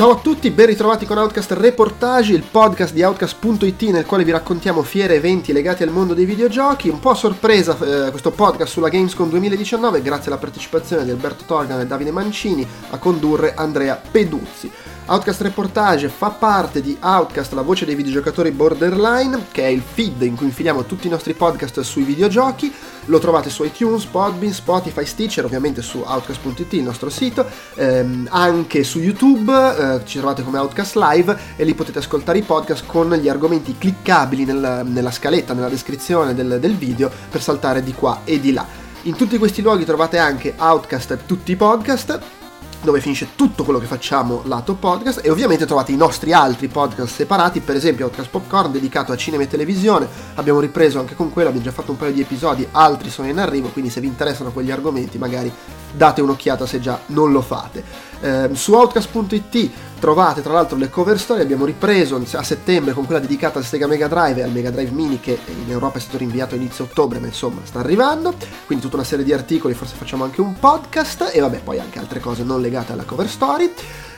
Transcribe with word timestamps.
Ciao 0.00 0.12
a 0.12 0.16
tutti, 0.18 0.50
ben 0.50 0.64
ritrovati 0.64 1.04
con 1.04 1.18
Outcast 1.18 1.52
Reportage, 1.52 2.32
il 2.32 2.42
podcast 2.50 2.94
di 2.94 3.02
Outcast.it 3.02 3.82
nel 3.90 4.06
quale 4.06 4.24
vi 4.24 4.30
raccontiamo 4.30 4.82
fiere 4.82 5.12
e 5.12 5.16
eventi 5.18 5.52
legati 5.52 5.82
al 5.82 5.90
mondo 5.90 6.14
dei 6.14 6.24
videogiochi. 6.24 6.88
Un 6.88 7.00
po' 7.00 7.10
a 7.10 7.14
sorpresa 7.14 7.76
eh, 7.78 8.08
questo 8.08 8.30
podcast 8.30 8.72
sulla 8.72 8.88
Gamescom 8.88 9.28
2019 9.28 10.00
grazie 10.00 10.30
alla 10.30 10.40
partecipazione 10.40 11.04
di 11.04 11.10
Alberto 11.10 11.44
Torgan 11.44 11.80
e 11.80 11.86
Davide 11.86 12.12
Mancini 12.12 12.66
a 12.88 12.96
condurre 12.96 13.52
Andrea 13.54 14.00
Peduzzi. 14.10 14.72
Outcast 15.10 15.40
Reportage 15.40 16.08
fa 16.08 16.30
parte 16.30 16.80
di 16.80 16.96
Outcast, 17.00 17.52
la 17.54 17.62
voce 17.62 17.84
dei 17.84 17.96
videogiocatori 17.96 18.52
borderline, 18.52 19.46
che 19.50 19.64
è 19.64 19.66
il 19.66 19.82
feed 19.82 20.22
in 20.22 20.36
cui 20.36 20.46
infiliamo 20.46 20.84
tutti 20.84 21.08
i 21.08 21.10
nostri 21.10 21.34
podcast 21.34 21.80
sui 21.80 22.04
videogiochi. 22.04 22.72
Lo 23.06 23.18
trovate 23.18 23.50
su 23.50 23.64
iTunes, 23.64 24.04
Podbean, 24.04 24.52
Spotify, 24.52 25.04
Stitcher, 25.04 25.44
ovviamente 25.44 25.82
su 25.82 25.98
outcast.it, 26.06 26.74
il 26.74 26.84
nostro 26.84 27.10
sito, 27.10 27.44
ehm, 27.74 28.28
anche 28.30 28.84
su 28.84 29.00
YouTube, 29.00 29.52
eh, 29.52 30.04
ci 30.04 30.18
trovate 30.18 30.44
come 30.44 30.58
Outcast 30.58 30.94
Live 30.94 31.36
e 31.56 31.64
lì 31.64 31.74
potete 31.74 31.98
ascoltare 31.98 32.38
i 32.38 32.42
podcast 32.42 32.86
con 32.86 33.12
gli 33.12 33.28
argomenti 33.28 33.76
cliccabili 33.76 34.44
nel, 34.44 34.82
nella 34.84 35.10
scaletta, 35.10 35.54
nella 35.54 35.68
descrizione 35.68 36.36
del, 36.36 36.58
del 36.60 36.76
video 36.76 37.10
per 37.28 37.42
saltare 37.42 37.82
di 37.82 37.94
qua 37.94 38.20
e 38.22 38.38
di 38.38 38.52
là. 38.52 38.64
In 39.02 39.16
tutti 39.16 39.38
questi 39.38 39.60
luoghi 39.60 39.84
trovate 39.84 40.18
anche 40.18 40.54
Outcast 40.56 41.18
tutti 41.26 41.50
i 41.50 41.56
podcast 41.56 42.38
dove 42.82 43.00
finisce 43.00 43.28
tutto 43.36 43.64
quello 43.64 43.78
che 43.78 43.86
facciamo 43.86 44.42
lato 44.44 44.74
podcast 44.74 45.20
e 45.22 45.30
ovviamente 45.30 45.66
trovate 45.66 45.92
i 45.92 45.96
nostri 45.96 46.32
altri 46.32 46.68
podcast 46.68 47.14
separati, 47.14 47.60
per 47.60 47.76
esempio 47.76 48.06
Outcast 48.06 48.30
Popcorn 48.30 48.72
dedicato 48.72 49.12
a 49.12 49.16
cinema 49.16 49.42
e 49.42 49.48
televisione, 49.48 50.08
abbiamo 50.34 50.60
ripreso 50.60 50.98
anche 50.98 51.14
con 51.14 51.30
quello, 51.30 51.48
abbiamo 51.48 51.66
già 51.66 51.72
fatto 51.72 51.90
un 51.90 51.96
paio 51.96 52.12
di 52.12 52.20
episodi, 52.20 52.66
altri 52.70 53.10
sono 53.10 53.28
in 53.28 53.38
arrivo, 53.38 53.68
quindi 53.68 53.90
se 53.90 54.00
vi 54.00 54.06
interessano 54.06 54.50
quegli 54.50 54.70
argomenti 54.70 55.18
magari 55.18 55.52
date 55.92 56.20
un'occhiata 56.20 56.66
se 56.66 56.80
già 56.80 56.98
non 57.06 57.32
lo 57.32 57.40
fate. 57.40 58.09
Eh, 58.20 58.50
su 58.52 58.74
Outcast.it 58.74 59.70
trovate 59.98 60.42
tra 60.42 60.54
l'altro 60.54 60.76
le 60.76 60.88
cover 60.88 61.18
story, 61.18 61.42
abbiamo 61.42 61.64
ripreso 61.64 62.20
a 62.32 62.42
settembre 62.42 62.92
con 62.94 63.04
quella 63.04 63.20
dedicata 63.20 63.58
al 63.58 63.64
Sega 63.64 63.86
Mega 63.86 64.08
Drive 64.08 64.40
e 64.40 64.42
al 64.42 64.50
Mega 64.50 64.70
Drive 64.70 64.90
Mini 64.90 65.20
che 65.20 65.38
in 65.46 65.70
Europa 65.70 65.98
è 65.98 66.00
stato 66.00 66.18
rinviato 66.18 66.54
a 66.54 66.58
inizio 66.58 66.84
ottobre, 66.84 67.18
ma 67.18 67.26
insomma 67.26 67.60
sta 67.64 67.80
arrivando, 67.80 68.34
quindi 68.66 68.84
tutta 68.84 68.96
una 68.96 69.04
serie 69.04 69.24
di 69.24 69.32
articoli, 69.32 69.74
forse 69.74 69.96
facciamo 69.96 70.24
anche 70.24 70.40
un 70.40 70.58
podcast. 70.58 71.30
E 71.32 71.40
vabbè 71.40 71.60
poi 71.60 71.78
anche 71.78 71.98
altre 71.98 72.20
cose 72.20 72.42
non 72.42 72.60
legate 72.60 72.92
alla 72.92 73.04
cover 73.04 73.28
story. 73.28 73.72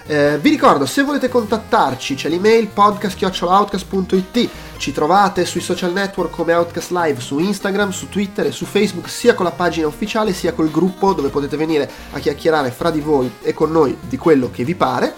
Eh, 0.04 0.38
vi 0.40 0.50
ricordo, 0.50 0.84
se 0.84 1.02
volete 1.02 1.28
contattarci, 1.28 2.16
c'è 2.16 2.28
l'email 2.28 2.66
podcast.outcast.it, 2.68 4.50
ci 4.76 4.92
trovate 4.92 5.44
sui 5.44 5.60
social 5.60 5.92
network 5.92 6.30
come 6.30 6.54
Outcast 6.54 6.90
Live 6.90 7.20
su 7.20 7.38
Instagram, 7.38 7.90
su 7.90 8.08
Twitter 8.08 8.46
e 8.46 8.50
su 8.50 8.64
Facebook, 8.64 9.08
sia 9.08 9.34
con 9.34 9.44
la 9.44 9.52
pagina 9.52 9.86
ufficiale 9.86 10.32
sia 10.32 10.54
col 10.54 10.70
gruppo 10.70 11.12
dove 11.12 11.28
potete 11.28 11.56
venire 11.56 11.88
a 12.12 12.18
chiacchierare 12.18 12.72
fra 12.72 12.90
di 12.90 13.00
voi 13.00 13.30
e 13.42 13.54
con 13.54 13.70
noi 13.70 13.96
di 14.00 14.16
quello 14.16 14.50
che 14.50 14.64
vi 14.64 14.74
pare. 14.74 15.14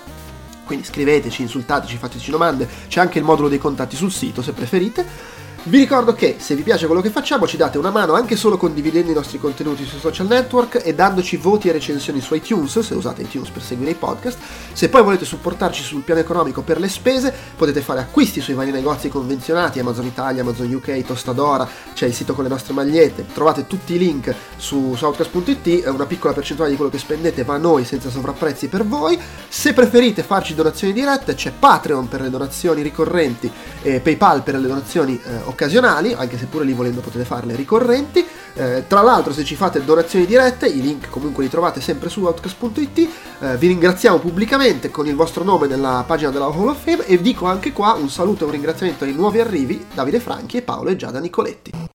Quindi 0.66 0.84
scriveteci, 0.84 1.42
insultateci, 1.42 1.96
fateci 1.96 2.30
domande, 2.30 2.68
c'è 2.88 3.00
anche 3.00 3.18
il 3.18 3.24
modulo 3.24 3.48
dei 3.48 3.58
contatti 3.58 3.96
sul 3.96 4.12
sito 4.12 4.42
se 4.42 4.52
preferite. 4.52 5.33
Vi 5.66 5.78
ricordo 5.78 6.12
che 6.12 6.36
se 6.40 6.54
vi 6.54 6.62
piace 6.62 6.84
quello 6.84 7.00
che 7.00 7.08
facciamo 7.08 7.46
ci 7.46 7.56
date 7.56 7.78
una 7.78 7.88
mano 7.88 8.12
anche 8.12 8.36
solo 8.36 8.58
condividendo 8.58 9.10
i 9.10 9.14
nostri 9.14 9.38
contenuti 9.38 9.86
sui 9.86 9.98
social 9.98 10.26
network 10.26 10.82
e 10.84 10.94
dandoci 10.94 11.38
voti 11.38 11.70
e 11.70 11.72
recensioni 11.72 12.20
su 12.20 12.34
iTunes, 12.34 12.80
se 12.80 12.92
usate 12.92 13.22
iTunes 13.22 13.48
per 13.48 13.62
seguire 13.62 13.92
i 13.92 13.94
podcast. 13.94 14.36
Se 14.74 14.90
poi 14.90 15.02
volete 15.02 15.24
supportarci 15.24 15.82
sul 15.82 16.02
piano 16.02 16.20
economico 16.20 16.60
per 16.60 16.78
le 16.78 16.90
spese, 16.90 17.32
potete 17.56 17.80
fare 17.80 18.00
acquisti 18.00 18.42
sui 18.42 18.52
vari 18.52 18.72
negozi 18.72 19.08
convenzionati, 19.08 19.78
Amazon 19.78 20.04
Italia, 20.04 20.42
Amazon 20.42 20.70
UK, 20.70 21.02
Tostadora, 21.02 21.66
c'è 21.94 22.08
il 22.08 22.12
sito 22.12 22.34
con 22.34 22.44
le 22.44 22.50
nostre 22.50 22.74
magliette, 22.74 23.24
trovate 23.32 23.66
tutti 23.66 23.94
i 23.94 23.98
link 23.98 24.34
su 24.58 24.94
southcast.it, 24.94 25.86
una 25.86 26.04
piccola 26.04 26.34
percentuale 26.34 26.72
di 26.72 26.76
quello 26.76 26.90
che 26.90 26.98
spendete 26.98 27.42
va 27.42 27.54
a 27.54 27.58
noi 27.58 27.86
senza 27.86 28.10
sovrapprezzi 28.10 28.68
per 28.68 28.84
voi. 28.84 29.18
Se 29.48 29.72
preferite 29.72 30.24
farci 30.24 30.54
donazioni 30.54 30.92
dirette, 30.92 31.34
c'è 31.34 31.52
Patreon 31.58 32.06
per 32.06 32.20
le 32.20 32.28
donazioni 32.28 32.82
ricorrenti 32.82 33.50
e 33.80 34.00
PayPal 34.00 34.42
per 34.42 34.56
le 34.56 34.68
donazioni 34.68 35.18
eh, 35.24 35.52
occasionali, 35.54 36.12
anche 36.12 36.36
se 36.36 36.46
pure 36.46 36.64
lì 36.64 36.72
volendo 36.72 37.00
potete 37.00 37.24
farle 37.24 37.56
ricorrenti. 37.56 38.26
Eh, 38.56 38.84
tra 38.86 39.00
l'altro 39.00 39.32
se 39.32 39.42
ci 39.42 39.56
fate 39.56 39.84
donazioni 39.84 40.26
dirette, 40.26 40.66
i 40.66 40.80
link 40.80 41.08
comunque 41.08 41.42
li 41.42 41.50
trovate 41.50 41.80
sempre 41.80 42.08
su 42.08 42.24
outcast.it, 42.24 43.08
eh, 43.40 43.56
vi 43.56 43.68
ringraziamo 43.68 44.18
pubblicamente 44.18 44.90
con 44.90 45.06
il 45.06 45.14
vostro 45.14 45.42
nome 45.42 45.66
nella 45.66 46.04
pagina 46.06 46.30
della 46.30 46.46
Hall 46.46 46.68
of 46.68 46.82
Fame 46.82 47.06
e 47.06 47.20
dico 47.20 47.46
anche 47.46 47.72
qua 47.72 47.94
un 47.94 48.10
saluto 48.10 48.42
e 48.42 48.46
un 48.46 48.52
ringraziamento 48.52 49.04
ai 49.04 49.12
nuovi 49.12 49.40
arrivi 49.40 49.86
Davide 49.92 50.20
Franchi 50.20 50.58
e 50.58 50.62
Paolo 50.62 50.90
e 50.90 50.96
Giada 50.96 51.18
Nicoletti. 51.18 51.93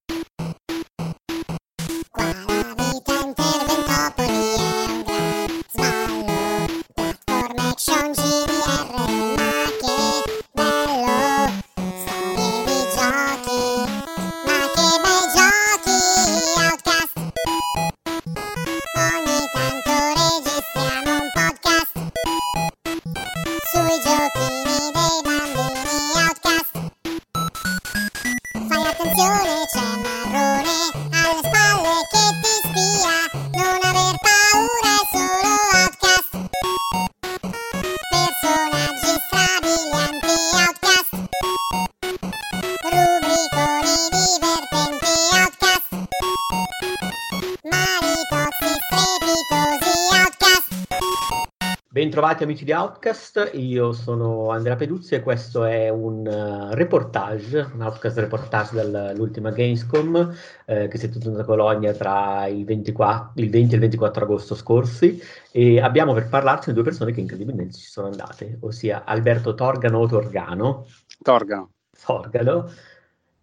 Bentrovati 52.40 52.44
amici 52.44 52.64
di 52.64 52.72
Outcast, 52.72 53.50
io 53.54 53.92
sono 53.92 54.50
Andrea 54.50 54.76
Peduzzi 54.76 55.14
e 55.14 55.22
questo 55.22 55.64
è 55.64 55.88
un 55.90 56.26
uh, 56.26 56.74
reportage, 56.74 57.70
un 57.74 57.82
Outcast 57.82 58.18
reportage 58.18 58.90
dall'ultima 58.90 59.50
Gamescom 59.50 60.34
eh, 60.64 60.88
che 60.88 60.98
si 60.98 61.06
è 61.06 61.08
tenuta 61.10 61.42
a 61.42 61.44
Bologna 61.44 61.92
tra 61.92 62.46
il, 62.46 62.64
24, 62.64 63.32
il 63.36 63.50
20 63.50 63.72
e 63.72 63.74
il 63.74 63.80
24 63.80 64.24
agosto 64.24 64.54
scorsi 64.54 65.20
e 65.50 65.80
abbiamo 65.80 66.14
per 66.14 66.28
parlarci 66.28 66.72
due 66.72 66.82
persone 66.82 67.12
che 67.12 67.20
incredibilmente 67.20 67.74
ci 67.74 67.88
sono 67.88 68.06
andate, 68.06 68.58
ossia 68.60 69.04
Alberto 69.04 69.54
Torgano 69.54 69.98
o 69.98 70.06
Torgano. 70.06 70.86
Torgano. 71.22 71.72
Torgano 72.04 72.70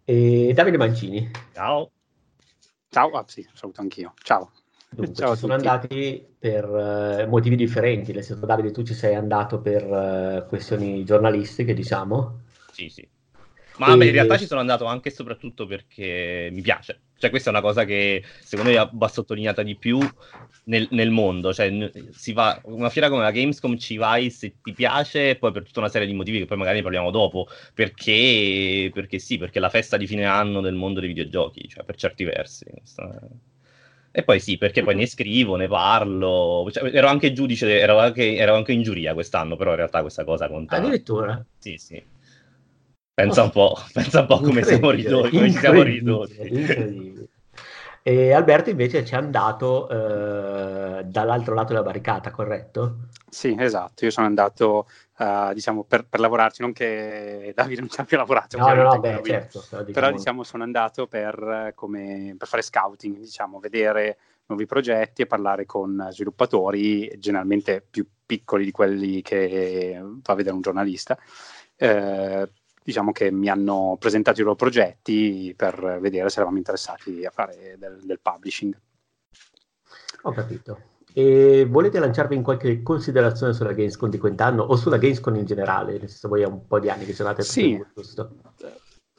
e 0.04 0.52
Davide 0.54 0.76
Mancini. 0.76 1.30
Ciao. 1.52 1.90
Ciao, 2.88 3.10
ah, 3.10 3.24
sì, 3.28 3.46
saluto 3.52 3.80
anch'io. 3.80 4.14
Ciao. 4.22 4.50
Dunque, 4.90 5.14
Ciao 5.14 5.34
ci 5.34 5.40
sono 5.40 5.54
andati 5.54 6.26
per 6.38 6.68
uh, 6.68 7.28
motivi 7.28 7.56
differenti, 7.56 8.12
nel 8.12 8.24
senso 8.24 8.46
Davide 8.46 8.70
tu 8.70 8.82
ci 8.82 8.94
sei 8.94 9.14
andato 9.14 9.60
per 9.60 9.84
uh, 9.84 10.48
questioni 10.48 11.04
giornalistiche, 11.04 11.74
diciamo. 11.74 12.40
Sì, 12.72 12.88
sì. 12.88 13.08
Ma 13.78 13.94
e... 13.94 14.06
in 14.06 14.12
realtà 14.12 14.36
ci 14.36 14.46
sono 14.46 14.60
andato 14.60 14.86
anche 14.86 15.08
e 15.08 15.12
soprattutto 15.12 15.66
perché 15.66 16.48
mi 16.52 16.62
piace. 16.62 17.00
Cioè, 17.16 17.30
questa 17.30 17.50
è 17.50 17.52
una 17.52 17.62
cosa 17.62 17.84
che 17.84 18.22
secondo 18.40 18.70
me 18.70 18.90
va 18.92 19.08
sottolineata 19.08 19.62
di 19.62 19.76
più 19.76 19.98
nel, 20.64 20.86
nel 20.90 21.10
mondo. 21.10 21.52
Cioè, 21.52 21.90
si 22.10 22.32
va, 22.32 22.60
una 22.64 22.90
fiera 22.90 23.08
come 23.08 23.22
la 23.22 23.30
Gamescom 23.30 23.76
ci 23.76 23.96
vai 23.96 24.30
se 24.30 24.54
ti 24.62 24.72
piace, 24.72 25.36
poi 25.36 25.52
per 25.52 25.64
tutta 25.64 25.80
una 25.80 25.88
serie 25.88 26.06
di 26.06 26.14
motivi 26.14 26.38
che 26.38 26.46
poi 26.46 26.58
magari 26.58 26.78
ne 26.78 26.82
parliamo 26.82 27.10
dopo. 27.10 27.48
Perché, 27.74 28.90
perché 28.92 29.18
sì, 29.18 29.38
perché 29.38 29.58
è 29.58 29.60
la 29.60 29.70
festa 29.70 29.96
di 29.96 30.06
fine 30.06 30.24
anno 30.24 30.60
del 30.60 30.74
mondo 30.74 31.00
dei 31.00 31.08
videogiochi, 31.08 31.68
cioè 31.68 31.84
per 31.84 31.96
certi 31.96 32.24
versi. 32.24 32.64
Questa... 32.64 33.20
E 34.10 34.22
poi 34.24 34.40
sì, 34.40 34.58
perché 34.58 34.82
poi 34.82 34.94
ne 34.94 35.06
scrivo, 35.06 35.56
ne 35.56 35.68
parlo. 35.68 36.68
Cioè, 36.70 36.90
ero 36.94 37.08
anche 37.08 37.32
giudice, 37.32 37.78
ero 37.78 37.98
anche, 37.98 38.36
ero 38.36 38.54
anche, 38.54 38.72
in 38.72 38.82
giuria 38.82 39.14
quest'anno, 39.14 39.56
però 39.56 39.70
in 39.70 39.76
realtà 39.76 40.00
questa 40.00 40.24
cosa 40.24 40.48
conta. 40.48 40.76
Addirittura? 40.76 41.44
Sì, 41.58 41.76
sì. 41.76 42.02
Pensa 43.14 43.42
un 43.42 43.50
po', 43.50 43.76
pensa 43.92 44.20
un 44.20 44.26
po' 44.26 44.40
come 44.40 44.62
siamo 44.62 44.90
ridotti. 44.90 45.30
Come 45.30 45.50
ci 45.50 45.58
siamo 45.58 45.82
ridotti. 45.82 47.28
E 48.08 48.32
Alberto 48.32 48.70
invece 48.70 49.04
ci 49.04 49.12
è 49.12 49.18
andato 49.18 49.86
eh, 49.86 51.04
dall'altro 51.04 51.52
lato 51.52 51.74
della 51.74 51.82
barricata, 51.82 52.30
corretto? 52.30 53.00
Sì, 53.28 53.54
esatto. 53.58 54.06
Io 54.06 54.10
sono 54.10 54.24
andato 54.24 54.88
uh, 55.18 55.52
diciamo, 55.52 55.84
per, 55.84 56.06
per, 56.06 56.18
lavorarci, 56.18 56.62
non 56.62 56.72
che 56.72 57.52
Davide 57.54 57.80
non 57.80 57.90
ci 57.90 58.00
abbia 58.00 58.16
lavorato, 58.16 58.56
no, 58.56 58.72
no, 58.72 58.82
no, 58.82 58.98
beh, 58.98 59.20
certo, 59.22 59.62
però 59.92 60.10
diciamo 60.10 60.42
sono 60.42 60.62
andato 60.62 61.06
per, 61.06 61.72
come, 61.74 62.34
per 62.38 62.48
fare 62.48 62.62
scouting, 62.62 63.18
diciamo, 63.18 63.60
vedere 63.60 64.16
nuovi 64.46 64.64
progetti 64.64 65.20
e 65.20 65.26
parlare 65.26 65.66
con 65.66 66.08
sviluppatori 66.10 67.12
generalmente 67.18 67.84
più 67.90 68.06
piccoli 68.24 68.64
di 68.64 68.70
quelli 68.70 69.20
che 69.20 70.00
va 70.02 70.32
a 70.32 70.34
vedere 70.34 70.54
un 70.54 70.62
giornalista. 70.62 71.18
Eh, 71.76 72.48
diciamo 72.88 73.12
che 73.12 73.30
mi 73.30 73.50
hanno 73.50 73.98
presentato 74.00 74.40
i 74.40 74.44
loro 74.44 74.56
progetti 74.56 75.52
per 75.54 75.98
vedere 76.00 76.30
se 76.30 76.36
eravamo 76.36 76.56
interessati 76.56 77.22
a 77.26 77.30
fare 77.30 77.76
del, 77.78 78.00
del 78.02 78.18
publishing. 78.18 78.74
Ho 80.22 80.32
capito. 80.32 80.80
E 81.12 81.66
volete 81.68 81.98
lanciarvi 81.98 82.34
in 82.34 82.42
qualche 82.42 82.82
considerazione 82.82 83.52
sulla 83.52 83.74
Gamescom 83.74 84.08
di 84.08 84.16
quest'anno 84.16 84.62
o 84.62 84.74
sulla 84.76 84.96
Gamescom 84.96 85.36
in 85.36 85.44
generale? 85.44 85.98
Nel 85.98 86.08
senso, 86.08 86.28
voi 86.28 86.40
è 86.40 86.46
un 86.46 86.66
po' 86.66 86.80
di 86.80 86.88
anni 86.88 87.04
che 87.04 87.12
sono 87.12 87.28
andate 87.28 87.46
sì. 87.46 87.78
Giusto? 87.94 88.36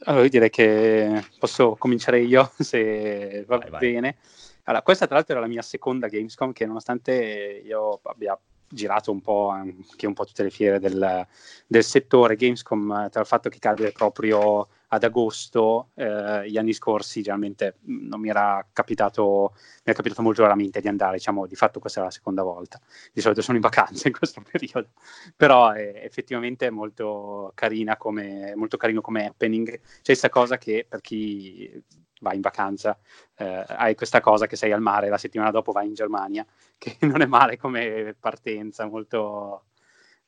Allora, 0.05 0.23
io 0.23 0.29
direi 0.29 0.49
che 0.49 1.23
posso 1.37 1.75
cominciare 1.75 2.21
io, 2.21 2.51
se 2.57 3.43
va 3.45 3.59
vai, 3.69 3.77
bene. 3.77 4.17
Allora, 4.63 4.81
questa 4.81 5.05
tra 5.05 5.13
l'altro 5.13 5.33
era 5.33 5.43
la 5.43 5.49
mia 5.49 5.61
seconda 5.61 6.07
Gamescom 6.07 6.53
che 6.53 6.65
nonostante 6.65 7.61
io 7.63 7.99
abbia 8.01 8.35
girato 8.69 9.11
un 9.11 9.21
po' 9.21 9.49
anche 9.49 10.07
un 10.07 10.13
po' 10.13 10.25
tutte 10.25 10.43
le 10.43 10.49
fiere 10.49 10.79
del, 10.79 11.25
del 11.67 11.83
settore. 11.83 12.35
Gamescom, 12.35 13.09
tra 13.09 13.21
il 13.21 13.27
fatto 13.27 13.49
che 13.49 13.59
cade 13.59 13.91
proprio 13.91 14.67
ad 14.91 15.03
agosto, 15.03 15.89
eh, 15.95 16.49
gli 16.49 16.57
anni 16.57 16.73
scorsi 16.73 17.21
generalmente 17.21 17.77
non 17.81 18.19
mi 18.19 18.29
era 18.29 18.65
capitato, 18.73 19.53
mi 19.83 19.91
è 19.91 19.93
capitato 19.93 20.21
molto 20.21 20.41
raramente 20.41 20.81
di 20.81 20.87
andare, 20.87 21.17
diciamo, 21.17 21.45
di 21.45 21.55
fatto 21.55 21.79
questa 21.79 22.01
è 22.01 22.03
la 22.03 22.11
seconda 22.11 22.41
volta. 22.41 22.79
Di 23.13 23.21
solito 23.21 23.41
sono 23.41 23.57
in 23.57 23.63
vacanza 23.63 24.07
in 24.07 24.13
questo 24.17 24.41
periodo, 24.49 24.89
però 25.35 25.71
è 25.71 26.01
effettivamente 26.03 26.69
molto 26.71 27.51
carina 27.53 27.97
come, 27.97 28.53
molto 28.55 28.77
carino 28.77 29.01
come 29.01 29.27
happening. 29.27 29.69
C'è 29.79 30.01
questa 30.03 30.29
cosa 30.29 30.57
che 30.57 30.85
per 30.89 31.01
chi 31.01 31.83
vai 32.21 32.35
in 32.35 32.41
vacanza, 32.41 32.97
eh, 33.35 33.65
hai 33.67 33.95
questa 33.95 34.21
cosa 34.21 34.47
che 34.47 34.55
sei 34.55 34.71
al 34.71 34.81
mare, 34.81 35.09
la 35.09 35.17
settimana 35.17 35.51
dopo 35.51 35.71
vai 35.71 35.87
in 35.87 35.93
Germania, 35.93 36.45
che 36.77 36.97
non 37.01 37.21
è 37.21 37.25
male 37.25 37.57
come 37.57 38.15
partenza, 38.19 38.87
molto 38.87 39.65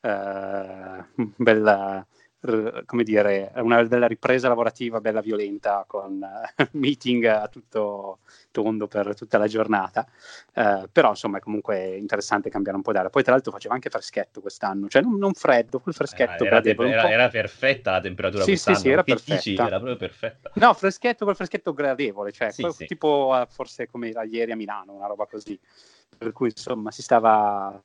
eh, 0.00 1.04
bella 1.36 2.06
come 2.86 3.04
dire, 3.04 3.52
una 3.56 3.84
bella 3.84 4.08
ripresa 4.08 4.48
lavorativa, 4.48 5.00
bella 5.00 5.20
violenta, 5.20 5.84
con 5.86 6.20
uh, 6.20 6.64
meeting 6.72 7.24
a 7.24 7.46
tutto 7.46 8.18
tondo 8.50 8.88
per 8.88 9.14
tutta 9.14 9.38
la 9.38 9.46
giornata. 9.46 10.06
Uh, 10.54 10.88
però 10.90 11.10
insomma 11.10 11.38
è 11.38 11.40
comunque 11.40 11.96
interessante 11.96 12.50
cambiare 12.50 12.76
un 12.76 12.82
po' 12.82 12.90
d'aria. 12.90 13.10
Poi 13.10 13.22
tra 13.22 13.32
l'altro 13.32 13.52
faceva 13.52 13.74
anche 13.74 13.90
freschetto 13.90 14.40
quest'anno, 14.40 14.88
cioè 14.88 15.02
non, 15.02 15.18
non 15.18 15.34
freddo, 15.34 15.78
quel 15.78 15.94
freschetto 15.94 16.42
eh, 16.42 16.46
era, 16.48 16.60
te- 16.60 16.74
era, 16.76 17.10
era, 17.10 17.28
perfetta 17.28 17.92
la 17.92 18.00
temperatura 18.00 18.42
sì, 18.42 18.50
quest'anno. 18.50 18.76
Sì, 18.76 18.82
sì, 18.82 18.90
era 18.90 19.02
perfetta. 19.04 19.66
era 19.66 19.76
proprio 19.76 19.96
perfetta. 19.96 20.50
No, 20.54 20.74
freschetto, 20.74 21.24
quel 21.24 21.36
freschetto 21.36 21.72
gradevole, 21.72 22.32
cioè 22.32 22.50
sì, 22.50 22.66
sì. 22.70 22.86
tipo 22.86 23.38
uh, 23.40 23.46
forse 23.48 23.86
come 23.88 24.08
era 24.08 24.24
ieri 24.24 24.50
a 24.50 24.56
Milano, 24.56 24.94
una 24.94 25.06
roba 25.06 25.26
così. 25.26 25.58
Per 26.18 26.32
cui 26.32 26.48
insomma 26.48 26.90
si 26.90 27.02
stava, 27.02 27.80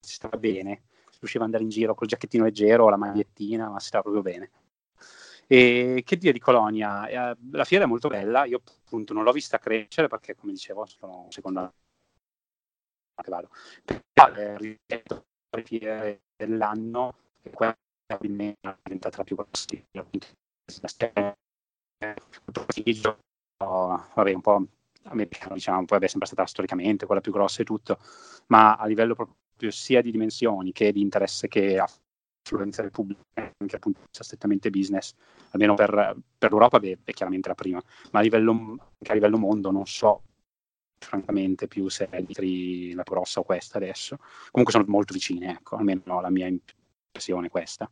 si 0.00 0.14
stava 0.14 0.36
bene 0.36 0.82
riusciva 1.24 1.44
ad 1.44 1.50
andare 1.50 1.64
in 1.64 1.70
giro 1.70 1.94
col 1.94 2.06
giacchettino 2.06 2.44
leggero, 2.44 2.88
la 2.88 2.96
magliettina, 2.96 3.68
ma 3.68 3.80
si 3.80 3.88
stava 3.88 4.04
proprio 4.04 4.22
bene. 4.22 4.50
E 5.46 6.02
che 6.04 6.16
dire 6.16 6.32
di 6.32 6.38
Colonia? 6.38 7.06
Eh, 7.06 7.36
la 7.50 7.64
fiera 7.64 7.84
è 7.84 7.86
molto 7.86 8.08
bella, 8.08 8.44
io 8.44 8.62
appunto 8.84 9.12
non 9.12 9.24
l'ho 9.24 9.32
vista 9.32 9.58
crescere 9.58 10.08
perché, 10.08 10.34
come 10.34 10.52
dicevo, 10.52 10.86
sono 10.86 11.26
seconda 11.30 11.72
che 13.22 13.30
vado. 13.30 13.50
Però 13.84 14.34
eh, 14.34 14.56
rispetto 14.58 15.24
fiere 15.62 16.22
dell'anno, 16.36 17.14
che 17.42 17.50
quella 17.50 17.76
è 18.06 18.16
diventata 18.20 19.18
la 19.18 19.24
più 19.24 19.36
possibile. 19.36 19.86
Vabbè, 23.58 24.32
un 24.32 24.40
po' 24.40 24.66
americano, 25.04 25.54
diciamo, 25.54 25.84
poi 25.84 25.98
è 26.00 26.08
sempre 26.08 26.26
stata 26.26 26.46
storicamente 26.46 27.06
quella 27.06 27.20
più 27.20 27.32
grossa 27.32 27.62
e 27.62 27.64
tutto, 27.64 27.98
ma 28.46 28.76
a 28.76 28.86
livello 28.86 29.14
proprio 29.14 29.36
sia 29.68 30.02
di 30.02 30.10
dimensioni 30.10 30.72
che 30.72 30.92
di 30.92 31.00
interesse 31.00 31.48
che 31.48 31.78
affluenza 31.78 32.82
del 32.82 32.90
pubblico, 32.90 33.22
anche 33.34 33.76
appunto 33.76 34.00
strettamente 34.10 34.70
business, 34.70 35.14
almeno 35.50 35.74
per, 35.74 36.16
per 36.38 36.50
l'Europa 36.50 36.78
beh, 36.78 36.98
è 37.04 37.12
chiaramente 37.12 37.48
la 37.48 37.54
prima, 37.54 37.82
ma 38.12 38.20
a 38.20 38.22
livello, 38.22 38.52
anche 38.52 39.10
a 39.10 39.14
livello 39.14 39.38
mondo 39.38 39.70
non 39.70 39.86
so 39.86 40.22
francamente 40.98 41.68
più 41.68 41.88
se 41.88 42.08
è 42.08 42.24
la 42.94 43.02
grossa 43.02 43.40
o 43.40 43.44
questa 43.44 43.78
adesso. 43.78 44.18
Comunque 44.50 44.72
sono 44.72 44.84
molto 44.88 45.12
vicine, 45.12 45.50
ecco, 45.52 45.76
almeno 45.76 46.20
la 46.20 46.30
mia 46.30 46.46
impressione 46.46 47.46
è 47.46 47.50
questa. 47.50 47.90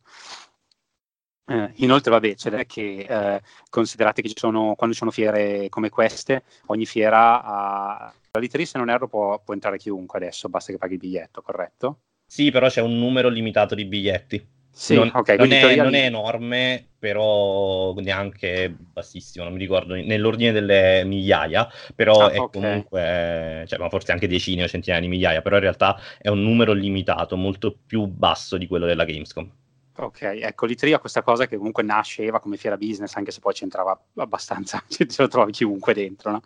Eh, 1.45 1.71
inoltre, 1.75 2.11
vabbè, 2.11 2.35
c'è 2.35 2.65
che 2.65 3.05
eh, 3.07 3.41
considerate 3.69 4.21
che 4.21 4.29
ci 4.29 4.37
sono, 4.37 4.75
quando 4.75 4.93
ci 4.93 4.99
sono 4.99 5.11
fiere 5.11 5.67
come 5.69 5.89
queste, 5.89 6.43
ogni 6.67 6.85
fiera 6.85 7.43
ha 7.43 8.13
la 8.31 8.39
Littery, 8.39 8.65
se 8.65 8.77
non 8.77 8.89
erro, 8.89 9.07
può, 9.07 9.39
può, 9.43 9.53
entrare 9.53 9.77
chiunque 9.77 10.17
adesso, 10.17 10.49
basta 10.49 10.71
che 10.71 10.77
paghi 10.77 10.93
il 10.93 10.99
biglietto, 10.99 11.41
corretto? 11.41 11.99
Sì, 12.25 12.49
però 12.49 12.67
c'è 12.67 12.81
un 12.81 12.97
numero 12.97 13.29
limitato 13.29 13.75
di 13.75 13.85
biglietti. 13.85 14.47
Sì, 14.75 14.95
non, 14.95 15.11
okay, 15.13 15.37
non, 15.37 15.51
è, 15.51 15.75
non, 15.75 15.93
è, 15.93 16.05
enorme, 16.05 16.83
però 16.97 17.93
neanche 17.93 18.75
bassissimo, 18.75 19.43
non 19.43 19.53
mi 19.53 19.59
ricordo, 19.59 19.93
nell'ordine 19.93 20.51
delle 20.51 21.03
migliaia, 21.05 21.69
però 21.93 22.25
ah, 22.25 22.31
è 22.31 22.39
okay. 22.39 22.59
comunque, 22.59 23.65
cioè, 23.67 23.77
ma 23.77 23.89
forse 23.89 24.13
anche 24.13 24.27
decine 24.27 24.63
o 24.63 24.67
centinaia 24.67 24.99
di 24.99 25.09
migliaia, 25.09 25.43
però 25.43 25.57
in 25.57 25.61
realtà 25.61 25.99
è 26.17 26.29
un 26.29 26.41
numero 26.41 26.73
limitato, 26.73 27.35
molto 27.35 27.77
più 27.85 28.07
basso 28.07 28.57
di 28.57 28.65
quello 28.65 28.87
della 28.87 29.05
Gamescom. 29.05 29.47
Ok, 29.95 30.21
ecco, 30.21 30.65
l'Itria 30.65 30.95
ha 30.95 30.99
questa 30.99 31.21
cosa 31.21 31.45
che 31.45 31.55
comunque 31.55 31.83
nasceva 31.83 32.39
come 32.39 32.57
fiera 32.57 32.77
business, 32.77 33.13
anche 33.15 33.29
se 33.29 33.39
poi 33.39 33.53
c'entrava 33.53 33.99
abbastanza, 34.15 34.83
ce 34.89 35.05
lo 35.17 35.27
trovi 35.27 35.51
chiunque 35.51 35.93
dentro, 35.93 36.31
no? 36.31 36.41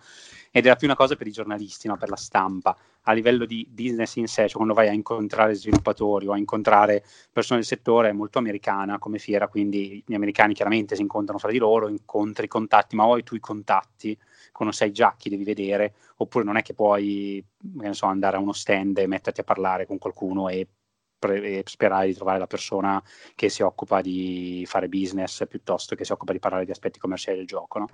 ed 0.51 0.65
era 0.65 0.75
più 0.75 0.85
una 0.85 0.97
cosa 0.97 1.15
per 1.15 1.27
i 1.27 1.31
giornalisti, 1.31 1.87
no? 1.87 1.95
per 1.95 2.09
la 2.09 2.17
stampa, 2.17 2.75
a 3.03 3.13
livello 3.13 3.45
di 3.45 3.65
business 3.69 4.15
in 4.17 4.27
sé, 4.27 4.47
cioè 4.47 4.55
quando 4.55 4.73
vai 4.73 4.89
a 4.89 4.91
incontrare 4.91 5.53
sviluppatori 5.53 6.27
o 6.27 6.33
a 6.33 6.37
incontrare 6.37 7.05
persone 7.31 7.59
del 7.59 7.67
settore, 7.67 8.09
è 8.09 8.11
molto 8.11 8.37
americana 8.37 8.99
come 8.99 9.17
fiera, 9.17 9.47
quindi 9.47 10.03
gli 10.05 10.13
americani 10.13 10.53
chiaramente 10.53 10.95
si 10.95 11.01
incontrano 11.01 11.39
fra 11.39 11.49
di 11.49 11.57
loro, 11.57 11.87
incontri 11.87 12.49
contatti, 12.49 12.97
ma 12.97 13.05
poi 13.05 13.23
tu 13.23 13.35
i 13.35 13.39
contatti, 13.39 14.17
quando 14.51 14.73
sai 14.73 14.91
già 14.91 15.15
chi 15.17 15.29
devi 15.29 15.45
vedere, 15.45 15.93
oppure 16.17 16.43
non 16.43 16.57
è 16.57 16.61
che 16.61 16.73
puoi 16.73 17.41
so, 17.91 18.07
andare 18.07 18.35
a 18.35 18.39
uno 18.41 18.51
stand 18.51 18.97
e 18.97 19.07
metterti 19.07 19.39
a 19.39 19.45
parlare 19.45 19.85
con 19.85 19.97
qualcuno 19.97 20.49
e 20.49 20.67
pre- 21.17 21.63
sperare 21.65 22.07
di 22.07 22.13
trovare 22.13 22.39
la 22.39 22.47
persona 22.47 23.01
che 23.35 23.49
si 23.49 23.61
occupa 23.61 24.01
di 24.01 24.63
fare 24.67 24.87
business 24.87 25.45
piuttosto 25.47 25.95
che 25.95 26.05
si 26.05 26.11
occupa 26.11 26.33
di 26.33 26.39
parlare 26.39 26.65
di 26.65 26.71
aspetti 26.71 26.99
commerciali 26.99 27.37
del 27.37 27.47
gioco. 27.47 27.79
No? 27.79 27.87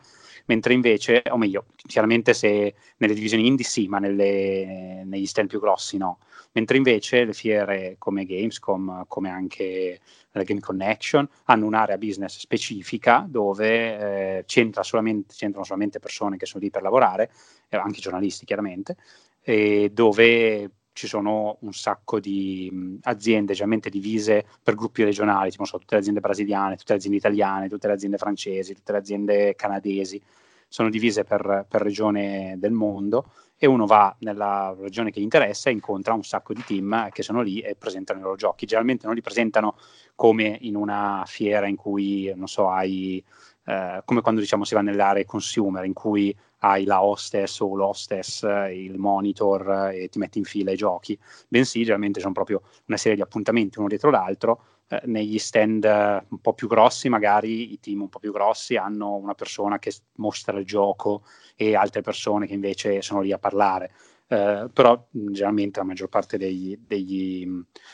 Mentre 0.46 0.74
invece, 0.74 1.24
o 1.30 1.38
meglio, 1.38 1.66
chiaramente 1.76 2.34
se 2.34 2.76
nelle 2.98 3.14
divisioni 3.14 3.48
indie 3.48 3.66
sì, 3.66 3.88
ma 3.88 4.00
nelle, 4.00 5.04
negli 5.06 5.26
stand 5.26 5.48
più 5.48 5.60
grossi 5.60 5.98
no. 5.98 6.20
Mentre 6.54 6.78
invece 6.78 7.24
le 7.26 7.34
fiere 7.34 7.96
come 7.98 8.26
Gamescom, 8.26 9.06
come 9.08 9.30
anche 9.30 10.00
la 10.32 10.44
Game 10.44 10.60
Connection, 10.60 11.28
hanno 11.46 11.66
un'area 11.66 11.98
business 11.98 12.38
specifica 12.38 13.26
dove 13.28 14.38
eh, 14.38 14.44
c'entra 14.46 14.84
solamente, 14.84 15.34
c'entrano 15.36 15.66
solamente 15.66 16.00
persone 16.00 16.38
che 16.38 16.46
sono 16.46 16.64
lì 16.64 16.70
per 16.70 16.82
lavorare, 16.82 17.32
eh, 17.70 17.78
anche 17.78 18.00
giornalisti 18.00 18.46
chiaramente, 18.46 18.98
e 19.42 19.90
dove 19.92 20.70
ci 20.94 21.08
sono 21.08 21.58
un 21.62 21.74
sacco 21.74 22.20
di 22.20 22.70
mh, 22.72 23.00
aziende 23.04 23.54
generalmente 23.54 23.90
divise 23.90 24.46
per 24.62 24.76
gruppi 24.76 25.04
regionali, 25.04 25.50
tipo 25.50 25.66
so, 25.66 25.78
tutte 25.78 25.96
le 25.96 26.02
aziende 26.02 26.22
brasiliane, 26.22 26.76
tutte 26.78 26.94
le 26.94 27.00
aziende 27.00 27.18
italiane, 27.18 27.68
tutte 27.68 27.88
le 27.88 27.94
aziende 27.94 28.18
francesi, 28.18 28.74
tutte 28.74 28.92
le 28.92 28.98
aziende 29.00 29.56
canadesi, 29.56 30.22
sono 30.68 30.90
divise 30.90 31.24
per, 31.24 31.66
per 31.68 31.82
regione 31.82 32.56
del 32.58 32.72
mondo 32.72 33.32
e 33.58 33.68
uno 33.68 33.86
va 33.86 34.16
nella 34.20 34.76
regione 34.80 35.12
che 35.12 35.20
gli 35.20 35.24
interessa 35.24 35.70
e 35.70 35.74
incontra 35.74 36.14
un 36.14 36.24
sacco 36.24 36.54
di 36.54 36.64
team 36.64 37.10
che 37.12 37.24
sono 37.24 37.42
lì 37.42 37.60
e 37.60 37.76
presentano 37.76 38.20
i 38.20 38.24
loro 38.24 38.36
giochi. 38.36 38.66
Generalmente 38.66 39.06
non 39.06 39.16
li 39.16 39.22
presentano 39.22 39.78
come 40.16 40.58
in 40.62 40.76
una 40.76 41.24
fiera 41.26 41.68
in 41.68 41.76
cui, 41.76 42.32
non 42.36 42.48
so, 42.48 42.70
hai 42.70 43.24
eh, 43.66 44.02
come 44.04 44.22
quando 44.22 44.42
diciamo 44.42 44.66
si 44.66 44.74
va 44.74 44.82
nelle 44.82 45.02
aree 45.02 45.26
consumer 45.26 45.86
in 45.86 45.94
cui 45.94 46.36
hai 46.64 46.86
la 46.86 47.04
hostess 47.04 47.60
o 47.60 47.76
l'hostess, 47.76 48.44
il 48.72 48.98
monitor 48.98 49.92
e 49.94 50.08
ti 50.08 50.18
metti 50.18 50.38
in 50.38 50.46
fila 50.46 50.72
i 50.72 50.76
giochi, 50.78 51.18
bensì 51.48 51.80
generalmente 51.80 52.22
sono 52.22 52.34
proprio 52.34 52.62
una 52.88 52.98
serie 52.98 53.18
di 53.18 53.22
appuntamenti 53.22 53.80
uno 53.80 53.88
dietro 53.88 54.10
l'altro. 54.10 54.64
Eh, 54.88 55.02
negli 55.06 55.40
stand 55.40 55.84
un 55.84 56.40
po' 56.40 56.54
più 56.54 56.68
grossi, 56.68 57.10
magari 57.10 57.74
i 57.74 57.80
team 57.80 58.02
un 58.02 58.10
po' 58.10 58.20
più 58.20 58.32
grossi 58.32 58.76
hanno 58.76 59.16
una 59.16 59.34
persona 59.34 59.80
che 59.80 59.94
mostra 60.16 60.58
il 60.58 60.66
gioco 60.66 61.24
e 61.56 61.76
altre 61.76 62.02
persone 62.02 62.48
che 62.48 62.54
invece 62.54 63.02
sono 63.02 63.22
lì 63.22 63.32
a 63.32 63.40
parlare. 63.40 63.92
Eh, 64.28 64.70
però 64.72 65.06
generalmente 65.12 65.80
la 65.80 65.86
maggior 65.86 66.10
parte 66.10 66.38
degli, 66.38 66.78
degli, 66.80 67.46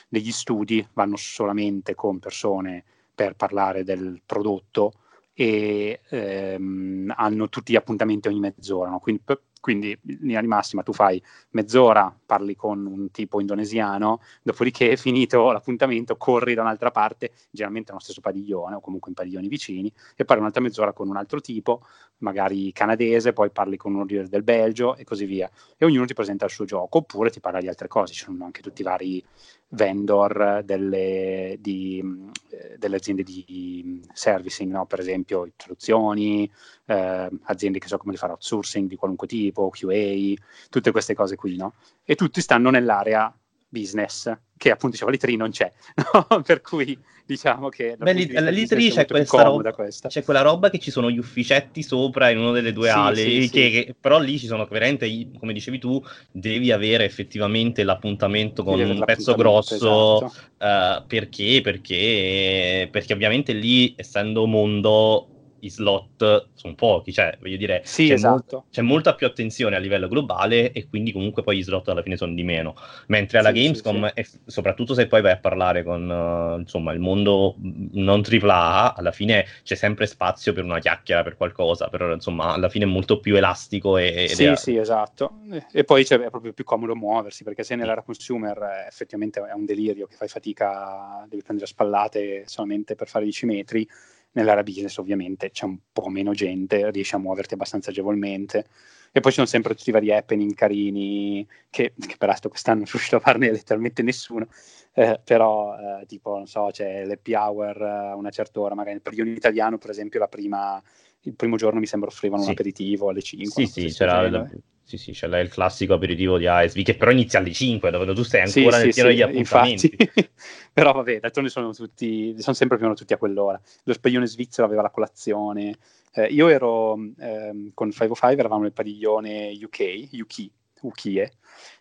degli 0.07 0.31
studi 0.31 0.87
vanno 0.93 1.15
solamente 1.15 1.95
con 1.95 2.19
persone 2.19 2.83
per 3.15 3.35
parlare 3.35 3.83
del 3.83 4.21
prodotto 4.25 4.93
e 5.39 6.01
ehm, 6.09 7.13
hanno 7.15 7.47
tutti 7.47 7.71
gli 7.71 7.77
appuntamenti 7.77 8.27
ogni 8.27 8.41
mezz'ora. 8.41 8.89
No? 8.89 8.99
Quindi, 8.99 9.21
quindi, 9.61 9.97
in 10.03 10.17
linea 10.19 10.41
di 10.41 10.47
massima 10.47 10.83
tu 10.83 10.91
fai 10.91 11.23
mezz'ora, 11.51 12.13
parli 12.25 12.57
con 12.57 12.85
un 12.85 13.09
tipo 13.09 13.39
indonesiano, 13.39 14.19
dopodiché 14.41 14.97
finito 14.97 15.49
l'appuntamento 15.53 16.17
corri 16.17 16.55
da 16.55 16.61
un'altra 16.61 16.91
parte, 16.91 17.31
generalmente 17.51 17.91
nello 17.91 18.03
stesso 18.03 18.19
padiglione 18.19 18.75
o 18.75 18.81
comunque 18.81 19.11
in 19.11 19.15
padiglioni 19.15 19.47
vicini, 19.47 19.89
e 20.17 20.25
parli 20.25 20.41
un'altra 20.41 20.61
mezz'ora 20.61 20.91
con 20.91 21.07
un 21.07 21.15
altro 21.15 21.39
tipo, 21.39 21.85
magari 22.19 22.71
canadese, 22.71 23.33
poi 23.33 23.49
parli 23.49 23.77
con 23.77 23.93
uno 23.93 24.05
del 24.05 24.43
Belgio 24.43 24.95
e 24.95 25.03
così 25.03 25.25
via. 25.25 25.49
E 25.77 25.85
ognuno 25.85 26.05
ti 26.05 26.13
presenta 26.13 26.45
il 26.45 26.51
suo 26.51 26.65
gioco, 26.65 26.99
oppure 26.99 27.29
ti 27.29 27.39
parla 27.39 27.59
di 27.59 27.67
altre 27.67 27.87
cose. 27.87 28.13
Ci 28.13 28.23
sono 28.23 28.45
anche 28.45 28.61
tutti 28.61 28.81
i 28.81 28.83
vari 28.85 29.23
vendor 29.69 30.61
delle, 30.63 31.57
di, 31.59 32.03
eh, 32.49 32.77
delle 32.77 32.95
aziende 32.95 33.23
di 33.23 34.01
servicing, 34.13 34.71
no? 34.71 34.85
per 34.85 34.99
esempio 34.99 35.47
traduzioni, 35.55 36.49
eh, 36.85 37.29
aziende 37.43 37.79
che 37.79 37.87
so 37.87 37.97
come 37.97 38.15
fare 38.15 38.33
outsourcing 38.33 38.87
di 38.87 38.95
qualunque 38.95 39.27
tipo, 39.27 39.69
QA, 39.69 40.33
tutte 40.69 40.91
queste 40.91 41.13
cose 41.13 41.35
qui, 41.35 41.55
no? 41.55 41.73
E 42.03 42.15
tutti 42.15 42.41
stanno 42.41 42.69
nell'area 42.69 43.33
business, 43.69 44.31
che 44.57 44.71
appunto 44.71 44.95
diceva 44.95 45.11
l'E3 45.11 45.37
non 45.37 45.51
c'è, 45.51 45.71
no? 46.29 46.41
per 46.41 46.61
cui 46.61 46.97
diciamo 47.25 47.69
che 47.69 47.95
Beh, 47.97 48.13
l'E3 48.13 48.91
c'è, 48.91 49.05
questa 49.05 49.43
roba, 49.43 49.71
questa. 49.71 50.09
c'è 50.09 50.23
quella 50.23 50.41
roba 50.41 50.69
che 50.69 50.79
ci 50.79 50.89
sono 50.89 51.11
gli 51.11 51.19
ufficetti 51.19 51.83
sopra 51.83 52.29
in 52.29 52.39
una 52.39 52.51
delle 52.51 52.73
due 52.73 52.89
sì, 52.89 52.95
ali, 52.95 53.41
sì, 53.43 53.49
che, 53.49 53.63
sì. 53.63 53.71
Che, 53.71 53.95
però 53.99 54.19
lì 54.19 54.39
ci 54.39 54.47
sono 54.47 54.65
veramente, 54.65 55.07
come 55.37 55.53
dicevi 55.53 55.77
tu, 55.77 56.03
devi 56.31 56.71
avere 56.71 57.05
effettivamente 57.05 57.83
l'appuntamento 57.83 58.63
con 58.63 58.79
un 58.79 59.03
pezzo 59.05 59.35
grosso, 59.35 60.25
esatto. 60.25 60.33
uh, 60.57 61.05
perché? 61.07 61.61
perché? 61.61 62.89
Perché 62.91 63.13
ovviamente 63.13 63.53
lì, 63.53 63.93
essendo 63.95 64.45
mondo 64.47 65.38
i 65.61 65.69
slot 65.69 66.49
sono 66.53 66.75
pochi, 66.75 67.11
cioè 67.11 67.37
voglio 67.39 67.57
dire, 67.57 67.81
sì, 67.83 68.07
c'è, 68.07 68.13
esatto. 68.13 68.31
molto, 68.31 68.65
c'è, 68.71 68.81
molta 68.81 69.15
più 69.15 69.27
attenzione 69.27 69.75
a 69.75 69.79
livello 69.79 70.07
globale 70.07 70.71
e 70.71 70.87
quindi 70.87 71.11
comunque 71.11 71.43
poi 71.43 71.57
gli 71.57 71.63
slot 71.63 71.89
alla 71.89 72.01
fine 72.01 72.17
sono 72.17 72.33
di 72.33 72.43
meno. 72.43 72.75
Mentre 73.07 73.39
alla 73.39 73.51
sì, 73.53 73.61
Gamescom, 73.61 74.11
sì, 74.13 74.23
sì. 74.23 74.39
soprattutto 74.45 74.93
se 74.93 75.07
poi 75.07 75.21
vai 75.21 75.31
a 75.31 75.37
parlare 75.37 75.83
con 75.83 76.09
uh, 76.09 76.59
insomma 76.59 76.91
il 76.93 76.99
mondo 76.99 77.55
non 77.93 78.21
AAA, 78.27 78.95
alla 78.95 79.11
fine 79.11 79.45
c'è 79.63 79.75
sempre 79.75 80.05
spazio 80.05 80.53
per 80.53 80.63
una 80.63 80.79
chiacchiera, 80.79 81.23
per 81.23 81.35
qualcosa, 81.35 81.87
però 81.89 82.11
insomma 82.13 82.53
alla 82.53 82.69
fine 82.69 82.85
è 82.85 82.87
molto 82.87 83.19
più 83.19 83.35
elastico. 83.35 83.97
E, 83.97 84.27
sì, 84.29 84.45
è... 84.45 84.55
sì, 84.55 84.75
esatto. 84.75 85.39
E 85.71 85.83
poi 85.83 86.03
è 86.03 86.29
proprio 86.29 86.53
più 86.53 86.63
comodo 86.63 86.95
muoversi 86.95 87.43
perché 87.43 87.63
se 87.63 87.75
nell'era 87.75 88.01
consumer 88.01 88.57
eh, 88.61 88.87
effettivamente 88.87 89.39
è 89.39 89.53
un 89.53 89.65
delirio 89.65 90.07
che 90.07 90.15
fai 90.15 90.27
fatica, 90.27 91.25
devi 91.27 91.41
prendere 91.41 91.67
spallate 91.67 92.43
solamente 92.45 92.95
per 92.95 93.07
fare 93.07 93.25
10 93.25 93.45
metri 93.45 93.87
Nell'area 94.31 94.63
business 94.63 94.97
ovviamente 94.97 95.49
c'è 95.51 95.65
un 95.65 95.77
po' 95.91 96.07
meno 96.09 96.33
gente, 96.33 96.91
riesci 96.91 97.15
a 97.15 97.17
muoverti 97.17 97.55
abbastanza 97.55 97.89
agevolmente. 97.89 98.65
E 99.11 99.21
poi 99.21 99.31
ci 99.31 99.37
sono 99.37 99.47
sempre 99.47 99.73
tutti 99.73 99.89
i 99.89 99.91
vari 99.93 100.13
happening 100.13 100.53
carini, 100.53 101.47
che, 101.69 101.93
che 101.97 102.15
peraltro 102.17 102.49
quest'anno 102.49 102.79
non 102.85 102.87
sono 102.87 102.99
riuscito 102.99 103.15
a 103.15 103.19
farne 103.19 103.51
letteralmente 103.51 104.03
nessuno, 104.03 104.47
eh, 104.93 105.19
però 105.23 105.75
eh, 105.75 106.05
tipo, 106.05 106.35
non 106.35 106.45
so, 106.45 106.69
c'è 106.71 107.05
l'happy 107.05 107.33
hour 107.33 107.81
a 107.81 108.15
una 108.15 108.29
certa 108.29 108.59
ora, 108.59 108.75
magari 108.75 108.99
per 108.99 109.13
io 109.13 109.25
italiano, 109.25 109.77
per 109.79 109.89
esempio, 109.89 110.19
la 110.19 110.27
prima, 110.27 110.81
il 111.21 111.33
primo 111.33 111.55
giorno 111.55 111.79
mi 111.79 111.87
sembra 111.87 112.09
offrivano 112.09 112.41
sì. 112.41 112.49
un 112.49 112.53
aperitivo 112.53 113.09
alle 113.09 113.21
5. 113.21 113.65
Sì, 113.65 113.81
sì, 113.81 113.95
c'era 113.95 114.29
la, 114.29 114.47
sì, 114.89 114.97
sì, 114.97 115.11
c'è 115.11 115.27
il 115.39 115.49
classico 115.49 115.93
aperitivo 115.93 116.39
di 116.39 116.47
ASV 116.47 116.81
che 116.81 116.95
però 116.95 117.11
inizia 117.11 117.37
alle 117.37 117.51
5, 117.51 117.91
dove 117.91 118.11
tu 118.15 118.23
sei 118.23 118.41
ancora 118.41 118.77
sì, 118.77 118.85
nel 118.85 118.93
pieno 118.93 119.09
sì, 119.09 119.15
degli 119.15 119.21
appuntamenti. 119.21 119.95
però 120.73 120.93
vabbè, 120.93 121.19
d'altronde 121.19 121.51
sono 121.51 121.71
tutti, 121.73 122.33
sono 122.41 122.55
sempre 122.55 122.77
più 122.77 122.85
o 122.85 122.89
meno 122.89 122.99
tutti 122.99 123.13
a 123.13 123.17
quell'ora. 123.17 123.61
Lo 123.83 123.93
spaglione 123.93 124.25
svizzero 124.25 124.65
aveva 124.65 124.81
la 124.81 124.89
colazione. 124.89 125.77
Eh, 126.11 126.25
io 126.25 126.47
ero 126.47 126.95
ehm, 126.95 127.69
con 127.75 127.91
505, 127.91 128.39
eravamo 128.39 128.63
nel 128.63 128.73
padiglione 128.73 129.55
UK, 129.61 130.07
UK, 130.11 130.49
UKIE, 130.81 131.33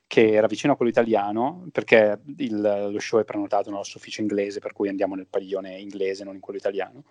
che 0.06 0.32
era 0.32 0.46
vicino 0.46 0.74
a 0.74 0.76
quello 0.76 0.90
italiano, 0.90 1.66
perché 1.72 2.20
il, 2.36 2.90
lo 2.92 2.98
show 2.98 3.18
è 3.20 3.24
prenotato 3.24 3.70
nel 3.70 3.78
nostro 3.78 3.98
ufficio 3.98 4.20
inglese, 4.20 4.60
per 4.60 4.74
cui 4.74 4.90
andiamo 4.90 5.14
nel 5.14 5.28
padiglione 5.30 5.78
inglese, 5.78 6.24
non 6.24 6.34
in 6.34 6.40
quello 6.40 6.58
italiano. 6.58 7.04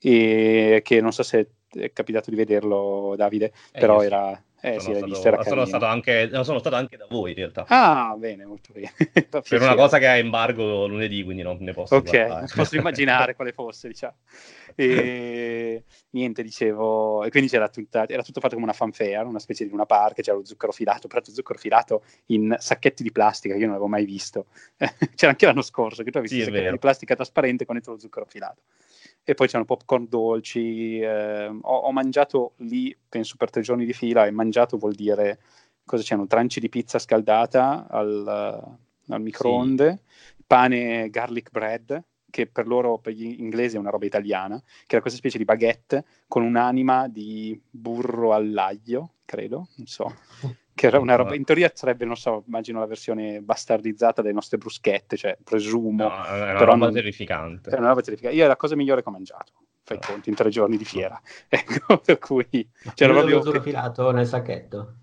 E 0.00 0.80
che 0.82 1.00
non 1.00 1.12
so 1.12 1.22
se 1.22 1.50
è 1.70 1.92
capitato 1.92 2.30
di 2.30 2.36
vederlo, 2.36 3.14
Davide, 3.16 3.52
eh, 3.70 3.78
però 3.78 4.02
era 4.02 4.42
eh, 4.60 4.80
sono, 4.80 4.94
sì, 4.94 5.14
stato, 5.14 5.42
sono, 5.44 5.64
stato 5.66 5.84
anche, 5.84 6.28
sono, 6.42 6.58
stato 6.58 6.74
anche, 6.74 6.96
da 6.96 7.06
voi 7.08 7.30
in 7.30 7.36
realtà. 7.36 7.64
Ah, 7.68 8.16
bene, 8.18 8.44
molto 8.44 8.72
bene. 8.72 8.92
per 9.28 9.62
una 9.62 9.76
cosa 9.76 9.98
che 9.98 10.08
ha 10.08 10.16
embargo 10.16 10.86
lunedì, 10.88 11.22
quindi 11.22 11.42
non 11.42 11.58
ne 11.60 11.72
posso 11.72 11.94
Ok, 11.94 12.54
posso 12.54 12.76
immaginare 12.76 13.36
quale 13.36 13.52
fosse, 13.52 13.88
diciamo. 13.88 14.16
E 14.78 15.82
niente, 16.10 16.42
dicevo, 16.42 17.24
e 17.24 17.30
quindi 17.30 17.48
c'era 17.48 17.68
tutta, 17.68 18.06
era 18.06 18.22
tutto 18.22 18.38
fatto 18.38 18.54
come 18.54 18.66
una 18.66 18.74
fanfare, 18.74 19.24
una 19.24 19.40
specie 19.40 19.66
di 19.66 19.72
una 19.72 19.86
parca, 19.86 20.22
c'era 20.22 20.36
lo 20.36 20.44
zucchero 20.44 20.70
filato, 20.70 21.08
però 21.08 21.20
lo 21.24 21.32
zucchero 21.32 21.58
filato 21.58 22.04
in 22.26 22.54
sacchetti 22.56 23.02
di 23.02 23.10
plastica 23.10 23.54
che 23.54 23.60
io 23.60 23.66
non 23.66 23.74
avevo 23.74 23.88
mai 23.88 24.04
visto. 24.04 24.46
c'era 25.16 25.32
anche 25.32 25.46
l'anno 25.46 25.62
scorso 25.62 26.04
che 26.04 26.10
tu 26.12 26.18
hai 26.18 26.22
visto 26.22 26.36
sì, 26.36 26.44
sacchetti 26.44 26.70
di 26.70 26.78
plastica 26.78 27.16
trasparente 27.16 27.64
con 27.64 27.74
dentro 27.74 27.94
lo 27.94 27.98
zucchero 27.98 28.26
filato 28.26 28.62
e 29.28 29.34
poi 29.34 29.46
c'erano 29.46 29.66
popcorn 29.66 30.06
dolci. 30.08 31.00
Eh, 31.00 31.48
ho, 31.48 31.76
ho, 31.76 31.92
mangiato 31.92 32.54
lì, 32.60 32.96
penso 33.06 33.36
per 33.36 33.50
tre 33.50 33.60
giorni 33.60 33.84
di 33.84 33.92
fila, 33.92 34.24
e 34.24 34.30
mangiato 34.30 34.78
vuol 34.78 34.94
dire 34.94 35.38
cosa 35.84 36.02
c'erano? 36.02 36.26
Tranci 36.26 36.60
di 36.60 36.70
pizza 36.70 36.98
scaldata 36.98 37.86
al, 37.90 38.26
al 39.08 39.20
microonde, 39.20 40.00
sì. 40.02 40.44
pane 40.46 41.10
garlic 41.10 41.50
bread, 41.50 42.02
che 42.30 42.46
per 42.46 42.66
loro, 42.66 42.96
per 43.00 43.12
gli 43.12 43.38
inglesi, 43.38 43.76
è 43.76 43.78
una 43.78 43.90
roba 43.90 44.06
italiana, 44.06 44.58
che 44.58 44.92
era 44.92 45.02
questa 45.02 45.18
specie 45.18 45.36
di 45.36 45.44
baguette 45.44 46.06
con 46.26 46.42
un'anima 46.42 47.06
di 47.06 47.60
burro 47.68 48.32
all'aglio, 48.32 49.16
credo, 49.26 49.68
non 49.76 49.86
so. 49.86 50.10
che 50.78 50.86
era 50.86 51.00
una 51.00 51.16
roba, 51.16 51.34
in 51.34 51.42
teoria 51.42 51.70
sarebbe, 51.74 52.04
non 52.04 52.16
so, 52.16 52.44
immagino 52.46 52.78
la 52.78 52.86
versione 52.86 53.40
bastardizzata 53.40 54.22
delle 54.22 54.32
nostre 54.32 54.58
bruschette, 54.58 55.16
cioè 55.16 55.36
presumo. 55.42 56.06
No, 56.06 56.24
è 56.24 56.42
una 56.42 56.52
però 56.52 56.72
roba 56.72 56.84
non, 56.84 56.92
terrificante. 56.92 57.70
È 57.70 57.78
una 57.78 57.88
roba 57.88 58.00
terrificante. 58.00 58.38
Io 58.38 58.44
è 58.44 58.46
la 58.46 58.56
cosa 58.56 58.76
migliore 58.76 59.02
che 59.02 59.08
ho 59.08 59.12
mangiato, 59.12 59.52
fai 59.82 59.98
no. 60.00 60.06
conti, 60.06 60.28
in 60.28 60.36
tre 60.36 60.50
giorni 60.50 60.76
di 60.76 60.84
fiera. 60.84 61.20
Ecco, 61.48 61.98
per 61.98 62.18
cui... 62.20 62.46
C'era 62.94 63.12
proprio... 63.12 63.42
zucchero 63.42 63.62
filato 63.62 64.10
nel 64.12 64.26
sacchetto? 64.26 64.94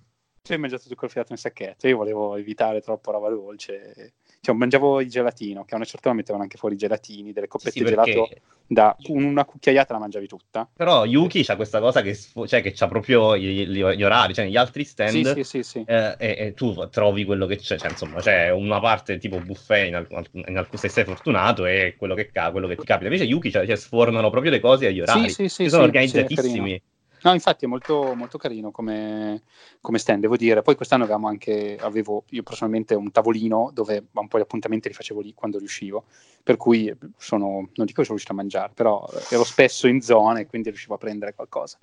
Sì, 0.42 0.54
ho 0.54 0.60
mangiato 0.60 0.84
zucchero 0.84 1.10
filato 1.10 1.30
nel 1.32 1.40
sacchetto, 1.40 1.88
io 1.90 1.98
volevo 1.98 2.38
evitare 2.38 2.80
troppo 2.80 3.12
roba 3.12 3.30
dolce 3.30 4.14
cioè, 4.46 4.54
mangiavo 4.54 5.02
il 5.02 5.10
gelatino, 5.10 5.66
che 5.66 5.74
a 5.74 5.78
una 5.78 5.86
certa 5.86 6.10
ora 6.10 6.18
mettevano 6.18 6.44
anche 6.44 6.58
fuori 6.58 6.76
i 6.76 6.78
gelatini, 6.78 7.34
delle 7.34 7.48
coppette 7.48 7.80
di 7.80 7.88
sì, 7.88 7.96
perché... 7.96 8.12
gelato, 8.12 8.30
da 8.68 8.96
una 9.08 9.44
cucchiaiata 9.44 9.94
la 9.94 10.00
mangiavi 10.00 10.28
tutta. 10.28 10.70
Però 10.72 11.04
Yuki 11.04 11.44
c'ha 11.44 11.56
questa 11.56 11.80
cosa 11.80 12.02
che, 12.02 12.16
cioè, 12.16 12.62
che 12.62 12.72
c'ha 12.72 12.88
proprio 12.88 13.36
gli, 13.38 13.66
gli, 13.68 13.84
gli, 13.84 14.04
orari, 14.04 14.36
cioè 14.36 14.46
negli 14.46 14.56
altri 14.56 14.84
stand 14.84 15.34
sì, 15.34 15.44
sì, 15.44 15.64
sì, 15.64 15.84
eh, 15.88 16.16
e, 16.20 16.36
e, 16.38 16.54
tu 16.54 16.76
trovi 16.90 17.26
quello 17.26 17.48
che 17.48 17.58
c'è, 17.58 17.78
cioè, 17.78 17.90
insomma, 17.90 18.20
c'è 18.20 18.52
una 18.52 18.80
parte 18.80 19.18
tipo 19.18 19.40
buffet 19.40 19.88
in, 19.88 19.96
alc- 19.96 20.30
in 20.32 20.68
se 20.74 20.90
sei 20.90 21.06
fortunato 21.06 21.66
e 21.66 21.96
quello 21.98 22.14
che, 22.14 22.30
quello 22.32 22.68
che 22.68 22.76
ti 22.76 22.86
capita. 22.86 23.06
Invece 23.06 23.24
Yuki 23.24 23.50
cioè, 23.50 23.76
sfornano 23.76 24.30
proprio 24.30 24.52
le 24.52 24.60
cose 24.60 24.88
agli 24.88 25.02
orari, 25.02 25.30
sì, 25.30 25.48
sì, 25.48 25.50
sì, 25.50 25.70
sono 25.70 25.84
organizzatissimi. 25.84 26.82
No, 27.26 27.34
infatti 27.34 27.66
è 27.66 27.68
molto, 27.68 28.14
molto 28.14 28.38
carino 28.38 28.70
come, 28.70 29.42
come, 29.82 29.98
stand, 29.98 30.22
devo 30.22 30.38
dire. 30.38 30.62
Poi 30.62 30.76
quest'anno 30.76 31.06
avevamo 31.06 31.28
anche, 31.28 31.76
avevo 31.82 32.24
io 32.30 32.44
personalmente 32.44 32.94
un 32.94 33.10
tavolino 33.10 33.72
dove 33.74 34.06
un 34.12 34.28
po' 34.28 34.38
di 34.38 34.44
appuntamenti 34.44 34.90
li 34.90 34.94
facevo 34.94 35.22
lì 35.22 35.34
quando 35.34 35.58
riuscivo, 35.58 36.06
per 36.44 36.56
cui 36.56 36.96
sono, 37.18 37.48
non 37.48 37.86
dico 37.86 38.02
che 38.02 38.06
sono 38.06 38.10
riuscito 38.10 38.34
a 38.34 38.36
mangiare, 38.36 38.74
però 38.76 39.04
ero 39.32 39.44
spesso 39.44 39.88
in 39.88 40.02
zona 40.02 40.38
e 40.38 40.46
quindi 40.46 40.70
riuscivo 40.70 40.94
a 40.94 40.98
prendere 41.00 41.34
qualcosa. 41.34 41.80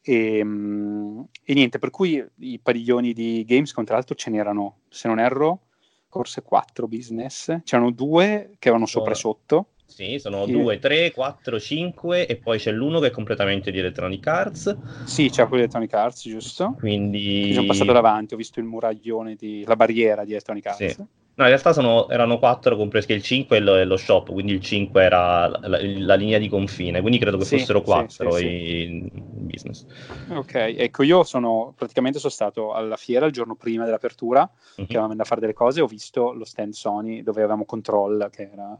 E, 0.00 0.38
e 0.38 1.52
niente, 1.52 1.78
per 1.80 1.90
cui 1.90 2.24
i 2.36 2.60
padiglioni 2.60 3.12
di 3.12 3.44
Gamescom, 3.44 3.84
tra 3.84 3.96
l'altro 3.96 4.14
ce 4.14 4.30
n'erano, 4.30 4.82
se 4.88 5.08
non 5.08 5.18
erro, 5.18 5.62
forse 6.08 6.42
quattro 6.42 6.86
business, 6.86 7.62
c'erano 7.64 7.90
due 7.90 8.52
che 8.60 8.68
erano 8.68 8.86
sopra 8.86 9.10
e 9.10 9.16
sotto 9.16 9.66
sì, 9.90 10.18
sono 10.18 10.46
2, 10.46 10.78
3, 10.78 11.10
4, 11.10 11.60
5 11.60 12.26
e 12.26 12.36
poi 12.36 12.58
c'è 12.58 12.70
l'uno 12.70 13.00
che 13.00 13.08
è 13.08 13.10
completamente 13.10 13.70
di 13.70 13.78
Electronic 13.78 14.26
Arts. 14.26 14.76
Sì, 15.04 15.28
c'è 15.28 15.42
quello 15.42 15.56
di 15.56 15.60
Electronic 15.62 15.92
Arts, 15.94 16.28
giusto? 16.28 16.76
Quindi... 16.78 17.42
Mi 17.46 17.52
sono 17.52 17.66
passato 17.66 17.92
davanti, 17.92 18.34
ho 18.34 18.36
visto 18.36 18.60
il 18.60 18.66
muraglione, 18.66 19.34
di... 19.34 19.64
la 19.66 19.76
barriera 19.76 20.24
di 20.24 20.30
Electronic 20.30 20.66
Arts. 20.66 20.86
Sì. 20.86 21.04
No, 21.40 21.46
in 21.46 21.52
realtà 21.52 21.72
sono, 21.72 22.06
erano 22.10 22.38
4, 22.38 22.76
compreso 22.76 23.10
il 23.12 23.22
5 23.22 23.56
e 23.56 23.60
lo, 23.60 23.82
lo, 23.84 23.96
shop, 23.96 24.30
quindi 24.30 24.52
il 24.52 24.60
5 24.60 25.02
era 25.02 25.48
la, 25.48 25.58
la, 25.62 25.78
la, 25.80 26.14
linea 26.14 26.38
di 26.38 26.50
confine, 26.50 27.00
quindi 27.00 27.18
credo 27.18 27.38
che 27.38 27.46
sì, 27.46 27.58
fossero 27.58 27.80
4 27.80 28.30
sì, 28.32 28.38
sì, 28.38 28.82
in 28.82 29.08
business. 29.46 29.86
Ok, 30.28 30.54
ecco, 30.54 31.02
io 31.02 31.22
sono 31.22 31.72
praticamente 31.74 32.18
sono 32.18 32.30
stato 32.30 32.74
alla 32.74 32.96
fiera 32.96 33.24
il 33.24 33.32
giorno 33.32 33.54
prima 33.54 33.86
dell'apertura, 33.86 34.42
uh-huh. 34.42 34.84
che 34.84 34.92
avevamo 34.92 35.14
da 35.14 35.24
fare 35.24 35.40
delle 35.40 35.54
cose, 35.54 35.80
ho 35.80 35.86
visto 35.86 36.32
lo 36.32 36.44
stand 36.44 36.74
Sony 36.74 37.22
dove 37.22 37.40
avevamo 37.40 37.64
Control, 37.64 38.28
che 38.30 38.50
era 38.52 38.76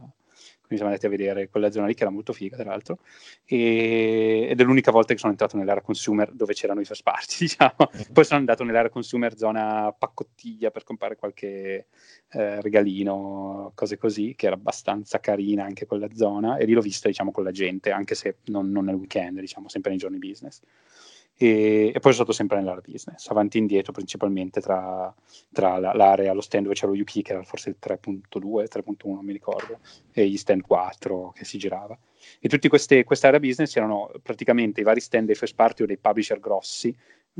quindi 0.70 0.76
siamo 0.76 0.90
andati 0.90 1.06
a 1.06 1.08
vedere 1.08 1.48
quella 1.48 1.70
zona 1.72 1.86
lì 1.86 1.94
che 1.94 2.02
era 2.02 2.12
molto 2.12 2.32
figa 2.32 2.56
tra 2.56 2.70
l'altro 2.70 2.98
e, 3.44 4.46
ed 4.50 4.60
è 4.60 4.62
l'unica 4.62 4.92
volta 4.92 5.12
che 5.12 5.18
sono 5.18 5.32
entrato 5.32 5.56
nell'area 5.56 5.82
consumer 5.82 6.30
dove 6.32 6.54
c'erano 6.54 6.80
i 6.80 6.84
first 6.84 7.02
party 7.02 7.36
diciamo. 7.40 7.90
Poi 8.12 8.24
sono 8.24 8.38
andato 8.38 8.62
nell'area 8.62 8.88
consumer 8.88 9.36
zona 9.36 9.92
paccottiglia 9.96 10.70
per 10.70 10.84
comprare 10.84 11.16
qualche 11.16 11.86
eh, 12.30 12.60
regalino 12.60 13.72
cose 13.74 13.98
così 13.98 14.34
che 14.36 14.46
era 14.46 14.54
abbastanza 14.54 15.18
carina 15.18 15.64
anche 15.64 15.86
quella 15.86 16.08
zona 16.14 16.56
e 16.56 16.66
lì 16.66 16.72
l'ho 16.72 16.80
vista 16.80 17.08
diciamo 17.08 17.32
con 17.32 17.42
la 17.42 17.50
gente 17.50 17.90
anche 17.90 18.14
se 18.14 18.36
non, 18.44 18.70
non 18.70 18.84
nel 18.84 18.94
weekend 18.94 19.40
diciamo 19.40 19.68
sempre 19.68 19.90
nei 19.90 19.98
giorni 19.98 20.18
business 20.18 20.60
e, 21.42 21.86
e 21.86 22.00
poi 22.00 22.12
sono 22.12 22.12
stato 22.12 22.32
sempre 22.32 22.58
nell'area 22.58 22.82
business, 22.86 23.26
avanti 23.28 23.56
e 23.56 23.60
indietro 23.60 23.92
principalmente 23.92 24.60
tra, 24.60 25.10
tra 25.50 25.78
l'area, 25.78 26.34
lo 26.34 26.42
stand 26.42 26.64
dove 26.64 26.74
c'era 26.74 26.88
lo 26.88 26.98
Yuki 26.98 27.22
che 27.22 27.32
era 27.32 27.42
forse 27.42 27.70
il 27.70 27.76
3.2, 27.82 28.28
3.1 28.30 29.14
non 29.14 29.24
mi 29.24 29.32
ricordo, 29.32 29.78
e 30.12 30.28
gli 30.28 30.36
stand 30.36 30.60
4 30.60 31.32
che 31.34 31.46
si 31.46 31.56
girava. 31.56 31.98
E 32.38 32.46
tutte 32.50 32.68
queste 32.68 33.06
area 33.22 33.40
business 33.40 33.74
erano 33.74 34.10
praticamente 34.22 34.82
i 34.82 34.84
vari 34.84 35.00
stand 35.00 35.24
dei 35.24 35.34
first 35.34 35.54
party 35.54 35.84
o 35.84 35.86
dei 35.86 35.96
publisher 35.96 36.38
grossi 36.38 36.94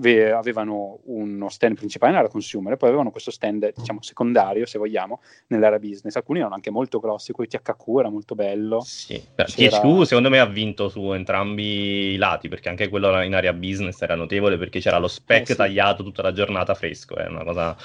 avevano 0.09 1.00
uno 1.04 1.49
stand 1.49 1.76
principale 1.76 2.12
nell'area 2.12 2.33
consumer 2.33 2.73
e 2.73 2.76
poi 2.76 2.88
avevano 2.88 3.11
questo 3.11 3.30
stand 3.30 3.73
diciamo 3.75 4.02
secondario 4.02 4.66
se 4.66 4.78
vogliamo 4.78 5.21
nell'area 5.49 5.78
business 5.78 6.16
alcuni 6.16 6.38
erano 6.38 6.54
anche 6.54 6.71
molto 6.71 7.00
grossi 7.00 7.33
quello 7.33 7.50
THQ 7.50 7.99
era 7.99 8.11
molto 8.11 8.35
bello 8.35 8.80
sì. 8.80 9.23
THQ 9.35 10.02
secondo 10.02 10.30
me 10.30 10.38
ha 10.38 10.47
vinto 10.47 10.88
su 10.88 11.12
entrambi 11.12 12.12
i 12.12 12.16
lati 12.16 12.49
perché 12.49 12.69
anche 12.69 12.88
quello 12.88 13.21
in 13.23 13.35
area 13.35 13.52
business 13.52 14.00
era 14.00 14.14
notevole 14.14 14.57
perché 14.57 14.80
c'era 14.80 14.99
lo 14.99 15.09
spec 15.09 15.42
eh, 15.42 15.47
sì. 15.47 15.57
tagliato 15.57 16.02
tutta 16.02 16.23
la 16.23 16.33
giornata 16.33 16.75
fresco 16.75 17.16
è 17.16 17.26
una 17.26 17.45
cosa, 17.45 17.76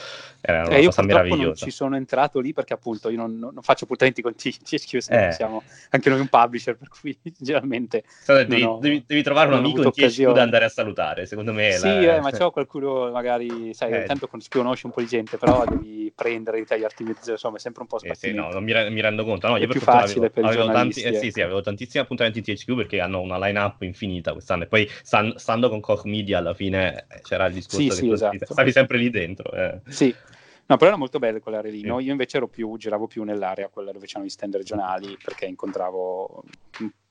era 0.42 0.66
una 0.68 0.76
eh, 0.76 0.86
cosa 0.86 1.02
meravigliosa 1.02 1.44
non 1.44 1.56
ci 1.56 1.72
sono 1.72 1.96
entrato 1.96 2.40
lì 2.40 2.54
perché 2.54 2.74
appunto 2.74 3.10
io 3.10 3.18
non, 3.18 3.38
non 3.38 3.62
faccio 3.62 3.86
appuntamenti 3.86 4.22
con 4.22 4.36
THQ 4.36 4.94
eh. 5.10 5.32
siamo 5.32 5.64
anche 5.90 6.10
noi 6.10 6.20
un 6.20 6.28
publisher 6.28 6.78
per 6.78 6.90
cui 6.90 7.18
generalmente 7.38 8.04
devi, 8.26 8.64
ho, 8.64 8.78
devi, 8.80 9.04
devi, 9.06 9.24
trovare 9.24 9.50
un 9.50 9.56
amico 9.56 9.82
in 9.82 9.92
THQ 9.92 10.32
da 10.32 10.42
andare 10.42 10.66
a 10.66 10.70
salutare 10.70 11.26
secondo 11.26 11.54
me 11.54 11.72
sì, 11.74 11.88
la 11.88 12.05
eh, 12.08 12.22
ma 12.22 12.32
c'è 12.32 12.50
qualcuno 12.52 13.12
magari, 13.12 13.74
sai, 13.74 13.92
eh. 13.92 14.06
conosci 14.50 14.86
un 14.86 14.92
po' 14.92 15.02
di 15.02 15.08
gente, 15.08 15.38
però 15.38 15.64
devi 15.70 16.12
prendere, 16.16 16.64
tagliarti 16.64 17.04
mezzo, 17.04 17.32
insomma, 17.32 17.58
è 17.58 17.60
sempre 17.60 17.82
un 17.82 17.88
po' 17.88 17.98
spazio. 18.00 18.30
Eh, 18.30 18.32
sì, 18.32 18.38
no, 18.38 18.50
non 18.50 18.64
mi, 18.64 18.74
mi, 18.92 19.02
rendo 19.02 19.24
conto. 19.24 19.48
No, 19.48 19.58
è 19.58 19.62
io 19.62 19.68
più 19.68 19.80
facile 19.80 20.28
avevo, 20.28 20.34
per 20.34 20.46
avevo 20.46 20.72
tanti, 20.72 21.02
eh, 21.02 21.16
sì, 21.16 21.32
sì, 21.32 21.42
avevo 21.42 21.62
tantissimi 21.62 22.04
appuntamenti 22.04 22.42
THQ 22.42 22.76
perché 22.76 23.00
hanno 23.00 23.22
una 23.22 23.38
line-up 23.38 23.82
infinita 23.82 24.34
quest'anno 24.34 24.64
e 24.64 24.68
poi 24.68 24.90
stand, 25.04 25.36
stando 25.36 25.70
con 25.70 25.80
Koch 25.80 26.06
Media 26.06 26.38
alla 26.38 26.54
fine 26.54 27.06
eh, 27.10 27.22
c'era 27.22 27.46
il 27.48 27.54
discorso 27.54 27.82
sì, 27.82 27.88
che 27.88 27.94
sì, 27.96 28.10
esatto. 28.12 28.46
stavi 28.54 28.72
sempre 28.72 28.98
lì 28.98 29.10
dentro. 29.10 29.52
Eh. 29.52 29.80
Sì, 29.88 30.14
No, 30.68 30.78
però 30.78 30.90
era 30.90 30.98
molto 30.98 31.20
bello 31.20 31.40
quell'area 31.40 31.72
lì. 31.72 31.84
No? 31.84 32.00
Io 32.00 32.12
invece 32.12 32.38
ero 32.38 32.48
più, 32.48 32.76
giravo 32.78 33.06
più 33.06 33.24
nell'area, 33.24 33.70
quella 33.70 33.92
dove 33.92 34.08
c'erano 34.08 34.26
gli 34.26 34.30
stand 34.30 34.56
regionali, 34.56 35.16
perché 35.24 35.46
incontravo 35.46 36.44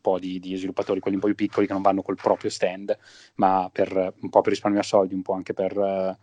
po' 0.05 0.19
di, 0.19 0.39
di, 0.39 0.55
sviluppatori, 0.57 1.01
quelli 1.01 1.17
un 1.17 1.23
po' 1.23 1.29
più 1.29 1.47
piccoli 1.47 1.67
che 1.67 1.73
non 1.73 1.81
vanno 1.81 2.03
col 2.03 2.17
proprio 2.17 2.51
stand, 2.51 2.95
ma 3.37 3.71
per, 3.73 4.13
un 4.21 4.29
po' 4.29 4.43
per 4.43 4.53
risparmiare 4.53 4.87
soldi, 4.87 5.15
un 5.15 5.23
po' 5.23 5.33
anche 5.33 5.55
per, 5.55 5.75
eh, 5.79 6.19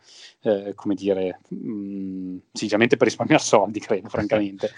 eh 0.68 0.74
come 0.76 0.94
dire, 0.94 1.40
mh, 1.48 1.72
mm, 1.72 2.38
sinceramente 2.54 2.96
per 2.96 3.08
risparmiare 3.08 3.42
soldi, 3.42 3.80
credo, 3.80 4.08
francamente. 4.10 4.70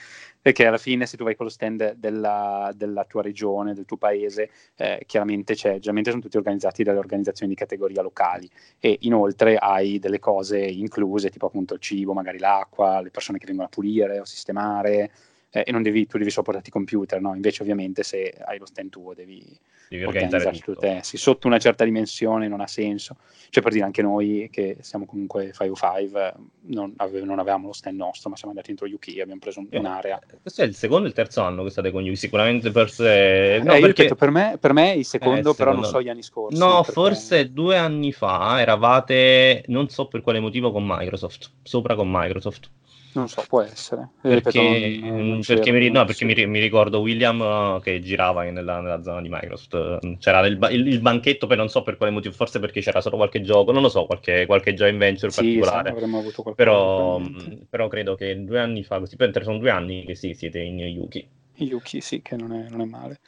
Perché 0.42 0.66
alla 0.66 0.78
fine 0.78 1.06
se 1.06 1.18
tu 1.18 1.26
vai 1.26 1.36
con 1.36 1.46
lo 1.46 1.52
stand 1.52 1.96
della, 1.96 2.72
della 2.76 3.04
tua 3.04 3.22
regione, 3.22 3.74
del 3.74 3.86
tuo 3.86 3.98
paese, 3.98 4.50
eh, 4.76 5.04
chiaramente 5.06 5.54
c'è, 5.54 5.74
generalmente 5.76 6.12
sono 6.12 6.22
tutti 6.22 6.38
organizzati 6.38 6.84
dalle 6.84 7.00
organizzazioni 7.00 7.52
di 7.52 7.58
categoria 7.58 8.02
locali 8.02 8.50
e 8.80 8.98
inoltre 9.02 9.58
hai 9.58 10.00
delle 10.00 10.20
cose 10.20 10.60
incluse, 10.60 11.30
tipo 11.30 11.46
appunto 11.46 11.74
il 11.74 11.82
cibo, 11.82 12.14
magari 12.14 12.40
l'acqua, 12.40 13.02
le 13.02 13.10
persone 13.10 13.38
che 13.38 13.46
vengono 13.46 13.68
a 13.68 13.72
pulire 13.72 14.20
o 14.20 14.26
sistemare, 14.26 15.12
eh, 15.56 15.64
e 15.68 15.72
non 15.72 15.84
devi, 15.84 16.08
tu 16.08 16.18
devi 16.18 16.32
sopportarti 16.32 16.72
computer, 16.72 17.22
no? 17.22 17.36
Invece 17.36 17.62
ovviamente 17.62 18.02
se 18.02 18.34
hai 18.44 18.58
lo 18.58 18.66
stand 18.66 18.90
tuo 18.90 19.14
devi, 19.14 19.46
devi 19.88 20.04
organizzare 20.04 20.58
tutto 20.58 20.80
te. 20.80 21.02
Sì, 21.04 21.16
sotto 21.18 21.46
una 21.46 21.60
certa 21.60 21.84
dimensione 21.84 22.48
non 22.48 22.60
ha 22.60 22.66
senso. 22.66 23.18
Cioè 23.52 23.62
per 23.62 23.72
dire 23.72 23.86
anche 23.86 24.02
noi 24.02 24.50
che 24.52 24.78
siamo 24.80 25.06
comunque 25.06 25.52
505 25.54 26.34
non, 26.70 26.94
ave- 26.98 27.22
non 27.22 27.38
avevamo 27.38 27.68
lo 27.68 27.74
stand 27.74 27.98
nostro, 27.98 28.32
ma 28.32 28.36
siamo 28.36 28.52
andati 28.52 28.74
dentro 28.74 28.88
UK, 28.88 29.20
abbiamo 29.22 29.40
preso 29.40 29.60
un, 29.60 29.68
eh, 29.70 29.78
un'area. 29.78 30.20
Questo 30.42 30.64
è 30.64 30.66
il 30.66 30.74
secondo 30.74 31.06
e 31.06 31.10
il 31.10 31.14
terzo 31.14 31.42
anno 31.44 31.64
che 31.64 31.70
state 31.70 31.92
con 31.92 32.04
UK, 32.04 32.18
sicuramente 32.18 32.72
forse... 32.72 33.62
No, 33.64 33.74
eh, 33.74 33.80
perché... 33.80 34.04
detto, 34.04 34.16
per, 34.16 34.32
me, 34.32 34.58
per 34.60 34.74
me 34.74 34.94
è 34.94 34.96
il 34.96 35.06
secondo, 35.06 35.52
eh, 35.52 35.56
però 35.56 35.70
secondo... 35.70 35.82
non 35.82 35.90
so 35.92 36.02
gli 36.02 36.10
anni 36.10 36.24
scorsi. 36.24 36.58
No, 36.58 36.78
perché... 36.78 36.92
forse 36.94 37.54
due 37.54 37.78
anni 37.78 38.12
fa 38.12 38.60
eravate, 38.60 39.66
non 39.68 39.88
so 39.90 40.08
per 40.08 40.22
quale 40.22 40.40
motivo, 40.40 40.72
con 40.72 40.84
Microsoft, 40.84 41.52
sopra 41.62 41.94
con 41.94 42.10
Microsoft. 42.10 42.72
Non 43.14 43.28
so, 43.28 43.44
può 43.48 43.62
essere. 43.62 44.10
Perché, 44.22 44.60
Ripeto, 44.60 44.62
non, 45.08 45.28
non 45.28 45.42
perché, 45.46 45.72
mi, 45.72 45.90
no, 45.90 46.06
perché 46.06 46.26
mi, 46.26 46.46
mi, 46.48 46.60
ricordo 46.60 47.00
William 47.00 47.40
uh, 47.40 47.80
che 47.80 48.02
girava 48.02 48.44
nella, 48.44 48.82
nella, 48.82 49.02
zona 49.04 49.22
di 49.22 49.30
Microsoft. 49.30 50.18
C'era 50.18 50.46
il, 50.46 50.58
il, 50.72 50.88
il, 50.88 51.00
banchetto, 51.00 51.46
poi 51.46 51.58
non 51.58 51.70
so 51.70 51.84
per 51.84 51.98
quale 51.98 52.12
motivo, 52.12 52.34
forse 52.34 52.60
perché 52.60 52.82
c'era 52.82 53.02
solo 53.02 53.18
qualche 53.18 53.42
gioco, 53.42 53.72
non 53.72 53.82
lo 53.82 53.90
so, 53.90 54.06
qualche, 54.06 54.46
qualche 54.46 54.74
joint 54.74 54.98
venture 54.98 55.32
sì, 55.32 55.42
particolare. 55.42 55.90
Avremmo 55.90 56.20
avuto 56.20 56.54
però, 56.56 57.22
però 57.70 57.88
credo 57.88 58.16
che 58.16 58.44
due 58.44 58.60
anni 58.60 58.84
fa, 58.84 59.00
così, 59.00 59.16
sono 59.42 59.58
due 59.58 59.70
anni 59.70 60.06
che 60.06 60.16
sì, 60.16 60.34
siete 60.34 60.60
in 60.60 60.80
Yuki. 60.80 61.28
Yuki, 61.56 62.02
sì, 62.02 62.22
che 62.22 62.36
non 62.36 62.52
è, 62.52 62.68
non 62.70 62.82
è 62.82 62.86
male. 62.86 63.20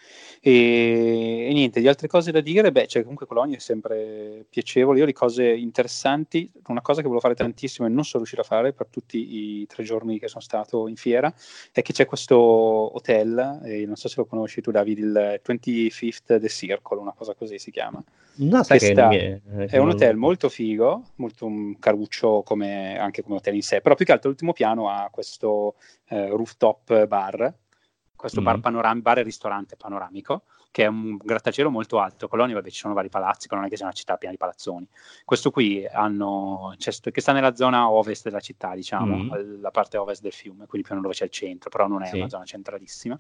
E, 0.42 1.48
e, 1.50 1.54
niente, 1.54 1.80
di 1.80 1.88
altre 1.88 2.08
cose 2.08 2.32
da 2.32 2.42
dire, 2.42 2.72
beh, 2.72 2.88
cioè, 2.88 3.02
comunque 3.02 3.28
Colonia 3.28 3.58
è 3.58 3.60
sempre 3.60 4.46
piacevole. 4.50 5.00
Io 5.00 5.06
le 5.06 5.14
cose 5.14 5.48
interessanti, 5.48 6.50
una 6.68 6.82
cosa 6.82 7.02
che 7.02 7.08
volevo 7.08 7.22
fare 7.22 7.36
tantissimo 7.36 7.88
e 7.88 7.92
non 7.92 8.04
sono 8.04 8.24
riuscito 8.24 8.42
a 8.42 8.46
fare 8.46 8.74
per 8.74 8.88
tutti 8.88 9.62
i 9.62 9.66
tre 9.68 9.84
giorni 9.84 10.18
che 10.20 10.28
sono 10.28 10.42
stato 10.42 10.88
in 10.88 10.96
fiera, 10.96 11.34
è 11.72 11.82
che 11.82 11.94
c'è 11.94 12.06
questo 12.06 12.36
hotel, 12.38 13.62
e 13.64 13.86
non 13.86 13.96
so 13.96 14.08
se 14.08 14.16
lo 14.18 14.26
conosci 14.26 14.62
tu 14.62 14.72
Davide, 14.72 15.02
il 15.02 15.42
25th 15.46 16.40
The 16.40 16.50
Circle, 16.50 17.00
una 17.00 17.14
cosa 17.14 17.36
così 17.36 17.60
si 17.60 17.70
chiama. 17.72 18.04
No, 18.38 18.64
sai 18.64 18.80
che 18.80 18.88
sta, 18.88 19.10
è, 19.12 19.40
è 19.68 19.78
un 19.78 19.90
hotel 19.90 20.18
molto 20.18 20.50
figo, 20.50 21.12
molto 21.16 21.46
un 21.46 21.80
caruccio 21.80 22.42
come, 22.44 22.98
anche 22.98 23.22
come 23.22 23.36
hotel 23.36 23.56
in 23.56 23.62
sé, 23.62 23.80
però 23.80 23.96
più 23.96 24.04
che 24.04 24.12
altro 24.12 24.30
l'ultimo 24.30 24.52
piano 24.52 24.90
ha 24.90 25.08
questo 25.10 25.76
eh, 26.10 26.28
rooftop 26.28 27.08
bar 27.08 27.54
questo 28.26 28.42
mm. 28.42 28.44
bar, 28.44 28.60
panoram- 28.60 29.02
bar 29.02 29.20
e 29.20 29.22
ristorante 29.22 29.76
panoramico, 29.76 30.44
che 30.72 30.84
è 30.84 30.88
un 30.88 31.16
grattacielo 31.16 31.70
molto 31.70 32.00
alto. 32.00 32.28
Colonia, 32.28 32.56
vabbè, 32.56 32.70
ci 32.70 32.80
sono 32.80 32.96
vari 32.96 33.10
palazzi, 33.10 33.48
è 33.48 33.68
che 33.70 33.76
sia 33.76 33.86
una 33.86 33.94
città 33.94 34.18
piena 34.18 34.34
di 34.34 34.40
palazzoni. 34.40 34.88
Questo 35.24 35.52
qui 35.52 35.86
hanno, 35.86 36.74
cioè, 36.78 37.12
che 37.12 37.22
sta 37.22 37.34
nella 37.34 37.56
zona 37.56 37.90
ovest 37.90 38.24
della 38.24 38.40
città, 38.40 38.74
diciamo, 38.74 39.16
mm. 39.16 39.62
la 39.62 39.70
parte 39.70 39.98
ovest 39.98 40.24
del 40.24 40.32
fiume, 40.32 40.66
quindi 40.66 40.88
più 40.88 41.00
dove 41.00 41.14
c'è 41.14 41.26
il 41.26 41.30
centro, 41.30 41.70
però 41.70 41.88
non 41.88 42.02
è 42.02 42.08
sì. 42.08 42.18
una 42.18 42.30
zona 42.30 42.46
centralissima. 42.46 43.20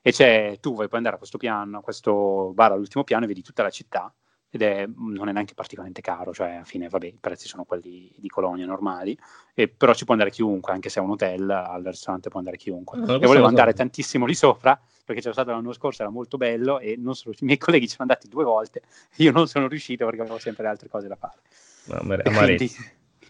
E 0.00 0.12
c'è, 0.12 0.58
tu 0.60 0.74
vuoi 0.74 0.86
poi 0.86 0.98
andare 0.98 1.16
a 1.16 1.18
questo 1.18 1.36
piano, 1.36 1.78
a 1.78 1.80
questo 1.82 2.52
bar 2.54 2.70
all'ultimo 2.70 3.02
piano 3.02 3.24
e 3.24 3.26
vedi 3.26 3.42
tutta 3.42 3.64
la 3.64 3.70
città 3.70 4.12
ed 4.50 4.62
è, 4.62 4.88
non 4.96 5.28
è 5.28 5.32
neanche 5.32 5.54
particolarmente 5.54 6.00
caro, 6.00 6.32
cioè 6.32 6.54
alla 6.54 6.64
fine 6.64 6.88
vabbè, 6.88 7.06
i 7.06 7.18
prezzi 7.20 7.46
sono 7.46 7.64
quelli 7.64 8.10
di 8.16 8.28
Colonia 8.28 8.64
normali, 8.64 9.18
e, 9.54 9.68
però 9.68 9.92
ci 9.92 10.04
può 10.04 10.14
andare 10.14 10.30
chiunque, 10.30 10.72
anche 10.72 10.88
se 10.88 11.00
è 11.00 11.02
un 11.02 11.10
hotel, 11.10 11.50
al 11.50 11.82
ristorante 11.82 12.30
può 12.30 12.38
andare 12.38 12.56
chiunque. 12.56 12.98
No, 12.98 13.16
e 13.16 13.26
volevo 13.26 13.46
andare 13.46 13.72
so. 13.72 13.76
tantissimo 13.78 14.24
lì 14.24 14.34
sopra, 14.34 14.80
perché 15.04 15.20
c'era 15.20 15.34
stato 15.34 15.50
l'anno 15.50 15.72
scorso, 15.72 16.02
era 16.02 16.10
molto 16.10 16.36
bello, 16.36 16.78
e 16.78 16.96
non 16.96 17.14
solo, 17.14 17.34
i 17.38 17.44
miei 17.44 17.58
colleghi 17.58 17.86
ci 17.86 17.96
sono 17.96 18.08
andati 18.08 18.28
due 18.28 18.44
volte, 18.44 18.82
io 19.16 19.32
non 19.32 19.46
sono 19.46 19.68
riuscito 19.68 20.04
perché 20.06 20.22
avevo 20.22 20.38
sempre 20.38 20.64
le 20.64 20.68
altre 20.70 20.88
cose 20.88 21.08
da 21.08 21.16
fare. 21.16 21.40
No, 21.84 22.00
ma, 22.02 22.16
quindi, 22.18 22.70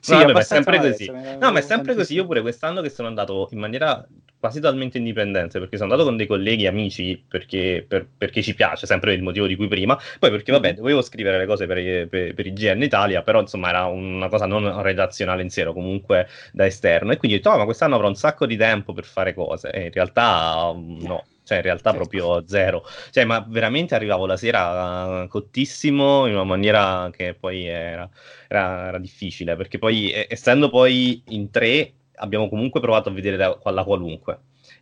sì, 0.00 0.12
vabbè, 0.12 0.32
ma 0.32 0.40
è 0.40 0.44
sempre 0.44 0.78
così. 0.78 1.11
No, 1.11 1.52
ma 1.52 1.58
è 1.58 1.62
sempre 1.62 1.94
così. 1.94 2.14
Io 2.14 2.26
pure 2.26 2.40
quest'anno 2.40 2.80
che 2.80 2.90
sono 2.90 3.08
andato 3.08 3.48
in 3.52 3.58
maniera 3.58 4.06
quasi 4.38 4.61
totalmente 4.61 4.98
indipendente, 4.98 5.58
perché 5.58 5.76
sono 5.76 5.90
andato 5.90 6.08
con 6.08 6.16
dei 6.16 6.26
colleghi 6.26 6.66
amici 6.66 7.22
perché, 7.26 7.84
per, 7.87 8.06
perché 8.16 8.40
ci 8.42 8.54
piace, 8.54 8.87
sempre 8.87 9.12
il 9.12 9.22
motivo 9.22 9.46
di 9.46 9.56
cui 9.56 9.66
prima, 9.66 9.98
poi 10.18 10.30
perché 10.30 10.52
vabbè, 10.52 10.68
mm-hmm. 10.68 10.76
dovevo 10.76 11.02
scrivere 11.02 11.38
le 11.38 11.46
cose 11.46 11.66
per, 11.66 12.08
per, 12.08 12.34
per 12.34 12.46
IGN 12.46 12.82
Italia, 12.82 13.22
però 13.22 13.40
insomma 13.40 13.70
era 13.70 13.87
una 13.87 14.28
cosa 14.28 14.46
non 14.46 14.80
redazionale 14.82 15.42
in 15.42 15.50
sé, 15.50 15.64
comunque 15.64 16.28
da 16.52 16.66
esterno, 16.66 17.12
e 17.12 17.16
quindi 17.16 17.37
ho 17.37 17.40
detto, 17.40 17.50
oh, 17.54 17.58
ma 17.58 17.64
quest'anno 17.64 17.96
avrò 17.96 18.06
un 18.06 18.14
sacco 18.14 18.46
di 18.46 18.56
tempo 18.56 18.92
per 18.92 19.04
fare 19.04 19.34
cose, 19.34 19.70
e 19.70 19.87
in 19.87 19.92
realtà 19.92 20.72
no 20.74 21.24
cioè 21.48 21.56
in 21.56 21.62
realtà 21.62 21.92
certo. 21.92 22.08
proprio 22.08 22.46
zero. 22.46 22.84
Cioè, 23.11 23.24
ma 23.24 23.44
veramente 23.48 23.94
arrivavo 23.94 24.26
la 24.26 24.37
sera 24.37 25.26
cottissimo 25.28 26.26
in 26.26 26.34
una 26.34 26.44
maniera 26.44 27.08
che 27.11 27.34
poi 27.34 27.64
era, 27.66 28.08
era, 28.48 28.88
era 28.88 28.98
difficile, 28.98 29.56
perché 29.56 29.78
poi 29.78 30.12
essendo 30.28 30.68
poi 30.68 31.22
in 31.28 31.50
tre 31.50 31.92
abbiamo 32.16 32.48
comunque 32.48 32.80
provato 32.80 33.08
a 33.08 33.12
vedere 33.12 33.37
la, 33.37 33.58
la 33.64 33.84
qualunque 33.84 34.40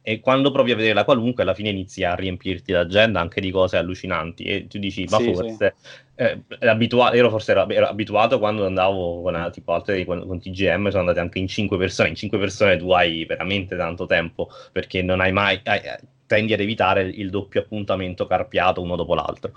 e 0.08 0.20
quando 0.20 0.52
provi 0.52 0.70
a 0.70 0.76
vedere 0.76 0.94
la 0.94 1.04
qualunque 1.04 1.42
alla 1.42 1.52
fine 1.52 1.70
inizi 1.70 2.04
a 2.04 2.14
riempirti 2.14 2.70
l'agenda 2.70 3.18
anche 3.18 3.40
di 3.40 3.50
cose 3.50 3.76
allucinanti 3.76 4.44
e 4.44 4.66
tu 4.68 4.78
dici 4.78 5.04
ma 5.10 5.18
sì, 5.18 5.34
forse 5.34 5.74
sì. 5.76 5.88
Eh, 6.18 6.42
abitua- 6.60 7.12
ero 7.12 7.28
forse 7.28 7.50
ero, 7.50 7.68
ero, 7.68 7.86
abituato 7.86 8.38
quando 8.38 8.64
andavo 8.64 9.20
con 9.22 9.34
eh, 9.34 9.50
tipo 9.50 9.72
altre 9.72 10.04
con, 10.04 10.24
con, 10.24 10.38
TGM 10.38 10.88
sono 10.88 11.00
andate 11.00 11.18
anche 11.18 11.40
in 11.40 11.48
cinque 11.48 11.76
persone 11.76 12.10
in 12.10 12.14
cinque 12.14 12.38
persone 12.38 12.76
tu 12.76 12.90
hai 12.92 13.24
veramente 13.24 13.76
tanto 13.76 14.06
tempo 14.06 14.48
perché 14.70 15.02
non 15.02 15.20
hai 15.20 15.32
mai 15.32 15.60
hai, 15.64 15.80
tendi 16.26 16.52
ad 16.52 16.60
evitare 16.60 17.02
il 17.02 17.30
doppio 17.30 17.60
appuntamento 17.60 18.26
carpiato 18.26 18.82
uno 18.82 18.96
dopo 18.96 19.14
l'altro. 19.14 19.52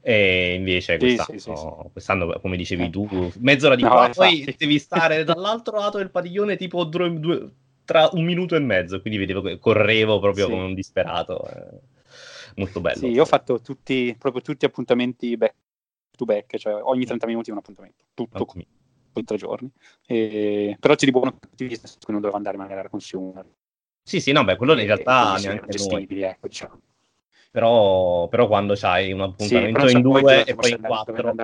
E 0.00 0.54
invece 0.54 0.98
quest'anno, 0.98 1.38
sì, 1.38 1.38
sì, 1.38 1.56
sì, 1.56 1.66
quest'anno 1.92 2.40
come 2.40 2.56
dicevi 2.56 2.84
eh. 2.84 2.90
tu, 2.90 3.32
mezz'ora 3.38 3.74
di 3.74 3.82
no, 3.82 3.90
qua, 3.90 4.10
poi 4.12 4.54
devi 4.56 4.78
stare 4.78 5.22
dall'altro 5.24 5.78
lato 5.78 5.98
del 5.98 6.10
padiglione 6.10 6.56
tipo 6.56 6.84
due, 6.84 7.18
due, 7.18 7.50
tra 7.84 8.08
un 8.12 8.24
minuto 8.24 8.56
e 8.56 8.60
mezzo, 8.60 9.00
quindi 9.00 9.18
vedevo 9.18 9.42
che 9.42 9.58
correvo 9.58 10.18
proprio 10.18 10.48
come 10.48 10.64
un 10.64 10.74
disperato. 10.74 11.44
Eh. 11.48 11.90
Molto 12.56 12.80
bello. 12.80 12.98
Sì, 12.98 13.06
io 13.06 13.22
ho 13.22 13.26
fatto 13.26 13.60
tutti, 13.60 14.14
proprio 14.18 14.42
tutti 14.42 14.64
appuntamenti 14.64 15.36
back 15.36 15.54
to 16.16 16.24
back, 16.24 16.56
cioè 16.56 16.82
ogni 16.82 17.04
30 17.04 17.26
minuti 17.26 17.50
un 17.50 17.58
appuntamento, 17.58 18.04
tutto 18.14 18.44
con 18.44 19.24
tre 19.24 19.36
giorni. 19.36 19.70
E, 20.06 20.76
però 20.78 20.94
c'è 20.94 21.04
di 21.04 21.12
buono 21.12 21.38
quindi 21.56 21.78
non 22.06 22.20
dovevo 22.20 22.36
andare 22.36 22.56
magari 22.56 22.86
a 22.86 22.90
consumer 22.90 23.46
sì, 24.02 24.20
sì, 24.20 24.32
no, 24.32 24.44
beh, 24.44 24.56
quello 24.56 24.72
in 24.78 24.86
realtà 24.86 25.36
neanche 25.38 25.70
gestibili, 25.70 26.22
ecco, 26.22 26.48
diciamo. 26.48 26.80
Però, 27.50 28.28
però 28.28 28.46
quando 28.46 28.74
c'hai 28.74 29.12
un 29.12 29.20
appuntamento 29.20 29.86
sì, 29.86 29.96
in 29.96 30.02
due 30.02 30.44
e 30.44 30.54
poi 30.54 30.70
in 30.70 30.80
quattro... 30.80 31.34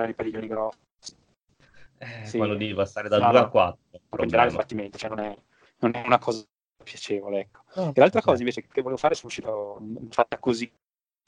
eh, 1.99 2.25
Sì. 2.25 2.37
quando 2.37 2.55
devi 2.55 2.73
passare 2.73 3.09
dal 3.09 3.21
No, 3.21 3.27
2 3.29 3.37
no. 3.37 3.45
al 3.45 3.49
4. 3.51 3.79
in 4.21 4.27
generale 4.27 4.49
sbattimento, 4.51 4.97
cioè 4.97 5.09
non 5.09 5.19
è, 5.19 5.37
non 5.79 5.91
è 5.95 6.01
una 6.05 6.17
cosa 6.17 6.43
piacevole, 6.83 7.39
ecco. 7.41 7.61
Oh, 7.75 7.91
E 7.93 7.99
l'altra 7.99 8.21
cosa 8.21 8.39
invece 8.39 8.61
che 8.65 8.81
volevo 8.81 8.97
fare, 8.97 9.13
sono 9.15 9.27
uscito 9.27 9.79
fatta 10.09 10.37
così, 10.39 10.71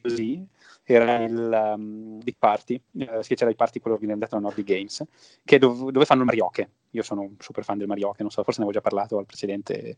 così 0.01 0.45
era 0.83 1.23
il 1.23 1.73
um, 1.75 2.19
Big 2.23 2.35
Party, 2.37 2.81
eh, 2.97 3.21
Sketch 3.21 3.41
Live 3.41 3.55
Party, 3.55 3.79
quello 3.79 3.97
organizzato 3.97 4.35
da 4.35 4.41
Nordic 4.41 4.65
Games, 4.65 5.03
che 5.43 5.55
è 5.57 5.59
dov- 5.59 5.91
dove 5.91 6.05
fanno 6.05 6.21
il 6.21 6.25
Marioche. 6.27 6.69
Io 6.91 7.03
sono 7.03 7.21
un 7.21 7.35
super 7.39 7.63
fan 7.63 7.77
del 7.77 7.87
Marioche, 7.87 8.21
non 8.23 8.31
so, 8.31 8.43
forse 8.43 8.61
ne 8.61 8.65
avevo 8.65 8.81
già 8.81 8.89
parlato 8.89 9.17
al 9.17 9.25
precedente, 9.25 9.97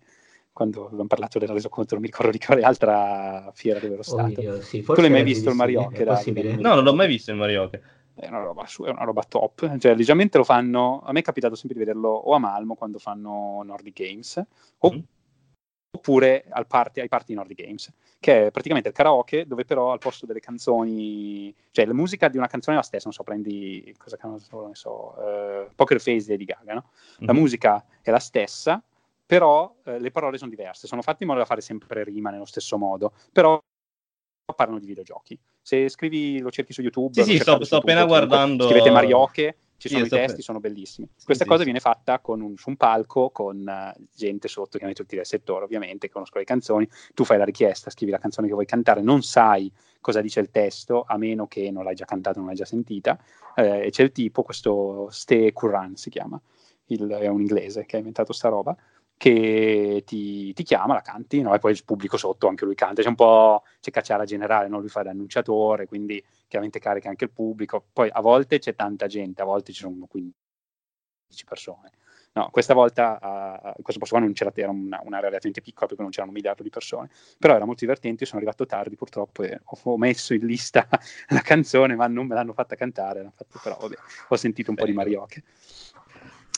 quando 0.53 0.85
abbiamo 0.85 1.07
parlato 1.07 1.39
del 1.39 1.49
resoconto, 1.49 1.95
non 1.95 2.03
mi 2.03 2.09
ricordo 2.09 2.31
di 2.31 2.37
quale 2.37 2.61
altra 2.61 3.51
fiera 3.53 3.79
dove 3.79 3.93
ero 3.95 4.03
stato. 4.03 4.39
Oddio, 4.39 4.61
sì, 4.61 4.81
Tu 4.83 5.01
l'hai 5.01 5.09
mai 5.09 5.23
visto 5.23 5.49
il 5.49 5.55
Marioche. 5.55 6.05
No, 6.05 6.75
non 6.75 6.83
l'ho 6.83 6.93
mai 6.93 7.07
visto 7.07 7.31
il 7.31 7.37
Marioche. 7.37 7.81
È 8.13 8.27
una 8.27 8.43
roba, 8.43 8.65
su- 8.67 8.83
è 8.83 8.89
una 8.89 9.03
roba 9.03 9.23
top, 9.23 9.77
cioè 9.79 9.95
leggermente 9.95 10.37
lo 10.37 10.43
fanno, 10.43 11.01
a 11.03 11.11
me 11.11 11.19
è 11.19 11.23
capitato 11.23 11.55
sempre 11.55 11.79
di 11.79 11.83
vederlo 11.83 12.09
o 12.09 12.33
a 12.35 12.37
Malmo 12.37 12.75
quando 12.75 12.99
fanno 12.99 13.61
Nordic 13.63 13.95
Games, 13.99 14.41
o- 14.77 14.93
Mm. 14.93 14.99
oppure 15.95 16.45
al 16.49 16.67
party, 16.67 17.01
ai 17.01 17.07
party 17.07 17.25
di 17.29 17.33
Nordic 17.33 17.63
Games, 17.63 17.91
che 18.19 18.47
è 18.47 18.51
praticamente 18.51 18.89
il 18.89 18.95
karaoke 18.95 19.45
dove 19.47 19.65
però 19.65 19.91
al 19.91 19.97
posto 19.99 20.27
delle 20.27 20.39
canzoni, 20.39 21.53
cioè 21.71 21.85
la 21.85 21.93
musica 21.93 22.27
di 22.29 22.37
una 22.37 22.47
canzone 22.47 22.75
è 22.75 22.79
la 22.79 22.85
stessa, 22.85 23.05
non 23.05 23.13
so, 23.13 23.23
prendi, 23.23 23.93
cosa 23.97 24.17
cavolo 24.17 24.67
ne 24.67 24.75
so, 24.75 25.15
eh, 25.19 25.69
Poker 25.73 25.99
Face 25.99 26.25
di 26.25 26.31
Lady 26.31 26.45
Gaga, 26.45 26.73
no? 26.75 26.89
La 27.19 27.33
Mhm. 27.33 27.39
musica 27.39 27.83
è 28.01 28.11
la 28.11 28.19
stessa, 28.19 28.83
però 29.25 29.73
eh, 29.85 29.99
le 29.99 30.11
parole 30.11 30.37
sono 30.37 30.49
diverse, 30.49 30.87
sono 30.87 31.01
fatte 31.01 31.23
in 31.23 31.29
modo 31.29 31.39
da 31.41 31.45
fare 31.45 31.61
sempre 31.61 32.03
rima 32.03 32.29
nello 32.29 32.45
stesso 32.45 32.77
modo, 32.77 33.13
però 33.31 33.59
parlano 34.55 34.79
di 34.79 34.85
videogiochi. 34.85 35.39
Se 35.61 35.87
scrivi, 35.89 36.39
lo 36.39 36.51
cerchi 36.51 36.73
su 36.73 36.81
YouTube, 36.81 37.13
Sì, 37.13 37.23
sì, 37.23 37.37
sto- 37.39 37.63
sto 37.63 37.75
YouTube, 37.75 37.79
appena 37.93 38.05
guardando- 38.05 38.65
Scrivete 38.65 38.91
Marioche, 38.91 39.57
ci 39.77 39.87
Sì, 39.87 39.95
sono 39.95 40.05
i 40.05 40.07
sto 40.07 40.15
testi, 40.17 40.35
pe- 40.37 40.41
sono 40.43 40.59
bellissimi. 40.59 41.07
Questa 41.23 41.43
sì, 41.43 41.49
cosa 41.49 41.59
sì. 41.59 41.65
viene 41.65 41.79
fatta 41.79 42.19
con 42.19 42.41
un- 42.41 42.55
su 42.57 42.69
un 42.69 42.75
palco 42.77 43.29
con 43.31 43.67
eh, 43.67 43.93
gente 44.13 44.47
sotto, 44.47 44.71
chiaramente 44.71 45.01
tutti 45.01 45.15
del 45.15 45.25
settore, 45.25 45.63
ovviamente, 45.65 46.07
che 46.07 46.13
conoscono 46.13 46.41
le 46.41 46.45
canzoni. 46.45 46.87
Tu 47.13 47.23
fai 47.23 47.37
la 47.37 47.45
richiesta, 47.45 47.89
scrivi 47.89 48.11
la 48.11 48.17
canzone 48.19 48.47
che 48.47 48.53
vuoi 48.53 48.65
cantare, 48.65 49.01
non 49.01 49.23
sai 49.23 49.71
cosa 49.99 50.19
dice 50.21 50.41
il 50.41 50.51
testo, 50.51 51.03
a 51.07 51.17
meno 51.17 51.47
che 51.47 51.71
non 51.71 51.83
l'hai 51.85 51.95
già 51.95 52.05
cantata, 52.05 52.37
non 52.37 52.47
l'hai 52.47 52.57
già 52.57 52.65
sentita. 52.65 53.17
eh, 53.55 53.85
e 53.85 53.89
c'è 53.91 54.01
il 54.03 54.11
tipo, 54.11 54.41
questo 54.41 55.07
Ste 55.11 55.53
Curran 55.53 55.95
si 55.95 56.09
chiama, 56.09 56.41
il- 56.87 57.07
è 57.07 57.27
un 57.27 57.39
inglese 57.39 57.85
che 57.85 57.95
ha 57.95 57.99
inventato 57.99 58.33
sta 58.33 58.49
roba 58.49 58.75
che 59.23 60.03
ti, 60.05 60.51
ti 60.51 60.63
chiama, 60.63 60.95
la 60.95 61.01
canti, 61.01 61.41
no? 61.41 61.55
e 61.55 61.59
poi 61.59 61.71
il 61.71 61.81
pubblico 61.85 62.17
sotto 62.17 62.49
anche 62.49 62.65
lui 62.65 62.75
canta. 62.75 63.01
C'è 63.01 63.07
un 63.07 63.15
po' 63.15 63.63
c'è 63.79 63.89
cacciara 63.89 64.25
generale, 64.25 64.67
no? 64.67 64.79
lui 64.79 64.89
fa 64.89 65.01
da 65.01 65.11
annunciatore, 65.11 65.87
quindi 65.87 66.21
chiaramente 66.45 66.79
carica 66.79 67.07
anche 67.07 67.23
il 67.23 67.31
pubblico. 67.31 67.85
Poi 67.93 68.09
a 68.11 68.19
volte 68.19 68.59
c'è 68.59 68.75
tanta 68.75 69.07
gente, 69.07 69.41
a 69.41 69.45
volte 69.45 69.71
ci 69.71 69.79
sono 69.79 70.05
15 70.07 70.33
persone. 71.45 71.91
No, 72.33 72.49
questa 72.49 72.73
volta, 72.73 73.71
uh, 73.77 73.81
questo 73.81 73.99
posto 73.99 74.15
qua 74.15 74.19
non 74.19 74.33
c'era, 74.33 74.51
era 74.55 74.71
una, 74.71 74.99
un'area 75.03 75.29
relativamente 75.29 75.61
piccola 75.61 75.85
perché 75.85 76.01
non 76.01 76.11
c'erano 76.11 76.31
un 76.31 76.35
miliardo 76.35 76.63
di 76.63 76.69
persone, 76.69 77.09
però 77.39 77.55
era 77.55 77.63
molto 77.63 77.81
divertente, 77.85 78.23
io 78.23 78.27
sono 78.27 78.41
arrivato 78.41 78.65
tardi 78.65 78.95
purtroppo 78.95 79.43
e 79.43 79.61
ho, 79.63 79.97
messo 79.97 80.33
in 80.33 80.45
lista 80.45 80.85
la 81.29 81.41
canzone, 81.41 81.95
ma 81.95 82.07
non 82.07 82.25
me 82.25 82.35
l'hanno 82.35 82.51
fatta 82.51 82.75
cantare, 82.75 83.29
fatto, 83.33 83.59
però 83.63 83.77
vabbè, 83.77 83.95
ho 84.29 84.35
sentito 84.35 84.71
un 84.71 84.75
po' 84.75 84.85
di 84.85 84.93
Marioche. 84.93 85.43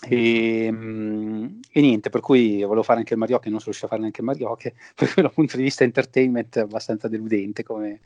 E, 0.08 0.70
mm, 0.72 1.60
e 1.72 1.82
niente, 1.82 2.10
per 2.10 2.22
cui 2.22 2.62
volevo 2.62 2.84
fare 2.84 3.00
anche 3.00 3.14
il 3.14 3.20
Marioche, 3.20 3.50
non 3.50 3.60
sono 3.60 3.72
riuscito 3.72 3.86
a 3.86 3.90
fare 3.90 4.02
neanche 4.02 4.22
il 4.22 4.28
Marioche, 4.28 4.76
per 4.96 5.12
cui 5.14 5.22
dal 5.22 5.34
punto 5.34 5.58
di 5.58 5.64
vista 5.64 5.84
entertainment 5.84 6.58
è 6.58 6.62
abbastanza 6.62 7.08
deludente 7.08 7.64
come, 7.64 8.02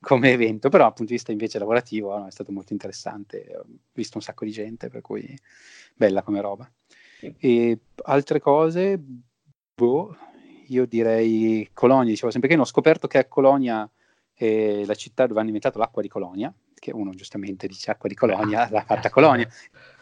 come 0.00 0.32
evento, 0.32 0.68
però 0.68 0.84
dal 0.84 0.94
punto 0.94 1.10
di 1.10 1.16
vista 1.16 1.32
invece 1.32 1.58
lavorativo 1.58 2.16
no, 2.16 2.26
è 2.26 2.30
stato 2.30 2.52
molto 2.52 2.72
interessante, 2.72 3.52
ho 3.56 3.64
visto 3.92 4.16
un 4.16 4.22
sacco 4.22 4.44
di 4.44 4.50
gente, 4.50 4.88
per 4.88 5.00
cui 5.00 5.36
bella 5.94 6.22
come 6.22 6.40
roba. 6.40 6.70
E 7.38 7.78
altre 8.04 8.40
cose, 8.40 8.98
boh, 9.74 10.16
io 10.68 10.86
direi 10.86 11.68
Colonia, 11.72 12.10
dicevo 12.10 12.30
sempre 12.30 12.48
che 12.48 12.54
non 12.54 12.64
ho 12.64 12.68
scoperto 12.68 13.06
che 13.06 13.18
a 13.18 13.26
Colonia 13.26 13.90
è 14.32 14.84
la 14.86 14.94
città 14.94 15.26
dove 15.26 15.38
hanno 15.38 15.48
inventato 15.48 15.78
l'acqua 15.78 16.00
di 16.00 16.08
Colonia, 16.08 16.52
che 16.74 16.92
uno 16.92 17.10
giustamente 17.10 17.66
dice 17.66 17.90
acqua 17.90 18.08
di 18.08 18.14
Colonia, 18.14 18.68
l'ha 18.70 18.84
fatta 18.84 19.10
Colonia. 19.10 19.46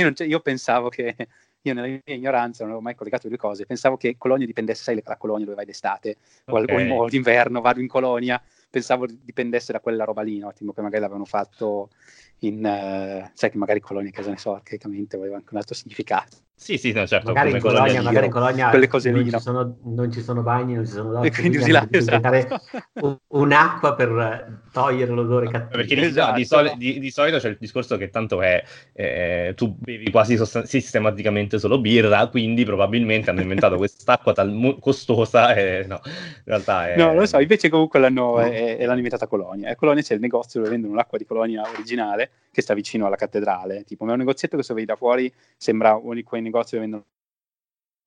Io, 0.00 0.12
c'è- 0.12 0.26
io 0.26 0.40
pensavo 0.40 0.88
che, 0.88 1.14
io 1.62 1.74
nella 1.74 1.86
mia 1.88 2.00
ignoranza 2.14 2.62
non 2.62 2.72
avevo 2.72 2.84
mai 2.84 2.94
collegato 2.94 3.24
le 3.24 3.30
due 3.30 3.38
cose, 3.38 3.66
pensavo 3.66 3.96
che 3.96 4.16
Colonia 4.16 4.46
dipendesse, 4.46 4.82
sai, 4.84 5.02
la 5.04 5.16
Colonia 5.16 5.44
dove 5.44 5.56
vai 5.56 5.66
d'estate 5.66 6.18
o, 6.46 6.56
al- 6.56 6.66
o 6.90 7.08
d'inverno, 7.08 7.60
vado 7.60 7.80
in 7.80 7.88
Colonia, 7.88 8.40
pensavo 8.70 9.06
dipendesse 9.06 9.72
da 9.72 9.80
quella 9.80 10.04
roba 10.04 10.22
lì, 10.22 10.38
no? 10.38 10.52
tipo 10.52 10.72
che 10.72 10.82
magari 10.82 11.00
l'avevano 11.02 11.24
fatto 11.24 11.90
in, 12.40 12.64
eh, 12.64 13.30
sai 13.34 13.50
che 13.50 13.56
magari 13.58 13.80
Colonia, 13.80 14.10
che 14.12 14.22
ne 14.22 14.36
so, 14.38 14.54
arcaicamente 14.54 15.16
aveva 15.16 15.36
anche 15.36 15.48
un 15.52 15.58
altro 15.58 15.74
significato. 15.74 16.36
Sì, 16.60 16.76
sì, 16.76 16.90
no, 16.90 17.06
certo, 17.06 17.28
Magari 17.28 17.52
in 17.52 17.60
Colonia, 17.60 17.82
colonia 17.82 18.02
magari 18.02 18.26
in 18.26 18.32
Colonia 18.32 18.68
quelle 18.70 18.88
cose 18.88 19.10
non, 19.12 19.20
lì, 19.20 19.26
ci 19.26 19.30
no? 19.34 19.38
sono, 19.38 19.76
non 19.84 20.10
ci 20.10 20.20
sono 20.20 20.42
bagni, 20.42 20.74
non 20.74 20.84
ci 20.84 20.90
sono 20.90 21.12
docce, 21.12 21.28
E 21.28 21.30
quindi 21.30 21.56
usi 21.56 21.70
quindi 21.70 21.98
inventare 21.98 22.38
esatto. 22.38 22.60
un- 22.94 23.16
un'acqua 23.28 23.94
per 23.94 24.08
eh, 24.10 24.70
togliere 24.72 25.12
l'odore 25.12 25.48
cattivo. 25.48 25.70
Perché 25.70 25.94
di, 25.94 26.00
Esatto. 26.02 26.30
no, 26.32 26.36
di 26.36 26.44
soli- 26.44 26.72
di- 26.76 26.98
di 26.98 27.10
solito 27.12 27.38
c'è 27.38 27.48
il 27.48 27.56
discorso 27.60 27.96
che 27.96 28.10
tanto 28.10 28.42
è 28.42 28.60
eh, 28.92 29.52
tu 29.56 29.72
bevi 29.78 30.10
quasi 30.10 30.36
sostan- 30.36 30.66
sistematicamente 30.66 31.60
solo 31.60 31.80
birra, 31.80 32.26
quindi 32.26 32.64
probabilmente 32.64 33.30
hanno 33.30 33.40
inventato 33.40 33.76
quest'acqua 33.78 34.32
tal- 34.32 34.78
costosa 34.80 35.54
e 35.54 35.84
no, 35.86 36.00
in 36.04 36.42
realtà 36.44 36.88
è... 36.92 36.96
No, 36.96 37.06
non 37.06 37.18
lo 37.18 37.26
so, 37.26 37.38
invece 37.38 37.68
comunque 37.68 38.00
l'hanno, 38.00 38.40
è, 38.40 38.76
è 38.78 38.84
l'hanno 38.84 38.96
inventata 38.96 39.26
a 39.26 39.28
Colonia. 39.28 39.70
A 39.70 39.76
Colonia 39.76 40.02
c'è 40.02 40.14
il 40.14 40.20
negozio 40.20 40.58
dove 40.58 40.72
vendono 40.72 40.94
l'acqua 40.94 41.18
di 41.18 41.24
Colonia 41.24 41.62
originale, 41.72 42.30
che 42.58 42.64
sta 42.64 42.74
vicino 42.74 43.06
alla 43.06 43.16
cattedrale. 43.16 43.84
Tipo, 43.84 44.04
ma 44.04 44.10
è 44.10 44.14
un 44.14 44.20
negozietto 44.20 44.56
che 44.56 44.64
se 44.64 44.74
vedi 44.74 44.86
da 44.86 44.96
fuori 44.96 45.32
sembra 45.56 45.94
uno 45.94 46.14
di 46.14 46.24
quei 46.24 46.42
negozi 46.42 46.74
dove 46.74 46.88
vendono 46.88 47.06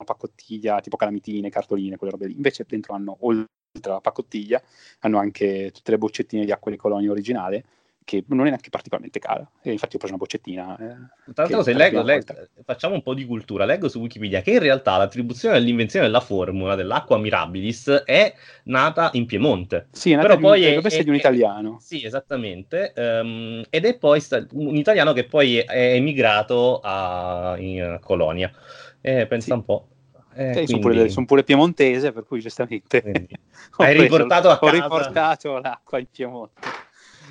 pacottiglia, 0.03 0.81
tipo 0.81 0.97
calamitine, 0.97 1.49
cartoline, 1.49 1.95
quelle 1.95 2.11
robe 2.11 2.27
lì. 2.27 2.35
Invece 2.35 2.65
dentro 2.67 2.93
hanno, 2.93 3.15
oltre 3.21 3.47
alla 3.83 4.01
pacottiglia, 4.01 4.61
hanno 4.99 5.19
anche 5.19 5.71
tutte 5.73 5.91
le 5.91 5.97
boccettine 5.97 6.43
di 6.43 6.51
acqua 6.51 6.69
di 6.69 6.75
Colonia 6.75 7.11
originale, 7.11 7.63
che 8.11 8.25
non 8.27 8.41
è 8.45 8.49
neanche 8.49 8.69
particolarmente 8.69 9.19
cara. 9.19 9.49
E 9.61 9.71
infatti 9.71 9.95
ho 9.95 9.99
preso 9.99 10.13
una 10.13 10.21
boccettina. 10.23 10.73
eh, 10.77 11.31
Tra 11.33 11.43
l'altro, 11.43 11.63
se 11.63 11.73
leggo, 11.73 12.01
leggo- 12.01 12.33
volta- 12.33 12.49
facciamo 12.65 12.95
un 12.95 13.01
po' 13.01 13.13
di 13.13 13.25
cultura. 13.25 13.63
Leggo 13.63 13.87
su 13.87 13.99
Wikipedia 13.99 14.41
che 14.41 14.51
in 14.51 14.59
realtà 14.59 14.97
l'attribuzione 14.97 15.57
dell'invenzione 15.57 16.05
della 16.07 16.19
formula 16.19 16.75
dell'acqua 16.75 17.17
mirabilis 17.17 17.89
è 18.05 18.33
nata 18.65 19.11
in 19.13 19.25
Piemonte. 19.25 19.87
Sì, 19.91 20.11
è 20.11 20.15
nata 20.15 20.27
Però 20.27 20.37
di 20.39 20.43
un- 20.43 20.49
poi 20.49 20.61
è- 20.61 20.65
dovrebbe 20.65 20.87
essere 20.87 21.03
di 21.03 21.09
un 21.09 21.15
è- 21.15 21.19
italiano. 21.19 21.77
Sì, 21.79 22.03
esattamente. 22.05 22.91
ehm, 22.93 23.63
ed 23.69 23.85
è 23.85 23.97
poi 23.97 24.19
sta- 24.19 24.45
un 24.51 24.75
italiano 24.75 25.13
che 25.13 25.23
poi 25.23 25.57
è 25.59 25.93
emigrato 25.93 26.79
a 26.83 27.55
in 27.57 27.97
Colonia. 28.01 28.51
Eh, 28.99 29.25
pensa 29.27 29.47
Sì. 29.47 29.51
un 29.53 29.63
po'. 29.65 29.87
Eh, 30.33 30.49
Eh, 30.49 30.53
sono, 30.53 30.65
quindi- 30.65 30.79
pure, 30.81 31.09
sono 31.09 31.25
pure 31.25 31.43
piemontese, 31.43 32.11
per 32.13 32.23
cui 32.25 32.39
giustamente 32.39 33.01
Quindi- 33.01 33.27
Hai 33.77 33.95
preso- 33.95 34.01
riportato 34.17 34.57
casa. 34.57 34.71
riportato 34.71 35.57
l'acqua 35.59 35.99
in 35.99 36.07
Piemonte. 36.11 36.61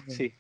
Sì, 0.06 0.30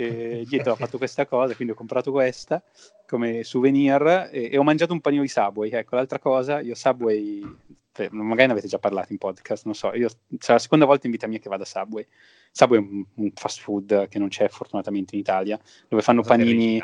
e 0.00 0.44
dietro 0.48 0.72
ho 0.72 0.76
fatto 0.76 0.98
questa 0.98 1.26
cosa, 1.26 1.54
quindi 1.54 1.74
ho 1.74 1.76
comprato 1.76 2.10
questa 2.10 2.62
come 3.06 3.44
souvenir 3.44 4.28
e, 4.32 4.50
e 4.52 4.58
ho 4.58 4.62
mangiato 4.62 4.92
un 4.92 5.00
panino 5.00 5.22
di 5.22 5.28
Subway. 5.28 5.70
Ecco, 5.70 5.96
l'altra 5.96 6.18
cosa, 6.18 6.60
io 6.60 6.74
Subway, 6.74 7.42
cioè, 7.92 8.08
magari 8.10 8.46
ne 8.46 8.52
avete 8.52 8.68
già 8.68 8.78
parlato 8.78 9.12
in 9.12 9.18
podcast, 9.18 9.64
non 9.64 9.74
so, 9.74 9.92
io 9.94 10.08
sarà 10.38 10.54
la 10.54 10.58
seconda 10.58 10.86
volta 10.86 11.06
in 11.06 11.12
vita 11.12 11.26
mia 11.26 11.38
che 11.38 11.48
vado 11.48 11.64
a 11.64 11.66
Subway. 11.66 12.06
Subway 12.52 12.78
è 12.78 12.82
un, 12.82 13.04
un 13.14 13.30
fast 13.34 13.60
food 13.60 14.08
che 14.08 14.18
non 14.18 14.28
c'è 14.28 14.48
fortunatamente 14.48 15.14
in 15.14 15.20
Italia, 15.20 15.58
dove 15.88 16.02
fanno 16.02 16.22
Cosa 16.22 16.34
panini, 16.34 16.82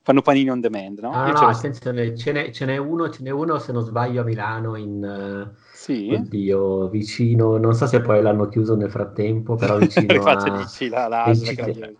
fanno 0.00 0.22
panini 0.22 0.50
on 0.50 0.60
demand, 0.60 0.98
no? 1.00 1.10
Ah, 1.12 1.26
no, 1.28 1.36
ce 1.36 1.44
l'ho- 1.44 1.50
attenzione, 1.50 2.16
ce 2.16 2.32
n'è, 2.32 2.50
ce 2.50 2.64
n'è 2.64 2.76
uno, 2.78 3.10
ce 3.10 3.22
n'è 3.22 3.30
uno 3.30 3.58
se 3.58 3.72
non 3.72 3.82
sbaglio 3.82 4.22
a 4.22 4.24
Milano 4.24 4.76
in... 4.76 5.52
sì, 5.72 6.10
Oddio, 6.10 6.88
vicino, 6.88 7.58
non 7.58 7.74
so 7.74 7.86
se 7.86 8.00
poi 8.00 8.22
l'hanno 8.22 8.48
chiuso 8.48 8.76
nel 8.76 8.90
frattempo, 8.90 9.56
però 9.56 9.76
vicino 9.78 10.22
a... 10.24 10.56
dici 10.56 10.88
la, 10.88 11.06
la 11.06 11.24
in 11.26 11.96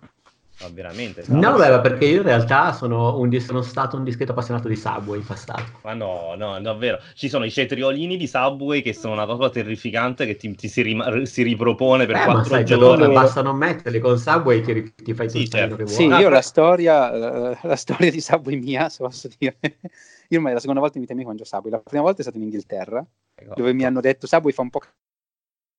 No, 0.58 0.70
veramente. 0.72 1.22
No, 1.28 1.56
beh, 1.56 1.68
ma 1.68 1.80
perché 1.80 2.06
io 2.06 2.16
in 2.18 2.22
realtà 2.22 2.72
sono, 2.72 3.18
un, 3.18 3.30
sono 3.40 3.60
stato 3.60 3.96
un 3.96 4.04
discreto 4.04 4.32
appassionato 4.32 4.68
di 4.68 4.76
Subway 4.76 5.18
in 5.18 5.26
passato. 5.26 5.64
Ma 5.82 5.92
no, 5.92 6.34
no, 6.34 6.58
davvero. 6.60 6.98
Ci 7.14 7.28
sono 7.28 7.44
i 7.44 7.50
cetriolini 7.50 8.16
di 8.16 8.26
Subway 8.26 8.80
che 8.80 8.94
sono 8.94 9.12
una 9.12 9.26
cosa 9.26 9.50
terrificante 9.50 10.24
che 10.24 10.36
ti, 10.36 10.54
ti 10.54 10.68
si, 10.68 10.80
rim- 10.80 11.22
si 11.24 11.42
ripropone 11.42 12.06
per 12.06 12.16
Eh, 12.16 12.24
quattro 12.24 12.44
sai, 12.44 12.64
giorni. 12.64 13.02
ora 13.04 13.08
basta 13.08 13.42
non 13.42 13.56
metterli 13.56 13.98
con 13.98 14.18
Subway 14.18 14.62
che 14.62 14.94
ti 14.94 15.12
fai 15.12 15.28
Sì, 15.28 15.44
tutto 15.44 15.56
il 15.56 15.60
certo. 15.60 15.76
che 15.76 15.86
Sì, 15.86 16.04
vuoi. 16.04 16.12
Ah, 16.12 16.16
io 16.16 16.22
però- 16.22 16.30
la 16.36 16.40
storia, 16.42 17.10
la, 17.10 17.58
la 17.62 17.76
storia 17.76 18.10
di 18.10 18.20
Subway 18.22 18.58
mia, 18.58 18.88
se 18.88 19.02
posso 19.04 19.28
dire, 19.36 19.58
io 20.28 20.36
ormai 20.38 20.52
è 20.52 20.54
la 20.54 20.60
seconda 20.60 20.80
volta 20.80 20.96
in 20.96 21.02
vita 21.02 21.12
mia 21.14 21.22
che 21.24 21.28
mangio 21.28 21.44
Subway. 21.44 21.70
La 21.70 21.80
prima 21.80 22.02
volta 22.02 22.20
è 22.20 22.22
stata 22.22 22.38
in 22.38 22.44
Inghilterra, 22.44 23.04
Ecco. 23.34 23.54
dove 23.54 23.74
mi 23.74 23.84
hanno 23.84 24.00
detto 24.00 24.26
Subway 24.26 24.54
fa 24.54 24.62
un 24.62 24.70
po' 24.70 24.80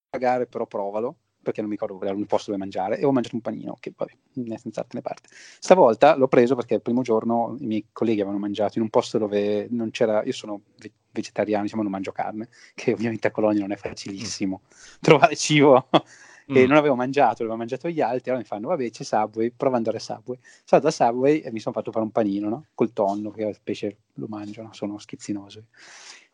cagare, 0.10 0.46
però 0.48 0.66
provalo, 0.66 1.18
perché 1.48 1.62
non 1.62 1.70
mi 1.70 1.76
ricordo 1.76 2.04
era 2.06 2.18
il 2.18 2.26
posto 2.26 2.52
dove 2.52 2.64
mangiare, 2.64 3.00
e 3.00 3.06
ho 3.06 3.12
mangiato 3.12 3.36
un 3.36 3.42
panino, 3.42 3.78
che 3.80 3.94
vabbè, 3.96 4.12
è 4.54 4.58
senza 4.58 4.82
altre 4.82 5.02
parte. 5.02 5.30
Stavolta 5.60 6.16
l'ho 6.16 6.28
preso 6.28 6.56
perché 6.56 6.76
il 6.76 6.82
primo 6.82 7.02
giorno 7.02 7.56
i 7.60 7.66
miei 7.66 7.86
colleghi 7.92 8.20
avevano 8.20 8.40
mangiato 8.40 8.78
in 8.78 8.84
un 8.84 8.90
posto 8.90 9.18
dove 9.18 9.68
non 9.70 9.92
c'era, 9.92 10.24
io 10.24 10.34
sono 10.34 10.62
ve- 10.78 10.92
vegetariano, 11.12 11.64
diciamo 11.64 11.82
non 11.82 11.92
mangio 11.92 12.12
carne, 12.12 12.50
che 12.76 12.94
ovviamente 12.94 13.28
a 13.28 13.32
Colonia 13.32 13.62
non 13.62 13.72
è 13.72 13.76
facilissimo 13.76 14.62
trovare 15.02 15.36
cibo 15.36 15.88
e 16.50 16.66
non 16.66 16.78
avevo 16.78 16.96
mangiato, 16.96 17.44
l'avevo 17.44 17.58
mangiato 17.58 17.90
gli 17.90 18.00
altri, 18.00 18.30
allora 18.30 18.38
mi 18.38 18.46
fanno, 18.46 18.68
vabbè 18.70 18.90
c'è 18.90 19.04
Subway, 19.04 19.52
prova 19.52 19.78
ad 19.78 19.86
andare 19.86 19.98
a 19.98 20.00
Subway. 20.00 20.40
Sono 20.64 20.82
andato 20.82 20.88
a 20.88 20.92
Subway 20.92 21.40
e 21.40 21.52
mi 21.52 21.60
sono 21.60 21.76
fatto 21.76 21.92
fare 21.92 22.06
un 22.06 22.12
panino, 22.12 22.48
no? 22.48 22.66
Col 22.74 22.94
tonno, 22.94 23.32
che 23.32 23.44
il 23.44 23.60
pesce 23.62 23.98
lo 24.14 24.28
mangiano, 24.30 24.72
sono 24.72 24.98
schizzinoso. 24.98 25.66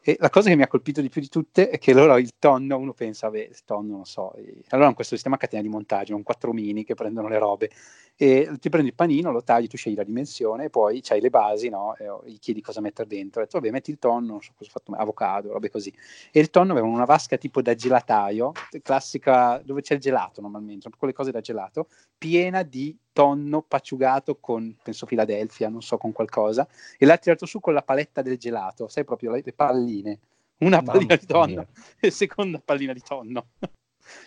E 0.06 0.18
la 0.20 0.30
cosa 0.30 0.50
che 0.50 0.58
mi 0.58 0.64
ha 0.64 0.68
colpito 0.68 1.00
di 1.00 1.08
più 1.08 1.22
di 1.22 1.30
tutte 1.30 1.70
è 1.70 1.80
che 1.80 1.94
loro 1.94 2.18
il 2.18 2.32
tonno, 2.38 2.78
uno 2.78 2.92
pensa, 2.92 3.30
beh, 3.30 3.48
il 3.50 3.64
tonno 3.64 3.96
non 3.96 4.04
so. 4.06 4.34
Allora 4.68 4.88
hanno 4.88 4.96
questo 4.96 5.16
sistema 5.16 5.36
a 5.36 5.38
catena 5.38 5.62
di 5.62 5.70
montaggio, 5.70 6.14
un 6.14 6.24
quattro 6.24 6.52
mini 6.52 6.84
che 6.84 6.94
prendono 6.94 7.30
le 7.30 7.38
robe 7.38 7.70
e 8.16 8.50
ti 8.60 8.70
prendi 8.70 8.90
il 8.90 8.96
panino, 8.96 9.32
lo 9.32 9.44
tagli, 9.44 9.68
tu 9.68 9.76
scegli 9.76 9.96
la 9.96 10.04
dimensione 10.04 10.66
e 10.66 10.70
poi 10.70 11.02
c'hai 11.02 11.20
le 11.20 11.30
basi, 11.30 11.70
no? 11.70 11.96
E 11.96 12.06
gli 12.26 12.40
chiedi 12.40 12.62
cosa 12.62 12.80
mettere 12.80 13.08
dentro. 13.08 13.42
Ho 13.42 13.44
detto, 13.44 13.60
vabbè, 13.60 13.72
metti 13.72 13.90
il 13.90 13.98
tonno, 13.98 14.34
non 14.34 14.42
so 14.42 14.52
cosa 14.56 14.70
ho 14.70 14.80
fatto, 14.80 14.92
avocado, 14.94 15.52
robe 15.52 15.70
così. 15.70 15.94
E 16.32 16.40
il 16.40 16.50
tonno 16.50 16.72
aveva 16.74 16.88
una 16.88 17.06
vasca 17.06 17.38
tipo 17.38 17.62
da 17.62 17.74
gelataio, 17.74 18.52
classica, 18.82 19.60
dove 19.66 19.82
c'è 19.82 19.96
il 19.96 20.00
gelato 20.00 20.42
normalmente, 20.42 20.90
quelle 20.98 21.14
cose 21.14 21.32
da 21.32 21.42
gelato, 21.42 21.88
piena 22.18 22.62
di 22.64 22.96
tonno 23.12 23.62
pacciugato 23.62 24.38
con, 24.40 24.76
penso, 24.82 25.06
Philadelphia, 25.06 25.70
non 25.70 25.82
so, 25.82 25.98
con 25.98 26.12
qualcosa, 26.12 26.68
e 26.98 27.06
l'ha 27.06 27.18
tirato 27.18 27.46
su 27.46 27.60
con 27.60 27.74
la 27.74 27.82
paletta 27.82 28.22
del 28.22 28.38
gelato, 28.38 28.88
sai 28.88 29.04
proprio 29.04 29.32
le, 29.32 29.44
palline. 29.54 30.20
Una 30.60 30.78
Mamma 30.78 30.92
pallina 30.92 31.16
di 31.16 31.26
tonno 31.26 31.46
mia. 31.46 31.68
e 32.00 32.12
seconda 32.12 32.62
pallina 32.64 32.94
di 32.94 33.02
tonno. 33.02 33.48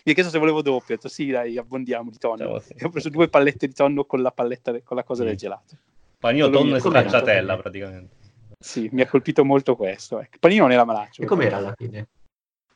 Mi 0.03 0.11
ha 0.11 0.13
chiesto 0.13 0.31
se 0.31 0.39
volevo 0.39 0.61
doppio, 0.61 0.95
ho 0.95 0.97
detto 0.97 1.07
sì, 1.07 1.27
dai, 1.29 1.57
abbondiamo 1.57 2.09
di 2.09 2.17
tonno. 2.17 2.37
Ciao, 2.37 2.59
sì. 2.59 2.73
E 2.73 2.85
ho 2.85 2.89
preso 2.89 3.09
due 3.09 3.27
pallette 3.27 3.67
di 3.67 3.73
tonno 3.73 4.05
con 4.05 4.21
la, 4.21 4.31
palletta, 4.31 4.71
con 4.81 4.97
la 4.97 5.03
cosa 5.03 5.21
sì. 5.21 5.27
del 5.29 5.37
gelato. 5.37 5.75
Panino 6.19 6.49
tonno 6.49 6.75
e 6.75 6.79
stracciatella, 6.79 7.57
praticamente. 7.57 8.15
Sì, 8.59 8.89
mi 8.91 9.01
ha 9.01 9.07
colpito 9.07 9.45
molto 9.45 9.75
questo. 9.75 10.19
Eh. 10.19 10.29
Panino 10.39 10.63
non 10.63 10.71
era 10.71 10.83
malaccio. 10.83 11.21
E 11.21 11.25
com'era 11.25 11.57
alla 11.57 11.73
fine? 11.75 12.07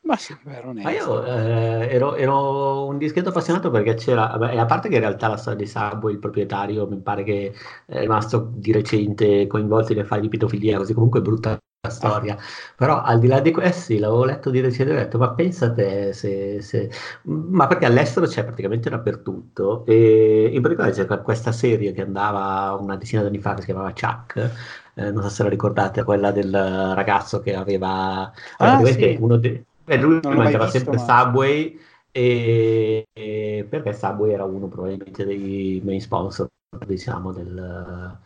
Ma 0.04 0.18
sì, 0.18 0.36
vero, 0.44 0.74
Ma 0.74 0.92
io 0.92 1.24
eh, 1.24 1.88
ero, 1.94 2.16
ero, 2.16 2.86
un 2.86 2.98
discreto 2.98 3.30
appassionato 3.30 3.70
perché 3.70 3.94
c'era, 3.94 4.36
beh, 4.36 4.58
a 4.58 4.66
parte 4.66 4.90
che 4.90 4.96
in 4.96 5.02
realtà 5.02 5.28
la 5.28 5.38
storia 5.38 5.60
di 5.60 5.68
Subway, 5.68 6.14
il 6.14 6.20
proprietario, 6.20 6.88
mi 6.88 7.00
pare 7.00 7.24
che 7.24 7.54
è 7.86 8.00
rimasto 8.00 8.50
di 8.52 8.72
recente 8.72 9.46
coinvolto 9.46 9.94
in 9.94 10.00
affari 10.00 10.22
di 10.22 10.30
pedofilia, 10.30 10.78
così 10.78 10.94
comunque 10.94 11.22
brutta 11.22 11.58
storia. 11.90 12.38
Però 12.76 13.02
al 13.02 13.20
di 13.20 13.28
là 13.28 13.40
di 13.40 13.52
questo, 13.52 13.94
l'avevo 13.98 14.24
letto 14.24 14.52
di 14.52 14.60
recente 14.60 14.94
ho 14.94 14.96
detto, 14.96 15.18
ma 15.18 15.32
pensate 15.32 16.14
se, 16.14 16.62
se... 16.62 16.92
Ma 17.24 17.66
perché 17.66 17.86
all'estero 17.86 18.28
c'è 18.28 18.44
praticamente 18.44 18.90
dappertutto 18.90 19.84
e 19.88 20.52
in 20.54 20.62
particolare 20.62 20.94
c'è 20.94 21.22
questa 21.22 21.52
serie 21.52 21.92
che 21.92 22.02
andava 22.02 22.76
una 22.80 22.96
decina 22.98 23.22
di 23.22 23.28
anni 23.30 23.40
fa 23.40 23.56
che 23.56 23.62
si 23.62 23.66
chiamava 23.66 23.94
Chuck, 23.94 24.52
eh, 24.94 25.12
non 25.12 25.24
so 25.24 25.30
se 25.30 25.44
la 25.44 25.50
ricordate, 25.50 26.04
quella 26.04 26.32
del 26.32 26.52
ragazzo 26.52 27.40
che 27.40 27.56
aveva... 27.56 28.32
Ah, 28.58 28.84
sì. 28.86 29.18
uno 29.20 29.38
de 29.38 29.64
Beh, 29.84 29.98
lui 29.98 30.20
mangiava 30.22 30.70
sempre 30.70 30.98
ma... 30.98 31.04
Subway 31.04 31.80
e, 32.12 33.08
e, 33.12 33.66
perché 33.68 33.94
Subway 33.94 34.34
era 34.34 34.44
uno 34.44 34.68
probabilmente 34.68 35.26
dei 35.26 35.82
main 35.84 36.00
sponsor 36.00 36.48
diciamo 36.86 37.34
del, 37.34 38.18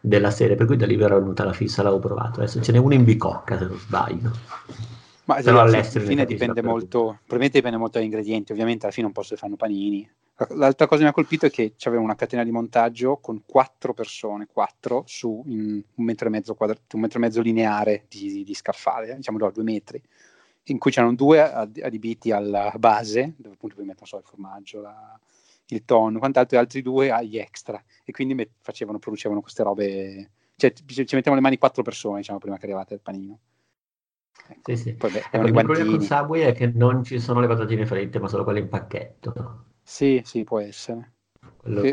della 0.00 0.30
serie 0.30 0.56
per 0.56 0.66
cui 0.66 0.76
da 0.76 0.84
lì 0.84 1.00
era 1.00 1.18
venuta 1.18 1.42
la 1.44 1.54
fissa 1.54 1.82
l'avevo 1.82 2.00
provato. 2.00 2.40
Adesso 2.40 2.60
ce 2.60 2.72
n'è 2.72 2.78
uno 2.78 2.92
in 2.92 3.04
bicocca 3.04 3.56
se 3.56 3.64
non 3.64 3.78
sbaglio. 3.78 4.30
Ma 5.24 5.36
però 5.36 5.60
all'estero 5.60 6.04
alla 6.04 6.08
fine 6.08 6.26
dipende 6.26 6.62
molto 6.62 7.20
probabilmente 7.24 7.56
dipende 7.56 7.78
molto 7.78 7.96
dagli 7.96 8.06
ingredienti. 8.06 8.52
Ovviamente 8.52 8.84
alla 8.84 8.92
fine 8.92 9.06
non 9.06 9.14
posso 9.14 9.36
fare 9.36 9.56
panini. 9.56 10.06
L'altra 10.50 10.86
cosa 10.86 10.98
che 10.98 11.04
mi 11.04 11.10
ha 11.10 11.12
colpito 11.12 11.46
è 11.46 11.50
che 11.50 11.74
c'aveva 11.78 12.02
una 12.02 12.16
catena 12.16 12.44
di 12.44 12.50
montaggio 12.50 13.16
con 13.18 13.42
quattro 13.46 13.94
persone 13.94 14.48
quattro 14.52 15.04
su 15.06 15.42
un 15.46 15.82
metro 15.94 16.26
e 16.26 16.30
mezzo, 16.30 16.54
quadra- 16.54 16.76
un 16.92 17.00
metro 17.00 17.18
e 17.18 17.22
mezzo 17.22 17.40
lineare 17.40 18.04
di, 18.08 18.42
di 18.42 18.54
scaffale 18.54 19.14
diciamo 19.14 19.38
due 19.38 19.62
metri 19.62 20.02
in 20.64 20.78
cui 20.78 20.90
c'erano 20.90 21.14
due 21.14 21.40
adibiti 21.42 22.32
alla 22.32 22.72
base, 22.76 23.34
dove 23.36 23.54
appunto 23.54 23.76
poi 23.76 23.84
mettono 23.84 24.06
so, 24.06 24.16
il 24.16 24.24
formaggio, 24.24 24.80
la, 24.80 25.18
il 25.68 25.84
tonno, 25.84 26.18
quant'altro, 26.18 26.56
e 26.56 26.60
altri 26.60 26.82
due 26.82 27.10
agli 27.10 27.38
extra. 27.38 27.82
E 28.04 28.12
quindi 28.12 28.34
met- 28.34 28.52
facevano, 28.60 28.98
producevano 28.98 29.40
queste 29.40 29.62
robe, 29.62 30.30
cioè 30.56 30.72
ci, 30.72 30.84
ci 30.84 31.14
mettevano 31.14 31.36
le 31.36 31.40
mani 31.40 31.58
quattro 31.58 31.82
persone, 31.82 32.18
diciamo, 32.18 32.38
prima 32.38 32.56
che 32.56 32.64
arrivate 32.64 32.94
il 32.94 33.00
panino. 33.00 33.38
Ecco. 34.48 34.60
Sì, 34.64 34.76
sì. 34.76 34.94
Poi, 34.94 35.10
beh, 35.10 35.18
ecco, 35.30 35.46
il 35.46 35.52
problema 35.52 35.90
con 35.90 36.00
Subway 36.00 36.42
è 36.42 36.52
che 36.52 36.66
non 36.66 37.02
ci 37.02 37.18
sono 37.18 37.40
le 37.40 37.46
patatine 37.46 37.86
fritte, 37.86 38.18
ma 38.18 38.28
solo 38.28 38.44
quelle 38.44 38.60
in 38.60 38.68
pacchetto. 38.68 39.64
Sì, 39.82 40.22
sì, 40.24 40.44
può 40.44 40.60
essere. 40.60 41.12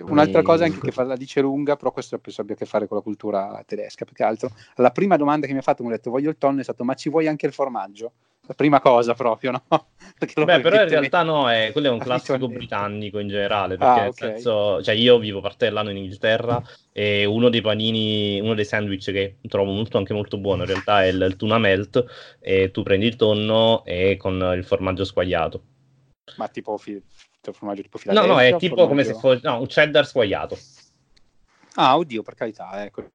Un'altra 0.05 0.41
cosa 0.41 0.65
anche 0.65 0.79
che 0.81 0.91
fa 0.91 1.03
la 1.03 1.15
dice 1.15 1.41
lunga, 1.41 1.75
però 1.75 1.91
questo 1.91 2.17
penso 2.19 2.41
abbia 2.41 2.55
a 2.55 2.57
che 2.57 2.65
fare 2.65 2.87
con 2.87 2.97
la 2.97 3.03
cultura 3.03 3.63
tedesca, 3.65 4.05
più 4.05 4.13
che 4.13 4.23
altro. 4.23 4.51
La 4.75 4.91
prima 4.91 5.15
domanda 5.15 5.47
che 5.47 5.53
mi 5.53 5.59
ha 5.59 5.63
fatto, 5.63 5.83
mi 5.83 5.89
ha 5.89 5.95
detto 5.95 6.09
voglio 6.11 6.29
il 6.29 6.37
tonno, 6.37 6.59
è 6.59 6.63
stato 6.63 6.83
ma 6.83 6.93
ci 6.93 7.09
vuoi 7.09 7.27
anche 7.27 7.45
il 7.45 7.53
formaggio? 7.53 8.13
La 8.47 8.53
prima 8.55 8.79
cosa 8.79 9.13
proprio, 9.13 9.51
no? 9.51 9.63
Beh, 10.21 10.59
però 10.61 10.81
in 10.81 10.89
realtà 10.89 11.23
no, 11.23 11.49
è, 11.49 11.69
quello 11.71 11.87
è 11.87 11.91
un 11.91 11.99
classico 11.99 12.47
britannico 12.47 13.19
in 13.19 13.27
generale, 13.27 13.77
perché 13.77 13.99
ah, 13.99 14.07
okay. 14.07 14.29
senso, 14.29 14.83
cioè 14.83 14.95
io 14.95 15.17
vivo 15.19 15.41
parte 15.41 15.65
dell'anno 15.65 15.91
in 15.91 15.97
Inghilterra 15.97 16.61
e 16.91 17.25
uno 17.25 17.49
dei 17.49 17.61
panini, 17.61 18.39
uno 18.39 18.53
dei 18.53 18.65
sandwich 18.65 19.11
che 19.11 19.37
trovo 19.47 19.71
molto, 19.71 19.97
anche 19.97 20.13
molto 20.13 20.37
buono 20.37 20.63
in 20.63 20.67
realtà 20.69 21.03
è 21.03 21.07
il, 21.07 21.21
il 21.21 21.35
tuna 21.35 21.57
melt 21.57 22.03
e 22.39 22.71
tu 22.71 22.83
prendi 22.83 23.05
il 23.05 23.15
tonno 23.15 23.83
e 23.85 24.17
con 24.17 24.35
il 24.55 24.65
formaggio 24.65 25.05
squagliato. 25.05 25.63
Ma 26.37 26.47
tipo 26.47 26.77
fi- 26.77 27.01
cioè, 27.41 27.53
formaggio 27.53 27.81
tipo? 27.83 27.99
No, 28.05 28.25
no, 28.25 28.39
è 28.39 28.55
tipo 28.57 28.87
come 28.87 29.03
se 29.03 29.13
fosse 29.13 29.41
no, 29.43 29.59
un 29.59 29.67
cheddar 29.67 30.05
squagliato. 30.05 30.57
Ah, 31.75 31.97
oddio, 31.97 32.21
per 32.21 32.35
carità, 32.35 32.83
ecco. 32.83 33.05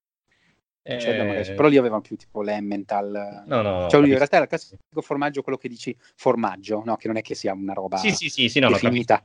Eh... 0.88 1.24
Magari, 1.24 1.54
però 1.54 1.66
lì 1.66 1.76
avevano 1.76 2.00
più 2.00 2.14
tipo 2.16 2.42
l'emmental. 2.42 3.42
No, 3.46 3.60
no. 3.60 3.88
Cioè, 3.88 3.98
lui 3.98 4.10
in 4.10 4.16
realtà 4.16 4.36
era 4.36 4.44
il 4.44 4.50
classico 4.50 5.00
formaggio, 5.00 5.42
quello 5.42 5.58
che 5.58 5.68
dici 5.68 5.96
formaggio, 6.14 6.82
no? 6.84 6.96
Che 6.96 7.08
non 7.08 7.16
è 7.16 7.22
che 7.22 7.34
sia 7.34 7.52
una 7.52 7.72
roba 7.72 7.96
sì, 7.96 8.12
sì, 8.12 8.28
sì, 8.28 8.48
sì, 8.48 8.60
no, 8.60 8.68
definita, 8.68 9.24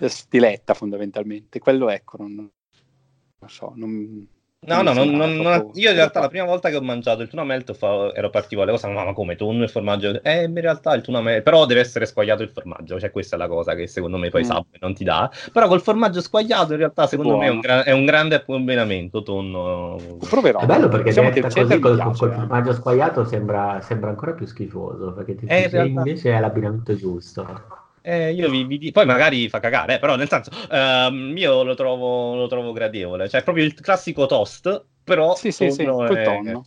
stiletta 0.00 0.72
fondamentalmente. 0.72 1.58
Quello 1.58 1.90
ecco, 1.90 2.16
non, 2.16 2.34
non 2.34 3.50
so, 3.50 3.72
non, 3.76 4.26
No, 4.66 4.82
no, 4.82 4.92
non, 4.92 5.10
non, 5.10 5.36
non, 5.36 5.70
io 5.74 5.90
in 5.90 5.96
realtà 5.96 6.20
la 6.20 6.28
prima 6.28 6.44
volta 6.44 6.70
che 6.70 6.76
ho 6.76 6.80
mangiato 6.80 7.22
il 7.22 7.28
tuna 7.28 7.44
melt 7.44 7.74
fa, 7.74 8.12
ero 8.14 8.30
partito 8.30 8.62
alle 8.62 8.70
cose, 8.70 8.86
ma, 8.88 9.04
ma 9.04 9.12
come 9.12 9.36
tonno 9.36 9.64
e 9.64 9.68
formaggio? 9.68 10.22
Eh, 10.22 10.44
in 10.44 10.60
realtà 10.60 10.94
il 10.94 11.02
tuna 11.02 11.20
melt, 11.20 11.42
però 11.42 11.66
deve 11.66 11.80
essere 11.80 12.06
squagliato 12.06 12.42
il 12.42 12.48
formaggio, 12.48 12.98
cioè 12.98 13.10
questa 13.10 13.36
è 13.36 13.38
la 13.38 13.48
cosa 13.48 13.74
che 13.74 13.86
secondo 13.86 14.16
me 14.16 14.30
poi 14.30 14.42
mm. 14.42 14.44
Subway 14.44 14.78
non 14.80 14.94
ti 14.94 15.04
dà, 15.04 15.30
però 15.52 15.68
col 15.68 15.82
formaggio 15.82 16.20
squagliato 16.20 16.72
in 16.72 16.78
realtà 16.78 17.06
secondo 17.06 17.32
Buono. 17.32 17.44
me 17.44 17.50
è 17.50 17.54
un, 17.54 17.60
gra- 17.60 17.84
è 17.84 17.92
un, 17.92 18.04
grande 18.04 18.42
abbinamento 18.46 19.22
tonno. 19.22 19.98
Proverò. 20.28 20.60
È 20.60 20.66
bello 20.66 20.88
perché 20.88 21.12
detta 21.12 21.42
così 21.42 21.78
col, 21.78 21.96
piace, 21.96 22.18
col 22.18 22.30
eh. 22.30 22.34
formaggio 22.34 22.72
squagliato 22.72 23.24
sembra, 23.24 23.80
sembra, 23.82 24.08
ancora 24.10 24.32
più 24.32 24.46
schifoso, 24.46 25.12
perché 25.12 25.34
ti 25.34 25.46
eh, 25.46 25.68
realtà... 25.68 25.82
invece 25.82 26.32
è 26.32 26.40
l'abbinamento 26.40 26.94
giusto. 26.96 27.82
Eh, 28.06 28.34
io 28.34 28.50
vi, 28.50 28.64
vi, 28.64 28.92
poi 28.92 29.06
magari 29.06 29.48
fa 29.48 29.60
cagare, 29.60 29.94
eh, 29.94 29.98
però 29.98 30.14
nel 30.14 30.28
senso, 30.28 30.50
ehm, 30.70 31.34
io 31.38 31.62
lo 31.62 31.74
trovo, 31.74 32.34
lo 32.34 32.46
trovo 32.48 32.72
gradevole, 32.72 33.30
cioè 33.30 33.42
proprio 33.42 33.64
il 33.64 33.72
classico 33.72 34.26
toast, 34.26 34.84
però 35.02 35.34
sì, 35.34 35.50
sì, 35.50 35.70
sì, 35.70 35.84
col 35.86 36.22
tonno. 36.22 36.66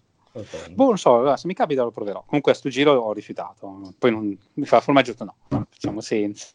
Boh, 0.72 0.88
non 0.88 0.98
so, 0.98 1.36
se 1.36 1.46
mi 1.46 1.54
capita 1.54 1.84
lo 1.84 1.92
proverò. 1.92 2.24
Comunque 2.26 2.54
a 2.54 2.56
sto 2.56 2.70
giro 2.70 2.94
ho 2.94 3.14
rifiutato. 3.14 3.94
Poi 4.00 4.10
non, 4.10 4.36
mi 4.54 4.66
fa 4.66 4.82
formaggio, 4.82 5.14
no, 5.20 5.36
no, 5.50 5.68
facciamo 5.70 6.02
senza. 6.02 6.48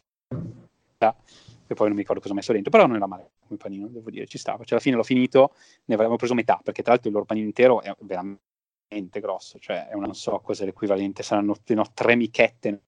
E 0.97 1.73
poi 1.75 1.87
non 1.87 1.95
mi 1.95 2.01
ricordo 2.01 2.19
cosa 2.19 2.33
ho 2.33 2.35
messo 2.35 2.51
dentro, 2.51 2.69
però 2.69 2.85
non 2.85 2.97
era 2.97 3.07
male 3.07 3.31
come 3.47 3.57
panino, 3.57 3.87
devo 3.87 4.09
dire, 4.09 4.27
ci 4.27 4.37
stava. 4.37 4.65
Cioè, 4.65 4.73
alla 4.73 4.81
fine 4.81 4.97
l'ho 4.97 5.03
finito, 5.03 5.53
ne 5.85 5.95
avevamo 5.95 6.17
preso 6.17 6.33
metà, 6.33 6.59
perché 6.61 6.81
tra 6.81 6.91
l'altro 6.91 7.07
il 7.07 7.15
loro 7.15 7.25
panino 7.25 7.45
intero 7.45 7.81
è 7.81 7.95
veramente 8.01 9.21
grosso, 9.21 9.59
cioè 9.59 9.87
è 9.87 9.93
una, 9.93 10.07
non 10.07 10.15
so 10.15 10.39
cos'è 10.39 10.65
l'equivalente, 10.65 11.23
saranno 11.23 11.55
no, 11.65 11.85
tre 11.93 12.15
michette 12.15 12.81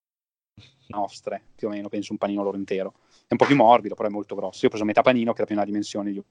nostre, 0.88 1.42
più 1.56 1.68
o 1.68 1.72
meno, 1.72 1.90
penso 1.90 2.12
un 2.12 2.18
panino 2.18 2.44
loro 2.44 2.58
intero. 2.58 2.94
È 3.28 3.32
un 3.32 3.38
po' 3.38 3.46
più 3.46 3.56
morbido, 3.56 3.96
però 3.96 4.08
è 4.08 4.12
molto 4.12 4.36
grosso. 4.36 4.60
Io 4.62 4.68
ho 4.68 4.70
preso 4.70 4.86
metà 4.86 5.02
panino, 5.02 5.32
che 5.32 5.38
era 5.38 5.46
più 5.46 5.56
una 5.56 5.66
dimensione 5.66 6.12
di 6.12 6.22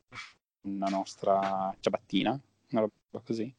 una 0.62 0.86
nostra 0.86 1.74
ciabattina, 1.80 2.38
una 2.70 2.80
roba 2.80 3.24
così. 3.24 3.52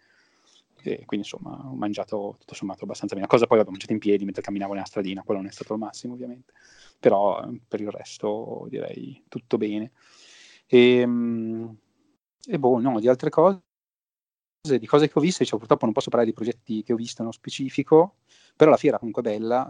E 0.81 1.03
quindi 1.05 1.27
insomma 1.27 1.67
ho 1.67 1.73
mangiato 1.73 2.35
tutto 2.39 2.53
sommato 2.53 2.83
abbastanza 2.83 3.15
bene. 3.15 3.27
La 3.27 3.33
cosa 3.33 3.47
poi 3.47 3.57
l'ho 3.57 3.65
mangiato 3.65 3.93
in 3.93 3.99
piedi 3.99 4.23
mentre 4.23 4.43
camminavo 4.43 4.73
nella 4.73 4.85
stradina, 4.85 5.23
quello 5.23 5.41
non 5.41 5.49
è 5.49 5.53
stato 5.53 5.73
il 5.73 5.79
massimo 5.79 6.13
ovviamente, 6.13 6.53
però 6.99 7.43
per 7.67 7.81
il 7.81 7.89
resto 7.89 8.67
direi 8.69 9.23
tutto 9.27 9.57
bene. 9.57 9.91
E, 10.67 10.97
ehm, 10.97 11.77
e 12.47 12.59
boh, 12.59 12.79
no, 12.79 12.99
di 12.99 13.07
altre 13.07 13.31
cose, 13.31 13.61
di 14.65 14.85
cose 14.85 15.07
che 15.07 15.13
ho 15.15 15.21
visto, 15.21 15.43
diciamo, 15.43 15.59
purtroppo 15.59 15.85
non 15.85 15.93
posso 15.93 16.09
parlare 16.09 16.29
di 16.29 16.35
progetti 16.35 16.83
che 16.83 16.93
ho 16.93 16.95
visto 16.95 17.21
nello 17.21 17.33
specifico, 17.33 18.15
però 18.55 18.71
la 18.71 18.77
fiera 18.77 18.97
comunque 18.97 19.21
è 19.21 19.37
bella 19.37 19.69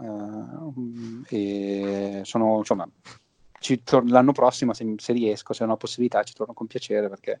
eh, 1.30 1.36
e 1.36 2.20
sono, 2.24 2.58
insomma, 2.58 2.88
tor- 3.82 4.08
l'anno 4.08 4.32
prossimo 4.32 4.72
se, 4.72 4.94
se, 4.96 5.12
riesco, 5.12 5.52
se 5.52 5.62
ho 5.62 5.66
una 5.66 5.76
possibilità 5.76 6.22
ci 6.22 6.34
torno 6.34 6.54
con 6.54 6.66
piacere 6.66 7.08
perché 7.08 7.40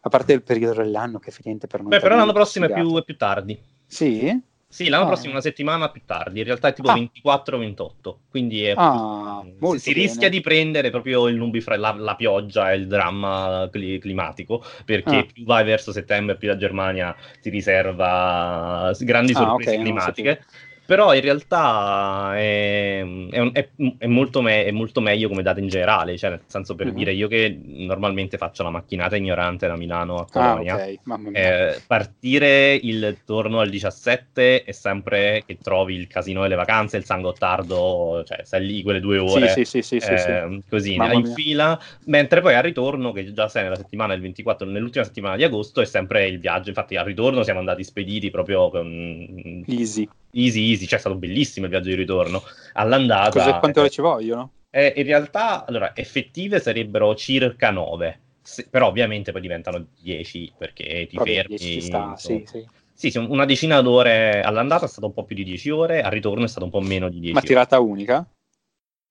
a 0.00 0.08
parte 0.08 0.32
il 0.32 0.42
periodo 0.42 0.82
dell'anno 0.82 1.18
che 1.18 1.30
effettivamente 1.30 1.66
per 1.66 1.80
noi... 1.80 1.90
Beh, 1.90 2.00
però 2.00 2.16
l'anno 2.16 2.32
prossimo 2.32 2.66
è 2.66 2.72
più, 2.72 2.96
è 2.96 3.04
più, 3.04 3.16
tardi. 3.16 3.60
Sì? 3.86 4.42
Sì, 4.74 4.88
l'anno 4.88 5.04
ah. 5.04 5.06
prossimo 5.06 5.30
una 5.30 5.40
settimana 5.40 5.88
più 5.88 6.02
tardi, 6.04 6.40
in 6.40 6.44
realtà 6.46 6.66
è 6.66 6.72
tipo 6.72 6.90
ah. 6.90 6.96
24-28, 6.96 8.14
quindi 8.28 8.68
ah, 8.74 9.40
si, 9.70 9.78
si 9.78 9.92
rischia 9.92 10.28
di 10.28 10.40
prendere 10.40 10.90
proprio 10.90 11.28
il 11.28 11.36
nubifragio, 11.36 11.80
la, 11.80 11.92
la, 11.92 12.16
pioggia 12.16 12.72
e 12.72 12.78
il 12.78 12.88
dramma 12.88 13.68
cli- 13.70 14.00
climatico, 14.00 14.64
perché 14.84 15.18
ah. 15.18 15.26
più 15.32 15.44
vai 15.44 15.62
verso 15.62 15.92
settembre, 15.92 16.36
più 16.36 16.48
la 16.48 16.56
Germania 16.56 17.14
ti 17.40 17.50
riserva 17.50 18.92
grandi 18.98 19.30
ah, 19.30 19.36
sorprese 19.36 19.70
okay, 19.70 19.82
climatiche. 19.84 20.44
Però 20.86 21.14
in 21.14 21.20
realtà 21.22 22.32
è, 22.36 22.98
è, 22.98 23.38
un, 23.38 23.50
è, 23.52 23.68
è, 23.98 24.06
molto 24.06 24.42
me- 24.42 24.64
è, 24.64 24.70
molto 24.70 25.00
meglio 25.00 25.28
come 25.28 25.42
data 25.42 25.60
in 25.60 25.68
generale, 25.68 26.18
cioè 26.18 26.30
nel 26.30 26.42
senso 26.46 26.74
per 26.74 26.86
mm-hmm. 26.86 26.96
dire 26.96 27.12
io 27.12 27.28
che 27.28 27.58
normalmente 27.64 28.36
faccio 28.36 28.62
la 28.62 28.70
macchinata 28.70 29.16
ignorante 29.16 29.66
da 29.66 29.76
Milano 29.76 30.16
a 30.16 30.26
Colonia, 30.30 30.74
ah, 30.74 30.76
okay. 30.76 30.98
eh, 31.32 31.80
partire 31.86 32.74
il 32.74 33.18
torno 33.24 33.60
al 33.60 33.70
17 33.70 34.64
è 34.64 34.72
sempre 34.72 35.42
che 35.46 35.56
trovi 35.62 35.94
il 35.94 36.06
casino 36.06 36.42
delle 36.42 36.54
vacanze, 36.54 36.98
il 36.98 37.04
San 37.04 37.22
Gottardo, 37.22 38.22
cioè 38.26 38.44
sei 38.44 38.66
lì 38.66 38.82
quelle 38.82 39.00
due 39.00 39.18
ore 39.18 39.48
sì, 39.48 39.64
sì, 39.64 39.80
sì, 39.80 39.96
eh, 39.96 40.62
così 40.68 40.96
Mamma 40.96 41.14
in 41.14 41.22
mia. 41.22 41.34
fila, 41.34 41.80
mentre 42.06 42.40
poi 42.42 42.54
al 42.54 42.62
ritorno, 42.62 43.12
che 43.12 43.32
già 43.32 43.48
sei 43.48 43.62
nella 43.62 43.76
settimana 43.76 44.12
del 44.12 44.22
24, 44.22 44.66
nell'ultima 44.66 45.04
settimana 45.04 45.36
di 45.36 45.44
agosto, 45.44 45.80
è 45.80 45.86
sempre 45.86 46.26
il 46.26 46.38
viaggio, 46.38 46.68
infatti 46.68 46.96
al 46.96 47.06
ritorno 47.06 47.42
siamo 47.42 47.60
andati 47.60 47.82
spediti 47.84 48.30
proprio 48.30 48.68
con... 48.68 49.64
Easy 49.66 50.06
easy 50.34 50.70
easy, 50.70 50.86
cioè 50.86 50.98
è 50.98 51.00
stato 51.00 51.16
bellissimo 51.16 51.66
il 51.66 51.70
viaggio 51.70 51.88
di 51.88 51.94
ritorno. 51.94 52.42
All'andata... 52.74 53.30
Cos'è, 53.30 53.58
quante 53.58 53.80
ore 53.80 53.90
ci 53.90 54.00
vogliono? 54.00 54.52
Eh, 54.70 54.92
in 54.96 55.04
realtà, 55.04 55.64
allora, 55.64 55.94
effettive 55.94 56.60
sarebbero 56.60 57.14
circa 57.14 57.70
9, 57.70 58.20
se, 58.42 58.66
però 58.68 58.88
ovviamente 58.88 59.32
poi 59.32 59.40
diventano 59.40 59.86
10 60.00 60.52
perché 60.58 61.06
ti 61.08 61.16
Vabbè, 61.16 61.32
fermi. 61.32 61.58
Ci 61.58 61.80
sta, 61.80 62.16
sì, 62.16 62.44
sì. 62.46 62.66
Sì, 62.92 63.10
sì, 63.10 63.18
una 63.18 63.44
decina 63.44 63.80
d'ore 63.80 64.40
all'andata 64.42 64.84
è 64.84 64.88
stato 64.88 65.06
un 65.06 65.12
po' 65.12 65.24
più 65.24 65.34
di 65.34 65.44
10 65.44 65.70
ore, 65.70 66.02
al 66.02 66.12
ritorno 66.12 66.44
è 66.44 66.48
stato 66.48 66.64
un 66.64 66.70
po' 66.70 66.80
meno 66.80 67.08
di 67.08 67.18
10 67.18 67.34
Ma 67.34 67.40
tirata 67.40 67.80
unica? 67.80 68.26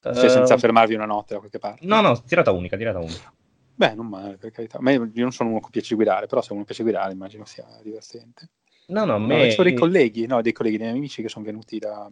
Uh, 0.03 0.13
cioè 0.13 0.29
senza 0.29 0.57
fermarvi 0.57 0.93
una 0.95 1.05
notte 1.05 1.33
da 1.33 1.39
qualche 1.39 1.59
parte? 1.59 1.85
No, 1.85 2.01
no, 2.01 2.21
tirata 2.23 2.51
unica, 2.51 2.77
tirata 2.77 2.99
unica. 2.99 3.31
Beh, 3.75 3.93
non 3.93 4.07
male, 4.07 4.37
per 4.37 4.51
carità. 4.51 4.79
Ma 4.79 4.91
io 4.91 5.09
non 5.13 5.31
sono 5.31 5.49
uno 5.49 5.59
che 5.59 5.69
piace 5.71 5.95
guidare, 5.95 6.27
però 6.27 6.41
se 6.41 6.53
uno 6.53 6.63
piace 6.63 6.83
guidare 6.83 7.11
immagino 7.11 7.45
sia 7.45 7.65
divertente. 7.81 8.49
No, 8.93 9.05
no, 9.05 9.19
me... 9.19 9.55
no, 9.55 9.63
dei 9.63 9.73
colleghi, 9.73 10.27
no, 10.27 10.41
dei 10.41 10.51
colleghi, 10.51 10.77
dei 10.77 10.85
miei 10.85 10.97
amici 10.97 11.21
che 11.23 11.29
sono 11.29 11.43
venuti 11.43 11.79
da, 11.79 12.09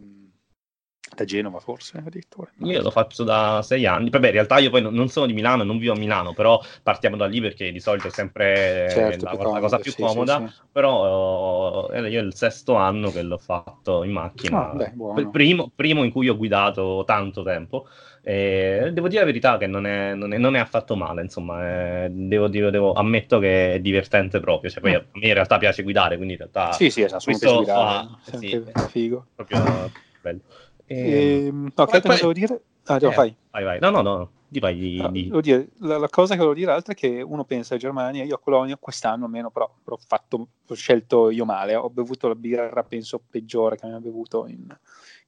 da 1.14 1.24
Genova 1.24 1.60
forse 1.60 1.98
addirittura. 1.98 2.50
Io 2.58 2.82
lo 2.82 2.90
faccio 2.90 3.22
da 3.24 3.60
sei 3.62 3.86
anni, 3.86 4.10
vabbè 4.10 4.26
in 4.26 4.32
realtà 4.32 4.58
io 4.58 4.70
poi 4.70 4.82
non 4.82 5.08
sono 5.08 5.26
di 5.26 5.32
Milano, 5.32 5.62
non 5.62 5.78
vivo 5.78 5.92
a 5.92 5.96
Milano, 5.96 6.32
però 6.32 6.60
partiamo 6.82 7.16
da 7.16 7.26
lì 7.26 7.40
perché 7.40 7.70
di 7.70 7.80
solito 7.80 8.08
è 8.08 8.10
sempre 8.10 8.88
certo, 8.90 9.24
la, 9.24 9.30
comodo, 9.30 9.52
la, 9.52 9.60
cosa 9.60 9.78
più 9.78 9.92
sì, 9.92 10.02
comoda, 10.02 10.38
sì, 10.38 10.54
sì. 10.54 10.60
però 10.72 11.88
uh, 11.88 11.94
io 11.94 12.20
è 12.20 12.22
il 12.22 12.34
sesto 12.34 12.74
anno 12.74 13.10
che 13.10 13.22
l'ho 13.22 13.38
fatto 13.38 14.02
in 14.04 14.12
macchina, 14.12 14.70
ah, 14.70 14.74
beh, 14.74 14.92
il 15.20 15.30
primo, 15.30 15.70
primo 15.74 16.02
in 16.02 16.10
cui 16.10 16.28
ho 16.28 16.36
guidato 16.36 17.04
tanto 17.06 17.42
tempo. 17.42 17.86
E 18.24 18.90
devo 18.92 19.08
dire 19.08 19.20
la 19.20 19.26
verità 19.26 19.58
che 19.58 19.66
non 19.66 19.84
è, 19.84 20.14
non 20.14 20.32
è, 20.32 20.38
non 20.38 20.54
è 20.54 20.60
affatto 20.60 20.94
male, 20.94 21.22
insomma, 21.22 22.04
eh, 22.04 22.08
devo, 22.08 22.46
devo, 22.46 22.70
devo, 22.70 22.92
ammetto 22.92 23.40
che 23.40 23.74
è 23.74 23.80
divertente 23.80 24.38
proprio. 24.38 24.70
Cioè, 24.70 24.80
poi 24.80 24.92
mm. 24.92 24.94
a 24.94 25.04
me 25.14 25.26
in 25.26 25.34
realtà 25.34 25.58
piace 25.58 25.82
guidare, 25.82 26.14
quindi 26.14 26.34
in 26.34 26.38
realtà... 26.38 26.70
Sì, 26.72 26.88
sì, 26.88 27.02
esatto, 27.02 27.24
questo 27.24 27.56
guidare, 27.56 28.08
fa, 28.22 28.38
sì, 28.38 28.62
figo. 28.88 29.26
Proprio 29.34 29.90
bello. 30.20 30.40
E, 30.86 30.96
e, 30.96 31.46
ehm, 31.46 31.72
no, 31.74 31.84
che 31.86 31.96
altro 31.96 32.14
devo 32.14 32.32
dire? 32.32 32.60
Ah, 32.84 32.98
no, 33.00 33.10
eh, 33.10 33.14
vai. 33.14 33.36
vai, 33.50 33.64
vai. 33.64 33.78
No, 33.80 33.90
no, 33.90 34.02
no. 34.02 34.30
Di 34.46 34.60
vai, 34.60 34.76
di, 34.76 34.96
no, 35.00 35.08
di... 35.08 35.30
Dire, 35.40 35.68
la, 35.78 35.98
la, 35.98 36.08
cosa 36.08 36.34
che 36.34 36.40
volevo 36.40 36.54
dire 36.54 36.72
altra 36.72 36.92
è 36.92 36.96
che 36.96 37.22
uno 37.22 37.44
pensa 37.44 37.74
a 37.74 37.78
Germania, 37.78 38.22
io 38.22 38.34
a 38.34 38.38
Colonia 38.38 38.76
quest'anno 38.76 39.24
almeno, 39.24 39.50
però, 39.50 39.72
però 39.82 39.96
ho, 39.96 40.04
fatto, 40.06 40.48
ho 40.68 40.74
scelto 40.74 41.30
io 41.30 41.46
male, 41.46 41.74
ho 41.74 41.88
bevuto 41.88 42.28
la 42.28 42.34
birra 42.34 42.82
penso 42.82 43.20
peggiore 43.30 43.76
che 43.76 43.86
ha 43.86 43.98
bevuto 43.98 44.46
in, 44.46 44.66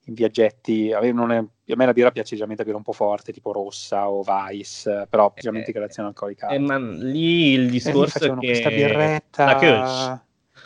in 0.07 0.14
viaggetti. 0.14 0.93
A 0.93 1.01
me, 1.01 1.09
è, 1.09 1.12
a 1.12 1.77
me, 1.77 1.87
la 1.87 1.93
birra 1.93 2.11
piace 2.11 2.31
generalmente 2.31 2.64
birra 2.64 2.77
un 2.77 2.83
po' 2.83 2.93
forte, 2.93 3.33
tipo 3.33 3.53
rossa 3.53 4.09
o 4.09 4.23
Vice, 4.23 5.07
però 5.09 5.33
generalmente 5.35 5.71
eh, 5.71 5.81
grazione 5.81 6.09
alcolica. 6.09 6.49
Eh, 6.49 6.59
ma 6.59 6.79
lì 6.79 7.53
il 7.53 7.71
discorso 7.71 8.25
è 8.25 8.29
che... 8.29 8.47
questa 8.47 8.69
birretta... 8.71 9.45
La 9.45 9.57
Kirsch. 9.57 10.23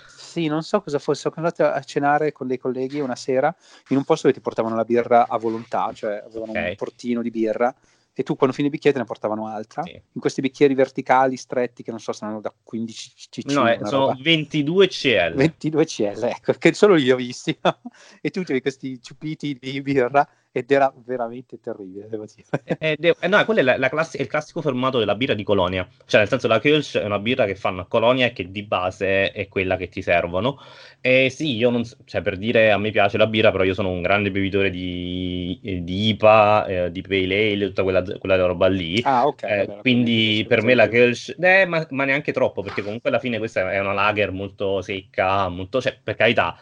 Sì, 0.07 0.47
non 0.47 0.63
so 0.63 0.83
cosa 0.83 0.99
fosse. 0.99 1.23
Sono 1.23 1.35
andato 1.37 1.65
a 1.65 1.81
cenare 1.81 2.33
con 2.33 2.47
dei 2.47 2.59
colleghi 2.59 3.01
una 3.01 3.17
sera 3.17 3.55
in 3.89 3.97
un 3.97 4.05
posto 4.05 4.27
dove 4.27 4.39
ti 4.39 4.45
portavano 4.45 4.77
la 4.77 4.85
birra 4.85 5.27
a 5.29 5.39
volontà, 5.39 5.91
cioè 5.95 6.23
avevano 6.25 6.53
okay. 6.53 6.71
un 6.71 6.77
portino 6.77 7.23
di 7.23 7.31
birra 7.31 7.75
e 8.19 8.25
tu 8.25 8.35
quando 8.35 8.53
finivi 8.53 8.75
il 8.75 8.81
bicchiere 8.81 8.97
te 8.97 9.03
ne 9.03 9.09
portavano 9.09 9.47
altra 9.47 9.85
sì. 9.85 9.93
in 9.93 10.21
questi 10.21 10.41
bicchieri 10.41 10.75
verticali 10.75 11.37
stretti 11.37 11.85
che 11.85 11.93
non 11.93 12.01
so 12.01 12.13
se 12.13 12.25
hanno 12.25 12.41
da 12.41 12.53
15 12.65 13.13
cc 13.31 13.53
no 13.53 13.71
eh, 13.71 13.79
sono 13.85 14.07
roba. 14.07 14.19
22 14.21 14.89
cl 14.89 15.35
22 15.37 15.85
cl 15.85 16.25
ecco 16.25 16.53
che 16.55 16.73
solo 16.73 16.95
li 16.95 17.13
ho 17.13 17.17
visti 17.17 17.57
e 18.21 18.31
tu 18.31 18.41
avevi 18.41 18.61
questi 18.61 19.01
ciupiti 19.01 19.57
di 19.61 19.81
birra 19.83 20.29
ed 20.59 20.71
era 20.73 20.93
veramente 21.05 21.61
terribile, 21.61 22.09
devo 22.09 22.25
dire. 22.25 22.47
Eh, 22.79 22.97
eh, 23.01 23.17
eh, 23.21 23.29
no, 23.29 23.45
quello 23.45 23.61
è, 23.61 23.63
la, 23.63 23.79
la 23.79 23.89
class- 23.89 24.17
è, 24.17 24.21
il 24.21 24.27
classico 24.27 24.61
formato 24.61 24.99
della 24.99 25.15
birra 25.15 25.35
di 25.35 25.45
Colonia, 25.45 25.87
cioè 26.07 26.21
nel 26.21 26.29
senso 26.29 26.49
la 26.49 26.59
Kölsch 26.59 26.99
è 26.99 27.05
una 27.05 27.21
birra 27.21 27.45
che 27.45 27.55
fanno 27.55 27.83
a 27.83 27.87
Colonia 27.87 28.27
e 28.27 28.33
che 28.33 28.51
di 28.51 28.65
base 28.65 29.31
è 29.31 29.47
quella 29.47 29.77
che 29.77 29.89
ti 29.89 30.03
servono. 30.03 30.59
E 31.01 31.31
sì, 31.31 31.55
io 31.55 31.71
non 31.71 31.85
cioè 32.05 32.23
per 32.23 32.37
dire 32.37 32.73
a 32.73 32.79
me 32.79 32.91
piace 32.91 33.19
la 33.19 33.29
birra, 33.29 33.53
però 33.53 33.63
io 33.63 33.75
sono 33.75 33.91
un 33.91 34.03
grande 34.03 34.33
bevitore 34.33 34.69
di, 34.71 35.61
eh, 35.63 35.85
di 35.85 36.09
IPA, 36.09 36.67
eh, 36.67 36.91
di 36.91 37.03
Pale 37.03 37.53
Ale, 37.53 37.67
tutta 37.69 37.85
quella, 37.85 38.03
quella 38.03 38.37
roba 38.47 38.67
lì. 38.67 39.01
Ah, 39.05 39.27
ok. 39.27 39.43
Eh, 39.45 39.65
vabbè, 39.65 39.81
quindi 39.81 40.45
per 40.49 40.63
me 40.63 40.75
la 40.75 40.89
Kölsch, 40.89 41.37
eh, 41.39 41.67
ma, 41.67 41.87
ma, 41.91 42.05
neanche 42.05 42.33
troppo, 42.33 42.63
perché 42.63 42.83
comunque 42.83 43.11
alla 43.11 43.21
fine 43.21 43.39
questa 43.39 43.71
è 43.71 43.79
una 43.79 43.93
lager 43.93 44.33
molto 44.33 44.83
secca, 44.83 45.49
molto, 45.49 45.81
cioè 45.81 45.97
per 46.03 46.17
carità, 46.17 46.59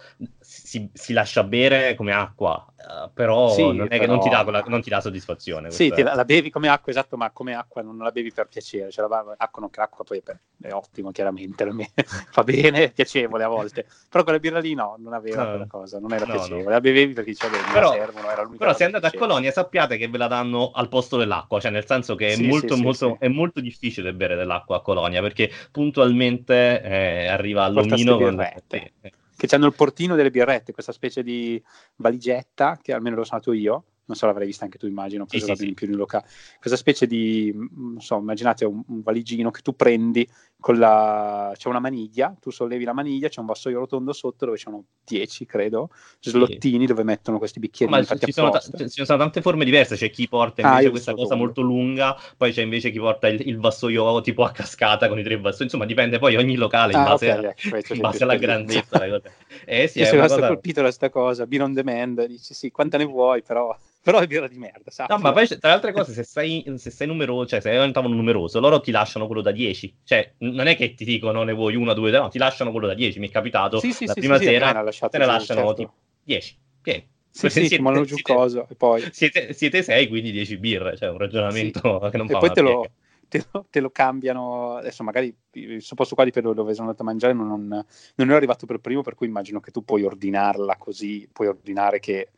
si, 0.67 0.91
si 0.93 1.13
lascia 1.13 1.45
bere 1.45 1.95
come 1.95 2.13
acqua, 2.13 2.67
uh, 2.77 3.09
però 3.15 3.51
sì, 3.51 3.63
non 3.63 3.83
è 3.83 3.89
però... 3.89 4.01
che 4.01 4.07
non 4.09 4.19
ti 4.19 4.29
dà, 4.29 4.43
quella, 4.43 4.65
non 4.67 4.83
ti 4.83 4.91
dà 4.91 5.01
soddisfazione. 5.01 5.71
Sì, 5.71 5.91
la, 5.91 6.17
la, 6.17 6.25
bevi 6.25 6.51
come 6.51 6.67
acqua, 6.67 6.91
esatto, 6.91 7.17
ma 7.17 7.31
come 7.31 7.55
acqua 7.55 7.83
non 7.83 7.97
la 7.99 8.11
bevi 8.11 8.33
per 8.33 8.49
piacere. 8.49 8.91
Cioè, 8.91 9.07
la, 9.07 9.37
acqua 9.37 9.61
non 9.61 9.71
che 9.71 9.79
l'acqua 9.79 10.03
poi 10.03 10.21
è, 10.25 10.67
è 10.67 10.73
ottimo, 10.73 11.13
chiaramente, 11.13 11.65
fa 12.33 12.43
bene, 12.43 12.83
è 12.83 12.91
piacevole 12.91 13.45
a 13.45 13.49
volte. 13.49 13.87
Però 14.11 14.25
quella 14.25 14.41
birra 14.41 14.59
lì 14.59 14.75
no, 14.75 14.97
non 14.99 15.13
aveva 15.13 15.45
no. 15.45 15.51
quella 15.51 15.67
cosa, 15.69 16.01
non 16.01 16.13
era 16.13 16.27
no, 16.27 16.33
piacevole. 16.33 16.65
No. 16.65 16.71
La 16.71 16.81
bevevi 16.81 17.13
perché 17.13 17.31
diceva 17.31 17.57
che 17.57 17.73
però, 17.73 17.93
servono, 17.93 18.29
era 18.29 18.51
Però 18.59 18.75
se 18.75 18.85
andate 18.85 19.07
a 19.07 19.13
Colonia 19.17 19.53
sappiate 19.53 19.97
che 19.97 20.09
ve 20.09 20.19
la 20.19 20.27
danno 20.27 20.73
al 20.75 20.89
posto 20.89 21.17
dell'acqua, 21.17 21.61
cioè 21.61 21.71
nel 21.71 21.87
senso 21.87 22.17
che 22.17 22.27
è, 22.27 22.35
sì, 22.35 22.45
molto, 22.45 22.75
sì, 22.75 22.83
molto, 22.83 23.17
è 23.21 23.29
molto 23.29 23.61
difficile 23.61 24.13
bere 24.13 24.35
dell'acqua 24.35 24.79
a 24.79 24.81
Colonia 24.81 25.21
perché 25.23 25.49
puntualmente 25.71 26.83
eh, 26.83 27.27
arriva 27.29 27.63
all'omino 27.63 28.19
con... 28.19 28.41
Eh, 28.41 29.13
che 29.37 29.55
hanno 29.55 29.67
il 29.67 29.75
portino 29.75 30.17
delle 30.17 30.31
birrette, 30.31 30.73
questa 30.73 30.93
specie 30.93 31.23
di 31.23 31.63
valigetta, 31.97 32.79
che 32.81 32.93
almeno 32.93 33.17
l'ho 33.17 33.23
usato 33.23 33.53
io, 33.53 33.85
non 34.07 34.17
so, 34.17 34.27
l'avrai 34.27 34.47
vista 34.47 34.65
anche 34.65 34.79
tu, 34.79 34.87
immagino, 34.87 35.27
sì, 35.29 35.41
sì, 35.41 35.55
sì. 35.55 35.75
più 35.75 35.89
in 35.89 35.97
locale. 35.97 36.27
Questa 36.59 36.79
specie 36.79 37.07
di, 37.07 37.53
non 37.55 38.01
so, 38.01 38.17
immaginate 38.17 38.65
un, 38.65 38.83
un, 38.87 39.03
valigino 39.03 39.51
che 39.51 39.63
tu 39.63 39.75
prendi 39.75 40.29
con 40.59 40.79
la... 40.79 41.53
c'è 41.57 41.69
una 41.69 41.81
maniglia, 41.81 42.35
tu 42.41 42.51
sollevi 42.51 42.85
la 42.85 42.93
maniglia, 42.93 43.29
c'è 43.29 43.41
un 43.41 43.47
vassoio 43.47 43.81
rotondo 43.81 44.13
sotto 44.13 44.45
dove 44.45 44.57
ci 44.57 44.65
sono 44.65 44.85
10, 45.05 45.45
credo, 45.45 45.91
slottini 46.21 46.87
dove 46.87 47.03
mettono 47.03 47.39
questi 47.39 47.59
bicchieri 47.59 47.91
Ma 47.91 48.05
ci 48.05 48.33
sono, 48.33 48.51
ta- 48.51 48.61
ci 48.61 49.05
sono, 49.05 49.19
tante 49.19 49.43
forme 49.43 49.65
diverse, 49.65 49.97
c'è 49.97 50.11
chi 50.11 50.29
porta 50.29 50.63
ah, 50.63 50.69
invece 50.71 50.87
ah, 50.87 50.91
questa 50.91 51.15
cosa 51.15 51.35
molto 51.35 51.61
lunga, 51.61 52.17
poi 52.37 52.53
c'è 52.53 52.63
invece 52.63 52.91
chi 52.91 52.99
porta 52.99 53.27
il, 53.29 53.47
il, 53.47 53.59
vassoio 53.59 54.21
tipo 54.21 54.45
a 54.45 54.53
cascata 54.53 55.09
con 55.09 55.19
i 55.19 55.23
tre 55.23 55.37
vassoi, 55.39 55.65
insomma 55.65 55.85
dipende 55.85 56.19
poi 56.19 56.37
ogni 56.37 56.55
locale 56.55 56.93
in 56.93 57.01
ah, 57.01 57.05
base, 57.05 57.31
okay, 57.31 57.45
a, 57.45 57.77
ecco, 57.77 57.95
in 57.95 58.01
base 58.01 58.23
alla 58.23 58.37
grandezza. 58.37 59.21
eh 59.65 59.89
sì, 59.89 59.99
Io 59.99 60.07
sono 60.07 60.23
cosa... 60.23 60.47
colpito 60.47 60.77
da 60.77 60.87
questa 60.87 61.11
cosa, 61.11 61.47
Beer 61.47 61.63
on 61.63 61.73
Demand, 61.73 62.25
dici 62.27 62.55
sì, 62.55 62.71
quanta 62.71 62.99
ne 62.99 63.05
vuoi, 63.05 63.43
però 63.43 63.77
però 64.07 64.21
è 64.21 64.29
birra 64.29 64.47
di 64.47 64.57
merda, 64.57 64.89
sai? 64.93 65.07
No, 65.09 65.19
ma 65.19 65.33
poi 65.33 65.49
tra 65.49 65.59
le 65.63 65.75
altre 65.75 65.91
cose, 65.91 66.13
se 66.13 66.23
sei, 66.23 66.65
se 66.77 66.93
sei 66.93 67.09
numeroso, 67.09 67.49
cioè 67.49 67.61
se 67.61 67.71
hai 67.71 67.85
un 67.85 67.93
tavolo 67.93 68.15
numeroso, 68.15 68.61
loro 68.61 68.81
ti 68.81 68.93
lasciano 68.93 69.27
quello 69.27 69.43
da 69.43 69.51
10. 69.51 69.97
Cioè, 70.05 70.35
non 70.39 70.69
è 70.69 70.77
che 70.77 70.95
ti 70.95 71.05
dicono 71.05 71.43
ne 71.43 71.53
vuoi 71.53 71.75
una, 71.75 71.93
due, 71.93 72.13
no, 72.13 72.29
ti 72.29 72.39
lasciano 72.39 72.71
quello 72.71 72.87
da 72.87 72.95
10. 72.95 73.19
Mi 73.19 73.27
è 73.27 73.33
capitato 73.33 73.81
sì, 73.81 73.91
sì, 73.91 74.07
la 74.07 74.13
sì, 74.13 74.21
prima 74.21 74.39
sera, 74.39 74.85
te 75.09 75.19
ne 75.19 75.27
lasciano 75.27 75.61
certo. 75.61 75.75
tipo 75.75 75.95
10. 76.23 76.59
Pieni. 76.83 77.09
Sì, 77.33 77.49
sì, 77.49 77.67
siete, 77.67 77.83
ma 77.83 78.01
giù 78.03 78.15
cosa, 78.23 78.65
e 78.69 78.77
poi... 78.77 79.09
Siete, 79.11 79.53
siete 79.55 79.83
6, 79.83 80.07
quindi 80.07 80.31
10 80.31 80.57
birre, 80.57 80.97
cioè 80.97 81.11
un 81.11 81.19
ragionamento 81.19 81.99
che 82.09 82.17
non 82.17 82.29
e 82.29 82.31
fa 82.31 82.39
poi 82.39 82.51
te 82.53 82.61
lo, 82.61 82.89
te 83.27 83.45
lo, 83.51 83.67
te 83.69 83.81
lo, 83.81 83.91
cambiano, 83.91 84.77
adesso 84.77 85.03
magari 85.03 85.37
il 85.55 85.85
posto 85.97 86.15
qua 86.15 86.23
di 86.23 86.31
Pedro 86.31 86.55
dove 86.55 86.75
sono 86.75 86.87
andato 86.87 87.03
a 87.03 87.07
mangiare 87.07 87.33
non, 87.33 87.49
non, 87.49 87.67
non 87.67 88.27
ero 88.29 88.37
arrivato 88.37 88.67
per 88.67 88.79
primo, 88.79 89.03
per 89.03 89.17
cui 89.17 89.27
immagino 89.27 89.59
che 89.59 89.73
tu 89.73 89.85
puoi 89.85 90.05
ordinarla 90.05 90.77
così, 90.77 91.29
puoi 91.33 91.49
ordinare 91.49 91.99
che 91.99 92.29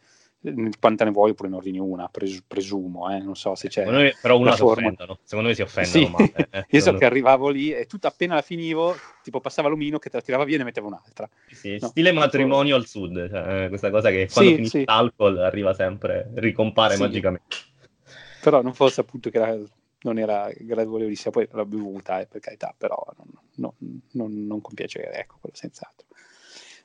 quante 0.78 1.04
ne 1.04 1.10
vuoi 1.10 1.30
oppure 1.30 1.48
ne 1.48 1.56
ordini 1.56 1.78
una, 1.78 2.08
pres- 2.08 2.42
presumo, 2.46 3.10
eh? 3.10 3.18
non 3.18 3.34
so 3.34 3.54
se 3.54 3.68
c'è. 3.68 3.84
Me, 3.90 4.14
però 4.20 4.38
una 4.38 4.54
si 4.54 4.62
offendono, 4.62 5.18
secondo 5.24 5.48
me 5.48 5.54
si 5.54 5.62
offendono. 5.62 6.06
Sì. 6.06 6.10
Male, 6.10 6.48
eh? 6.50 6.66
Io 6.70 6.80
so 6.80 6.94
che 6.94 7.04
arrivavo 7.04 7.48
lì 7.48 7.72
e 7.72 7.86
tutto 7.86 8.06
appena 8.06 8.34
la 8.34 8.42
finivo, 8.42 8.96
tipo 9.22 9.40
passava 9.40 9.68
l'omino 9.68 9.98
che 9.98 10.10
te 10.10 10.16
la 10.18 10.22
tirava 10.22 10.44
via 10.44 10.54
e 10.54 10.58
ne 10.58 10.64
metteva 10.64 10.86
un'altra. 10.86 11.28
Sì, 11.50 11.78
no, 11.80 11.88
stile 11.88 12.12
matrimonio 12.12 12.76
al 12.76 12.86
sud, 12.86 13.28
cioè, 13.28 13.64
eh, 13.64 13.68
questa 13.68 13.90
cosa 13.90 14.10
che 14.10 14.28
quando 14.32 14.50
sì, 14.50 14.56
finisce 14.56 14.78
sì. 14.78 14.84
l'alcol 14.84 15.38
arriva 15.38 15.74
sempre, 15.74 16.30
ricompare 16.34 16.94
sì. 16.94 17.00
magicamente. 17.00 17.56
Però 18.40 18.62
non 18.62 18.74
fosse 18.74 19.00
appunto 19.00 19.30
che 19.30 19.38
era, 19.38 19.58
non 20.02 20.18
era 20.18 20.48
gradevolissima, 20.56 21.32
poi 21.32 21.48
l'ho 21.50 21.66
bevuta, 21.66 22.20
eh, 22.20 22.26
per 22.26 22.40
carità, 22.40 22.72
però 22.76 23.04
non, 23.16 23.26
non, 23.56 24.00
non, 24.12 24.46
non 24.46 24.60
con 24.60 24.74
piacere, 24.74 25.14
ecco, 25.14 25.38
quello 25.40 25.56
senz'altro. 25.56 26.06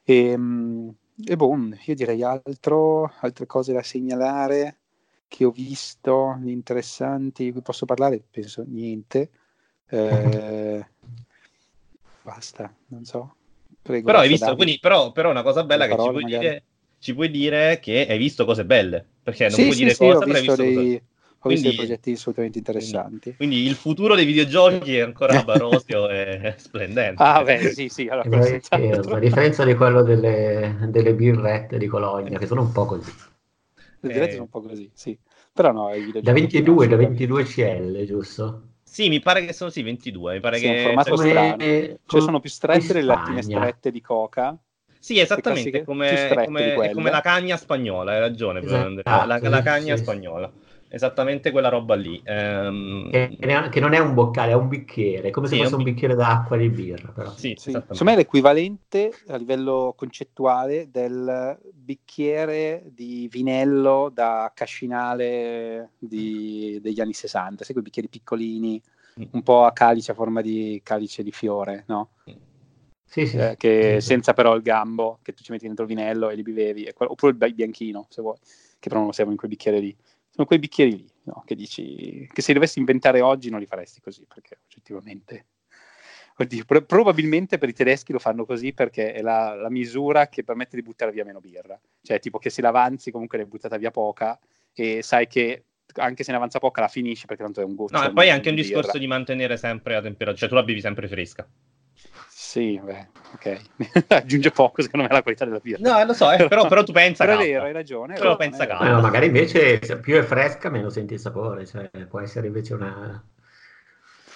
E, 0.03 0.29
ehm, 0.29 0.95
e 1.25 1.35
boh, 1.35 1.55
io 1.85 1.95
direi 1.95 2.23
altro, 2.23 3.11
altre 3.21 3.45
cose 3.45 3.73
da 3.73 3.83
segnalare 3.83 4.79
che 5.27 5.45
ho 5.45 5.51
visto 5.51 6.39
interessanti, 6.45 7.45
di 7.45 7.51
cui 7.51 7.61
posso 7.61 7.85
parlare, 7.85 8.23
penso 8.29 8.63
niente. 8.67 9.29
Eh, 9.87 10.85
basta, 12.23 12.73
non 12.87 13.05
so. 13.05 13.35
Prego, 13.81 14.07
però 14.07 14.19
hai 14.19 14.27
visto, 14.27 14.55
quindi, 14.55 14.79
però, 14.79 15.11
però 15.11 15.29
una 15.29 15.43
cosa 15.43 15.63
bella 15.63 15.87
che 15.87 15.97
ci 15.97 16.09
puoi, 16.09 16.23
dire, 16.25 16.63
ci 16.99 17.13
puoi 17.13 17.29
dire 17.29 17.79
che 17.79 18.05
hai 18.07 18.17
visto 18.17 18.45
cose 18.45 18.65
belle, 18.65 19.05
perché 19.23 19.49
non 19.49 19.63
Sì, 19.63 19.63
puoi 19.63 19.75
sì, 19.75 19.77
dire 19.77 19.95
sì, 19.95 20.03
cosa, 20.05 20.17
ho 20.17 20.21
però 20.23 20.37
hai 20.37 20.41
visto 20.43 20.55
visto 20.55 20.71
cose 20.71 21.03
ho 21.45 21.49
visto 21.49 21.67
dei 21.67 21.75
Quindi- 21.75 21.75
progetti 21.75 22.11
assolutamente 22.11 22.57
interessanti. 22.57 23.33
Quindi 23.35 23.65
il 23.65 23.75
futuro 23.75 24.15
dei 24.15 24.25
videogiochi 24.25 24.97
è 24.97 25.01
ancora 25.01 25.41
barosio 25.43 26.09
e 26.09 26.55
splendente. 26.57 27.21
Ah, 27.21 27.43
beh, 27.43 27.69
sì, 27.71 27.89
sì, 27.89 28.07
allora, 28.07 28.29
Eh, 28.39 28.61
a 29.11 29.19
differenza 29.19 29.65
di 29.65 29.75
quello 29.75 30.03
delle, 30.03 30.77
delle 30.89 31.13
birrette 31.13 31.77
di 31.77 31.87
Cologna, 31.87 32.39
che 32.39 32.47
sono 32.47 32.61
un 32.61 32.71
po' 32.71 32.85
così. 32.85 33.11
Le 33.99 34.09
Eh. 34.09 34.13
dirette 34.13 34.31
sono 34.31 34.43
un 34.43 34.49
po' 34.49 34.61
così, 34.61 34.89
sì. 34.93 35.17
Però 35.53 35.71
no, 35.71 35.93
i 35.93 35.99
videogiochi 36.03 36.23
Da 36.23 36.31
22, 36.33 36.87
da 36.87 36.95
sono 36.95 37.07
22 37.07 37.43
CL, 37.43 38.05
giusto? 38.05 38.61
Sì, 38.83 39.09
mi 39.09 39.19
pare 39.19 39.45
che 39.45 39.53
sono 39.53 39.69
sì 39.69 39.81
22, 39.81 40.33
mi 40.35 40.39
pare 40.39 40.57
Sì, 40.57 40.67
un 40.67 40.73
che 40.75 40.81
formato 40.81 41.15
cioè, 41.15 41.25
strano. 41.27 41.57
Cioè 41.57 41.97
come 42.05 42.21
sono 42.21 42.39
più 42.39 42.49
strette 42.49 42.93
le 42.93 42.99
in 43.01 43.05
lattine 43.07 43.41
strette 43.41 43.91
di 43.91 44.01
coca. 44.01 44.57
Sì, 44.99 45.19
esattamente, 45.19 45.83
come, 45.83 46.45
come- 46.45 46.91
come 46.93 47.09
la 47.11 47.21
cagna 47.21 47.57
spagnola, 47.57 48.13
hai 48.13 48.19
ragione, 48.19 48.59
Esatto, 48.59 48.85
Andrea, 48.85 49.25
la, 49.25 49.37
la 49.49 49.57
sì, 49.57 49.63
cagna 49.63 49.95
sì. 49.97 50.03
spagnola, 50.03 50.51
esattamente 50.93 51.49
quella 51.49 51.69
roba 51.69 51.95
lì. 51.95 52.21
Ehm, 52.23 53.09
Che, 53.09 53.35
che 53.71 53.79
non 53.79 53.93
è 53.93 53.99
un 53.99 54.13
boccale, 54.13 54.51
è 54.51 54.55
un 54.55 54.67
bicchiere, 54.67 55.31
come 55.31 55.47
Sì, 55.47 55.55
se 55.55 55.61
è 55.61 55.63
fosse 55.63 55.75
un 55.75 55.83
bicchiere 55.83 56.13
d'acqua 56.13 56.55
di 56.55 56.69
birra, 56.69 57.11
però. 57.11 57.29
sì, 57.31 57.55
Sì. 57.57 57.69
esattamente. 57.69 57.81
Secondo 57.93 58.03
me 58.03 58.13
è 58.13 58.15
l'equivalente 58.17 59.11
a 59.27 59.35
livello 59.37 59.93
concettuale 59.97 60.89
del 60.91 61.57
bicchiere 61.73 62.83
di 62.93 63.27
vinello 63.31 64.11
da 64.13 64.51
cascinale 64.53 65.93
di- 65.97 66.77
degli 66.79 67.01
anni 67.01 67.13
60, 67.13 67.63
sai 67.63 67.73
quei 67.73 67.83
bicchieri 67.85 68.07
piccolini, 68.07 68.81
Mm. 69.19 69.23
un 69.31 69.43
po' 69.43 69.63
a 69.63 69.71
calice 69.73 70.11
a 70.11 70.15
forma 70.15 70.41
di 70.41 70.79
calice 70.83 71.21
di 71.23 71.31
fiore, 71.31 71.83
no? 71.87 72.09
Sì, 73.05 73.27
sì, 73.27 73.37
Eh, 73.37 73.55
che 73.57 73.97
sì. 74.01 74.07
senza 74.07 74.33
però 74.33 74.55
il 74.55 74.63
gambo, 74.63 75.19
che 75.21 75.33
tu 75.33 75.43
ci 75.43 75.51
metti 75.51 75.65
dentro 75.67 75.83
il 75.83 75.89
vinello 75.89 76.29
e 76.29 76.35
li 76.35 76.41
bevi, 76.41 76.91
quello- 76.95 77.11
oppure 77.11 77.31
il 77.31 77.37
bi- 77.37 77.53
bianchino, 77.53 78.07
se 78.09 78.21
vuoi, 78.23 78.35
che 78.79 78.87
però 78.89 78.97
non 78.97 79.05
lo 79.07 79.11
servono 79.11 79.33
in 79.33 79.37
quei 79.37 79.51
bicchieri 79.51 79.79
lì. 79.81 79.95
Sono 80.33 80.47
quei 80.47 80.57
bicchieri 80.57 80.95
lì, 80.95 81.11
no? 81.25 81.43
Che 81.45 81.53
dici 81.53 82.27
che 82.33 82.41
se 82.41 82.47
li 82.47 82.53
dovessi 82.55 82.79
inventare 82.79 83.21
oggi 83.21 83.51
non 83.51 83.59
li 83.59 83.67
faresti 83.67 84.01
così, 84.01 84.25
perché 84.25 84.61
oggettivamente... 84.65 85.45
Oddio, 86.37 86.65
pro- 86.65 86.81
probabilmente 86.81 87.59
per 87.59 87.69
i 87.69 87.73
tedeschi 87.73 88.11
lo 88.11 88.17
fanno 88.17 88.43
così 88.43 88.73
perché 88.73 89.13
è 89.13 89.21
la, 89.21 89.53
la 89.53 89.69
misura 89.69 90.29
che 90.29 90.43
permette 90.43 90.75
di 90.75 90.81
buttare 90.81 91.11
via 91.11 91.23
meno 91.23 91.39
birra. 91.39 91.79
Cioè, 92.01 92.19
tipo 92.19 92.39
che 92.39 92.49
se 92.49 92.63
l'avanzi 92.63 93.11
comunque 93.11 93.37
ne 93.37 93.43
hai 93.43 93.49
buttata 93.51 93.77
via 93.77 93.91
poca 93.91 94.39
e 94.73 95.03
sai 95.03 95.27
che 95.27 95.65
anche 95.93 96.23
se 96.23 96.31
ne 96.31 96.37
avanza 96.37 96.57
poca 96.57 96.81
la 96.81 96.87
finisci 96.87 97.27
perché 97.27 97.43
tanto 97.43 97.61
è 97.61 97.63
un 97.63 97.75
goccio. 97.75 97.95
No, 97.95 98.07
e 98.07 98.11
poi 98.11 98.27
è 98.27 98.31
anche 98.31 98.49
un 98.49 98.55
discorso 98.55 98.97
di 98.97 99.05
mantenere 99.05 99.57
sempre 99.57 99.93
la 99.93 100.01
temperatura, 100.01 100.35
cioè 100.35 100.49
tu 100.49 100.55
la 100.55 100.63
bevi 100.63 100.81
sempre 100.81 101.07
fresca. 101.07 101.47
Sì, 102.29 102.79
beh, 102.83 103.07
ok. 103.33 103.61
Aggiunge 104.09 104.51
poco 104.51 104.81
secondo 104.81 105.05
me 105.05 105.11
alla 105.11 105.21
qualità 105.21 105.45
della 105.45 105.59
birra. 105.59 105.89
No, 105.89 106.05
lo 106.05 106.13
so, 106.13 106.31
eh, 106.31 106.47
però, 106.47 106.67
però 106.67 106.83
tu 106.83 106.91
pensa 106.91 107.25
Però 107.25 107.39
è 107.39 107.45
vero, 107.45 107.63
hai 107.65 107.73
ragione. 107.73 108.13
Però 108.13 108.37
ragione, 108.37 108.49
pensa. 108.57 108.79
Eh, 108.79 108.89
no, 108.89 109.01
magari 109.01 109.25
invece 109.27 109.79
più 109.99 110.15
è 110.15 110.23
fresca 110.23 110.69
meno 110.69 110.89
senti 110.89 111.15
il 111.15 111.19
sapore, 111.19 111.65
cioè 111.65 111.89
può 112.07 112.19
essere 112.19 112.47
invece 112.47 112.73
una... 112.73 113.23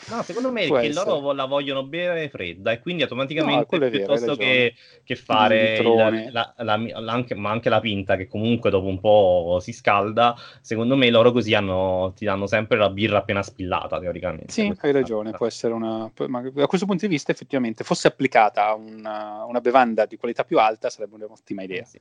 No, 0.10 0.22
secondo 0.24 0.51
me 0.51 0.62
è 0.64 0.68
Può 0.68 0.80
che 0.80 0.88
essere. 0.88 1.10
loro 1.10 1.34
la 1.34 1.45
vogliono 1.45 1.84
bere 1.84 2.30
fredda 2.30 2.72
e 2.72 2.80
quindi 2.80 3.01
No, 3.01 3.08
automaticamente 3.10 3.78
vero, 3.78 3.89
piuttosto 3.91 4.32
hai 4.32 4.38
che, 4.38 4.74
che 5.03 5.16
fare 5.16 5.78
Il 5.78 6.32
la- 6.32 6.53
la- 6.58 6.78
la- 6.88 7.12
anche, 7.12 7.36
ma 7.36 7.49
anche 7.51 7.70
la 7.70 7.80
pinta 7.80 8.16
che 8.16 8.28
comunque 8.28 8.70
dopo 8.70 8.88
un 8.88 8.99
po' 8.99 9.60
si 9.62 9.74
scalda, 9.74 10.36
secondo 10.62 10.95
me 10.95 11.10
loro 11.10 11.32
così 11.32 11.53
hanno, 11.53 12.14
ti 12.16 12.26
danno 12.26 12.47
sempre 12.47 12.78
la 12.78 12.89
birra 12.89 13.18
appena 13.18 13.43
spillata 13.43 13.99
teoricamente. 13.99 14.51
Sì, 14.51 14.74
hai 14.80 14.91
ragione, 14.91 15.32
può 15.32 15.45
essere 15.45 15.74
una... 15.74 16.10
Da 16.16 16.68
questo 16.68 16.86
punto 16.86 17.05
di 17.05 17.12
vista 17.12 17.32
effettivamente 17.32 17.84
fosse 17.84 18.08
applicata 18.08 18.68
a 18.68 18.76
una, 18.76 19.43
una 19.45 19.60
bevanda 19.60 20.05
di 20.05 20.16
qualità 20.18 20.43
più 20.45 20.58
alta 20.58 20.89
sarebbe 20.89 21.16
un'ottima 21.16 21.64
idea. 21.64 21.82
Eh, 21.82 21.86
sì. 21.86 21.99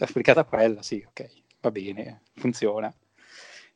Applicata 0.00 0.40
a 0.40 0.44
quella, 0.44 0.82
sì, 0.82 1.04
ok, 1.06 1.26
va 1.60 1.70
bene, 1.70 2.22
funziona. 2.34 2.92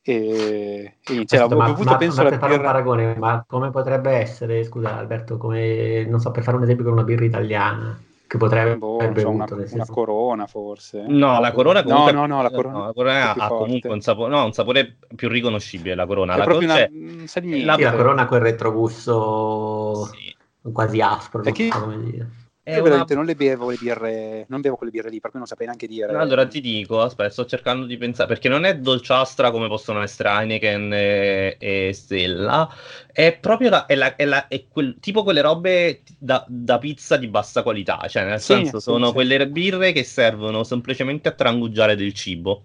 E, 0.07 0.97
e 1.01 1.17
Aspetta, 1.17 1.45
avevo 1.45 1.61
ma, 1.61 1.65
bevuto 1.65 1.91
ma- 1.91 1.97
penso 1.97 2.23
ma 2.23 2.29
per 2.29 2.39
fare 2.39 2.53
un 2.53 2.59
birra... 2.59 2.73
paragone, 2.73 3.15
ma 3.17 3.45
come 3.49 3.71
potrebbe 3.71 4.11
essere, 4.11 4.63
scusa 4.65 4.99
Alberto, 4.99 5.39
come, 5.39 6.05
non 6.05 6.21
so, 6.21 6.31
per 6.31 6.43
fare 6.43 6.59
un 6.59 6.63
esempio 6.63 6.85
con 6.85 6.93
una 6.93 7.05
birra 7.05 7.25
italiana, 7.25 7.99
che 8.27 8.37
potrebbe 8.37 8.77
boh, 8.77 8.99
non 9.01 9.19
so, 9.19 9.31
una, 9.31 9.45
bevuto, 9.47 9.75
una 9.75 9.87
corona 9.87 10.47
forse. 10.47 11.05
No, 11.07 11.41
la 11.41 11.53
corona 11.53 11.81
No, 11.81 11.89
comunque, 11.89 12.13
no, 12.13 12.27
no, 12.27 12.43
la 12.43 12.51
corona, 12.51 12.79
no, 12.79 12.85
la 12.87 12.93
corona 12.93 13.31
ha 13.33 13.35
forte. 13.35 13.65
comunque 13.65 13.89
un 13.91 14.01
sapore, 14.03 14.31
no, 14.31 14.45
un 14.45 14.53
sapore 14.53 14.99
più 15.15 15.29
riconoscibile 15.31 15.95
la 15.95 16.05
corona. 16.07 16.35
È 16.35 16.39
La 16.39 16.45
proprio 16.45 16.69
una... 16.69 16.77
cioè, 17.27 17.41
di 17.41 17.65
la- 17.65 17.77
la 17.79 17.91
corona 17.93 18.27
quel 18.27 18.41
retrogusto 18.43 20.05
sì, 20.13 20.37
quasi 20.71 21.01
aspro, 21.01 21.41
È 21.41 21.45
non 21.45 21.53
che- 21.55 21.71
so 21.73 21.81
come 21.81 21.99
dire. 22.03 22.29
È 22.65 22.79
Io 22.79 22.83
una- 22.85 23.07
veramente 23.07 23.15
non 23.15 23.25
le 23.27 23.37
bevo 23.37 23.71
le 23.71 23.77
birre, 23.77 24.45
non 24.49 24.61
bevo 24.61 24.77
quelle 24.77 24.91
birre 24.93 25.09
lì, 25.11 25.21
per 25.21 25.31
cui 25.31 25.39
non 25.39 25.47
saprei 25.49 25.67
neanche 25.69 25.87
dire. 25.87 26.17
Allora 26.17 26.47
ti 26.47 26.61
dico, 26.61 27.01
aspetta, 27.01 27.31
sto 27.31 27.47
cercando 27.47 27.87
di 27.87 27.97
pensare, 27.97 28.29
perché 28.29 28.51
non 28.51 28.65
è 28.67 28.77
dolciastra 28.79 29.51
come 29.51 29.69
possono 29.69 30.03
essere 30.03 30.29
Heineken 30.29 30.93
e, 30.93 31.57
e 31.59 31.93
Stella, 31.95 32.69
è 33.11 33.39
proprio 33.39 33.71
la, 33.71 33.87
è 33.87 33.95
la- 33.95 34.15
è 34.15 34.27
la- 34.27 34.47
è 34.49 34.67
quel, 34.69 34.99
tipo 35.01 35.23
quelle 35.23 35.41
robe 35.41 36.03
da, 36.19 36.45
da 36.47 36.77
pizza 36.79 37.17
di 37.17 37.27
bassa 37.29 37.62
qualità, 37.62 38.07
cioè 38.09 38.25
nel 38.27 38.39
Sì, 38.39 38.43
senso 38.43 38.81
sì, 38.81 38.81
sono 38.81 39.12
sì. 39.12 39.15
quelle 39.15 39.49
birre 39.49 39.93
che 39.93 40.05
servono 40.05 40.62
semplicemente 40.62 41.29
a 41.29 41.33
trangugiare 41.33 41.97
del 41.97 42.12
cibo. 42.12 42.65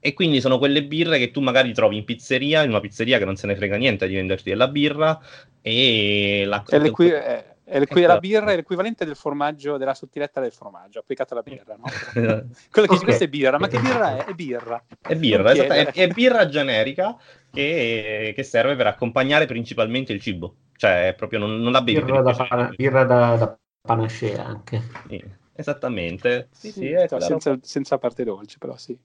E 0.00 0.12
quindi 0.14 0.40
sono 0.40 0.58
quelle 0.58 0.84
birre 0.84 1.18
che 1.18 1.30
tu 1.30 1.40
magari 1.40 1.72
trovi 1.72 1.96
in 1.96 2.04
pizzeria, 2.04 2.62
in 2.64 2.70
una 2.70 2.80
pizzeria 2.80 3.18
che 3.18 3.24
non 3.24 3.36
se 3.36 3.46
ne 3.46 3.54
frega 3.56 3.76
niente 3.76 4.08
di 4.08 4.14
venderti 4.14 4.48
della 4.50 4.66
birra, 4.68 5.20
e 5.62 6.42
la 6.44 6.62
È, 6.64 6.78
l'equi- 6.78 7.08
è- 7.10 7.56
è 7.57 7.57
Ecco. 7.70 8.00
la 8.00 8.18
birra 8.18 8.52
è 8.52 8.56
l'equivalente 8.56 9.04
del 9.04 9.14
formaggio, 9.14 9.76
della 9.76 9.92
sottiletta 9.94 10.40
del 10.40 10.52
formaggio, 10.52 11.00
applicato 11.00 11.34
alla 11.34 11.42
birra, 11.42 11.76
no? 11.76 11.84
Quello 12.70 12.86
che 12.86 12.86
dici, 12.88 12.96
Ok. 12.96 13.04
questa 13.04 13.24
è 13.24 13.28
birra, 13.28 13.58
ma 13.58 13.68
che 13.68 13.78
birra 13.78 14.16
è? 14.16 14.24
È 14.24 14.32
birra. 14.32 14.82
È 15.00 15.14
birra, 15.14 15.52
esatto, 15.52 15.72
è, 15.72 15.86
è 15.92 16.08
birra 16.08 16.48
generica 16.48 17.16
che, 17.52 18.32
che 18.34 18.42
serve 18.42 18.74
per 18.74 18.86
accompagnare 18.86 19.46
principalmente 19.46 20.12
il 20.12 20.20
cibo. 20.20 20.54
Cioè, 20.76 21.14
proprio 21.16 21.40
non, 21.40 21.60
non 21.60 21.72
la 21.72 21.82
bevi 21.82 22.00
Birra 22.00 22.22
da, 22.22 22.32
pana- 22.32 22.72
birra 22.74 23.04
da, 23.04 23.36
da 23.36 23.58
panacea 23.82 24.46
anche. 24.46 24.80
Sì, 25.08 25.24
esattamente. 25.54 26.48
Sì, 26.52 26.70
sì, 26.70 26.90
è 26.90 27.08
Cioè, 27.08 27.20
senza, 27.20 27.58
senza 27.62 27.98
parte 27.98 28.24
dolce, 28.24 28.58
però 28.58 28.76
sì. 28.76 28.98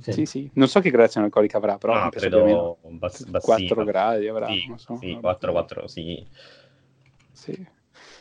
Sì. 0.00 0.12
Sì, 0.12 0.26
sì. 0.26 0.50
Non 0.54 0.68
so 0.68 0.80
che 0.80 0.90
gradazione 0.90 1.26
alcolica 1.26 1.56
avrà, 1.56 1.76
però 1.76 1.94
No, 1.94 1.98
meno 1.98 2.10
credo 2.10 2.78
bass- 2.82 3.24
4 3.24 3.40
bassina. 3.40 3.84
gradi 3.84 4.28
avrà. 4.28 4.46
Sì, 4.46 4.66
non 4.68 4.78
so. 4.78 4.96
sì, 4.96 5.16
4, 5.20 5.50
4, 5.50 5.88
sì. 5.88 6.24
Sì. 7.32 7.66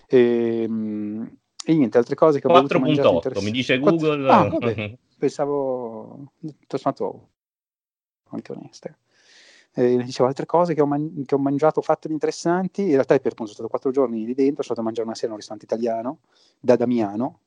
Ehm, 0.07 1.37
E, 1.63 1.75
niente, 1.75 1.97
altre 1.99 2.15
cose 2.15 2.39
che 2.39 2.47
ho 2.47 2.51
bevuto 2.51 2.75
e 2.75 2.79
mangiato 2.79 3.09
4.8, 3.09 3.15
interessanti. 3.15 3.51
mi 3.51 3.57
dice 3.57 3.79
Google. 3.79 4.31
Ah, 4.31 4.47
vabbè, 4.47 4.97
pensavo 5.17 6.31
tutto 6.39 6.77
sommato 6.77 7.29
anche 8.31 8.51
oneste. 8.51 8.97
Eh, 9.73 9.97
dicevo 10.03 10.27
altre 10.27 10.45
cose 10.47 10.73
che 10.73 10.81
ho, 10.81 10.85
man- 10.87 11.23
che 11.23 11.35
ho 11.35 11.37
mangiato, 11.37 11.81
fatto 11.81 12.07
di 12.07 12.13
interessanti. 12.13 12.81
In 12.81 12.91
realtà, 12.91 13.13
per 13.19 13.31
appunto, 13.33 13.51
sono 13.53 13.67
stato 13.67 13.69
quattro 13.69 13.91
giorni 13.91 14.25
lì 14.25 14.33
dentro. 14.33 14.63
Sono 14.63 14.75
stato 14.75 14.81
a 14.81 14.83
mangiare 14.83 15.05
una 15.07 15.15
sera 15.15 15.27
in 15.27 15.33
un 15.33 15.37
ristorante 15.37 15.65
italiano 15.65 16.19
da 16.59 16.75
Damiano. 16.75 17.39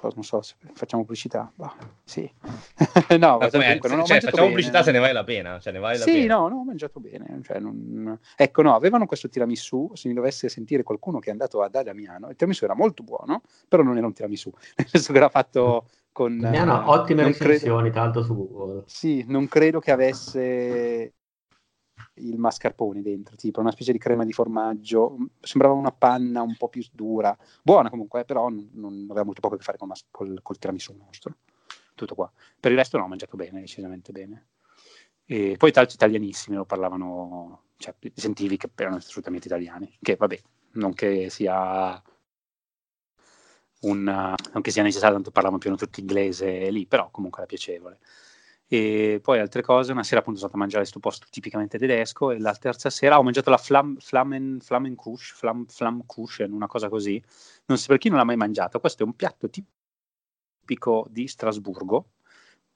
Poi 0.00 0.12
non 0.14 0.24
so 0.24 0.42
se 0.42 0.54
facciamo 0.74 1.02
pubblicità. 1.02 1.50
Bah, 1.54 1.74
sì, 2.04 2.30
no, 3.18 3.38
comunque 3.38 3.88
non 3.88 4.00
ho 4.00 4.04
cioè, 4.04 4.20
facciamo 4.20 4.36
bene. 4.36 4.48
pubblicità 4.48 4.82
se 4.82 4.92
ne 4.92 4.98
vale 4.98 5.12
la 5.12 5.24
pena. 5.24 5.58
Cioè, 5.58 5.72
ne 5.72 5.78
vale 5.78 5.98
la 5.98 6.04
Sì, 6.04 6.12
pena. 6.20 6.36
no, 6.36 6.48
no, 6.48 6.56
ho 6.58 6.64
mangiato 6.64 7.00
bene. 7.00 7.40
Cioè, 7.42 7.58
non- 7.58 8.18
Ecco, 8.36 8.62
no, 8.62 8.74
avevano 8.74 9.06
questo 9.06 9.28
tiramisù. 9.28 9.90
Se 9.94 10.08
mi 10.08 10.14
dovesse 10.14 10.48
sentire 10.48 10.82
qualcuno 10.82 11.18
che 11.18 11.28
è 11.28 11.32
andato 11.32 11.62
a 11.62 11.68
da 11.68 11.82
Damiano, 11.82 12.28
il 12.28 12.36
tiramisù 12.36 12.64
era 12.64 12.74
molto 12.74 13.02
buono, 13.02 13.42
però 13.68 13.82
non 13.82 13.96
era 13.96 14.06
un 14.06 14.12
tiramisù, 14.12 14.50
nel 14.76 14.86
senso 14.88 15.12
che 15.12 15.18
era 15.18 15.28
fatto 15.28 15.86
con. 16.12 16.42
Hanno 16.44 16.82
eh, 16.82 16.88
ottime 16.88 17.22
credo- 17.32 17.44
recensioni, 17.44 17.90
tra 17.90 18.02
l'altro 18.02 18.22
su 18.22 18.34
Google. 18.34 18.82
Sì, 18.86 19.24
non 19.26 19.48
credo 19.48 19.80
che 19.80 19.90
avesse 19.90 21.12
il 22.16 22.38
mascarpone 22.38 23.02
dentro, 23.02 23.36
tipo 23.36 23.60
una 23.60 23.70
specie 23.70 23.92
di 23.92 23.98
crema 23.98 24.24
di 24.24 24.32
formaggio. 24.32 25.16
Sembrava 25.40 25.74
una 25.74 25.92
panna 25.92 26.42
un 26.42 26.56
po' 26.56 26.68
più 26.68 26.84
dura, 26.92 27.36
buona 27.62 27.90
comunque, 27.90 28.24
però 28.24 28.48
non, 28.48 28.68
non 28.74 29.06
aveva 29.08 29.24
molto 29.24 29.40
poco 29.40 29.54
a 29.54 29.58
che 29.58 29.64
fare 29.64 29.78
con 29.78 29.88
mas- 29.88 30.06
col, 30.10 30.40
col 30.42 30.58
tiramisù 30.58 30.94
nostro. 30.94 31.36
Tutto 31.94 32.14
qua. 32.14 32.30
Per 32.60 32.70
il 32.70 32.76
resto 32.76 32.98
no, 32.98 33.04
ho 33.04 33.08
mangiato 33.08 33.36
bene, 33.36 33.60
decisamente 33.60 34.12
bene. 34.12 34.48
E 35.24 35.56
poi 35.56 35.72
l'altro 35.74 35.94
italianissimi, 35.94 36.56
lo 36.56 36.64
parlavano, 36.64 37.62
cioè 37.78 37.94
sentivi 38.14 38.56
che 38.56 38.70
erano 38.76 38.96
assolutamente 38.96 39.48
italiani, 39.48 39.96
che 40.00 40.16
vabbè, 40.16 40.40
non 40.72 40.94
che 40.94 41.30
sia 41.30 42.00
un, 43.80 44.02
non 44.04 44.62
che 44.62 44.70
sia 44.70 44.82
necessario, 44.82 45.14
tanto 45.14 45.30
parlavano 45.30 45.58
più 45.60 45.70
o 45.70 45.72
meno 45.72 45.84
tutti 45.84 46.00
inglese 46.00 46.70
lì, 46.70 46.86
però 46.86 47.10
comunque 47.10 47.40
era 47.40 47.48
piacevole. 47.48 47.98
E 48.68 49.20
poi 49.22 49.38
altre 49.38 49.62
cose, 49.62 49.92
una 49.92 50.02
sera 50.02 50.20
appunto 50.20 50.40
sono 50.40 50.50
andato 50.52 50.56
a 50.56 50.58
mangiare 50.58 50.82
questo 50.82 50.98
posto 50.98 51.26
tipicamente 51.30 51.78
tedesco 51.78 52.32
e 52.32 52.38
la 52.40 52.54
terza 52.54 52.90
sera 52.90 53.18
ho 53.18 53.22
mangiato 53.22 53.50
la 53.50 53.58
Flam, 53.58 53.96
Flammen, 53.98 54.58
Flammenkusch, 54.60 55.34
Flam, 55.34 55.66
Flammkuchen, 55.66 56.52
una 56.52 56.66
cosa 56.66 56.88
così. 56.88 57.22
Non 57.66 57.78
so 57.78 57.86
per 57.88 57.98
chi 57.98 58.08
non 58.08 58.18
l'ha 58.18 58.24
mai 58.24 58.36
mangiato, 58.36 58.80
questo 58.80 59.04
è 59.04 59.06
un 59.06 59.14
piatto 59.14 59.48
tipico 59.48 61.06
di 61.10 61.28
Strasburgo, 61.28 62.06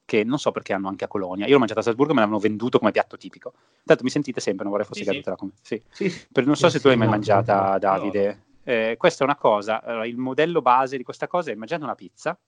che 0.05 0.22
non 0.22 0.38
so 0.38 0.53
perché 0.53 0.72
hanno 0.72 0.88
anche 0.88 1.05
a 1.05 1.09
Colonia. 1.09 1.47
Io 1.47 1.53
l'ho 1.53 1.59
mangiato 1.59 1.80
a 1.80 1.82
Strasburgo 1.82 2.12
e 2.12 2.14
me 2.16 2.20
l'hanno 2.22 2.38
venduto 2.38 2.78
come 2.78 2.93
piatto 2.93 3.16
tipico. 3.16 3.53
Tanto 3.84 4.05
mi 4.05 4.11
sentite 4.11 4.41
sempre, 4.41 4.62
non 4.62 4.72
vorrei 4.72 4.86
fosse 4.86 5.01
Sì, 5.03 5.07
caduta 5.07 5.30
la 5.30 5.36
com- 5.36 5.53
sì. 5.61 5.82
Sì. 5.91 6.26
Per- 6.30 6.47
non 6.47 6.55
so 6.55 6.68
se 6.68 6.78
tu 6.78 6.86
l'hai 6.86 6.97
mai 6.97 7.09
mangiata. 7.09 7.78
Davide. 7.78 8.45
Eh, 8.62 8.95
questa 8.97 9.24
è 9.24 9.26
una 9.26 9.36
cosa, 9.36 9.82
allora, 9.82 10.07
il 10.07 10.16
modello 10.16 10.62
base 10.62 10.97
di 10.97 11.03
questa 11.03 11.26
cosa 11.26 11.51
è 11.51 11.55
immaginate 11.55 11.84
una 11.84 11.95
pizza, 11.97 12.38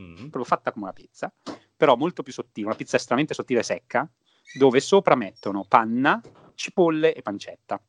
mm. 0.00 0.16
proprio 0.16 0.44
fatta 0.44 0.72
come 0.72 0.86
una 0.86 0.94
pizza, 0.94 1.32
però 1.80 1.96
molto 1.96 2.22
più 2.22 2.30
sottile, 2.30 2.66
una 2.66 2.76
pizza 2.76 2.96
estremamente 2.96 3.32
sottile 3.32 3.60
e 3.60 3.62
secca, 3.62 4.06
dove 4.52 4.80
sopra 4.80 5.14
mettono 5.14 5.64
panna, 5.66 6.20
cipolle 6.54 7.14
e 7.14 7.22
pancetta 7.22 7.80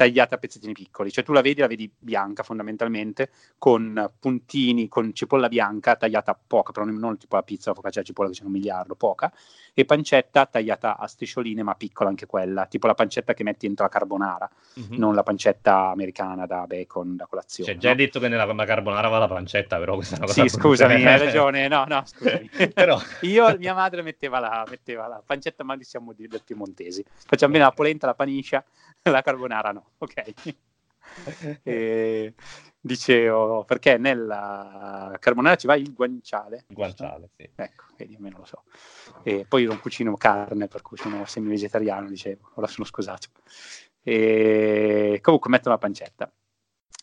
tagliate 0.00 0.34
a 0.34 0.38
pezzettini 0.38 0.72
piccoli, 0.72 1.12
cioè 1.12 1.22
tu 1.22 1.34
la 1.34 1.42
vedi, 1.42 1.60
la 1.60 1.66
vedi 1.66 1.92
bianca 1.98 2.42
fondamentalmente, 2.42 3.28
con 3.58 4.10
puntini, 4.18 4.88
con 4.88 5.12
cipolla 5.12 5.48
bianca 5.48 5.94
tagliata 5.94 6.38
poca, 6.46 6.72
però 6.72 6.86
non 6.86 7.18
tipo 7.18 7.36
la 7.36 7.42
pizza, 7.42 7.68
la 7.68 7.76
focaccia, 7.76 8.00
la 8.00 8.06
cipolla 8.06 8.30
che 8.30 8.36
c'è 8.36 8.44
un 8.44 8.50
miliardo, 8.50 8.94
poca, 8.94 9.30
e 9.74 9.84
pancetta 9.84 10.46
tagliata 10.46 10.96
a 10.96 11.06
striscioline, 11.06 11.62
ma 11.62 11.74
piccola 11.74 12.08
anche 12.08 12.24
quella, 12.24 12.64
tipo 12.64 12.86
la 12.86 12.94
pancetta 12.94 13.34
che 13.34 13.42
metti 13.42 13.66
dentro 13.66 13.84
la 13.84 13.90
carbonara, 13.90 14.50
mm-hmm. 14.80 14.98
non 14.98 15.14
la 15.14 15.22
pancetta 15.22 15.90
americana 15.90 16.46
da 16.46 16.64
bacon, 16.66 17.16
da 17.16 17.26
colazione. 17.26 17.72
Cioè, 17.72 17.78
già 17.78 17.88
no? 17.88 17.94
hai 17.94 18.00
detto 18.00 18.20
che 18.20 18.28
nella 18.28 18.64
carbonara 18.64 19.08
va 19.08 19.18
la 19.18 19.28
pancetta, 19.28 19.78
però 19.78 19.96
questa 19.96 20.14
è 20.14 20.18
una 20.18 20.28
cosa... 20.28 20.42
Sì, 20.42 20.48
scusami, 20.48 21.04
hai 21.04 21.18
ragione, 21.20 21.68
no, 21.68 21.84
no, 21.86 22.02
scusami. 22.06 22.48
però... 22.72 22.98
Io, 23.20 23.54
mia 23.58 23.74
madre 23.74 24.00
metteva 24.00 24.38
la, 24.38 24.64
metteva 24.66 25.08
la 25.08 25.22
pancetta, 25.22 25.62
ma 25.62 25.76
siamo 25.82 26.14
del 26.16 26.40
piemontesi. 26.42 27.04
Facciamo 27.26 27.52
bene 27.52 27.64
la 27.64 27.72
polenta, 27.72 28.06
la 28.06 28.14
paniscia, 28.14 28.64
la 29.02 29.22
carbonara 29.22 29.72
no, 29.72 29.89
ok. 29.98 30.54
e, 31.62 32.34
dicevo, 32.80 33.64
perché 33.64 33.98
nella 33.98 35.16
carbonara 35.18 35.56
ci 35.56 35.66
va 35.66 35.76
il 35.76 35.92
guanciale. 35.92 36.64
Il 36.68 36.74
guanciale, 36.74 37.30
sì. 37.36 37.48
Ecco, 37.54 37.84
vedi, 37.96 38.14
almeno 38.14 38.38
lo 38.38 38.44
so. 38.44 38.64
E 39.22 39.46
poi 39.48 39.64
non 39.64 39.80
cucino 39.80 40.16
carne, 40.16 40.68
per 40.68 40.82
cui 40.82 40.96
sono 40.96 41.24
semi-vegetariano, 41.24 42.08
dicevo, 42.08 42.50
ora 42.54 42.66
sono 42.66 42.86
scusato. 42.86 43.28
E 44.02 45.18
comunque 45.22 45.50
metto 45.50 45.68
la 45.68 45.78
pancetta. 45.78 46.32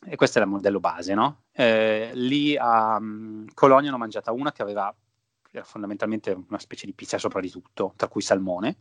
E 0.05 0.15
questo 0.15 0.39
è 0.39 0.41
il 0.43 0.47
modello 0.47 0.79
base, 0.79 1.13
no? 1.13 1.43
Eh, 1.51 2.11
lì 2.13 2.55
a 2.55 2.97
um, 2.97 3.45
Colonia 3.53 3.89
ne 3.89 3.95
ho 3.95 3.99
mangiata 3.99 4.31
una 4.31 4.51
che 4.51 4.61
aveva 4.61 4.95
era 5.51 5.63
fondamentalmente 5.63 6.31
una 6.31 6.59
specie 6.59 6.85
di 6.85 6.93
pizza 6.93 7.17
sopra 7.17 7.39
di 7.39 7.49
tutto, 7.49 7.93
tra 7.95 8.07
cui 8.07 8.21
salmone, 8.21 8.77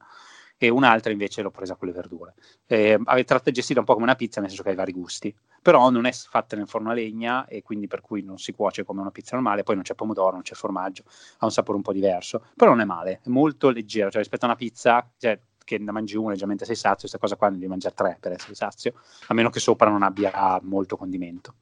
e 0.59 0.69
un'altra 0.69 1.13
invece 1.13 1.43
l'ho 1.43 1.51
presa 1.51 1.75
con 1.75 1.89
le 1.89 1.95
verdure. 1.95 2.35
Eh, 2.67 2.99
tratta 3.25 3.51
gestita 3.51 3.81
un 3.81 3.85
po' 3.85 3.93
come 3.93 4.05
una 4.05 4.15
pizza, 4.15 4.41
nel 4.41 4.49
senso 4.49 4.63
che 4.63 4.71
ha 4.71 4.73
i 4.73 4.77
vari 4.77 4.93
gusti, 4.93 5.35
però 5.61 5.91
non 5.91 6.07
è 6.07 6.13
fatta 6.13 6.57
nel 6.57 6.69
forno 6.69 6.91
a 6.91 6.95
legna 6.95 7.47
e 7.47 7.63
quindi 7.63 7.87
per 7.87 8.01
cui 8.01 8.23
non 8.23 8.39
si 8.39 8.53
cuoce 8.53 8.85
come 8.85 9.01
una 9.01 9.11
pizza 9.11 9.35
normale, 9.35 9.63
poi 9.63 9.75
non 9.75 9.85
c'è 9.85 9.95
pomodoro, 9.95 10.33
non 10.33 10.43
c'è 10.43 10.55
formaggio, 10.55 11.03
ha 11.39 11.45
un 11.45 11.51
sapore 11.51 11.77
un 11.77 11.83
po' 11.83 11.93
diverso, 11.93 12.45
però 12.55 12.71
non 12.71 12.81
è 12.81 12.85
male, 12.85 13.21
è 13.23 13.29
molto 13.29 13.71
leggero, 13.71 14.11
cioè 14.11 14.21
rispetto 14.21 14.45
a 14.45 14.49
una 14.49 14.57
pizza, 14.57 15.09
cioè, 15.19 15.39
che 15.65 15.79
ne 15.79 15.91
mangi 15.91 16.17
una 16.17 16.35
e 16.35 16.37
già 16.37 16.47
sei 16.59 16.77
sazio, 16.77 17.09
questa 17.09 17.19
cosa 17.19 17.35
qua 17.35 17.49
ne 17.49 17.57
devi 17.57 17.67
mangiare 17.67 17.95
tre 17.95 18.17
per 18.21 18.33
essere 18.33 18.55
sazio, 18.55 18.95
a 19.27 19.35
meno 19.35 19.51
che 19.51 19.59
sopra 19.59 19.91
non 19.91 20.03
abbia 20.03 20.61
molto 20.63 20.97
condimento. 20.97 21.55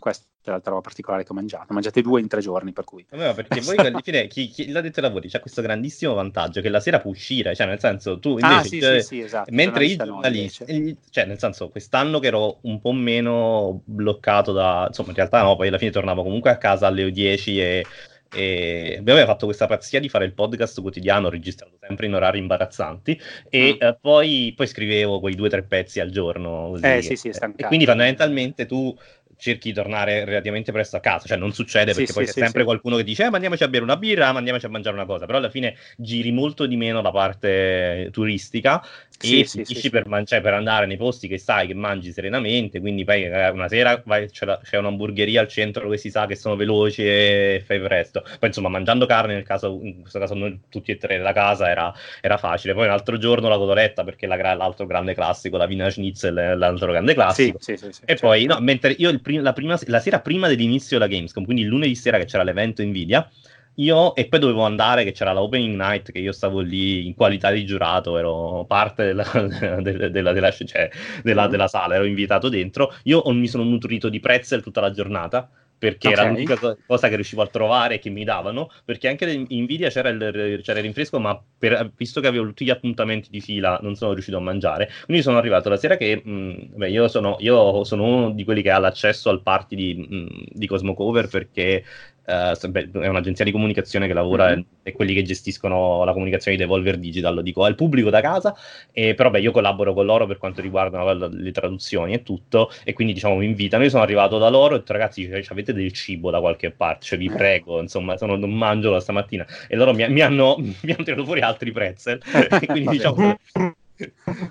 Questo 0.00 0.24
è 0.42 0.50
l'altra 0.50 0.70
roba 0.70 0.82
particolare 0.82 1.24
che 1.24 1.30
ho 1.30 1.34
mangiato. 1.34 1.74
Mangiate 1.74 2.00
due 2.00 2.20
in 2.20 2.26
tre 2.26 2.40
giorni, 2.40 2.72
per 2.72 2.84
cui. 2.84 3.04
Vabbè, 3.10 3.34
perché 3.34 3.60
poi 3.60 3.76
alla 3.76 4.00
fine 4.00 4.26
chi, 4.28 4.48
chi 4.48 4.70
l'ha 4.70 4.80
detto 4.80 5.00
ai 5.00 5.06
lavori 5.06 5.28
c'è 5.28 5.40
questo 5.40 5.60
grandissimo 5.60 6.14
vantaggio 6.14 6.62
che 6.62 6.70
la 6.70 6.80
sera 6.80 7.00
può 7.00 7.10
uscire, 7.10 7.54
cioè 7.54 7.66
nel 7.66 7.78
senso 7.78 8.18
tu 8.18 8.30
invece... 8.30 8.46
Ah, 8.46 8.62
sì, 8.62 8.80
cioè, 8.80 9.00
sì, 9.00 9.06
sì, 9.06 9.20
esatto. 9.20 9.52
Mentre 9.52 9.84
i 9.84 9.96
giornalisti, 9.96 10.96
cioè 11.10 11.26
nel 11.26 11.38
senso 11.38 11.68
quest'anno 11.68 12.18
che 12.18 12.28
ero 12.28 12.58
un 12.62 12.80
po' 12.80 12.92
meno 12.92 13.82
bloccato 13.84 14.52
da... 14.52 14.86
Insomma, 14.88 15.10
in 15.10 15.16
realtà 15.16 15.42
no, 15.42 15.56
poi 15.56 15.68
alla 15.68 15.78
fine 15.78 15.90
tornavo 15.90 16.22
comunque 16.22 16.50
a 16.50 16.56
casa 16.56 16.86
alle 16.86 17.10
10 17.10 17.60
e 17.60 17.86
e 18.32 18.96
abbiamo 18.98 19.24
fatto 19.24 19.46
questa 19.46 19.66
pazzia 19.66 19.98
di 19.98 20.08
fare 20.08 20.24
il 20.24 20.34
podcast 20.34 20.80
quotidiano 20.80 21.28
registrato 21.28 21.76
sempre 21.80 22.06
in 22.06 22.14
orari 22.14 22.38
imbarazzanti 22.38 23.20
e 23.48 23.74
mm. 23.74 23.86
eh, 23.86 23.98
poi, 24.00 24.52
poi, 24.54 24.66
scrivevo 24.68 25.18
quei 25.18 25.34
due 25.34 25.48
o 25.48 25.50
tre 25.50 25.64
pezzi 25.64 25.98
al 25.98 26.10
giorno 26.10 26.68
così. 26.70 26.84
Eh, 26.84 27.02
sì, 27.02 27.16
sì, 27.16 27.28
e 27.28 27.66
quindi 27.66 27.86
fondamentalmente 27.86 28.66
tu 28.66 28.96
cerchi 29.40 29.70
di 29.70 29.74
tornare 29.74 30.24
relativamente 30.24 30.70
presto 30.70 30.96
a 30.96 31.00
casa, 31.00 31.26
cioè 31.26 31.36
non 31.38 31.52
succede 31.52 31.92
perché 31.92 32.06
sì, 32.06 32.12
poi 32.12 32.26
sì, 32.26 32.32
c'è 32.32 32.38
sì, 32.38 32.44
sempre 32.44 32.64
qualcuno 32.64 32.96
che 32.96 33.04
dice 33.04 33.24
eh, 33.24 33.28
ma 33.30 33.36
andiamoci 33.36 33.64
a 33.64 33.68
bere 33.68 33.82
una 33.82 33.96
birra, 33.96 34.30
ma 34.32 34.38
andiamoci 34.38 34.66
a 34.66 34.68
mangiare 34.68 34.94
una 34.94 35.06
cosa, 35.06 35.26
però 35.26 35.38
alla 35.38 35.50
fine 35.50 35.76
giri 35.96 36.30
molto 36.30 36.66
di 36.66 36.76
meno 36.76 37.00
la 37.00 37.10
parte 37.10 38.08
turistica 38.12 38.84
e 39.22 39.44
finisci 39.44 39.90
per, 39.90 40.06
man- 40.06 40.24
cioè, 40.24 40.40
per, 40.40 40.54
andare 40.54 40.86
nei 40.86 40.96
posti 40.96 41.28
che 41.28 41.38
sai 41.38 41.66
che 41.66 41.74
mangi 41.74 42.12
serenamente, 42.12 42.80
quindi 42.80 43.04
poi 43.04 43.24
eh, 43.24 43.48
una 43.50 43.68
sera 43.68 44.00
vai, 44.04 44.28
c'è, 44.28 44.46
la- 44.46 44.58
c'è, 44.62 44.78
un'hamburgeria 44.78 45.40
al 45.40 45.48
centro 45.48 45.84
dove 45.84 45.98
si 45.98 46.10
sa 46.10 46.26
che 46.26 46.36
sono 46.36 46.56
veloci 46.56 47.02
e 47.04 47.62
fai 47.64 47.80
presto, 47.80 48.22
poi 48.38 48.48
insomma 48.48 48.68
mangiando 48.68 49.04
carne 49.06 49.34
nel 49.34 49.42
caso, 49.42 49.78
in 49.82 50.00
questo 50.00 50.18
caso 50.18 50.34
noi 50.34 50.60
tutti 50.68 50.90
e 50.92 50.96
tre 50.96 51.18
della 51.18 51.32
casa 51.32 51.68
era, 51.68 51.92
era 52.20 52.38
facile, 52.38 52.72
poi 52.72 52.86
un 52.86 52.92
altro 52.92 53.18
giorno 53.18 53.48
la 53.48 53.58
cotoletta 53.58 54.04
perché 54.04 54.26
la, 54.26 54.36
l'altro 54.54 54.86
grande 54.86 55.14
classico, 55.14 55.56
la 55.56 55.66
Vina 55.66 55.90
Schnitzel 55.90 56.36
è 56.36 56.54
l'altro 56.54 56.90
grande 56.90 57.14
classico. 57.14 57.58
e 57.66 57.76
certo. 57.76 58.14
poi 58.20 58.44
no, 58.46 58.58
mentre 58.60 58.94
io 58.96 59.10
il 59.10 59.20
prim- 59.20 59.42
la, 59.42 59.52
prima, 59.52 59.78
la 59.86 60.00
sera 60.00 60.20
prima 60.20 60.48
dell'inizio 60.48 60.98
della 60.98 61.10
Gamescom, 61.10 61.44
quindi 61.44 61.62
il 61.62 61.68
lunedì 61.68 61.94
sera 61.94 62.18
che 62.18 62.24
c'era 62.24 62.42
l'evento 62.42 62.82
Nvidia, 62.82 63.28
io 63.74 64.14
e 64.14 64.26
poi 64.26 64.40
dovevo 64.40 64.64
andare 64.64 65.04
che 65.04 65.12
c'era 65.12 65.32
la 65.32 65.42
opening 65.42 65.76
night 65.76 66.12
che 66.12 66.18
io 66.18 66.32
stavo 66.32 66.60
lì 66.60 67.06
in 67.06 67.14
qualità 67.14 67.50
di 67.50 67.64
giurato 67.64 68.18
ero 68.18 68.64
parte 68.66 69.04
della, 69.04 69.24
della, 69.80 70.08
della, 70.08 70.32
della, 70.32 70.50
cioè, 70.50 70.90
mm. 71.26 71.64
sala 71.64 71.94
ero 71.94 72.04
invitato 72.04 72.48
dentro 72.48 72.94
io 73.04 73.22
mi 73.28 73.46
sono 73.48 73.64
nutrito 73.64 74.08
di 74.08 74.20
pretzel 74.20 74.62
tutta 74.62 74.80
la 74.80 74.90
giornata 74.90 75.48
perché 75.80 76.08
okay. 76.08 76.20
era 76.20 76.30
l'unica 76.30 76.76
cosa 76.86 77.08
che 77.08 77.14
riuscivo 77.14 77.40
a 77.40 77.46
trovare 77.46 77.94
e 77.94 77.98
che 77.98 78.10
mi 78.10 78.22
davano, 78.22 78.70
perché 78.84 79.08
anche 79.08 79.30
in 79.30 79.62
Nvidia 79.62 79.88
c'era 79.88 80.10
il, 80.10 80.60
c'era 80.62 80.78
il 80.78 80.84
rinfresco, 80.84 81.18
ma 81.18 81.42
per, 81.58 81.90
visto 81.96 82.20
che 82.20 82.26
avevo 82.26 82.44
tutti 82.44 82.66
gli 82.66 82.70
appuntamenti 82.70 83.30
di 83.30 83.40
fila 83.40 83.78
non 83.80 83.94
sono 83.94 84.12
riuscito 84.12 84.36
a 84.36 84.40
mangiare, 84.40 84.90
quindi 85.06 85.22
sono 85.22 85.38
arrivato 85.38 85.70
la 85.70 85.78
sera 85.78 85.96
che, 85.96 86.20
mh, 86.22 86.30
mm, 86.30 86.54
beh, 86.74 86.90
io, 86.90 87.08
sono, 87.08 87.36
io 87.40 87.82
sono 87.84 88.04
uno 88.04 88.30
di 88.30 88.44
quelli 88.44 88.60
che 88.60 88.70
ha 88.70 88.78
l'accesso 88.78 89.30
al 89.30 89.40
party 89.40 89.74
di, 89.74 90.06
mh, 90.06 90.14
mm, 90.14 90.26
di 90.50 90.66
Cosmocover 90.66 91.28
perché 91.28 91.82
Uh, 92.30 93.00
è 93.00 93.08
un'agenzia 93.08 93.44
di 93.44 93.50
comunicazione 93.50 94.06
che 94.06 94.12
lavora 94.12 94.50
mm-hmm. 94.50 94.60
e, 94.84 94.92
quelli 94.92 95.14
che 95.14 95.22
gestiscono 95.22 96.04
la 96.04 96.12
comunicazione 96.12 96.56
di 96.56 96.62
Devolver 96.62 96.96
Digital, 96.96 97.34
lo 97.34 97.42
dico 97.42 97.64
al 97.64 97.74
pubblico 97.74 98.08
da 98.08 98.20
casa, 98.20 98.54
e, 98.92 99.14
però 99.14 99.30
beh, 99.30 99.40
io 99.40 99.50
collaboro 99.50 99.92
con 99.92 100.06
loro 100.06 100.26
per 100.26 100.38
quanto 100.38 100.60
riguarda 100.60 100.98
no, 100.98 101.28
le 101.28 101.50
traduzioni 101.50 102.12
e 102.12 102.22
tutto, 102.22 102.70
e 102.84 102.92
quindi 102.92 103.14
diciamo 103.14 103.34
mi 103.34 103.46
invitano, 103.46 103.82
io 103.82 103.90
sono 103.90 104.02
arrivato 104.02 104.38
da 104.38 104.48
loro 104.48 104.74
e 104.74 104.76
ho 104.76 104.78
detto 104.78 104.92
ragazzi 104.92 105.24
cioè, 105.24 105.42
avete 105.48 105.72
del 105.72 105.92
cibo 105.92 106.30
da 106.30 106.38
qualche 106.38 106.70
parte, 106.70 107.06
cioè 107.06 107.18
vi 107.18 107.26
eh. 107.26 107.34
prego, 107.34 107.80
insomma 107.80 108.16
sono, 108.16 108.36
non 108.36 108.56
mangio 108.56 108.92
da 108.92 109.00
stamattina, 109.00 109.44
e 109.66 109.74
loro 109.74 109.92
mi, 109.92 110.08
mi, 110.08 110.20
hanno, 110.20 110.54
mi 110.58 110.92
hanno 110.92 111.04
tirato 111.04 111.24
fuori 111.24 111.40
altri 111.40 111.72
pretzel, 111.72 112.20
e 112.60 112.66
quindi 112.66 112.90
diciamo... 112.96 113.38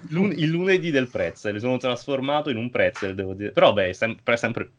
il 0.10 0.50
lunedì 0.50 0.92
del 0.92 1.08
pretzel, 1.08 1.60
sono 1.60 1.78
trasformato 1.78 2.50
in 2.50 2.58
un 2.58 2.70
pretzel, 2.70 3.16
devo 3.16 3.34
dire. 3.34 3.52
Però 3.52 3.74
beh, 3.74 3.94
sempre, 3.94 4.38
sempre 4.38 4.70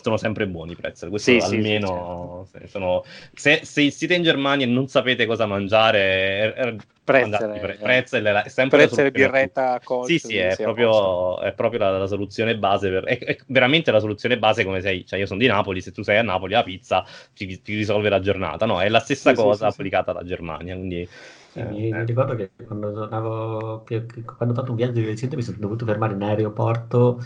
sono 0.00 0.16
sempre 0.16 0.46
buoni 0.46 0.72
i 0.72 0.76
pretzel. 0.76 1.10
Questo 1.10 1.30
sì, 1.30 1.38
almeno 1.38 2.46
sì, 2.50 2.58
sì, 2.60 2.68
sono... 2.68 3.04
se, 3.34 3.60
se, 3.62 3.90
siete 3.90 4.14
in 4.14 4.22
Germania 4.22 4.66
e 4.66 4.68
non 4.68 4.88
sapete 4.88 5.26
cosa 5.26 5.46
mangiare, 5.46 6.00
er, 6.00 6.54
er, 6.56 6.76
pretzel, 7.04 7.60
pre- 7.60 7.78
pretzel 7.80 8.24
è 8.24 8.48
sempre 8.48 8.78
pretzel 8.78 9.10
birretta 9.10 9.78
cold, 9.84 10.06
sì 10.06 10.18
sì 10.18 10.36
è 10.36 10.56
proprio, 10.56 11.38
è 11.40 11.52
proprio 11.52 11.80
la, 11.80 11.98
la, 11.98 12.06
soluzione 12.06 12.56
base 12.56 12.88
per, 12.88 13.04
è, 13.04 13.18
è, 13.18 13.36
veramente 13.48 13.90
la 13.90 14.00
soluzione 14.00 14.38
base 14.38 14.64
come 14.64 14.80
sei 14.80 15.04
cioè 15.06 15.18
io 15.18 15.26
sono 15.26 15.38
di 15.38 15.46
Napoli 15.46 15.82
se 15.82 15.92
tu 15.92 16.02
sei 16.02 16.16
a 16.16 16.22
Napoli 16.22 16.54
la 16.54 16.62
pizza 16.62 17.04
ti, 17.34 17.60
ti 17.60 17.76
risolve 17.76 18.08
la 18.08 18.20
giornata 18.20 18.64
no 18.64 18.80
è 18.80 18.88
la 18.88 19.00
stessa 19.00 19.34
cosa 19.34 19.66
applicata 19.66 20.12
alla 20.12 20.24
Germania 20.24 20.74
quindi 20.74 21.06
sì, 21.50 21.60
eh, 21.60 21.64
mi, 21.66 21.88
eh. 21.90 22.04
ricordo 22.04 22.34
che 22.34 22.50
quando 22.66 22.92
tornavo, 22.92 23.84
quando 23.86 24.54
ho 24.54 24.56
fatto 24.56 24.70
un 24.70 24.76
viaggio 24.76 24.92
di 24.94 25.04
recente 25.04 25.36
mi 25.36 25.42
sono 25.42 25.58
dovuto 25.60 25.84
fermare 25.84 26.14
in 26.14 26.22
aeroporto 26.22 27.22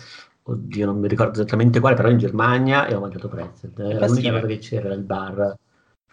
oddio, 0.48 0.86
non 0.86 0.98
mi 0.98 1.08
ricordo 1.08 1.32
esattamente 1.32 1.80
quale, 1.80 1.94
però 1.94 2.08
in 2.08 2.18
Germania 2.18 2.86
e 2.86 2.94
ho 2.94 3.00
mangiato 3.00 3.28
pretzel. 3.28 3.72
Era 3.76 4.06
l'unica 4.06 4.32
cosa 4.32 4.46
che 4.46 4.58
c'era 4.58 4.92
il 4.94 5.02
bar. 5.02 5.56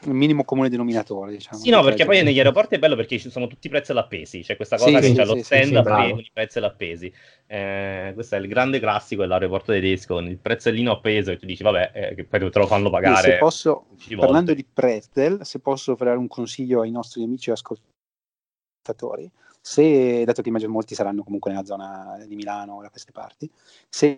Il 0.02 0.14
minimo 0.14 0.44
comune 0.44 0.68
denominatore, 0.68 1.32
diciamo. 1.32 1.58
Sì, 1.58 1.70
no, 1.70 1.82
perché 1.82 2.04
poi 2.06 2.22
negli 2.22 2.38
aeroporti 2.38 2.76
è 2.76 2.80
bello 2.80 2.98
perché 2.98 3.18
ci 3.18 3.30
sono 3.30 3.48
tutti 3.48 3.68
i 3.68 3.70
pretzel 3.70 3.96
appesi, 3.98 4.42
c'è 4.42 4.58
questa 4.58 4.76
cosa 4.76 4.90
sì, 4.90 4.96
che 4.96 5.08
sì, 5.08 5.14
c'è 5.14 5.26
sì, 5.26 5.34
lo 5.34 5.42
stand 5.42 5.78
sì, 5.78 6.12
con 6.12 6.20
i 6.20 6.30
pretzel 6.34 6.64
appesi. 6.66 7.14
Eh, 7.48 8.12
questo 8.14 8.36
è 8.36 8.40
il 8.40 8.48
grande 8.48 8.80
classico 8.80 9.22
dell'aeroporto 9.22 9.72
tedesco, 9.72 10.16
con 10.16 10.28
il 10.28 10.38
prezzellino 10.38 10.92
appeso 10.92 11.32
e 11.32 11.38
tu 11.38 11.46
dici, 11.46 11.64
vabbè, 11.64 11.92
eh, 11.94 12.14
che 12.16 12.26
poi 12.26 12.52
te 12.52 12.60
lo 12.60 12.68
fanno 12.68 12.90
pagare. 12.90 13.32
Se 13.32 13.38
posso, 13.38 13.86
parlando 14.18 14.54
di 14.54 14.66
pretzel, 14.66 15.46
se 15.46 15.60
posso 15.60 15.94
offrire 15.94 16.18
un 16.18 16.28
consiglio 16.28 16.82
ai 16.82 16.92
nostri 16.92 17.24
amici 17.24 17.52
ascoltatori, 17.52 19.32
se, 19.62 20.24
dato 20.26 20.44
che 20.44 20.50
immagino 20.50 20.72
molti 20.72 20.94
saranno 20.94 21.24
comunque 21.24 21.52
nella 21.52 21.66
zona 21.66 22.24
di 22.28 22.36
Milano 22.36 22.76
o 22.76 22.82
da 22.82 22.90
queste 22.90 23.12
parti, 23.12 23.50
se 23.90 24.18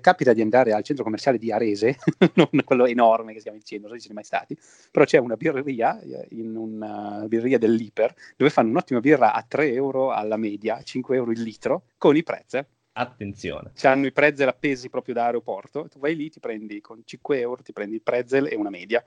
capita 0.00 0.32
di 0.32 0.42
andare 0.42 0.72
al 0.72 0.82
centro 0.82 1.04
commerciale 1.04 1.38
di 1.38 1.50
Arese, 1.50 1.96
non 2.34 2.48
quello 2.64 2.86
enorme 2.86 3.32
che 3.32 3.40
stiamo 3.40 3.56
dicendo, 3.56 3.88
non 3.88 3.96
so 3.96 4.02
se 4.02 4.06
siete 4.06 4.14
mai 4.14 4.24
stati, 4.24 4.56
però 4.90 5.04
c'è 5.04 5.18
una 5.18 5.36
birreria, 5.36 6.00
eh, 6.00 6.26
in 6.30 6.54
una 6.56 7.24
birreria 7.26 7.58
dell'Iper, 7.58 8.14
dove 8.36 8.50
fanno 8.50 8.70
un'ottima 8.70 9.00
birra 9.00 9.32
a 9.32 9.42
3 9.46 9.72
euro 9.72 10.12
alla 10.12 10.36
media, 10.36 10.82
5 10.82 11.16
euro 11.16 11.30
il 11.30 11.40
litro, 11.40 11.84
con 11.96 12.16
i 12.16 12.22
prezzi. 12.22 12.62
Attenzione. 12.96 13.72
Hanno 13.82 14.06
i 14.06 14.12
prezzel 14.12 14.46
appesi 14.48 14.88
proprio 14.88 15.14
da 15.14 15.24
aeroporto, 15.24 15.88
tu 15.88 15.98
vai 15.98 16.14
lì, 16.14 16.30
ti 16.30 16.38
prendi 16.38 16.80
con 16.80 17.02
5 17.04 17.40
euro, 17.40 17.62
ti 17.62 17.72
prendi 17.72 17.96
il 17.96 18.02
prezzel 18.02 18.46
e 18.46 18.54
una 18.54 18.70
media. 18.70 19.04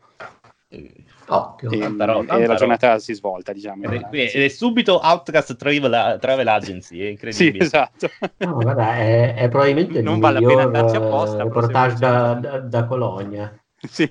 Ottimo, 1.28 1.72
e, 1.72 1.92
però, 1.94 2.22
e 2.22 2.46
la 2.46 2.56
giornata 2.56 3.00
si 3.00 3.14
svolta, 3.14 3.54
diciamo. 3.54 3.84
Ed 3.84 4.04
è, 4.12 4.32
ed 4.36 4.44
è 4.44 4.48
subito 4.50 5.00
Outcast 5.02 5.56
Travel, 5.56 6.20
Travel 6.20 6.48
Agency, 6.48 7.00
è 7.00 7.08
incredibile. 7.08 7.52
sì, 7.52 7.58
esatto. 7.64 8.10
No, 8.40 8.56
guarda, 8.56 8.96
è, 8.96 9.36
è 9.36 9.48
probabilmente 9.48 10.02
non 10.02 10.16
il 10.16 10.22
vale 10.22 10.40
miglior 10.40 10.76
apposta, 10.76 11.44
reportage 11.44 11.96
da, 11.98 12.34
da, 12.34 12.60
da, 12.60 12.86
Colonia. 12.86 13.58
sì. 13.88 14.10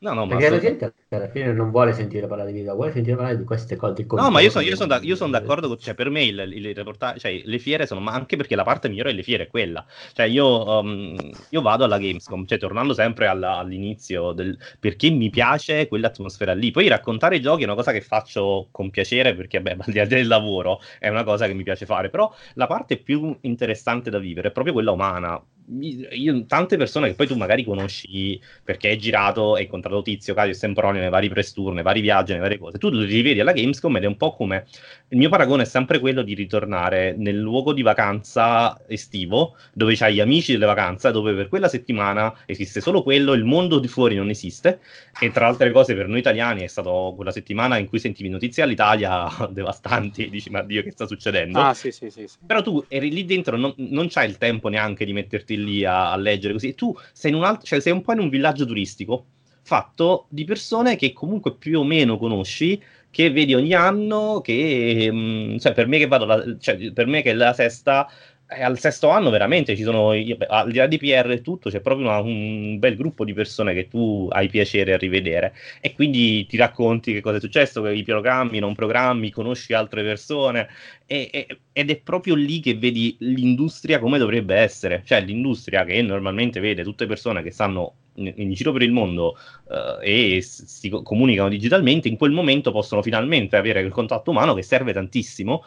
No, 0.00 0.12
no, 0.12 0.26
Perché 0.26 0.50
la 0.50 0.58
gente 0.58 0.94
alla 1.08 1.28
fine 1.28 1.52
non 1.54 1.70
vuole 1.70 1.94
sentire 1.94 2.26
parlare 2.26 2.52
di 2.52 2.58
video, 2.58 2.74
vuole 2.74 2.92
sentire 2.92 3.16
parlare 3.16 3.38
di 3.38 3.44
queste 3.44 3.76
cose. 3.76 4.04
No, 4.10 4.30
ma 4.30 4.40
io 4.40 4.50
sono, 4.50 4.62
io 4.62 4.76
sono, 4.76 4.88
da, 4.88 4.98
io 5.00 5.16
sono 5.16 5.30
d'accordo, 5.30 5.74
cioè 5.78 5.94
per 5.94 6.10
me 6.10 6.22
il, 6.24 6.38
il 6.52 6.74
reportage, 6.74 7.18
cioè, 7.18 7.40
le 7.42 7.58
fiere 7.58 7.86
sono, 7.86 8.00
ma 8.00 8.12
anche 8.12 8.36
perché 8.36 8.54
la 8.54 8.62
parte 8.62 8.90
migliore 8.90 9.10
delle 9.10 9.22
fiere 9.22 9.44
è 9.44 9.46
quella. 9.46 9.86
Cioè 10.12 10.26
io, 10.26 10.80
um, 10.80 11.16
io 11.48 11.62
vado 11.62 11.84
alla 11.84 11.96
Gamescom, 11.96 12.44
cioè 12.44 12.58
tornando 12.58 12.92
sempre 12.92 13.26
alla, 13.26 13.56
all'inizio, 13.56 14.32
del, 14.32 14.58
perché 14.78 15.08
mi 15.08 15.30
piace 15.30 15.88
quell'atmosfera 15.88 16.52
lì. 16.52 16.70
Poi 16.70 16.86
raccontare 16.88 17.36
i 17.36 17.40
giochi 17.40 17.62
è 17.62 17.64
una 17.64 17.74
cosa 17.74 17.92
che 17.92 18.02
faccio 18.02 18.68
con 18.70 18.90
piacere 18.90 19.34
perché, 19.34 19.62
beh, 19.62 19.76
al 19.80 19.92
di 19.92 19.98
là 19.98 20.04
del 20.04 20.26
lavoro 20.26 20.80
è 20.98 21.08
una 21.08 21.24
cosa 21.24 21.46
che 21.46 21.54
mi 21.54 21.62
piace 21.62 21.86
fare, 21.86 22.10
però 22.10 22.30
la 22.54 22.66
parte 22.66 22.98
più 22.98 23.34
interessante 23.40 24.10
da 24.10 24.18
vivere 24.18 24.48
è 24.48 24.52
proprio 24.52 24.74
quella 24.74 24.90
umana 24.90 25.42
io, 25.66 26.44
tante 26.46 26.76
persone 26.76 27.08
che 27.08 27.14
poi 27.14 27.26
tu 27.26 27.36
magari 27.36 27.64
conosci 27.64 28.40
perché 28.62 28.88
hai 28.88 28.98
girato 28.98 29.56
e 29.56 29.60
hai 29.60 29.64
incontrato 29.64 30.02
Tizio, 30.02 30.34
Caio 30.34 30.50
e 30.50 30.54
Sempronio 30.54 31.00
nei 31.00 31.10
vari 31.10 31.28
press 31.28 31.52
tour, 31.52 31.72
nei 31.72 31.82
vari 31.82 32.00
viaggi, 32.00 32.32
nelle 32.32 32.42
varie 32.42 32.58
cose, 32.58 32.78
tu 32.78 32.90
li 32.90 33.04
rivedi 33.04 33.40
alla 33.40 33.52
Gamescom 33.52 33.96
ed 33.96 34.04
è 34.04 34.06
un 34.06 34.16
po' 34.16 34.34
come 34.34 34.66
il 35.08 35.18
mio 35.18 35.28
paragone 35.28 35.62
è 35.62 35.66
sempre 35.66 35.98
quello 35.98 36.22
di 36.22 36.34
ritornare 36.34 37.14
nel 37.16 37.38
luogo 37.38 37.72
di 37.72 37.82
vacanza 37.82 38.80
estivo 38.86 39.56
dove 39.72 39.94
c'hai 39.94 40.14
gli 40.14 40.20
amici 40.20 40.52
delle 40.52 40.66
vacanze, 40.66 41.10
dove 41.12 41.34
per 41.34 41.48
quella 41.48 41.68
settimana 41.68 42.34
esiste 42.46 42.80
solo 42.80 43.02
quello, 43.02 43.32
il 43.32 43.44
mondo 43.44 43.78
di 43.78 43.88
fuori 43.88 44.16
non 44.16 44.28
esiste 44.28 44.80
e 45.18 45.30
tra 45.30 45.46
altre 45.46 45.70
cose 45.70 45.94
per 45.94 46.08
noi 46.08 46.18
italiani 46.18 46.62
è 46.62 46.66
stata 46.66 46.90
quella 47.14 47.30
settimana 47.30 47.78
in 47.78 47.88
cui 47.88 47.98
sentivi 47.98 48.28
notizie 48.28 48.62
all'Italia 48.62 49.28
devastanti 49.50 50.26
e 50.26 50.30
dici 50.30 50.50
ma 50.50 50.62
Dio 50.62 50.82
che 50.82 50.90
sta 50.90 51.06
succedendo? 51.06 51.58
Ah 51.60 51.74
sì 51.74 51.90
sì 51.90 52.10
sì. 52.10 52.26
sì. 52.26 52.36
Però 52.44 52.62
tu 52.62 52.84
eri 52.88 53.10
lì 53.10 53.24
dentro, 53.24 53.56
non, 53.56 53.72
non 53.76 54.08
c'hai 54.08 54.28
il 54.28 54.38
tempo 54.38 54.68
neanche 54.68 55.04
di 55.04 55.12
metterti 55.12 55.53
metti 55.54 55.64
lì 55.64 55.84
a, 55.84 56.12
a 56.12 56.16
leggere 56.16 56.52
così. 56.52 56.74
Tu 56.74 56.94
sei, 57.12 57.30
in 57.30 57.36
un 57.36 57.44
altro, 57.44 57.66
cioè 57.66 57.80
sei 57.80 57.92
un 57.92 58.02
po' 58.02 58.12
in 58.12 58.20
un 58.20 58.28
villaggio 58.28 58.66
turistico 58.66 59.26
fatto 59.62 60.26
di 60.28 60.44
persone 60.44 60.96
che 60.96 61.12
comunque 61.12 61.56
più 61.56 61.80
o 61.80 61.84
meno 61.84 62.18
conosci, 62.18 62.80
che 63.10 63.30
vedi 63.30 63.54
ogni 63.54 63.72
anno, 63.72 64.40
che 64.42 65.10
mh, 65.10 65.58
cioè 65.58 65.72
per 65.72 65.86
me 65.86 65.98
che 65.98 66.06
vado, 66.06 66.24
la, 66.26 66.56
cioè 66.58 66.92
per 66.92 67.06
me 67.06 67.22
che 67.22 67.32
la 67.32 67.52
sesta 67.52 68.08
eh, 68.46 68.62
al 68.62 68.78
sesto 68.78 69.08
anno 69.08 69.30
veramente 69.30 69.76
ci 69.76 69.82
sono, 69.82 70.10
al 70.10 70.70
di 70.70 70.78
là 70.78 70.86
di 70.86 70.98
PR 70.98 71.30
e 71.30 71.40
tutto, 71.40 71.70
c'è 71.70 71.80
proprio 71.80 72.06
una, 72.06 72.18
un 72.20 72.78
bel 72.78 72.96
gruppo 72.96 73.24
di 73.24 73.32
persone 73.32 73.74
che 73.74 73.88
tu 73.88 74.28
hai 74.30 74.48
piacere 74.48 74.92
a 74.92 74.98
rivedere. 74.98 75.54
E 75.80 75.94
quindi 75.94 76.46
ti 76.46 76.56
racconti 76.56 77.12
che 77.12 77.20
cosa 77.20 77.38
è 77.38 77.40
successo, 77.40 77.82
che 77.82 77.92
i 77.92 78.02
programmi, 78.02 78.58
non 78.58 78.74
programmi, 78.74 79.30
conosci 79.30 79.72
altre 79.72 80.02
persone. 80.02 80.68
E, 81.06 81.28
e, 81.32 81.58
ed 81.72 81.90
è 81.90 81.96
proprio 81.96 82.34
lì 82.34 82.60
che 82.60 82.74
vedi 82.74 83.16
l'industria 83.20 83.98
come 83.98 84.18
dovrebbe 84.18 84.54
essere, 84.56 85.02
cioè 85.04 85.20
l'industria 85.22 85.84
che 85.84 86.00
normalmente 86.02 86.60
vede 86.60 86.82
tutte 86.82 87.06
persone 87.06 87.42
che 87.42 87.50
stanno 87.50 87.94
in, 88.14 88.32
in 88.36 88.52
giro 88.52 88.72
per 88.72 88.82
il 88.82 88.92
mondo 88.92 89.36
uh, 89.64 90.00
e 90.00 90.40
si 90.42 90.88
comunicano 90.88 91.48
digitalmente, 91.48 92.08
in 92.08 92.16
quel 92.16 92.30
momento 92.32 92.70
possono 92.72 93.02
finalmente 93.02 93.56
avere 93.56 93.80
il 93.80 93.90
contatto 93.90 94.30
umano 94.30 94.54
che 94.54 94.62
serve 94.62 94.92
tantissimo 94.92 95.64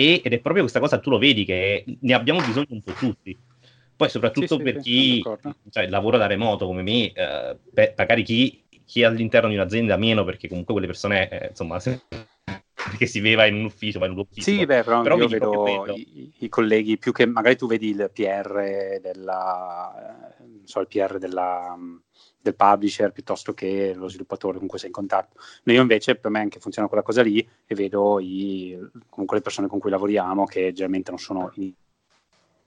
e, 0.00 0.22
ed 0.24 0.32
è 0.32 0.38
proprio 0.38 0.62
questa 0.62 0.80
cosa, 0.80 0.98
tu 0.98 1.10
lo 1.10 1.18
vedi, 1.18 1.44
che 1.44 1.84
ne 2.00 2.14
abbiamo 2.14 2.40
bisogno 2.40 2.68
un 2.70 2.82
po' 2.82 2.92
tutti. 2.92 3.36
Poi 3.96 4.08
soprattutto 4.08 4.56
sì, 4.56 4.62
per 4.62 4.78
chi 4.78 5.22
cioè, 5.68 5.88
lavora 5.88 6.16
da 6.16 6.26
remoto 6.26 6.64
come 6.64 6.82
me, 6.82 7.12
eh, 7.12 7.56
beh, 7.70 7.94
magari 7.98 8.22
chi, 8.22 8.62
chi, 8.86 9.02
è 9.02 9.04
all'interno 9.04 9.50
di 9.50 9.56
un'azienda 9.56 9.98
meno, 9.98 10.24
perché 10.24 10.48
comunque 10.48 10.72
quelle 10.72 10.88
persone, 10.88 11.28
eh, 11.28 11.48
insomma, 11.50 11.78
perché 12.72 13.04
si 13.04 13.20
veva 13.20 13.44
in 13.44 13.56
un 13.56 13.64
ufficio, 13.64 13.98
va 13.98 14.06
in 14.06 14.12
un 14.12 14.20
ufficio. 14.20 14.50
Sì, 14.50 14.64
beh, 14.64 14.84
però, 14.84 15.02
però 15.02 15.18
io 15.18 15.28
vedo 15.28 15.94
i, 15.94 16.32
i, 16.38 16.48
colleghi, 16.48 16.96
più 16.96 17.12
che 17.12 17.26
magari 17.26 17.56
tu 17.56 17.66
vedi 17.66 17.90
il 17.90 18.10
PR 18.10 18.98
della, 19.02 20.34
non 20.38 20.62
so, 20.64 20.80
il 20.80 20.86
PR 20.86 21.18
della 21.18 21.76
del 22.40 22.54
publisher 22.54 23.12
piuttosto 23.12 23.52
che 23.52 23.92
lo 23.94 24.08
sviluppatore 24.08 24.58
con 24.58 24.66
cui 24.66 24.78
sei 24.78 24.88
in 24.88 24.94
contatto. 24.94 25.38
Io 25.64 25.80
invece 25.80 26.16
per 26.16 26.30
me 26.30 26.40
anche 26.40 26.58
funziona 26.58 26.88
quella 26.88 27.02
cosa 27.02 27.22
lì 27.22 27.46
e 27.66 27.74
vedo 27.74 28.18
i, 28.18 28.78
comunque 29.08 29.36
le 29.36 29.42
persone 29.42 29.68
con 29.68 29.78
cui 29.78 29.90
lavoriamo 29.90 30.46
che 30.46 30.72
generalmente 30.72 31.10
non 31.10 31.20
sono 31.20 31.50
in 31.56 31.72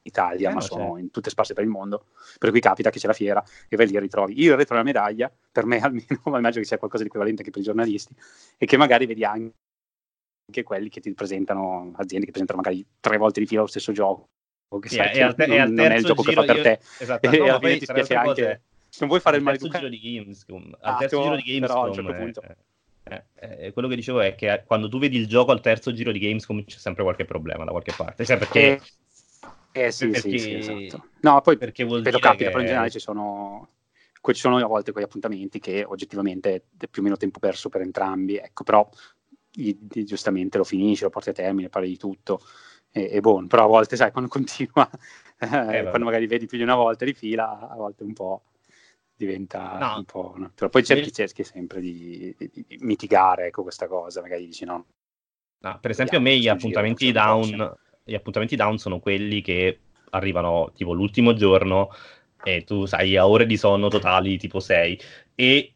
Italia, 0.03 0.49
eh, 0.49 0.53
ma 0.53 0.61
sono 0.61 0.83
certo. 0.83 0.97
in 0.97 1.11
tutte 1.11 1.29
sparse 1.29 1.53
per 1.53 1.63
il 1.63 1.69
mondo, 1.69 2.07
per 2.37 2.51
cui 2.51 2.59
capita 2.59 2.89
che 2.89 2.99
c'è 2.99 3.07
la 3.07 3.13
fiera 3.13 3.43
e 3.67 3.75
vai 3.75 3.87
lì 3.87 3.95
e 3.95 3.99
ritrovi 3.99 4.39
il 4.39 4.55
retro 4.55 4.75
della 4.75 4.83
medaglia, 4.83 5.31
per 5.51 5.65
me 5.65 5.79
almeno, 5.81 6.21
ma 6.25 6.37
immagino 6.37 6.61
che 6.61 6.67
sia 6.67 6.77
qualcosa 6.77 7.03
di 7.03 7.09
equivalente 7.09 7.41
anche 7.41 7.51
per 7.51 7.61
i 7.61 7.65
giornalisti, 7.65 8.13
e 8.57 8.65
che 8.65 8.77
magari 8.77 9.05
vedi 9.05 9.23
anche 9.23 10.63
quelli 10.63 10.89
che 10.89 10.99
ti 10.99 11.13
presentano, 11.13 11.93
aziende 11.95 12.25
che 12.25 12.31
presentano 12.31 12.61
magari 12.61 12.85
tre 12.99 13.17
volte 13.17 13.39
di 13.39 13.45
fila 13.45 13.61
lo 13.61 13.67
stesso 13.67 13.91
gioco, 13.91 14.29
che 14.79 14.89
sai 14.89 15.11
che 15.11 15.45
non, 15.47 15.73
non, 15.73 15.91
è 15.91 15.95
il 15.95 16.03
gioco 16.03 16.21
che 16.21 16.33
fa 16.33 16.43
per 16.43 16.57
io, 16.57 16.63
te, 16.63 16.79
esatto, 16.99 17.29
e 17.29 17.37
no, 17.37 17.43
alla 17.45 17.59
fine 17.59 17.77
ti 17.77 17.85
spiace 17.85 18.15
anche... 18.15 18.43
Cose 18.43 18.61
non 18.99 19.09
vuoi 19.09 19.19
fare 19.19 19.37
il 19.37 19.43
maleducato. 19.43 19.85
Al 19.85 19.91
terzo 19.91 19.97
giro 19.97 20.07
di 20.07 20.17
Gamescom, 20.17 20.77
al 20.81 20.97
terzo 20.97 21.21
giro 21.21 21.35
di 21.35 21.41
Gamescom, 21.41 21.81
però, 21.81 21.93
certo 21.93 22.13
punto. 22.13 22.41
Eh, 23.05 23.23
eh, 23.35 23.73
quello 23.73 23.87
che 23.87 23.95
dicevo 23.95 24.21
è 24.21 24.33
che 24.35 24.63
quando 24.65 24.87
tu 24.87 24.97
vedi 24.97 25.17
il 25.17 25.27
gioco 25.27 25.51
al 25.51 25.61
terzo 25.61 25.91
giro 25.91 26.11
di 26.11 26.19
Gamescom 26.19 26.63
c'è 26.63 26.77
sempre 26.77 27.03
qualche 27.03 27.25
problema 27.25 27.63
da 27.65 27.71
qualche 27.71 27.93
parte. 27.95 28.25
Cioè 28.25 28.37
perché... 28.37 28.81
Eh, 29.71 29.85
eh 29.85 29.91
sì, 29.91 30.07
perché... 30.07 30.37
sì, 30.37 30.39
sì, 30.39 30.55
esatto. 30.55 31.07
No, 31.21 31.41
poi 31.41 31.57
perché 31.57 31.83
vuol 31.83 32.01
dire 32.01 32.19
capita, 32.19 32.45
che... 32.45 32.49
però 32.49 32.59
in 32.59 32.65
generale 32.65 32.89
ci 32.89 32.99
sono... 32.99 33.69
Ci 34.23 34.33
sono 34.35 34.55
a 34.55 34.67
volte 34.67 34.93
quegli 34.93 35.03
appuntamenti 35.03 35.59
che 35.59 35.83
oggettivamente 35.83 36.67
è 36.77 36.87
più 36.87 37.01
o 37.01 37.03
meno 37.03 37.17
tempo 37.17 37.39
perso 37.39 37.67
per 37.67 37.81
entrambi, 37.81 38.37
ecco, 38.37 38.63
però 38.63 38.89
giustamente 39.51 40.57
lo 40.57 40.63
finisci, 40.63 41.03
lo 41.03 41.09
porti 41.09 41.29
a 41.29 41.33
termine, 41.33 41.67
parli 41.67 41.89
di 41.89 41.97
tutto, 41.97 42.39
e, 42.89 43.09
e 43.11 43.19
buono, 43.19 43.47
però 43.47 43.65
a 43.65 43.67
volte 43.67 43.97
sai, 43.97 44.11
quando 44.13 44.29
continua, 44.29 44.89
eh, 45.39 45.83
quando 45.83 46.05
magari 46.05 46.25
vedi 46.25 46.45
più 46.45 46.57
di 46.57 46.63
una 46.63 46.75
volta 46.75 47.03
di 47.03 47.13
fila, 47.13 47.67
a 47.69 47.75
volte 47.75 48.03
un 48.03 48.13
po' 48.13 48.43
diventa 49.15 49.77
no. 49.77 49.97
un 49.97 50.05
po'... 50.05 50.33
No? 50.37 50.51
Però 50.53 50.69
poi 50.69 50.83
cerchi, 50.83 51.11
cerchi 51.11 51.43
sempre 51.43 51.81
di, 51.81 52.35
di, 52.37 52.49
di, 52.51 52.77
mitigare 52.81 53.47
ecco, 53.47 53.63
questa 53.63 53.87
cosa, 53.87 54.21
magari 54.21 54.45
dici 54.45 54.65
no. 54.65 54.85
no 55.59 55.77
per 55.79 55.91
esempio 55.91 56.17
a 56.17 56.21
me 56.21 56.37
gli 56.37 56.47
appuntamenti, 56.47 57.11
down, 57.11 57.75
gli 58.03 58.15
appuntamenti 58.15 58.55
down 58.55 58.77
sono 58.77 58.99
quelli 58.99 59.41
che 59.41 59.79
arrivano 60.11 60.71
tipo 60.73 60.93
l'ultimo 60.93 61.33
giorno 61.33 61.89
e 62.43 62.63
tu 62.63 62.85
sai 62.85 63.15
a 63.15 63.27
ore 63.27 63.45
di 63.45 63.57
sonno 63.57 63.87
totali 63.87 64.37
tipo 64.37 64.59
6 64.59 64.99
e 65.35 65.72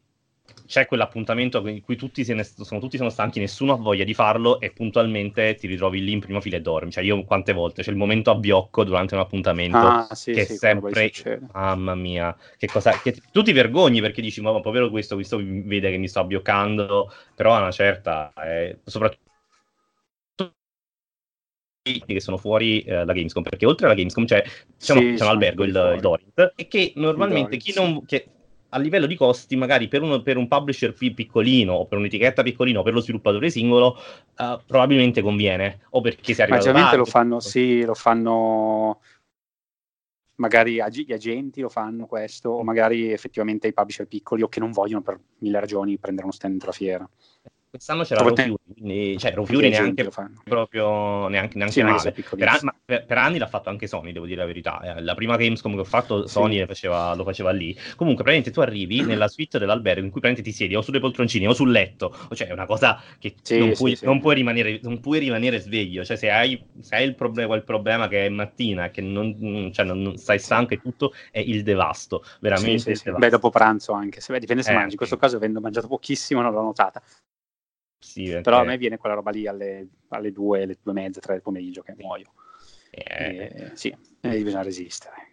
c'è 0.68 0.86
quell'appuntamento 0.86 1.66
in 1.68 1.82
cui 1.82 1.96
tutti, 1.96 2.24
ne, 2.34 2.44
sono, 2.44 2.80
tutti 2.80 2.98
sono 2.98 3.10
stanchi, 3.10 3.40
nessuno 3.40 3.74
ha 3.74 3.78
voglia 3.78 4.04
di 4.04 4.14
farlo 4.14 4.60
e 4.60 4.72
puntualmente 4.72 5.56
ti 5.56 5.66
ritrovi 5.66 6.04
lì 6.04 6.12
in 6.12 6.20
prima 6.20 6.42
fila 6.42 6.58
e 6.58 6.62
dormi. 6.62 6.92
Cioè 6.92 7.04
io 7.04 7.24
quante 7.24 7.54
volte 7.54 7.82
c'è 7.82 7.90
il 7.90 7.96
momento 7.96 8.30
abbiocco 8.30 8.84
durante 8.84 9.16
un 9.16 9.22
appuntamento 9.22 9.78
ah, 9.78 10.14
sì, 10.14 10.34
che 10.34 10.46
sì, 10.46 10.54
è 10.54 10.56
sempre, 10.58 11.40
mamma 11.54 11.96
mia, 11.96 12.36
che 12.58 12.68
cosa, 12.68 13.00
che 13.02 13.16
tu 13.32 13.42
ti 13.42 13.54
vergogni 13.54 14.02
perché 14.02 14.22
dici, 14.22 14.42
ma 14.42 14.60
povero 14.60 14.90
questo, 14.90 15.16
questo 15.16 15.38
vede 15.42 15.90
che 15.90 15.98
mi 15.98 16.08
sto 16.08 16.20
abbioccando, 16.20 17.12
però 17.34 17.56
a 17.56 17.60
una 17.60 17.72
certa, 17.72 18.34
eh, 18.44 18.80
soprattutto 18.84 19.26
che 22.06 22.20
sono 22.20 22.36
fuori 22.36 22.82
eh, 22.82 23.06
da 23.06 23.14
Gamescom 23.14 23.44
perché 23.44 23.66
oltre 23.66 23.86
alla 23.86 23.96
Gamescom 23.96 24.26
c'è, 24.26 24.42
c'è, 24.42 24.52
sì, 24.78 24.92
un, 24.92 25.16
c'è 25.16 25.24
un 25.24 25.30
albergo, 25.30 25.64
il, 25.64 25.94
il 25.96 26.02
Dorint 26.02 26.54
e 26.56 26.68
che 26.68 26.92
normalmente 26.96 27.56
chi 27.56 27.74
non, 27.74 28.06
che 28.06 28.28
a 28.78 28.80
livello 28.80 29.06
di 29.06 29.16
costi, 29.16 29.56
magari 29.56 29.88
per, 29.88 30.02
uno, 30.02 30.22
per 30.22 30.38
un 30.38 30.48
publisher 30.48 30.94
piccolino 30.94 31.74
o 31.74 31.86
per 31.86 31.98
un'etichetta 31.98 32.44
piccolino 32.44 32.80
o 32.80 32.84
per 32.84 32.94
lo 32.94 33.02
sviluppatore 33.02 33.50
singolo, 33.50 33.98
uh, 34.38 34.60
probabilmente 34.66 35.22
conviene. 35.22 35.82
O 35.92 36.02
perché 36.02 36.34
si 36.34 36.42
arriva 36.42 36.72
Ma 36.72 36.96
lo 36.96 37.06
fanno, 37.06 37.40
sì, 37.40 37.84
lo 37.84 37.94
fanno 37.94 39.00
magari 40.38 40.74
gli 40.74 41.14
agenti 41.14 41.62
lo 41.62 41.70
fanno 41.70 42.06
questo, 42.06 42.50
o 42.50 42.64
magari 42.64 43.12
effettivamente 43.12 43.68
i 43.68 43.74
publisher 43.74 44.08
piccoli 44.08 44.42
o 44.42 44.48
che 44.48 44.60
non 44.60 44.72
vogliono 44.72 45.02
per 45.02 45.20
mille 45.40 45.60
ragioni 45.60 45.98
prendere 45.98 46.26
uno 46.26 46.36
stand 46.36 46.54
dentro 46.54 46.70
la 46.70 46.76
fiera. 46.76 47.10
Quest'anno 47.78 48.04
c'era 48.04 48.22
Row 48.22 48.36
Fury, 48.36 48.56
quindi, 48.74 49.18
cioè 49.20 49.34
Row 49.34 49.46
Fury 49.46 49.70
neanche 49.70 50.10
proprio 50.44 51.28
neanche, 51.28 51.58
neanche 51.58 51.74
sì, 51.74 51.84
male. 51.84 52.12
Per, 52.12 52.48
an- 52.48 52.74
per, 52.84 53.06
per, 53.06 53.18
anni 53.20 53.38
l'ha 53.38 53.48
fatto 53.48 53.70
anche 53.70 53.86
Sony, 53.86 54.12
devo 54.12 54.26
dire 54.26 54.40
la 54.40 54.48
verità. 54.48 54.82
Eh, 54.82 55.02
la 55.04 55.14
prima 55.14 55.36
Gamescom 55.36 55.76
che 55.76 55.82
ho 55.82 55.84
fatto 55.84 56.26
Sony 56.26 56.58
sì. 56.58 56.66
faceva, 56.66 57.14
lo 57.14 57.24
faceva 57.24 57.52
lì. 57.52 57.78
Comunque, 57.96 58.24
praticamente 58.24 58.52
tu 58.52 58.62
arrivi 58.62 59.02
nella 59.06 59.28
suite 59.28 59.60
dell'albergo 59.60 60.04
in 60.04 60.10
cui 60.10 60.22
praticamente 60.22 60.42
ti 60.42 60.56
siedi 60.56 60.76
o 60.76 60.82
sulle 60.82 61.00
poltroncine 61.00 61.48
o 61.48 61.54
sul 61.54 61.70
letto, 61.70 62.16
cioè 62.34 62.48
è 62.48 62.52
una 62.52 62.66
cosa 62.66 63.00
che 63.20 63.36
sì, 63.44 63.60
non, 63.60 63.74
puoi, 63.74 63.98
non, 64.02 64.20
puoi 64.20 64.34
rimanere, 64.34 64.80
non, 64.82 65.00
puoi, 65.00 65.20
rimanere, 65.20 65.60
sveglio. 65.60 66.04
Cioè, 66.04 66.18
se 66.18 66.32
hai, 66.32 66.60
se 66.80 66.96
hai 66.96 67.06
il 67.06 67.14
problema, 67.14 67.50
quel 67.50 67.64
problema 67.64 68.08
che 68.08 68.26
è 68.26 68.30
mattina, 68.30 68.90
che 68.90 69.02
non, 69.02 69.72
cioè, 69.72 69.86
non, 69.86 70.18
stai 70.18 70.40
stanco 70.40 70.74
e 70.74 70.82
tutto, 70.82 71.14
è 71.30 71.40
il 71.40 71.62
devasto. 71.62 72.24
Veramente. 72.40 72.86
Devasto. 72.92 73.14
Beh, 73.14 73.30
dopo 73.30 73.52
pranzo 73.52 73.92
anche. 73.92 74.20
Se, 74.20 74.34
beh, 74.34 74.40
dipende 74.40 74.64
se 74.64 74.72
eh, 74.72 74.74
mangi. 74.74 74.92
In 74.92 74.98
questo 74.98 75.18
caso, 75.18 75.36
avendo 75.36 75.60
mangiato 75.60 75.88
pochissimo, 75.88 76.42
non 76.42 76.52
l'ho 76.52 76.64
notata. 76.64 77.02
Sì, 78.00 78.26
perché... 78.26 78.42
Però 78.42 78.60
a 78.60 78.64
me 78.64 78.78
viene 78.78 78.98
quella 78.98 79.16
roba 79.16 79.32
lì 79.32 79.48
alle, 79.48 79.88
alle 80.10 80.32
due, 80.32 80.64
alle 80.64 80.78
due 80.82 80.92
e 80.92 80.96
mezza, 80.96 81.20
tre 81.20 81.34
del 81.34 81.42
pomeriggio 81.42 81.82
che 81.82 81.96
muoio. 81.98 82.34
Eh... 82.92 83.52
E, 83.54 83.72
sì, 83.74 83.96
e 84.22 84.44
bisogna 84.44 84.64
resistere. 84.64 85.28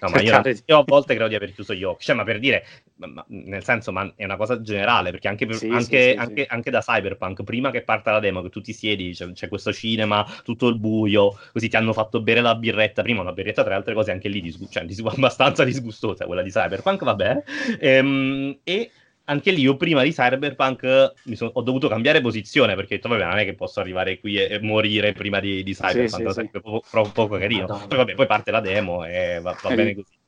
No, 0.00 0.08
ma 0.08 0.20
io, 0.20 0.40
io, 0.66 0.78
a 0.78 0.84
volte 0.84 1.14
credo 1.14 1.28
di 1.28 1.34
aver 1.34 1.52
chiuso 1.52 1.74
gli 1.74 1.84
occhi, 1.84 2.04
cioè, 2.04 2.16
ma 2.16 2.24
per 2.24 2.38
dire, 2.38 2.64
ma, 2.96 3.24
nel 3.28 3.62
senso, 3.62 3.92
ma 3.92 4.10
è 4.16 4.24
una 4.24 4.36
cosa 4.36 4.60
generale, 4.60 5.10
perché 5.10 5.28
anche, 5.28 5.46
per, 5.46 5.56
sì, 5.56 5.68
anche, 5.68 6.12
sì, 6.12 6.18
anche, 6.18 6.46
anche, 6.46 6.70
da 6.70 6.80
Cyberpunk, 6.80 7.44
prima 7.44 7.70
che 7.70 7.82
parta 7.82 8.10
la 8.10 8.20
demo, 8.20 8.42
che 8.42 8.48
tu 8.48 8.60
ti 8.60 8.72
siedi, 8.72 9.12
c'è, 9.12 9.30
c'è, 9.32 9.48
questo 9.48 9.72
cinema, 9.72 10.26
tutto 10.42 10.68
il 10.68 10.78
buio, 10.78 11.38
così 11.52 11.68
ti 11.68 11.76
hanno 11.76 11.92
fatto 11.92 12.20
bere 12.22 12.40
la 12.40 12.54
birretta, 12.54 13.02
prima 13.02 13.20
una 13.20 13.32
birretta, 13.32 13.62
tra 13.62 13.70
le 13.72 13.76
altre 13.76 13.94
cose 13.94 14.10
anche 14.10 14.28
lì, 14.28 14.40
disgu- 14.40 14.70
cioè, 14.70 14.84
abbastanza 15.16 15.64
disgustosa 15.64 16.26
quella 16.26 16.42
di 16.42 16.50
Cyberpunk, 16.50 17.04
vabbè, 17.04 17.42
ehm, 17.78 18.58
e 18.64 18.90
anche 19.30 19.52
lì 19.52 19.60
io 19.60 19.76
prima 19.76 20.02
di 20.02 20.10
Cyberpunk 20.10 21.12
son, 21.34 21.50
ho 21.52 21.62
dovuto 21.62 21.88
cambiare 21.88 22.20
posizione 22.20 22.74
perché 22.74 22.94
ho 22.94 22.96
detto 22.96 23.08
vabbè 23.08 23.24
non 23.24 23.38
è 23.38 23.44
che 23.44 23.54
posso 23.54 23.78
arrivare 23.78 24.18
qui 24.18 24.36
e, 24.36 24.54
e 24.54 24.60
morire 24.60 25.12
prima 25.12 25.38
di, 25.38 25.62
di 25.62 25.72
Cyberpunk, 25.72 26.32
sì, 26.32 26.40
sì, 26.40 26.48
sì. 26.52 26.60
Poco, 26.60 26.82
poco, 26.90 27.10
poco 27.12 27.38
carino. 27.38 27.62
Madonna. 27.62 27.86
Poi 27.86 27.96
vabbè, 27.96 28.14
poi 28.14 28.26
parte 28.26 28.50
la 28.50 28.60
demo 28.60 29.04
e 29.04 29.38
va, 29.40 29.56
va 29.62 29.74
bene 29.74 29.94
così. 29.94 30.18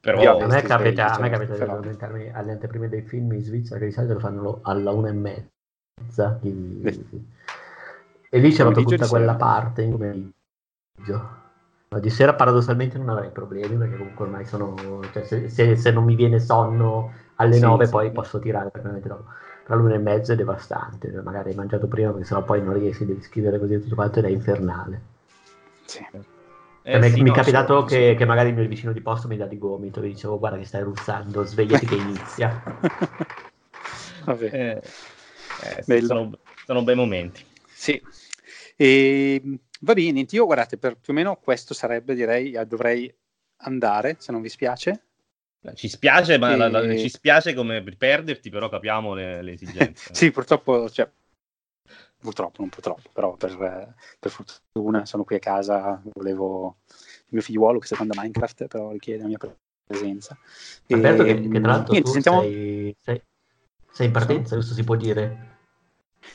Però, 0.00 0.38
a 0.38 0.46
me 0.46 0.62
capita, 0.62 1.12
a 1.12 1.18
me 1.18 1.28
capita 1.28 1.52
però... 1.52 1.64
di 1.64 1.70
addormentarmi 1.70 2.30
alle 2.32 2.52
anteprime 2.52 2.88
dei 2.88 3.02
film 3.02 3.32
in 3.32 3.42
Svizzera 3.42 3.78
che 3.78 3.86
di 3.86 3.92
solito 3.92 4.14
lo 4.14 4.20
fanno 4.20 4.60
alla 4.62 4.92
una 4.92 5.08
e 5.08 5.12
mezza. 5.12 6.38
Di... 6.40 6.80
E 8.30 8.38
lì 8.38 8.50
c'è 8.50 8.62
proprio 8.62 8.84
tutta 8.84 9.08
quella 9.08 9.34
parte 9.34 9.82
in 9.82 9.90
pomeriggio. 9.90 11.44
No, 11.88 12.00
di 12.00 12.10
sera 12.10 12.34
paradossalmente 12.34 12.98
non 12.98 13.10
avrei 13.10 13.30
problemi 13.30 13.76
perché 13.76 13.96
comunque 13.96 14.24
ormai 14.24 14.44
sono... 14.44 15.02
Cioè, 15.12 15.24
se, 15.24 15.48
se, 15.48 15.76
se 15.76 15.90
non 15.90 16.04
mi 16.04 16.14
viene 16.14 16.38
sonno 16.38 17.24
alle 17.36 17.54
sì, 17.54 17.60
9 17.60 17.84
sì. 17.84 17.90
poi 17.90 18.10
posso 18.12 18.38
tirare 18.38 18.70
praticamente 18.70 19.08
dopo. 19.08 19.24
Però 19.64 19.78
l'una 19.78 19.94
e 19.94 19.98
mezzo 19.98 20.32
è 20.32 20.36
devastante, 20.36 21.10
cioè, 21.10 21.22
magari 21.22 21.50
hai 21.50 21.56
mangiato 21.56 21.88
prima 21.88 22.10
perché 22.10 22.26
sennò 22.26 22.44
poi 22.44 22.62
non 22.62 22.78
riesci, 22.78 23.04
devi 23.04 23.22
scrivere 23.22 23.58
così 23.58 23.80
tutto 23.80 23.94
quanto 23.96 24.20
ed 24.20 24.26
è 24.26 24.28
infernale. 24.28 25.00
Sì. 25.84 26.06
Cioè, 26.10 26.20
eh, 26.82 26.98
mi, 27.00 27.10
sì, 27.10 27.22
mi 27.22 27.30
no, 27.30 27.32
è 27.32 27.36
capitato 27.36 27.82
che, 27.82 28.14
che, 28.16 28.24
magari 28.24 28.50
il 28.50 28.54
mio 28.54 28.68
vicino 28.68 28.92
di 28.92 29.00
posto 29.00 29.26
mi 29.26 29.36
dà 29.36 29.46
di 29.46 29.58
gomito 29.58 30.00
e 30.00 30.06
dicevo 30.06 30.38
guarda 30.38 30.56
che 30.56 30.64
stai 30.64 30.82
ruzzando, 30.82 31.42
svegliati 31.42 31.84
che 31.84 31.96
inizia. 31.96 32.62
Vabbè. 34.24 34.50
Eh, 34.52 35.84
eh, 35.84 36.00
sono, 36.02 36.30
sono, 36.64 36.84
bei 36.84 36.94
momenti. 36.94 37.44
Sì. 37.66 38.00
E, 38.76 39.42
va 39.80 39.94
bene, 39.94 40.26
io 40.30 40.44
guardate, 40.44 40.78
per 40.78 40.96
più 40.96 41.12
o 41.12 41.16
meno 41.16 41.36
questo 41.42 41.74
sarebbe, 41.74 42.14
direi, 42.14 42.56
dovrei 42.68 43.12
andare, 43.58 44.14
se 44.20 44.30
non 44.30 44.40
vi 44.40 44.48
spiace. 44.48 45.05
Ci 45.74 45.88
spiace, 45.88 46.38
ma 46.38 46.52
e... 46.52 46.56
la, 46.56 46.68
la, 46.68 46.96
ci 46.96 47.08
spiace 47.08 47.54
come 47.54 47.82
per 47.82 47.96
perderti, 47.96 48.50
però 48.50 48.68
capiamo 48.68 49.14
le, 49.14 49.42
le 49.42 49.52
esigenze. 49.52 50.12
sì, 50.14 50.30
purtroppo, 50.30 50.88
cioè, 50.90 51.10
purtroppo, 52.18 52.60
non 52.60 52.68
purtroppo, 52.68 53.10
però 53.12 53.34
per, 53.36 53.94
per, 54.18 54.30
fortuna 54.30 55.06
sono 55.06 55.24
qui 55.24 55.36
a 55.36 55.40
casa, 55.40 56.00
volevo 56.14 56.78
il 56.86 57.28
mio 57.30 57.42
figliuolo 57.42 57.78
che 57.78 57.86
seconda 57.86 58.14
Minecraft, 58.16 58.66
però 58.66 58.90
richiede 58.90 59.22
la 59.22 59.28
mia 59.28 59.38
presenza. 59.86 60.36
Alberto, 60.88 61.22
e, 61.24 61.34
che, 61.34 61.48
che 61.48 61.60
tra 61.60 61.70
l'altro 61.70 61.92
niente, 61.92 62.10
sentiamo... 62.10 62.40
sei, 62.42 62.96
sei, 63.00 63.22
sei 63.90 64.06
in 64.06 64.12
partenza, 64.12 64.54
questo 64.54 64.74
si 64.74 64.84
può 64.84 64.96
dire? 64.96 65.55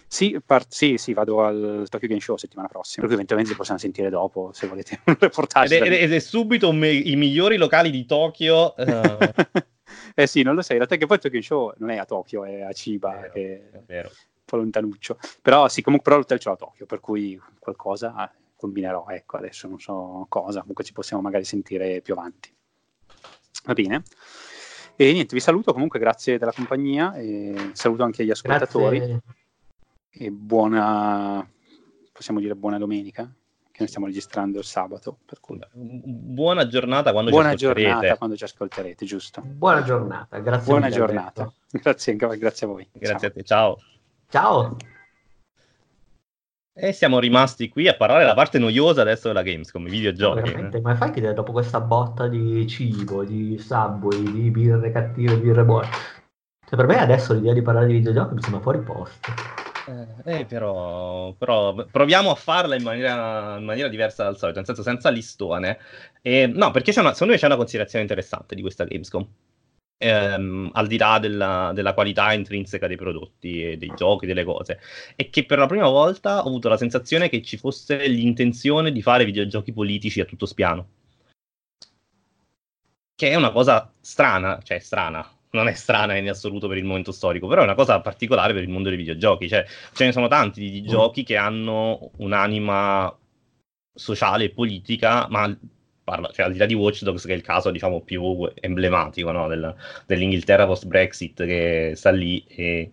Sì, 0.07 0.39
par- 0.45 0.65
sì, 0.67 0.97
sì, 0.97 1.13
vado 1.13 1.43
al 1.43 1.85
Tokyo 1.89 2.07
Game 2.07 2.19
Show 2.19 2.35
settimana 2.35 2.67
prossima, 2.67 2.97
per 2.97 3.05
cui 3.05 3.15
eventualmente 3.15 3.55
possiamo 3.55 3.79
sentire 3.79 4.09
dopo 4.09 4.51
se 4.53 4.67
volete 4.67 4.99
un 5.05 5.15
reportage. 5.19 5.77
Ed, 5.77 5.85
ed, 5.85 5.93
ed 5.93 6.13
è 6.13 6.19
subito 6.19 6.71
me- 6.71 6.91
i 6.91 7.15
migliori 7.15 7.57
locali 7.57 7.89
di 7.89 8.05
Tokyo. 8.05 8.73
Uh... 8.77 9.17
eh 10.15 10.27
sì, 10.27 10.41
non 10.41 10.55
lo 10.55 10.61
sai, 10.61 10.77
in 10.77 10.77
realtà 10.77 10.95
che 10.97 11.05
poi 11.05 11.15
il 11.17 11.21
Tokyo 11.21 11.39
Game 11.39 11.43
Show 11.43 11.73
non 11.77 11.89
è 11.89 11.97
a 11.97 12.05
Tokyo, 12.05 12.43
è 12.43 12.61
a 12.61 12.71
Chiba, 12.71 13.11
vero, 13.11 13.31
che 13.31 13.69
è 13.71 13.81
vero. 13.85 14.07
un 14.09 14.43
po' 14.45 14.57
lontanuccio. 14.57 15.17
Però 15.41 15.67
sì, 15.67 15.81
comunque 15.81 16.09
però 16.09 16.21
l'hotel 16.21 16.39
ce 16.39 16.49
l'ho 16.49 16.55
a 16.55 16.57
Tokyo, 16.57 16.85
per 16.85 16.99
cui 16.99 17.39
qualcosa 17.59 18.31
combinerò, 18.55 19.05
ecco, 19.09 19.37
adesso 19.37 19.67
non 19.67 19.79
so 19.79 20.25
cosa, 20.29 20.59
comunque 20.59 20.83
ci 20.83 20.93
possiamo 20.93 21.21
magari 21.21 21.43
sentire 21.45 22.01
più 22.01 22.13
avanti. 22.13 22.53
Va 23.65 23.73
bene? 23.73 24.03
E 24.95 25.11
niente, 25.13 25.33
vi 25.33 25.41
saluto 25.41 25.73
comunque, 25.73 25.97
grazie 25.97 26.37
della 26.37 26.51
compagnia 26.51 27.15
e 27.15 27.71
saluto 27.73 28.03
anche 28.03 28.23
gli 28.23 28.29
ascoltatori. 28.29 28.97
Grazie 28.97 29.21
e 30.13 30.29
buona, 30.29 31.47
possiamo 32.11 32.39
dire 32.39 32.55
buona 32.55 32.77
domenica, 32.77 33.23
che 33.23 33.77
noi 33.79 33.87
stiamo 33.87 34.07
registrando 34.07 34.59
il 34.59 34.65
sabato. 34.65 35.17
Per 35.25 35.39
cui... 35.39 35.59
Buona 35.73 36.67
giornata 36.67 37.11
quando 37.11 37.31
buona 37.31 37.55
ci 37.55 37.65
ascolterete. 37.65 37.91
giornata 37.91 38.17
quando 38.17 38.35
ci 38.35 38.43
ascolterete, 38.43 39.05
giusto. 39.05 39.41
Buona 39.41 39.83
giornata, 39.83 40.39
grazie. 40.39 40.71
Buona 40.71 40.89
giornata, 40.89 41.51
grazie, 41.71 42.15
grazie 42.15 42.67
a 42.67 42.69
voi. 42.69 42.87
Grazie 42.91 43.17
ciao. 43.17 43.27
a 43.27 43.31
te, 43.31 43.43
ciao. 43.43 43.77
Ciao. 44.29 44.77
E 46.73 46.93
siamo 46.93 47.19
rimasti 47.19 47.67
qui 47.67 47.87
a 47.89 47.95
parlare 47.95 48.21
della 48.21 48.33
parte 48.33 48.57
noiosa 48.57 49.01
adesso 49.01 49.27
della 49.27 49.41
Gamescom, 49.41 49.85
i 49.87 49.89
videogiochi. 49.89 50.53
No, 50.53 50.79
ma 50.81 50.95
fai 50.95 51.11
che 51.11 51.33
dopo 51.33 51.51
questa 51.51 51.81
botta 51.81 52.27
di 52.27 52.65
cibo, 52.65 53.25
di 53.25 53.57
subway, 53.57 54.23
di 54.31 54.49
birre 54.51 54.89
cattive, 54.91 55.37
birre 55.37 55.65
buone, 55.65 55.89
cioè 56.65 56.77
per 56.77 56.87
me 56.87 56.97
adesso 56.97 57.33
l'idea 57.33 57.53
di 57.53 57.61
parlare 57.61 57.87
di 57.87 57.93
videogiochi 57.93 58.35
mi 58.35 58.41
sembra 58.41 58.61
fuori 58.61 58.79
posto. 58.79 59.70
Eh, 59.87 60.39
eh, 60.39 60.45
però, 60.45 61.33
però, 61.33 61.73
proviamo 61.73 62.29
a 62.31 62.35
farla 62.35 62.75
in 62.75 62.83
maniera, 62.83 63.57
in 63.57 63.63
maniera, 63.63 63.87
diversa 63.87 64.23
dal 64.23 64.37
solito, 64.37 64.57
nel 64.57 64.67
senso 64.67 64.83
senza 64.83 65.09
listone. 65.09 65.79
Eh, 66.21 66.47
no, 66.47 66.71
perché 66.71 66.93
una, 66.99 67.13
secondo 67.13 67.33
me 67.33 67.39
c'è 67.39 67.47
una 67.47 67.55
considerazione 67.55 68.03
interessante 68.03 68.55
di 68.55 68.61
questa 68.61 68.83
Gamescom. 68.83 69.27
Ehm, 69.97 70.69
al 70.73 70.87
di 70.87 70.97
là 70.97 71.19
della, 71.19 71.71
della, 71.75 71.93
qualità 71.93 72.33
intrinseca 72.33 72.87
dei 72.87 72.95
prodotti, 72.97 73.77
dei 73.77 73.93
giochi, 73.95 74.25
delle 74.25 74.43
cose, 74.43 74.79
è 75.15 75.29
che 75.29 75.45
per 75.45 75.59
la 75.59 75.67
prima 75.67 75.87
volta 75.87 76.43
ho 76.43 76.47
avuto 76.47 76.69
la 76.69 76.77
sensazione 76.77 77.29
che 77.29 77.41
ci 77.43 77.57
fosse 77.57 78.07
l'intenzione 78.07 78.91
di 78.91 79.01
fare 79.01 79.25
videogiochi 79.25 79.71
politici 79.73 80.19
a 80.19 80.25
tutto 80.25 80.45
spiano. 80.47 80.87
Che 83.15 83.29
è 83.29 83.35
una 83.35 83.51
cosa 83.51 83.93
strana, 84.01 84.59
cioè 84.63 84.79
strana, 84.79 85.27
non 85.51 85.67
è 85.67 85.73
strana 85.73 86.15
in 86.15 86.29
assoluto 86.29 86.67
per 86.67 86.77
il 86.77 86.85
momento 86.85 87.11
storico, 87.11 87.47
però 87.47 87.61
è 87.61 87.65
una 87.65 87.75
cosa 87.75 87.99
particolare 88.01 88.53
per 88.53 88.63
il 88.63 88.69
mondo 88.69 88.89
dei 88.89 88.97
videogiochi. 88.97 89.47
Cioè, 89.47 89.65
ce 89.93 90.05
ne 90.05 90.11
sono 90.11 90.27
tanti 90.27 90.69
di, 90.69 90.81
mm. 90.81 90.87
giochi 90.87 91.23
che 91.23 91.37
hanno 91.37 92.11
un'anima 92.17 93.15
sociale 93.93 94.45
e 94.45 94.49
politica, 94.51 95.27
ma 95.29 95.55
parla, 96.03 96.31
cioè, 96.31 96.45
al 96.45 96.53
di 96.53 96.57
là 96.57 96.65
di 96.65 96.73
Watch 96.73 97.03
Dogs, 97.03 97.25
che 97.25 97.33
è 97.33 97.35
il 97.35 97.41
caso 97.41 97.71
diciamo 97.71 98.01
più 98.01 98.49
emblematico 98.55 99.31
no? 99.31 99.47
Del, 99.47 99.75
dell'Inghilterra 100.05 100.65
post-Brexit, 100.65 101.45
che 101.45 101.93
sta 101.95 102.11
lì 102.11 102.43
e 102.47 102.91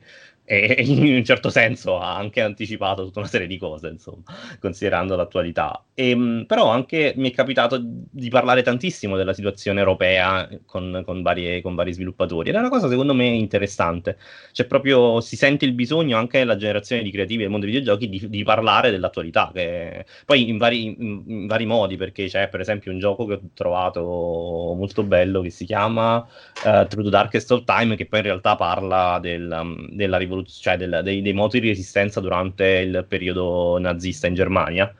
e 0.49 0.83
in 0.83 1.15
un 1.15 1.25
certo 1.25 1.51
senso 1.51 1.99
ha 1.99 2.17
anche 2.17 2.41
anticipato 2.41 3.05
tutta 3.05 3.19
una 3.19 3.29
serie 3.29 3.47
di 3.47 3.59
cose, 3.59 3.89
insomma, 3.89 4.23
considerando 4.59 5.15
l'attualità. 5.15 5.85
E, 5.93 6.09
ehm, 6.09 6.45
però 6.47 6.71
anche 6.71 7.13
mi 7.17 7.31
è 7.31 7.35
capitato 7.35 7.79
di 7.83 8.31
parlare 8.31 8.63
tantissimo 8.63 9.19
della 9.19 9.35
situazione 9.35 9.81
europea 9.81 10.49
con, 10.65 11.03
con, 11.05 11.21
varie, 11.21 11.61
con 11.61 11.75
vari 11.75 11.93
sviluppatori 11.93 12.49
ed 12.49 12.55
è 12.55 12.59
una 12.59 12.71
cosa 12.71 12.89
secondo 12.89 13.13
me 13.13 13.27
interessante. 13.27 14.17
Cioè 14.53 14.67
proprio 14.67 15.21
si 15.21 15.37
sente 15.37 15.67
il 15.67 15.75
bisogno 15.75 16.17
anche 16.17 16.39
nella 16.39 16.57
generazione 16.57 17.03
di 17.03 17.11
creativi 17.11 17.43
del 17.43 17.51
mondo 17.51 17.67
dei 17.67 17.75
videogiochi 17.75 18.09
di, 18.09 18.31
di 18.31 18.43
parlare 18.43 18.91
dell'attualità, 18.91 19.51
che, 19.53 20.07
poi 20.25 20.49
in 20.49 20.57
vari, 20.57 20.85
in, 20.87 21.25
in 21.27 21.47
vari, 21.47 21.67
modi, 21.67 21.97
perché 21.99 22.25
c'è 22.27 22.49
per 22.49 22.61
esempio 22.61 22.91
un 22.91 22.99
gioco 22.99 23.27
che 23.27 23.35
ho 23.35 23.41
trovato 23.53 24.01
molto 24.03 25.03
bello 25.03 25.43
che 25.43 25.51
si 25.51 25.67
chiama 25.67 26.17
uh, 26.17 26.87
Through 26.87 27.05
the 27.05 27.11
Darkest 27.11 27.53
of 27.53 27.65
Time, 27.65 27.97
che 27.97 28.07
poi 28.07 28.21
in 28.21 28.25
realtà 28.25 28.57
parla 28.57 29.19
del, 29.21 29.89
della 29.91 30.17
rivoluzione 30.17 30.37
cioè 30.45 30.76
del, 30.76 31.01
dei, 31.03 31.22
dei 31.22 31.32
moti 31.32 31.61
di 31.61 31.68
resistenza 31.68 32.20
durante 32.20 32.64
il 32.64 33.05
periodo 33.09 33.78
nazista 33.78 34.26
in 34.26 34.34
Germania. 34.34 34.95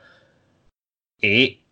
E 1.20 1.62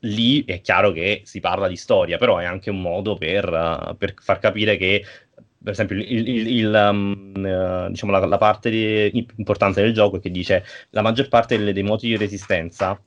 lì 0.00 0.44
è 0.44 0.60
chiaro 0.60 0.92
che 0.92 1.22
si 1.24 1.40
parla 1.40 1.68
di 1.68 1.76
storia, 1.76 2.18
però 2.18 2.38
è 2.38 2.44
anche 2.44 2.70
un 2.70 2.80
modo 2.80 3.16
per, 3.16 3.48
uh, 3.48 3.96
per 3.96 4.14
far 4.20 4.38
capire 4.38 4.76
che, 4.76 5.04
per 5.62 5.72
esempio, 5.72 5.96
il, 5.96 6.28
il, 6.28 6.46
il, 6.48 6.88
um, 6.90 7.32
uh, 7.34 7.90
diciamo 7.90 8.12
la, 8.12 8.24
la, 8.24 8.38
parte 8.38 8.70
di, 8.70 9.26
importante 9.36 9.82
del 9.82 9.92
gioco 9.92 10.16
è 10.16 10.20
che 10.20 10.30
dice 10.30 10.64
la 10.90 11.02
maggior 11.02 11.28
parte 11.28 11.56
delle, 11.56 11.72
dei 11.72 11.82
moti 11.82 12.08
di 12.08 12.16
resistenza 12.16 13.00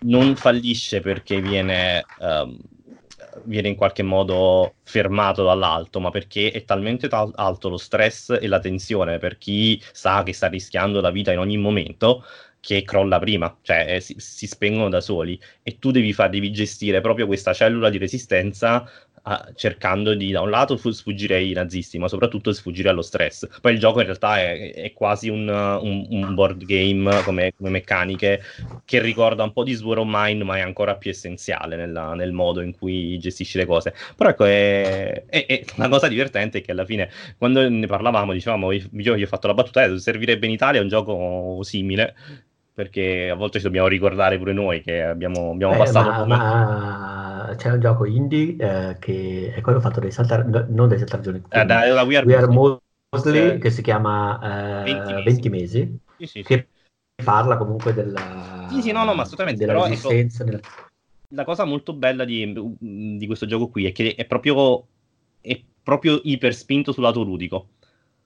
non 0.00 0.36
fallisce 0.36 1.00
perché 1.00 1.40
viene 1.40 2.04
um, 2.18 2.58
viene 3.44 3.68
in 3.68 3.74
qualche 3.76 4.02
modo 4.02 4.76
fermato 4.84 5.44
dall'alto, 5.44 6.00
ma 6.00 6.10
perché 6.10 6.50
è 6.50 6.64
talmente 6.64 7.08
tal- 7.08 7.32
alto 7.34 7.68
lo 7.68 7.76
stress 7.76 8.36
e 8.40 8.46
la 8.46 8.58
tensione 8.60 9.18
per 9.18 9.38
chi 9.38 9.80
sa 9.92 10.22
che 10.22 10.32
sta 10.32 10.46
rischiando 10.48 11.00
la 11.00 11.10
vita 11.10 11.32
in 11.32 11.38
ogni 11.38 11.56
momento 11.56 12.24
che 12.60 12.82
crolla 12.82 13.18
prima, 13.18 13.54
cioè 13.60 13.96
eh, 13.96 14.00
si, 14.00 14.14
si, 14.18 14.46
spengono 14.46 14.88
da 14.88 15.00
soli. 15.02 15.38
E 15.62 15.78
tu 15.78 15.90
devi, 15.90 16.12
far, 16.14 16.30
devi 16.30 16.50
gestire 16.50 17.00
proprio 17.02 17.26
questa 17.26 17.52
cellula 17.52 17.90
di 17.90 17.98
resistenza 17.98 18.88
cercando 19.54 20.14
di 20.14 20.32
da 20.32 20.42
un 20.42 20.50
lato 20.50 20.76
sfuggire 20.76 21.36
ai 21.36 21.52
nazisti, 21.52 21.98
ma 21.98 22.08
soprattutto 22.08 22.52
sfuggire 22.52 22.90
allo 22.90 23.00
stress. 23.00 23.48
Poi 23.60 23.72
il 23.72 23.78
gioco 23.78 24.00
in 24.00 24.06
realtà 24.06 24.38
è, 24.38 24.74
è 24.74 24.92
quasi 24.92 25.30
un, 25.30 25.48
un, 25.48 26.06
un, 26.10 26.34
board 26.34 26.64
game 26.64 27.22
come, 27.22 27.54
come, 27.56 27.70
meccaniche 27.70 28.42
che 28.84 29.00
ricorda 29.00 29.42
un 29.42 29.52
po' 29.52 29.64
di 29.64 29.72
Sword 29.72 30.00
of 30.00 30.06
Mine, 30.08 30.44
ma 30.44 30.56
è 30.58 30.60
ancora 30.60 30.96
più 30.96 31.10
essenziale 31.10 31.76
nella, 31.76 32.14
nel 32.14 32.32
modo 32.32 32.60
in 32.60 32.76
cui 32.76 33.18
gestisci 33.18 33.56
le 33.56 33.64
cose. 33.64 33.94
Però 34.14 34.28
ecco, 34.28 34.44
è, 34.44 35.24
è, 35.26 35.46
è 35.46 35.64
una 35.76 35.88
cosa 35.88 36.06
divertente 36.06 36.60
che 36.60 36.72
alla 36.72 36.84
fine, 36.84 37.10
quando 37.38 37.66
ne 37.66 37.86
parlavamo, 37.86 38.32
dicevamo, 38.32 38.72
io, 38.72 38.88
io 38.92 39.24
ho 39.24 39.26
fatto 39.26 39.46
la 39.46 39.54
battuta, 39.54 39.84
eh, 39.84 39.98
servirebbe 39.98 40.44
in 40.44 40.52
Italia 40.52 40.82
un 40.82 40.88
gioco 40.88 41.62
simile 41.62 42.14
perché 42.74 43.30
a 43.30 43.34
volte 43.34 43.58
ci 43.58 43.64
dobbiamo 43.64 43.86
ricordare 43.86 44.36
pure 44.36 44.52
noi 44.52 44.82
che 44.82 45.02
abbiamo, 45.02 45.52
abbiamo 45.52 45.74
eh, 45.74 45.78
passato 45.78 46.08
ma, 46.08 46.18
come... 46.18 46.36
ma 46.36 47.54
c'è 47.56 47.70
un 47.70 47.80
gioco 47.80 48.04
indie 48.04 48.56
uh, 48.58 48.98
che 48.98 49.52
è 49.54 49.60
quello 49.60 49.80
fatto 49.80 50.00
dai 50.00 50.10
saltar, 50.10 50.44
no, 50.46 50.66
non 50.68 50.88
dai 50.88 50.98
saltargioni, 50.98 51.42
eh, 51.48 51.64
da, 51.64 51.86
da 51.86 52.02
We 52.02 52.16
Are, 52.16 52.26
We 52.26 52.36
Are 52.36 52.48
Mostly, 52.48 53.58
che 53.58 53.70
si 53.70 53.80
chiama 53.80 54.82
20 54.84 55.12
mesi, 55.12 55.24
20 55.24 55.48
mesi 55.48 55.98
sì, 56.18 56.26
sì, 56.26 56.42
che 56.42 56.66
parla 57.22 57.56
comunque 57.56 57.94
della, 57.94 58.66
sì, 58.70 58.82
sì, 58.82 58.92
no, 58.92 59.04
no, 59.04 59.14
ma 59.14 59.22
assolutamente, 59.22 59.64
della 59.64 59.78
però, 59.78 59.86
resistenza. 59.86 60.42
Ecco, 60.42 60.50
della... 60.50 60.62
La 61.28 61.44
cosa 61.44 61.64
molto 61.64 61.92
bella 61.94 62.24
di, 62.24 62.52
di, 62.78 63.26
questo 63.26 63.46
gioco 63.46 63.68
qui 63.68 63.86
è 63.86 63.92
che 63.92 64.14
è 64.14 64.24
proprio, 64.24 64.86
è 65.40 65.60
proprio 65.82 66.20
iperspinto 66.22 66.92
sul 66.92 67.02
lato 67.02 67.22
ludico. 67.22 67.68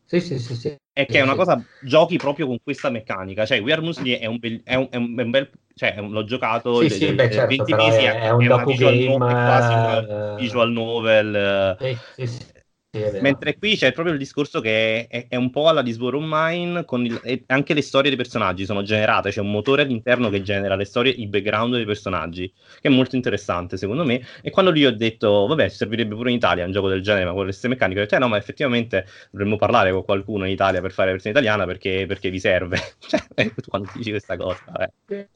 Sì, 0.09 0.21
sì, 0.21 0.39
sì, 0.39 0.55
sì. 0.55 0.77
È 0.91 1.05
che 1.05 1.19
è 1.19 1.23
una 1.23 1.35
cosa, 1.35 1.63
giochi 1.79 2.17
proprio 2.17 2.47
con 2.47 2.59
questa 2.63 2.89
meccanica. 2.89 3.45
Cioè, 3.45 3.61
We 3.61 3.73
Are 3.73 3.83
Musli 3.83 4.13
è 4.13 4.25
un 4.25 4.39
bel, 4.39 4.63
è 4.65 4.75
un, 4.75 4.89
è 4.91 4.97
un 4.97 5.31
bel 5.31 5.51
cioè, 5.75 5.95
l'ho 6.01 6.25
giocato 6.25 6.81
sì, 6.81 6.91
sì, 6.91 7.13
beh, 7.13 7.31
certo, 7.31 7.65
20 7.65 7.75
mesi, 7.75 8.03
è, 8.03 8.23
è 8.23 8.31
un 8.31 8.47
docu 8.47 8.75
game, 8.75 9.17
no, 9.17 9.29
è 9.29 9.33
quasi 9.33 9.75
una 9.75 10.35
visual 10.35 10.73
novel. 10.73 11.77
Sì, 11.79 11.99
sì, 12.17 12.27
sì. 12.27 12.47
Mentre 12.91 13.59
qui 13.59 13.76
c'è 13.76 13.93
proprio 13.93 14.14
il 14.14 14.18
discorso 14.18 14.62
che 14.62 15.07
è, 15.09 15.26
è 15.28 15.36
un 15.36 15.51
po' 15.51 15.68
alla 15.68 15.80
of 15.80 16.22
Mine, 16.22 16.86
con 16.86 17.05
il, 17.05 17.45
anche 17.49 17.74
le 17.74 17.82
storie 17.82 18.09
dei 18.09 18.16
personaggi 18.16 18.64
sono 18.64 18.82
generate, 18.82 19.28
c'è 19.28 19.43
un 19.43 19.51
motore 19.51 19.82
all'interno 19.82 20.30
che 20.30 20.41
genera 20.41 20.74
le 20.74 20.86
storie, 20.86 21.12
i 21.12 21.26
background 21.26 21.74
dei 21.74 21.84
personaggi, 21.84 22.51
che 22.80 22.89
è 22.89 22.91
molto 22.91 23.14
interessante 23.14 23.76
secondo 23.76 24.07
me. 24.07 24.22
E 24.41 24.51
quando 24.51 24.70
lì 24.70 24.86
ho 24.86 24.97
detto, 24.97 25.47
vabbè, 25.47 25.68
ci 25.68 25.76
servirebbe 25.76 26.14
pure 26.14 26.30
in 26.30 26.36
Italia 26.36 26.64
un 26.64 26.72
gioco 26.72 26.89
del 26.89 27.03
genere, 27.03 27.26
ma 27.26 27.32
con 27.32 27.45
le 27.45 27.53
stesse 27.53 27.68
meccaniche, 27.68 28.01
ho 28.01 28.03
detto, 28.05 28.14
eh, 28.14 28.18
no, 28.20 28.28
ma 28.28 28.39
effettivamente 28.39 29.05
dovremmo 29.30 29.57
parlare 29.57 29.93
con 29.93 30.03
qualcuno 30.05 30.47
in 30.47 30.53
Italia 30.53 30.80
per 30.80 30.93
fare 30.93 31.09
la 31.09 31.12
versione 31.12 31.39
italiana 31.39 31.66
perché, 31.66 32.07
perché 32.09 32.30
vi 32.30 32.41
serve. 32.41 32.78
cioè, 33.07 33.20
quando 33.68 33.91
dici 33.95 34.09
questa 34.09 34.39
cosa, 34.39 34.64
vabbè. 34.66 34.91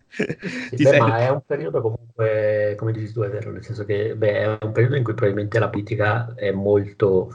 Sì, 0.09 0.83
beh, 0.85 0.99
ma 1.01 1.19
è 1.19 1.29
un 1.29 1.43
periodo 1.45 1.83
comunque, 1.83 2.75
come 2.79 2.93
dici 2.93 3.13
tu, 3.13 3.21
è 3.21 3.29
vero, 3.29 3.51
nel 3.51 3.63
senso 3.63 3.85
che 3.85 4.15
beh, 4.15 4.33
è 4.33 4.59
un 4.61 4.73
periodo 4.73 4.97
in 4.97 5.05
cui 5.05 5.13
probabilmente 5.13 5.59
la 5.59 5.69
politica 5.69 6.33
è 6.35 6.51
molto 6.51 7.35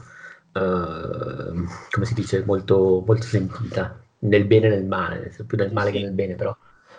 uh, 0.52 1.66
come 1.90 2.04
si 2.04 2.14
dice, 2.14 2.42
molto, 2.44 3.02
molto 3.06 3.22
sentita, 3.22 3.98
nel 4.20 4.44
bene 4.44 4.66
e 4.66 4.70
nel 4.70 4.84
male, 4.84 5.32
più 5.46 5.56
nel 5.56 5.72
male 5.72 5.90
sì. 5.90 5.96
che 5.96 6.02
nel 6.02 6.12
bene, 6.12 6.34
però 6.34 6.56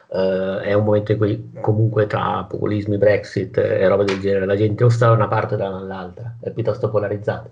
uh, 0.07 0.59
è 0.59 0.73
un 0.73 0.85
momento 0.85 1.11
in 1.11 1.17
cui 1.17 1.51
comunque 1.59 2.07
tra 2.07 2.45
populismi, 2.47 2.97
Brexit 2.97 3.57
e 3.57 3.87
roba 3.87 4.03
del 4.03 4.19
genere 4.19 4.45
la 4.45 4.55
gente 4.55 4.83
o 4.83 4.89
sta 4.89 5.07
da 5.07 5.13
una 5.13 5.27
parte 5.27 5.55
o 5.55 5.57
dall'altra, 5.57 6.37
è 6.41 6.51
piuttosto 6.51 6.89
polarizzata. 6.89 7.51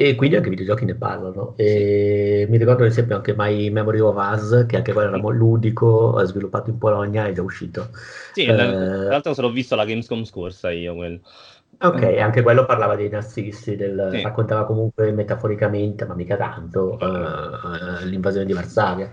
E 0.00 0.14
quindi 0.14 0.36
anche 0.36 0.46
i 0.46 0.50
videogiochi 0.50 0.84
ne 0.84 0.94
parlano. 0.94 1.54
E 1.56 2.46
mi 2.48 2.56
ricordo 2.56 2.84
ad 2.84 2.88
esempio 2.88 3.16
anche 3.16 3.34
My 3.36 3.68
Memory 3.68 3.98
of 3.98 4.14
Us, 4.16 4.64
che 4.68 4.76
anche 4.76 4.92
quello 4.92 5.08
era 5.08 5.18
molto 5.18 5.38
ludico, 5.40 6.24
sviluppato 6.24 6.70
in 6.70 6.78
Polonia, 6.78 7.26
è 7.26 7.32
già 7.32 7.42
uscito. 7.42 7.88
Sì, 8.32 8.42
uh, 8.48 8.54
tra 8.54 9.08
l'altro 9.08 9.34
se 9.34 9.40
l'ho 9.40 9.50
visto 9.50 9.74
alla 9.74 9.84
Gamescom 9.84 10.22
scorsa 10.22 10.70
io 10.70 10.94
quello. 10.94 11.18
Ok, 11.80 12.02
anche 12.02 12.42
quello 12.42 12.64
parlava 12.66 12.96
dei 12.96 13.08
nazisti, 13.08 13.76
del, 13.76 14.08
sì. 14.10 14.20
raccontava 14.20 14.64
comunque 14.66 15.12
metaforicamente, 15.12 16.04
ma 16.06 16.14
mica 16.14 16.36
tanto, 16.36 16.96
uh, 17.00 18.04
l'invasione 18.04 18.46
di 18.46 18.52
Varsavia. 18.52 19.06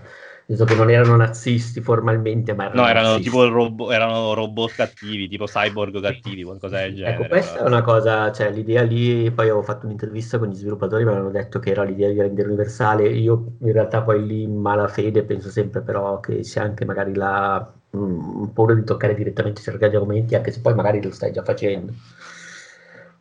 Nel 0.48 0.58
senso 0.58 0.64
che 0.64 0.74
non 0.74 0.90
erano 0.90 1.16
nazisti 1.16 1.80
formalmente, 1.80 2.54
ma 2.54 2.64
erano 2.64 2.80
No, 2.82 2.88
erano 2.88 3.08
nazisti. 3.08 3.30
tipo 3.30 3.48
robo, 3.48 3.90
erano 3.92 4.34
robot 4.34 4.74
cattivi, 4.74 5.28
tipo 5.28 5.44
cyborg 5.44 6.00
cattivi, 6.00 6.42
qualcosa 6.42 6.78
del 6.78 6.94
ecco, 6.94 6.98
genere. 6.98 7.14
Ecco, 7.22 7.28
questa 7.28 7.58
è 7.60 7.62
una 7.62 7.82
cosa, 7.82 8.32
cioè 8.32 8.50
l'idea 8.50 8.82
lì, 8.82 9.30
poi 9.30 9.46
avevo 9.46 9.62
fatto 9.62 9.86
un'intervista 9.86 10.38
con 10.38 10.48
gli 10.48 10.54
sviluppatori, 10.54 11.04
mi 11.04 11.10
avevano 11.10 11.30
detto 11.30 11.58
che 11.58 11.70
era 11.70 11.84
l'idea 11.84 12.10
di 12.10 12.20
rendere 12.20 12.48
universale, 12.48 13.08
io 13.08 13.56
in 13.60 13.72
realtà 13.72 14.02
poi 14.02 14.26
lì 14.26 14.42
in 14.42 14.56
malafede 14.56 15.22
penso 15.24 15.50
sempre 15.50 15.82
però 15.82 16.18
che 16.20 16.42
sia 16.44 16.62
anche 16.62 16.84
magari 16.84 17.14
la 17.14 17.72
mh, 17.90 18.46
paura 18.54 18.74
di 18.74 18.84
toccare 18.84 19.14
direttamente 19.14 19.62
certi 19.62 19.84
argomenti, 19.84 20.34
anche 20.34 20.50
se 20.52 20.60
poi 20.60 20.74
magari 20.74 21.00
lo 21.02 21.10
stai 21.12 21.32
già 21.32 21.42
facendo. 21.42 21.92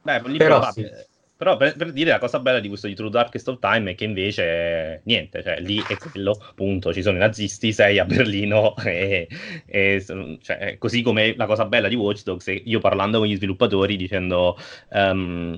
Beh, 0.05 0.21
però, 0.37 0.71
sì. 0.71 0.87
però 1.35 1.57
per, 1.57 1.75
per, 1.75 1.91
dire 1.91 2.11
la 2.11 2.19
cosa 2.19 2.39
bella 2.39 2.59
di 2.59 2.67
questo 2.67 2.85
di 2.85 2.93
True 2.93 3.09
Darkest 3.09 3.47
of 3.47 3.57
Time 3.59 3.89
è 3.89 3.95
che 3.95 4.03
invece 4.03 5.01
niente, 5.05 5.41
cioè 5.41 5.59
lì 5.59 5.83
è 5.87 5.97
quello, 5.97 6.37
appunto, 6.47 6.93
ci 6.93 7.01
sono 7.01 7.17
i 7.17 7.19
nazisti, 7.19 7.73
sei 7.73 7.97
a 7.97 8.05
Berlino 8.05 8.75
e, 8.85 9.27
e 9.65 10.05
cioè, 10.41 10.77
così 10.77 11.01
come 11.01 11.33
la 11.35 11.47
cosa 11.47 11.65
bella 11.65 11.87
di 11.87 11.95
Watch 11.95 12.21
Dogs, 12.21 12.53
io 12.65 12.79
parlando 12.79 13.17
con 13.17 13.25
gli 13.25 13.35
sviluppatori 13.35 13.95
dicendo 13.97 14.55
um, 14.91 15.57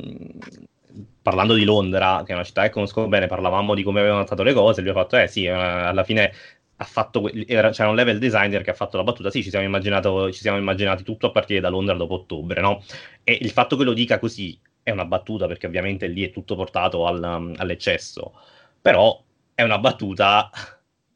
parlando 1.21 1.55
di 1.55 1.65
Londra, 1.65 2.23
che 2.25 2.31
è 2.31 2.35
una 2.35 2.45
città 2.45 2.61
che 2.63 2.69
conosco 2.69 3.05
bene, 3.09 3.27
parlavamo 3.27 3.75
di 3.75 3.83
come 3.83 3.99
avevano 3.99 4.23
trattato 4.23 4.43
le 4.43 4.53
cose, 4.53 4.79
lui 4.79 4.91
ha 4.91 4.93
fatto, 4.93 5.17
eh 5.17 5.27
sì, 5.27 5.43
eh, 5.43 5.49
alla 5.49 6.05
fine 6.05 6.31
ha 6.79 6.85
fatto, 6.85 7.29
era, 7.47 7.71
c'era 7.71 7.89
un 7.89 7.95
level 7.95 8.19
designer 8.19 8.61
che 8.61 8.69
ha 8.69 8.75
fatto 8.75 8.97
la 8.97 9.03
battuta, 9.03 9.31
sì, 9.31 9.41
ci 9.41 9.49
siamo, 9.49 9.81
ci 10.31 10.39
siamo, 10.39 10.57
immaginati 10.57 11.03
tutto 11.03 11.27
a 11.27 11.31
partire 11.31 11.59
da 11.59 11.69
Londra 11.69 11.95
dopo 11.95 12.13
ottobre, 12.13 12.61
no? 12.61 12.83
E 13.23 13.37
il 13.41 13.49
fatto 13.49 13.75
che 13.75 13.83
lo 13.83 13.93
dica 13.93 14.19
così 14.19 14.59
è 14.83 14.91
una 14.91 15.05
battuta, 15.05 15.47
perché 15.47 15.65
ovviamente 15.65 16.07
lì 16.07 16.23
è 16.23 16.31
tutto 16.31 16.55
portato 16.55 17.07
al, 17.07 17.53
all'eccesso, 17.57 18.33
però 18.79 19.21
è 19.55 19.63
una 19.63 19.79
battuta, 19.79 20.51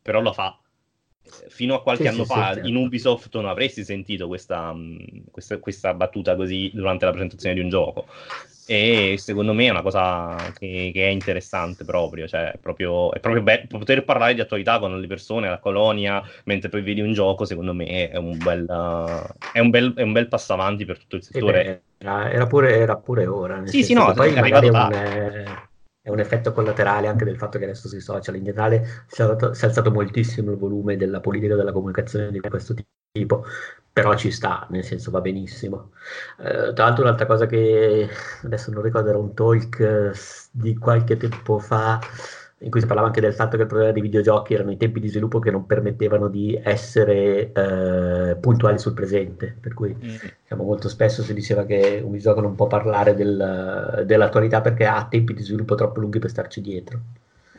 però 0.01 0.19
lo 0.19 0.33
fa. 0.33 0.57
Fino 1.47 1.75
a 1.75 1.81
qualche 1.81 2.03
sì, 2.03 2.09
anno 2.09 2.23
sì, 2.23 2.29
fa 2.29 2.53
sì, 2.55 2.67
in 2.67 2.75
Ubisoft 2.75 3.33
non 3.35 3.45
avresti 3.45 3.83
sentito 3.83 4.27
questa, 4.27 4.75
questa, 5.29 5.59
questa 5.59 5.93
battuta 5.93 6.35
così 6.35 6.71
durante 6.73 7.05
la 7.05 7.11
presentazione 7.11 7.55
di 7.55 7.61
un 7.61 7.69
gioco 7.69 8.07
e 8.71 9.17
secondo 9.17 9.51
me 9.51 9.65
è 9.65 9.69
una 9.69 9.81
cosa 9.81 10.33
che, 10.57 10.91
che 10.93 11.05
è 11.05 11.09
interessante 11.09 11.83
proprio, 11.83 12.25
cioè 12.25 12.53
proprio, 12.61 13.11
è 13.11 13.19
proprio 13.19 13.43
bello 13.43 13.65
poter 13.67 14.05
parlare 14.05 14.33
di 14.33 14.39
attualità 14.39 14.79
con 14.79 14.97
le 14.97 15.07
persone, 15.07 15.49
la 15.49 15.59
colonia, 15.59 16.23
mentre 16.45 16.69
poi 16.69 16.81
vedi 16.81 17.01
un 17.01 17.11
gioco, 17.11 17.43
secondo 17.43 17.73
me 17.73 18.09
è 18.09 18.15
un 18.15 18.37
bel, 18.37 18.65
è 19.51 19.59
un 19.59 19.69
bel, 19.71 19.93
è 19.93 20.03
un 20.03 20.13
bel 20.13 20.29
passo 20.29 20.53
avanti 20.53 20.85
per 20.85 20.99
tutto 20.99 21.17
il 21.17 21.23
settore. 21.23 21.83
Era, 21.97 22.31
era, 22.31 22.47
pure, 22.47 22.77
era 22.77 22.95
pure 22.95 23.27
ora. 23.27 23.61
Sì, 23.65 23.83
sì, 23.83 23.93
no, 23.93 24.13
poi 24.13 24.33
è 24.33 24.39
un, 24.39 24.93
è 26.01 26.09
un, 26.09 26.19
effetto 26.19 26.53
collaterale 26.53 27.07
anche 27.07 27.25
del 27.25 27.37
fatto 27.37 27.57
che 27.57 27.65
adesso 27.65 27.89
sui 27.89 27.99
social 27.99 28.37
in 28.37 28.45
generale 28.45 29.03
si 29.07 29.19
è, 29.19 29.25
alzato, 29.25 29.53
si 29.53 29.65
è 29.65 29.67
alzato 29.67 29.91
moltissimo 29.91 30.51
il 30.51 30.57
volume 30.57 30.95
della 30.95 31.19
politica 31.19 31.57
della 31.57 31.73
comunicazione 31.73 32.31
di 32.31 32.39
questo 32.39 32.73
tipo, 32.73 32.87
però 33.93 34.15
ci 34.15 34.31
sta, 34.31 34.65
nel 34.69 34.83
senso 34.85 35.11
va 35.11 35.19
benissimo. 35.19 35.91
Eh, 36.39 36.73
tra 36.73 36.85
l'altro 36.85 37.03
un'altra 37.03 37.25
cosa 37.25 37.45
che 37.45 38.09
adesso 38.43 38.71
non 38.71 38.81
ricordo, 38.81 39.09
era 39.09 39.17
un 39.17 39.33
talk 39.33 39.79
eh, 39.79 40.11
di 40.51 40.77
qualche 40.77 41.17
tempo 41.17 41.59
fa 41.59 41.99
in 42.63 42.69
cui 42.69 42.79
si 42.79 42.85
parlava 42.85 43.07
anche 43.07 43.21
del 43.21 43.33
fatto 43.33 43.55
che 43.55 43.63
il 43.63 43.67
problema 43.67 43.91
dei 43.91 44.03
videogiochi 44.03 44.53
erano 44.53 44.71
i 44.71 44.77
tempi 44.77 44.99
di 44.99 45.07
sviluppo 45.07 45.39
che 45.39 45.49
non 45.49 45.65
permettevano 45.65 46.27
di 46.27 46.59
essere 46.63 47.51
eh, 47.51 48.35
puntuali 48.39 48.77
sul 48.77 48.93
presente, 48.93 49.57
per 49.59 49.73
cui 49.73 49.95
mm. 49.95 50.15
diciamo, 50.43 50.63
molto 50.63 50.87
spesso 50.87 51.23
si 51.23 51.33
diceva 51.33 51.65
che 51.65 52.01
un 52.03 52.11
videogioco 52.11 52.41
non 52.41 52.55
può 52.55 52.67
parlare 52.67 53.15
del, 53.15 54.03
dell'attualità 54.05 54.61
perché 54.61 54.85
ha 54.85 55.07
tempi 55.09 55.33
di 55.33 55.41
sviluppo 55.41 55.75
troppo 55.75 55.99
lunghi 55.99 56.19
per 56.19 56.29
starci 56.29 56.61
dietro. 56.61 56.99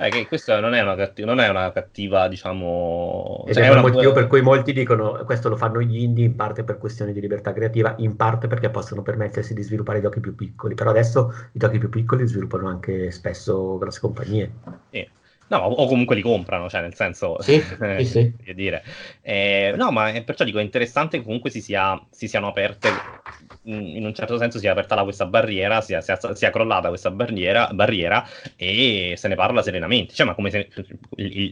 Eh, 0.03 0.11
che 0.11 0.27
questa 0.27 0.59
non 0.59 0.75
è 0.75 0.81
una 0.81 0.97
cattiva, 0.97 1.29
non 1.29 1.39
è 1.39 1.49
una 1.49 1.71
cattiva 1.71 2.27
diciamo... 2.27 3.45
Ed 3.47 3.55
cioè, 3.55 3.65
è, 3.65 3.69
è 3.69 3.73
il 3.73 3.81
motivo 3.81 4.11
per 4.11 4.27
cui 4.27 4.41
molti 4.41 4.73
dicono 4.73 5.23
questo 5.25 5.49
lo 5.49 5.57
fanno 5.57 5.81
gli 5.81 6.03
indie 6.03 6.25
in 6.25 6.35
parte 6.35 6.65
per 6.65 6.79
questioni 6.79 7.13
di 7.13 7.21
libertà 7.21 7.53
creativa, 7.53 7.95
in 7.99 8.17
parte 8.17 8.49
perché 8.49 8.69
possono 8.69 9.03
permettersi 9.03 9.55
di 9.55 9.63
sviluppare 9.63 10.01
giochi 10.01 10.19
più 10.19 10.35
piccoli, 10.35 10.75
però 10.75 10.91
adesso 10.91 11.33
i 11.53 11.59
giochi 11.59 11.79
più 11.79 11.89
piccoli 11.89 12.27
sviluppano 12.27 12.67
anche 12.67 13.13
spesso 13.13 13.79
grosse 13.79 14.01
compagnie. 14.01 14.51
Sì. 14.91 15.09
No, 15.53 15.59
o 15.59 15.87
comunque 15.87 16.17
li 16.17 16.23
comprano, 16.23 16.71
cioè 16.71 16.81
nel 16.81 16.95
senso, 16.95 17.37
sì, 17.43 17.63
eh, 17.83 18.05
sì, 18.07 18.33
sì. 18.43 18.55
dire. 18.55 18.83
Eh, 19.21 19.75
no, 19.77 19.91
ma 19.91 20.11
perciò 20.25 20.45
dico, 20.45 20.59
è 20.59 20.63
interessante 20.63 21.19
che 21.19 21.25
comunque 21.25 21.51
si, 21.51 21.61
sia, 21.61 22.03
si 22.09 22.27
siano 22.27 22.49
aperte, 22.49 22.89
in 23.65 24.03
un 24.03 24.15
certo 24.15 24.39
senso 24.39 24.59
sia 24.59 24.73
aperta 24.73 24.95
la, 24.95 25.03
questa 25.03 25.27
barriera, 25.27 25.83
sia, 25.83 26.01
sia, 26.01 26.19
sia 26.35 26.51
crollata 26.51 26.89
questa 26.89 27.11
barriera, 27.11 27.69
barriera, 27.71 28.27
e 28.57 29.13
se 29.19 29.29
ne 29.29 29.35
parla 29.35 29.61
serenamente. 29.61 30.15
Cioè, 30.15 30.27
ma 30.27 30.35
come 30.35 30.49
se 30.49 30.71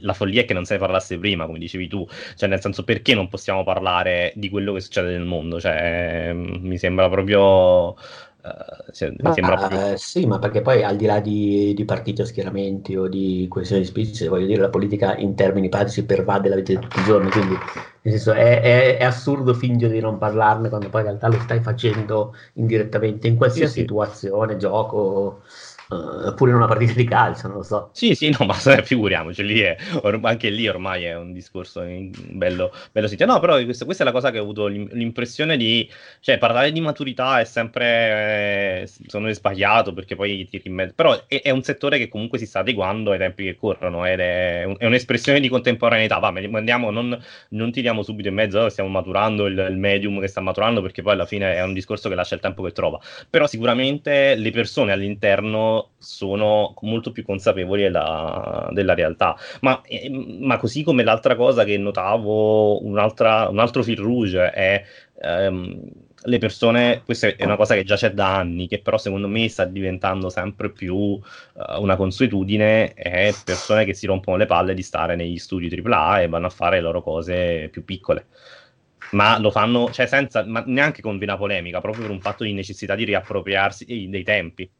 la 0.01 0.15
follia 0.15 0.41
è 0.41 0.45
che 0.47 0.55
non 0.55 0.65
se 0.65 0.75
ne 0.75 0.81
parlasse 0.81 1.19
prima, 1.19 1.45
come 1.45 1.59
dicevi 1.59 1.87
tu. 1.87 2.09
Cioè, 2.37 2.49
nel 2.49 2.63
senso, 2.63 2.85
perché 2.85 3.15
non 3.15 3.29
possiamo 3.29 3.65
parlare 3.65 4.33
di 4.35 4.49
quello 4.49 4.73
che 4.73 4.81
succede 4.81 5.11
nel 5.11 5.27
mondo? 5.27 5.61
Cioè, 5.61 6.33
mi 6.33 6.79
sembra 6.79 7.07
proprio 7.11 7.95
Uh, 8.43 9.17
mi 9.23 9.33
sembra 9.33 9.57
proprio... 9.57 9.93
uh, 9.93 9.97
sì, 9.97 10.25
ma 10.25 10.39
perché 10.39 10.63
poi 10.63 10.83
al 10.83 10.97
di 10.97 11.05
là 11.05 11.21
di, 11.21 11.75
di 11.75 11.85
partiti 11.85 12.23
o 12.23 12.25
schieramenti 12.25 12.97
o 12.97 13.07
di 13.07 13.47
questioni 13.51 13.83
di 13.83 13.89
specie, 13.89 14.29
voglio 14.29 14.47
dire, 14.47 14.63
la 14.63 14.71
politica 14.71 15.17
in 15.17 15.35
termini 15.35 15.69
pratici 15.69 16.05
pervade 16.05 16.49
la 16.49 16.57
vita 16.57 16.73
di 16.73 16.79
tutti 16.79 17.01
i 17.01 17.05
giorni, 17.05 17.31
quindi 17.31 17.55
nel 18.03 18.15
senso, 18.15 18.33
è, 18.33 18.63
è, 18.63 18.97
è, 18.97 19.05
assurdo 19.05 19.53
fingere 19.53 19.93
di 19.93 20.01
non 20.01 20.17
parlarne 20.17 20.71
quando 20.71 20.89
poi 20.89 21.03
in 21.03 21.09
realtà 21.09 21.29
lo 21.29 21.39
stai 21.41 21.61
facendo 21.61 22.35
indirettamente 22.55 23.29
in 23.29 23.37
qualsiasi 23.37 23.73
sì, 23.73 23.81
situazione, 23.81 24.57
gioco, 24.57 25.43
Uh, 25.91 26.33
pure 26.35 26.53
in 26.53 26.57
una 26.57 26.67
partita 26.67 26.93
di 26.93 27.05
calcio, 27.05 27.49
non 27.49 27.57
lo 27.57 27.63
so. 27.65 27.91
Sì, 27.93 28.15
sì, 28.15 28.31
no, 28.39 28.47
ma 28.47 28.55
figuriamoci, 28.55 29.43
lì 29.43 29.59
è, 29.59 29.77
or- 30.03 30.21
anche 30.23 30.49
lì 30.49 30.69
ormai 30.69 31.03
è 31.03 31.17
un 31.17 31.33
discorso 31.33 31.83
bello, 32.29 32.73
bello 32.93 33.09
sito. 33.09 33.27
No, 33.27 33.41
però 33.41 33.61
questa, 33.65 33.85
questa, 33.85 34.05
è 34.05 34.07
la 34.07 34.13
cosa 34.13 34.31
che 34.31 34.39
ho 34.39 34.43
avuto 34.43 34.69
l'impressione 34.69 35.57
di... 35.57 35.91
Cioè, 36.21 36.39
parlare 36.39 36.71
di 36.71 36.81
maturità 36.81 37.41
è 37.41 37.45
sempre, 37.45 38.83
eh, 38.83 38.87
secondo 38.87 39.33
sbagliato, 39.33 39.93
perché 39.93 40.15
poi 40.15 40.47
tiri 40.49 40.69
in 40.69 40.75
mezzo... 40.75 40.93
Però 40.95 41.27
è, 41.27 41.43
è, 41.43 41.51
un 41.51 41.63
settore 41.65 41.99
che 41.99 42.07
comunque 42.07 42.39
si 42.39 42.47
sta 42.47 42.61
adeguando 42.61 43.11
ai 43.11 43.19
tempi 43.19 43.43
che 43.43 43.57
corrono, 43.57 44.07
ed 44.07 44.21
è, 44.21 44.63
un, 44.65 44.77
è 44.79 44.87
un'espressione 44.87 45.41
di 45.41 45.49
contemporaneità. 45.49 46.19
Va, 46.19 46.33
andiamo, 46.53 46.93
non, 46.93 47.21
non, 47.49 47.73
tiriamo 47.73 48.05
subito 48.05 48.29
in 48.29 48.35
mezzo, 48.35 48.61
oh, 48.61 48.69
stiamo 48.69 48.91
maturando 48.91 49.47
il, 49.47 49.59
il 49.59 49.77
medium 49.77 50.21
che 50.21 50.29
sta 50.29 50.41
maturando, 50.41 50.83
perché 50.83 51.03
poi 51.03 51.15
alla 51.15 51.27
fine 51.27 51.57
è 51.57 51.65
un 51.65 51.73
discorso 51.73 52.09
che 52.09 52.15
lascia 52.15 52.37
il 52.37 52.41
tempo 52.41 52.63
che 52.63 52.71
trova. 52.71 53.01
Però 53.29 53.49
sicuramente 53.49 54.37
le 54.37 54.51
persone 54.53 54.93
all'interno 54.93 55.80
sono 55.99 56.75
molto 56.81 57.13
più 57.13 57.25
consapevoli 57.25 57.83
della, 57.83 58.69
della 58.73 58.95
realtà. 58.95 59.37
Ma, 59.61 59.81
eh, 59.83 60.11
ma, 60.11 60.57
così 60.59 60.83
come 60.83 61.03
l'altra 61.03 61.37
cosa 61.37 61.65
che 61.65 61.77
notavo, 61.79 62.85
un 62.85 62.99
altro 62.99 63.83
fil 63.83 63.99
rouge 63.99 64.51
è... 64.51 64.85
Ehm, 65.23 66.09
le 66.25 66.39
persone, 66.39 67.03
questa 67.05 67.29
è 67.29 67.45
una 67.45 67.57
cosa 67.57 67.75
che 67.75 67.85
già 67.85 67.97
c'è 67.97 68.13
da 68.13 68.37
anni, 68.37 68.69
che 68.69 68.81
però 68.81 68.99
secondo 68.99 69.27
me 69.27 69.49
sta 69.49 69.65
diventando 69.65 70.29
sempre 70.29 70.71
più 70.71 70.95
uh, 70.95 71.21
una 71.79 71.97
consuetudine, 71.97 72.93
è 72.93 73.33
persone 73.45 73.85
che 73.85 73.95
si 73.95 74.07
rompono 74.07 74.37
le 74.37 74.47
palle 74.47 74.75
di 74.75 74.83
stare 74.83 75.17
negli 75.17 75.39
studi 75.39 75.71
AAA 75.83 76.23
e 76.23 76.29
vanno 76.29 76.47
a 76.47 76.51
fare 76.51 76.77
le 76.77 76.83
loro 76.83 77.03
cose 77.03 77.69
più 77.71 77.85
piccole. 77.85 78.27
Ma 79.13 79.39
lo 79.39 79.51
fanno, 79.51 79.91
cioè 79.91 80.07
senza, 80.07 80.45
ma 80.45 80.63
neanche 80.67 81.01
con 81.01 81.19
vena 81.19 81.37
polemica, 81.37 81.81
proprio 81.81 82.03
per 82.03 82.13
un 82.13 82.21
fatto 82.21 82.45
di 82.45 82.53
necessità 82.53 82.95
di 82.95 83.05
riappropriarsi 83.05 84.09
dei 84.09 84.23
tempi. 84.23 84.71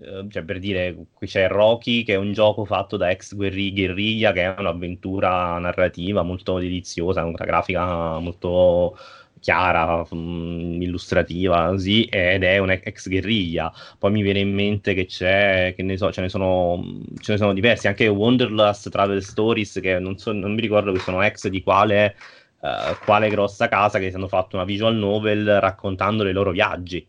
Ehm, 0.00 0.28
cioè 0.30 0.42
per 0.42 0.58
dire, 0.58 0.94
qui 1.12 1.26
c'è 1.26 1.48
Rocky 1.48 2.02
che 2.02 2.14
è 2.14 2.16
un 2.16 2.32
gioco 2.32 2.64
fatto 2.64 2.96
da 2.96 3.10
ex 3.10 3.34
guerriglia 3.34 4.32
che 4.32 4.42
è 4.42 4.54
un'avventura 4.58 5.58
narrativa 5.58 6.22
molto 6.22 6.58
deliziosa, 6.58 7.24
una 7.24 7.44
grafica 7.44 8.18
molto 8.18 8.96
chiara, 9.40 10.04
um, 10.10 10.78
illustrativa, 10.80 11.68
così, 11.68 12.04
ed 12.04 12.42
è 12.42 12.58
un 12.58 12.70
ex 12.70 13.08
guerriglia. 13.08 13.72
Poi 13.98 14.10
mi 14.10 14.22
viene 14.22 14.40
in 14.40 14.52
mente 14.52 14.92
che 14.94 15.06
c'è, 15.06 15.72
che 15.76 15.82
ne 15.82 15.96
so, 15.96 16.10
ce 16.12 16.20
ne 16.20 16.28
sono, 16.28 16.82
ce 17.20 17.32
ne 17.32 17.38
sono 17.38 17.52
diversi, 17.52 17.86
anche 17.86 18.08
Wanderlust 18.08 18.90
Travel 18.90 19.22
Stories, 19.22 19.78
che 19.80 19.98
non, 19.98 20.18
so, 20.18 20.32
non 20.32 20.54
mi 20.54 20.60
ricordo 20.60 20.92
che 20.92 20.98
sono 20.98 21.22
ex 21.22 21.48
di 21.48 21.62
quale, 21.62 22.16
uh, 22.60 22.96
quale 23.04 23.28
grossa 23.28 23.68
casa 23.68 23.98
che 23.98 24.10
si 24.10 24.16
hanno 24.16 24.28
fatto 24.28 24.56
una 24.56 24.64
visual 24.64 24.96
novel 24.96 25.60
raccontando 25.60 26.28
i 26.28 26.32
loro 26.32 26.50
viaggi 26.50 27.06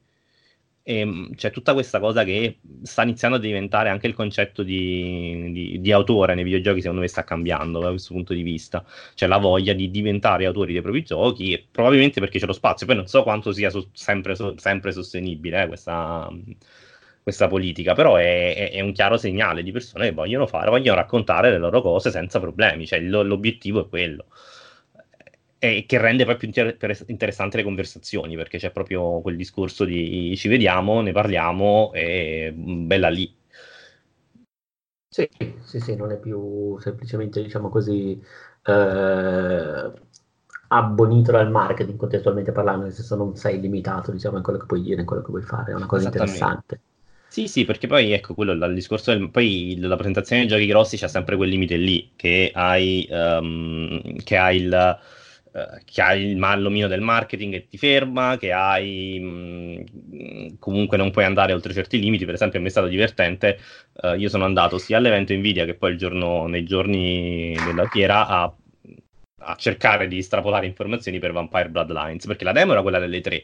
e 0.88 0.99
ehm, 0.99 1.35
c'è 1.35 1.51
tutta 1.51 1.73
questa 1.73 1.99
cosa 1.99 2.23
che 2.23 2.59
sta 2.83 3.03
iniziando 3.03 3.35
a 3.35 3.39
diventare 3.41 3.89
anche 3.89 4.07
il 4.07 4.13
concetto 4.13 4.63
di, 4.63 5.51
di, 5.51 5.81
di, 5.81 5.91
autore 5.91 6.33
nei 6.33 6.45
videogiochi, 6.45 6.79
secondo 6.79 7.01
me 7.01 7.09
sta 7.09 7.25
cambiando 7.25 7.79
da 7.81 7.89
questo 7.89 8.13
punto 8.13 8.33
di 8.33 8.41
vista. 8.41 8.85
C'è 9.13 9.27
la 9.27 9.38
voglia 9.38 9.73
di 9.73 9.91
diventare 9.91 10.45
autori 10.45 10.71
dei 10.71 10.81
propri 10.81 11.03
giochi, 11.03 11.67
probabilmente 11.69 12.21
perché 12.21 12.39
c'è 12.39 12.45
lo 12.45 12.53
spazio. 12.53 12.85
Poi 12.85 12.95
non 12.95 13.07
so 13.07 13.23
quanto 13.23 13.51
sia 13.51 13.69
so, 13.69 13.89
sempre, 13.91 14.35
so, 14.35 14.53
sempre, 14.57 14.93
sostenibile 14.93 15.63
eh, 15.63 15.67
questa, 15.67 16.29
questa, 17.21 17.47
politica, 17.49 17.93
però 17.93 18.15
è, 18.15 18.55
è, 18.55 18.71
è, 18.71 18.79
un 18.79 18.93
chiaro 18.93 19.17
segnale 19.17 19.63
di 19.63 19.73
persone 19.73 20.05
che 20.07 20.13
vogliono 20.13 20.47
fare, 20.47 20.69
vogliono 20.69 20.95
raccontare 20.95 21.51
le 21.51 21.57
loro 21.57 21.81
cose 21.81 22.11
senza 22.11 22.39
problemi. 22.39 22.85
Cioè, 22.85 23.01
l'obiettivo 23.01 23.81
è 23.81 23.89
quello 23.89 24.27
e 25.60 25.86
che 25.88 25.97
rende 25.97 26.26
poi 26.26 26.38
più 26.38 26.47
inter- 26.47 27.03
interessanti 27.08 27.58
le 27.58 27.64
conversazioni 27.64 28.36
perché 28.36 28.58
c'è 28.58 28.72
proprio 28.72 29.22
quel 29.22 29.36
discorso 29.36 29.86
di 29.86 30.36
ci 30.38 30.47
vediamo, 30.47 31.01
ne 31.01 31.12
parliamo 31.12 31.91
e 31.93 32.53
mm, 32.55 32.88
bella 32.88 33.10
lì. 33.10 33.36
Sì, 35.10 35.28
sì, 35.64 35.80
sì, 35.80 35.95
non 35.95 36.12
è 36.12 36.20
più 36.20 36.78
semplicemente, 36.80 37.41
diciamo 37.41 37.70
così, 37.70 38.22
eh, 38.64 39.91
abbonito 40.70 41.32
dal 41.32 41.49
marketing 41.49 41.97
contestualmente 41.97 42.51
parlando, 42.51 42.84
nel 42.84 42.93
senso 42.93 43.16
non 43.16 43.36
sei 43.36 43.60
limitato, 43.60 44.12
diciamo, 44.12 44.38
in 44.38 44.43
quello 44.43 44.60
che 44.60 44.66
puoi 44.66 44.82
dire, 44.82 44.99
in 45.01 45.08
quello 45.08 45.22
che 45.24 45.30
puoi 45.32 45.41
fare, 45.41 45.72
è 45.72 45.76
una 45.76 45.86
cosa 45.86 46.05
interessante. 46.05 46.82
Sì, 47.30 47.47
sì, 47.47 47.66
perché 47.66 47.88
poi 47.88 48.12
ecco 48.14 48.34
quello 48.34 48.53
il 48.53 48.74
discorso 48.74 49.12
del, 49.12 49.30
poi 49.30 49.76
la 49.80 49.95
presentazione 49.95 50.41
dei 50.41 50.49
giochi 50.49 50.66
grossi 50.66 50.97
c'è 50.97 51.08
sempre 51.08 51.36
quel 51.36 51.49
limite 51.49 51.76
lì 51.76 52.12
che 52.16 52.51
hai, 52.53 53.05
um, 53.10 54.01
che 54.24 54.38
hai 54.38 54.58
il 54.58 54.97
eh, 55.58 55.82
che 55.86 56.01
hai 56.03 56.24
il 56.24 56.38
l'omino 56.38 56.88
del 56.88 57.01
marketing 57.01 57.51
che 57.53 57.68
ti 57.68 57.78
ferma, 57.80 58.38
che 58.38 58.51
hai 58.51 59.20
mh, 59.20 59.84
mm, 60.14 60.47
comunque 60.60 60.97
non 60.97 61.10
puoi 61.10 61.26
andare 61.26 61.53
oltre 61.53 61.74
certi 61.74 61.99
limiti. 61.99 62.26
Per 62.26 62.36
esempio, 62.36 62.60
a 62.60 62.62
me 62.62 62.68
è 62.68 62.72
stato 62.72 62.88
divertente. 62.88 63.58
Uh, 63.93 64.14
io 64.14 64.30
sono 64.30 64.45
andato 64.45 64.78
sia 64.78 64.97
all'evento 64.97 65.34
Nvidia 65.34 65.66
che 65.66 65.74
poi 65.74 65.97
giorno, 65.97 66.45
nei 66.45 66.64
giorni 66.64 67.55
della 67.66 67.88
fiera 67.88 68.28
a, 68.28 68.53
a, 69.39 69.55
cercare 69.55 70.08
di 70.08 70.20
estrapolare 70.20 70.68
informazioni 70.68 71.18
per 71.18 71.32
Vampire 71.32 71.70
Bloodlines 71.70 72.28
perché 72.28 72.43
la 72.43 72.51
demo 72.51 72.74
era 72.74 72.84
quella 72.84 72.99
delle 72.99 73.22
tre. 73.22 73.43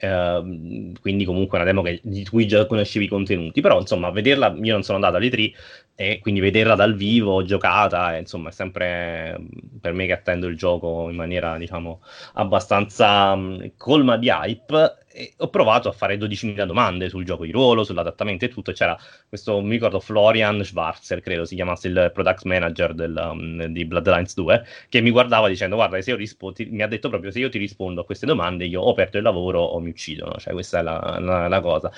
Uh, 0.00 0.92
quindi 1.00 1.24
comunque 1.24 1.58
una 1.58 1.66
demo 1.66 1.82
che, 1.82 1.98
di 2.04 2.24
cui 2.24 2.46
già 2.46 2.66
conoscevi 2.66 3.06
i 3.06 3.08
contenuti 3.08 3.60
però 3.60 3.80
insomma 3.80 4.10
vederla 4.10 4.54
io 4.62 4.72
non 4.72 4.84
sono 4.84 4.94
andato 4.98 5.16
alle 5.16 5.28
3 5.28 5.50
e 5.96 6.20
quindi 6.20 6.38
vederla 6.38 6.76
dal 6.76 6.94
vivo, 6.94 7.42
giocata, 7.42 8.14
è, 8.14 8.18
insomma, 8.20 8.50
è 8.50 8.52
sempre 8.52 9.36
per 9.80 9.92
me 9.94 10.06
che 10.06 10.12
attendo 10.12 10.46
il 10.46 10.56
gioco 10.56 11.08
in 11.10 11.16
maniera, 11.16 11.56
diciamo, 11.58 12.00
abbastanza 12.34 13.34
mh, 13.34 13.72
colma 13.76 14.16
di 14.16 14.28
hype. 14.28 14.98
E 15.18 15.32
ho 15.38 15.48
provato 15.48 15.88
a 15.88 15.92
fare 15.92 16.16
12.000 16.16 16.64
domande 16.64 17.08
sul 17.08 17.24
gioco 17.24 17.44
di 17.44 17.50
ruolo, 17.50 17.82
sull'adattamento 17.82 18.44
e 18.44 18.48
tutto. 18.48 18.70
C'era 18.70 18.96
questo, 19.28 19.60
mi 19.60 19.70
ricordo, 19.70 19.98
Florian 19.98 20.62
Schwarzer, 20.62 21.20
credo 21.20 21.44
si 21.44 21.56
chiamasse 21.56 21.88
il 21.88 22.10
product 22.14 22.44
manager 22.44 22.94
del, 22.94 23.20
um, 23.32 23.64
di 23.64 23.84
Bloodlines 23.84 24.34
2, 24.34 24.64
che 24.88 25.00
mi 25.00 25.10
guardava 25.10 25.48
dicendo: 25.48 25.74
Guarda, 25.74 26.00
se 26.00 26.10
io 26.10 26.16
rispondo, 26.16 26.62
mi 26.68 26.82
ha 26.82 26.86
detto 26.86 27.08
proprio: 27.08 27.32
Se 27.32 27.40
io 27.40 27.48
ti 27.48 27.58
rispondo 27.58 28.02
a 28.02 28.04
queste 28.04 28.26
domande, 28.26 28.64
io 28.66 28.80
o 28.80 28.92
perdo 28.92 29.16
il 29.16 29.24
lavoro 29.24 29.60
o 29.60 29.80
mi 29.80 29.90
uccidono. 29.90 30.34
Cioè, 30.38 30.52
questa 30.52 30.78
è 30.78 30.82
la, 30.82 31.18
la, 31.20 31.48
la 31.48 31.60
cosa. 31.60 31.90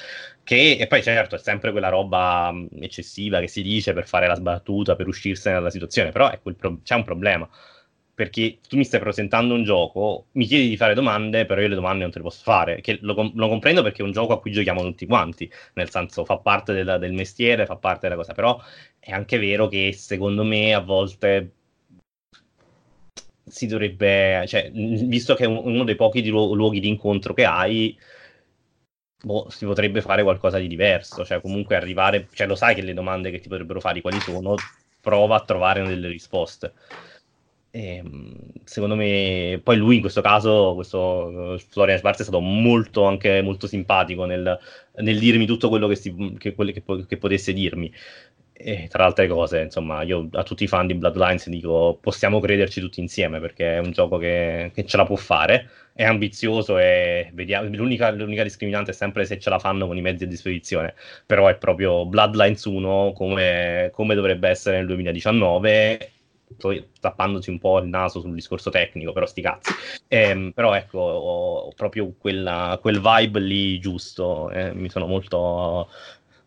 Che, 0.43 0.77
e 0.81 0.87
poi 0.87 1.03
certo 1.03 1.35
è 1.37 1.39
sempre 1.39 1.71
quella 1.73 1.89
roba 1.89 2.53
eccessiva 2.81 3.39
che 3.41 3.49
si 3.49 3.63
dice 3.63 3.93
per 3.93 4.07
fare 4.09 4.27
la 4.27 4.35
sbattuta, 4.35 4.97
per 4.97 5.07
uscirsene 5.07 5.55
dalla 5.57 5.71
situazione, 5.71 6.11
però 6.11 6.31
pro- 6.57 6.81
c'è 6.83 6.95
un 6.95 7.05
problema. 7.05 7.49
Perché 8.21 8.59
tu 8.69 8.77
mi 8.77 8.85
stai 8.85 9.01
presentando 9.01 9.55
un 9.55 9.65
gioco, 9.65 10.27
mi 10.33 10.45
chiedi 10.45 10.69
di 10.69 10.77
fare 10.77 10.93
domande, 10.93 11.47
però 11.47 11.63
io 11.63 11.69
le 11.69 11.75
domande 11.75 12.03
non 12.03 12.11
te 12.11 12.19
le 12.19 12.25
posso 12.25 12.43
fare. 12.43 12.83
Che 12.83 12.99
lo, 13.01 13.15
lo 13.35 13.49
comprendo 13.49 13.81
perché 13.83 14.03
è 14.03 14.05
un 14.05 14.13
gioco 14.13 14.35
a 14.35 14.41
cui 14.41 14.53
giochiamo 14.53 14.83
tutti 14.83 15.07
quanti, 15.07 15.51
nel 15.73 15.89
senso 15.89 16.27
fa 16.27 16.37
parte 16.37 16.75
del, 16.75 16.99
del 17.01 17.15
mestiere, 17.15 17.65
fa 17.65 17.77
parte 17.77 18.01
della 18.03 18.17
cosa. 18.17 18.35
Però 18.35 18.61
è 18.99 19.11
anche 19.11 19.39
vero 19.39 19.69
che 19.69 19.95
secondo 19.95 20.45
me 20.45 20.75
a 20.75 20.81
volte 20.81 21.53
si 23.47 23.67
dovrebbe, 23.67 24.45
cioè, 24.47 24.71
visto 24.71 25.35
che 25.35 25.45
è 25.45 25.47
uno 25.47 25.85
dei 25.85 25.97
pochi 25.97 26.21
di 26.21 26.29
lu- 26.29 26.55
luoghi 26.55 26.79
di 26.81 26.89
incontro 26.89 27.33
che 27.33 27.47
hai, 27.47 27.99
boh, 29.23 29.49
si 29.51 29.65
potrebbe 29.65 30.01
fare 30.03 30.23
qualcosa 30.23 30.59
di 30.59 30.69
diverso, 30.69 31.25
cioè 31.25 31.41
comunque 31.41 31.77
arrivare, 31.77 32.29
cioè 32.33 32.47
lo 32.47 32.55
sai 32.55 32.75
che 32.75 32.83
le 32.83 32.95
domande 32.95 33.31
che 33.31 33.39
ti 33.41 33.49
potrebbero 33.49 33.81
fare 33.81 34.03
quali 34.03 34.21
sono, 34.21 34.57
prova 35.01 35.37
a 35.37 35.45
trovare 35.45 35.87
delle 35.87 36.09
risposte. 36.09 36.75
E, 37.73 37.97
ehm, 37.97 38.35
secondo 38.65 38.97
me, 38.97 39.61
poi 39.63 39.77
lui 39.77 39.97
in 39.97 40.01
questo 40.01 40.21
caso, 40.21 40.73
questo 40.75 41.57
Florian 41.69 41.99
Schwarz 41.99 42.21
è 42.21 42.23
stato 42.23 42.41
molto, 42.41 43.05
anche 43.05 43.43
molto 43.43 43.67
simpatico 43.67 44.25
nel, 44.25 44.59
nel 44.97 45.19
dirmi 45.19 45.47
tutto 45.47 45.69
quello 45.69 45.87
che, 45.87 45.95
si, 45.97 46.35
che, 46.39 46.55
che, 46.55 46.83
che 47.07 47.17
potesse 47.17 47.53
dirmi. 47.53 47.93
E 48.63 48.89
tra 48.89 48.99
le 49.05 49.09
altre 49.09 49.27
cose, 49.27 49.63
insomma, 49.63 50.03
io 50.03 50.29
a 50.33 50.43
tutti 50.43 50.65
i 50.65 50.67
fan 50.67 50.87
di 50.87 50.95
Bloodlines 50.95 51.49
dico 51.49 51.99
possiamo 52.01 52.41
crederci 52.41 52.81
tutti 52.81 53.01
insieme 53.01 53.41
perché 53.41 53.77
è 53.77 53.79
un 53.79 53.91
gioco 53.93 54.19
che, 54.19 54.71
che 54.75 54.85
ce 54.85 54.99
la 54.99 55.07
può 55.07 55.17
fare, 55.17 55.71
è 55.95 56.05
ambizioso 56.05 56.77
e 56.77 57.31
vediamo, 57.33 57.69
l'unica, 57.75 58.11
l'unica, 58.11 58.43
discriminante 58.43 58.91
è 58.91 58.95
sempre 58.95 59.25
se 59.25 59.39
ce 59.39 59.49
la 59.49 59.59
fanno 59.59 59.87
con 59.87 59.97
i 59.97 60.03
mezzi 60.03 60.25
a 60.25 60.27
disposizione, 60.27 60.95
però 61.25 61.47
è 61.49 61.57
proprio 61.57 62.05
Bloodlines 62.05 62.65
1 62.65 63.13
come, 63.15 63.91
come 63.95 64.15
dovrebbe 64.15 64.49
essere 64.51 64.77
nel 64.77 64.87
2019 64.87 66.13
poi 66.57 66.91
tappandoci 67.01 67.51
un 67.51 67.59
po' 67.59 67.79
il 67.79 67.89
naso 67.89 68.21
sul 68.21 68.35
discorso 68.35 68.71
tecnico, 68.71 69.13
però 69.13 69.27
sti 69.27 69.41
cazzi. 69.43 69.73
Eh, 70.09 70.53
però 70.55 70.75
ecco, 70.75 70.99
ho, 70.99 71.57
ho 71.67 71.73
proprio 71.75 72.15
quella, 72.19 72.79
quel 72.81 73.01
vibe 73.01 73.41
lì 73.41 73.79
giusto, 73.79 74.51
eh, 74.51 74.73
mi 74.75 74.89
sono 74.91 75.07
molto 75.07 75.89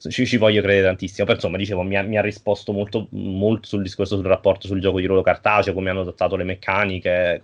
ci, 0.10 0.26
ci, 0.26 0.38
voglio 0.38 0.62
credere 0.62 0.88
tantissimo. 0.88 1.26
Però 1.26 1.36
insomma, 1.38 1.58
dicevo, 1.58 1.82
mi 1.84 1.96
ha, 1.96 2.02
mi 2.02 2.18
ha 2.18 2.22
risposto 2.22 2.72
molto, 2.72 3.08
molto, 3.12 3.68
sul 3.68 3.82
discorso 3.82 4.16
sul 4.16 4.26
rapporto 4.26 4.68
sul 4.68 4.80
gioco 4.82 5.00
di 5.00 5.06
ruolo 5.06 5.22
cartaceo, 5.22 5.74
come 5.74 5.90
hanno 5.90 6.02
adattato 6.02 6.36
le 6.36 6.44
meccaniche, 6.44 7.40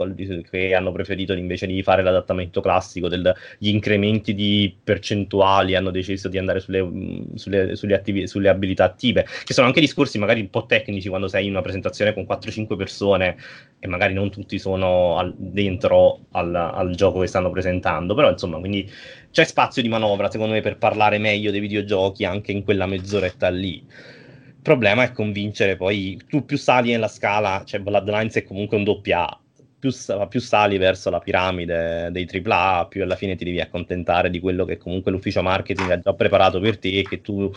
che 0.49 0.74
hanno 0.74 0.91
preferito 0.91 1.34
invece 1.34 1.68
di 1.68 1.82
fare 1.84 2.01
l'adattamento 2.01 2.62
classico 2.62 3.07
degli 3.07 3.32
incrementi 3.60 4.34
di 4.34 4.76
percentuali, 4.84 5.76
hanno 5.76 5.91
deciso 5.91 6.28
di 6.28 6.38
andare 6.38 6.60
sulle, 6.60 6.88
sulle, 7.36 7.76
sulle, 7.76 7.95
attivi, 7.95 8.28
sulle 8.28 8.49
abilità 8.49 8.84
attive, 8.86 9.26
che 9.43 9.53
sono 9.53 9.68
anche 9.68 9.80
discorsi 9.80 10.18
magari 10.18 10.41
un 10.41 10.49
po' 10.49 10.66
tecnici 10.66 11.10
quando 11.10 11.28
sei 11.28 11.45
in 11.45 11.51
una 11.51 11.62
presentazione 11.62 12.14
con 12.14 12.24
4-5 12.24 12.76
persone 12.76 13.38
e 13.80 13.88
magari 13.88 14.14
non 14.14 14.30
tutti 14.30 14.60
sono 14.60 15.18
al, 15.18 15.34
dentro 15.38 16.26
al, 16.32 16.53
al, 16.53 16.93
gioco 16.95 17.22
che 17.22 17.28
stanno 17.28 17.49
presentando, 17.49 18.14
però 18.14 18.30
insomma, 18.30 18.60
quindi 18.60 18.89
c'è 19.32 19.43
spazio 19.43 19.82
di 19.82 19.89
manovra, 19.89 20.30
secondo 20.30 20.53
me, 20.53 20.61
per 20.61 20.77
parlare 20.77 21.17
meglio 21.17 21.51
dei 21.51 21.59
videogiochi 21.59 22.25
anche 22.25 22.51
in 22.51 22.63
quella 22.63 22.86
mezz'oretta 22.86 23.49
lì. 23.49 23.75
Il 23.75 24.61
problema 24.61 25.03
è 25.03 25.11
convincere 25.11 25.75
poi, 25.75 26.19
tu 26.27 26.45
più 26.45 26.57
sali 26.57 26.91
nella 26.91 27.07
scala, 27.07 27.63
cioè 27.65 27.80
Bloodlines 27.80 28.36
è 28.36 28.43
comunque 28.43 28.77
un 28.77 28.84
doppia 28.84 29.30
A, 29.30 29.39
più, 29.80 29.91
più, 30.27 30.39
sali 30.41 30.77
verso 30.77 31.09
la 31.09 31.19
piramide 31.19 32.09
dei 32.11 32.27
AAA, 32.30 32.88
più 32.88 33.03
alla 33.03 33.15
fine 33.15 33.36
ti 33.36 33.45
devi 33.45 33.61
accontentare 33.61 34.30
di 34.30 34.39
quello 34.39 34.65
che 34.65 34.77
comunque 34.77 35.11
l'ufficio 35.11 35.41
marketing 35.41 35.89
ha 35.91 35.99
già 35.99 36.13
preparato 36.13 36.59
per 36.59 36.77
te 36.77 36.99
e 36.99 37.03
che 37.03 37.21
tu 37.21 37.49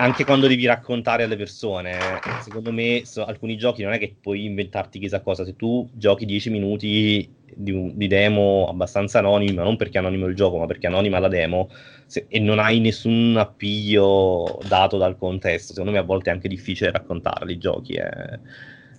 anche 0.00 0.24
quando 0.24 0.46
devi 0.46 0.64
raccontare 0.64 1.24
alle 1.24 1.36
persone, 1.36 1.98
secondo 2.42 2.72
me 2.72 3.02
so, 3.04 3.24
alcuni 3.24 3.56
giochi 3.56 3.82
non 3.82 3.92
è 3.92 3.98
che 3.98 4.14
puoi 4.20 4.44
inventarti 4.44 4.98
chissà 4.98 5.20
cosa, 5.20 5.44
se 5.44 5.56
tu 5.56 5.88
giochi 5.92 6.24
10 6.24 6.50
minuti 6.50 7.28
di, 7.54 7.92
di 7.94 8.06
demo 8.06 8.66
abbastanza 8.68 9.18
anonima, 9.18 9.64
non 9.64 9.76
perché 9.76 9.98
anonimo 9.98 10.26
il 10.26 10.36
gioco, 10.36 10.58
ma 10.58 10.66
perché 10.66 10.86
è 10.86 10.90
anonima 10.90 11.18
la 11.18 11.28
demo, 11.28 11.68
se, 12.06 12.26
e 12.28 12.38
non 12.38 12.60
hai 12.60 12.78
nessun 12.78 13.36
appiglio 13.36 14.60
dato 14.68 14.98
dal 14.98 15.16
contesto, 15.16 15.72
secondo 15.72 15.90
me 15.90 15.98
a 15.98 16.04
volte 16.04 16.30
è 16.30 16.32
anche 16.32 16.48
difficile 16.48 16.92
raccontarli 16.92 17.52
i 17.52 17.58
giochi. 17.58 17.94
È, 17.94 18.38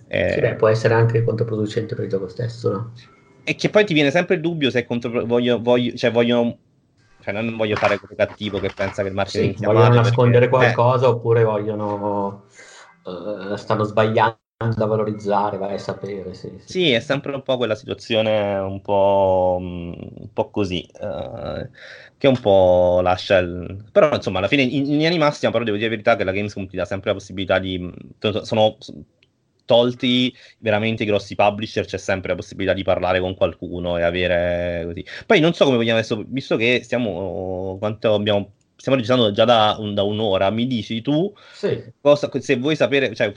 è... 0.06 0.32
Sì, 0.32 0.40
beh, 0.40 0.54
può 0.56 0.68
essere 0.68 0.94
anche 0.94 1.24
controproducente 1.24 1.94
per 1.94 2.04
il 2.04 2.10
gioco 2.10 2.28
stesso, 2.28 2.70
no? 2.70 2.92
E 3.42 3.54
che 3.54 3.70
poi 3.70 3.86
ti 3.86 3.94
viene 3.94 4.10
sempre 4.10 4.34
il 4.34 4.42
dubbio 4.42 4.70
se 4.70 4.84
contro... 4.84 5.24
voglio, 5.24 5.60
voglio, 5.60 5.96
cioè 5.96 6.10
vogliono 6.10 6.58
cioè 7.20 7.32
non 7.34 7.56
voglio 7.56 7.76
fare 7.76 7.98
quello 7.98 8.14
cattivo 8.16 8.58
che 8.58 8.70
pensa 8.74 9.02
che 9.02 9.08
il 9.08 9.14
marketing 9.14 9.56
sì, 9.56 9.64
vogliono 9.64 9.94
nascondere 9.94 10.48
perché... 10.48 10.72
qualcosa 10.72 11.06
eh. 11.06 11.08
oppure 11.08 11.44
vogliono 11.44 12.44
uh, 13.04 13.56
stanno 13.56 13.84
sbagliando 13.84 14.38
da 14.76 14.84
valorizzare, 14.84 15.56
vai 15.56 15.74
a 15.74 15.78
sapere. 15.78 16.34
Sì, 16.34 16.52
sì. 16.58 16.72
sì, 16.72 16.90
è 16.92 17.00
sempre 17.00 17.34
un 17.34 17.42
po' 17.42 17.56
quella 17.56 17.74
situazione 17.74 18.58
un 18.58 18.82
po', 18.82 19.56
mm, 19.58 19.92
un 20.16 20.32
po 20.34 20.50
così, 20.50 20.86
uh, 21.00 21.66
che 22.18 22.28
un 22.28 22.38
po' 22.38 23.00
lascia 23.02 23.38
il... 23.38 23.86
Però 23.90 24.14
insomma, 24.14 24.38
alla 24.38 24.48
fine 24.48 24.62
in, 24.62 24.84
in 24.84 24.90
linea 24.90 25.10
di 25.10 25.18
massima, 25.18 25.50
però 25.50 25.64
devo 25.64 25.76
dire 25.78 25.88
la 25.88 25.96
verità 25.96 26.16
che 26.16 26.24
la 26.24 26.32
Gamescom 26.32 26.66
ti 26.66 26.76
dà 26.76 26.84
sempre 26.84 27.10
la 27.10 27.16
possibilità 27.16 27.58
di... 27.58 27.78
Mm, 27.78 27.90
sono 28.42 28.76
tolti 29.64 30.34
veramente 30.58 31.02
i 31.02 31.06
grossi 31.06 31.34
publisher, 31.34 31.84
c'è 31.84 31.98
sempre 31.98 32.30
la 32.30 32.36
possibilità 32.36 32.74
di 32.74 32.82
parlare 32.82 33.20
con 33.20 33.34
qualcuno 33.34 33.98
e 33.98 34.02
avere 34.02 34.84
così. 34.84 35.04
Poi 35.26 35.40
non 35.40 35.52
so 35.54 35.64
come 35.64 35.76
vogliamo 35.76 35.98
adesso, 35.98 36.24
visto 36.26 36.56
che 36.56 36.80
stiamo, 36.82 37.76
quanto 37.78 38.14
abbiamo 38.14 38.52
stiamo 38.80 38.96
registrando 38.96 39.30
già 39.30 39.44
da, 39.44 39.76
un, 39.78 39.94
da, 39.94 40.02
un'ora, 40.02 40.48
mi 40.48 40.66
dici 40.66 41.02
tu 41.02 41.30
sì. 41.52 41.84
cosa, 42.00 42.30
se 42.40 42.56
vuoi 42.56 42.76
sapere, 42.76 43.14
cioè, 43.14 43.30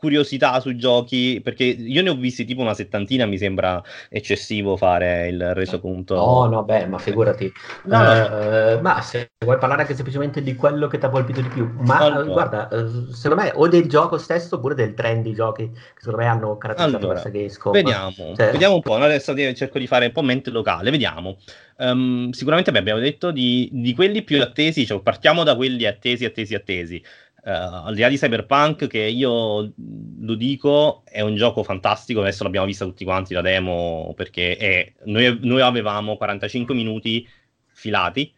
curiosità 0.00 0.58
sui 0.60 0.76
giochi, 0.76 1.40
perché 1.44 1.64
io 1.64 2.02
ne 2.02 2.08
ho 2.08 2.14
visti 2.14 2.46
tipo 2.46 2.62
una 2.62 2.72
settantina, 2.72 3.26
mi 3.26 3.36
sembra 3.36 3.82
eccessivo 4.08 4.76
fare 4.78 5.28
il 5.28 5.54
resoconto. 5.54 6.16
No, 6.16 6.46
no, 6.46 6.64
beh, 6.64 6.86
ma 6.86 6.98
figurati. 6.98 7.52
No, 7.84 8.02
no. 8.02 8.10
Uh, 8.10 8.80
ma 8.80 9.02
se 9.02 9.32
vuoi 9.44 9.58
parlare 9.58 9.82
anche 9.82 9.94
semplicemente 9.94 10.42
di 10.42 10.56
quello 10.56 10.88
che 10.88 10.98
ti 10.98 11.04
ha 11.04 11.10
colpito 11.10 11.42
di 11.42 11.48
più, 11.48 11.70
ma 11.80 11.98
allora. 11.98 12.24
guarda, 12.24 12.68
uh, 12.72 13.12
secondo 13.12 13.42
me 13.42 13.52
o 13.54 13.68
del 13.68 13.86
gioco 13.86 14.16
stesso 14.16 14.56
oppure 14.56 14.74
del 14.74 14.94
trend 14.94 15.22
di 15.22 15.34
giochi 15.34 15.70
che 15.70 15.98
secondo 15.98 16.18
me 16.18 16.26
hanno 16.26 16.56
caratterizzato 16.56 16.96
allora, 16.96 17.20
questa 17.20 17.28
Gamescom. 17.28 17.72
Vediamo, 17.72 18.12
cioè... 18.34 18.50
vediamo 18.50 18.74
un 18.76 18.80
po', 18.80 18.96
no? 18.96 19.04
adesso 19.04 19.36
cerco 19.54 19.78
di 19.78 19.86
fare 19.86 20.06
un 20.06 20.12
po' 20.12 20.22
mente 20.22 20.50
locale, 20.50 20.90
vediamo. 20.90 21.36
Um, 21.76 22.30
sicuramente 22.30 22.70
beh, 22.72 22.78
abbiamo 22.78 23.00
detto 23.00 23.30
di, 23.30 23.68
di, 23.72 23.94
quelli 23.94 24.22
più 24.22 24.40
attesi, 24.42 24.84
cioè 24.84 25.00
partiamo 25.00 25.44
da 25.44 25.56
quelli 25.56 25.86
attesi, 25.86 26.26
attesi, 26.26 26.54
attesi. 26.54 27.02
Uh, 27.42 27.86
al 27.86 27.94
di 27.94 28.02
là 28.02 28.08
di 28.08 28.18
Cyberpunk, 28.18 28.86
che 28.86 28.98
io 28.98 29.72
lo 30.20 30.34
dico, 30.34 31.02
è 31.04 31.20
un 31.20 31.36
gioco 31.36 31.62
fantastico. 31.62 32.20
Adesso 32.20 32.44
l'abbiamo 32.44 32.66
vista 32.66 32.84
tutti 32.84 33.04
quanti 33.04 33.34
la 33.34 33.40
demo 33.40 34.12
perché 34.16 34.56
è, 34.56 34.92
noi, 35.04 35.38
noi, 35.42 35.60
avevamo 35.60 36.16
45 36.16 36.74
minuti 36.74 37.26
filati 37.72 38.32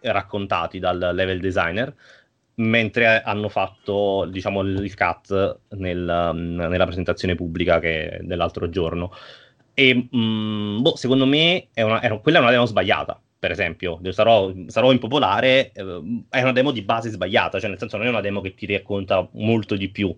raccontati 0.00 0.78
dal 0.78 1.10
level 1.14 1.40
designer 1.40 1.94
mentre 2.56 3.20
hanno 3.22 3.48
fatto 3.48 4.26
diciamo 4.30 4.62
il 4.62 4.94
cut 4.94 5.58
nel, 5.70 6.30
nella 6.34 6.84
presentazione 6.84 7.34
pubblica 7.34 7.78
dell'altro 7.78 8.68
giorno. 8.68 9.12
E 9.74 10.08
mh, 10.10 10.18
mm, 10.18 10.80
boh, 10.80 10.96
secondo 10.96 11.26
me 11.26 11.68
è 11.74 11.82
una, 11.82 12.00
è, 12.00 12.20
quella 12.20 12.38
è 12.38 12.40
una 12.40 12.50
demo 12.50 12.64
sbagliata 12.64 13.20
per 13.46 13.54
esempio, 13.54 14.00
sarò, 14.10 14.52
sarò 14.66 14.90
impopolare, 14.90 15.70
eh, 15.72 16.02
è 16.28 16.42
una 16.42 16.50
demo 16.50 16.72
di 16.72 16.82
base 16.82 17.10
sbagliata, 17.10 17.60
cioè 17.60 17.68
nel 17.68 17.78
senso 17.78 17.96
non 17.96 18.06
è 18.06 18.08
una 18.08 18.20
demo 18.20 18.40
che 18.40 18.54
ti 18.54 18.66
racconta 18.66 19.28
molto 19.34 19.76
di 19.76 19.88
più 19.88 20.14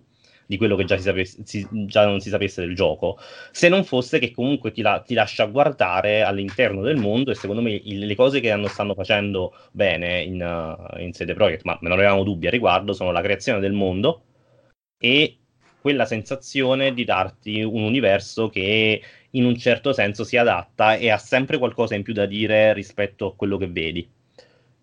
di 0.47 0.57
quello 0.57 0.75
che 0.75 0.83
già, 0.85 0.97
si 0.97 1.03
sapesse, 1.03 1.41
si, 1.45 1.67
già 1.85 2.07
non 2.07 2.21
si 2.21 2.29
sapesse 2.29 2.61
del 2.61 2.73
gioco, 2.73 3.19
se 3.51 3.69
non 3.69 3.83
fosse 3.83 4.17
che 4.17 4.31
comunque 4.31 4.71
ti, 4.71 4.81
la, 4.81 4.99
ti 4.99 5.13
lascia 5.13 5.45
guardare 5.45 6.23
all'interno 6.23 6.81
del 6.81 6.97
mondo 6.97 7.29
e 7.29 7.35
secondo 7.35 7.61
me 7.61 7.71
il, 7.71 8.07
le 8.07 8.15
cose 8.15 8.39
che 8.39 8.49
hanno, 8.49 8.67
stanno 8.67 8.95
facendo 8.95 9.53
bene 9.71 10.23
in, 10.23 10.41
uh, 10.41 10.99
in 10.99 11.13
sede 11.13 11.35
project, 11.35 11.65
ma 11.65 11.77
non 11.81 11.91
avevamo 11.91 12.23
dubbi 12.23 12.47
a 12.47 12.49
riguardo, 12.49 12.93
sono 12.93 13.11
la 13.11 13.21
creazione 13.21 13.59
del 13.59 13.73
mondo 13.73 14.23
e 14.97 15.37
quella 15.79 16.05
sensazione 16.05 16.95
di 16.95 17.05
darti 17.05 17.61
un 17.61 17.83
universo 17.83 18.49
che 18.49 18.99
in 19.31 19.45
un 19.45 19.55
certo 19.57 19.93
senso 19.93 20.23
si 20.23 20.37
adatta 20.37 20.95
e 20.95 21.09
ha 21.09 21.17
sempre 21.17 21.57
qualcosa 21.57 21.95
in 21.95 22.03
più 22.03 22.13
da 22.13 22.25
dire 22.25 22.73
rispetto 22.73 23.27
a 23.27 23.35
quello 23.35 23.57
che 23.57 23.67
vedi. 23.67 24.07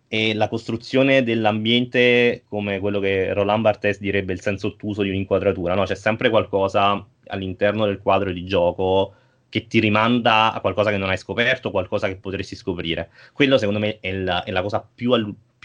E 0.09 0.35
la 0.35 0.49
costruzione 0.49 1.25
dell'ambiente, 1.25 2.45
come 2.49 2.79
quello 2.79 3.01
che 3.01 3.33
Roland 3.33 3.63
Barthes 3.63 3.99
direbbe 3.99 4.33
il 4.33 4.41
senso 4.41 4.69
ottuso 4.69 5.03
di 5.03 5.09
un'inquadratura, 5.09 5.75
no? 5.75 5.85
c'è 5.85 5.97
sempre 5.97 6.31
qualcosa 6.31 7.05
all'interno 7.27 7.87
del 7.87 7.99
quadro 7.99 8.31
di 8.33 8.45
gioco 8.45 9.15
che 9.49 9.67
ti 9.67 9.81
rimanda 9.81 10.53
a 10.53 10.61
qualcosa 10.61 10.91
che 10.91 10.97
non 10.97 11.09
hai 11.09 11.17
scoperto, 11.17 11.71
qualcosa 11.71 12.09
che 12.09 12.17
potresti 12.17 12.55
scoprire. 12.55 13.11
Quello 13.33 13.59
secondo 13.59 13.81
me 13.81 13.99
è 14.01 14.13
la, 14.13 14.45
è 14.45 14.51
la 14.51 14.63
cosa 14.63 14.87
più, 14.95 15.13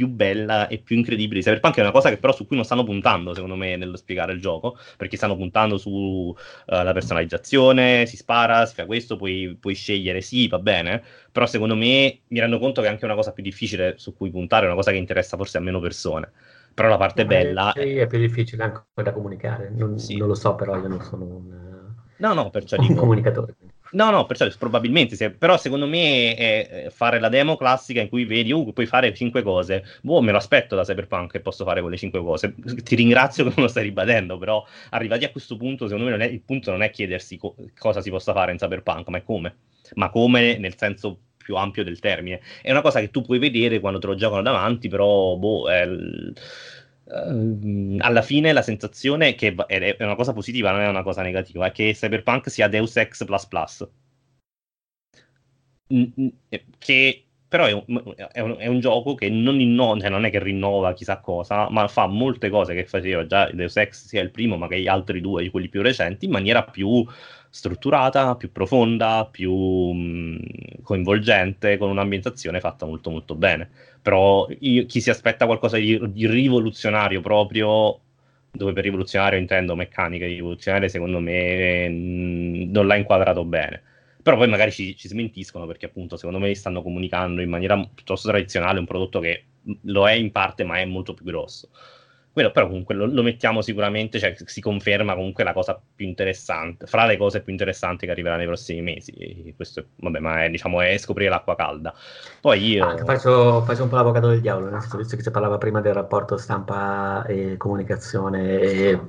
più 0.01 0.07
bella 0.07 0.67
e 0.67 0.79
più 0.79 0.97
incredibile 0.97 1.39
di 1.39 1.45
Cyberpunk 1.45 1.77
è 1.77 1.81
una 1.81 1.91
cosa 1.91 2.09
che 2.09 2.17
però 2.17 2.33
su 2.33 2.47
cui 2.47 2.55
non 2.55 2.65
stanno 2.65 2.83
puntando 2.83 3.35
secondo 3.35 3.55
me 3.55 3.75
nello 3.75 3.97
spiegare 3.97 4.33
il 4.33 4.41
gioco 4.41 4.75
perché 4.97 5.15
stanno 5.15 5.35
puntando 5.35 5.77
sulla 5.77 6.31
uh, 6.31 6.87
eh, 6.87 6.91
personalizzazione 6.91 8.07
si 8.07 8.17
spara, 8.17 8.65
si 8.65 8.73
fa 8.73 8.87
questo 8.87 9.15
puoi, 9.15 9.55
puoi, 9.59 9.75
scegliere, 9.75 10.21
sì 10.21 10.47
va 10.47 10.57
bene 10.57 11.03
però 11.31 11.45
secondo 11.45 11.75
me 11.75 12.21
mi 12.29 12.39
rendo 12.39 12.57
conto 12.57 12.81
che 12.81 12.87
è 12.87 12.89
anche 12.89 13.05
una 13.05 13.13
cosa 13.13 13.31
più 13.31 13.43
difficile 13.43 13.93
su 13.97 14.15
cui 14.15 14.31
puntare 14.31 14.65
una 14.65 14.73
cosa 14.73 14.89
che 14.89 14.97
interessa 14.97 15.37
forse 15.37 15.59
a 15.59 15.61
meno 15.61 15.79
persone 15.79 16.31
però 16.73 16.87
la 16.87 16.97
parte 16.97 17.27
bella 17.27 17.71
sì, 17.75 17.97
è 17.97 18.07
più 18.07 18.17
difficile 18.17 18.63
anche 18.63 18.81
da 19.03 19.13
comunicare 19.13 19.69
non, 19.69 19.99
sì. 19.99 20.17
non, 20.17 20.29
lo 20.29 20.35
so 20.35 20.55
però 20.55 20.77
io 20.77 20.87
non 20.87 21.01
sono 21.03 21.25
un, 21.25 21.93
no, 22.17 22.33
no, 22.33 22.49
perciò 22.49 22.75
un 22.79 22.87
dico, 22.87 23.01
comunicatore 23.01 23.55
No, 23.93 24.09
no, 24.09 24.25
perciò 24.25 24.47
probabilmente, 24.57 25.17
se, 25.17 25.31
però 25.31 25.57
secondo 25.57 25.85
me 25.85 26.33
è 26.35 26.87
fare 26.91 27.19
la 27.19 27.27
demo 27.27 27.57
classica 27.57 27.99
in 27.99 28.07
cui 28.07 28.23
vedi, 28.23 28.53
uh, 28.53 28.71
puoi 28.71 28.85
fare 28.85 29.13
cinque 29.13 29.41
cose, 29.43 29.83
boh, 30.01 30.21
me 30.21 30.31
lo 30.31 30.37
aspetto 30.37 30.77
da 30.77 30.83
Cyberpunk 30.83 31.31
che 31.31 31.41
posso 31.41 31.65
fare 31.65 31.81
quelle 31.81 31.97
cinque 31.97 32.21
cose, 32.21 32.55
ti 32.83 32.95
ringrazio 32.95 33.43
che 33.43 33.49
me 33.53 33.63
lo 33.63 33.67
stai 33.67 33.83
ribadendo, 33.83 34.37
però 34.37 34.65
arrivati 34.91 35.25
a 35.25 35.31
questo 35.31 35.57
punto, 35.57 35.87
secondo 35.89 36.09
me 36.09 36.15
è, 36.25 36.29
il 36.29 36.41
punto 36.41 36.71
non 36.71 36.83
è 36.83 36.89
chiedersi 36.89 37.35
co- 37.37 37.55
cosa 37.77 37.99
si 37.99 38.09
possa 38.09 38.31
fare 38.31 38.51
in 38.53 38.57
Cyberpunk, 38.57 39.09
ma 39.09 39.17
è 39.17 39.23
come, 39.23 39.55
ma 39.95 40.09
come 40.09 40.57
nel 40.57 40.77
senso 40.77 41.19
più 41.35 41.55
ampio 41.57 41.83
del 41.83 41.99
termine, 41.99 42.39
è 42.61 42.71
una 42.71 42.81
cosa 42.81 43.01
che 43.01 43.09
tu 43.09 43.21
puoi 43.23 43.39
vedere 43.39 43.81
quando 43.81 43.99
te 43.99 44.07
lo 44.07 44.15
giocano 44.15 44.41
davanti, 44.41 44.87
però, 44.87 45.35
boh, 45.35 45.69
è... 45.69 45.85
Uh, 45.85 46.31
alla 47.11 48.21
fine 48.21 48.53
la 48.53 48.61
sensazione 48.61 49.35
che 49.35 49.53
è 49.67 50.03
una 50.03 50.15
cosa 50.15 50.33
positiva, 50.33 50.71
non 50.71 50.81
è 50.81 50.87
una 50.87 51.03
cosa 51.03 51.21
negativa, 51.21 51.67
è 51.67 51.71
che 51.71 51.93
Cyberpunk 51.93 52.49
sia 52.49 52.67
Deus 52.67 52.95
Ex 52.95 53.25
che 56.77 57.25
però 57.51 57.65
è 57.65 57.73
un, 57.73 58.13
è, 58.31 58.39
un, 58.39 58.55
è 58.57 58.67
un, 58.67 58.79
gioco 58.79 59.13
che 59.13 59.29
non, 59.29 59.59
inno- 59.59 59.99
cioè 59.99 60.09
non 60.09 60.23
è 60.23 60.29
che 60.31 60.41
rinnova 60.41 60.93
chissà 60.93 61.19
cosa, 61.19 61.69
ma 61.69 61.85
fa 61.89 62.07
molte 62.07 62.49
cose 62.49 62.73
che 62.73 62.85
faceva 62.85 63.25
già 63.25 63.51
Deus 63.51 63.75
Ex 63.75 64.05
sia 64.05 64.21
il 64.21 64.31
primo, 64.31 64.55
ma 64.55 64.69
che 64.69 64.79
gli 64.79 64.87
altri 64.87 65.19
due, 65.19 65.49
quelli 65.49 65.67
più 65.67 65.81
recenti, 65.81 66.27
in 66.27 66.31
maniera 66.31 66.63
più 66.63 67.05
strutturata, 67.51 68.35
più 68.37 68.51
profonda, 68.51 69.27
più 69.29 69.53
mh, 69.53 70.81
coinvolgente, 70.83 71.77
con 71.77 71.89
un'ambientazione 71.89 72.59
fatta 72.61 72.85
molto 72.85 73.11
molto 73.11 73.35
bene. 73.35 73.69
Però 74.01 74.47
io, 74.59 74.85
chi 74.85 75.01
si 75.01 75.09
aspetta 75.09 75.45
qualcosa 75.45 75.77
di, 75.77 75.99
di, 76.11 76.27
rivoluzionario 76.27 77.21
proprio, 77.21 77.99
dove 78.51 78.73
per 78.73 78.83
rivoluzionario 78.83 79.37
intendo 79.37 79.75
meccanica 79.75 80.25
rivoluzionaria, 80.25 80.87
secondo 80.87 81.19
me 81.19 81.89
mh, 81.89 82.71
non 82.71 82.87
l'ha 82.87 82.95
inquadrato 82.95 83.43
bene. 83.45 83.83
Però 84.23 84.37
poi 84.37 84.47
magari 84.47 84.71
ci, 84.71 84.95
ci, 84.95 85.07
smentiscono 85.07 85.65
perché 85.65 85.87
appunto 85.87 86.15
secondo 86.15 86.39
me 86.39 86.53
stanno 86.55 86.81
comunicando 86.81 87.41
in 87.41 87.49
maniera 87.49 87.77
piuttosto 87.93 88.29
tradizionale 88.29 88.79
un 88.79 88.85
prodotto 88.85 89.19
che 89.19 89.43
lo 89.83 90.07
è 90.07 90.13
in 90.13 90.31
parte 90.31 90.63
ma 90.63 90.79
è 90.79 90.85
molto 90.85 91.13
più 91.13 91.25
grosso. 91.25 91.69
Quello, 92.33 92.51
però 92.51 92.67
comunque 92.67 92.95
lo, 92.95 93.05
lo, 93.05 93.23
mettiamo 93.23 93.61
sicuramente, 93.61 94.17
cioè 94.17 94.33
si 94.45 94.61
conferma 94.61 95.15
comunque 95.15 95.43
la 95.43 95.51
cosa 95.51 95.79
più 95.95 96.07
interessante, 96.07 96.87
fra 96.87 97.05
le 97.05 97.17
cose 97.17 97.41
più 97.41 97.51
interessanti 97.51 98.05
che 98.05 98.11
arriveranno 98.11 98.39
nei 98.39 98.47
prossimi 98.47 98.81
mesi. 98.81 99.53
Questo, 99.55 99.87
vabbè, 99.97 100.19
ma 100.19 100.45
è, 100.45 100.49
diciamo, 100.49 100.79
è 100.79 100.97
scoprire 100.97 101.29
l'acqua 101.29 101.55
calda. 101.55 101.93
Poi 102.39 102.63
io... 102.63 102.85
Ah, 102.85 102.97
faccio, 103.03 103.63
faccio, 103.63 103.83
un 103.83 103.89
po' 103.89 103.95
l'avvocato 103.95 104.29
del 104.29 104.39
diavolo, 104.39 104.69
nel 104.69 104.79
senso, 104.79 104.97
visto 104.97 105.17
che 105.17 105.23
si 105.23 105.31
parlava 105.31 105.57
prima 105.57 105.81
del 105.81 105.93
rapporto 105.93 106.37
stampa 106.37 107.25
e 107.25 107.57
comunicazione 107.57 108.59
e 108.59 108.99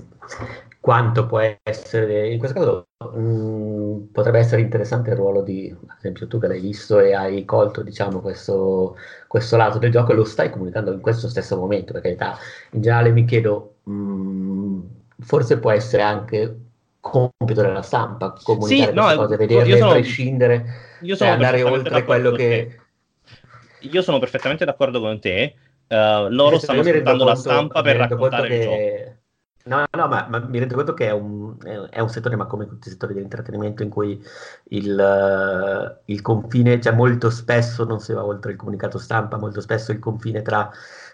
quanto 0.81 1.27
può 1.27 1.39
essere, 1.63 2.29
in 2.29 2.39
questo 2.41 2.59
caso 2.59 2.87
mh, 3.11 3.21
mm, 3.21 3.99
potrebbe 4.13 4.39
essere 4.39 4.61
interessante 4.61 5.11
il 5.11 5.17
ruolo 5.17 5.43
di, 5.43 5.75
ad 5.87 5.97
esempio 5.99 6.27
tu 6.27 6.39
che 6.39 6.47
l'hai 6.47 6.61
visto 6.61 6.99
e 7.01 7.15
hai 7.15 7.45
colto 7.45 7.83
diciamo, 7.83 8.21
questo, 8.21 8.97
questo 9.27 9.57
lato 9.57 9.79
del 9.79 9.91
gioco 9.91 10.13
e 10.13 10.15
lo 10.15 10.25
stai 10.25 10.51
comunicando 10.51 10.93
in 10.93 11.01
questo 11.01 11.29
stesso 11.29 11.57
momento, 11.57 11.93
per 11.93 12.03
carità, 12.03 12.37
in 12.73 12.83
generale 12.83 13.11
mi 13.11 13.25
chiedo, 13.25 13.77
mh, 13.85 13.93
mm, 13.93 14.81
forse 15.21 15.59
può 15.59 15.71
essere 15.71 16.03
anche 16.03 16.57
compito 17.01 17.63
della 17.63 17.83
stampa 17.83 18.35
comunicare 18.43 18.91
sì, 18.91 18.95
no, 18.95 19.15
cose, 19.17 19.37
vederle 19.37 19.77
sono, 19.77 19.91
prescindere 19.91 20.65
io 21.01 21.17
sono 21.17 21.31
e 21.31 21.33
andare 21.33 21.63
oltre 21.63 22.05
quello 22.05 22.31
che... 22.31 22.77
Io 23.81 24.03
sono 24.03 24.21
perfettamente 24.21 24.65
d'accordo 24.65 25.01
con 25.01 25.19
te, 25.19 25.55
uh, 25.89 26.29
loro 26.29 26.59
stanno 26.59 26.85
sfruttando 26.85 27.25
la 27.25 27.35
stampa 27.35 27.83
per 27.83 27.97
raccontare 27.97 28.57
il 28.57 28.63
gioco 28.63 29.21
No, 29.65 29.85
no, 29.97 30.09
ma, 30.09 30.27
ma, 30.29 30.41
mi 30.41 30.59
rendo 30.59 30.75
conto 30.75 30.93
che 30.93 31.07
è 31.07 31.13
un, 31.13 31.57
è 31.91 32.01
un, 32.01 32.09
settore, 32.09 32.35
ma 32.35 32.47
come 32.47 32.67
tutti 32.67 32.89
i 32.89 32.91
settori 32.91 33.15
dell'intrattenimento, 33.15 33.85
in 33.85 33.91
cui 33.91 34.21
il, 34.71 36.01
il, 36.05 36.21
confine, 36.21 36.81
cioè 36.81 36.93
molto 36.93 37.31
spesso 37.31 37.85
non 37.85 38.01
si 38.01 38.13
va 38.13 38.25
oltre 38.25 38.53
il 38.53 38.59
comunicato 38.59 38.99
stampa, 38.99 39.37
molto 39.39 39.61
spesso 39.61 39.93
il 39.93 40.01
confine 40.01 40.43
tra 40.43 40.69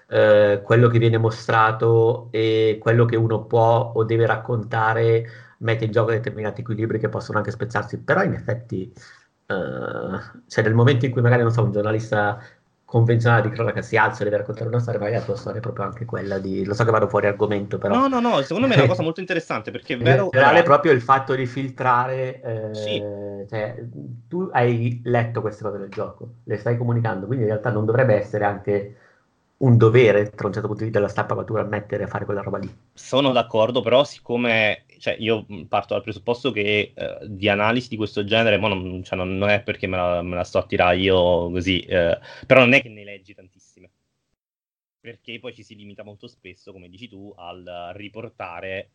eh, 0.09 0.63
quello 0.65 0.89
che 0.89 0.99
viene 0.99 1.19
mostrato 1.19 2.29
e 2.31 2.79
quello 2.81 3.05
che 3.05 3.17
uno 3.17 3.45
può 3.45 3.93
o 3.95 4.05
deve 4.05 4.25
raccontare 4.27 5.27
mette 5.59 5.85
in 5.85 5.91
gioco 5.91 6.11
determinati 6.11 6.61
equilibri 6.61 6.99
che 6.99 7.09
possono 7.09 7.39
anche 7.39 7.51
spezzarsi, 7.51 7.99
però 8.01 8.23
in 8.23 8.33
effetti, 8.33 8.91
eh, 9.47 9.55
cioè 10.47 10.65
nel 10.65 10.75
momento 10.75 11.05
in 11.07 11.13
cui 11.13 11.21
magari, 11.23 11.43
non 11.43 11.53
so, 11.53 11.63
un 11.63 11.73
giornalista 11.73 12.41
convenzionale 12.89 13.43
di 13.43 13.51
cronaca 13.51 13.83
si 13.83 13.99
alza 13.99 14.23
e 14.23 14.25
deve 14.25 14.39
raccontare 14.39 14.67
una 14.67 14.81
storia, 14.81 14.99
magari 14.99 15.19
la 15.19 15.25
tua 15.27 15.37
storia 15.37 15.59
è 15.59 15.63
proprio 15.63 15.85
anche 15.85 16.07
quella 16.07 16.39
di... 16.39 16.65
Lo 16.65 16.73
so 16.73 16.85
che 16.85 16.91
vado 16.91 17.07
fuori 17.07 17.27
argomento, 17.27 17.77
però... 17.77 17.95
No, 17.95 18.09
no, 18.09 18.19
no, 18.19 18.41
secondo 18.41 18.67
me 18.67 18.77
è 18.77 18.79
una 18.79 18.87
cosa 18.89 19.03
molto 19.03 19.21
interessante, 19.21 19.71
perché 19.71 19.93
è 19.93 19.99
vero... 19.99 20.25
In 20.25 20.31
generale 20.31 20.63
proprio 20.63 20.93
il 20.93 21.03
fatto 21.03 21.35
di 21.35 21.45
filtrare... 21.45 22.41
Eh, 22.41 22.75
sì. 22.75 22.99
cioè, 23.47 23.85
tu 24.27 24.49
hai 24.53 25.03
letto 25.05 25.43
queste 25.43 25.65
cose 25.65 25.77
del 25.77 25.91
gioco, 25.91 26.37
le 26.45 26.57
stai 26.57 26.79
comunicando, 26.79 27.27
quindi 27.27 27.45
in 27.45 27.51
realtà 27.51 27.71
non 27.71 27.85
dovrebbe 27.85 28.15
essere 28.15 28.47
anche 28.47 28.97
un 29.59 29.77
dovere, 29.77 30.31
tra 30.31 30.47
un 30.47 30.55
certo 30.55 30.69
punto 30.69 30.85
di 30.85 30.85
vista 30.85 30.99
della 30.99 31.11
stampa 31.11 31.35
matura, 31.35 31.65
mettere 31.65 32.05
a 32.05 32.07
fare 32.07 32.25
quella 32.25 32.41
roba 32.41 32.57
lì. 32.57 32.75
Sono 32.95 33.33
d'accordo, 33.33 33.83
però 33.83 34.03
siccome 34.05 34.85
cioè, 34.99 35.17
io 35.19 35.47
parto 35.69 35.95
dal 35.95 36.03
presupposto 36.03 36.51
che 36.51 36.93
eh, 36.95 37.19
di 37.27 37.49
analisi 37.49 37.89
di 37.89 37.97
questo 37.97 38.25
genere, 38.25 38.59
non, 38.59 39.03
cioè, 39.05 39.17
non, 39.17 39.37
non, 39.37 39.49
è 39.49 39.63
perché 39.63 39.87
me 39.87 39.97
la, 39.97 40.23
me 40.23 40.37
la, 40.37 40.45
sto 40.45 40.59
a 40.59 40.67
tirare 40.67 40.99
io 40.99 41.51
così, 41.51 41.81
eh, 41.81 42.19
però 42.47 42.61
non 42.61 42.75
è 42.75 42.83
che 42.83 42.89
ne 42.89 43.05
leggi 43.05 43.35
tantissime, 43.35 43.91
perché 45.01 45.39
poi 45.39 45.55
ci 45.55 45.63
si 45.63 45.75
limita 45.77 46.03
molto 46.03 46.27
spesso, 46.27 46.73
come 46.73 46.89
dici 46.89 47.09
tu, 47.09 47.33
al 47.37 47.93
riportare 47.95 48.91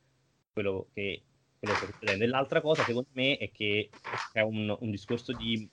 quello 0.52 0.88
che, 0.94 1.22
quello 1.58 1.76
che 1.76 1.94
sta 1.94 2.26
l'altra 2.28 2.62
cosa, 2.62 2.84
secondo 2.84 3.10
me, 3.14 3.38
è 3.38 3.50
che 3.52 3.90
è 4.34 4.42
un, 4.42 4.76
un 4.80 4.92
discorso 4.92 5.34
di 5.34 5.70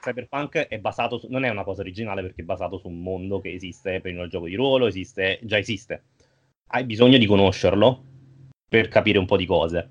Cyberpunk 0.00 0.68
è 0.68 0.78
basato 0.78 1.18
su, 1.18 1.28
non 1.28 1.44
è 1.44 1.48
una 1.48 1.64
cosa 1.64 1.80
originale 1.80 2.22
perché 2.22 2.42
è 2.42 2.44
basato 2.44 2.78
su 2.78 2.88
un 2.88 3.00
mondo 3.00 3.40
che 3.40 3.52
esiste 3.52 4.00
per 4.00 4.12
il 4.12 4.28
gioco 4.28 4.46
di 4.46 4.54
ruolo, 4.54 4.86
esiste, 4.86 5.38
già 5.42 5.58
esiste. 5.58 6.02
Hai 6.68 6.84
bisogno 6.84 7.16
di 7.18 7.26
conoscerlo 7.26 8.04
per 8.68 8.88
capire 8.88 9.18
un 9.18 9.26
po' 9.26 9.36
di 9.36 9.46
cose. 9.46 9.88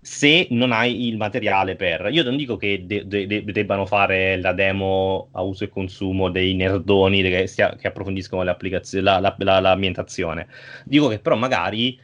Se 0.00 0.46
non 0.50 0.72
hai 0.72 1.08
il 1.08 1.16
materiale 1.16 1.74
per... 1.74 2.08
Io 2.12 2.22
non 2.22 2.36
dico 2.36 2.56
che 2.56 2.84
de- 2.86 3.06
de- 3.06 3.26
de- 3.26 3.44
debbano 3.44 3.84
fare 3.84 4.40
la 4.40 4.52
demo 4.52 5.28
a 5.32 5.42
uso 5.42 5.64
e 5.64 5.68
consumo 5.68 6.30
dei 6.30 6.54
nerdoni 6.54 7.22
che, 7.22 7.46
sia, 7.46 7.74
che 7.74 7.88
approfondiscono 7.88 8.42
la, 8.42 8.56
la, 8.58 9.36
la, 9.38 9.60
l'ambientazione. 9.60 10.46
Dico 10.84 11.08
che 11.08 11.18
però 11.18 11.36
magari 11.36 11.98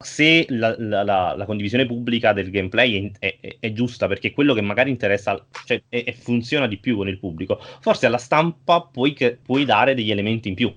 se 0.00 0.46
la, 0.50 0.76
la, 0.78 1.02
la, 1.02 1.34
la, 1.36 1.44
condivisione 1.44 1.84
pubblica 1.84 2.32
del 2.32 2.50
gameplay 2.50 3.12
è, 3.18 3.38
è, 3.40 3.56
è, 3.58 3.72
giusta 3.72 4.06
perché 4.06 4.32
quello 4.32 4.54
che 4.54 4.60
magari 4.60 4.90
interessa 4.90 5.44
cioè, 5.64 5.82
e, 5.88 6.12
funziona 6.12 6.68
di 6.68 6.78
più 6.78 6.96
con 6.96 7.08
il 7.08 7.18
pubblico, 7.18 7.58
forse 7.80 8.06
alla 8.06 8.18
stampa 8.18 8.80
puoi, 8.82 9.16
puoi 9.42 9.64
dare 9.64 9.94
degli 9.94 10.12
elementi 10.12 10.48
in 10.48 10.54
più. 10.54 10.72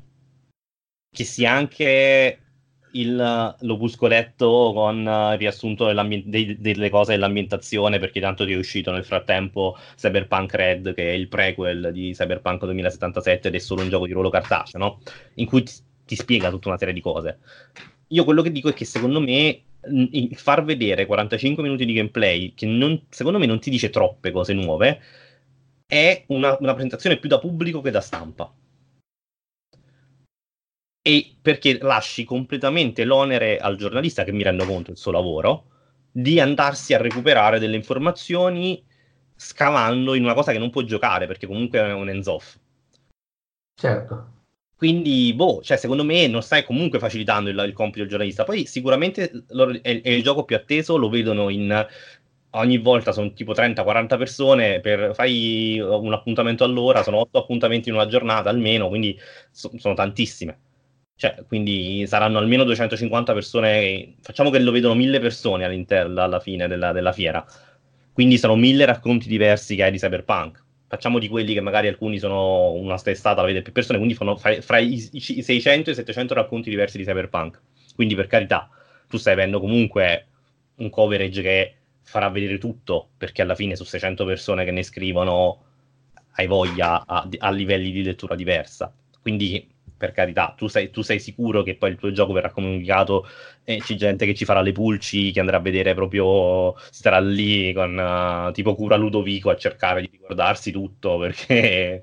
Che 1.13 1.23
sia 1.23 1.51
anche 1.51 2.39
il, 2.93 3.55
l'opuscoletto 3.59 4.71
con 4.73 4.99
il 4.99 5.37
riassunto 5.37 5.91
dei, 6.25 6.57
delle 6.59 6.89
cose 6.89 7.13
dell'ambientazione, 7.13 7.99
perché 7.99 8.19
tanto 8.19 8.45
ti 8.45 8.53
è 8.53 8.57
uscito 8.57 8.91
nel 8.91 9.05
frattempo 9.05 9.77
Cyberpunk 9.95 10.53
Red, 10.53 10.93
che 10.93 11.11
è 11.11 11.13
il 11.13 11.27
prequel 11.27 11.91
di 11.91 12.11
Cyberpunk 12.13 12.63
2077 12.63 13.47
ed 13.47 13.55
è 13.55 13.59
solo 13.59 13.81
un 13.81 13.89
gioco 13.89 14.05
di 14.05 14.13
ruolo 14.13 14.29
cartaceo, 14.29 14.79
no? 14.79 14.99
In 15.35 15.45
cui 15.45 15.63
ti, 15.63 15.73
ti 16.05 16.15
spiega 16.15 16.49
tutta 16.49 16.69
una 16.69 16.77
serie 16.77 16.93
di 16.93 17.01
cose 17.01 17.39
io 18.11 18.23
quello 18.23 18.41
che 18.41 18.51
dico 18.51 18.69
è 18.69 18.73
che 18.73 18.85
secondo 18.85 19.19
me 19.21 19.63
far 20.33 20.63
vedere 20.63 21.05
45 21.05 21.63
minuti 21.63 21.85
di 21.85 21.93
gameplay, 21.93 22.53
che 22.53 22.65
non, 22.65 23.05
secondo 23.09 23.39
me 23.39 23.45
non 23.45 23.59
ti 23.59 23.69
dice 23.69 23.89
troppe 23.89 24.31
cose 24.31 24.53
nuove, 24.53 25.01
è 25.87 26.23
una, 26.27 26.55
una 26.59 26.73
presentazione 26.73 27.17
più 27.17 27.27
da 27.29 27.39
pubblico 27.39 27.81
che 27.81 27.91
da 27.91 28.01
stampa. 28.01 28.53
E 31.03 31.35
perché 31.41 31.79
lasci 31.81 32.23
completamente 32.23 33.03
l'onere 33.05 33.57
al 33.57 33.75
giornalista, 33.75 34.23
che 34.23 34.31
mi 34.31 34.43
rendo 34.43 34.65
conto 34.65 34.91
il 34.91 34.97
suo 34.97 35.11
lavoro, 35.11 35.65
di 36.11 36.39
andarsi 36.39 36.93
a 36.93 36.97
recuperare 36.97 37.57
delle 37.59 37.75
informazioni 37.75 38.83
scavando 39.35 40.13
in 40.13 40.23
una 40.23 40.35
cosa 40.35 40.51
che 40.51 40.59
non 40.59 40.69
può 40.69 40.83
giocare, 40.83 41.25
perché 41.25 41.47
comunque 41.47 41.79
è 41.79 41.93
un 41.93 42.09
hands-off. 42.09 42.57
Certo. 43.73 44.31
Quindi, 44.75 45.33
boh, 45.33 45.61
cioè, 45.63 45.77
secondo 45.77 46.03
me 46.03 46.27
non 46.27 46.41
stai 46.41 46.63
comunque 46.63 46.99
facilitando 46.99 47.49
il, 47.49 47.63
il 47.67 47.73
compito 47.73 47.99
del 47.99 48.09
giornalista. 48.09 48.43
Poi 48.43 48.65
sicuramente 48.65 49.45
loro, 49.49 49.71
è, 49.81 50.01
è, 50.01 50.09
il 50.09 50.23
gioco 50.23 50.43
più 50.43 50.55
atteso, 50.55 50.97
lo 50.97 51.09
vedono 51.09 51.49
in... 51.49 51.87
Ogni 52.53 52.77
volta 52.79 53.11
sono 53.13 53.31
tipo 53.33 53.53
30-40 53.53 54.17
persone, 54.17 54.79
per, 54.81 55.15
fai 55.15 55.79
un 55.79 56.11
appuntamento 56.11 56.63
all'ora, 56.65 57.01
sono 57.01 57.17
8 57.19 57.37
appuntamenti 57.37 57.89
in 57.89 57.95
una 57.95 58.07
giornata 58.07 58.49
almeno, 58.49 58.89
quindi 58.89 59.17
so, 59.51 59.71
sono 59.77 59.93
tantissime. 59.93 60.59
Cioè, 61.21 61.43
quindi 61.47 62.03
saranno 62.07 62.39
almeno 62.39 62.63
250 62.63 63.31
persone, 63.33 64.15
facciamo 64.21 64.49
che 64.49 64.57
lo 64.57 64.71
vedono 64.71 64.95
1000 64.95 65.19
persone 65.19 65.65
all'interno, 65.65 66.19
alla 66.19 66.39
fine 66.39 66.67
della, 66.67 66.91
della 66.93 67.11
fiera. 67.11 67.45
Quindi 68.11 68.39
sono 68.39 68.55
1000 68.55 68.85
racconti 68.85 69.27
diversi 69.27 69.75
che 69.75 69.83
hai 69.83 69.91
di 69.91 69.99
Cyberpunk 69.99 70.63
facciamo 70.87 71.19
di 71.19 71.29
quelli 71.29 71.53
che 71.53 71.61
magari 71.61 71.87
alcuni 71.87 72.17
sono 72.17 72.71
una 72.71 72.97
testata, 72.97 73.41
la 73.41 73.47
vede 73.47 73.61
più 73.61 73.71
persone, 73.71 73.99
quindi 73.99 74.15
fanno 74.15 74.35
fra, 74.35 74.59
fra 74.61 74.79
i, 74.79 75.09
i, 75.11 75.43
600 75.43 75.89
e 75.89 75.93
i 75.93 75.95
700 75.95 76.33
racconti 76.33 76.71
diversi 76.71 76.97
di 76.97 77.03
Cyberpunk. 77.03 77.61
Quindi 77.93 78.15
per 78.15 78.25
carità, 78.25 78.67
tu 79.07 79.17
stai 79.17 79.33
avendo 79.33 79.59
comunque 79.59 80.25
un 80.77 80.89
coverage 80.89 81.41
che 81.43 81.75
farà 82.01 82.29
vedere 82.29 82.57
tutto, 82.57 83.09
perché 83.15 83.43
alla 83.43 83.53
fine 83.53 83.75
su 83.75 83.83
600 83.83 84.25
persone 84.25 84.65
che 84.65 84.71
ne 84.71 84.81
scrivono 84.81 85.65
hai 86.31 86.47
voglia 86.47 87.05
a, 87.05 87.29
a 87.37 87.51
livelli 87.51 87.91
di 87.91 88.01
lettura 88.01 88.33
diversa. 88.33 88.91
Quindi 89.21 89.69
per 90.01 90.13
carità, 90.13 90.55
tu 90.57 90.65
sei, 90.65 90.89
tu 90.89 91.03
sei, 91.03 91.19
sicuro 91.19 91.61
che 91.61 91.75
poi 91.75 91.91
il 91.91 91.97
tuo 91.97 92.11
gioco 92.11 92.33
verrà 92.33 92.49
comunicato 92.49 93.27
e 93.63 93.77
c'è 93.77 93.93
gente 93.93 94.25
che 94.25 94.33
ci 94.33 94.45
farà 94.45 94.61
le 94.61 94.71
pulci, 94.71 95.31
che 95.31 95.39
andrà 95.39 95.57
a 95.57 95.59
vedere 95.59 95.93
proprio, 95.93 96.75
starà 96.89 97.19
lì 97.19 97.71
con 97.71 97.95
uh, 97.95 98.51
tipo 98.51 98.73
cura 98.73 98.95
Ludovico 98.95 99.51
a 99.51 99.55
cercare 99.55 100.01
di 100.01 100.09
ricordarsi 100.11 100.71
tutto 100.71 101.19
perché, 101.21 102.01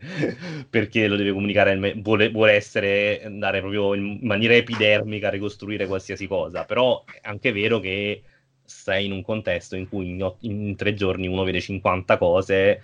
perché 0.70 1.09
lo 1.09 1.16
deve 1.16 1.33
comunicare, 1.33 1.95
vuole, 1.97 2.31
vuole, 2.31 2.53
essere, 2.53 3.20
andare 3.25 3.59
proprio 3.59 3.95
in 3.95 4.20
maniera 4.23 4.55
epidermica 4.55 5.27
a 5.27 5.31
ricostruire 5.31 5.89
qualsiasi 5.89 6.29
cosa, 6.29 6.65
però 6.65 7.05
è 7.05 7.19
anche 7.23 7.51
vero 7.51 7.81
che 7.81 8.23
sei 8.65 9.07
in 9.07 9.12
un 9.12 9.23
contesto 9.23 9.75
in 9.75 9.89
cui 9.89 10.11
in, 10.11 10.35
in 10.43 10.77
tre 10.77 10.95
giorni 10.95 11.27
uno 11.27 11.43
vede 11.43 11.61
50 11.61 12.16
cose 12.16 12.81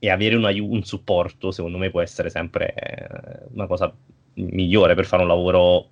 e 0.00 0.10
avere 0.10 0.34
un, 0.34 0.44
un 0.44 0.82
supporto 0.82 1.52
secondo 1.52 1.78
me 1.78 1.90
può 1.90 2.00
essere 2.00 2.30
sempre 2.30 2.74
eh, 2.74 3.46
una 3.52 3.66
cosa 3.66 3.94
migliore 4.36 4.94
per 4.94 5.06
fare 5.06 5.22
un 5.22 5.28
lavoro 5.28 5.88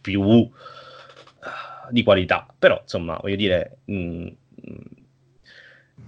più 0.00 0.22
uh, 0.22 0.50
di 1.90 2.02
qualità. 2.02 2.46
Però, 2.58 2.78
insomma, 2.80 3.18
voglio 3.20 3.36
dire, 3.36 3.78
mh, 3.84 3.94
mm, 3.94 4.28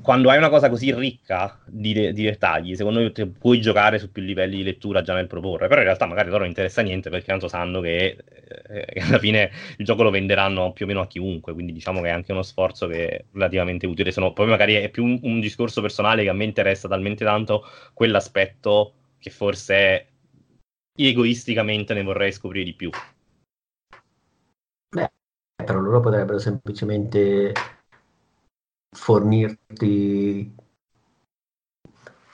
quando 0.02 0.30
hai 0.30 0.38
una 0.38 0.48
cosa 0.48 0.68
così 0.70 0.94
ricca 0.94 1.58
di, 1.66 1.92
de- 1.92 2.12
di 2.12 2.24
dettagli, 2.24 2.74
secondo 2.74 3.00
me 3.00 3.10
puoi 3.38 3.60
giocare 3.60 3.98
su 3.98 4.10
più 4.10 4.22
livelli 4.22 4.56
di 4.56 4.62
lettura 4.62 5.02
già 5.02 5.14
nel 5.14 5.26
proporre. 5.26 5.68
Però 5.68 5.80
in 5.80 5.86
realtà 5.86 6.06
magari 6.06 6.28
loro 6.28 6.40
non 6.40 6.48
interessa 6.48 6.80
niente 6.82 7.10
perché 7.10 7.26
tanto 7.26 7.48
sanno 7.48 7.80
che, 7.80 8.16
eh, 8.68 8.86
che 8.86 9.00
alla 9.00 9.18
fine 9.18 9.50
il 9.76 9.84
gioco 9.84 10.02
lo 10.02 10.10
venderanno 10.10 10.72
più 10.72 10.86
o 10.86 10.88
meno 10.88 11.00
a 11.00 11.06
chiunque. 11.06 11.52
Quindi 11.52 11.72
diciamo 11.72 12.00
che 12.00 12.08
è 12.08 12.12
anche 12.12 12.32
uno 12.32 12.42
sforzo 12.42 12.86
che 12.86 13.08
è 13.08 13.24
relativamente 13.32 13.86
utile. 13.86 14.10
Sono, 14.10 14.32
poi 14.32 14.46
magari 14.46 14.74
è 14.74 14.88
più 14.88 15.04
un, 15.04 15.18
un 15.22 15.40
discorso 15.40 15.80
personale 15.82 16.22
che 16.22 16.30
a 16.30 16.34
me 16.34 16.44
interessa 16.44 16.88
talmente 16.88 17.24
tanto 17.24 17.64
quell'aspetto 17.92 18.94
che 19.18 19.30
forse 19.30 20.06
egoisticamente 21.06 21.94
ne 21.94 22.02
vorrei 22.02 22.32
scoprire 22.32 22.64
di 22.64 22.74
più. 22.74 22.90
Beh, 24.88 25.12
però 25.64 25.78
loro 25.80 26.00
potrebbero 26.00 26.38
semplicemente 26.38 27.52
fornirti 28.96 30.54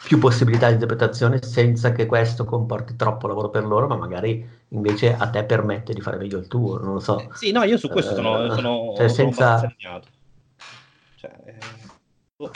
più 0.06 0.18
possibilità 0.18 0.68
di 0.68 0.74
interpretazione 0.74 1.42
senza 1.42 1.90
che 1.90 2.06
questo 2.06 2.44
comporti 2.44 2.94
troppo 2.94 3.26
lavoro 3.26 3.50
per 3.50 3.64
loro, 3.64 3.88
ma 3.88 3.96
magari 3.96 4.48
invece 4.68 5.12
a 5.14 5.28
te 5.30 5.44
permette 5.44 5.92
di 5.92 6.00
fare 6.00 6.16
meglio 6.16 6.38
il 6.38 6.46
tuo, 6.46 6.78
non 6.78 6.94
lo 6.94 7.00
so. 7.00 7.18
Eh, 7.18 7.28
sì, 7.32 7.50
no, 7.50 7.64
io 7.64 7.76
su 7.76 7.88
questo 7.88 8.14
sono, 8.14 8.44
uh, 8.44 8.54
sono, 8.54 8.94
cioè, 8.96 9.08
senza... 9.08 9.74
Cioè, 11.16 11.32
eh, 11.44 11.58
oh. 12.36 12.50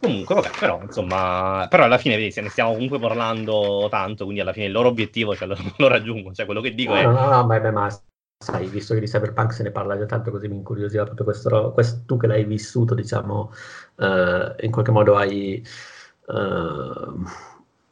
Comunque, 0.00 0.36
vabbè, 0.36 0.50
però, 0.58 0.80
insomma, 0.82 1.66
però 1.68 1.84
alla 1.84 1.98
fine, 1.98 2.16
vedi, 2.16 2.30
se 2.30 2.40
ne 2.40 2.50
stiamo 2.50 2.72
comunque 2.72 3.00
parlando 3.00 3.88
tanto, 3.90 4.24
quindi 4.24 4.40
alla 4.40 4.52
fine 4.52 4.66
il 4.66 4.72
loro 4.72 4.88
obiettivo 4.88 5.34
cioè, 5.34 5.48
lo, 5.48 5.56
lo 5.76 5.88
raggiungo, 5.88 6.32
cioè 6.32 6.46
quello 6.46 6.60
che 6.60 6.74
dico 6.74 6.92
no, 6.92 6.98
è... 6.98 7.02
No, 7.04 7.12
no, 7.12 7.28
no, 7.28 7.46
ma, 7.46 7.70
ma 7.72 8.00
sai, 8.38 8.66
visto 8.68 8.94
che 8.94 9.00
di 9.00 9.06
Cyberpunk 9.06 9.52
se 9.52 9.64
ne 9.64 9.72
parla 9.72 9.98
già 9.98 10.06
tanto, 10.06 10.30
così 10.30 10.46
mi 10.46 10.54
incuriosiva 10.56 11.02
proprio 11.02 11.24
questo, 11.24 11.72
questo 11.72 12.02
tu 12.06 12.16
che 12.16 12.28
l'hai 12.28 12.44
vissuto, 12.44 12.94
diciamo, 12.94 13.52
uh, 13.96 14.54
in 14.60 14.70
qualche 14.70 14.92
modo 14.92 15.16
hai 15.16 15.66
uh, 16.26 17.24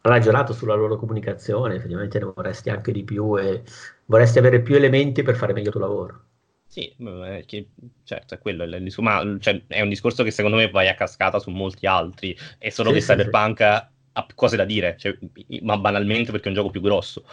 ragionato 0.02 0.52
sulla 0.52 0.74
loro 0.74 0.96
comunicazione, 0.96 1.74
effettivamente 1.74 2.18
ne 2.20 2.24
vorresti 2.26 2.70
anche 2.70 2.92
di 2.92 3.02
più 3.02 3.36
e 3.36 3.64
vorresti 4.04 4.38
avere 4.38 4.62
più 4.62 4.76
elementi 4.76 5.22
per 5.22 5.34
fare 5.34 5.52
meglio 5.52 5.66
il 5.66 5.72
tuo 5.72 5.80
lavoro. 5.80 6.20
Sì, 6.76 6.94
che, 7.46 7.68
certo, 8.04 8.34
è 8.34 8.38
quello, 8.38 8.64
il, 8.64 8.94
ma, 8.98 9.38
cioè, 9.40 9.62
è 9.66 9.80
un 9.80 9.88
discorso 9.88 10.22
che 10.22 10.30
secondo 10.30 10.58
me 10.58 10.68
vai 10.68 10.88
a 10.88 10.94
cascata 10.94 11.38
su 11.38 11.48
molti 11.48 11.86
altri, 11.86 12.36
è 12.58 12.68
solo 12.68 12.90
sì, 12.90 12.96
che 12.96 13.00
sì, 13.00 13.12
Cyberpunk 13.12 13.58
sì. 13.60 13.64
ha 14.12 14.26
cose 14.34 14.56
da 14.56 14.66
dire, 14.66 14.94
cioè, 14.98 15.16
ma 15.62 15.78
banalmente 15.78 16.32
perché 16.32 16.44
è 16.44 16.48
un 16.48 16.54
gioco 16.54 16.68
più 16.68 16.82
grosso. 16.82 17.24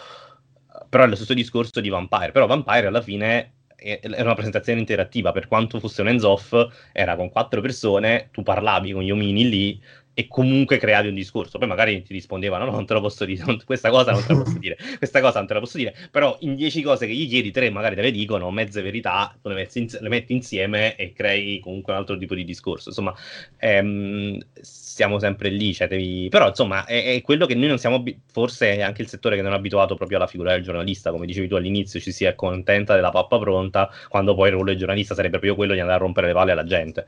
Però 0.88 1.04
è 1.04 1.08
lo 1.08 1.16
stesso 1.16 1.34
discorso 1.34 1.82
di 1.82 1.90
Vampire, 1.90 2.32
però 2.32 2.48
Vampire 2.48 2.88
alla 2.88 3.02
fine 3.02 3.56
era 3.76 4.24
una 4.24 4.34
presentazione 4.34 4.80
interattiva, 4.80 5.34
per 5.34 5.50
quanto 5.50 5.78
fosse 5.82 6.00
un 6.00 6.08
hands-off, 6.08 6.56
era 6.94 7.18
con 7.18 7.30
quattro 7.30 7.60
persone, 7.60 8.30
tu 8.32 8.44
parlavi 8.44 8.94
con 8.94 9.04
gli 9.04 9.12
omini 9.12 9.50
lì, 9.50 9.84
e 10.14 10.28
comunque 10.28 10.78
creavi 10.78 11.08
un 11.08 11.16
discorso. 11.16 11.58
Poi 11.58 11.68
magari 11.68 12.02
ti 12.04 12.14
rispondevano: 12.14 12.66
no, 12.66 12.72
non 12.72 12.86
te 12.86 12.94
lo 12.94 13.02
posso 13.02 13.26
dire, 13.26 13.44
questa 13.66 13.90
cosa 13.90 14.12
non 14.12 14.24
te 14.26 14.34
la 14.34 14.44
posso 14.44 14.58
dire, 14.60 14.78
questa 14.98 15.22
cosa 15.22 15.40
non 15.40 15.48
te 15.48 15.54
la 15.54 15.60
posso 15.60 15.78
dire. 15.78 15.96
Però 16.12 16.38
in 16.42 16.56
dieci 16.56 16.82
cose 16.82 17.08
che 17.08 17.14
gli 17.14 17.28
chiedi, 17.28 17.52
tre 17.52 17.70
magari 17.70 17.96
te 17.96 18.02
le 18.02 18.12
dicono, 18.12 18.52
mezze 18.52 18.82
verità, 18.82 19.36
tu 19.42 19.50
le 19.50 19.56
metti, 19.56 19.80
in, 19.80 19.88
le 20.00 20.10
metti 20.10 20.34
insieme 20.34 20.96
e 20.96 21.14
crei 21.14 21.60
comunque 21.60 21.94
un 21.94 22.00
altro 22.00 22.18
tipo 22.18 22.36
di 22.36 22.44
discorso. 22.44 22.90
Insomma, 22.90 23.14
ehm, 23.58 24.38
siamo 24.62 25.20
sempre 25.20 25.50
lì. 25.50 25.74
Cioè 25.74 25.88
devi... 25.88 26.28
Però 26.30 26.48
insomma, 26.48 26.86
è, 26.86 27.16
è, 27.16 27.22
quello 27.22 27.46
che 27.46 27.56
noi 27.56 27.68
non 27.68 27.78
siamo, 27.78 28.04
forse 28.32 28.76
è 28.76 28.82
anche 28.82 29.02
il 29.02 29.08
settore 29.08 29.36
che 29.36 29.42
non 29.42 29.54
è 29.54 29.56
abituato 29.56 29.96
proprio 29.96 30.18
alla 30.18 30.28
figura 30.28 30.52
del 30.52 30.64
giornalista. 30.64 31.12
Come 31.12 31.26
dicevi 31.26 31.48
tu 31.48 31.56
all'inizio, 31.56 32.00
ci 32.00 32.12
si 32.12 32.26
accontenta 32.26 32.96
della 32.96 33.10
pappa 33.10 33.40
pronta, 33.40 33.90
quando 34.10 34.36
poi 34.36 34.48
il 34.48 34.54
ruolo 34.54 34.70
del 34.70 34.78
giornalista 34.78 35.16
sarebbe 35.16 35.40
proprio 35.40 35.56
quello 35.56 35.74
di 35.74 35.80
andare 35.80 35.98
a 35.98 36.02
rompere 36.02 36.28
le 36.28 36.34
palle 36.34 36.52
alla 36.52 36.64
gente. 36.64 37.08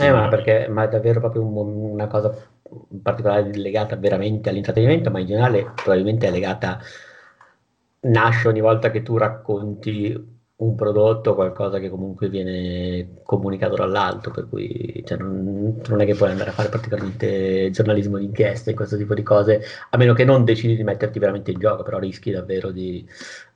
Eh, 0.00 0.10
ma 0.10 0.28
perché 0.28 0.66
ma 0.68 0.84
è 0.84 0.88
davvero 0.88 1.20
proprio 1.20 1.42
un, 1.42 1.92
una 1.92 2.06
cosa 2.06 2.34
in 2.90 3.02
particolare 3.02 3.54
legata 3.54 3.96
veramente 3.96 4.48
all'intrattenimento, 4.48 5.10
ma 5.10 5.20
in 5.20 5.26
generale 5.26 5.72
probabilmente 5.74 6.26
è 6.26 6.30
legata, 6.30 6.80
nasce 8.00 8.48
ogni 8.48 8.60
volta 8.60 8.90
che 8.90 9.02
tu 9.02 9.16
racconti 9.16 10.34
un 10.58 10.74
prodotto, 10.74 11.34
qualcosa 11.34 11.78
che 11.78 11.90
comunque 11.90 12.30
viene 12.30 13.20
comunicato 13.24 13.74
dall'alto, 13.74 14.30
per 14.30 14.48
cui 14.48 15.02
cioè, 15.04 15.18
non, 15.18 15.82
non, 15.86 16.00
è 16.00 16.06
che 16.06 16.14
puoi 16.14 16.30
andare 16.30 16.48
a 16.48 16.52
fare 16.54 16.70
particolarmente 16.70 17.70
giornalismo 17.70 18.16
d'inchiesta 18.16 18.70
in 18.70 18.76
questo 18.76 18.96
tipo 18.96 19.12
di 19.12 19.22
cose, 19.22 19.62
a 19.90 19.96
meno 19.98 20.14
che 20.14 20.24
non 20.24 20.44
decidi 20.44 20.74
di 20.76 20.82
metterti 20.82 21.18
veramente 21.18 21.50
in 21.50 21.58
gioco, 21.58 21.82
però 21.82 21.98
rischi 21.98 22.30
davvero 22.30 22.70
di 22.70 23.06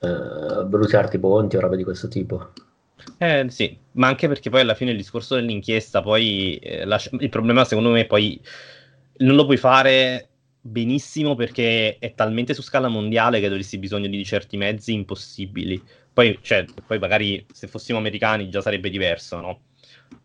uh, 0.01 0.67
bruciarti 0.67 1.19
ponti 1.19 1.57
o 1.57 1.61
roba 1.61 1.77
di 1.77 1.85
questo 1.85 2.09
tipo. 2.09 2.53
Eh 3.17 3.47
sì, 3.49 3.79
ma 3.93 4.09
anche 4.09 4.29
perché 4.29 4.51
poi 4.51 4.61
alla 4.61 4.75
fine 4.75 4.91
il 4.91 4.99
discorso 4.99 5.37
dell'inchiesta, 5.37 6.03
poi 6.03 6.57
eh, 6.57 6.85
lascia... 6.85 7.09
il 7.19 7.31
problema 7.31 7.65
secondo 7.65 7.89
me 7.89 8.05
poi 8.05 8.39
non 9.21 9.37
lo 9.37 9.45
puoi 9.45 9.57
fare 9.57 10.29
benissimo 10.63 11.35
perché 11.35 11.97
è 11.99 12.15
talmente 12.15 12.53
su 12.53 12.63
scala 12.63 12.89
mondiale 12.89 13.41
che 13.41 13.49
dovresti 13.49 13.79
bisogno 13.79 14.09
di 14.09 14.25
certi 14.25 14.57
mezzi 14.57 14.93
impossibili. 14.93 15.83
Poi, 16.13 16.39
cioè, 16.43 16.65
poi 16.87 16.99
magari 16.99 17.45
se 17.53 17.67
fossimo 17.67 17.99
americani 17.99 18.49
già 18.51 18.61
sarebbe 18.61 18.91
diverso, 18.91 19.41
no? 19.41 19.61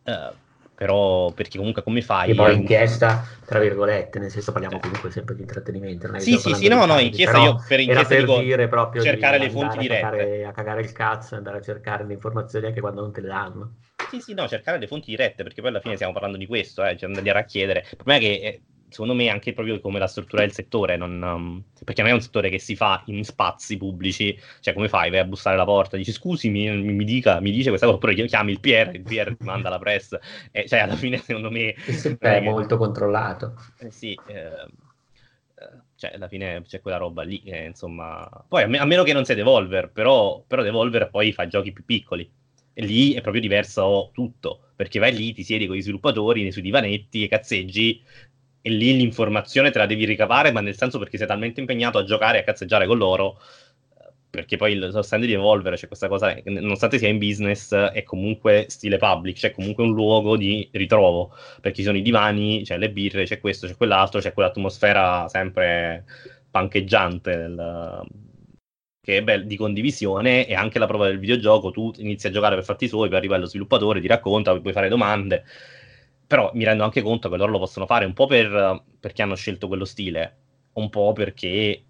Uh, 0.04 0.34
però 0.76 1.32
perché 1.32 1.58
comunque 1.58 1.84
come 1.84 2.02
fai? 2.02 2.32
E 2.32 2.36
poi 2.36 2.54
inchiesta, 2.54 3.26
tra 3.46 3.60
virgolette, 3.60 4.20
nel 4.20 4.30
senso 4.30 4.52
parliamo 4.52 4.80
comunque 4.80 5.10
sempre 5.10 5.36
di 5.36 5.42
intrattenimento. 5.42 6.20
Sì, 6.20 6.38
sì, 6.38 6.54
sì, 6.54 6.68
no, 6.68 6.86
no, 6.86 7.00
inchiesta 7.00 7.38
io 7.38 7.64
per 7.66 7.80
inchiesta 7.80 8.16
per 8.16 8.40
dire 8.40 8.68
proprio 8.68 9.02
cercare 9.02 9.38
le 9.38 9.50
fonti 9.50 9.78
dirette. 9.78 10.06
A 10.06 10.10
cagare, 10.10 10.46
a 10.46 10.52
cagare 10.52 10.82
il 10.82 10.92
cazzo 10.92 11.36
e 11.36 11.38
andare 11.38 11.58
a 11.60 11.62
cercare 11.62 12.06
le 12.06 12.14
informazioni 12.14 12.66
anche 12.66 12.82
quando 12.82 13.02
non 13.02 13.14
te 13.14 13.22
le 13.22 13.28
danno. 13.28 13.76
Sì, 14.10 14.20
sì, 14.20 14.34
no, 14.34 14.48
cercare 14.50 14.78
le 14.78 14.88
fonti 14.88 15.12
dirette, 15.12 15.44
perché 15.44 15.62
poi 15.62 15.70
alla 15.70 15.80
fine 15.80 15.96
stiamo 15.96 16.14
parlando 16.14 16.38
di 16.38 16.46
questo, 16.46 16.84
eh, 16.84 16.98
cioè 16.98 17.10
andare 17.10 17.40
a 17.40 17.46
chiedere. 17.46 17.86
Il 17.90 17.96
problema 17.96 18.20
è 18.20 18.24
che 18.24 18.34
eh, 18.34 18.62
secondo 18.96 19.14
me 19.14 19.28
anche 19.28 19.52
proprio 19.52 19.82
come 19.82 20.00
la 20.00 20.08
struttura 20.08 20.44
del 20.44 20.54
settore, 20.54 20.96
non, 20.96 21.22
um, 21.22 21.64
perché 21.84 22.02
non 22.02 22.12
è 22.12 22.14
un 22.14 22.22
settore 22.22 22.50
che 22.50 22.60
si 22.60 22.78
fa 22.78 23.04
in 23.08 23.26
spazi 23.26 23.76
pubblici, 23.76 24.40
cioè 24.62 24.74
come 24.74 24.88
fai? 24.88 25.10
Vai 25.10 25.20
a 25.20 25.26
bussare 25.26 25.58
alla 25.58 25.66
porta, 25.66 25.98
dici 25.98 26.14
scusi, 26.14 26.50
mi, 26.50 26.70
mi, 26.70 27.04
dica, 27.04 27.42
mi 27.42 27.52
dice 27.52 27.68
questa 27.68 27.88
cosa, 27.88 27.98
oppure 27.98 28.16
chiami 28.26 28.54
il 28.54 28.62
PR, 28.62 28.96
il 28.96 29.02
PR 29.02 29.36
ti 29.36 29.44
manda 29.44 29.68
la 29.68 29.80
press, 29.80 30.18
e, 30.50 30.66
cioè 30.66 30.80
alla 30.80 30.96
fine 30.96 31.18
secondo 31.18 31.52
me... 31.52 31.74
È 31.74 32.40
molto 32.40 32.78
controllato. 32.78 33.56
Eh, 33.80 33.92
sì, 33.92 34.18
eh, 34.28 34.34
eh, 34.36 35.70
cioè 35.98 36.14
alla 36.14 36.30
fine 36.30 36.62
c'è 36.66 36.80
quella 36.80 36.96
roba 36.96 37.24
lì, 37.24 37.44
eh, 37.44 37.66
insomma... 37.66 38.26
Poi 38.48 38.64
a, 38.64 38.68
me, 38.68 38.78
a, 38.78 38.86
meno 38.86 39.04
che 39.04 39.12
non 39.12 39.26
sia 39.26 39.36
Devolver, 39.36 39.92
però, 39.92 40.42
però 40.48 40.62
Devolver 40.64 41.10
poi 41.10 41.34
fa 41.34 41.48
giochi 41.48 41.74
più 41.74 41.84
piccoli, 41.84 42.32
e 42.72 42.86
lì 42.86 43.12
è 43.12 43.20
proprio 43.20 43.42
diverso 43.42 44.12
tutto, 44.14 44.70
perché 44.74 45.00
vai 45.00 45.14
lì, 45.14 45.34
ti 45.34 45.44
siedi 45.44 45.68
con 45.68 45.76
gli 45.76 45.82
sviluppatori 45.82 46.50
sui 46.50 46.62
divanetti 46.62 47.26
e 47.26 47.28
cazzeggi 47.28 48.02
e 48.68 48.72
lì 48.72 48.96
l'informazione 48.98 49.70
te 49.70 49.78
la 49.78 49.86
devi 49.86 50.06
ricavare, 50.06 50.52
ma 50.52 50.60
nel 50.60 50.76
senso 50.76 50.98
perché 50.98 51.20
sei 51.20 51.28
talmente 51.28 51.60
impegnato 51.60 52.00
a 52.00 52.04
giocare 52.04 52.40
e 52.40 52.42
a 52.42 52.44
cazzeggiare 52.44 52.88
con 52.88 52.98
loro, 52.98 53.40
perché 54.28 54.58
poi 54.58 54.74
il 54.74 55.00
stand 55.04 55.26
di 55.26 55.34
Evolver 55.34 55.76
c'è 55.76 55.86
questa 55.86 56.08
cosa, 56.08 56.36
nonostante 56.46 56.98
sia 56.98 57.08
in 57.08 57.20
business, 57.20 57.76
è 57.76 58.02
comunque 58.02 58.66
stile 58.68 58.98
public, 58.98 59.38
c'è 59.38 59.52
comunque 59.52 59.84
un 59.84 59.94
luogo 59.94 60.36
di 60.36 60.68
ritrovo, 60.72 61.32
perché 61.62 61.78
ci 61.78 61.84
sono 61.84 61.98
i 61.98 62.02
divani, 62.02 62.64
c'è 62.64 62.80
le 62.80 62.90
birre, 62.90 63.26
c'è 63.26 63.40
questo, 63.40 63.68
c'è 63.68 63.76
quell'altro, 63.76 64.20
c'è 64.20 64.34
quell'atmosfera 64.34 65.28
sempre 65.30 66.06
pancheggiante 66.50 67.38
del, 67.38 68.02
che 69.00 69.18
è 69.18 69.22
bella, 69.22 69.44
di 69.44 69.56
condivisione 69.58 70.48
e 70.48 70.56
anche 70.56 70.80
la 70.80 70.88
prova 70.88 71.06
del 71.06 71.20
videogioco, 71.20 71.70
tu 71.70 71.92
inizi 71.98 72.26
a 72.26 72.32
giocare 72.32 72.56
per 72.56 72.64
fatti 72.64 72.88
suoi, 72.88 73.10
poi 73.10 73.18
arriva 73.18 73.38
lo 73.38 73.46
sviluppatore, 73.46 74.02
ti 74.02 74.08
racconta, 74.08 74.60
puoi 74.60 74.74
fare 74.74 74.90
domande 74.90 75.44
però 76.28 76.52
mi 76.54 76.64
rendo 76.64 76.84
anche 76.84 77.02
conto 77.02 77.30
che 77.30 77.38
loro 77.38 77.52
lo 77.52 77.60
possono 77.60 77.86
fare 77.86 78.06
un 78.06 78.14
po' 78.14 78.26
per, 78.26 78.84
perché 79.00 79.22
hanno 79.22 79.36
scelto 79.36 79.68
quello 79.68 79.86
stile, 79.86 80.38
un 80.74 80.90
po' 80.90 81.14
perché 81.14 81.84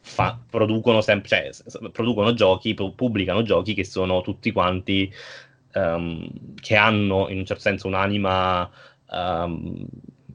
fa, 0.00 0.38
producono, 0.48 1.00
sempre, 1.00 1.28
cioè, 1.28 1.90
producono 1.90 2.34
giochi, 2.34 2.74
pubblicano 2.74 3.42
giochi 3.42 3.74
che 3.74 3.84
sono 3.84 4.20
tutti 4.20 4.52
quanti 4.52 5.12
um, 5.74 6.28
che 6.60 6.76
hanno 6.76 7.28
in 7.28 7.38
un 7.38 7.46
certo 7.46 7.62
senso 7.62 7.86
un'anima 7.86 8.70
um, 9.10 9.86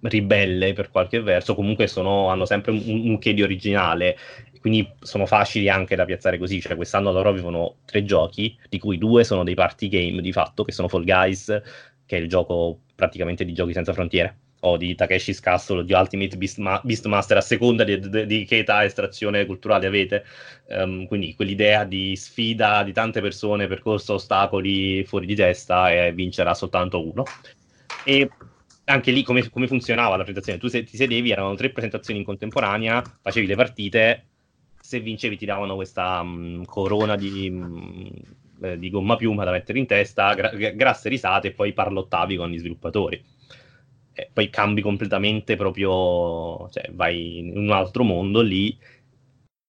ribelle 0.01 0.73
per 0.73 0.89
qualche 0.89 1.21
verso, 1.21 1.55
comunque 1.55 1.87
sono, 1.87 2.29
hanno 2.29 2.45
sempre 2.45 2.71
un, 2.71 2.81
un 2.85 3.19
che 3.19 3.33
di 3.33 3.43
originale 3.43 4.17
quindi 4.59 4.87
sono 4.99 5.25
facili 5.25 5.69
anche 5.69 5.95
da 5.95 6.05
piazzare 6.05 6.37
così. 6.37 6.59
Cioè, 6.59 6.75
quest'anno 6.75 7.11
loro 7.11 7.29
avevano 7.29 7.77
tre 7.85 8.03
giochi, 8.03 8.57
di 8.67 8.77
cui 8.77 8.97
due 8.97 9.23
sono 9.23 9.43
dei 9.43 9.55
party 9.55 9.87
game 9.87 10.21
di 10.21 10.31
fatto, 10.31 10.63
che 10.63 10.71
sono 10.71 10.87
Fall 10.87 11.05
Guys, 11.05 11.61
che 12.09 12.17
è 12.17 12.19
il 12.19 12.27
gioco 12.27 12.79
praticamente 12.95 13.45
di 13.45 13.53
giochi 13.53 13.71
senza 13.71 13.93
frontiere, 13.93 14.35
o 14.61 14.77
di 14.77 14.95
Takeshi's 14.95 15.39
Castle, 15.39 15.81
o 15.81 15.81
di 15.83 15.93
Ultimate 15.93 16.37
Beastma- 16.37 16.81
Beastmaster, 16.83 17.37
a 17.37 17.41
seconda 17.41 17.83
di, 17.83 17.99
di, 17.99 18.25
di, 18.25 18.45
che 18.45 18.57
età 18.57 18.83
estrazione 18.83 19.45
culturale 19.45 19.85
avete. 19.85 20.25
Um, 20.69 21.05
quindi 21.05 21.35
quell'idea 21.35 21.83
di 21.83 22.15
sfida 22.15 22.81
di 22.81 22.93
tante 22.93 23.21
persone, 23.21 23.67
percorso 23.67 24.15
ostacoli 24.15 25.03
fuori 25.05 25.27
di 25.27 25.35
testa, 25.35 25.91
e 25.93 26.11
vincerà 26.11 26.55
soltanto 26.55 27.07
uno. 27.07 27.25
E 28.03 28.27
anche 28.85 29.11
lì 29.11 29.21
come, 29.21 29.47
come 29.47 29.67
funzionava 29.67 30.15
la 30.15 30.23
presentazione? 30.23 30.57
Tu 30.57 30.67
se, 30.67 30.83
ti 30.83 30.97
sedevi, 30.97 31.29
erano 31.29 31.53
tre 31.53 31.69
presentazioni 31.69 32.21
in 32.21 32.25
contemporanea, 32.25 33.03
facevi 33.21 33.45
le 33.45 33.55
partite, 33.55 34.25
se 34.81 34.99
vincevi 34.99 35.37
ti 35.37 35.45
davano 35.45 35.75
questa 35.75 36.21
um, 36.21 36.65
corona 36.65 37.15
di... 37.15 37.49
Um, 37.51 38.11
eh, 38.61 38.77
di 38.79 38.89
gomma 38.89 39.15
piuma 39.15 39.43
da 39.43 39.51
mettere 39.51 39.79
in 39.79 39.85
testa, 39.85 40.33
gra- 40.33 40.51
grasse 40.51 41.09
risate 41.09 41.49
e 41.49 41.51
poi 41.51 41.73
parlottavi 41.73 42.35
con 42.35 42.49
gli 42.49 42.57
sviluppatori. 42.57 43.23
E 44.13 44.29
poi 44.33 44.49
cambi 44.49 44.81
completamente 44.81 45.55
proprio, 45.55 46.67
cioè 46.69 46.89
vai 46.91 47.39
in 47.39 47.57
un 47.57 47.71
altro 47.71 48.03
mondo 48.03 48.41
lì, 48.41 48.77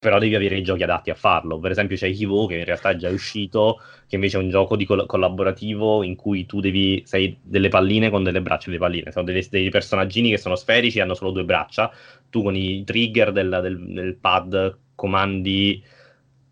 però 0.00 0.18
devi 0.18 0.34
avere 0.34 0.56
i 0.56 0.62
giochi 0.62 0.82
adatti 0.82 1.10
a 1.10 1.14
farlo. 1.14 1.58
Per 1.58 1.70
esempio 1.70 1.96
c'è 1.96 2.06
Hivo 2.08 2.46
che 2.46 2.56
in 2.56 2.64
realtà 2.64 2.90
è 2.90 2.96
già 2.96 3.10
uscito, 3.10 3.80
che 4.08 4.14
invece 4.14 4.38
è 4.38 4.40
un 4.40 4.48
gioco 4.48 4.76
col- 4.86 5.06
collaborativo 5.06 6.02
in 6.02 6.16
cui 6.16 6.46
tu 6.46 6.60
devi, 6.60 7.02
sei 7.04 7.38
delle 7.42 7.68
palline 7.68 8.08
con 8.10 8.22
delle 8.24 8.40
braccia 8.40 8.66
delle 8.66 8.78
palline, 8.78 9.12
sono 9.12 9.24
delle, 9.26 9.46
dei 9.50 9.68
personaggini 9.68 10.30
che 10.30 10.38
sono 10.38 10.56
sferici 10.56 10.98
e 10.98 11.02
hanno 11.02 11.14
solo 11.14 11.32
due 11.32 11.44
braccia, 11.44 11.92
tu 12.30 12.42
con 12.42 12.56
i 12.56 12.82
trigger 12.82 13.30
del, 13.30 13.58
del, 13.62 13.92
del 13.92 14.16
pad 14.16 14.78
comandi 14.94 15.82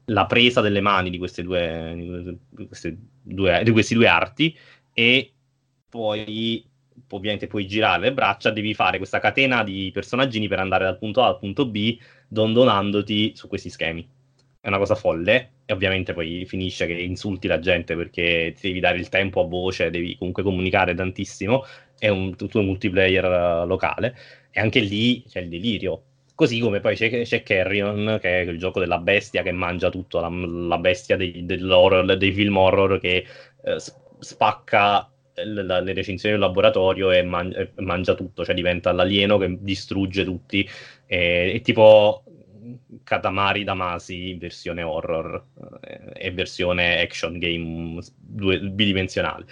la 0.08 0.26
presa 0.26 0.60
delle 0.60 0.80
mani 0.80 1.10
di, 1.10 1.18
queste 1.18 1.42
due, 1.42 2.38
di, 2.50 2.66
queste 2.66 2.96
due, 3.22 3.62
di 3.64 3.70
questi 3.70 3.94
due 3.94 4.06
arti 4.06 4.56
e 4.92 5.32
poi 5.88 6.66
ovviamente 7.10 7.46
puoi 7.46 7.66
girare 7.66 8.02
le 8.02 8.12
braccia, 8.12 8.50
devi 8.50 8.74
fare 8.74 8.98
questa 8.98 9.20
catena 9.20 9.62
di 9.62 9.90
personaggini 9.92 10.48
per 10.48 10.60
andare 10.60 10.84
dal 10.84 10.98
punto 10.98 11.22
A 11.22 11.28
al 11.28 11.38
punto 11.38 11.66
B, 11.66 11.98
dondonandoti 12.28 13.32
su 13.34 13.48
questi 13.48 13.70
schemi. 13.70 14.06
È 14.60 14.68
una 14.68 14.78
cosa 14.78 14.94
folle 14.94 15.52
e 15.64 15.72
ovviamente 15.72 16.12
poi 16.12 16.44
finisce 16.46 16.86
che 16.86 16.94
insulti 16.94 17.46
la 17.46 17.60
gente 17.60 17.94
perché 17.94 18.54
ti 18.56 18.68
devi 18.68 18.80
dare 18.80 18.98
il 18.98 19.08
tempo 19.08 19.42
a 19.42 19.46
voce, 19.46 19.90
devi 19.90 20.16
comunque 20.16 20.42
comunicare 20.42 20.94
tantissimo, 20.94 21.64
è 21.98 22.08
un 22.08 22.34
tuo 22.36 22.62
multiplayer 22.62 23.24
uh, 23.24 23.66
locale 23.66 24.16
e 24.50 24.60
anche 24.60 24.80
lì 24.80 25.22
c'è 25.24 25.40
il 25.40 25.48
delirio. 25.48 26.02
Così 26.38 26.60
come 26.60 26.78
poi 26.78 26.94
c'è, 26.94 27.22
c'è, 27.22 27.42
Carrion, 27.42 28.18
che 28.20 28.42
è 28.42 28.44
il 28.44 28.58
gioco 28.58 28.78
della 28.78 28.98
bestia 28.98 29.42
che 29.42 29.50
mangia 29.50 29.90
tutto, 29.90 30.20
la, 30.20 30.28
la 30.28 30.78
bestia 30.78 31.16
dei, 31.16 31.44
dei 31.44 32.32
film 32.32 32.56
horror 32.56 33.00
che 33.00 33.26
eh, 33.64 33.76
spacca 34.20 35.10
le, 35.34 35.64
le 35.64 35.92
recensioni 35.92 36.36
del 36.36 36.44
laboratorio 36.44 37.10
e, 37.10 37.24
man- 37.24 37.52
e, 37.52 37.72
mangia 37.82 38.14
tutto, 38.14 38.44
cioè 38.44 38.54
diventa 38.54 38.92
l'alieno 38.92 39.36
che 39.36 39.58
distrugge 39.60 40.22
tutti. 40.22 40.64
E, 41.06 41.54
e 41.56 41.60
tipo 41.60 42.22
Katamari 43.02 43.64
Damasi 43.64 44.34
versione 44.34 44.82
horror 44.82 45.44
eh, 45.80 46.12
e 46.14 46.30
versione 46.30 47.00
action 47.00 47.38
game 47.38 48.00
due, 48.16 48.60
bidimensionale. 48.60 49.44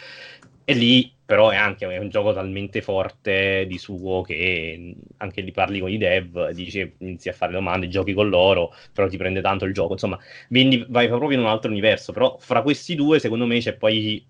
E 0.68 0.74
lì 0.74 1.14
però 1.24 1.50
è 1.50 1.56
anche 1.56 1.88
è 1.88 1.98
un 1.98 2.08
gioco 2.08 2.32
talmente 2.32 2.82
forte 2.82 3.66
di 3.66 3.78
suo 3.78 4.22
che 4.22 4.94
anche 5.18 5.40
lì 5.40 5.52
parli 5.52 5.78
con 5.80 5.90
i 5.90 5.96
dev, 5.96 6.50
dici, 6.50 6.94
inizi 6.98 7.28
a 7.28 7.32
fare 7.32 7.52
domande, 7.52 7.88
giochi 7.88 8.12
con 8.12 8.28
loro, 8.28 8.72
però 8.92 9.08
ti 9.08 9.16
prende 9.16 9.40
tanto 9.40 9.64
il 9.64 9.72
gioco. 9.72 9.92
Insomma, 9.92 10.18
quindi 10.48 10.84
vai 10.88 11.06
proprio 11.08 11.32
in 11.32 11.40
un 11.40 11.46
altro 11.50 11.70
universo. 11.70 12.12
Però 12.12 12.36
fra 12.38 12.62
questi 12.62 12.94
due, 12.96 13.18
secondo 13.20 13.46
me, 13.46 13.58
c'è 13.60 13.74
poi 13.74 14.24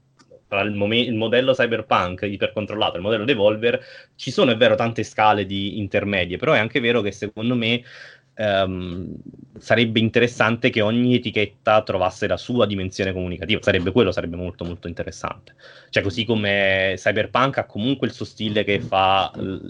tra 0.48 0.60
il, 0.60 0.72
mom- 0.72 0.92
il, 0.92 1.14
modello 1.14 1.52
cyberpunk 1.52 2.22
ipercontrollato 2.22 2.94
e 2.94 2.96
il 2.98 3.02
modello 3.02 3.24
Devolver 3.24 3.80
ci 4.14 4.30
sono 4.30 4.52
è 4.52 4.56
vero 4.56 4.74
tante 4.76 5.02
scale 5.02 5.44
di 5.44 5.78
intermedie 5.78 6.36
però 6.36 6.52
è 6.52 6.58
anche 6.58 6.78
vero 6.78 7.00
che 7.00 7.10
secondo 7.10 7.56
me 7.56 7.82
ehm, 8.36 9.14
sarebbe 9.58 9.98
interessante 9.98 10.70
che 10.70 10.82
ogni 10.82 11.14
etichetta 11.14 11.82
trovasse 11.82 12.26
la 12.26 12.36
sua 12.36 12.66
dimensione 12.66 13.12
comunicativa. 13.12 13.60
Sarebbe 13.62 13.90
quello, 13.90 14.12
sarebbe 14.12 14.36
molto 14.36 14.64
molto 14.64 14.86
interessante. 14.88 15.54
Cioè, 15.90 16.02
così 16.02 16.24
come 16.24 16.94
Cyberpunk 16.96 17.58
ha 17.58 17.64
comunque 17.64 18.06
il 18.06 18.12
suo 18.12 18.24
stile 18.24 18.64
che 18.64 18.80
fa 18.80 19.30
l- 19.36 19.66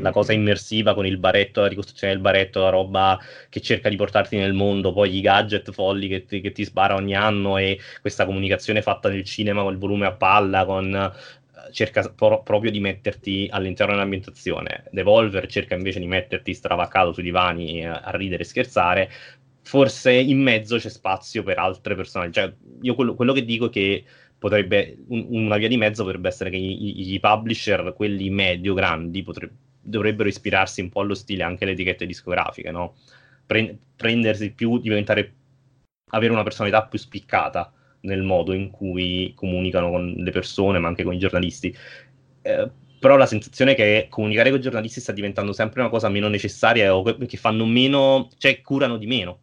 la 0.00 0.10
cosa 0.10 0.32
immersiva 0.32 0.94
con 0.94 1.06
il 1.06 1.16
baretto, 1.16 1.62
la 1.62 1.68
ricostruzione 1.68 2.12
del 2.12 2.22
baretto, 2.22 2.60
la 2.60 2.68
roba 2.68 3.18
che 3.48 3.60
cerca 3.60 3.88
di 3.88 3.96
portarti 3.96 4.36
nel 4.36 4.52
mondo, 4.52 4.92
poi 4.92 5.16
i 5.16 5.20
gadget 5.20 5.72
folli 5.72 6.08
che 6.08 6.24
ti, 6.24 6.40
che 6.40 6.52
ti 6.52 6.64
spara 6.64 6.94
ogni 6.94 7.14
anno 7.14 7.56
e 7.56 7.78
questa 8.00 8.26
comunicazione 8.26 8.82
fatta 8.82 9.08
nel 9.08 9.24
cinema 9.24 9.62
con 9.62 9.72
il 9.72 9.78
volume 9.78 10.06
a 10.06 10.12
palla, 10.12 10.64
con 10.64 11.12
cerca 11.72 12.08
pro- 12.10 12.42
proprio 12.42 12.70
di 12.70 12.80
metterti 12.80 13.48
all'interno 13.50 13.92
dell'ambientazione. 13.92 14.84
Devolver 14.90 15.46
cerca 15.46 15.74
invece 15.74 15.98
di 15.98 16.06
metterti 16.06 16.54
stravaccato 16.54 17.12
sui 17.12 17.22
divani 17.22 17.86
a, 17.86 18.00
a 18.00 18.10
ridere 18.16 18.42
e 18.42 18.46
scherzare. 18.46 19.10
Forse 19.62 20.12
in 20.12 20.40
mezzo 20.40 20.76
c'è 20.76 20.88
spazio 20.88 21.42
per 21.42 21.58
altre 21.58 21.94
persone. 21.94 22.30
Cioè, 22.30 22.52
io 22.82 22.94
quello, 22.94 23.14
quello 23.14 23.32
che 23.32 23.44
dico 23.44 23.66
è 23.66 23.70
che 23.70 24.04
potrebbe 24.38 24.98
un, 25.08 25.26
una 25.30 25.56
via 25.56 25.68
di 25.68 25.76
mezzo 25.76 26.04
potrebbe 26.04 26.28
essere 26.28 26.50
che 26.50 26.56
i, 26.56 27.12
i 27.12 27.20
publisher, 27.20 27.92
quelli 27.94 28.30
medio 28.30 28.74
grandi, 28.74 29.22
potrebbe, 29.22 29.54
dovrebbero 29.80 30.28
ispirarsi 30.28 30.80
un 30.80 30.90
po' 30.90 31.00
allo 31.00 31.14
stile 31.14 31.42
anche 31.42 31.64
le 31.64 31.72
etichette 31.72 32.06
discografiche, 32.06 32.70
no? 32.70 32.94
Pre- 33.46 33.78
prendersi 33.96 34.52
più, 34.52 34.78
diventare 34.78 35.34
avere 36.10 36.32
una 36.32 36.42
personalità 36.42 36.84
più 36.84 36.98
spiccata 36.98 37.72
nel 38.04 38.22
modo 38.22 38.52
in 38.52 38.70
cui 38.70 39.32
comunicano 39.34 39.90
con 39.90 40.14
le 40.16 40.30
persone, 40.30 40.78
ma 40.78 40.88
anche 40.88 41.04
con 41.04 41.14
i 41.14 41.18
giornalisti. 41.18 41.76
Eh, 42.42 42.70
però 42.98 43.16
la 43.16 43.26
sensazione 43.26 43.72
è 43.72 43.74
che 43.74 44.06
comunicare 44.08 44.48
con 44.48 44.58
i 44.58 44.62
giornalisti 44.62 45.00
sta 45.00 45.12
diventando 45.12 45.52
sempre 45.52 45.80
una 45.80 45.90
cosa 45.90 46.08
meno 46.08 46.28
necessaria 46.28 46.96
o 46.96 47.02
che 47.02 47.36
fanno 47.36 47.66
meno, 47.66 48.30
cioè 48.38 48.62
curano 48.62 48.96
di 48.96 49.06
meno. 49.06 49.40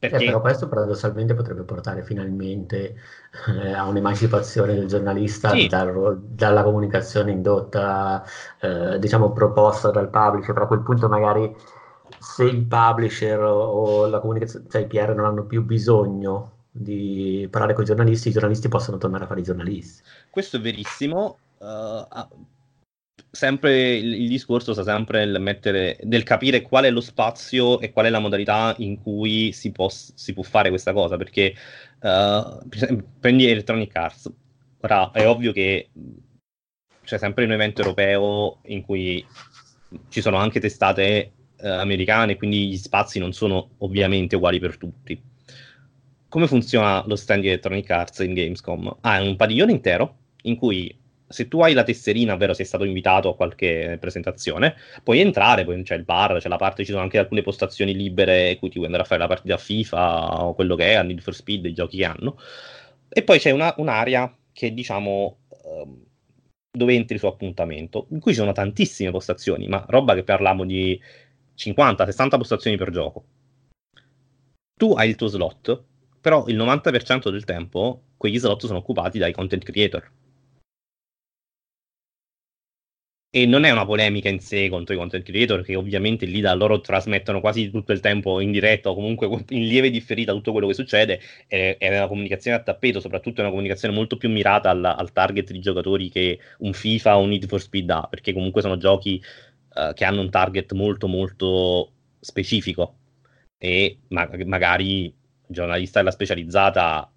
Perché... 0.00 0.16
Eh, 0.16 0.24
però 0.24 0.40
questo 0.40 0.66
paradossalmente 0.66 1.34
potrebbe 1.34 1.62
portare 1.64 2.02
finalmente 2.02 2.94
eh, 3.46 3.72
a 3.74 3.86
un'emancipazione 3.86 4.74
del 4.74 4.86
giornalista 4.86 5.50
sì. 5.50 5.66
dal, 5.66 6.18
dalla 6.22 6.62
comunicazione 6.62 7.30
indotta, 7.32 8.24
eh, 8.62 8.98
diciamo 8.98 9.32
proposta 9.32 9.90
dal 9.90 10.08
publisher, 10.08 10.54
però 10.54 10.64
a 10.64 10.68
quel 10.68 10.80
punto 10.80 11.08
magari 11.08 11.54
se 12.18 12.44
il 12.44 12.64
publisher 12.64 13.40
o, 13.40 13.64
o 13.64 14.06
la 14.06 14.20
comunicazione, 14.20 14.64
cioè 14.70 14.80
i 14.80 14.86
PR 14.86 15.14
non 15.14 15.26
hanno 15.26 15.44
più 15.44 15.62
bisogno 15.62 16.59
di 16.70 17.48
parlare 17.50 17.74
con 17.74 17.82
i 17.82 17.86
giornalisti, 17.86 18.28
i 18.28 18.32
giornalisti 18.32 18.68
possono 18.68 18.98
tornare 18.98 19.24
a 19.24 19.26
fare 19.26 19.40
i 19.40 19.44
giornalisti. 19.44 20.02
Questo 20.30 20.56
è 20.56 20.60
verissimo. 20.60 21.38
Uh, 21.58 22.06
sempre 23.30 23.96
il, 23.96 24.22
il, 24.22 24.28
discorso 24.28 24.72
sta 24.72 24.82
sempre 24.82 25.24
nel, 25.24 25.40
mettere, 25.40 25.98
nel 26.04 26.22
capire 26.22 26.62
qual 26.62 26.84
è 26.84 26.90
lo 26.90 27.00
spazio 27.00 27.80
e 27.80 27.92
qual 27.92 28.06
è 28.06 28.10
la 28.10 28.18
modalità 28.18 28.74
in 28.78 29.00
cui 29.02 29.52
si 29.52 29.72
può, 29.72 29.88
si 29.88 30.32
può 30.32 30.42
fare 30.42 30.68
questa 30.68 30.92
cosa. 30.92 31.16
Perché 31.16 31.54
uh, 32.00 32.68
prendi 33.18 33.48
Electronic 33.48 33.94
Arts, 33.96 34.32
ora 34.80 35.10
è 35.10 35.26
ovvio 35.26 35.52
che 35.52 35.90
c'è 37.02 37.18
sempre 37.18 37.44
un 37.44 37.52
evento 37.52 37.80
europeo 37.80 38.58
in 38.66 38.82
cui 38.82 39.24
ci 40.08 40.20
sono 40.20 40.36
anche 40.36 40.60
testate 40.60 41.32
uh, 41.58 41.66
americane, 41.66 42.36
quindi 42.36 42.68
gli 42.68 42.76
spazi 42.76 43.18
non 43.18 43.32
sono 43.32 43.70
ovviamente 43.78 44.36
uguali 44.36 44.60
per 44.60 44.76
tutti 44.76 45.29
come 46.30 46.46
funziona 46.46 47.04
lo 47.06 47.16
stand 47.16 47.42
di 47.42 47.48
Electronic 47.48 47.90
Arts 47.90 48.20
in 48.20 48.34
Gamescom? 48.34 48.98
Ah, 49.00 49.20
un 49.20 49.36
padiglione 49.36 49.72
intero 49.72 50.16
in 50.42 50.56
cui 50.56 50.96
se 51.26 51.48
tu 51.48 51.60
hai 51.60 51.74
la 51.74 51.82
tesserina, 51.82 52.34
ovvero 52.34 52.54
sei 52.54 52.64
stato 52.64 52.84
invitato 52.84 53.30
a 53.30 53.36
qualche 53.36 53.98
presentazione, 54.00 54.76
puoi 55.02 55.20
entrare, 55.20 55.64
poi 55.64 55.82
c'è 55.82 55.96
il 55.96 56.04
bar, 56.04 56.38
c'è 56.38 56.48
la 56.48 56.56
parte, 56.56 56.84
ci 56.84 56.90
sono 56.90 57.02
anche 57.02 57.18
alcune 57.18 57.42
postazioni 57.42 57.94
libere 57.94 58.50
in 58.50 58.58
cui 58.58 58.68
ti 58.68 58.74
puoi 58.74 58.86
andare 58.86 59.02
a 59.02 59.06
fare 59.06 59.20
la 59.20 59.26
partita 59.26 59.56
FIFA 59.56 60.44
o 60.44 60.54
quello 60.54 60.76
che 60.76 60.92
è, 60.92 61.02
Need 61.02 61.20
for 61.20 61.34
Speed, 61.34 61.66
i 61.66 61.74
giochi 61.74 61.98
che 61.98 62.04
hanno. 62.04 62.36
E 63.08 63.22
poi 63.22 63.38
c'è 63.38 63.50
una, 63.50 63.74
un'area 63.76 64.32
che 64.52 64.72
diciamo 64.72 65.38
um, 65.64 66.04
dove 66.70 66.94
entri 66.94 67.18
su 67.18 67.26
appuntamento, 67.26 68.06
in 68.10 68.20
cui 68.20 68.32
ci 68.32 68.38
sono 68.38 68.52
tantissime 68.52 69.10
postazioni, 69.10 69.66
ma 69.66 69.84
roba 69.88 70.14
che 70.14 70.22
parliamo 70.22 70.64
di 70.64 71.00
50-60 71.56 72.28
postazioni 72.30 72.76
per 72.76 72.90
gioco. 72.90 73.24
Tu 74.76 74.92
hai 74.94 75.08
il 75.08 75.16
tuo 75.16 75.26
slot 75.26 75.88
però 76.20 76.46
il 76.48 76.56
90% 76.56 77.30
del 77.30 77.44
tempo 77.44 78.02
quegli 78.16 78.38
slot 78.38 78.66
sono 78.66 78.78
occupati 78.78 79.18
dai 79.18 79.32
content 79.32 79.64
creator. 79.64 80.10
E 83.32 83.46
non 83.46 83.62
è 83.62 83.70
una 83.70 83.86
polemica 83.86 84.28
in 84.28 84.40
sé 84.40 84.68
contro 84.68 84.92
i 84.92 84.98
content 84.98 85.24
creator, 85.24 85.62
che 85.62 85.76
ovviamente 85.76 86.26
lì 86.26 86.40
da 86.40 86.52
loro 86.52 86.80
trasmettono 86.80 87.40
quasi 87.40 87.70
tutto 87.70 87.92
il 87.92 88.00
tempo 88.00 88.40
in 88.40 88.50
diretta 88.50 88.90
o 88.90 88.94
comunque 88.94 89.28
in 89.50 89.66
lieve 89.68 89.90
differita 89.90 90.32
tutto 90.32 90.50
quello 90.50 90.66
che 90.66 90.74
succede. 90.74 91.20
È, 91.46 91.76
è 91.78 91.96
una 91.96 92.08
comunicazione 92.08 92.56
a 92.56 92.62
tappeto, 92.62 92.98
soprattutto 92.98 93.38
è 93.38 93.42
una 93.42 93.50
comunicazione 93.50 93.94
molto 93.94 94.16
più 94.16 94.28
mirata 94.30 94.70
al, 94.70 94.84
al, 94.84 95.12
target 95.12 95.52
di 95.52 95.60
giocatori 95.60 96.08
che 96.10 96.40
un 96.58 96.72
FIFA 96.72 97.16
o 97.18 97.20
un 97.22 97.28
Need 97.28 97.46
for 97.46 97.60
Speed 97.60 97.90
ha, 97.90 98.06
perché 98.10 98.32
comunque 98.32 98.62
sono 98.62 98.76
giochi 98.76 99.22
uh, 99.74 99.92
che 99.94 100.04
hanno 100.04 100.20
un 100.22 100.30
target 100.30 100.72
molto 100.72 101.06
molto 101.06 101.92
specifico 102.18 102.96
e 103.58 103.98
ma- 104.08 104.28
magari 104.46 105.14
giornalista 105.50 105.98
della 105.98 106.12
specializzata 106.12 107.10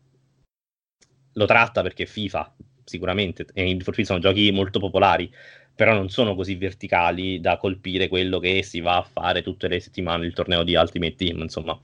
lo 1.35 1.45
tratta 1.45 1.81
perché 1.81 2.05
FIFA 2.05 2.55
sicuramente 2.83 3.45
e 3.53 3.63
Need 3.63 3.83
for 3.83 3.93
Speed 3.93 4.07
sono 4.07 4.19
giochi 4.19 4.51
molto 4.51 4.79
popolari 4.79 5.31
però 5.75 5.93
non 5.93 6.09
sono 6.09 6.35
così 6.35 6.55
verticali 6.55 7.39
da 7.39 7.57
colpire 7.57 8.07
quello 8.07 8.39
che 8.39 8.63
si 8.63 8.79
va 8.79 8.97
a 8.97 9.03
fare 9.03 9.41
tutte 9.41 9.67
le 9.67 9.79
settimane 9.79 10.25
il 10.25 10.33
torneo 10.33 10.63
di 10.63 10.75
Ultimate 10.75 11.15
Team 11.15 11.41
insomma. 11.41 11.79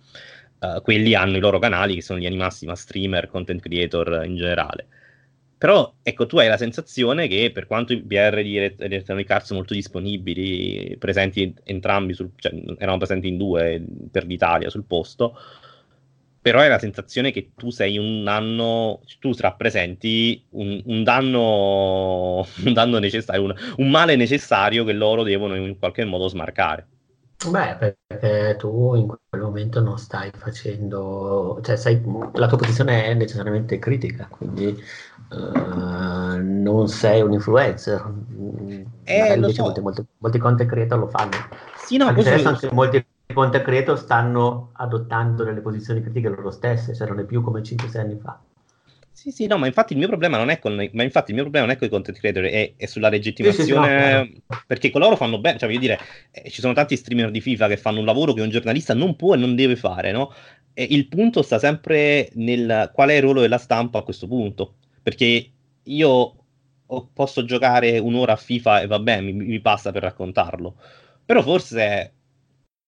Uh, 0.59 0.81
quelli 0.81 1.15
hanno 1.15 1.37
i 1.37 1.39
loro 1.39 1.57
canali 1.57 1.95
che 1.95 2.01
sono 2.01 2.19
gli 2.19 2.25
animassima 2.25 2.75
streamer 2.75 3.27
content 3.27 3.61
creator 3.61 4.25
in 4.25 4.35
generale. 4.35 4.87
Però 5.57 5.93
ecco 6.03 6.25
tu 6.25 6.37
hai 6.37 6.47
la 6.47 6.57
sensazione 6.57 7.27
che 7.27 7.51
per 7.51 7.65
quanto 7.65 7.93
i 7.93 8.01
BR 8.01 8.41
di 8.41 8.57
Electronic 8.57 9.29
Arts 9.29 9.47
sono 9.47 9.59
molto 9.59 9.73
disponibili 9.73 10.95
presenti 10.97 11.53
entrambi 11.63 12.13
sul, 12.13 12.31
cioè, 12.35 12.53
erano 12.77 12.97
presenti 12.97 13.27
in 13.27 13.37
due 13.37 13.83
per 14.11 14.25
l'Italia 14.25 14.69
sul 14.69 14.85
posto 14.85 15.37
però 16.41 16.61
è 16.61 16.67
la 16.67 16.79
sensazione 16.79 17.31
che 17.31 17.51
tu 17.55 17.69
sei 17.69 17.97
un 17.97 18.27
anno, 18.27 19.01
tu 19.19 19.33
rappresenti 19.37 20.45
un, 20.51 20.81
un 20.85 21.03
danno, 21.03 22.45
un 22.65 22.73
danno 22.73 22.97
necessario, 22.97 23.43
un, 23.43 23.55
un, 23.77 23.89
male 23.89 24.15
necessario 24.15 24.83
che 24.83 24.93
loro 24.93 25.23
devono 25.23 25.55
in 25.55 25.77
qualche 25.77 26.05
modo 26.05 26.27
smarcare. 26.27 26.87
Beh, 27.47 27.95
perché 28.07 28.57
tu 28.57 28.95
in 28.95 29.07
quel 29.07 29.41
momento 29.41 29.79
non 29.79 29.97
stai 29.97 30.29
facendo, 30.35 31.59
cioè 31.63 31.77
sei, 31.77 32.01
la 32.33 32.47
tua 32.47 32.57
posizione 32.57 33.05
è 33.05 33.13
necessariamente 33.13 33.79
critica, 33.79 34.27
quindi 34.29 34.77
uh, 35.29 36.37
non 36.41 36.89
sei 36.89 37.21
un 37.21 37.31
influencer. 37.31 38.13
Eh, 39.05 39.37
lo 39.37 39.49
so. 39.51 39.61
molti, 39.61 39.79
molti, 39.79 40.05
molti 40.17 40.37
content 40.37 40.69
creator 40.69 40.99
lo 40.99 41.07
fanno. 41.07 41.37
Sì, 41.77 41.95
no, 41.95 42.13
questo... 42.13 42.47
anche 42.47 42.69
molti 42.73 43.05
content 43.39 43.63
creator 43.63 43.97
stanno 43.97 44.71
adottando 44.73 45.45
delle 45.45 45.61
posizioni 45.61 46.01
critiche 46.01 46.27
loro 46.27 46.51
stesse, 46.51 46.93
cioè 46.93 47.07
non 47.07 47.19
è 47.19 47.23
più 47.23 47.41
come 47.41 47.61
5-6 47.61 47.97
anni 47.97 48.19
fa. 48.21 48.37
Sì, 49.13 49.31
sì, 49.31 49.47
no, 49.47 49.57
ma 49.57 49.65
infatti 49.65 49.93
il 49.93 49.99
mio 49.99 50.07
problema 50.07 50.37
non 50.37 50.49
è 50.49 50.59
con, 50.59 50.75
ma 50.75 51.03
infatti 51.03 51.31
il 51.31 51.35
mio 51.35 51.43
problema 51.43 51.65
non 51.65 51.75
è 51.75 51.77
con 51.77 51.87
i 51.87 51.89
content 51.89 52.17
creator, 52.17 52.43
è, 52.43 52.73
è 52.75 52.85
sulla 52.85 53.09
legittimazione, 53.09 54.25
sì, 54.25 54.31
sì, 54.31 54.41
no, 54.45 54.61
perché 54.65 54.89
coloro 54.89 55.15
fanno 55.15 55.39
bene, 55.39 55.57
cioè 55.57 55.67
voglio 55.67 55.79
dire, 55.81 55.99
eh, 56.31 56.49
ci 56.49 56.59
sono 56.59 56.73
tanti 56.73 56.95
streamer 56.95 57.31
di 57.31 57.41
FIFA 57.41 57.67
che 57.67 57.77
fanno 57.77 57.99
un 57.99 58.05
lavoro 58.05 58.33
che 58.33 58.41
un 58.41 58.49
giornalista 58.49 58.93
non 58.93 59.15
può 59.15 59.33
e 59.33 59.37
non 59.37 59.55
deve 59.55 59.75
fare, 59.75 60.11
no? 60.11 60.33
E 60.73 60.87
il 60.89 61.07
punto 61.07 61.41
sta 61.41 61.59
sempre 61.59 62.29
nel 62.33 62.91
qual 62.93 63.09
è 63.09 63.15
il 63.15 63.21
ruolo 63.21 63.41
della 63.41 63.57
stampa 63.57 63.99
a 63.99 64.03
questo 64.03 64.27
punto, 64.27 64.75
perché 65.01 65.51
io 65.83 66.35
posso 67.13 67.45
giocare 67.45 67.99
un'ora 67.99 68.33
a 68.33 68.37
FIFA 68.37 68.81
e 68.81 68.87
va 68.87 68.99
bene, 68.99 69.31
mi, 69.31 69.33
mi 69.33 69.59
basta 69.59 69.91
per 69.91 70.03
raccontarlo, 70.03 70.75
però 71.25 71.41
forse 71.41 72.13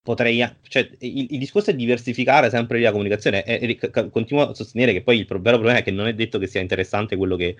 potrei, 0.04 0.44
cioè, 0.64 0.90
il, 1.00 1.28
il, 1.30 1.40
discorso 1.40 1.70
è 1.70 1.76
diversificare 1.76 2.50
sempre 2.50 2.80
la 2.80 2.92
comunicazione 2.92 3.44
e, 3.44 3.78
e, 3.80 4.10
continuo 4.10 4.50
a 4.50 4.54
sostenere 4.54 4.94
che 4.94 5.04
poi 5.04 5.20
il 5.20 5.26
vero 5.28 5.58
problema 5.58 5.78
è 5.78 5.84
che 5.84 5.92
non 5.92 6.08
è 6.08 6.14
detto 6.14 6.40
che 6.40 6.48
sia 6.48 6.60
interessante 6.60 7.16
che 7.38 7.58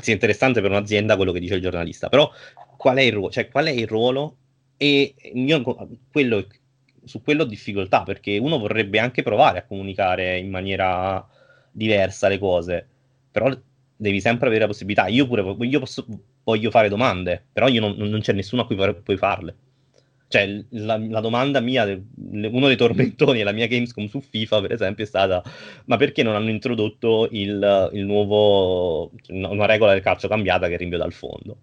sia 0.00 0.12
interessante 0.12 0.60
per 0.60 0.70
un'azienda 0.70 1.16
quello 1.16 1.32
che 1.32 1.40
dice 1.40 1.54
il 1.54 1.62
giornalista, 1.62 2.08
però 2.08 2.30
qual 2.76 2.96
è 2.96 3.02
il 3.02 3.12
ruolo? 3.12 3.30
Cioè, 3.30 3.48
qual 3.48 3.66
è 3.66 3.70
il 3.70 3.86
ruolo? 3.86 4.36
E 4.76 5.14
io 5.34 5.62
quello, 6.10 6.46
su 7.04 7.22
quello 7.22 7.42
ho 7.42 7.46
difficoltà 7.46 8.02
perché 8.02 8.38
uno 8.38 8.58
vorrebbe 8.58 8.98
anche 8.98 9.22
provare 9.22 9.58
a 9.58 9.64
comunicare 9.64 10.38
in 10.38 10.50
maniera 10.50 11.26
diversa 11.70 12.28
le 12.28 12.38
cose, 12.38 12.88
però 13.30 13.56
devi 13.96 14.20
sempre 14.20 14.48
avere 14.48 14.62
la 14.62 14.66
possibilità. 14.66 15.06
Io 15.06 15.26
pure 15.28 15.54
io 15.64 15.78
posso, 15.78 16.04
voglio 16.42 16.70
fare 16.70 16.88
domande, 16.88 17.44
però 17.52 17.68
non, 17.68 17.94
non 17.96 18.20
c'è 18.20 18.32
nessuno 18.32 18.62
a 18.62 18.66
cui 18.66 18.74
puoi 18.74 19.16
farle 19.16 19.56
cioè 20.34 20.64
la, 20.70 20.96
la, 20.98 21.20
domanda 21.20 21.60
mia, 21.60 21.84
uno 21.84 22.66
dei 22.66 22.76
tormentoni 22.76 23.38
della 23.38 23.52
mia 23.52 23.68
Gamescom 23.68 24.06
su 24.06 24.20
FIFA, 24.20 24.62
per 24.62 24.72
esempio, 24.72 25.04
è 25.04 25.06
stata: 25.06 25.40
ma 25.84 25.96
perché 25.96 26.24
non 26.24 26.34
hanno 26.34 26.50
introdotto 26.50 27.28
il, 27.30 27.90
il 27.92 28.04
nuovo, 28.04 29.12
una 29.28 29.66
regola 29.66 29.92
del 29.92 30.02
calcio 30.02 30.26
cambiata 30.26 30.66
che 30.66 30.76
rinvio 30.76 30.98
dal 30.98 31.12
fondo? 31.12 31.56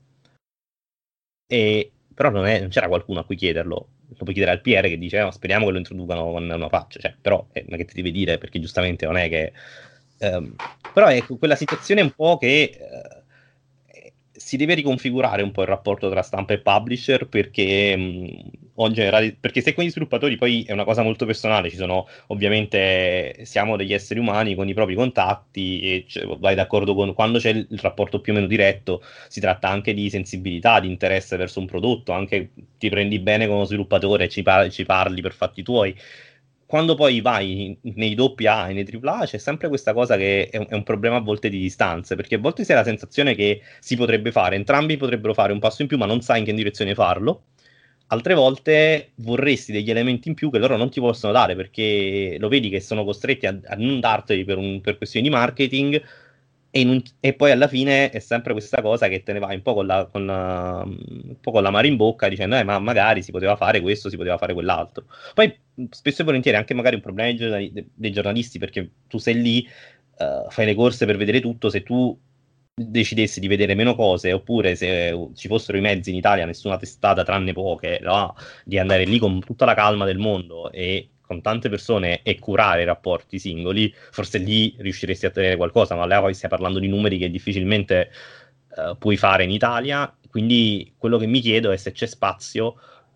E, 1.48 1.92
però 2.14 2.30
non, 2.30 2.46
è, 2.46 2.62
non, 2.62 2.70
c'era 2.70 2.88
qualcuno 2.88 3.20
a 3.20 3.26
cui 3.26 3.36
chiederlo. 3.36 3.88
Lo 4.08 4.24
puoi 4.24 4.34
chiedere 4.34 4.56
al 4.56 4.62
PR 4.62 4.88
che 4.88 4.98
dice: 4.98 5.20
eh, 5.20 5.32
speriamo 5.34 5.66
che 5.66 5.72
lo 5.74 5.78
introducano 5.78 6.32
con 6.32 6.50
una 6.50 6.70
faccia. 6.70 7.00
Cioè, 7.02 7.16
però 7.20 7.46
eh, 7.52 7.66
è 7.68 7.76
che 7.76 7.84
ti 7.86 7.96
devi 7.96 8.12
dire 8.12 8.38
perché 8.38 8.62
giustamente 8.62 9.06
non 9.06 9.18
è 9.18 9.28
che. 9.28 9.52
Ehm, 10.20 10.56
però 10.94 11.08
è 11.08 11.22
quella 11.26 11.56
situazione 11.58 12.00
un 12.00 12.12
po' 12.12 12.38
che. 12.38 12.72
Eh, 12.80 13.21
si 14.52 14.58
deve 14.58 14.74
riconfigurare 14.74 15.44
un 15.44 15.52
po' 15.52 15.62
il 15.62 15.70
rapporto 15.70 16.10
tra 16.10 16.22
stampa 16.22 16.52
e 16.54 16.60
publisher 16.60 17.26
perché, 17.26 17.96
mh, 17.96 18.90
generale, 18.92 19.34
perché 19.40 19.62
se 19.62 19.74
con 19.74 19.86
gli 19.86 19.90
sviluppatori 19.90 20.36
poi 20.36 20.64
è 20.64 20.74
una 20.74 20.84
cosa 20.84 21.04
molto 21.04 21.26
personale, 21.26 21.70
ci 21.70 21.78
sono 21.78 22.06
ovviamente 22.28 23.46
siamo 23.46 23.78
degli 23.78 23.94
esseri 23.94 24.20
umani 24.20 24.54
con 24.54 24.68
i 24.68 24.74
propri 24.74 24.94
contatti 24.94 25.80
e 25.80 26.06
cioè, 26.06 26.26
vai 26.38 26.54
d'accordo 26.54 26.94
con 26.94 27.14
quando 27.14 27.40
c'è 27.40 27.52
il, 27.52 27.66
il, 27.70 27.80
rapporto 27.80 28.20
più 28.20 28.34
o 28.34 28.36
meno 28.36 28.48
diretto, 28.48 29.02
si 29.30 29.40
tratta 29.40 29.70
anche 29.70 29.94
di 29.94 30.10
sensibilità, 30.10 30.82
di 30.82 30.88
interesse 30.88 31.38
verso 31.38 31.62
un 31.62 31.66
prodotto, 31.66 32.12
anche 32.12 32.50
ti 32.78 32.90
prendi 32.90 33.20
bene 33.20 33.48
con 33.48 33.56
uno 33.56 33.64
sviluppatore 33.64 34.26
e 34.26 34.28
ci, 34.28 34.42
par- 34.42 34.70
ci 34.70 34.84
parli 34.84 35.22
per 35.22 35.32
fatti 35.32 35.64
tuoi 35.64 35.96
quando 36.72 36.96
poi 36.96 37.20
vai 37.20 37.78
nei 37.82 38.16
doppia 38.16 38.62
A 38.62 38.70
e 38.70 38.74
nei 38.74 38.86
tripla 38.86 39.18
A 39.18 39.26
c'è 39.26 39.38
sempre 39.38 39.68
questa 39.68 39.92
cosa 39.92 40.16
che 40.16 40.48
è 40.50 40.56
un, 40.56 40.68
è 40.70 40.74
un, 40.74 40.84
problema 40.84 41.18
a 41.18 41.20
volte 41.20 41.50
di 41.50 41.60
distanze, 41.60 42.16
perché 42.16 42.36
a 42.36 42.38
volte 42.38 42.64
si 42.64 42.72
ha 42.72 42.76
la 42.76 42.86
sensazione 42.86 43.36
che 43.36 43.62
si 43.82 43.98
potrebbe 43.98 44.32
fare, 44.32 44.56
entrambi 44.56 44.96
potrebbero 44.96 45.34
fare 45.34 45.52
un 45.52 45.60
passo 45.60 45.82
in 45.82 45.90
più, 45.90 45.98
ma 45.98 46.06
non 46.06 46.22
sai 46.22 46.40
in 46.40 46.46
che 46.46 46.54
direzione 46.54 46.94
farlo. 46.94 47.48
Altre 48.08 48.36
volte 48.36 49.12
vorresti 49.16 49.74
degli 49.74 49.90
elementi 49.90 50.30
in 50.30 50.34
più 50.34 50.50
che 50.50 50.60
loro 50.60 50.78
non 50.78 50.90
ti 50.90 51.02
possono 51.02 51.34
dare 51.34 51.58
perché 51.58 52.38
lo 52.40 52.48
vedi 52.48 52.70
che 52.70 52.80
sono 52.80 53.04
costretti 53.04 53.48
a, 53.48 53.60
a 53.66 53.76
non 53.76 54.00
darteli 54.00 54.46
per, 54.46 54.58
un, 54.58 54.80
per 54.80 54.96
questioni 54.96 55.28
di 55.28 55.34
marketing 55.34 56.02
e, 56.72 56.86
un, 56.86 57.02
e, 57.20 57.34
poi 57.34 57.52
alla 57.52 57.68
fine 57.68 58.10
è 58.10 58.20
sempre 58.20 58.54
questa 58.54 58.82
cosa 58.82 59.10
che 59.10 59.24
te 59.24 59.34
ne 59.34 59.40
vai 59.40 59.56
un 59.56 59.62
po' 59.62 59.74
con 59.74 59.86
la, 59.86 60.08
con 60.10 60.26
la, 60.26 60.82
un 60.86 61.36
po' 61.40 61.52
con 61.52 61.62
la 61.62 61.70
mare 61.70 61.88
in 61.88 61.98
bocca 61.98 62.30
dicendo 62.30 62.56
eh, 62.56 62.64
ma 62.64 62.80
magari 62.80 63.22
si 63.22 63.32
poteva 63.32 63.58
fare 63.58 63.82
questo, 63.82 64.10
si 64.10 64.16
poteva 64.16 64.38
fare 64.38 64.54
quell'altro. 64.54 65.06
Poi 65.34 65.54
spesso 65.90 66.22
e 66.22 66.26
volentieri 66.26 66.58
è 66.58 66.60
anche 66.60 66.74
magari 66.74 66.96
un 66.96 67.02
problema 67.02 67.30
dei, 67.30 67.38
giornali, 67.38 67.90
dei 67.94 68.12
giornalisti 68.12 68.58
perché 68.58 68.90
tu 69.08 69.18
sei 69.18 69.42
lì, 69.42 69.68
uh, 70.18 70.50
fai 70.50 70.66
le 70.66 70.76
corse 70.76 71.06
per 71.06 71.18
vedere 71.18 71.42
tutto, 71.42 71.70
se 71.70 71.84
tu 71.84 72.18
decidessi 72.74 73.40
di 73.40 73.48
vedere 73.48 73.76
meno 73.76 73.96
cose 73.96 74.32
oppure 74.32 74.76
se 74.76 75.30
ci 75.36 75.48
fossero 75.48 75.78
i 75.78 75.82
mezzi 75.82 76.10
in 76.10 76.16
Italia, 76.16 76.46
nessuna 76.46 76.78
testata 76.78 77.24
tranne 77.24 77.54
poche, 77.54 78.00
no? 78.02 78.34
di 78.64 78.80
andare 78.80 79.04
lì 79.06 79.20
con 79.20 79.42
tutta 79.42 79.66
la 79.66 79.74
calma 79.74 80.06
del 80.06 80.18
mondo 80.18 80.72
e 80.72 81.11
con 81.32 81.42
tante 81.42 81.70
persone 81.70 82.24
e 82.24 82.40
curare 82.40 82.82
i 82.82 82.86
rapporti 82.86 83.40
singoli, 83.40 83.94
forse 84.12 84.38
lì 84.38 84.76
riusciresti 84.78 85.26
a 85.26 85.30
tenere 85.30 85.56
qualcosa, 85.56 85.96
ma 85.96 86.06
là 86.06 86.20
poi 86.20 86.34
stai 86.34 86.50
parlando 86.50 86.78
di 86.78 86.90
numeri 86.90 87.18
che 87.18 87.32
difficilmente 87.32 88.12
uh, 88.76 88.98
puoi 88.98 89.16
fare 89.16 89.46
in 89.46 89.50
Italia, 89.50 90.14
quindi 90.30 90.94
quello 90.98 91.18
che 91.18 91.28
mi 91.28 91.40
chiedo 91.40 91.72
è 91.72 91.78
se 91.78 91.94
c'è 91.94 92.06
spazio 92.06 92.76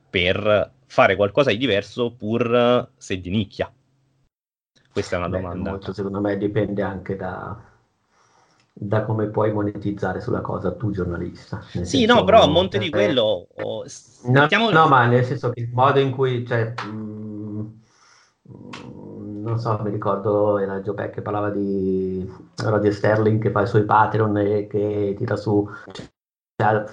per 0.10 0.72
fare 0.86 1.18
qualcosa 1.18 1.50
di 1.50 1.58
diverso 1.58 2.14
pur 2.14 2.90
se 2.96 3.20
di 3.20 3.30
nicchia. 3.30 3.70
Questa 4.94 5.18
è 5.18 5.20
una 5.20 5.28
Beh, 5.28 5.42
domanda. 5.42 5.70
Molto, 5.72 5.92
secondo 5.92 6.22
me 6.22 6.38
dipende 6.38 6.84
anche 6.84 7.18
da, 7.18 7.62
da 8.72 9.04
come 9.04 9.28
puoi 9.28 9.52
monetizzare 9.52 10.22
sulla 10.22 10.40
cosa 10.40 10.72
tu 10.74 10.92
giornalista. 10.92 11.62
Sì, 11.68 11.84
senso, 11.84 12.14
no, 12.14 12.24
però 12.24 12.44
a 12.44 12.48
monte 12.48 12.78
di 12.78 12.90
quello... 12.90 13.50
Oh, 13.56 13.84
no, 14.28 14.48
no, 14.72 14.88
ma 14.88 15.06
nel 15.06 15.26
senso 15.26 15.50
che 15.50 15.60
il 15.60 15.70
modo 15.70 16.00
in 16.00 16.12
cui... 16.12 16.48
Cioè, 16.48 16.76
mh, 16.82 17.35
non 18.48 19.60
so, 19.60 19.80
mi 19.84 19.92
ricordo 19.92 20.60
era 20.60 20.82
Joe 20.82 20.94
Beck 20.94 21.16
che 21.16 21.22
parlava 21.22 21.50
di 21.50 22.30
Roger 22.58 22.94
Sterling 22.94 23.42
che 23.42 23.52
fa 23.52 23.62
i 23.62 23.68
suoi 23.68 23.84
Patreon 23.84 24.38
e 24.38 24.68
che 24.68 25.16
tira 25.18 25.36
su 25.36 25.68
cioè, 25.92 26.06
ha 26.58 26.86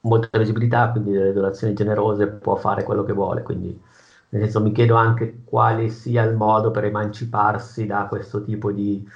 molta 0.00 0.38
visibilità, 0.38 0.90
quindi 0.90 1.12
delle 1.12 1.32
donazioni 1.32 1.74
generose 1.74 2.26
può 2.28 2.56
fare 2.56 2.84
quello 2.84 3.04
che 3.04 3.12
vuole, 3.12 3.42
quindi 3.42 3.80
nel 4.28 4.42
senso 4.42 4.60
mi 4.60 4.72
chiedo 4.72 4.94
anche 4.94 5.42
quale 5.44 5.88
sia 5.88 6.22
il 6.24 6.36
modo 6.36 6.70
per 6.70 6.84
emanciparsi 6.84 7.86
da 7.86 8.06
questo 8.08 8.42
tipo 8.42 8.70
di 8.70 9.08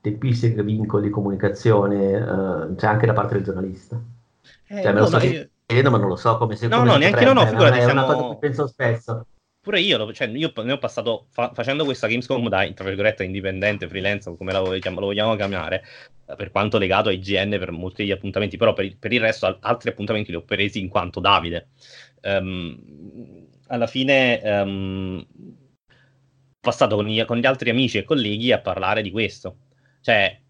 tempistiche, 0.00 0.62
vincoli 0.62 1.06
di 1.06 1.10
comunicazione, 1.10 2.12
eh, 2.12 2.76
cioè 2.76 2.90
anche 2.90 3.06
da 3.06 3.12
parte 3.12 3.34
del 3.34 3.44
giornalista. 3.44 4.00
Eh, 4.68 4.82
cioè, 4.82 4.92
me 4.92 5.00
lo 5.00 5.06
sto 5.06 5.18
io... 5.18 5.48
chiedendo, 5.64 5.90
ma 5.90 5.98
non 5.98 6.08
lo 6.08 6.16
so 6.16 6.38
come 6.38 6.56
si 6.56 6.66
No, 6.66 6.78
come 6.78 6.90
no, 6.90 6.96
neanche 6.96 7.24
no, 7.24 7.32
no, 7.32 7.46
figurati, 7.46 7.78
è 7.78 7.84
siamo... 7.84 8.04
una 8.04 8.14
cosa 8.14 8.28
che 8.28 8.36
penso 8.36 8.66
spesso 8.66 9.26
pure 9.66 9.80
io, 9.80 10.12
cioè, 10.12 10.28
io 10.28 10.52
ne 10.62 10.72
ho 10.72 10.78
passato 10.78 11.26
fa- 11.30 11.50
facendo 11.52 11.84
questa 11.84 12.06
Gamescom 12.06 12.48
da 12.48 12.70
tra 12.72 12.84
virgolette 12.84 13.24
indipendente, 13.24 13.88
freelance, 13.88 14.32
come 14.36 14.52
la 14.52 14.60
vogliamo, 14.60 15.00
lo 15.00 15.06
vogliamo 15.06 15.34
chiamare, 15.34 15.84
eh, 16.24 16.36
per 16.36 16.52
quanto 16.52 16.78
legato 16.78 17.08
a 17.08 17.12
IGN 17.12 17.50
per 17.58 17.72
molti 17.72 18.02
degli 18.02 18.12
appuntamenti, 18.12 18.56
però 18.56 18.72
per, 18.74 18.96
per 18.96 19.12
il 19.12 19.18
resto 19.18 19.58
altri 19.60 19.90
appuntamenti 19.90 20.30
li 20.30 20.36
ho 20.36 20.44
presi 20.44 20.78
in 20.78 20.88
quanto 20.88 21.18
Davide. 21.18 21.70
Um, 22.22 23.48
alla 23.66 23.88
fine 23.88 24.40
um, 24.44 25.26
ho 25.48 26.58
passato 26.60 26.94
con 26.94 27.06
gli, 27.06 27.24
con 27.24 27.36
gli 27.36 27.46
altri 27.46 27.70
amici 27.70 27.98
e 27.98 28.04
colleghi 28.04 28.52
a 28.52 28.60
parlare 28.60 29.02
di 29.02 29.10
questo. 29.10 29.56
Cioè, 30.00 30.42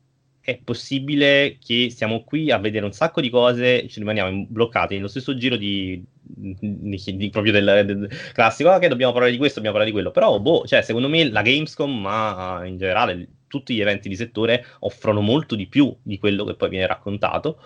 è 0.47 0.61
possibile 0.63 1.59
che 1.59 1.91
siamo 1.91 2.23
qui 2.23 2.53
a 2.53 2.59
vedere 2.59 2.85
un 2.85 2.93
sacco 2.93 3.21
di 3.21 3.31
cose 3.31 3.89
ci 3.89 3.99
rimaniamo 3.99 4.47
bloccati 4.49 4.95
nello 4.95 5.09
stesso 5.09 5.37
giro 5.37 5.57
di, 5.57 6.01
di, 6.23 7.17
di 7.17 7.31
proprio 7.31 7.51
del, 7.51 7.83
del, 7.85 8.09
classico, 8.33 8.71
ok, 8.71 8.87
dobbiamo 8.87 9.11
parlare 9.11 9.33
di 9.33 9.39
questo, 9.39 9.57
dobbiamo 9.57 9.77
parlare 9.77 9.91
di 9.91 9.93
quello. 9.93 10.13
Però, 10.13 10.39
boh, 10.39 10.65
cioè, 10.65 10.83
secondo 10.83 11.09
me 11.09 11.29
la 11.29 11.43
Gamescom, 11.43 12.01
ma 12.01 12.63
in 12.65 12.77
generale 12.77 13.27
tutti 13.49 13.75
gli 13.75 13.81
eventi 13.81 14.09
di 14.09 14.15
settore 14.15 14.65
offrono 14.81 15.21
molto 15.21 15.57
di 15.57 15.67
più 15.67 15.93
di 16.01 16.17
quello 16.17 16.45
che 16.45 16.55
poi 16.55 16.69
viene 16.69 16.87
raccontato. 16.87 17.61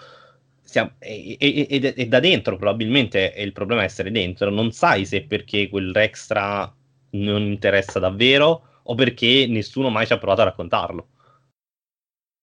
E, 1.01 1.36
e, 1.39 2.07
da 2.07 2.20
dentro, 2.20 2.57
probabilmente 2.57 3.32
è 3.32 3.43
il 3.43 3.52
problema 3.52 3.82
essere 3.82 4.11
dentro, 4.11 4.48
non 4.48 4.73
sai 4.73 5.05
se 5.05 5.24
perché 5.24 5.69
quell'extra 5.69 6.74
non 7.11 7.43
interessa 7.43 7.98
davvero 7.98 8.62
o 8.85 8.94
perché 8.94 9.47
nessuno 9.47 9.90
mai 9.90 10.07
ci 10.07 10.15
ha 10.15 10.19
provato 10.19 10.40
a 10.40 10.44
raccontarlo. 10.44 11.09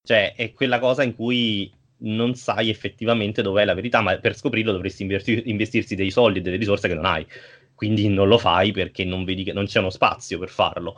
Cioè, 0.08 0.36
è 0.36 0.54
quella 0.54 0.80
cosa 0.80 1.04
in 1.04 1.14
cui 1.16 1.70
non 2.00 2.34
sai 2.36 2.70
effettivamente 2.70 3.42
dov'è 3.42 3.66
la 3.66 3.74
verità, 3.74 4.00
ma 4.00 4.18
per 4.20 4.38
scoprirlo 4.38 4.72
dovresti 4.72 5.02
investir- 5.02 5.46
investirsi 5.48 5.96
dei 5.96 6.12
soldi 6.12 6.40
e 6.40 6.42
delle 6.42 6.56
risorse 6.56 6.88
che 6.88 6.94
non 6.94 7.04
hai. 7.06 7.28
Quindi 7.76 8.08
non 8.08 8.30
lo 8.30 8.38
fai 8.38 8.72
perché 8.72 9.04
non 9.04 9.26
vedi 9.26 9.44
che 9.44 9.52
non 9.52 9.66
c'è 9.66 9.80
uno 9.80 9.90
spazio 9.90 10.40
per 10.40 10.48
farlo 10.50 10.96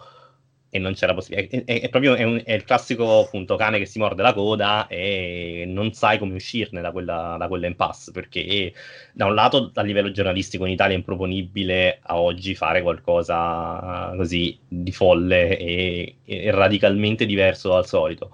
e 0.70 0.78
non 0.78 0.94
c'è 0.94 1.08
la 1.08 1.16
possibilità. 1.16 1.58
È, 1.58 1.64
è, 1.66 1.82
è 1.82 1.90
proprio 1.90 2.14
è, 2.14 2.24
un, 2.24 2.42
il 2.46 2.64
classico 2.64 3.22
appunto 3.22 3.56
cane 3.56 3.80
che 3.80 3.86
si 3.88 3.98
morde 3.98 4.22
la 4.22 4.34
coda 4.34 4.86
e 4.88 5.64
non 5.66 5.92
sai 5.94 6.20
come 6.20 6.36
uscirne 6.36 6.80
da 6.82 6.92
quella, 6.92 7.36
da 7.40 7.48
quella 7.48 7.66
impasse 7.66 8.12
perché 8.12 8.72
da 9.12 9.26
un 9.26 9.34
lato 9.34 9.72
a 9.74 9.82
livello 9.82 10.12
giornalistico 10.12 10.66
in 10.66 10.74
Italia 10.74 10.94
è 10.94 10.98
improponibile 11.00 12.00
a 12.04 12.20
oggi 12.20 12.54
fare 12.54 12.84
qualcosa 12.84 14.14
così 14.16 14.58
di 14.68 14.92
folle 14.92 15.58
e, 15.58 16.18
e 16.26 16.52
radicalmente 16.52 17.26
diverso 17.26 17.70
dal 17.70 17.88
solito 17.88 18.30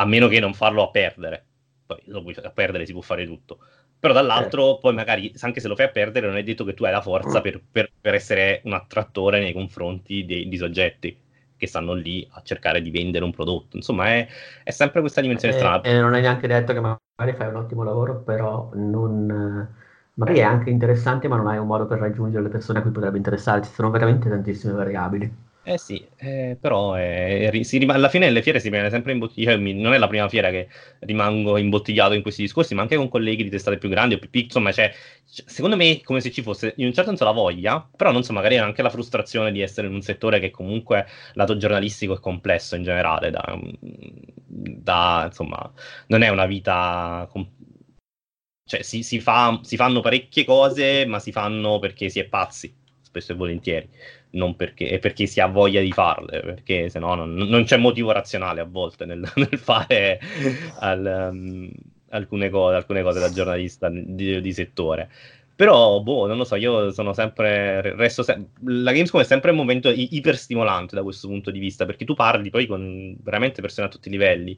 a 0.00 0.04
meno 0.04 0.28
che 0.28 0.40
non 0.40 0.54
farlo 0.54 0.82
a 0.82 0.90
perdere. 0.90 1.44
Poi 1.86 2.02
a 2.42 2.50
perdere 2.50 2.86
si 2.86 2.92
può 2.92 3.00
fare 3.00 3.26
tutto. 3.26 3.58
Però 3.98 4.12
dall'altro, 4.12 4.76
eh. 4.76 4.78
poi 4.80 4.94
magari, 4.94 5.32
anche 5.40 5.60
se 5.60 5.66
lo 5.66 5.74
fai 5.74 5.86
a 5.86 5.90
perdere, 5.90 6.26
non 6.28 6.36
è 6.36 6.42
detto 6.44 6.64
che 6.64 6.74
tu 6.74 6.84
hai 6.84 6.92
la 6.92 7.00
forza 7.00 7.40
per, 7.40 7.60
per, 7.70 7.90
per 8.00 8.14
essere 8.14 8.60
un 8.64 8.74
attrattore 8.74 9.40
nei 9.40 9.52
confronti 9.52 10.24
dei, 10.24 10.48
di 10.48 10.56
soggetti 10.56 11.18
che 11.56 11.66
stanno 11.66 11.94
lì 11.94 12.26
a 12.32 12.42
cercare 12.42 12.80
di 12.80 12.90
vendere 12.90 13.24
un 13.24 13.32
prodotto. 13.32 13.76
Insomma, 13.76 14.06
è, 14.06 14.28
è 14.62 14.70
sempre 14.70 15.00
questa 15.00 15.20
dimensione 15.20 15.54
e, 15.54 15.56
strana. 15.56 15.82
E 15.82 15.98
non 15.98 16.14
è 16.14 16.20
neanche 16.20 16.46
detto 16.46 16.72
che 16.72 16.80
magari 16.80 17.36
fai 17.36 17.48
un 17.48 17.56
ottimo 17.56 17.82
lavoro, 17.82 18.20
però 18.20 18.70
non, 18.74 19.68
magari 20.14 20.38
è 20.38 20.42
anche 20.42 20.70
interessante, 20.70 21.26
ma 21.26 21.36
non 21.36 21.48
hai 21.48 21.58
un 21.58 21.66
modo 21.66 21.86
per 21.86 21.98
raggiungere 21.98 22.44
le 22.44 22.50
persone 22.50 22.78
a 22.78 22.82
cui 22.82 22.92
potrebbe 22.92 23.16
interessare. 23.16 23.62
Ci 23.62 23.72
sono 23.72 23.90
veramente 23.90 24.28
tantissime 24.28 24.74
variabili. 24.74 25.46
Eh 25.70 25.76
sì, 25.76 26.02
eh, 26.16 26.56
però 26.58 26.96
eh, 26.96 27.50
rim- 27.50 27.90
alla 27.90 28.08
fine 28.08 28.30
le 28.30 28.40
fiere 28.40 28.58
si 28.58 28.70
rimane 28.70 28.88
sempre 28.88 29.12
imbottigliato, 29.12 29.58
cioè, 29.58 29.72
non 29.74 29.92
è 29.92 29.98
la 29.98 30.06
prima 30.08 30.26
fiera 30.26 30.48
che 30.48 30.66
rimango 31.00 31.58
imbottigliato 31.58 32.14
in 32.14 32.22
questi 32.22 32.40
discorsi, 32.40 32.74
ma 32.74 32.80
anche 32.80 32.96
con 32.96 33.10
colleghi 33.10 33.42
di 33.42 33.50
testate 33.50 33.76
più 33.76 33.90
grandi 33.90 34.14
o 34.14 34.18
più 34.18 34.30
piccole, 34.30 34.46
insomma, 34.46 34.72
cioè, 34.72 34.90
secondo 35.26 35.76
me 35.76 35.90
è 35.98 36.00
come 36.00 36.22
se 36.22 36.30
ci 36.30 36.40
fosse 36.40 36.72
in 36.76 36.86
un 36.86 36.94
certo 36.94 37.10
senso 37.10 37.24
la 37.24 37.32
voglia, 37.32 37.86
però 37.94 38.12
non 38.12 38.22
so, 38.24 38.32
magari 38.32 38.56
anche 38.56 38.80
la 38.80 38.88
frustrazione 38.88 39.52
di 39.52 39.60
essere 39.60 39.88
in 39.88 39.92
un 39.92 40.00
settore 40.00 40.40
che 40.40 40.50
comunque 40.50 41.04
lato 41.34 41.58
giornalistico 41.58 42.14
è 42.16 42.20
complesso 42.20 42.74
in 42.74 42.82
generale, 42.84 43.30
da, 43.30 43.58
da 44.46 45.24
insomma, 45.26 45.70
non 46.06 46.22
è 46.22 46.28
una 46.30 46.46
vita... 46.46 47.28
Com- 47.30 47.46
cioè 48.64 48.82
si, 48.82 49.02
si, 49.02 49.20
fa, 49.20 49.60
si 49.62 49.76
fanno 49.76 50.00
parecchie 50.00 50.44
cose, 50.44 51.06
ma 51.06 51.18
si 51.18 51.32
fanno 51.32 51.78
perché 51.78 52.10
si 52.10 52.18
è 52.20 52.26
pazzi, 52.26 52.74
spesso 53.00 53.32
e 53.32 53.34
volentieri 53.34 53.88
non 54.30 54.56
perché, 54.56 54.98
perché 54.98 55.26
si 55.26 55.40
ha 55.40 55.46
voglia 55.46 55.80
di 55.80 55.92
farle, 55.92 56.40
perché 56.40 56.88
se 56.88 56.98
no 56.98 57.14
non, 57.14 57.34
non 57.34 57.64
c'è 57.64 57.76
motivo 57.76 58.12
razionale 58.12 58.60
a 58.60 58.64
volte 58.64 59.04
nel, 59.04 59.20
nel 59.36 59.58
fare 59.58 60.20
al, 60.76 61.30
um, 61.32 61.70
alcune, 62.10 62.50
cose, 62.50 62.76
alcune, 62.76 63.02
cose, 63.02 63.20
da 63.20 63.30
giornalista 63.30 63.88
di, 63.88 64.40
di, 64.40 64.52
settore. 64.52 65.10
Però, 65.54 66.00
boh, 66.00 66.26
non 66.26 66.36
lo 66.36 66.44
so, 66.44 66.54
io 66.56 66.92
sono 66.92 67.12
sempre, 67.12 67.94
resto 67.96 68.22
se- 68.22 68.50
la 68.64 68.92
Gamescom 68.92 69.20
è 69.20 69.24
sempre 69.24 69.50
un 69.50 69.56
momento 69.56 69.90
i- 69.90 70.16
iperstimolante 70.16 70.94
da 70.94 71.02
questo 71.02 71.26
punto 71.26 71.50
di 71.50 71.58
vista, 71.58 71.84
perché 71.84 72.04
tu 72.04 72.14
parli 72.14 72.50
poi 72.50 72.66
con 72.66 73.16
veramente 73.22 73.60
persone 73.60 73.88
a 73.88 73.90
tutti 73.90 74.08
i 74.08 74.12
livelli, 74.12 74.56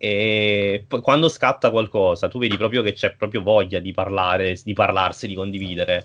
e 0.00 0.84
poi 0.86 1.00
quando 1.00 1.28
scatta 1.28 1.70
qualcosa, 1.70 2.28
tu 2.28 2.38
vedi 2.38 2.56
proprio 2.56 2.82
che 2.82 2.92
c'è 2.92 3.14
proprio 3.14 3.42
voglia 3.42 3.80
di 3.80 3.92
parlare, 3.92 4.56
di 4.62 4.72
parlarsi, 4.72 5.26
di 5.26 5.34
condividere 5.34 6.02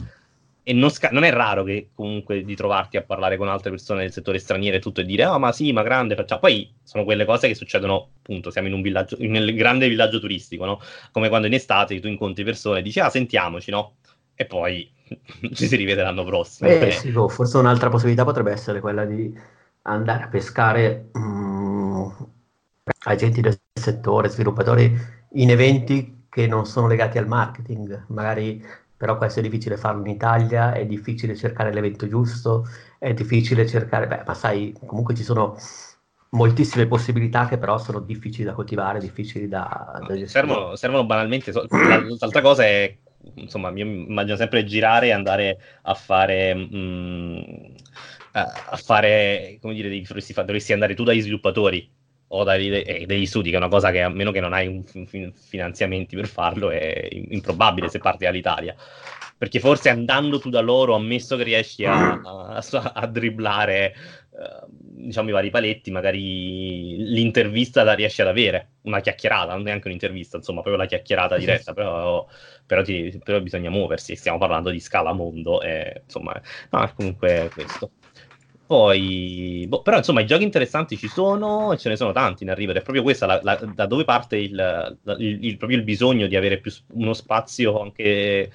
e 0.65 0.71
non, 0.71 0.89
sca- 0.89 1.09
non, 1.11 1.23
è 1.23 1.31
raro 1.31 1.63
che 1.63 1.89
comunque 1.93 2.43
di 2.43 2.55
trovarti 2.55 2.95
a 2.95 3.03
parlare 3.03 3.35
con 3.35 3.49
altre 3.49 3.69
persone 3.69 4.01
del 4.01 4.13
settore 4.13 4.39
straniero 4.39 4.77
e 4.77 4.79
tutto 4.79 5.01
e 5.01 5.03
dire, 5.03 5.23
ah, 5.23 5.33
oh, 5.33 5.39
ma 5.39 5.51
sì, 5.51 5.73
ma 5.73 5.83
grande, 5.83 6.15
facciamo. 6.15 6.39
Poi 6.39 6.73
sono 6.81 7.03
quelle 7.03 7.25
cose 7.25 7.49
che 7.49 7.55
succedono, 7.55 8.11
appunto, 8.19 8.49
siamo 8.49 8.69
in 8.69 8.73
un 8.73 8.81
villaggio, 8.81 9.17
nel 9.19 9.53
grande 9.55 9.89
villaggio 9.89 10.21
turistico, 10.21 10.63
no? 10.63 10.79
Come 11.11 11.27
quando 11.27 11.47
in 11.47 11.53
estate 11.53 11.99
tu 11.99 12.07
incontri 12.07 12.45
persone 12.45 12.79
e 12.79 12.81
dici, 12.81 13.01
ah, 13.01 13.09
sentiamoci, 13.09 13.71
no? 13.71 13.95
E 14.35 14.45
poi 14.45 14.89
ci 15.53 15.67
si 15.67 15.75
rivede 15.75 16.01
l'anno 16.01 16.23
prossimo. 16.23 16.69
Eh, 16.69 16.91
sì, 16.91 17.11
boh, 17.11 17.27
forse 17.27 17.57
un'altra 17.57 17.89
possibilità 17.89 18.23
potrebbe 18.23 18.51
essere 18.51 18.79
quella 18.79 19.03
di 19.03 19.37
andare 19.81 20.23
a 20.23 20.27
pescare 20.29 21.09
mm, 21.17 22.09
agenti 23.05 23.41
del 23.41 23.59
settore, 23.73 24.29
sviluppatori 24.29 24.97
in 25.33 25.49
eventi 25.49 26.25
che 26.29 26.47
non 26.47 26.65
sono 26.65 26.87
legati 26.87 27.17
al 27.17 27.27
marketing, 27.27 28.05
magari 28.07 28.63
però 29.03 29.17
questo 29.17 29.41
è 29.41 29.43
difficile 29.43 29.75
farlo 29.75 29.99
in 30.05 30.11
Italia, 30.11 30.71
è 30.71 30.85
difficile 30.85 31.35
cercare 31.35 31.73
l'evento 31.73 32.07
giusto, 32.07 32.65
è 32.97 33.13
difficile 33.13 33.67
cercare, 33.67 34.07
beh, 34.07 34.23
ma 34.25 34.33
sai, 34.33 34.73
comunque 34.85 35.13
ci 35.13 35.23
sono 35.23 35.57
moltissime 36.29 36.87
possibilità 36.87 37.45
che 37.45 37.57
però 37.57 37.77
sono 37.77 37.99
difficili 37.99 38.45
da 38.45 38.53
coltivare, 38.53 38.99
difficili 38.99 39.49
da, 39.49 39.99
da 39.99 40.15
gestire. 40.15 40.27
Servono, 40.27 40.77
servono 40.77 41.05
banalmente, 41.05 41.51
l'altra 41.51 42.39
cosa 42.39 42.63
è, 42.63 42.97
insomma, 43.33 43.71
io 43.71 43.83
immagino 43.83 44.37
sempre 44.37 44.63
girare 44.63 45.07
e 45.07 45.11
andare 45.11 45.57
a 45.81 45.93
fare... 45.95 46.55
Mm, 46.55 47.41
a 48.31 48.77
fare, 48.77 49.59
come 49.61 49.73
dire, 49.73 49.89
dovresti, 50.01 50.33
dovresti 50.33 50.71
andare 50.71 50.95
tu 50.95 51.03
dagli 51.03 51.21
sviluppatori 51.21 51.87
o 52.35 52.43
dai, 52.43 52.69
eh, 52.69 53.05
degli 53.05 53.25
studi, 53.25 53.49
che 53.49 53.55
è 53.55 53.59
una 53.59 53.67
cosa 53.67 53.91
che 53.91 54.01
a 54.01 54.09
meno 54.09 54.31
che 54.31 54.39
non 54.39 54.53
hai 54.53 54.67
un, 54.67 54.83
un, 54.93 55.31
finanziamenti 55.33 56.15
per 56.15 56.27
farlo 56.27 56.69
è 56.71 57.07
improbabile 57.11 57.89
se 57.89 57.99
parti 57.99 58.25
dall'Italia. 58.25 58.75
Perché 59.37 59.59
forse 59.59 59.89
andando 59.89 60.39
tu 60.39 60.49
da 60.49 60.61
loro, 60.61 60.95
ammesso 60.95 61.35
che 61.35 61.43
riesci 61.43 61.85
a, 61.85 62.13
a, 62.23 62.63
a 62.93 63.07
dribblare 63.07 63.93
uh, 64.29 64.65
diciamo, 64.69 65.29
i 65.29 65.31
vari 65.33 65.49
paletti, 65.49 65.91
magari 65.91 66.97
l'intervista 66.97 67.83
la 67.83 67.93
riesci 67.93 68.21
ad 68.21 68.27
avere, 68.27 68.75
una 68.83 69.01
chiacchierata, 69.01 69.53
non 69.53 69.63
neanche 69.63 69.87
un'intervista, 69.87 70.37
insomma, 70.37 70.61
proprio 70.61 70.81
la 70.81 70.87
chiacchierata 70.87 71.37
diretta, 71.37 71.73
però, 71.75 72.25
però, 72.65 72.81
ti, 72.83 73.19
però 73.23 73.41
bisogna 73.41 73.69
muoversi, 73.69 74.15
stiamo 74.15 74.37
parlando 74.37 74.69
di 74.69 74.79
scala 74.79 75.13
mondo, 75.13 75.61
e, 75.61 76.03
insomma, 76.05 76.39
no, 76.69 76.91
comunque 76.95 77.49
questo. 77.53 77.91
Poi, 78.73 79.65
boh, 79.67 79.83
però 79.83 79.97
insomma 79.97 80.21
i 80.21 80.25
giochi 80.25 80.41
interessanti 80.41 80.97
ci 80.97 81.07
sono 81.07 81.73
e 81.73 81.77
ce 81.77 81.89
ne 81.89 81.95
sono 81.95 82.11
tanti 82.11 82.41
in 82.41 82.49
arrivo 82.49 82.71
ed 82.71 82.77
è 82.77 82.81
proprio 82.81 83.03
questa 83.03 83.27
la, 83.27 83.39
la, 83.43 83.55
da 83.71 83.85
dove 83.85 84.03
parte 84.03 84.35
il, 84.37 84.97
il, 85.19 85.45
il, 85.45 85.57
proprio 85.57 85.77
il 85.77 85.83
bisogno 85.83 86.25
di 86.25 86.35
avere 86.35 86.57
più, 86.57 86.73
uno 86.93 87.13
spazio 87.13 87.79
anche 87.79 88.49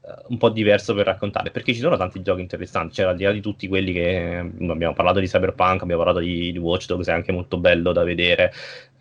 uh, 0.00 0.26
un 0.28 0.38
po' 0.38 0.50
diverso 0.50 0.94
per 0.94 1.06
raccontare, 1.06 1.50
perché 1.50 1.74
ci 1.74 1.80
sono 1.80 1.96
tanti 1.96 2.22
giochi 2.22 2.40
interessanti, 2.40 2.94
cioè 2.94 3.06
al 3.06 3.16
di 3.16 3.24
là 3.24 3.32
di 3.32 3.40
tutti 3.40 3.66
quelli 3.66 3.92
che 3.92 4.48
abbiamo 4.68 4.92
parlato 4.92 5.18
di 5.18 5.26
Cyberpunk, 5.26 5.82
abbiamo 5.82 6.04
parlato 6.04 6.24
di, 6.24 6.52
di 6.52 6.58
Watch 6.58 6.86
Dogs, 6.86 7.08
è 7.08 7.12
anche 7.12 7.32
molto 7.32 7.58
bello 7.58 7.90
da 7.90 8.04
vedere, 8.04 8.52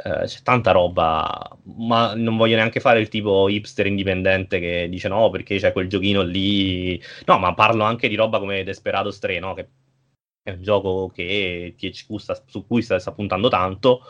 uh, 0.03 0.25
c'è 0.25 0.39
tanta 0.41 0.71
roba, 0.71 1.55
ma 1.77 2.15
non 2.15 2.35
voglio 2.35 2.55
neanche 2.55 2.79
fare 2.79 2.99
il 2.99 3.09
tipo 3.09 3.47
hipster 3.47 3.85
indipendente 3.85 4.59
che 4.59 4.87
dice 4.89 5.07
no 5.07 5.29
perché 5.29 5.57
c'è 5.57 5.71
quel 5.71 5.87
giochino 5.87 6.23
lì, 6.23 6.99
no 7.25 7.37
ma 7.37 7.53
parlo 7.53 7.83
anche 7.83 8.07
di 8.07 8.15
roba 8.15 8.39
come 8.39 8.63
Desperados 8.63 9.19
3, 9.19 9.37
no? 9.37 9.53
Che 9.53 9.67
è 10.43 10.51
un 10.51 10.61
gioco 10.61 11.09
che 11.13 11.73
THQ 11.77 12.17
sta, 12.17 12.43
su 12.45 12.67
cui 12.67 12.81
sta, 12.81 12.99
sta, 12.99 13.13
puntando 13.13 13.47
tanto 13.47 14.01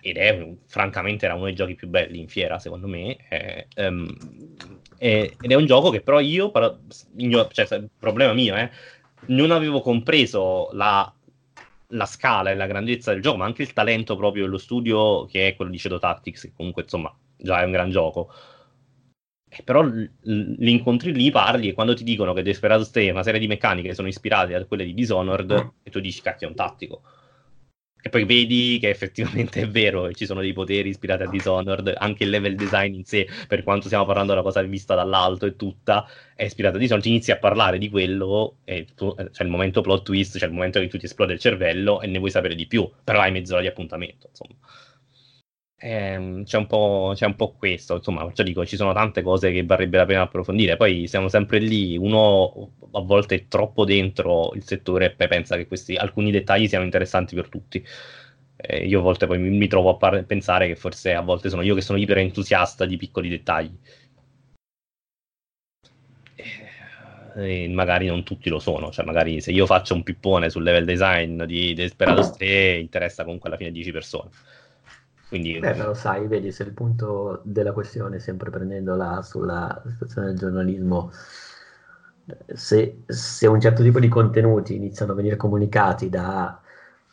ed 0.00 0.18
è 0.18 0.54
francamente 0.66 1.24
era 1.24 1.34
uno 1.34 1.44
dei 1.44 1.54
giochi 1.54 1.74
più 1.74 1.88
belli 1.88 2.18
in 2.18 2.28
fiera 2.28 2.58
secondo 2.58 2.86
me 2.88 3.16
è, 3.28 3.66
um, 3.76 4.06
è, 4.98 5.32
ed 5.40 5.50
è 5.50 5.54
un 5.54 5.64
gioco 5.64 5.90
che 5.90 6.02
però 6.02 6.20
io 6.20 6.50
però, 6.50 6.76
cioè, 7.50 7.84
problema 7.98 8.32
mio 8.32 8.54
eh, 8.56 8.70
non 9.26 9.50
avevo 9.50 9.80
compreso 9.80 10.68
la, 10.72 11.10
la, 11.88 12.06
scala 12.06 12.50
e 12.50 12.56
la 12.56 12.66
grandezza 12.66 13.12
del 13.12 13.22
gioco 13.22 13.38
ma 13.38 13.46
anche 13.46 13.62
il 13.62 13.72
talento 13.72 14.16
proprio 14.16 14.44
dello 14.44 14.58
studio 14.58 15.24
che 15.24 15.48
è 15.48 15.56
quello 15.56 15.70
di 15.70 15.78
Shadow 15.78 15.98
Tactics 15.98 16.42
che 16.42 16.52
comunque 16.54 16.82
insomma 16.82 17.14
già 17.36 17.62
è 17.62 17.64
un 17.64 17.70
gran 17.70 17.90
gioco 17.90 18.30
eh, 19.54 19.62
però 19.62 19.82
li 19.82 20.70
incontri 20.70 21.12
lì, 21.12 21.30
parli 21.30 21.68
e 21.68 21.72
quando 21.74 21.92
ti 21.92 22.04
dicono 22.04 22.32
che 22.32 22.42
Desperados 22.42 22.88
3 22.90 23.04
è 23.04 23.10
una 23.10 23.22
serie 23.22 23.38
di 23.38 23.46
meccaniche 23.46 23.88
che 23.88 23.94
sono 23.94 24.08
ispirate 24.08 24.54
a 24.54 24.64
quelle 24.64 24.84
di 24.84 24.94
Dishonored, 24.94 25.52
mm. 25.52 25.68
e 25.82 25.90
tu 25.90 26.00
dici 26.00 26.22
cacchio 26.22 26.46
è 26.46 26.50
un 26.50 26.56
tattico. 26.56 27.02
E 28.04 28.08
poi 28.08 28.24
vedi 28.24 28.78
che 28.80 28.88
effettivamente 28.88 29.60
è 29.60 29.68
vero, 29.68 30.10
ci 30.12 30.24
sono 30.24 30.40
dei 30.40 30.54
poteri 30.54 30.88
ispirati 30.88 31.22
a 31.22 31.28
Dishonored, 31.28 31.94
anche 31.98 32.24
il 32.24 32.30
level 32.30 32.56
design 32.56 32.94
in 32.94 33.04
sé, 33.04 33.28
per 33.46 33.62
quanto 33.62 33.86
stiamo 33.86 34.06
parlando 34.06 34.32
della 34.32 34.42
cosa 34.42 34.62
vista 34.62 34.94
dall'alto 34.94 35.44
e 35.44 35.54
tutta, 35.54 36.08
è 36.34 36.44
ispirato 36.44 36.76
a 36.76 36.78
Dishonored, 36.80 37.06
inizi 37.06 37.30
a 37.30 37.38
parlare 37.38 37.76
di 37.76 37.90
quello 37.90 38.56
e 38.64 38.86
tu, 38.96 39.14
eh, 39.18 39.28
c'è 39.30 39.44
il 39.44 39.50
momento 39.50 39.82
plot 39.82 40.02
twist, 40.02 40.38
c'è 40.38 40.46
il 40.46 40.52
momento 40.52 40.80
che 40.80 40.88
tu 40.88 40.96
ti 40.96 41.04
esplode 41.04 41.34
il 41.34 41.38
cervello 41.38 42.00
e 42.00 42.06
ne 42.06 42.18
vuoi 42.18 42.30
sapere 42.30 42.54
di 42.54 42.66
più, 42.66 42.90
però 43.04 43.20
hai 43.20 43.30
mezz'ora 43.30 43.60
di 43.60 43.66
appuntamento, 43.66 44.28
insomma 44.30 44.56
eh, 45.82 46.42
c'è, 46.44 46.56
un 46.58 47.12
c'è, 47.14 47.26
un 47.26 47.34
po', 47.36 47.54
questo, 47.58 47.96
insomma, 47.96 48.30
cioè 48.32 48.46
dico, 48.46 48.64
ci 48.64 48.76
sono 48.76 48.92
tante 48.92 49.20
cose 49.22 49.50
che 49.50 49.64
varrebbe 49.64 49.96
la 49.96 50.06
pena 50.06 50.22
approfondire, 50.22 50.76
poi 50.76 51.08
siamo 51.08 51.28
sempre 51.28 51.58
lì, 51.58 51.96
uno 51.96 52.70
a 52.92 53.00
volte 53.00 53.34
è 53.34 53.48
troppo 53.48 53.84
dentro 53.84 54.52
il 54.54 54.64
settore 54.64 55.06
e 55.06 55.10
poi 55.10 55.26
pensa 55.26 55.56
che 55.56 55.66
questi, 55.66 55.96
alcuni 55.96 56.30
dettagli 56.30 56.68
siano 56.68 56.84
interessanti 56.84 57.34
per 57.34 57.48
tutti. 57.48 57.84
Eh, 58.56 58.86
io 58.86 59.00
a 59.00 59.02
volte 59.02 59.26
poi 59.26 59.38
mi, 59.38 59.50
mi 59.50 59.66
trovo 59.66 59.90
a 59.90 59.96
par- 59.96 60.24
pensare 60.24 60.68
che 60.68 60.76
forse 60.76 61.14
a 61.14 61.20
volte 61.20 61.48
sono 61.50 61.62
io 61.62 61.74
che 61.74 61.80
sono 61.80 61.98
iper 61.98 62.18
entusiasta 62.18 62.86
di 62.86 62.96
piccoli 62.96 63.28
dettagli. 63.28 63.76
Eh, 67.34 67.64
e 67.64 67.68
magari 67.68 68.06
non 68.06 68.22
tutti 68.24 68.48
lo 68.50 68.58
sono, 68.58 68.90
cioè 68.92 69.04
magari 69.04 69.40
se 69.40 69.50
io 69.52 69.66
faccio 69.66 69.94
un 69.94 70.02
pippone 70.02 70.50
sul 70.50 70.62
level 70.62 70.84
design 70.84 71.42
di 71.44 71.74
Desperados 71.74 72.32
3 72.32 72.78
interessa 72.78 73.24
comunque 73.24 73.48
alla 73.48 73.58
fine 73.58 73.72
10 73.72 73.90
persone 73.90 74.30
quindi... 75.32 75.58
Beh, 75.58 75.74
lo 75.76 75.94
sai, 75.94 76.26
vedi, 76.26 76.52
se 76.52 76.62
il 76.62 76.72
punto 76.72 77.40
della 77.44 77.72
questione, 77.72 78.18
sempre 78.18 78.50
prendendola 78.50 79.22
sulla 79.22 79.82
situazione 79.86 80.26
del 80.26 80.36
giornalismo, 80.36 81.10
se, 82.54 83.04
se, 83.06 83.46
un 83.46 83.58
certo 83.58 83.82
tipo 83.82 83.98
di 83.98 84.08
contenuti 84.08 84.74
iniziano 84.74 85.12
a 85.12 85.14
venire 85.14 85.36
comunicati 85.36 86.10
da 86.10 86.60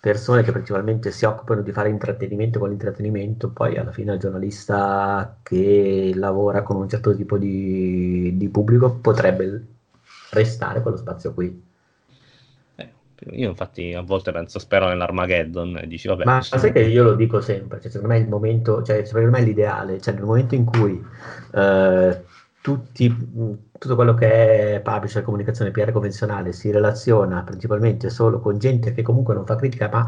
persone 0.01 0.43
che 0.43 0.51
principalmente 0.51 1.11
si 1.11 1.23
occupano 1.23 1.61
di 1.61 1.71
fare 1.71 1.87
intrattenimento 1.87 2.59
con 2.59 2.67
l'intrattenimento, 2.67 3.51
poi 3.51 3.77
alla 3.77 3.93
fine 3.93 4.13
il 4.15 4.19
giornalista 4.19 5.37
che 5.41 6.11
lavora 6.13 6.61
con 6.61 6.75
un 6.75 6.89
certo 6.89 7.15
tipo 7.15 7.37
di, 7.37 8.35
di 8.35 8.49
pubblico 8.49 8.95
potrebbe 8.95 9.65
restare 10.31 10.81
quello 10.81 10.97
spazio 10.97 11.33
qui. 11.33 11.68
Io 13.31 13.49
infatti 13.49 13.93
a 13.93 14.01
volte 14.01 14.31
penso, 14.31 14.59
spero 14.59 14.87
nell'Armageddon 14.87 15.79
e 15.81 15.87
dici 15.87 16.07
vabbè. 16.07 16.23
Ma 16.25 16.41
sai 16.41 16.71
che 16.71 16.81
io 16.81 17.03
lo 17.03 17.15
dico 17.15 17.41
sempre, 17.41 17.79
cioè, 17.81 17.91
secondo 17.91 18.13
me 18.13 18.19
è 18.19 18.23
il 18.23 18.29
momento, 18.29 18.81
cioè 18.83 19.03
secondo 19.03 19.29
me 19.29 19.39
è 19.39 19.43
l'ideale, 19.43 19.99
cioè 19.99 20.13
nel 20.13 20.23
momento 20.23 20.55
in 20.55 20.65
cui 20.65 21.03
eh, 21.53 22.23
tutti, 22.61 23.15
tutto 23.77 23.95
quello 23.95 24.13
che 24.13 24.75
è 24.75 24.81
publisher, 24.81 25.23
comunicazione 25.23 25.71
PR 25.71 25.91
convenzionale 25.91 26.53
si 26.53 26.71
relaziona 26.71 27.43
principalmente 27.43 28.09
solo 28.09 28.39
con 28.39 28.57
gente 28.57 28.93
che 28.93 29.01
comunque 29.01 29.33
non 29.33 29.45
fa 29.45 29.55
critica, 29.55 29.89
ma 29.91 30.05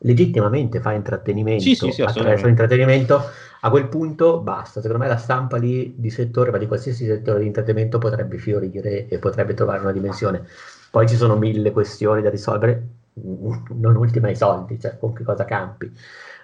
legittimamente 0.00 0.80
fa 0.80 0.92
intrattenimento 0.92 1.62
sì, 1.62 1.74
sì, 1.74 1.90
sì, 1.90 2.02
attraverso 2.02 2.46
l'intrattenimento, 2.46 3.22
a 3.60 3.70
quel 3.70 3.88
punto 3.88 4.40
basta. 4.40 4.80
Secondo 4.80 5.02
me 5.02 5.08
la 5.08 5.16
stampa 5.16 5.56
lì 5.56 5.94
di 5.96 6.10
settore, 6.10 6.50
ma 6.50 6.58
di 6.58 6.66
qualsiasi 6.66 7.04
settore 7.06 7.40
di 7.40 7.46
intrattenimento 7.46 7.98
potrebbe 7.98 8.38
fiorire 8.38 9.06
e 9.08 9.18
potrebbe 9.18 9.54
trovare 9.54 9.80
una 9.80 9.92
dimensione. 9.92 10.46
Poi 10.90 11.08
ci 11.08 11.16
sono 11.16 11.36
mille 11.36 11.70
questioni 11.70 12.20
da 12.20 12.30
risolvere, 12.30 12.86
non 13.14 13.96
ultima 13.96 14.30
i 14.30 14.36
soldi, 14.36 14.78
cioè 14.80 14.98
con 14.98 15.12
che 15.12 15.22
cosa 15.22 15.44
campi. 15.44 15.92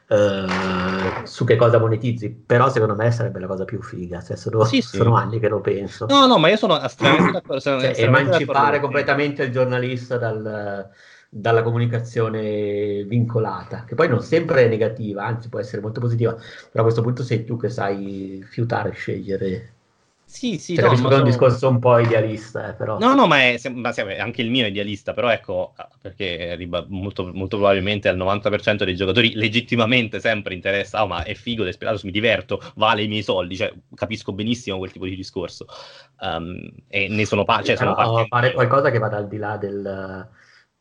Uh, 0.08 1.24
su 1.24 1.44
che 1.44 1.56
cosa 1.56 1.80
monetizzi, 1.80 2.30
però 2.30 2.68
secondo 2.70 2.94
me 2.94 3.10
sarebbe 3.10 3.40
la 3.40 3.48
cosa 3.48 3.64
più 3.64 3.82
figa. 3.82 4.22
Cioè, 4.22 4.36
sono, 4.36 4.64
sì, 4.64 4.80
sì. 4.80 4.98
sono 4.98 5.16
anni 5.16 5.40
che 5.40 5.48
lo 5.48 5.60
penso. 5.60 6.06
No, 6.06 6.26
no, 6.26 6.38
ma 6.38 6.48
io 6.48 6.56
sono 6.56 6.80
estremamente 6.80 7.32
d'accordo. 7.42 7.60
Cioè, 7.60 7.94
emancipare 7.96 8.78
completamente 8.78 9.42
il 9.42 9.50
giornalista 9.50 10.16
dal, 10.16 10.88
dalla 11.28 11.62
comunicazione 11.62 13.02
vincolata, 13.04 13.84
che 13.84 13.96
poi 13.96 14.08
non 14.08 14.22
sempre 14.22 14.66
è 14.66 14.68
negativa, 14.68 15.24
anzi 15.24 15.48
può 15.48 15.58
essere 15.58 15.82
molto 15.82 16.00
positiva, 16.00 16.32
però 16.34 16.80
a 16.80 16.82
questo 16.82 17.02
punto 17.02 17.24
sei 17.24 17.44
tu 17.44 17.56
che 17.56 17.68
sai 17.68 18.44
fiutare 18.48 18.90
e 18.90 18.92
scegliere 18.92 19.75
sì, 20.28 20.58
sì, 20.58 20.74
cioè, 20.74 20.94
no, 20.98 21.08
è 21.08 21.18
un 21.18 21.24
discorso 21.24 21.68
un 21.68 21.78
po' 21.78 21.98
idealista, 21.98 22.68
eh, 22.68 22.74
però. 22.74 22.98
No, 22.98 23.14
no, 23.14 23.28
ma, 23.28 23.38
è, 23.38 23.60
ma 23.72 23.94
è 23.94 24.18
anche 24.18 24.42
il 24.42 24.50
mio 24.50 24.64
è 24.64 24.68
idealista, 24.68 25.14
però 25.14 25.30
ecco, 25.30 25.72
perché 26.02 26.58
molto, 26.88 27.30
molto, 27.32 27.56
probabilmente 27.56 28.08
al 28.08 28.18
90% 28.18 28.82
dei 28.84 28.96
giocatori 28.96 29.34
legittimamente 29.34 30.18
sempre 30.18 30.54
interessa, 30.54 31.04
oh, 31.04 31.06
ma 31.06 31.22
è 31.22 31.32
figo, 31.34 31.62
Desperados, 31.62 32.02
mi 32.02 32.10
diverto, 32.10 32.60
vale 32.74 33.04
i 33.04 33.08
miei 33.08 33.22
soldi, 33.22 33.56
cioè 33.56 33.72
capisco 33.94 34.32
benissimo 34.32 34.78
quel 34.78 34.90
tipo 34.90 35.04
di 35.04 35.14
discorso. 35.14 35.64
Um, 36.20 36.70
e 36.88 37.06
ne 37.08 37.24
sono, 37.24 37.44
pa- 37.44 37.62
cioè, 37.62 37.76
sono 37.76 37.90
no, 37.90 37.94
parte... 37.94 38.26
fare 38.26 38.52
qualcosa 38.52 38.90
che 38.90 38.98
vada 38.98 39.16
al 39.16 39.28
di 39.28 39.36
là 39.36 39.56
del... 39.56 40.28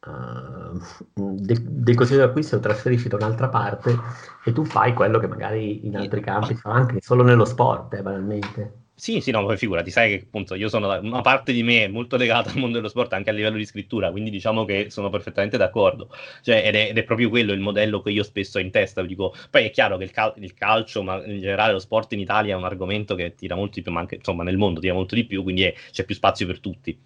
Uh, 0.05 0.79
del, 1.15 1.61
del 1.63 1.95
consiglio 1.95 2.19
d'acquisto 2.19 2.57
lo 2.57 2.61
trasferisci 2.61 3.07
da 3.07 3.15
un'altra 3.15 3.49
parte 3.49 3.97
e 4.43 4.51
tu 4.51 4.63
fai 4.63 4.93
quello 4.93 5.17
che 5.17 5.25
magari 5.25 5.87
in 5.87 5.97
altri 5.97 6.21
campi 6.21 6.53
fa 6.53 6.71
anche 6.71 6.99
solo 7.01 7.23
nello 7.23 7.45
sport, 7.45 7.93
eh, 7.93 8.03
banalmente. 8.03 8.84
Sì, 8.97 9.19
sì, 9.19 9.29
no, 9.29 9.43
poi 9.43 9.57
figurati, 9.57 9.91
sai 9.91 10.09
che 10.09 10.23
appunto 10.23 10.55
io 10.55 10.69
sono 10.69 10.87
una 10.99 11.19
parte 11.19 11.51
di 11.51 11.63
me 11.63 11.89
molto 11.89 12.15
legata 12.15 12.49
al 12.49 12.57
mondo 12.57 12.77
dello 12.77 12.87
sport 12.87 13.11
anche 13.11 13.29
a 13.29 13.33
livello 13.33 13.57
di 13.57 13.65
scrittura, 13.65 14.09
quindi 14.09 14.29
diciamo 14.29 14.63
che 14.63 14.89
sono 14.89 15.09
perfettamente 15.09 15.57
d'accordo. 15.57 16.09
Cioè, 16.41 16.65
ed, 16.65 16.75
è, 16.75 16.89
ed, 16.91 16.97
è, 16.97 17.03
proprio 17.03 17.27
quello 17.27 17.51
il 17.51 17.59
modello 17.59 18.01
che 18.01 18.11
io 18.11 18.23
spesso 18.23 18.57
ho 18.57 18.61
in 18.61 18.71
testa. 18.71 19.01
Dico, 19.01 19.35
poi 19.49 19.65
è 19.65 19.71
chiaro 19.71 19.97
che 19.97 20.05
il, 20.05 20.11
cal- 20.11 20.33
il, 20.37 20.53
calcio, 20.53 21.03
ma 21.03 21.21
in 21.25 21.41
generale 21.41 21.73
lo 21.73 21.79
sport 21.79 22.13
in 22.13 22.21
Italia 22.21 22.53
è 22.53 22.57
un 22.57 22.63
argomento 22.63 23.15
che 23.15 23.35
tira 23.35 23.55
molto 23.55 23.73
di 23.75 23.81
più, 23.81 23.91
ma 23.91 23.99
anche 23.99 24.15
insomma 24.15 24.43
nel 24.43 24.55
mondo 24.55 24.79
tira 24.79 24.93
molto 24.93 25.15
di 25.15 25.25
più, 25.25 25.43
quindi 25.43 25.63
è, 25.63 25.73
c'è 25.91 26.05
più 26.05 26.15
spazio 26.15 26.45
per 26.47 26.61
tutti. 26.61 26.97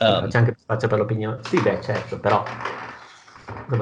Um, 0.00 0.28
c'è 0.28 0.38
anche 0.38 0.52
più 0.52 0.62
spazio 0.62 0.88
per 0.88 0.98
l'opinione. 0.98 1.38
Sì, 1.44 1.60
beh, 1.62 1.80
certo, 1.80 2.18
però 2.18 2.42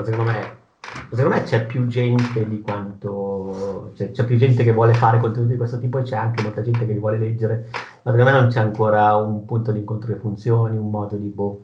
secondo 0.05 0.23
me 0.23 0.67
secondo 1.11 1.37
me 1.37 1.43
c'è 1.43 1.67
più 1.67 1.87
gente 1.87 2.49
di 2.49 2.61
quanto 2.61 3.93
cioè, 3.97 4.11
c'è 4.11 4.25
più 4.25 4.37
gente 4.37 4.65
che 4.65 4.73
vuole 4.73 4.95
fare 4.95 5.19
contenuti 5.19 5.53
di 5.53 5.59
questo 5.59 5.79
tipo 5.79 5.99
e 5.99 6.03
c'è 6.03 6.17
anche 6.17 6.43
molta 6.43 6.63
gente 6.63 6.87
che 6.87 6.93
li 6.93 6.99
vuole 6.99 7.19
leggere. 7.19 7.69
Ma 8.03 8.11
secondo 8.11 8.25
me 8.25 8.31
non 8.33 8.49
c'è 8.49 8.61
ancora 8.61 9.17
un 9.17 9.45
punto 9.45 9.73
di 9.73 9.81
incontro 9.81 10.13
che 10.13 10.19
funzioni 10.19 10.77
un 10.77 10.91
modo 10.91 11.17
di 11.17 11.29
boh. 11.29 11.63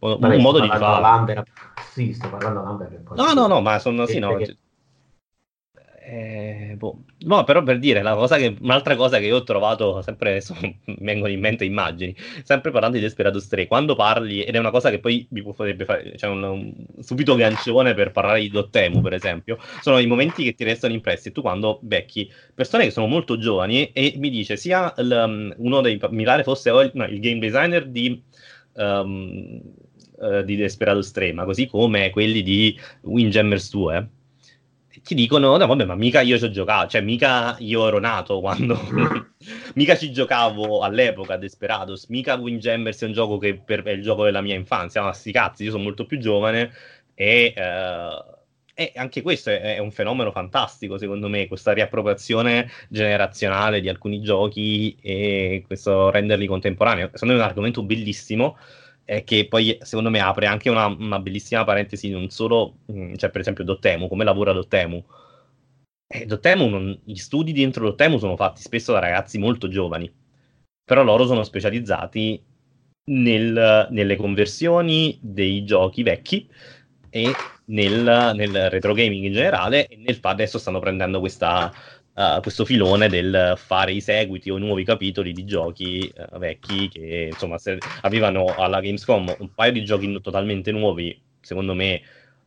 Un, 0.00 0.18
un 0.20 0.42
modo 0.42 0.60
di 0.60 0.68
fare. 0.68 1.44
sì 1.90 2.12
sto 2.12 2.28
parlando 2.28 2.60
a 2.60 2.62
Lambert 2.64 3.14
no 3.14 3.32
no 3.32 3.46
no 3.46 3.60
ma 3.60 3.78
sono 3.78 4.06
sì 4.06 4.18
no 4.18 4.34
che... 4.36 4.56
Eh, 6.12 6.74
boh. 6.76 7.04
No, 7.18 7.44
però 7.44 7.62
per 7.62 7.78
dire 7.78 8.02
che, 8.02 8.56
un'altra 8.60 8.96
cosa 8.96 9.20
che 9.20 9.26
io 9.26 9.36
ho 9.36 9.44
trovato 9.44 10.02
sempre 10.02 10.30
adesso 10.30 10.56
mi 10.60 10.76
vengono 10.98 11.32
in 11.32 11.38
mente 11.38 11.64
immagini, 11.64 12.16
sempre 12.42 12.72
parlando 12.72 12.96
di 12.96 13.02
Desperados 13.04 13.46
3, 13.46 13.68
quando 13.68 13.94
parli, 13.94 14.42
ed 14.42 14.56
è 14.56 14.58
una 14.58 14.72
cosa 14.72 14.90
che 14.90 14.98
poi 14.98 15.24
mi 15.30 15.40
potrebbe 15.40 15.84
fare, 15.84 16.16
cioè 16.16 16.28
un, 16.30 16.42
un 16.42 16.74
subito 16.98 17.36
gancione 17.36 17.94
per 17.94 18.10
parlare 18.10 18.40
di 18.40 18.48
Dottemu, 18.48 19.00
per 19.00 19.12
esempio, 19.12 19.58
sono 19.82 20.00
i 20.00 20.06
momenti 20.06 20.42
che 20.42 20.54
ti 20.54 20.64
restano 20.64 20.92
impressi. 20.94 21.30
Tu 21.30 21.42
quando 21.42 21.78
becchi 21.80 22.28
persone 22.52 22.84
che 22.84 22.90
sono 22.90 23.06
molto 23.06 23.38
giovani 23.38 23.92
e 23.92 24.14
mi 24.16 24.30
dice 24.30 24.56
sia 24.56 24.92
l, 24.96 25.10
um, 25.12 25.54
uno 25.58 25.80
dei, 25.80 26.00
mi 26.10 26.24
pare 26.24 26.42
fosse 26.42 26.72
no, 26.92 27.04
il 27.04 27.20
game 27.20 27.38
designer 27.38 27.86
di. 27.86 28.20
Um, 28.72 29.60
uh, 30.16 30.42
di 30.42 30.56
Desperados 30.56 31.10
3, 31.10 31.32
ma 31.32 31.44
così 31.44 31.66
come 31.66 32.10
quelli 32.10 32.42
di 32.42 32.78
Windjammers 33.02 33.70
2 33.70 34.08
ti 35.02 35.14
dicono, 35.14 35.56
no 35.56 35.66
vabbè, 35.66 35.84
ma 35.84 35.94
mica 35.94 36.20
io 36.20 36.38
ci 36.38 36.44
ho 36.44 36.50
giocato, 36.50 36.88
cioè 36.88 37.00
mica 37.00 37.56
io 37.58 37.86
ero 37.86 37.98
nato 37.98 38.40
quando... 38.40 38.78
mica 39.74 39.96
ci 39.96 40.12
giocavo 40.12 40.80
all'epoca 40.80 41.34
a 41.34 41.36
Desperados, 41.36 42.06
mica 42.08 42.34
Windjammers 42.34 43.02
è 43.02 43.06
un 43.06 43.12
gioco 43.12 43.38
che 43.38 43.56
per... 43.56 43.82
è 43.82 43.90
il 43.90 44.02
gioco 44.02 44.24
della 44.24 44.40
mia 44.40 44.54
infanzia, 44.54 45.02
ma 45.02 45.12
sti 45.12 45.32
cazzi, 45.32 45.64
io 45.64 45.70
sono 45.70 45.82
molto 45.82 46.06
più 46.06 46.18
giovane 46.18 46.72
e... 47.14 47.54
Uh... 47.56 48.38
E 48.72 48.92
anche 48.94 49.20
questo 49.20 49.50
è, 49.50 49.74
è, 49.74 49.78
un 49.78 49.90
fenomeno 49.90 50.30
fantastico, 50.32 50.96
secondo 50.96 51.28
me, 51.28 51.46
questa 51.48 51.72
riappropriazione 51.72 52.70
generazionale 52.88 53.82
di 53.82 53.90
alcuni 53.90 54.22
giochi 54.22 54.96
e 55.02 55.62
questo 55.66 56.08
renderli 56.08 56.46
contemporanei. 56.46 57.10
Secondo 57.12 57.34
me 57.34 57.40
è 57.40 57.42
un 57.42 57.48
argomento 57.48 57.82
bellissimo 57.82 58.56
eh, 59.04 59.24
che 59.24 59.46
poi 59.48 59.78
secondo 59.82 60.10
me 60.10 60.20
apre 60.20 60.46
anche 60.46 60.70
una, 60.70 60.86
una 60.86 61.18
bellissima 61.18 61.64
parentesi, 61.64 62.10
non 62.10 62.30
solo, 62.30 62.78
mh, 62.86 63.00
mm, 63.00 63.14
cioè 63.14 63.30
per 63.30 63.40
esempio 63.40 63.64
Dottemu, 63.64 64.08
come 64.08 64.24
lavora 64.24 64.52
Dottemu. 64.52 65.04
Eh, 66.06 66.26
Dottemu 66.26 66.68
non, 66.68 67.00
gli 67.04 67.16
studi 67.16 67.52
dentro 67.52 67.84
Dottemu 67.86 68.18
sono 68.18 68.36
fatti 68.36 68.60
spesso 68.62 68.92
da 68.92 68.98
ragazzi 68.98 69.38
molto 69.38 69.68
giovani, 69.68 70.12
però 70.84 71.02
loro 71.02 71.26
sono 71.26 71.44
specializzati 71.44 72.42
nel, 73.10 73.88
nelle 73.90 74.16
conversioni 74.16 75.18
dei 75.20 75.64
giochi 75.64 76.02
vecchi 76.02 76.48
e 77.10 77.32
nel, 77.66 78.32
nel 78.34 78.70
retro 78.70 78.92
gaming 78.94 79.24
in 79.24 79.32
generale 79.32 79.86
e 79.86 79.96
nel 79.96 80.18
adesso 80.22 80.58
stanno 80.58 80.78
prendendo 80.78 81.20
questa 81.20 81.72
uh, 82.20 82.40
questo 82.40 82.64
filone 82.64 83.08
del 83.08 83.54
fare 83.56 83.92
i 83.92 84.00
seguiti 84.00 84.50
o 84.50 84.58
nuovi 84.58 84.84
capitoli 84.84 85.32
di 85.32 85.44
giochi 85.44 86.12
uh, 86.14 86.38
vecchi 86.38 86.88
che 86.88 87.28
insomma 87.32 87.56
avevano 88.02 88.54
alla 88.56 88.80
Gamescom 88.80 89.34
un 89.38 89.54
paio 89.54 89.72
di 89.72 89.84
giochi 89.84 90.20
totalmente 90.20 90.70
nuovi, 90.70 91.18
secondo 91.40 91.74
me 91.74 92.02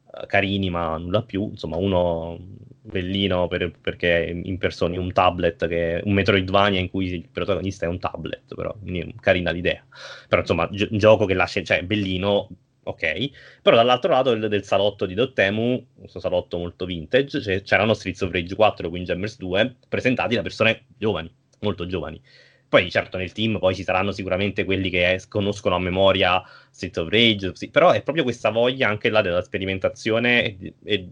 uh, 0.05 0.25
carini 0.27 0.69
ma 0.69 0.97
nulla 0.97 1.23
più, 1.23 1.49
insomma 1.49 1.77
uno 1.77 2.37
bellino 2.85 3.47
per, 3.47 3.71
perché 3.79 4.41
in 4.43 4.57
persona 4.57 4.99
un 4.99 5.13
tablet 5.13 5.67
che 5.67 6.01
un 6.03 6.13
Metroidvania 6.13 6.81
in 6.81 6.89
cui 6.89 7.05
il 7.05 7.29
protagonista 7.31 7.85
è 7.85 7.89
un 7.89 7.97
tablet 7.97 8.53
però 8.53 8.75
carina 9.19 9.51
l'idea. 9.51 9.83
Però 10.27 10.41
insomma 10.41 10.67
gi- 10.69 10.87
un 10.91 10.97
gioco 10.97 11.25
che 11.25 11.33
lascia 11.33 11.63
cioè 11.63 11.83
bellino 11.83 12.49
ok, 12.83 13.61
però 13.61 13.75
dall'altro 13.75 14.11
lato 14.11 14.35
del, 14.35 14.49
del 14.49 14.63
salotto 14.63 15.05
di 15.05 15.13
Dottemu, 15.13 15.87
questo 15.99 16.19
salotto 16.19 16.57
molto 16.57 16.85
vintage, 16.85 17.61
c'erano 17.61 17.93
Streets 17.93 18.21
of 18.21 18.31
Rage 18.31 18.55
4 18.55 18.87
e 18.87 18.89
Windjammers 18.89 19.37
2 19.37 19.75
presentati 19.87 20.35
da 20.35 20.41
persone 20.41 20.85
giovani, 20.97 21.33
molto 21.61 21.85
giovani. 21.85 22.21
Poi 22.67 22.89
certo 22.89 23.17
nel 23.17 23.31
team 23.31 23.59
poi 23.59 23.75
ci 23.75 23.83
saranno 23.83 24.11
sicuramente 24.11 24.63
quelli 24.63 24.89
che 24.89 25.21
conoscono 25.27 25.75
a 25.75 25.79
memoria 25.79 26.41
Streets 26.71 26.97
of 26.97 27.09
Rage, 27.09 27.51
sì, 27.55 27.69
però 27.69 27.91
è 27.91 28.01
proprio 28.01 28.23
questa 28.23 28.49
voglia 28.49 28.87
anche 28.87 29.09
là 29.09 29.21
della 29.21 29.43
sperimentazione 29.43 30.57
e, 30.57 30.73
e 30.83 31.09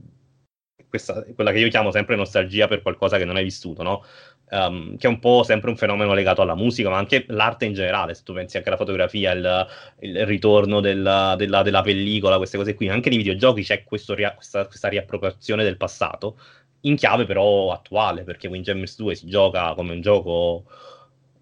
questa, 0.92 1.24
quella 1.34 1.52
che 1.52 1.60
io 1.60 1.70
chiamo 1.70 1.90
sempre 1.90 2.18
nostalgia 2.18 2.68
per 2.68 2.82
qualcosa 2.82 3.18
che 3.18 3.26
non 3.26 3.38
hai 3.38 3.44
vissuto, 3.44 3.82
no? 3.82 4.04
Um, 4.52 4.98
che 4.98 5.08
è 5.08 5.10
un 5.10 5.20
po' 5.20 5.44
sempre 5.44 5.70
un 5.70 5.78
fenomeno 5.78 6.14
legato 6.14 6.42
alla 6.42 6.56
musica, 6.56 6.90
ma 6.90 6.98
anche 6.98 7.26
l'arte 7.28 7.66
in 7.66 7.74
generale, 7.74 8.14
se 8.14 8.24
tu 8.24 8.34
pensi 8.34 8.58
anche 8.58 8.70
alla 8.70 8.78
fotografia, 8.78 9.32
il, 9.32 9.68
il 10.00 10.26
ritorno 10.26 10.80
della, 10.80 11.36
della, 11.38 11.62
della, 11.62 11.82
pellicola, 11.82 12.38
queste 12.38 12.58
cose 12.58 12.76
qui, 12.76 12.90
anche 12.90 13.10
nei 13.10 13.18
videogiochi 13.18 13.64
c'è 13.64 13.84
ria, 14.16 14.34
questa, 14.34 14.66
questa 14.66 14.88
riappropriazione 14.90 15.64
del 15.64 15.78
passato, 15.78 16.38
in 16.82 16.96
chiave 16.96 17.26
però 17.26 17.72
attuale, 17.72 18.24
perché 18.24 18.48
Windjammers 18.48 18.98
2 18.98 19.16
si 19.16 19.28
gioca 19.28 19.74
come 19.74 19.94
un 19.94 20.02
gioco 20.02 20.66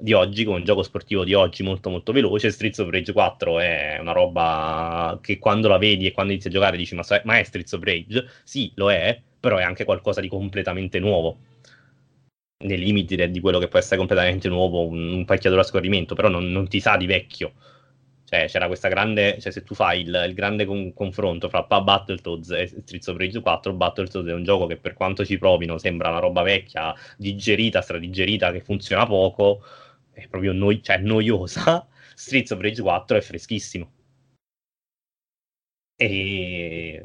di 0.02 0.14
oggi, 0.14 0.45
come 0.45 0.57
un 0.57 0.64
gioco 0.64 0.84
sportivo 0.84 1.23
di 1.26 1.34
oggi 1.34 1.64
molto 1.64 1.90
molto 1.90 2.11
veloce, 2.11 2.52
Streets 2.52 2.80
of 2.80 2.90
Rage 2.90 3.11
4 3.11 3.60
è 3.60 3.98
una 3.99 4.14
roba 4.14 5.19
che 5.22 5.40
quando 5.40 5.68
la 5.68 5.77
vedi 5.77 6.06
e 6.06 6.11
quando 6.11 6.31
inizi 6.31 6.48
a 6.48 6.52
giocare 6.52 6.77
dici 6.77 6.95
ma, 6.95 7.03
ma 7.23 7.38
è 7.38 7.44
Streets 7.44 7.73
of 7.73 7.84
Rage? 7.84 8.26
Sì, 8.44 8.72
lo 8.76 8.91
è, 8.91 9.19
però 9.40 9.57
è 9.57 9.64
anche 9.64 9.84
qualcosa 9.86 10.22
di 10.22 10.30
completamente 10.30 10.99
nuovo 10.99 11.38
nei 12.61 12.77
limiti 12.77 13.15
di 13.30 13.40
quello 13.40 13.57
che 13.57 13.69
può 13.69 13.80
essere 13.80 13.95
completamente 13.98 14.49
nuovo 14.49 14.86
un, 14.86 15.14
un 15.14 15.26
pacchiatore 15.26 15.61
a 15.61 15.64
scorrimento, 15.64 16.14
però 16.14 16.27
non, 16.27 16.52
non, 16.52 16.68
ti 16.68 16.80
sa 16.81 16.98
di 16.98 17.06
vecchio. 17.06 17.53
Cioè, 18.26 18.48
c'era 18.48 18.68
questa 18.68 18.90
grande, 18.90 19.40
cioè 19.40 19.52
se 19.52 19.64
tu 19.64 19.73
fai 19.73 20.02
il, 20.02 20.26
il 20.27 20.34
grande 20.34 20.65
con- 20.65 20.94
confronto 20.94 21.49
fra 21.49 21.64
Battletoads 21.64 22.52
e 22.52 22.68
Streets 22.68 23.07
of 23.07 23.18
Rage 23.18 23.40
4, 23.41 23.73
Battletoads 23.73 24.30
è 24.30 24.34
un 24.34 24.44
gioco 24.44 24.68
che 24.68 24.77
per 24.77 24.94
quanto 24.94 25.26
ci 25.26 25.38
provino 25.38 25.77
sembra 25.77 26.10
una 26.10 26.19
roba 26.19 26.41
vecchia, 26.44 26.94
digerita, 27.18 27.81
stradigerita, 27.81 28.52
che 28.52 28.61
funziona 28.61 29.06
poco, 29.06 29.64
è 30.11 30.27
proprio 30.27 30.52
noi- 30.52 30.84
cioè, 30.84 30.98
noiosa. 30.98 31.88
Streets 32.14 32.52
of 32.52 32.60
Rage 32.60 32.81
4 32.81 33.18
è 33.18 33.22
freschissimo 33.22 33.91
e 36.01 37.03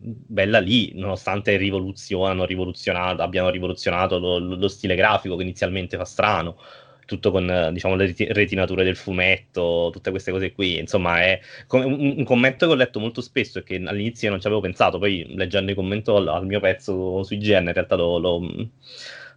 bella 0.00 0.58
lì, 0.58 0.90
nonostante 0.94 1.56
rivoluzionato, 1.56 3.22
abbiano 3.22 3.48
rivoluzionato 3.48 4.18
lo, 4.18 4.38
lo, 4.40 4.66
stile 4.66 4.96
grafico 4.96 5.36
che 5.36 5.44
inizialmente 5.44 5.96
fa 5.96 6.04
strano, 6.04 6.56
tutto 7.06 7.30
con 7.30 7.70
diciamo, 7.72 7.94
le 7.94 8.12
retinature 8.30 8.82
del 8.82 8.96
fumetto, 8.96 9.90
tutte 9.92 10.10
queste 10.10 10.32
cose 10.32 10.52
qui. 10.52 10.78
Insomma, 10.78 11.22
è 11.22 11.38
un, 11.68 12.24
commento 12.24 12.66
che 12.66 12.72
ho 12.72 12.74
letto 12.74 12.98
molto 12.98 13.20
spesso 13.20 13.60
e 13.60 13.62
che 13.62 13.76
all'inizio 13.76 14.30
non 14.30 14.40
ci 14.40 14.48
avevo 14.48 14.62
pensato, 14.62 14.98
poi 14.98 15.24
leggendo 15.36 15.70
i 15.70 15.76
commenti 15.76 16.10
al, 16.10 16.26
al 16.26 16.44
mio 16.44 16.58
pezzo 16.58 17.22
su 17.22 17.34
IGN 17.34 17.68
in 17.68 17.72
realtà 17.72 17.94
lo, 17.94 18.18
lo 18.18 18.40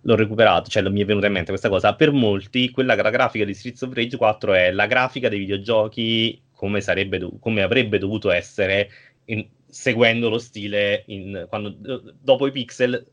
l'ho 0.03 0.15
recuperato, 0.15 0.69
cioè 0.69 0.81
mi 0.89 1.01
è 1.01 1.05
venuta 1.05 1.27
in 1.27 1.33
mente 1.33 1.51
questa 1.51 1.69
cosa. 1.69 1.93
Per 1.93 2.11
molti, 2.11 2.71
quella 2.71 2.95
la 2.95 3.11
grafica 3.11 3.45
di 3.45 3.53
Streets 3.53 3.83
of 3.83 3.93
Rage 3.93 4.17
4 4.17 4.53
è 4.53 4.71
la 4.71 4.87
grafica 4.87 5.29
dei 5.29 5.37
videogiochi 5.37 6.41
come, 6.61 6.79
sarebbe, 6.79 7.27
come 7.39 7.63
avrebbe 7.63 7.97
dovuto 7.97 8.29
essere 8.29 8.87
in, 9.25 9.43
seguendo 9.65 10.29
lo 10.29 10.37
stile 10.37 11.01
in, 11.07 11.47
quando, 11.49 11.73
dopo 12.21 12.45
i 12.45 12.51
pixel 12.51 13.03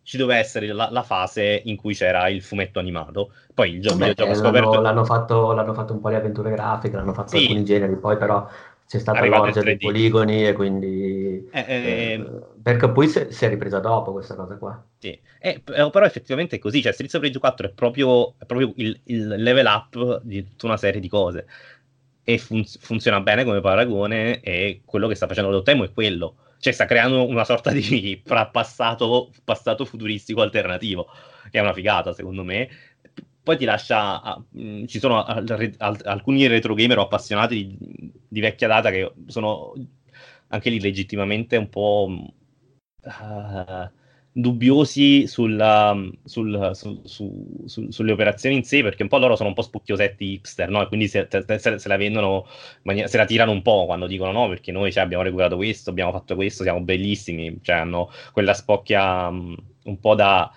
ci 0.00 0.16
doveva 0.16 0.38
essere 0.38 0.72
la, 0.72 0.88
la, 0.90 1.02
fase 1.02 1.60
in 1.66 1.76
cui 1.76 1.92
c'era 1.92 2.26
il 2.28 2.40
fumetto 2.40 2.78
animato. 2.78 3.32
Poi 3.52 3.74
il 3.74 3.82
gioco, 3.82 3.98
Beh, 3.98 4.14
l'hanno, 4.16 4.34
scoperto... 4.34 4.80
L'hanno 4.80 5.04
fatto, 5.04 5.52
l'hanno 5.52 5.74
fatto 5.74 5.92
un 5.92 6.00
po' 6.00 6.08
le 6.08 6.16
avventure 6.16 6.50
grafiche, 6.52 6.96
l'hanno 6.96 7.12
fatto 7.12 7.36
sì. 7.36 7.42
alcuni 7.42 7.64
generi, 7.66 7.96
poi 7.96 8.16
però 8.16 8.48
c'è 8.86 8.98
stata 8.98 9.26
l'orgia 9.26 9.60
dei 9.60 9.76
poligoni 9.76 10.46
e 10.46 10.54
quindi... 10.54 11.48
Eh, 11.50 11.64
eh, 11.68 12.12
ehm, 12.12 12.44
perché 12.62 12.88
poi 12.88 13.08
si, 13.08 13.26
si, 13.28 13.44
è 13.44 13.48
ripresa 13.50 13.78
dopo 13.78 14.12
questa 14.12 14.36
cosa 14.36 14.56
qua. 14.56 14.82
Sì, 14.96 15.20
eh, 15.38 15.60
però 15.62 16.06
effettivamente 16.06 16.56
è 16.56 16.58
così, 16.58 16.80
cioè 16.80 16.92
Streets 16.92 17.12
of 17.12 17.22
Rage 17.22 17.38
4 17.38 17.66
è 17.66 17.72
proprio, 17.72 18.34
è 18.38 18.46
proprio 18.46 18.72
il, 18.76 18.98
il, 19.04 19.26
level 19.26 19.66
up 19.66 20.20
di 20.22 20.42
tutta 20.46 20.64
una 20.64 20.78
serie 20.78 21.00
di 21.00 21.08
cose 21.08 21.46
e 22.28 22.38
fun- 22.38 22.64
funziona 22.64 23.20
bene 23.20 23.44
come 23.44 23.60
paragone 23.60 24.40
e 24.40 24.82
quello 24.84 25.06
che 25.06 25.14
sta 25.14 25.28
facendo 25.28 25.52
Dotemo 25.52 25.84
è 25.84 25.92
quello, 25.92 26.34
cioè 26.58 26.72
sta 26.72 26.84
creando 26.84 27.24
una 27.24 27.44
sorta 27.44 27.70
di 27.70 28.20
passato, 28.50 29.30
passato 29.44 29.84
futuristico 29.84 30.42
alternativo, 30.42 31.06
che 31.48 31.58
è 31.58 31.60
una 31.60 31.72
figata 31.72 32.12
secondo 32.12 32.42
me, 32.42 32.68
poi 33.44 33.56
ti 33.56 33.64
lascia. 33.64 34.20
Uh, 34.50 34.58
mh, 34.60 34.86
ci 34.86 34.98
sono 34.98 35.22
al, 35.22 35.74
al, 35.78 36.00
alcuni 36.02 36.48
retro 36.48 36.74
gamer 36.74 36.98
appassionati 36.98 37.54
di, 37.54 38.12
di, 38.26 38.40
vecchia 38.40 38.66
data 38.66 38.90
che 38.90 39.12
sono 39.26 39.72
anche 40.48 40.68
lì 40.68 40.80
legittimamente 40.80 41.56
un 41.56 41.68
po'. 41.68 42.24
Uh, 43.04 43.88
dubbiosi 44.38 45.26
sulla, 45.26 45.96
sul, 46.22 46.70
su, 46.74 47.00
su, 47.04 47.62
su, 47.64 47.90
sulle 47.90 48.12
operazioni 48.12 48.56
in 48.56 48.64
sé, 48.64 48.82
perché 48.82 49.02
un 49.02 49.08
po' 49.08 49.16
loro 49.16 49.34
sono 49.34 49.48
un 49.48 49.54
po' 49.54 49.62
spucchiosetti 49.62 50.32
hipster, 50.32 50.68
no? 50.68 50.82
E 50.82 50.88
quindi 50.88 51.08
se, 51.08 51.26
se, 51.30 51.78
se 51.78 51.88
la 51.88 51.96
vendono, 51.96 52.46
se 53.06 53.16
la 53.16 53.24
tirano 53.24 53.52
un 53.52 53.62
po' 53.62 53.86
quando 53.86 54.06
dicono 54.06 54.32
no, 54.32 54.48
perché 54.48 54.72
noi 54.72 54.92
cioè, 54.92 55.02
abbiamo 55.02 55.22
recuperato 55.22 55.56
questo, 55.56 55.88
abbiamo 55.88 56.12
fatto 56.12 56.34
questo, 56.34 56.64
siamo 56.64 56.82
bellissimi, 56.82 57.58
cioè 57.62 57.76
hanno 57.76 58.10
quella 58.32 58.52
spocchia 58.52 59.28
um, 59.28 59.56
un 59.84 60.00
po' 60.00 60.14
da 60.14 60.52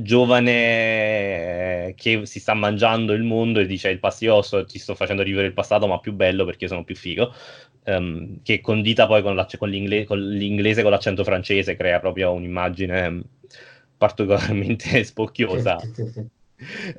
giovane 0.00 1.92
che 1.96 2.24
si 2.24 2.38
sta 2.38 2.54
mangiando 2.54 3.12
il 3.12 3.24
mondo 3.24 3.58
e 3.58 3.66
dice 3.66 3.88
il 3.88 3.98
pastioso 3.98 4.64
ti 4.64 4.78
sto 4.78 4.94
facendo 4.94 5.22
rivivere 5.22 5.48
il 5.48 5.54
passato 5.54 5.88
ma 5.88 5.98
più 5.98 6.12
bello 6.12 6.44
perché 6.44 6.68
sono 6.68 6.84
più 6.84 6.94
figo 6.94 7.34
um, 7.84 8.42
che 8.42 8.60
condita 8.60 9.06
poi 9.06 9.22
con, 9.22 9.46
con, 9.58 9.68
l'ingle- 9.68 10.04
con, 10.04 10.18
l'inglese 10.20 10.82
con 10.82 10.90
l'accento 10.90 11.24
francese 11.24 11.76
crea 11.76 12.00
proprio 12.00 12.32
un'immagine 12.32 13.22
particolarmente 13.96 15.02
spocchiosa 15.04 15.78
sì, 15.78 15.92
sì, 15.94 16.06
sì. 16.12 16.26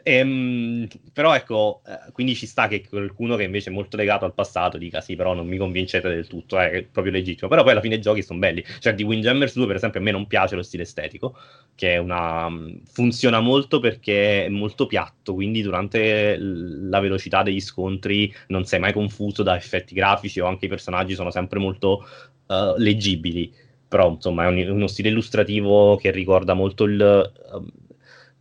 Ehm, 0.03 0.87
però 1.11 1.35
ecco, 1.35 1.81
eh, 1.85 2.11
quindi 2.11 2.35
ci 2.35 2.45
sta 2.45 2.67
che 2.67 2.87
qualcuno 2.87 3.35
che 3.35 3.43
invece 3.43 3.69
è 3.69 3.73
molto 3.73 3.97
legato 3.97 4.25
al 4.25 4.33
passato 4.33 4.77
dica 4.77 5.01
sì, 5.01 5.15
però 5.15 5.33
non 5.33 5.47
mi 5.47 5.57
convincete 5.57 6.09
del 6.09 6.27
tutto, 6.27 6.59
eh, 6.59 6.71
è 6.71 6.83
proprio 6.83 7.13
legittimo. 7.13 7.49
Però 7.49 7.63
poi 7.63 7.71
alla 7.71 7.81
fine 7.81 7.95
i 7.95 8.01
giochi 8.01 8.23
sono 8.23 8.39
belli. 8.39 8.63
Cioè 8.79 8.93
di 8.93 9.03
Windjammers 9.03 9.55
2 9.55 9.67
per 9.67 9.75
esempio 9.75 9.99
a 9.99 10.03
me 10.03 10.11
non 10.11 10.27
piace 10.27 10.55
lo 10.55 10.63
stile 10.63 10.83
estetico, 10.83 11.37
che 11.75 11.97
una... 11.97 12.49
Mm, 12.49 12.75
funziona 12.91 13.39
molto 13.39 13.79
perché 13.79 14.45
è 14.45 14.49
molto 14.49 14.85
piatto, 14.85 15.33
quindi 15.33 15.61
durante 15.61 16.37
la 16.37 16.99
velocità 16.99 17.43
degli 17.43 17.61
scontri 17.61 18.33
non 18.47 18.65
sei 18.65 18.79
mai 18.79 18.93
confuso 18.93 19.43
da 19.43 19.55
effetti 19.55 19.93
grafici 19.93 20.39
o 20.39 20.45
anche 20.45 20.65
i 20.65 20.69
personaggi 20.69 21.15
sono 21.15 21.31
sempre 21.31 21.59
molto 21.59 22.05
uh, 22.47 22.75
leggibili 22.77 23.61
però 23.93 24.09
insomma 24.09 24.45
è 24.45 24.47
un, 24.47 24.57
uno 24.71 24.87
stile 24.87 25.09
illustrativo 25.09 25.97
che 25.97 26.09
ricorda 26.09 26.55
molto 26.55 26.85
il, 26.85 27.31
um, 27.51 27.67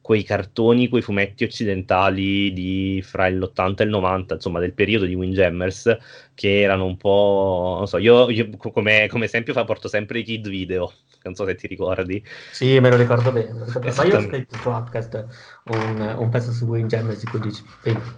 quei 0.03 0.24
cartoni, 0.24 0.89
quei 0.89 1.01
fumetti 1.01 1.45
occidentali 1.45 2.53
di 2.53 3.01
fra 3.07 3.29
l'80 3.31 3.77
e 3.79 3.85
il 3.85 3.91
90, 3.91 4.35
insomma, 4.35 4.59
del 4.59 4.74
periodo 4.74 5.07
di 5.07 5.15
Windjammers, 5.15 5.97
che 6.35 6.61
erano 6.61 6.85
un 6.85 6.97
po', 6.97 7.77
non 7.79 7.87
so, 7.87 7.99
io, 7.99 8.29
io 8.29 8.51
come, 8.59 9.07
come, 9.09 9.24
esempio 9.24 9.55
porto 9.65 9.87
sempre 9.89 10.19
i 10.19 10.24
kid 10.24 10.49
video, 10.49 10.93
non 11.23 11.35
so 11.35 11.47
se 11.47 11.55
ti 11.55 11.69
ricordi. 11.69 12.23
Sì, 12.51 12.81
me 12.81 12.91
lo 12.91 12.97
ricordo 12.97 13.31
bene, 13.31 13.53
ma 13.53 14.05
io 14.05 14.16
ho 14.16 14.20
scritto 14.20 14.57
su 14.57 14.62
podcast 14.62 15.27
un, 15.66 16.15
un 16.19 16.29
pezzo 16.29 16.51
su 16.51 16.66
Windjammers 16.66 17.23
in 17.23 17.31
cui 17.31 17.53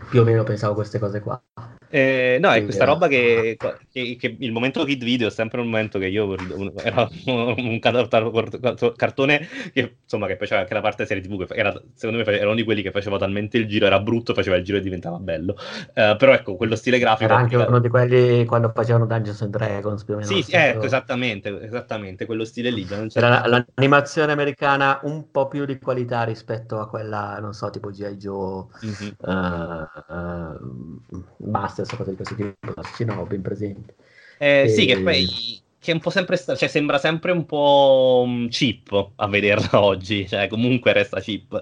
più 0.09 0.21
o 0.21 0.25
meno 0.25 0.43
pensavo 0.43 0.75
queste 0.75 0.99
cose 0.99 1.21
qua. 1.21 1.41
Eh, 1.95 2.39
no, 2.41 2.51
è 2.51 2.65
questa 2.65 2.85
roba 2.85 3.07
che, 3.07 3.57
che, 3.93 4.17
che, 4.19 4.37
il 4.41 4.51
momento 4.51 4.83
kid 4.85 5.05
video 5.05 5.29
è 5.29 5.31
sempre 5.31 5.61
un 5.61 5.69
momento 5.69 6.01
che 6.01 6.09
io 6.09 6.37
era 6.83 7.09
un, 7.27 7.79
cartone 8.97 9.47
che 9.73 9.99
insomma 10.03 10.27
che 10.27 10.37
faceva 10.37 10.63
anche 10.63 10.75
la 10.75 10.81
parte 10.81 11.07
serie 11.07 11.23
tv 11.23 11.47
che 11.47 11.55
era, 11.55 11.73
secondo 11.95 12.25
me 12.25 12.37
era 12.37 12.47
uno 12.47 12.57
di 12.57 12.65
quelli 12.65 12.83
che 12.83 12.91
faceva 12.91 13.17
talmente 13.17 13.59
il 13.59 13.69
giro 13.69 13.87
era 13.87 14.01
brutto 14.01 14.35
faceva 14.35 14.57
il 14.57 14.65
giro 14.65 14.79
e 14.79 14.81
diventava 14.81 15.19
bello 15.19 15.53
uh, 15.53 16.17
però 16.17 16.33
ecco 16.33 16.57
quello 16.57 16.75
stile 16.75 16.99
grafico 16.99 17.31
era 17.31 17.37
anche 17.37 17.55
uno 17.55 17.79
di 17.79 17.89
quelli 17.89 18.45
quando 18.45 18.73
facevano 18.75 19.07
Dungeons 19.07 19.43
and 19.43 19.53
Dragons 19.53 20.03
più 20.03 20.15
o 20.15 20.17
meno 20.17 20.29
sì, 20.29 20.43
sì 20.43 20.51
ecco 20.53 20.87
esattamente 20.87 21.63
esattamente 21.63 22.27
quello 22.27 22.45
stile 22.45 22.71
lì 22.71 22.85
era 23.13 23.47
l'animazione 23.47 24.33
americana 24.33 24.99
un 25.05 25.31
po' 25.31 25.47
più 25.47 25.65
di 25.65 25.79
qualità 25.79 26.25
rispetto 26.25 26.81
a 26.81 26.89
quella 26.89 27.39
non 27.41 27.53
so 27.53 27.71
tipo 27.71 27.91
G.I. 27.91 28.17
Joe 28.17 28.65
mm-hmm. 28.85 29.13
uh, 29.21 29.87
uh, 30.09 31.25
basta 31.37 31.84
stessa 31.85 31.97
cosa 31.97 32.11
di 32.11 32.17
questo 32.17 32.35
tipo, 32.35 32.83
sì, 32.95 33.05
no, 33.05 33.25
ben 33.27 33.43
presente. 33.43 33.95
Eh, 34.39 34.63
e... 34.63 34.69
Sì, 34.69 34.87
che 34.87 35.01
poi 35.01 35.63
che 35.85 35.93
un 35.93 36.01
po' 36.01 36.09
sempre 36.09 36.37
sta- 36.37 36.57
cioè 36.57 36.69
sembra 36.69 36.97
sempre 36.97 37.31
un 37.31 37.45
po' 37.45 38.25
mm, 38.27 38.47
cheap 38.49 39.11
a 39.17 39.29
vederla 39.29 39.69
oggi, 39.85 40.27
cioè 40.27 40.49
comunque 40.49 40.95
resta 40.95 41.21
cheap, 41.21 41.61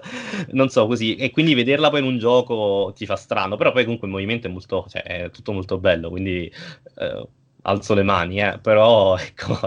non 0.51 0.69
so 0.69 0.87
così, 0.87 1.15
e 1.15 1.29
quindi 1.31 1.53
vederla 1.53 1.89
poi 1.89 1.99
in 1.99 2.05
un 2.05 2.17
gioco 2.17 2.93
ti 2.95 3.05
fa 3.05 3.17
strano, 3.17 3.57
però 3.57 3.73
poi 3.73 3.83
comunque 3.83 4.07
il 4.07 4.13
movimento 4.13 4.47
è 4.47 4.49
molto, 4.49 4.85
cioè 4.87 5.01
è 5.03 5.29
tutto 5.29 5.51
molto 5.51 5.77
bello, 5.77 6.09
quindi 6.09 6.49
eh, 6.99 7.27
alzo 7.63 7.93
le 7.93 8.03
mani, 8.03 8.41
eh, 8.41 8.59
però 8.61 9.17
ecco, 9.19 9.59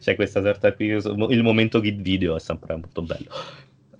c'è 0.00 0.16
questa 0.16 0.42
sorta 0.42 0.72
qui, 0.74 0.86
il 0.88 1.42
momento 1.44 1.80
kid 1.80 2.02
video 2.02 2.34
è 2.34 2.40
sempre 2.40 2.74
molto 2.74 3.02
bello. 3.02 3.30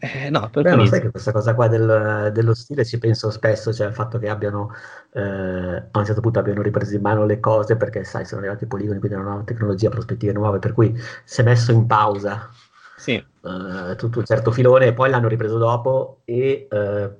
Eh, 0.04 0.30
no, 0.30 0.50
per 0.50 0.64
Beh, 0.64 0.86
sai 0.88 1.00
che 1.00 1.10
questa 1.12 1.30
cosa 1.30 1.54
qua 1.54 1.68
del, 1.68 2.30
dello 2.32 2.54
stile 2.54 2.84
ci 2.84 2.98
penso 2.98 3.30
spesso, 3.30 3.72
cioè 3.72 3.86
il 3.86 3.94
fatto 3.94 4.18
che 4.18 4.28
abbiano 4.28 4.74
eh, 5.12 5.20
a 5.88 5.98
un 5.98 6.04
certo 6.04 6.20
punto 6.20 6.40
abbiano 6.40 6.60
ripreso 6.60 6.96
in 6.96 7.02
mano 7.02 7.24
le 7.24 7.38
cose 7.38 7.76
perché 7.76 8.02
sai, 8.02 8.24
sono 8.24 8.40
arrivati 8.40 8.64
i 8.64 8.66
poligoni, 8.66 8.98
quindi 8.98 9.16
hanno 9.16 9.32
una 9.32 9.44
tecnologia, 9.44 9.90
prospettive 9.90 10.32
nuove, 10.32 10.58
per 10.58 10.72
cui 10.72 10.92
si 11.22 11.40
è 11.40 11.44
messo 11.44 11.70
in 11.70 11.86
pausa 11.86 12.50
sì. 12.96 13.12
eh, 13.12 13.94
tutto 13.96 14.18
un 14.18 14.24
certo 14.24 14.50
filone 14.50 14.86
e 14.86 14.92
poi 14.92 15.08
l'hanno 15.08 15.28
ripreso 15.28 15.56
dopo 15.56 16.22
e 16.24 16.66
eh, 16.68 17.10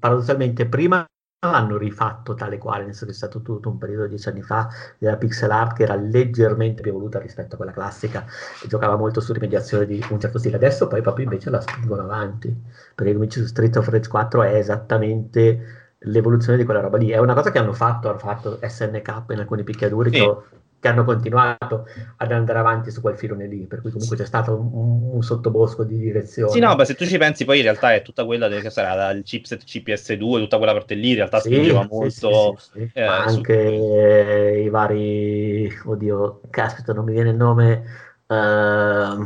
paradossalmente 0.00 0.66
prima 0.66 1.06
l'hanno 1.50 1.76
rifatto 1.76 2.34
tale 2.34 2.56
quale, 2.56 2.84
nel 2.84 2.94
senso 2.94 3.06
che 3.06 3.10
è 3.10 3.14
stato 3.14 3.42
tutto 3.42 3.68
un 3.68 3.76
periodo 3.76 4.06
dieci 4.06 4.28
anni 4.28 4.42
fa 4.42 4.68
della 4.96 5.16
pixel 5.16 5.50
art 5.50 5.76
che 5.76 5.82
era 5.82 5.96
leggermente 5.96 6.82
più 6.82 6.92
evoluta 6.92 7.18
rispetto 7.18 7.54
a 7.54 7.56
quella 7.56 7.72
classica 7.72 8.24
e 8.62 8.68
giocava 8.68 8.96
molto 8.96 9.20
su 9.20 9.32
rimediazione 9.32 9.84
di 9.86 10.04
un 10.10 10.20
certo 10.20 10.38
stile. 10.38 10.54
Adesso 10.56 10.86
poi 10.86 11.02
proprio 11.02 11.24
invece 11.24 11.50
la 11.50 11.60
spingono 11.60 12.02
avanti, 12.02 12.54
perché 12.94 13.12
come 13.12 13.26
dice 13.26 13.46
Street 13.48 13.76
of 13.76 13.88
Rage 13.88 14.08
4 14.08 14.42
è 14.44 14.54
esattamente 14.54 15.94
l'evoluzione 15.98 16.58
di 16.58 16.64
quella 16.64 16.80
roba 16.80 16.96
lì. 16.96 17.10
È 17.10 17.18
una 17.18 17.34
cosa 17.34 17.50
che 17.50 17.58
hanno 17.58 17.72
fatto, 17.72 18.08
hanno 18.08 18.18
fatto 18.18 18.60
SNK 18.62 19.24
in 19.30 19.38
alcuni 19.40 19.64
picchiaduri 19.64 20.10
sì. 20.10 20.16
che 20.16 20.22
ho 20.22 20.44
che 20.82 20.88
hanno 20.88 21.04
continuato 21.04 21.86
ad 22.16 22.32
andare 22.32 22.58
avanti 22.58 22.90
su 22.90 23.00
quel 23.00 23.16
filone 23.16 23.46
lì, 23.46 23.68
per 23.68 23.82
cui 23.82 23.92
comunque 23.92 24.16
c'è 24.16 24.26
stato 24.26 24.58
un, 24.58 25.12
un 25.12 25.22
sottobosco 25.22 25.84
di 25.84 25.96
direzione. 25.96 26.50
Sì, 26.50 26.58
no, 26.58 26.74
ma 26.74 26.84
se 26.84 26.96
tu 26.96 27.06
ci 27.06 27.18
pensi 27.18 27.44
poi 27.44 27.58
in 27.58 27.62
realtà 27.62 27.94
è 27.94 28.02
tutta 28.02 28.24
quella 28.24 28.48
del, 28.48 28.62
che 28.62 28.70
sarà 28.70 29.12
il 29.12 29.22
chipset 29.22 29.62
CPS2, 29.62 30.38
tutta 30.40 30.56
quella 30.56 30.72
parte 30.72 30.94
lì 30.94 31.10
in 31.10 31.14
realtà 31.14 31.38
sì, 31.38 31.52
spingeva 31.52 31.86
molto. 31.88 32.56
Sì, 32.58 32.80
sì, 32.80 32.90
eh, 32.94 33.02
anche 33.02 33.76
su... 33.76 34.64
i 34.64 34.68
vari, 34.70 35.72
oddio, 35.84 36.40
caspita, 36.50 36.92
non 36.92 37.04
mi 37.04 37.12
viene 37.12 37.30
il 37.30 37.36
nome. 37.36 37.84
Uh, 38.26 39.24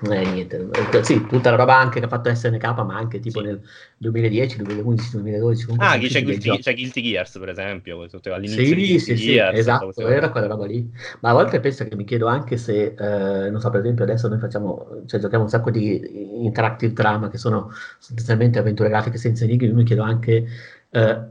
eh, 0.00 0.30
niente, 0.30 0.68
sì, 1.02 1.26
tutta 1.26 1.50
la 1.50 1.56
roba 1.56 1.76
anche 1.76 1.98
che 1.98 2.04
ha 2.04 2.08
fatto 2.08 2.32
SNK, 2.32 2.64
ma 2.84 2.96
anche 2.96 3.18
tipo 3.18 3.40
sì. 3.40 3.46
nel 3.46 3.60
2010, 3.96 4.62
2011, 4.62 5.10
2012. 5.10 5.66
Ah, 5.78 5.98
c'è 5.98 6.22
Guilty, 6.22 6.58
c'è 6.58 6.74
Guilty, 6.74 7.02
Gears, 7.02 7.38
per 7.38 7.48
esempio, 7.48 8.06
all'inizio 8.32 8.64
sì, 8.64 8.74
di 8.74 8.98
sì, 9.00 9.16
sì, 9.16 9.32
Gears, 9.32 9.58
esatto, 9.58 10.06
era 10.06 10.30
quella 10.30 10.46
roba 10.46 10.66
lì. 10.66 10.88
Ma 11.20 11.30
a 11.30 11.32
volte 11.32 11.58
penso 11.58 11.84
che 11.84 11.96
mi 11.96 12.04
chiedo 12.04 12.28
anche 12.28 12.56
se, 12.56 12.94
eh, 12.96 13.50
non 13.50 13.60
so, 13.60 13.70
per 13.70 13.80
esempio 13.80 14.04
adesso 14.04 14.28
noi 14.28 14.38
facciamo, 14.38 15.02
cioè 15.06 15.18
giochiamo 15.18 15.44
un 15.44 15.50
sacco 15.50 15.70
di 15.70 16.44
interactive 16.44 16.92
drama 16.92 17.28
che 17.28 17.38
sono 17.38 17.72
sostanzialmente 17.98 18.60
avventure 18.60 18.88
grafiche 18.88 19.18
senza 19.18 19.44
enigmi, 19.44 19.66
io 19.66 19.74
mi 19.74 19.84
chiedo 19.84 20.02
anche 20.02 20.46
eh, 20.90 21.22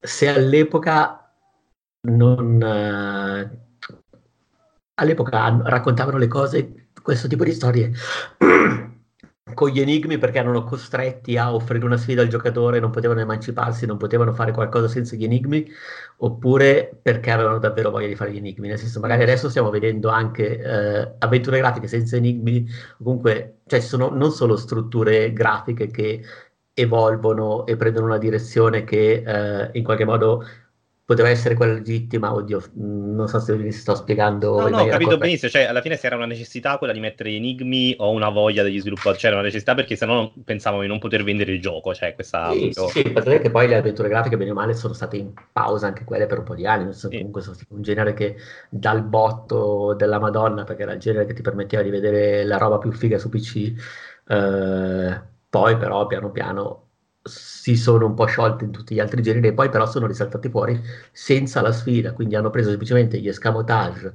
se 0.00 0.28
all'epoca 0.28 1.32
non... 2.08 2.62
Eh, 2.62 3.60
all'epoca 4.94 5.60
raccontavano 5.64 6.18
le 6.18 6.28
cose 6.28 6.81
questo 7.02 7.28
tipo 7.28 7.44
di 7.44 7.52
storie 7.52 7.92
con 9.54 9.68
gli 9.68 9.80
enigmi 9.80 10.18
perché 10.18 10.38
erano 10.38 10.64
costretti 10.64 11.36
a 11.36 11.54
offrire 11.54 11.84
una 11.84 11.96
sfida 11.96 12.22
al 12.22 12.28
giocatore, 12.28 12.80
non 12.80 12.90
potevano 12.90 13.20
emanciparsi, 13.20 13.86
non 13.86 13.96
potevano 13.96 14.32
fare 14.32 14.52
qualcosa 14.52 14.88
senza 14.88 15.16
gli 15.16 15.24
enigmi, 15.24 15.68
oppure 16.18 16.98
perché 17.00 17.30
avevano 17.30 17.58
davvero 17.58 17.90
voglia 17.90 18.06
di 18.06 18.14
fare 18.14 18.32
gli 18.32 18.38
enigmi. 18.38 18.68
Nel 18.68 18.78
senso, 18.78 19.00
magari 19.00 19.22
adesso 19.22 19.48
stiamo 19.48 19.70
vedendo 19.70 20.08
anche 20.08 20.58
eh, 20.58 21.14
avventure 21.18 21.58
grafiche 21.58 21.86
senza 21.88 22.16
enigmi, 22.16 22.66
comunque, 22.98 23.58
cioè 23.66 23.80
ci 23.80 23.86
sono 23.86 24.08
non 24.10 24.30
solo 24.30 24.56
strutture 24.56 25.32
grafiche 25.32 25.88
che 25.88 26.24
evolvono 26.74 27.66
e 27.66 27.76
prendono 27.76 28.06
una 28.06 28.18
direzione 28.18 28.84
che 28.84 29.22
eh, 29.26 29.70
in 29.74 29.84
qualche 29.84 30.04
modo 30.04 30.44
poteva 31.12 31.28
essere 31.28 31.54
quella 31.54 31.74
legittima, 31.74 32.32
oddio, 32.32 32.62
non 32.74 33.28
so 33.28 33.38
se 33.38 33.54
mi 33.56 33.70
sto 33.70 33.94
spiegando. 33.94 34.60
No, 34.60 34.68
no, 34.68 34.80
ho 34.80 34.86
capito 34.86 35.18
benissimo, 35.18 35.50
cioè 35.50 35.64
alla 35.64 35.82
fine 35.82 35.96
se 35.96 36.06
era 36.06 36.16
una 36.16 36.26
necessità 36.26 36.78
quella 36.78 36.92
di 36.92 37.00
mettere 37.00 37.30
enigmi 37.30 37.94
o 37.98 38.10
una 38.10 38.30
voglia 38.30 38.62
degli 38.62 38.80
sviluppatori, 38.80 39.18
c'era 39.18 39.34
una 39.34 39.44
necessità 39.44 39.74
perché 39.74 39.94
sennò 39.94 40.32
pensavamo 40.44 40.82
di 40.82 40.88
non 40.88 40.98
poter 40.98 41.22
vendere 41.22 41.52
il 41.52 41.60
gioco, 41.60 41.94
cioè 41.94 42.14
questa... 42.14 42.50
Sì, 42.52 42.70
proprio... 42.70 43.02
sì, 43.02 43.10
perché 43.10 43.40
che 43.40 43.50
poi 43.50 43.68
le 43.68 43.76
avventure 43.76 44.08
grafiche 44.08 44.36
bene 44.36 44.50
o 44.50 44.54
male 44.54 44.74
sono 44.74 44.94
state 44.94 45.16
in 45.16 45.32
pausa 45.52 45.86
anche 45.86 46.04
quelle 46.04 46.26
per 46.26 46.38
un 46.38 46.44
po' 46.44 46.54
di 46.54 46.66
anni, 46.66 46.84
non 46.84 46.94
so, 46.94 47.08
sì. 47.08 47.16
comunque 47.16 47.42
sono 47.42 47.56
un 47.68 47.82
genere 47.82 48.14
che 48.14 48.36
dal 48.70 49.02
botto 49.02 49.94
della 49.94 50.18
Madonna, 50.18 50.64
perché 50.64 50.82
era 50.82 50.92
il 50.92 51.00
genere 51.00 51.26
che 51.26 51.34
ti 51.34 51.42
permetteva 51.42 51.82
di 51.82 51.90
vedere 51.90 52.44
la 52.44 52.56
roba 52.56 52.78
più 52.78 52.90
figa 52.92 53.18
su 53.18 53.28
PC, 53.28 53.72
eh, 54.28 55.20
poi 55.48 55.76
però 55.76 56.06
piano 56.06 56.30
piano 56.30 56.86
si 57.22 57.76
sono 57.76 58.06
un 58.06 58.14
po' 58.14 58.26
sciolte 58.26 58.64
in 58.64 58.72
tutti 58.72 58.94
gli 58.94 59.00
altri 59.00 59.22
generi 59.22 59.48
e 59.48 59.52
poi 59.54 59.68
però 59.68 59.86
sono 59.86 60.06
risaltati 60.06 60.48
fuori 60.48 60.80
senza 61.12 61.60
la 61.60 61.72
sfida, 61.72 62.12
quindi 62.12 62.34
hanno 62.34 62.50
preso 62.50 62.70
semplicemente 62.70 63.18
gli 63.18 63.28
escamotage 63.28 64.14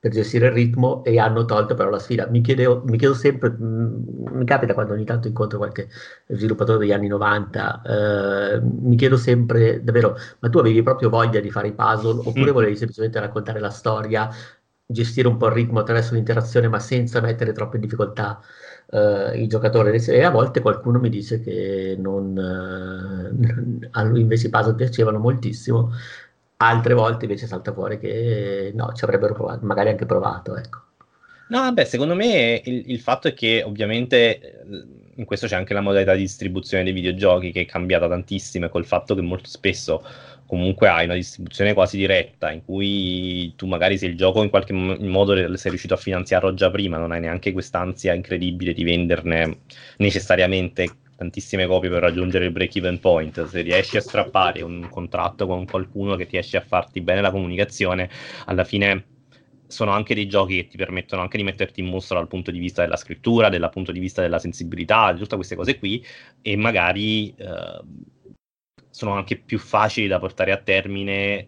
per 0.00 0.12
gestire 0.12 0.46
il 0.46 0.52
ritmo 0.52 1.02
e 1.04 1.18
hanno 1.18 1.44
tolto 1.44 1.74
però 1.74 1.90
la 1.90 1.98
sfida. 1.98 2.26
Mi, 2.28 2.40
chiedevo, 2.40 2.82
mi 2.86 2.98
chiedo 2.98 3.14
sempre, 3.14 3.50
mh, 3.50 3.64
mm, 3.64 4.36
mi 4.36 4.44
capita 4.44 4.74
quando 4.74 4.92
ogni 4.92 5.04
tanto 5.04 5.26
incontro 5.28 5.58
qualche 5.58 5.88
sviluppatore 6.28 6.78
degli 6.78 6.92
anni 6.92 7.08
90, 7.08 7.82
eh, 7.82 8.60
mi 8.60 8.96
chiedo 8.96 9.16
sempre 9.16 9.82
davvero, 9.82 10.16
ma 10.40 10.48
tu 10.48 10.58
avevi 10.58 10.82
proprio 10.82 11.08
voglia 11.08 11.40
di 11.40 11.50
fare 11.50 11.68
i 11.68 11.72
puzzle 11.72 12.20
oppure 12.24 12.50
mm. 12.50 12.54
volevi 12.54 12.76
semplicemente 12.76 13.18
raccontare 13.20 13.58
la 13.60 13.70
storia, 13.70 14.28
gestire 14.86 15.28
un 15.28 15.36
po' 15.36 15.46
il 15.46 15.52
ritmo 15.52 15.80
attraverso 15.80 16.14
l'interazione 16.14 16.68
ma 16.68 16.78
senza 16.78 17.20
mettere 17.20 17.52
troppo 17.52 17.76
in 17.76 17.82
difficoltà 17.82 18.40
uh, 18.90 19.34
i 19.34 19.46
giocatori 19.46 19.96
e 19.96 20.22
a 20.22 20.30
volte 20.30 20.60
qualcuno 20.60 20.98
mi 20.98 21.08
dice 21.08 21.40
che 21.40 21.96
non, 21.98 22.36
uh, 22.36 23.88
a 23.92 24.02
lui 24.02 24.20
invece 24.20 24.46
i 24.46 24.50
puzzle 24.50 24.74
piacevano 24.74 25.18
moltissimo, 25.18 25.92
altre 26.56 26.94
volte 26.94 27.24
invece 27.24 27.46
salta 27.46 27.72
fuori 27.72 27.98
che 27.98 28.72
no, 28.74 28.92
ci 28.94 29.04
avrebbero 29.04 29.34
provato, 29.34 29.64
magari 29.64 29.90
anche 29.90 30.06
provato, 30.06 30.56
ecco. 30.56 30.82
No, 31.48 31.60
vabbè, 31.60 31.84
secondo 31.84 32.14
me 32.14 32.60
il, 32.64 32.90
il, 32.90 33.00
fatto 33.00 33.28
è 33.28 33.32
che 33.32 33.62
ovviamente 33.64 34.60
in 35.14 35.24
questo 35.24 35.46
c'è 35.46 35.56
anche 35.56 35.72
la 35.72 35.80
modalità 35.80 36.12
di 36.12 36.20
distribuzione 36.20 36.84
dei 36.84 36.92
videogiochi 36.92 37.52
che 37.52 37.62
è 37.62 37.66
cambiata 37.66 38.06
tantissimo 38.06 38.66
e 38.66 38.68
col 38.68 38.84
fatto 38.84 39.14
che 39.14 39.22
molto 39.22 39.48
spesso 39.48 40.04
comunque 40.48 40.88
hai 40.88 41.04
una 41.04 41.14
distribuzione 41.14 41.74
quasi 41.74 41.98
diretta 41.98 42.50
in 42.50 42.64
cui 42.64 43.52
tu 43.54 43.66
magari 43.66 43.98
se 43.98 44.06
il 44.06 44.16
gioco 44.16 44.42
in 44.42 44.48
qualche 44.48 44.72
modo 44.72 45.34
sei 45.56 45.70
riuscito 45.70 45.92
a 45.92 45.98
finanziarlo 45.98 46.54
già 46.54 46.70
prima, 46.70 46.96
non 46.96 47.12
hai 47.12 47.20
neanche 47.20 47.52
quest'ansia 47.52 48.14
incredibile 48.14 48.72
di 48.72 48.82
venderne 48.82 49.58
necessariamente 49.98 50.88
tantissime 51.16 51.66
copie 51.66 51.90
per 51.90 52.00
raggiungere 52.00 52.46
il 52.46 52.52
break-even 52.52 52.98
point. 52.98 53.44
Se 53.44 53.60
riesci 53.60 53.98
a 53.98 54.00
strappare 54.00 54.62
un 54.62 54.88
contratto 54.88 55.46
con 55.46 55.66
qualcuno 55.66 56.16
che 56.16 56.26
riesce 56.30 56.56
a 56.56 56.62
farti 56.62 57.02
bene 57.02 57.20
la 57.20 57.30
comunicazione, 57.30 58.08
alla 58.46 58.64
fine 58.64 59.04
sono 59.66 59.90
anche 59.90 60.14
dei 60.14 60.28
giochi 60.28 60.54
che 60.54 60.68
ti 60.68 60.76
permettono 60.78 61.20
anche 61.20 61.36
di 61.36 61.42
metterti 61.42 61.80
in 61.80 61.88
mostra 61.88 62.16
dal 62.16 62.26
punto 62.26 62.50
di 62.50 62.58
vista 62.58 62.80
della 62.80 62.96
scrittura, 62.96 63.50
dal 63.50 63.68
punto 63.70 63.92
di 63.92 64.00
vista 64.00 64.22
della 64.22 64.38
sensibilità, 64.38 65.12
di 65.12 65.18
tutte 65.18 65.36
queste 65.36 65.56
cose 65.56 65.78
qui, 65.78 66.02
e 66.40 66.56
magari 66.56 67.34
eh, 67.36 67.80
sono 68.98 69.12
anche 69.12 69.36
più 69.36 69.60
facili 69.60 70.08
da 70.08 70.18
portare 70.18 70.50
a 70.50 70.56
termine 70.56 71.46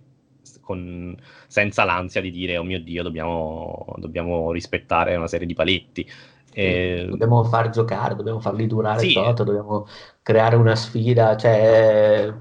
con, 0.60 1.16
senza 1.48 1.82
l'ansia 1.82 2.20
di 2.20 2.31
dire 2.31 2.56
oh 2.56 2.62
mio 2.62 2.81
dio 2.81 3.02
dobbiamo, 3.02 3.86
dobbiamo 3.97 4.52
rispettare 4.52 5.16
una 5.16 5.27
serie 5.27 5.48
di 5.48 5.55
paletti. 5.55 6.09
E... 6.52 7.06
Dobbiamo 7.10 7.43
far 7.43 7.70
giocare, 7.70 8.14
dobbiamo 8.14 8.39
farli 8.39 8.68
durare 8.68 9.01
sì. 9.01 9.14
tot, 9.14 9.43
dobbiamo 9.43 9.89
creare 10.22 10.55
una 10.55 10.77
sfida, 10.77 11.36
cioè 11.36 12.32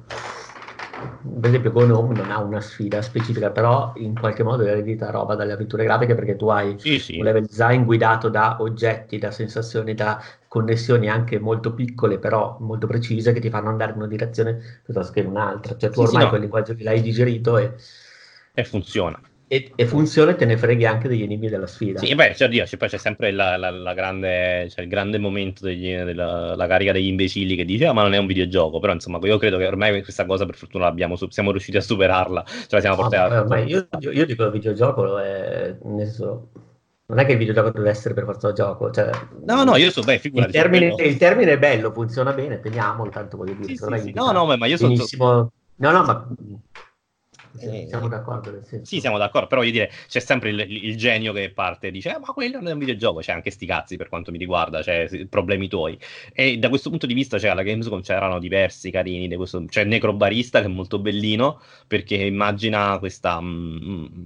per 1.40 1.50
esempio 1.50 1.72
Gone 1.72 1.92
Home 1.92 2.16
non 2.16 2.30
ha 2.30 2.40
una 2.40 2.62
sfida 2.62 3.02
specifica, 3.02 3.50
però 3.50 3.94
in 3.96 4.14
qualche 4.14 4.44
modo 4.44 4.64
eredita 4.64 5.10
roba 5.10 5.34
dalle 5.34 5.54
avventure 5.54 5.86
grafiche 5.86 6.14
perché 6.14 6.36
tu 6.36 6.50
hai 6.50 6.76
sì, 6.78 7.00
sì. 7.00 7.18
un 7.18 7.24
level 7.24 7.46
design 7.48 7.84
guidato 7.84 8.30
da 8.30 8.58
oggetti, 8.60 9.18
da 9.18 9.32
sensazioni, 9.32 9.96
da 9.96 10.22
connessioni 10.50 11.08
anche 11.08 11.40
molto 11.40 11.74
piccole, 11.74 12.18
però 12.18 12.58
molto 12.60 12.88
precise, 12.88 13.32
che 13.32 13.40
ti 13.40 13.52
fanno 13.52 13.70
andare 13.70 13.92
in 13.92 13.98
una 14.00 14.08
direzione 14.08 14.82
piuttosto 14.84 15.14
che 15.14 15.22
in 15.22 15.28
un'altra. 15.28 15.78
Cioè 15.78 15.92
tu 15.92 16.02
ormai 16.02 16.24
sì, 16.24 16.30
quel 16.30 16.42
linguaggio 16.42 16.74
lì 16.74 16.84
l'hai 16.84 17.02
digerito 17.02 17.58
e... 17.58 17.74
e 18.54 18.64
funziona. 18.66 19.22
E, 19.52 19.72
e, 19.76 19.86
funziona 19.88 20.32
e 20.32 20.36
te 20.36 20.46
ne 20.46 20.58
freghi 20.58 20.86
anche 20.86 21.08
degli 21.08 21.24
enigmi 21.24 21.50
della 21.50 21.66
sfida. 21.66 22.00
Sì, 22.00 22.14
beh, 22.14 22.36
cioè, 22.36 22.50
Dio, 22.50 22.66
poi 22.78 22.88
c'è 22.88 22.98
sempre 22.98 23.32
la, 23.32 23.58
la, 23.58 23.72
la 23.72 23.94
grande, 23.94 24.70
cioè 24.70 24.84
il 24.84 24.90
grande 24.90 25.18
momento 25.18 25.66
degli, 25.66 25.96
della 25.96 26.56
la 26.56 26.68
carica 26.68 26.92
degli 26.92 27.08
imbecilli 27.08 27.56
che 27.56 27.66
dice, 27.66 27.86
ah, 27.86 27.94
ma 27.94 28.04
non 28.04 28.14
è 28.14 28.18
un 28.18 28.28
videogioco, 28.28 28.80
però 28.80 28.94
insomma, 28.94 29.20
io 29.24 29.38
credo 29.40 29.58
che 29.58 29.66
ormai 29.66 30.04
questa 30.04 30.26
cosa 30.26 30.46
per 30.46 30.56
fortuna 30.56 30.86
l'abbiamo, 30.86 31.16
siamo 31.30 31.50
riusciti 31.50 31.78
a 31.78 31.82
superarla, 31.82 32.46
cioè 32.68 32.80
siamo 32.80 32.96
portati 32.96 33.34
ah, 33.34 33.46
a... 33.48 33.58
io, 33.60 33.88
io, 34.00 34.12
io, 34.12 34.26
dico 34.28 34.44
il 34.44 34.52
videogioco 34.52 35.18
è, 35.18 35.76
nel 35.84 36.06
senso, 36.06 36.50
non 37.10 37.20
è 37.20 37.26
che 37.26 37.32
il 37.32 37.38
videogioco 37.40 37.72
deve 37.72 37.90
essere 37.90 38.14
per 38.14 38.24
forza 38.24 38.54
gioco, 38.54 38.92
cioè, 38.92 39.10
no, 39.46 39.64
no, 39.64 39.76
io 39.76 39.90
so, 39.90 40.02
beh, 40.02 40.20
figurati. 40.20 40.56
Il 40.56 40.62
termine, 40.62 40.94
il 40.98 41.18
termine 41.18 41.52
è 41.54 41.58
bello, 41.58 41.92
funziona 41.92 42.34
bene, 42.34 42.60
teniamolo, 42.60 43.10
tanto 43.10 43.38
voglio 43.38 43.54
dire. 43.54 43.68
Sì, 43.68 43.78
sì, 43.78 44.00
sì. 44.00 44.12
No, 44.14 44.32
no, 44.32 44.46
ma 44.46 44.66
io 44.68 44.78
sono... 44.78 44.94
No, 45.82 45.92
no, 45.92 46.04
ma 46.04 46.28
eh, 47.58 47.88
siamo 47.88 48.08
d'accordo. 48.08 48.62
Sì, 48.84 49.00
siamo 49.00 49.18
d'accordo, 49.18 49.48
però 49.48 49.62
voglio 49.62 49.74
dire, 49.74 49.92
c'è 50.08 50.20
sempre 50.20 50.52
il, 50.52 50.60
il 50.60 50.96
genio 50.98 51.34
che 51.34 51.52
parte 51.52 51.88
e 51.88 51.92
dice, 51.92 52.16
eh, 52.16 52.20
ma 52.20 52.28
quello 52.28 52.58
non 52.58 52.68
è 52.68 52.72
un 52.74 52.80
videogioco, 52.80 53.22
c'è 53.22 53.32
anche 53.32 53.50
sti 53.50 53.66
cazzi 53.66 53.98
per 53.98 54.08
quanto 54.08 54.32
mi 54.32 54.38
riguarda, 54.38 54.84
cioè 54.84 55.10
problemi 55.28 55.68
tuoi. 55.68 55.98
E 56.32 56.58
da 56.58 56.70
questo 56.70 56.90
punto 56.90 57.08
di 57.08 57.16
vista, 57.16 57.40
cioè, 57.40 57.50
alla 57.50 57.64
Gamescom 57.64 58.02
c'erano 58.02 58.38
diversi 58.38 58.92
carini, 58.92 59.36
questo, 59.36 59.66
c'è 59.66 59.84
Necrobarista 59.84 60.60
che 60.60 60.68
è 60.68 60.70
molto 60.70 61.00
bellino, 61.00 61.60
perché 61.88 62.16
immagina 62.16 63.00
questa, 63.00 63.42
mh, 63.42 63.80
mm, 63.84 64.04
mm, 64.04 64.24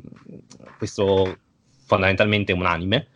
questo 0.78 1.38
fondamentalmente 1.86 2.52
un 2.52 2.66
anime, 2.66 3.08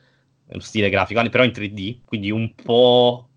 uno 0.47 0.61
stile 0.61 0.89
grafico, 0.89 1.21
però 1.29 1.43
in 1.43 1.51
3D, 1.51 1.99
quindi 2.05 2.31
un 2.31 2.53
po' 2.55 3.27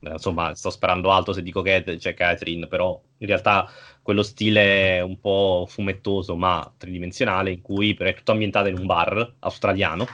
insomma, 0.00 0.54
sto 0.54 0.70
sperando 0.70 1.10
alto 1.10 1.32
se 1.32 1.42
dico 1.42 1.62
che 1.62 1.82
c'è 1.98 2.14
Catherine, 2.14 2.66
però 2.66 3.00
in 3.18 3.26
realtà 3.26 3.68
quello 4.02 4.22
stile 4.22 5.00
un 5.00 5.18
po' 5.20 5.66
fumettoso 5.68 6.36
ma 6.36 6.72
tridimensionale 6.76 7.50
in 7.50 7.60
cui 7.60 7.94
è 7.94 8.14
tutto 8.14 8.32
ambientato 8.32 8.68
in 8.68 8.78
un 8.78 8.86
bar 8.86 9.34
australiano. 9.40 10.06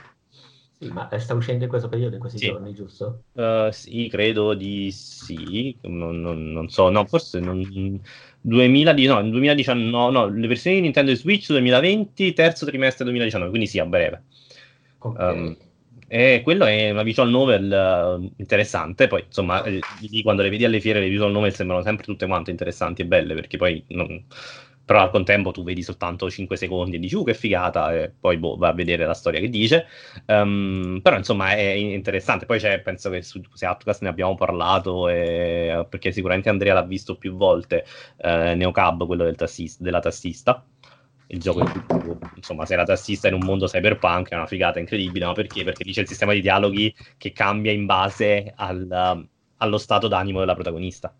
Sì, 0.77 0.89
ma 0.89 1.07
sta 1.17 1.33
uscendo 1.33 1.63
in 1.63 1.69
questo 1.69 1.87
periodo, 1.87 2.15
in 2.15 2.19
questi 2.19 2.37
sì. 2.37 2.47
giorni, 2.47 2.73
giusto? 2.73 3.23
Uh, 3.31 3.71
sì, 3.71 4.09
credo 4.09 4.53
di 4.53 4.91
sì, 4.91 5.75
non, 5.83 6.19
non, 6.19 6.51
non 6.51 6.67
so, 6.69 6.89
no, 6.89 7.05
forse 7.05 7.39
non... 7.39 8.01
2000 8.41 8.93
di, 8.93 9.07
no, 9.07 9.23
2019, 9.23 10.11
no, 10.11 10.27
le 10.27 10.47
versioni 10.47 10.75
di 10.75 10.81
Nintendo 10.83 11.15
Switch 11.15 11.47
2020, 11.47 12.33
terzo 12.33 12.65
trimestre 12.65 13.03
2019, 13.05 13.49
quindi 13.49 13.67
sì, 13.67 13.79
a 13.79 13.85
breve. 13.85 14.23
Okay. 15.05 15.37
Um, 15.37 15.57
e 16.07 16.41
quello 16.43 16.65
è 16.65 16.91
una 16.91 17.03
visual 17.03 17.29
novel 17.29 18.19
uh, 18.19 18.31
interessante. 18.37 19.07
Poi, 19.07 19.23
insomma, 19.25 19.63
eh, 19.63 19.79
lì 19.99 20.21
quando 20.21 20.41
le 20.41 20.49
vedi 20.49 20.65
alle 20.65 20.79
fiere, 20.79 20.99
le 20.99 21.09
visual 21.09 21.31
novel 21.31 21.53
sembrano 21.53 21.81
sempre 21.81 22.05
tutte 22.05 22.27
quante 22.27 22.51
interessanti 22.51 23.01
e 23.01 23.05
belle, 23.05 23.33
perché 23.33 23.57
poi. 23.57 23.83
Non... 23.89 24.25
Però 24.85 24.99
al 24.99 25.09
contempo 25.09 25.49
tu 25.49 25.63
vedi 25.63 25.81
soltanto 25.81 26.29
5 26.29 26.55
secondi 26.57 26.97
e 26.97 26.99
dici, 26.99 27.15
uh, 27.15 27.23
che 27.23 27.33
figata, 27.33 27.91
e 27.91 28.11
poi 28.19 28.37
boh, 28.37 28.55
vai 28.55 28.69
a 28.69 28.73
vedere 28.73 29.03
la 29.07 29.15
storia 29.15 29.39
che 29.39 29.49
dice. 29.49 29.87
Um, 30.27 30.99
però, 31.01 31.17
insomma, 31.17 31.55
è 31.55 31.61
interessante. 31.71 32.45
Poi 32.45 32.59
c'è, 32.59 32.79
penso 32.81 33.09
che 33.09 33.23
su, 33.23 33.41
su 33.51 33.65
Outcast 33.65 34.03
ne 34.03 34.09
abbiamo 34.09 34.35
parlato, 34.35 35.09
e, 35.09 35.87
perché 35.89 36.11
sicuramente 36.11 36.49
Andrea 36.49 36.75
l'ha 36.75 36.83
visto 36.83 37.17
più 37.17 37.35
volte, 37.35 37.83
eh, 38.17 38.53
Neocab, 38.53 39.07
quello 39.07 39.23
del 39.23 39.35
tassista, 39.35 39.83
della 39.83 39.99
tassista 39.99 40.63
il 41.27 41.39
gioco 41.39 41.59
in 41.59 41.85
cui 41.87 42.17
insomma, 42.35 42.65
sei 42.65 42.77
la 42.77 42.83
tassista 42.83 43.27
in 43.27 43.33
un 43.33 43.43
mondo 43.43 43.65
cyberpunk, 43.65 44.29
è 44.29 44.35
una 44.35 44.45
figata 44.45 44.79
incredibile, 44.79 45.25
ma 45.25 45.33
perché? 45.33 45.63
Perché 45.63 45.83
dice 45.83 46.01
il 46.01 46.07
sistema 46.07 46.33
di 46.33 46.41
dialoghi 46.41 46.93
che 47.17 47.31
cambia 47.31 47.71
in 47.71 47.85
base 47.85 48.53
al, 48.55 49.27
allo 49.57 49.77
stato 49.77 50.07
d'animo 50.07 50.39
della 50.39 50.53
protagonista. 50.53 51.15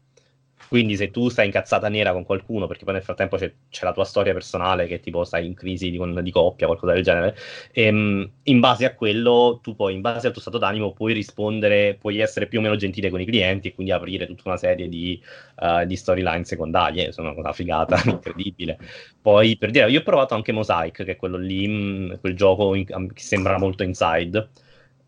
Quindi 0.75 0.97
se 0.97 1.09
tu 1.09 1.29
stai 1.29 1.45
incazzata 1.45 1.87
nera 1.87 2.11
con 2.11 2.25
qualcuno, 2.25 2.67
perché 2.67 2.83
poi 2.83 2.95
nel 2.95 3.01
frattempo 3.01 3.37
c'è, 3.37 3.49
c'è 3.69 3.85
la 3.85 3.93
tua 3.93 4.03
storia 4.03 4.33
personale 4.33 4.87
che 4.87 4.99
tipo 4.99 5.23
stai 5.23 5.45
in 5.45 5.53
crisi 5.53 5.89
di, 5.89 6.21
di 6.21 6.31
coppia, 6.31 6.65
qualcosa 6.67 6.91
del 6.91 7.01
genere, 7.01 7.33
ehm, 7.71 8.29
in 8.43 8.59
base 8.59 8.83
a 8.83 8.93
quello 8.93 9.61
tu 9.63 9.73
poi, 9.73 9.93
in 9.93 10.01
base 10.01 10.27
al 10.27 10.33
tuo 10.33 10.41
stato 10.41 10.57
d'animo, 10.57 10.91
puoi 10.91 11.13
rispondere, 11.13 11.95
puoi 11.95 12.19
essere 12.19 12.47
più 12.47 12.59
o 12.59 12.61
meno 12.61 12.75
gentile 12.75 13.09
con 13.09 13.21
i 13.21 13.25
clienti 13.25 13.69
e 13.69 13.73
quindi 13.73 13.93
aprire 13.93 14.25
tutta 14.27 14.41
una 14.47 14.57
serie 14.57 14.89
di, 14.89 15.17
uh, 15.61 15.85
di 15.85 15.95
storyline 15.95 16.43
secondarie, 16.43 17.13
sono 17.13 17.33
una 17.37 17.53
figata 17.53 18.01
incredibile. 18.05 18.77
Poi 19.21 19.55
per 19.57 19.71
dire, 19.71 19.89
io 19.89 19.99
ho 20.01 20.03
provato 20.03 20.33
anche 20.35 20.51
Mosaic, 20.51 21.05
che 21.05 21.11
è 21.11 21.15
quello 21.15 21.37
lì, 21.37 21.65
mh, 21.69 22.19
quel 22.19 22.35
gioco 22.35 22.75
in, 22.75 22.85
che 22.85 23.23
sembra 23.23 23.57
molto 23.57 23.83
inside 23.83 24.49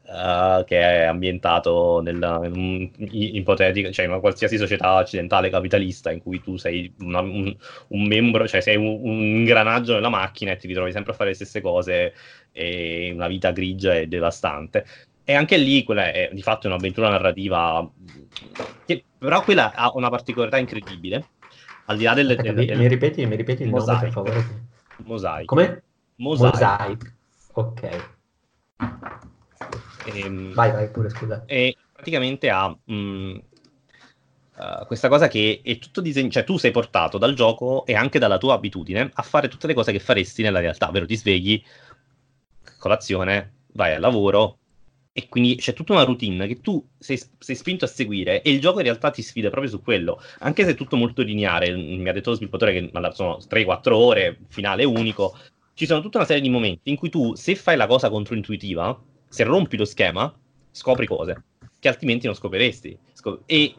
uh, 0.08 0.64
che 0.64 0.80
è 0.80 1.04
ambientato 1.04 2.02
nella, 2.02 2.40
in 2.44 2.56
un 2.56 2.90
ipotetico, 3.12 3.92
cioè 3.92 4.06
in 4.06 4.12
una 4.12 4.20
qualsiasi 4.20 4.58
società 4.58 4.96
occidentale 4.96 5.50
capitalista 5.50 6.12
in 6.12 6.22
cui 6.22 6.42
tu 6.42 6.58
sei 6.58 6.94
una, 7.00 7.20
un, 7.20 7.56
un, 7.90 8.04
membro, 8.08 8.48
cioè 8.48 8.62
sei 8.62 8.76
un, 8.78 9.00
un, 9.02 9.20
ingranaggio 9.20 9.94
nella 9.94 10.10
macchina 10.10 10.52
e 10.52 10.58
ti 10.58 10.68
ritrovi 10.68 10.92
sempre 10.92 11.12
a 11.12 11.16
fare 11.16 11.30
le 11.30 11.36
stesse 11.36 11.62
cose 11.62 12.14
e 12.52 13.12
una 13.14 13.28
vita 13.28 13.52
grigia 13.52 13.96
e 13.96 14.08
devastante. 14.08 14.86
E 15.24 15.34
anche 15.34 15.58
lì 15.58 15.84
quella 15.84 16.12
è 16.12 16.30
di 16.32 16.42
fatto 16.42 16.68
un'avventura 16.68 17.10
narrativa 17.10 17.88
che 18.86 19.04
però 19.18 19.44
quella 19.44 19.74
ha 19.74 19.92
una 19.94 20.10
particolarità 20.10 20.58
incredibile. 20.58 21.28
Al 21.86 21.98
di 21.98 22.04
là 22.04 22.14
delle... 22.14 22.36
delle, 22.36 22.54
delle... 22.54 22.76
Mi, 22.76 22.88
ripeti, 22.88 23.26
mi 23.26 23.36
ripeti 23.36 23.64
il 23.64 23.70
Mosaic. 23.70 23.90
nome, 23.90 24.04
per 24.04 24.12
favore? 24.12 24.66
Mosaic. 25.04 25.46
Come? 25.46 25.84
Mosaic. 26.16 26.54
Mosaic. 26.54 27.14
Ok. 27.54 28.16
E, 30.08 30.20
ehm, 30.20 30.54
vai, 30.54 30.72
vai 30.72 30.90
pure, 30.90 31.10
scusa. 31.10 31.44
E 31.46 31.76
praticamente 31.92 32.50
ha 32.50 32.70
mh, 32.70 32.94
uh, 32.94 33.42
eh, 34.62 34.86
questa 34.88 35.10
cosa 35.10 35.28
che 35.28 35.62
è 35.64 35.78
tutto 35.80 36.02
disegnato, 36.02 36.34
cioè 36.34 36.44
tu 36.44 36.58
sei 36.58 36.72
portato 36.72 37.18
dal 37.18 37.34
gioco 37.34 37.86
e 37.86 37.94
anche 37.96 38.20
dalla 38.20 38.38
tua 38.38 38.54
abitudine 38.54 39.10
a 39.14 39.22
fare 39.22 39.48
tutte 39.48 39.68
le 39.68 39.74
cose 39.74 39.92
che 39.92 40.00
faresti 40.00 40.42
nella 40.42 40.60
realtà, 40.60 40.88
ovvero 40.88 41.06
ti 41.06 41.18
svegli, 41.18 41.62
colazione, 42.80 43.54
vai 43.74 43.94
al 43.94 44.02
lavoro, 44.02 44.58
e 45.12 45.28
quindi 45.30 45.56
c'è 45.56 45.74
tutta 45.74 45.94
una 45.94 46.04
routine 46.04 46.46
che 46.46 46.62
tu 46.62 46.88
sei, 46.98 47.20
sei, 47.40 47.56
spinto 47.56 47.86
a 47.86 47.88
seguire 47.88 48.44
e 48.44 48.52
il 48.52 48.62
gioco 48.62 48.78
in 48.78 48.84
realtà 48.86 49.10
ti 49.10 49.24
sfida 49.24 49.50
proprio 49.50 49.72
su 49.72 49.82
quello, 49.82 50.22
anche 50.40 50.64
se 50.64 50.72
è 50.72 50.76
tutto 50.76 50.96
molto 50.96 51.24
lineare, 51.24 51.76
mi 51.76 52.08
ha 52.08 52.14
detto 52.14 52.30
lo 52.30 52.36
sviluppatore 52.36 52.74
che 52.74 52.92
sono 53.14 53.40
3-4 53.50 53.94
ore, 53.94 54.38
finale 54.48 54.84
unico, 54.84 55.36
ci 55.74 55.88
sono 55.88 56.02
tutta 56.02 56.20
una 56.20 56.28
serie 56.28 56.42
di 56.44 56.50
momenti 56.50 56.92
in 56.92 56.98
cui 56.98 57.10
tu 57.10 57.34
se 57.34 57.56
fai 57.56 57.76
la 57.76 57.88
cosa 57.88 58.12
controintuitiva, 58.12 59.00
se 59.28 59.44
rompi 59.44 59.78
lo 59.78 59.86
schema, 59.86 60.34
scopri 60.72 61.06
cose 61.06 61.44
che 61.80 61.88
altrimenti 61.88 62.26
non 62.26 62.36
scopriresti. 62.36 62.98
E 63.46 63.76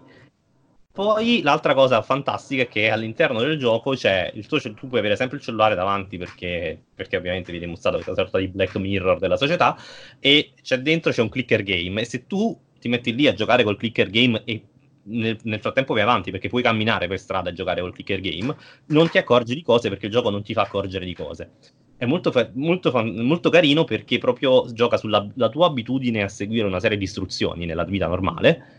poi 0.93 1.43
l'altra 1.43 1.75
cosa 1.75 2.03
fantastica 2.03 2.63
è 2.63 2.69
che 2.69 2.91
all'interno 2.91 3.41
del 3.41 3.59
gioco 3.59 3.93
c'è 3.93 4.31
il 4.35 4.47
tuo, 4.47 4.59
tu 4.61 4.89
puoi 4.89 4.99
avere 4.99 5.17
sempre 5.17 5.37
il 5.37 5.43
cellulare 5.43 5.75
davanti 5.75 6.19
perché, 6.19 6.81
perché 6.95 7.17
ovviamente 7.17 7.53
viene 7.53 7.67
mostrato 7.67 7.97
questa 7.97 8.15
sorta 8.15 8.39
di 8.39 8.49
Black 8.49 8.77
Mirror 8.77 9.19
della 9.19 9.37
società 9.37 9.77
e 10.19 10.55
c'è 10.61 10.79
dentro 10.79 11.13
c'è 11.13 11.23
un 11.23 11.29
clicker 11.29 11.63
game 11.63 12.01
e 12.01 12.05
se 12.05 12.27
tu 12.27 12.59
ti 12.81 12.89
metti 12.89 13.15
lì 13.15 13.29
a 13.29 13.33
giocare 13.33 13.63
col 13.63 13.77
clicker 13.77 14.11
game 14.11 14.43
e 14.45 14.63
nel, 15.05 15.39
nel, 15.43 15.61
frattempo 15.61 15.95
vai 15.95 16.03
avanti 16.03 16.31
perché 16.31 16.49
puoi 16.49 16.63
camminare 16.63 17.07
per 17.07 17.19
strada 17.19 17.51
e 17.51 17.53
giocare 17.53 17.81
col 17.81 17.93
clicker 17.93 18.21
game, 18.21 18.55
non 18.87 19.09
ti 19.09 19.19
accorgi 19.19 19.55
di 19.55 19.63
cose 19.63 19.89
perché 19.89 20.07
il 20.07 20.13
gioco 20.13 20.31
non 20.31 20.43
ti 20.43 20.53
fa 20.53 20.63
accorgere 20.63 21.05
di 21.05 21.15
cose. 21.15 21.51
È 21.99 22.07
molto, 22.07 22.33
molto, 22.55 22.93
molto 23.05 23.51
carino 23.51 23.85
perché 23.85 24.19
proprio 24.19 24.73
gioca 24.73 24.97
sulla 24.97 25.27
tua 25.51 25.67
abitudine 25.67 26.23
a 26.23 26.29
seguire 26.29 26.67
una 26.67 26.81
serie 26.81 26.97
di 26.97 27.05
istruzioni 27.05 27.67
nella 27.67 27.85
vita 27.85 28.07
normale 28.07 28.77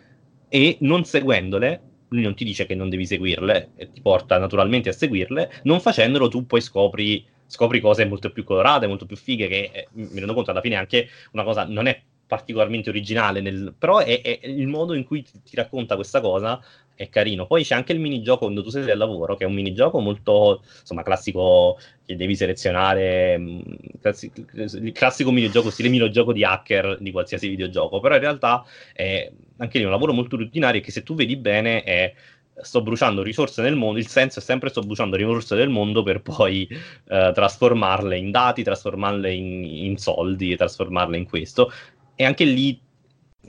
e 0.47 0.77
non 0.79 1.03
seguendole 1.03 1.89
lui 2.09 2.21
non 2.21 2.35
ti 2.35 2.43
dice 2.43 2.65
che 2.65 2.75
non 2.75 2.89
devi 2.89 3.05
seguirle 3.05 3.71
e 3.75 3.91
ti 3.91 4.01
porta 4.01 4.37
naturalmente 4.37 4.89
a 4.89 4.93
seguirle, 4.93 5.61
non 5.63 5.79
facendolo 5.79 6.27
tu 6.27 6.45
poi 6.45 6.61
scopri, 6.61 7.25
scopri 7.45 7.79
cose 7.79 8.05
molto 8.05 8.31
più 8.31 8.43
colorate, 8.43 8.87
molto 8.87 9.05
più 9.05 9.15
fighe, 9.15 9.47
che 9.47 9.69
eh, 9.71 9.87
mi 9.91 10.17
rendo 10.19 10.33
conto 10.33 10.51
alla 10.51 10.61
fine 10.61 10.75
anche 10.75 11.07
una 11.31 11.43
cosa, 11.43 11.65
non 11.65 11.87
è 11.87 12.01
particolarmente 12.25 12.89
originale, 12.89 13.41
nel, 13.41 13.73
però 13.77 13.99
è, 13.99 14.21
è, 14.21 14.39
il 14.43 14.67
modo 14.67 14.93
in 14.93 15.03
cui 15.03 15.23
ti, 15.23 15.41
ti, 15.43 15.55
racconta 15.55 15.95
questa 15.95 16.21
cosa 16.21 16.61
è 16.99 17.07
carino. 17.07 17.47
Poi 17.47 17.63
c'è 17.63 17.75
anche 17.75 17.93
il 17.93 17.99
minigioco 18.01 18.39
quando 18.39 18.61
tu 18.61 18.69
sei 18.69 18.91
al 18.91 18.97
lavoro, 18.97 19.37
che 19.37 19.45
è 19.45 19.47
un 19.47 19.53
minigioco 19.53 20.01
molto, 20.01 20.63
insomma, 20.81 21.01
classico, 21.01 21.79
che 22.05 22.17
devi 22.17 22.35
selezionare, 22.35 23.37
mm, 23.37 23.59
classico, 24.01 24.41
il 24.53 24.91
classico 24.91 25.31
minigioco, 25.31 25.69
stile 25.69 25.87
minigioco 25.87 26.33
di 26.33 26.43
hacker 26.43 26.97
di 26.99 27.11
qualsiasi 27.11 27.47
videogioco, 27.47 28.01
però 28.01 28.15
in 28.15 28.21
realtà 28.21 28.65
è 28.91 29.31
anche 29.57 29.77
lì 29.77 29.85
un 29.85 29.91
lavoro 29.91 30.11
molto 30.11 30.35
rutinario 30.35 30.81
che 30.81 30.91
se 30.91 31.03
tu 31.03 31.15
vedi 31.15 31.37
bene 31.37 31.83
è 31.83 32.13
sto 32.61 32.81
bruciando 32.81 33.23
risorse 33.23 33.61
nel 33.61 33.77
mondo, 33.77 33.97
il 33.99 34.07
senso 34.07 34.39
è 34.39 34.41
sempre 34.41 34.67
sto 34.67 34.81
bruciando 34.81 35.15
risorse 35.15 35.55
del 35.55 35.69
mondo 35.69 36.03
per 36.03 36.21
poi 36.21 36.67
eh, 36.69 37.31
trasformarle 37.33 38.17
in 38.17 38.31
dati, 38.31 38.61
trasformarle 38.61 39.31
in, 39.31 39.63
in 39.63 39.97
soldi, 39.97 40.57
trasformarle 40.57 41.15
in 41.15 41.23
questo 41.23 41.71
e 42.15 42.25
anche 42.25 42.43
lì 42.43 42.77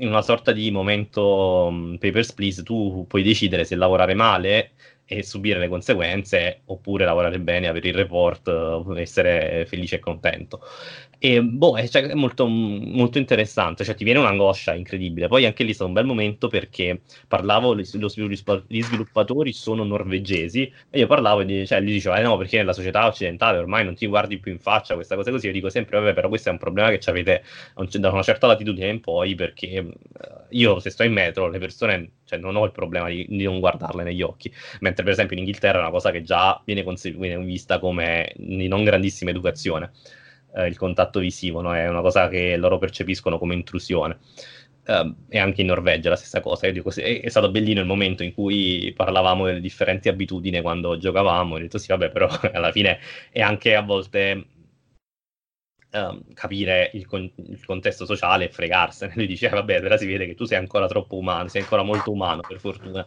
in 0.01 0.09
una 0.09 0.22
sorta 0.22 0.52
di 0.52 0.70
momento 0.70 1.66
um, 1.68 1.98
Papers, 1.98 2.32
Please, 2.32 2.62
tu 2.62 3.05
puoi 3.09 3.22
decidere 3.22 3.64
se 3.64 3.77
lavorare 3.77 4.14
male 4.14 4.72
e 5.05 5.22
subire 5.22 5.59
le 5.59 5.68
conseguenze 5.68 6.62
oppure 6.66 7.05
lavorare 7.05 7.40
bene, 7.40 7.68
avere 7.68 7.89
il 7.89 7.94
report, 7.94 8.48
essere 8.97 9.64
felice 9.66 9.97
e 9.97 9.98
contento. 9.98 10.60
E 11.22 11.42
boh, 11.42 11.76
è, 11.76 11.86
cioè, 11.86 12.06
è 12.06 12.14
molto, 12.14 12.47
molto, 12.47 13.18
interessante, 13.18 13.84
cioè 13.84 13.94
ti 13.94 14.05
viene 14.05 14.20
un'angoscia 14.20 14.72
incredibile. 14.72 15.28
Poi 15.28 15.44
anche 15.44 15.64
lì 15.64 15.72
è 15.72 15.74
stato 15.74 15.88
un 15.88 15.94
bel 15.94 16.06
momento 16.06 16.48
perché 16.48 17.02
parlavo, 17.28 17.76
gli 17.76 17.84
sviluppatori 17.84 19.52
sono 19.52 19.84
norvegesi 19.84 20.72
e 20.88 20.98
io 20.98 21.06
parlavo 21.06 21.42
e 21.42 21.66
cioè, 21.66 21.80
lui 21.80 21.92
diceva, 21.92 22.18
eh 22.18 22.22
no, 22.22 22.38
perché 22.38 22.56
nella 22.56 22.72
società 22.72 23.06
occidentale 23.06 23.59
ormai 23.59 23.84
non 23.84 23.94
ti 23.94 24.06
guardi 24.06 24.38
più 24.38 24.51
in 24.51 24.59
faccia 24.60 24.94
questa 24.94 25.14
cosa 25.14 25.30
così. 25.30 25.48
Io 25.48 25.52
dico 25.52 25.68
sempre, 25.68 25.98
vabbè, 25.98 26.14
però 26.14 26.28
questo 26.28 26.48
è 26.48 26.52
un 26.52 26.59
problema 26.59 26.88
che 26.88 27.10
avete 27.10 27.42
da 27.98 28.10
una 28.10 28.22
certa 28.22 28.47
latitudine 28.47 28.88
in 28.88 29.01
poi 29.01 29.34
perché 29.34 29.78
uh, 29.78 29.92
io 30.48 30.78
se 30.80 30.88
sto 30.88 31.02
in 31.02 31.12
metro 31.12 31.48
le 31.51 31.59
persone, 31.59 32.12
cioè 32.24 32.38
non 32.38 32.56
ho 32.56 32.64
il 32.64 32.72
problema 32.72 33.10
di, 33.10 33.26
di, 33.28 33.44
non 33.44 33.60
guardarle 33.60 34.05
negli 34.05 34.22
occhi, 34.22 34.51
mentre 34.80 35.05
per 35.05 35.12
esempio 35.12 35.36
in 35.36 35.42
Inghilterra 35.42 35.76
è 35.78 35.82
una 35.82 35.90
cosa 35.90 36.10
che 36.10 36.22
già 36.22 36.59
viene, 36.64 36.82
conse- 36.82 37.10
viene 37.12 37.44
vista 37.44 37.78
come 37.78 38.32
di 38.36 38.68
non 38.68 38.84
grandissima 38.84 39.28
educazione 39.28 39.92
eh, 40.55 40.66
il 40.66 40.77
contatto 40.77 41.20
visivo, 41.20 41.60
no? 41.60 41.74
è 41.74 41.89
una 41.89 42.01
cosa 42.01 42.28
che 42.28 42.56
loro 42.56 42.78
percepiscono 42.78 43.39
come 43.39 43.55
intrusione. 43.55 44.18
Uh, 44.86 45.14
e 45.28 45.39
anche 45.39 45.60
in 45.60 45.68
Norvegia 45.68 46.09
la 46.09 46.16
stessa 46.16 46.40
cosa. 46.40 46.66
Io 46.66 46.72
dico, 46.72 46.90
è, 46.90 47.20
è, 47.20 47.28
stato 47.28 47.51
bellino 47.51 47.81
il 47.81 47.86
momento 47.86 48.24
in 48.24 48.32
cui 48.32 48.93
parlavamo 48.97 49.44
delle 49.44 49.60
differenti 49.60 50.09
abitudini 50.09 50.60
quando 50.62 50.97
giocavamo. 50.97 51.55
Ho 51.55 51.59
detto 51.59 51.78
sì, 51.78 51.89
vabbè, 51.89 52.10
però 52.10 52.28
alla 52.52 52.72
fine 52.72 52.98
è 53.31 53.40
anche 53.40 53.77
a 53.77 53.82
volte 53.82 54.47
um, 55.92 56.22
capire 56.34 56.90
il, 56.94 57.06
con- 57.06 57.30
il, 57.36 57.64
contesto 57.64 58.04
sociale 58.04 58.46
e 58.46 58.50
fregarsene. 58.50 59.12
Lui 59.16 59.26
dice, 59.26 59.46
eh, 59.46 59.50
vabbè, 59.50 59.80
però 59.80 59.96
si 59.96 60.06
vede 60.06 60.26
che 60.26 60.34
tu 60.34 60.44
sei 60.44 60.58
ancora 60.58 60.86
troppo 60.86 61.16
umano, 61.16 61.48
sei 61.48 61.62
ancora 61.62 61.82
molto 61.82 62.10
umano, 62.10 62.42
per 62.46 62.58
fortuna. 62.58 63.06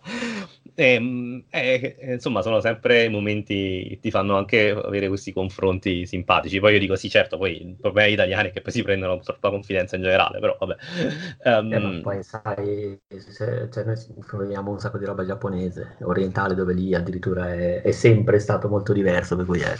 E, 0.75 1.43
e, 1.49 1.95
insomma, 2.13 2.41
sono 2.41 2.59
sempre 2.59 3.09
momenti 3.09 3.85
che 3.89 3.99
ti 3.99 4.11
fanno 4.11 4.37
anche 4.37 4.71
avere 4.71 5.07
questi 5.07 5.31
confronti 5.31 6.05
simpatici. 6.05 6.59
Poi 6.59 6.73
io 6.73 6.79
dico, 6.79 6.95
sì, 6.95 7.09
certo, 7.09 7.37
poi 7.37 7.61
il 7.61 7.75
problema 7.79 8.07
degli 8.07 8.15
italiani 8.15 8.49
è 8.49 8.51
che 8.51 8.61
poi 8.61 8.71
si 8.71 8.83
prendono 8.83 9.19
troppa 9.19 9.49
confidenza 9.49 9.95
in 9.95 10.01
generale, 10.01 10.39
però 10.39 10.57
vabbè. 10.59 10.75
Um, 11.43 11.73
eh, 11.73 12.01
poi 12.01 12.23
sai, 12.23 12.99
se, 13.07 13.69
cioè, 13.71 13.83
noi 13.83 13.97
vediamo 14.39 14.71
un 14.71 14.79
sacco 14.79 14.97
di 14.97 15.05
roba 15.05 15.25
giapponese, 15.25 15.97
orientale, 16.01 16.55
dove 16.55 16.73
lì 16.73 16.93
addirittura 16.93 17.53
è, 17.53 17.81
è 17.81 17.91
sempre 17.91 18.39
stato 18.39 18.67
molto 18.67 18.93
diverso, 18.93 19.35
per 19.35 19.45
cui 19.45 19.59
è... 19.59 19.73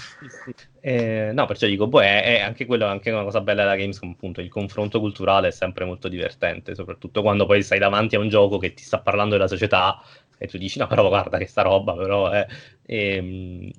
Eh, 0.86 1.32
no, 1.32 1.46
perciò 1.46 1.66
dico, 1.66 1.88
poi 1.88 2.06
è, 2.06 2.24
è, 2.24 2.40
anche 2.42 2.66
quello, 2.66 2.86
anche 2.86 3.10
una 3.10 3.24
cosa 3.24 3.40
bella 3.40 3.64
della 3.64 3.78
Gamescom, 3.78 4.10
appunto, 4.12 4.42
il 4.42 4.50
confronto 4.50 5.00
culturale 5.00 5.48
è 5.48 5.52
sempre 5.52 5.86
molto 5.86 6.10
divertente, 6.10 6.76
soprattutto 6.76 7.22
quando 7.22 7.46
poi 7.46 7.64
stai 7.64 7.80
davanti 7.80 8.18
a 8.18 8.20
un 8.20 8.28
gioco 8.28 8.58
che 8.58 8.74
ti 8.74 8.84
sta 8.84 9.00
parlando 9.00 9.36
della 9.36 9.48
società 9.48 9.98
e 10.38 10.46
tu 10.48 10.58
dici, 10.58 10.80
no, 10.80 10.88
però 10.88 11.08
guarda 11.08 11.38
che 11.38 11.46
sta 11.46 11.62
roba, 11.62 11.94
però 11.96 12.30
è... 12.30 12.46
E, 12.86 13.72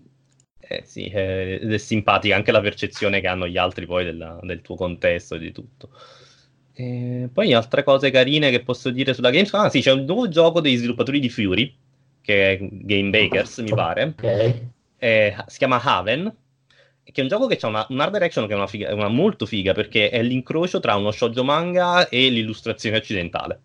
eh, 0.58 0.82
sì, 0.86 1.04
è, 1.04 1.58
è, 1.58 1.76
simpatica 1.76 2.36
anche 2.36 2.52
la 2.52 2.62
percezione 2.62 3.20
che 3.20 3.26
hanno 3.26 3.46
gli 3.46 3.58
altri 3.58 3.84
poi 3.84 4.06
della, 4.06 4.38
del 4.40 4.62
tuo 4.62 4.74
contesto 4.74 5.34
e 5.34 5.40
di 5.40 5.52
tutto. 5.52 5.90
E 6.72 7.28
poi 7.30 7.52
altre 7.52 7.82
cose 7.82 8.10
carine 8.10 8.48
che 8.48 8.62
posso 8.62 8.88
dire 8.88 9.12
sulla 9.12 9.28
Gamescom, 9.28 9.60
ah 9.60 9.68
sì, 9.68 9.82
c'è 9.82 9.92
un 9.92 10.06
nuovo 10.06 10.26
gioco 10.28 10.62
dei 10.62 10.76
sviluppatori 10.76 11.20
di 11.20 11.28
Fury, 11.28 11.76
che 12.22 12.52
è 12.52 12.58
Game 12.62 13.10
Bakers, 13.10 13.58
mi 13.58 13.74
pare. 13.74 14.14
Okay. 14.16 14.70
Eh, 14.96 15.36
si 15.48 15.58
chiama 15.58 15.82
Haven, 15.82 16.34
che 17.04 17.20
è 17.20 17.20
un 17.20 17.28
gioco 17.28 17.46
che 17.46 17.58
ha 17.60 17.66
una, 17.68 17.86
un 17.90 18.00
art 18.00 18.12
direction 18.12 18.46
che 18.46 18.52
è 18.52 18.56
una, 18.56 18.66
figa, 18.66 18.94
una 18.94 19.08
molto 19.08 19.46
figa 19.46 19.72
perché 19.72 20.10
è 20.10 20.22
l'incrocio 20.22 20.80
tra 20.80 20.96
uno 20.96 21.10
shoujo 21.10 21.44
manga 21.44 22.08
e 22.08 22.28
l'illustrazione 22.28 22.96
occidentale. 22.96 23.60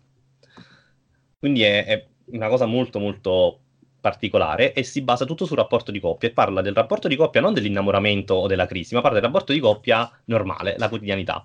Quindi 1.38 1.62
è, 1.62 1.84
è, 1.86 2.06
una 2.32 2.48
cosa 2.48 2.66
molto 2.66 2.98
molto 2.98 3.58
particolare 4.00 4.72
e 4.72 4.82
si 4.82 5.02
basa 5.02 5.24
tutto 5.24 5.46
sul 5.46 5.56
rapporto 5.56 5.90
di 5.90 6.00
coppia 6.00 6.28
e 6.28 6.32
parla 6.32 6.60
del 6.62 6.74
rapporto 6.74 7.08
di 7.08 7.16
coppia 7.16 7.40
non 7.40 7.52
dell'innamoramento 7.52 8.34
o 8.34 8.46
della 8.46 8.66
crisi, 8.66 8.94
ma 8.94 9.00
parla 9.00 9.18
del 9.18 9.26
rapporto 9.26 9.52
di 9.52 9.58
coppia 9.58 10.10
normale, 10.26 10.76
la 10.78 10.88
quotidianità. 10.88 11.44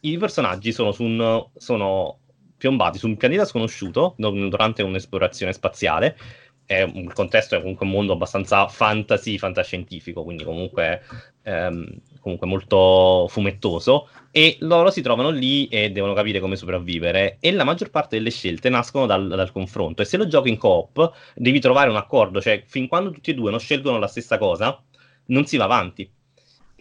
I 0.00 0.18
personaggi 0.18 0.72
sono, 0.72 0.92
su 0.92 1.04
un, 1.04 1.46
sono 1.54 2.18
piombati 2.56 2.98
su 2.98 3.06
un 3.06 3.16
pianeta 3.16 3.44
sconosciuto 3.44 4.14
durante 4.16 4.82
un'esplorazione 4.82 5.52
spaziale 5.52 6.16
è 6.66 6.82
un 6.82 7.10
contesto 7.14 7.54
è 7.56 7.60
comunque 7.60 7.86
un 7.86 7.92
mondo 7.92 8.12
abbastanza 8.12 8.68
fantasy, 8.68 9.38
fantascientifico, 9.38 10.24
quindi 10.24 10.44
comunque, 10.44 11.02
ehm, 11.42 11.86
comunque, 12.20 12.46
molto 12.46 13.26
fumettoso, 13.28 14.08
e 14.32 14.56
loro 14.60 14.90
si 14.90 15.00
trovano 15.00 15.30
lì 15.30 15.68
e 15.68 15.90
devono 15.90 16.12
capire 16.12 16.40
come 16.40 16.56
sopravvivere, 16.56 17.38
e 17.40 17.52
la 17.52 17.64
maggior 17.64 17.90
parte 17.90 18.16
delle 18.16 18.30
scelte 18.30 18.68
nascono 18.68 19.06
dal, 19.06 19.28
dal 19.28 19.52
confronto, 19.52 20.02
e 20.02 20.04
se 20.04 20.16
lo 20.16 20.26
giochi 20.26 20.48
in 20.50 20.58
coop 20.58 21.12
devi 21.34 21.60
trovare 21.60 21.88
un 21.88 21.96
accordo, 21.96 22.40
cioè 22.40 22.64
fin 22.66 22.88
quando 22.88 23.10
tutti 23.10 23.30
e 23.30 23.34
due 23.34 23.50
non 23.50 23.60
scelgono 23.60 23.98
la 23.98 24.08
stessa 24.08 24.36
cosa, 24.38 24.82
non 25.26 25.46
si 25.46 25.56
va 25.56 25.64
avanti. 25.64 26.15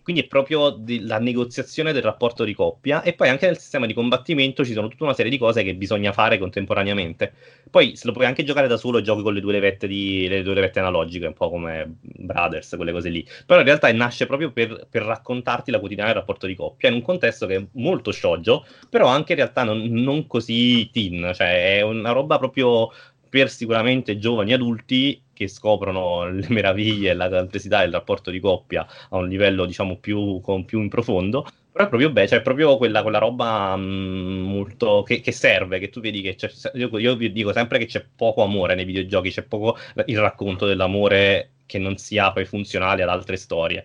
Quindi 0.05 0.21
è 0.21 0.27
proprio 0.27 0.79
la 0.99 1.17
negoziazione 1.17 1.91
del 1.91 2.03
rapporto 2.03 2.43
di 2.43 2.53
coppia 2.53 3.01
e 3.01 3.13
poi 3.13 3.27
anche 3.27 3.47
nel 3.47 3.57
sistema 3.57 3.87
di 3.87 3.93
combattimento 3.95 4.63
ci 4.63 4.73
sono 4.73 4.87
tutta 4.87 5.03
una 5.03 5.15
serie 5.15 5.31
di 5.31 5.39
cose 5.39 5.63
che 5.63 5.73
bisogna 5.73 6.11
fare 6.11 6.37
contemporaneamente. 6.37 7.33
Poi 7.71 7.95
se 7.95 8.05
lo 8.05 8.13
puoi 8.13 8.27
anche 8.27 8.43
giocare 8.43 8.67
da 8.67 8.77
solo, 8.77 9.01
giochi 9.01 9.23
con 9.23 9.33
le 9.33 9.41
due 9.41 9.53
levette, 9.53 9.87
di, 9.87 10.27
le 10.27 10.43
due 10.43 10.53
levette 10.53 10.77
analogiche, 10.77 11.25
un 11.25 11.33
po' 11.33 11.49
come 11.49 11.95
Brothers, 12.01 12.75
quelle 12.75 12.91
cose 12.91 13.09
lì. 13.09 13.27
Però 13.47 13.59
in 13.59 13.65
realtà 13.65 13.91
nasce 13.93 14.27
proprio 14.27 14.51
per, 14.51 14.85
per 14.87 15.01
raccontarti 15.01 15.71
la 15.71 15.79
quotidiana 15.79 16.11
del 16.11 16.19
rapporto 16.19 16.45
di 16.45 16.53
coppia 16.53 16.89
in 16.89 16.93
un 16.93 17.01
contesto 17.01 17.47
che 17.47 17.55
è 17.55 17.65
molto 17.71 18.11
shoujo, 18.11 18.63
però 18.87 19.07
anche 19.07 19.31
in 19.31 19.39
realtà 19.39 19.63
non, 19.63 19.81
non 19.87 20.27
così 20.27 20.87
teen, 20.91 21.31
cioè 21.33 21.77
è 21.77 21.81
una 21.81 22.11
roba 22.11 22.37
proprio 22.37 22.91
per 23.35 23.49
sicuramente 23.49 24.17
giovani 24.17 24.53
adulti 24.53 25.21
che 25.33 25.49
scoprono 25.49 26.29
le 26.29 26.45
meraviglie 26.47 27.09
e 27.09 27.13
la 27.13 27.27
complessità 27.27 27.81
del 27.81 27.91
rapporto 27.91 28.31
di 28.31 28.39
coppia 28.39 28.87
a 29.09 29.17
un 29.17 29.27
livello 29.27 29.65
diciamo 29.65 29.97
più, 29.97 30.39
con, 30.39 30.63
più 30.63 30.79
in 30.79 30.87
profondo 30.87 31.45
però 31.69 31.83
è 31.83 31.89
proprio 31.89 32.09
bello, 32.09 32.27
cioè 32.29 32.39
è 32.39 32.41
proprio 32.41 32.77
quella, 32.77 33.01
quella 33.01 33.17
roba 33.17 33.75
mh, 33.75 33.81
mm, 33.81 34.41
molto 34.43 35.03
che, 35.03 35.19
che, 35.19 35.33
serve, 35.33 35.79
che 35.79 35.89
tu 35.89 35.99
vedi 35.99 36.21
che 36.21 36.35
c'è, 36.35 36.49
io, 36.75 36.97
io, 36.97 37.17
vi 37.17 37.33
dico 37.33 37.51
sempre 37.51 37.77
che 37.79 37.87
c'è 37.87 38.05
poco 38.15 38.41
amore 38.43 38.75
nei 38.75 38.85
videogiochi, 38.85 39.29
c'è 39.29 39.43
poco 39.43 39.77
il 40.05 40.17
racconto 40.17 40.65
dell'amore 40.65 41.55
che 41.65 41.77
non 41.77 41.97
sia 41.97 42.31
poi 42.31 42.45
funzionale 42.45 43.03
ad 43.03 43.09
altre 43.09 43.35
storie. 43.35 43.83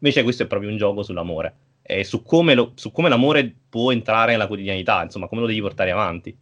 Invece 0.00 0.24
questo 0.24 0.42
è 0.42 0.46
proprio 0.48 0.70
un 0.70 0.78
gioco 0.78 1.04
sull'amore 1.04 1.54
e 1.82 2.02
su 2.02 2.24
come, 2.24 2.54
lo, 2.54 2.72
su 2.74 2.90
come 2.90 3.08
l'amore 3.08 3.54
può 3.68 3.92
entrare 3.92 4.32
nella 4.32 4.48
quotidianità, 4.48 5.04
insomma, 5.04 5.28
come 5.28 5.42
lo 5.42 5.46
devi 5.46 5.60
portare 5.60 5.92
avanti. 5.92 6.36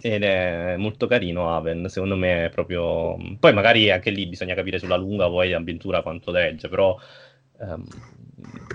Ed 0.00 0.22
è 0.22 0.76
molto 0.76 1.08
carino 1.08 1.56
Aven, 1.56 1.88
secondo 1.88 2.14
me 2.14 2.44
è 2.44 2.50
proprio... 2.50 3.16
Poi 3.40 3.52
magari 3.52 3.90
anche 3.90 4.10
lì 4.10 4.28
bisogna 4.28 4.54
capire 4.54 4.78
sulla 4.78 4.94
lunga 4.94 5.26
poi 5.26 5.50
l'avventura 5.50 6.02
quanto 6.02 6.30
regge, 6.30 6.68
però 6.68 6.96
um, 7.58 7.84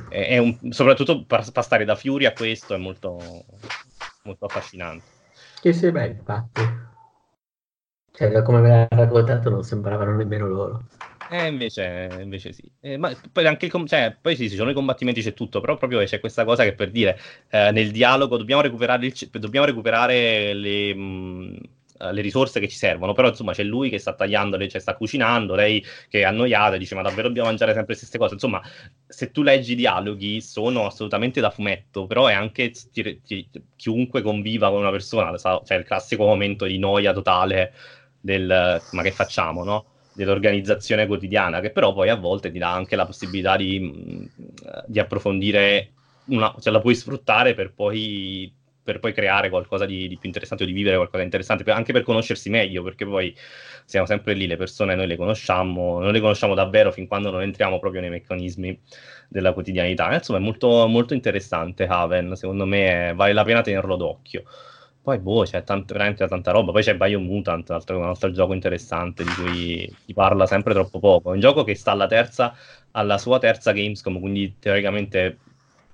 è, 0.10 0.28
è 0.28 0.38
un... 0.38 0.58
soprattutto 0.72 1.26
passare 1.26 1.86
da 1.86 1.96
Fury 1.96 2.26
a 2.26 2.34
questo 2.34 2.74
è 2.74 2.78
molto, 2.78 3.18
molto 4.24 4.46
affascinante. 4.46 5.06
Che 5.62 5.72
sì, 5.72 5.92
beh, 5.92 6.08
infatti. 6.08 6.62
Cioè, 8.12 8.42
come 8.42 8.60
me 8.60 8.68
l'ha 8.68 8.88
raccontato 8.90 9.50
non 9.50 9.64
sembravano 9.64 10.18
nemmeno 10.18 10.46
loro. 10.46 10.84
Eh, 11.30 11.48
invece, 11.48 12.10
invece 12.22 12.54
sì. 12.54 12.70
Eh, 12.82 12.98
ma 12.98 13.12
poi 13.32 13.48
anche 13.48 13.70
cioè, 13.88 14.16
poi 14.20 14.36
sì, 14.36 14.50
ci 14.50 14.56
sono 14.56 14.70
i 14.70 14.74
combattimenti, 14.74 15.22
c'è 15.22 15.34
tutto, 15.34 15.62
però 15.62 15.78
proprio 15.78 16.04
c'è 16.04 16.20
questa 16.20 16.44
cosa 16.44 16.64
che 16.64 16.74
per 16.74 16.92
dire, 16.92 17.20
eh, 17.50 17.72
nel 17.72 17.92
dialogo 17.92 18.38
dobbiamo 18.38 18.62
recuperare, 18.62 19.06
il, 19.06 19.30
dobbiamo 19.32 19.66
recuperare 19.66 20.54
le, 20.54 20.94
mh, 20.94 21.58
le, 22.12 22.22
risorse 22.22 22.60
che 22.60 22.68
ci 22.68 22.76
servono, 22.76 23.14
però 23.14 23.30
insomma 23.30 23.54
c'è 23.54 23.64
lui 23.64 23.90
che 23.90 23.98
sta 23.98 24.14
tagliando, 24.14 24.58
cioè 24.68 24.82
sta 24.82 24.96
cucinando, 24.96 25.56
lei 25.56 25.84
che 26.10 26.20
è 26.20 26.24
annoiata, 26.24 26.78
dice 26.78 26.94
ma 26.94 27.02
davvero 27.02 27.28
dobbiamo 27.28 27.48
mangiare 27.48 27.74
sempre 27.74 27.94
le 27.94 28.00
stesse 28.00 28.18
cose, 28.18 28.34
insomma 28.34 28.62
se 29.08 29.32
tu 29.32 29.42
leggi 29.42 29.72
i 29.72 29.76
dialoghi 29.76 30.42
sono 30.42 30.86
assolutamente 30.86 31.40
da 31.42 31.50
fumetto, 31.50 32.06
però 32.06 32.28
è 32.28 32.34
anche 32.34 32.72
ti, 32.92 33.22
ti, 33.24 33.50
chiunque 33.76 34.22
conviva 34.22 34.70
con 34.70 34.80
una 34.80 34.92
persona, 34.92 35.36
cioè 35.38 35.78
il 35.78 35.86
classico 35.86 36.26
momento 36.26 36.66
di 36.66 36.78
noia 36.78 37.14
totale 37.14 37.74
del 38.20 38.82
ma 38.92 39.02
che 39.02 39.12
facciamo, 39.12 39.64
no? 39.64 39.86
Dell'organizzazione 40.14 41.08
quotidiana, 41.08 41.60
che 41.60 41.72
però 41.72 41.94
poi 41.94 42.10
a 42.10 42.16
volte 42.16 42.52
ti 42.52 42.60
dà 42.60 42.72
anche 42.72 42.96
la 42.96 43.06
possibilità 43.06 43.56
di, 43.56 43.80
mm, 43.80 44.26
di 44.88 45.00
approfondire, 45.00 45.92
una, 46.26 46.54
cioè 46.60 46.72
la 46.72 46.80
puoi 46.80 46.96
sfruttare 46.96 47.54
per 47.54 47.74
poi, 47.74 48.52
per 48.84 49.00
poi 49.00 49.14
creare 49.14 49.50
qualcosa 49.50 49.86
di, 49.86 50.08
di, 50.08 50.18
più 50.18 50.28
interessante 50.28 50.64
o 50.64 50.68
di 50.68 50.74
vivere 50.74 50.96
qualcosa 50.96 51.20
di 51.20 51.26
interessante, 51.26 51.70
anche 51.72 51.94
per 51.94 52.04
conoscersi 52.04 52.50
meglio, 52.50 52.84
perché 52.84 53.06
poi 53.06 53.36
siamo 53.86 54.06
sempre 54.06 54.34
lì, 54.34 54.48
le 54.48 54.58
persone 54.58 54.96
noi 54.96 55.08
le 55.08 55.16
conosciamo, 55.16 56.00
non 56.00 56.12
le 56.12 56.20
conosciamo 56.20 56.54
davvero 56.54 56.92
fin 56.92 57.08
quando 57.08 57.32
non 57.32 57.42
entriamo 57.42 57.80
proprio 57.80 58.02
nei 58.02 58.10
meccanismi 58.10 58.80
della 59.28 59.54
quotidianità. 59.54 60.14
Insomma, 60.14 60.40
è 60.40 60.42
molto, 60.42 60.88
molto 60.88 61.14
interessante 61.14 61.86
Haven, 61.86 62.36
secondo 62.36 62.66
me 62.66 63.14
vale 63.16 63.34
la 63.34 63.44
pena 63.44 63.62
tenerlo 63.62 63.96
d'occhio. 63.96 64.44
Poi, 65.04 65.20
boh, 65.20 65.44
c'è 65.44 65.64
tant- 65.64 65.92
veramente 65.92 66.26
tanta 66.28 66.52
roba. 66.52 66.72
Poi 66.72 66.82
c'è 66.82 66.96
Biomutant, 66.96 67.68
un 67.70 67.76
altro, 67.76 67.98
un 67.98 68.06
altro 68.06 68.32
gioco 68.32 68.54
interessante 68.54 69.24
di 69.26 69.36
cui 69.36 69.94
si 70.06 70.14
parla 70.14 70.46
sempre 70.46 70.74
troppo 70.74 71.00
poco. 71.00 71.32
È 71.32 71.34
un 71.34 71.42
gioco 71.42 71.64
che 71.66 71.76
sta 71.76 71.92
alla 71.92 72.08
terza, 72.08 72.56
alla 72.92 73.18
sua 73.18 73.38
terza 73.38 73.74
Gamescom, 73.74 74.20
quindi 74.22 74.58
teoricamente 74.60 75.40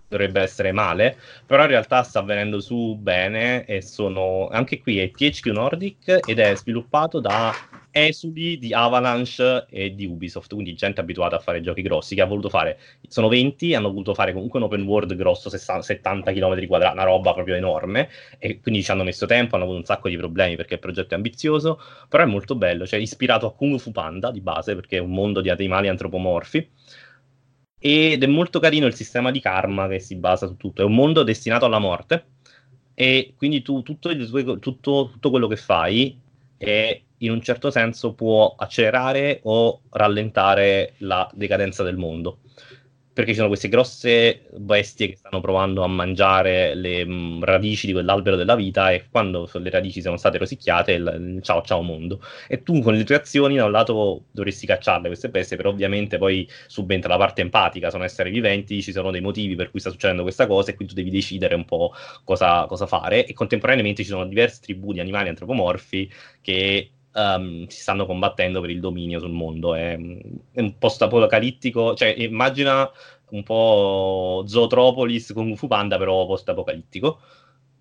dovrebbe 0.07 0.41
essere 0.41 0.71
male, 0.71 1.17
però 1.45 1.63
in 1.63 1.69
realtà 1.69 2.03
sta 2.03 2.21
venendo 2.21 2.59
su 2.59 2.95
bene 2.99 3.65
e 3.65 3.81
sono 3.81 4.47
anche 4.49 4.79
qui 4.79 4.99
è 4.99 5.11
THQ 5.11 5.47
Nordic 5.51 6.21
ed 6.25 6.39
è 6.39 6.55
sviluppato 6.55 7.19
da 7.19 7.51
esuli 7.91 8.57
di 8.57 8.73
Avalanche 8.73 9.65
e 9.69 9.93
di 9.95 10.05
Ubisoft, 10.05 10.53
quindi 10.53 10.73
gente 10.73 11.01
abituata 11.01 11.35
a 11.37 11.39
fare 11.39 11.61
giochi 11.61 11.81
grossi 11.81 12.15
che 12.15 12.21
ha 12.21 12.25
voluto 12.25 12.49
fare, 12.49 12.77
sono 13.07 13.27
20, 13.27 13.73
hanno 13.75 13.89
voluto 13.89 14.13
fare 14.13 14.33
comunque 14.33 14.59
un 14.59 14.65
open 14.65 14.83
world 14.83 15.15
grosso, 15.15 15.49
60, 15.49 15.81
70 15.81 16.31
km 16.33 16.67
quadrati, 16.67 16.95
una 16.95 17.05
roba 17.05 17.33
proprio 17.33 17.55
enorme 17.55 18.09
e 18.37 18.59
quindi 18.59 18.83
ci 18.83 18.91
hanno 18.91 19.03
messo 19.03 19.25
tempo, 19.25 19.55
hanno 19.55 19.63
avuto 19.63 19.79
un 19.79 19.85
sacco 19.85 20.09
di 20.09 20.17
problemi 20.17 20.55
perché 20.55 20.75
il 20.75 20.79
progetto 20.79 21.13
è 21.13 21.17
ambizioso, 21.17 21.79
però 22.07 22.23
è 22.23 22.27
molto 22.27 22.55
bello, 22.55 22.85
cioè 22.85 22.99
ispirato 22.99 23.47
a 23.47 23.53
Kung 23.53 23.79
Fu 23.79 23.91
Panda 23.91 24.31
di 24.31 24.41
base 24.41 24.75
perché 24.75 24.97
è 24.97 24.99
un 25.01 25.11
mondo 25.11 25.41
di 25.41 25.49
animali 25.49 25.87
antropomorfi 25.87 26.69
ed 27.81 28.21
è 28.23 28.27
molto 28.27 28.59
carino 28.59 28.85
il 28.87 28.93
sistema 28.93 29.31
di 29.31 29.39
karma 29.39 29.87
che 29.87 29.99
si 29.99 30.15
basa 30.15 30.47
su 30.47 30.57
tutto, 30.57 30.81
è 30.81 30.85
un 30.85 30.93
mondo 30.93 31.23
destinato 31.23 31.65
alla 31.65 31.79
morte 31.79 32.25
e 32.93 33.33
quindi 33.37 33.61
tu 33.61 33.81
tutto, 33.81 34.09
tutto, 34.59 35.09
tutto 35.11 35.29
quello 35.29 35.47
che 35.47 35.55
fai 35.55 36.19
è, 36.57 37.01
in 37.19 37.31
un 37.31 37.41
certo 37.41 37.71
senso 37.71 38.13
può 38.13 38.55
accelerare 38.57 39.39
o 39.43 39.81
rallentare 39.89 40.93
la 40.99 41.29
decadenza 41.33 41.83
del 41.83 41.97
mondo 41.97 42.39
perché 43.19 43.31
ci 43.33 43.37
sono 43.37 43.49
queste 43.49 43.67
grosse 43.67 44.45
bestie 44.55 45.09
che 45.09 45.17
stanno 45.17 45.41
provando 45.41 45.83
a 45.83 45.87
mangiare 45.87 46.73
le 46.73 47.03
mh, 47.03 47.11
mm, 47.11 47.43
radici 47.43 47.85
di 47.85 47.91
quell'albero 47.91 48.37
della 48.37 48.55
vita 48.55 48.91
e 48.91 49.07
quando 49.11 49.49
le 49.51 49.69
radici 49.69 50.01
sono 50.01 50.15
state 50.15 50.37
rosicchiate, 50.37 50.93
il, 50.93 51.39
ciao 51.41 51.61
ciao 51.63 51.81
mondo. 51.81 52.21
E 52.47 52.63
tu 52.63 52.79
con 52.81 52.93
le 52.93 53.03
tue 53.03 53.15
azioni 53.15 53.57
da 53.57 53.65
un 53.65 53.71
lato 53.71 54.23
dovresti 54.31 54.65
cacciarle 54.65 55.07
queste 55.07 55.27
bestie, 55.27 55.57
però 55.57 55.69
ovviamente 55.69 56.17
poi 56.17 56.49
subentra 56.67 57.09
la 57.09 57.17
parte 57.17 57.41
empatica, 57.41 57.89
sono 57.89 58.05
esseri 58.05 58.29
viventi, 58.29 58.81
ci 58.81 58.93
sono 58.93 59.11
dei 59.11 59.21
motivi 59.21 59.55
per 59.55 59.69
cui 59.69 59.81
sta 59.81 59.89
succedendo 59.89 60.21
questa 60.21 60.47
cosa 60.47 60.71
e 60.71 60.75
quindi 60.75 60.93
tu 60.93 60.99
devi 61.01 61.13
decidere 61.13 61.55
un 61.55 61.65
po' 61.65 61.91
cosa, 62.23 62.67
cosa 62.67 62.87
fare 62.87 63.25
e 63.25 63.33
contemporaneamente 63.33 64.01
ci 64.03 64.09
sono 64.09 64.25
diverse 64.25 64.61
tribù 64.61 64.93
di 64.93 65.01
animali 65.01 65.27
antropomorfi 65.27 66.09
che 66.41 66.91
Um, 67.11 67.65
si 67.67 67.81
stanno 67.81 68.05
combattendo 68.05 68.61
per 68.61 68.69
il 68.69 68.79
dominio 68.79 69.19
sul 69.19 69.31
mondo. 69.31 69.73
È, 69.73 69.97
è 69.97 70.59
un 70.61 70.77
post-apocalittico, 70.77 71.95
cioè 71.95 72.13
immagina 72.17 72.89
un 73.31 73.43
po' 73.43 74.43
Zootropolis 74.47 75.33
con 75.33 75.55
Fu 75.55 75.67
Panda, 75.67 75.97
però 75.97 76.25
post-apocalittico. 76.25 77.19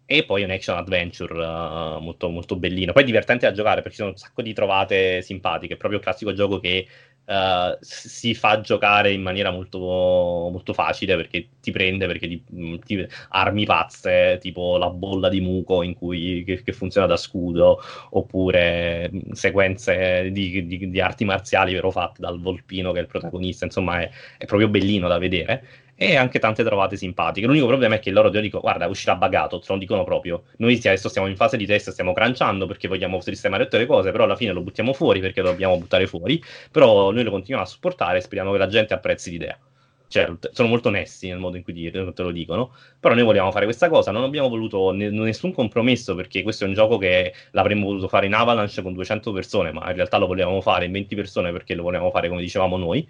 E 0.06 0.24
poi 0.24 0.42
un 0.42 0.50
action 0.50 0.78
adventure 0.78 1.34
uh, 1.34 2.00
molto, 2.00 2.30
molto 2.30 2.56
bellino. 2.56 2.92
Poi 2.92 3.04
divertente 3.04 3.46
da 3.46 3.52
giocare 3.52 3.82
perché 3.82 3.90
ci 3.90 3.96
sono 3.96 4.10
un 4.10 4.16
sacco 4.16 4.40
di 4.40 4.54
trovate 4.54 5.20
simpatiche. 5.20 5.74
È 5.74 5.76
proprio 5.76 5.98
il 5.98 6.04
classico 6.04 6.32
gioco 6.32 6.58
che 6.60 6.86
uh, 7.28 7.76
si 7.80 8.34
fa 8.34 8.60
giocare 8.60 9.12
in 9.12 9.22
maniera 9.22 9.50
molto, 9.50 9.78
molto 9.78 10.72
facile 10.72 11.16
perché 11.16 11.48
ti 11.60 11.70
prende, 11.70 12.06
perché 12.06 12.26
ti, 12.26 12.42
mm, 12.54 12.74
ti, 12.84 13.06
armi 13.30 13.64
pazze, 13.66 14.38
tipo 14.40 14.76
la 14.78 14.90
bolla 14.90 15.28
di 15.28 15.40
muco 15.40 15.82
cui, 15.94 16.42
che, 16.44 16.62
che 16.62 16.72
funziona 16.72 17.06
da 17.06 17.16
scudo, 17.16 17.80
oppure 18.10 19.10
mm, 19.12 19.32
sequenze 19.32 20.30
di, 20.32 20.66
di, 20.66 20.90
di, 20.90 21.00
arti 21.00 21.24
marziali 21.24 21.74
però 21.74 21.90
fatte 21.90 22.20
dal 22.20 22.40
Volpino 22.40 22.92
che 22.92 22.98
è 22.98 23.02
il 23.02 23.08
protagonista. 23.08 23.64
Insomma, 23.64 24.00
è, 24.00 24.10
è 24.38 24.44
proprio 24.46 24.68
bellino 24.68 25.08
da 25.08 25.18
vedere 25.18 25.86
e 26.00 26.14
anche 26.14 26.38
tante 26.38 26.62
trovate 26.62 26.96
simpatiche. 26.96 27.44
L'unico 27.46 27.66
problema 27.66 27.96
è 27.96 27.98
che 27.98 28.12
loro 28.12 28.30
ti 28.30 28.40
dicono, 28.40 28.62
guarda, 28.62 28.86
uscirà 28.86 29.16
buggato, 29.16 29.58
te 29.58 29.66
lo 29.72 29.78
dicono 29.78 30.04
proprio. 30.04 30.44
Noi 30.58 30.76
adesso 30.76 31.08
stiamo 31.08 31.26
in 31.26 31.34
fase 31.34 31.56
di 31.56 31.66
test, 31.66 31.90
stiamo 31.90 32.12
crunchando 32.12 32.66
perché 32.66 32.86
vogliamo 32.86 33.20
sistemare 33.20 33.64
tutte 33.64 33.78
le 33.78 33.86
cose, 33.86 34.12
però 34.12 34.22
alla 34.22 34.36
fine 34.36 34.52
lo 34.52 34.60
buttiamo 34.60 34.92
fuori 34.92 35.18
perché 35.18 35.42
lo 35.42 35.50
dobbiamo 35.50 35.76
buttare 35.76 36.06
fuori, 36.06 36.40
però 36.70 37.10
noi 37.10 37.24
lo 37.24 37.30
continuiamo 37.30 37.66
a 37.66 37.68
supportare 37.68 38.18
e 38.18 38.20
speriamo 38.20 38.52
che 38.52 38.58
la 38.58 38.68
gente 38.68 38.94
apprezzi 38.94 39.30
l'idea. 39.30 39.58
Cioè, 40.06 40.32
sono 40.52 40.68
molto 40.68 40.88
onesti 40.88 41.28
nel 41.28 41.38
modo 41.38 41.56
in 41.56 41.62
cui 41.62 41.74
te 41.90 42.22
lo 42.22 42.30
dicono, 42.30 42.72
però 42.98 43.12
noi 43.14 43.24
vogliamo 43.24 43.50
fare 43.50 43.66
questa 43.66 43.90
cosa, 43.90 44.10
non 44.10 44.22
abbiamo 44.22 44.48
voluto 44.48 44.90
ne- 44.92 45.10
nessun 45.10 45.52
compromesso 45.52 46.14
perché 46.14 46.42
questo 46.42 46.64
è 46.64 46.66
un 46.68 46.72
gioco 46.74 46.96
che 46.96 47.34
l'avremmo 47.50 47.84
voluto 47.86 48.08
fare 48.08 48.24
in 48.24 48.32
Avalanche 48.34 48.80
con 48.82 48.94
200 48.94 49.32
persone, 49.32 49.70
ma 49.72 49.86
in 49.90 49.96
realtà 49.96 50.16
lo 50.16 50.26
volevamo 50.26 50.62
fare 50.62 50.86
in 50.86 50.92
20 50.92 51.14
persone 51.14 51.52
perché 51.52 51.74
lo 51.74 51.82
volevamo 51.82 52.10
fare 52.10 52.28
come 52.28 52.40
dicevamo 52.40 52.78
noi, 52.78 53.06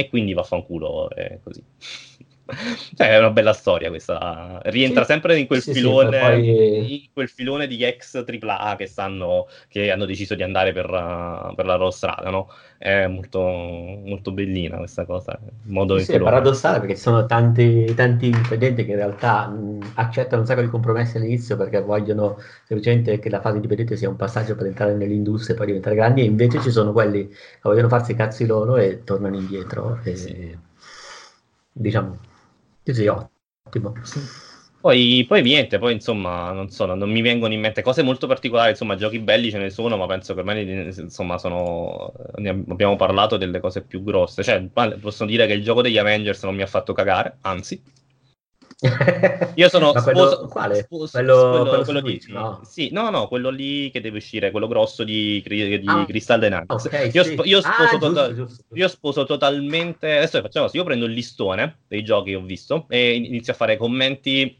e 0.00 0.08
quindi 0.08 0.32
vaffanculo, 0.32 1.10
è 1.10 1.40
così. 1.42 1.60
Cioè, 2.96 3.10
è 3.10 3.18
una 3.18 3.30
bella 3.30 3.52
storia 3.52 3.90
questa. 3.90 4.60
Rientra 4.64 5.04
sì, 5.04 5.12
sempre 5.12 5.38
in 5.38 5.46
quel, 5.46 5.60
sì, 5.60 5.74
filone, 5.74 6.18
sì, 6.18 6.24
poi... 6.24 7.04
in 7.04 7.12
quel 7.12 7.28
filone 7.28 7.66
di 7.66 7.84
ex 7.84 8.24
AAA 8.26 8.76
che, 8.76 8.86
stanno, 8.86 9.48
che 9.68 9.90
hanno 9.90 10.06
deciso 10.06 10.34
di 10.34 10.42
andare 10.42 10.72
per, 10.72 10.86
per 11.54 11.66
la 11.66 11.76
loro 11.76 11.90
strada, 11.90 12.30
no? 12.30 12.48
È 12.78 13.06
molto, 13.06 13.40
molto 13.40 14.32
bellina 14.32 14.78
questa 14.78 15.04
cosa. 15.04 15.38
Modo 15.64 15.98
sì, 15.98 16.12
è 16.12 16.20
paradossale 16.20 16.78
perché 16.78 16.94
ci 16.94 17.02
sono 17.02 17.26
tanti, 17.26 17.92
tanti 17.94 18.30
dipendenti 18.30 18.84
che 18.84 18.92
in 18.92 18.96
realtà 18.96 19.46
mh, 19.48 19.92
accettano 19.94 20.42
un 20.42 20.46
sacco 20.46 20.62
di 20.62 20.68
compromessi 20.68 21.18
all'inizio 21.18 21.56
perché 21.56 21.82
vogliono 21.82 22.38
semplicemente 22.64 23.18
che 23.18 23.28
la 23.28 23.40
fase 23.40 23.60
dipendente 23.60 23.96
sia 23.96 24.08
un 24.08 24.16
passaggio 24.16 24.54
per 24.54 24.66
entrare 24.66 24.94
nell'industria 24.94 25.54
e 25.54 25.58
poi 25.58 25.66
diventare 25.66 25.96
grandi, 25.96 26.22
e 26.22 26.24
invece 26.24 26.60
ci 26.60 26.70
sono 26.70 26.92
quelli 26.92 27.28
che 27.28 27.60
vogliono 27.62 27.88
farsi 27.88 28.12
i 28.12 28.14
cazzi 28.14 28.46
loro 28.46 28.76
e 28.76 29.04
tornano 29.04 29.36
indietro. 29.36 30.00
E... 30.04 30.56
diciamo. 31.72 32.26
Sì, 32.88 32.94
sì, 32.94 33.06
ottimo. 33.06 33.92
Poi, 34.80 35.24
poi 35.28 35.42
niente, 35.42 35.78
poi 35.78 35.92
insomma, 35.92 36.52
non 36.52 36.70
so, 36.70 36.86
non 36.86 37.10
mi 37.10 37.20
vengono 37.20 37.52
in 37.52 37.60
mente 37.60 37.82
cose 37.82 38.02
molto 38.02 38.26
particolari, 38.26 38.70
insomma, 38.70 38.94
giochi 38.96 39.18
belli 39.18 39.50
ce 39.50 39.58
ne 39.58 39.68
sono, 39.68 39.98
ma 39.98 40.06
penso 40.06 40.32
che 40.32 40.40
ormai 40.40 40.88
insomma 40.96 41.36
sono 41.36 42.12
abbiamo 42.34 42.96
parlato 42.96 43.36
delle 43.36 43.60
cose 43.60 43.82
più 43.82 44.02
grosse. 44.02 44.42
Cioè, 44.42 44.62
posso 45.00 45.26
dire 45.26 45.46
che 45.46 45.52
il 45.52 45.62
gioco 45.62 45.82
degli 45.82 45.98
Avengers 45.98 46.42
non 46.44 46.54
mi 46.54 46.62
ha 46.62 46.66
fatto 46.66 46.94
cagare, 46.94 47.36
anzi, 47.42 47.82
io 49.56 49.68
sono 49.68 49.92
quello, 49.92 50.30
sposo, 50.30 50.48
quale? 50.48 50.82
Sposo, 50.82 51.10
quello, 51.10 51.48
quello, 51.48 51.68
quello, 51.68 51.84
quello 51.84 51.98
Switch, 52.00 52.26
di, 52.26 52.32
no. 52.32 52.60
Sì, 52.62 52.90
no, 52.92 53.10
no, 53.10 53.26
quello 53.26 53.50
lì 53.50 53.90
che 53.90 54.00
deve 54.00 54.18
uscire, 54.18 54.52
quello 54.52 54.68
grosso 54.68 55.02
di, 55.02 55.42
di 55.44 55.82
ah, 55.86 56.04
Crystal 56.04 56.38
Dynamics. 56.38 56.84
Okay, 56.84 57.10
io, 57.12 57.24
sì. 57.24 57.32
sp- 57.32 57.46
io, 57.46 57.60
sposo 57.60 57.96
ah, 57.96 57.98
tota- 57.98 58.26
giusto, 58.28 58.54
giusto. 58.54 58.64
io, 58.74 58.88
sposo 58.88 59.24
totalmente. 59.24 60.18
Adesso 60.18 60.40
facciamo 60.40 60.66
così: 60.66 60.76
io 60.76 60.84
prendo 60.84 61.06
il 61.06 61.12
listone 61.12 61.78
dei 61.88 62.04
giochi 62.04 62.30
che 62.30 62.36
ho 62.36 62.42
visto 62.42 62.86
e 62.88 63.14
inizio 63.14 63.52
a 63.52 63.56
fare 63.56 63.76
commenti 63.76 64.56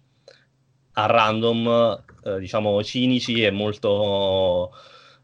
a 0.95 1.07
random, 1.07 2.05
eh, 2.25 2.39
diciamo 2.41 2.83
cinici 2.83 3.45
e 3.45 3.53
molto 3.53 4.73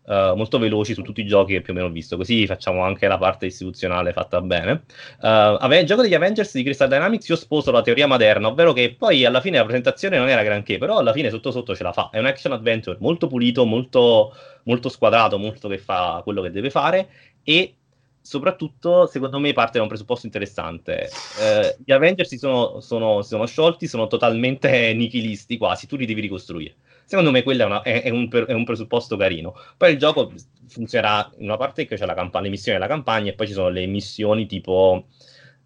Uh, 0.06 0.36
molto 0.36 0.59
veloci 0.59 0.93
su 0.93 1.01
tutti 1.01 1.22
i 1.22 1.26
giochi 1.26 1.55
che 1.55 1.62
più 1.62 1.72
o 1.72 1.76
meno 1.76 1.89
ho 1.89 1.90
visto, 1.90 2.18
così 2.18 2.47
facciamo 2.47 2.82
anche 2.82 3.09
la 3.09 3.16
parte 3.16 3.47
istituzionale 3.47 4.12
fatta 4.12 4.43
bene. 4.43 4.85
Uh, 5.22 5.56
il 5.72 5.86
gioco 5.86 6.02
degli 6.02 6.12
Avengers 6.12 6.52
di 6.52 6.62
Crystal 6.62 6.89
Dynamics 6.89 7.26
io 7.28 7.36
sposo 7.36 7.70
la 7.70 7.81
teoria 7.81 8.06
moderna, 8.06 8.48
ovvero 8.48 8.74
che 8.74 8.94
poi 8.98 9.24
alla 9.24 9.40
fine 9.40 9.56
la 9.56 9.64
presentazione 9.64 10.18
non 10.18 10.28
era 10.28 10.43
granché, 10.43 10.76
però 10.76 10.98
alla 10.98 11.14
fine 11.14 11.31
sotto 11.31 11.51
sotto 11.51 11.74
ce 11.74 11.82
la 11.82 11.93
fa. 11.93 12.10
È 12.12 12.18
un 12.18 12.26
action 12.26 12.52
adventure 12.52 12.98
molto 13.01 13.28
pulito, 13.28 13.64
molto, 13.64 14.35
molto 14.64 14.90
squadrato, 14.90 15.39
molto 15.39 15.68
che 15.68 15.78
fa 15.78 16.20
quello 16.22 16.43
che 16.43 16.51
deve 16.51 16.68
fare 16.68 17.09
e 17.43 17.74
soprattutto 18.20 19.06
secondo 19.06 19.39
me 19.39 19.52
parte 19.55 19.76
da 19.78 19.82
un 19.82 19.89
presupposto 19.89 20.26
interessante. 20.26 21.09
Uh, 21.39 21.82
gli 21.82 21.93
Avengers 21.93 22.28
si 22.28 22.36
sono, 22.36 22.81
sono, 22.81 23.22
si 23.22 23.28
sono 23.28 23.47
sciolti, 23.47 23.86
sono 23.86 24.06
totalmente 24.06 24.93
nichilisti 24.93 25.56
quasi, 25.56 25.86
tu 25.86 25.97
li 25.97 26.05
devi 26.05 26.20
ricostruire. 26.20 26.74
Secondo 27.05 27.31
me 27.31 27.43
quello 27.43 27.62
è, 27.62 27.66
una, 27.66 27.82
è, 27.82 28.02
è, 28.02 28.10
un, 28.10 28.28
è, 28.31 28.52
un, 28.52 28.64
presupposto 28.64 29.16
carino. 29.16 29.55
Poi 29.76 29.93
il 29.93 29.98
gioco 29.98 30.32
funzionerà 30.66 31.31
in 31.39 31.44
una 31.44 31.56
parte 31.56 31.86
che 31.86 31.97
c'è 31.97 32.06
la 32.06 32.14
campagna, 32.14 32.44
le 32.44 32.51
missioni 32.51 32.78
della 32.78 32.90
campagna 32.90 33.31
e 33.31 33.35
poi 33.35 33.47
ci 33.47 33.52
sono 33.52 33.68
le 33.68 33.86
missioni 33.86 34.47
tipo, 34.47 35.06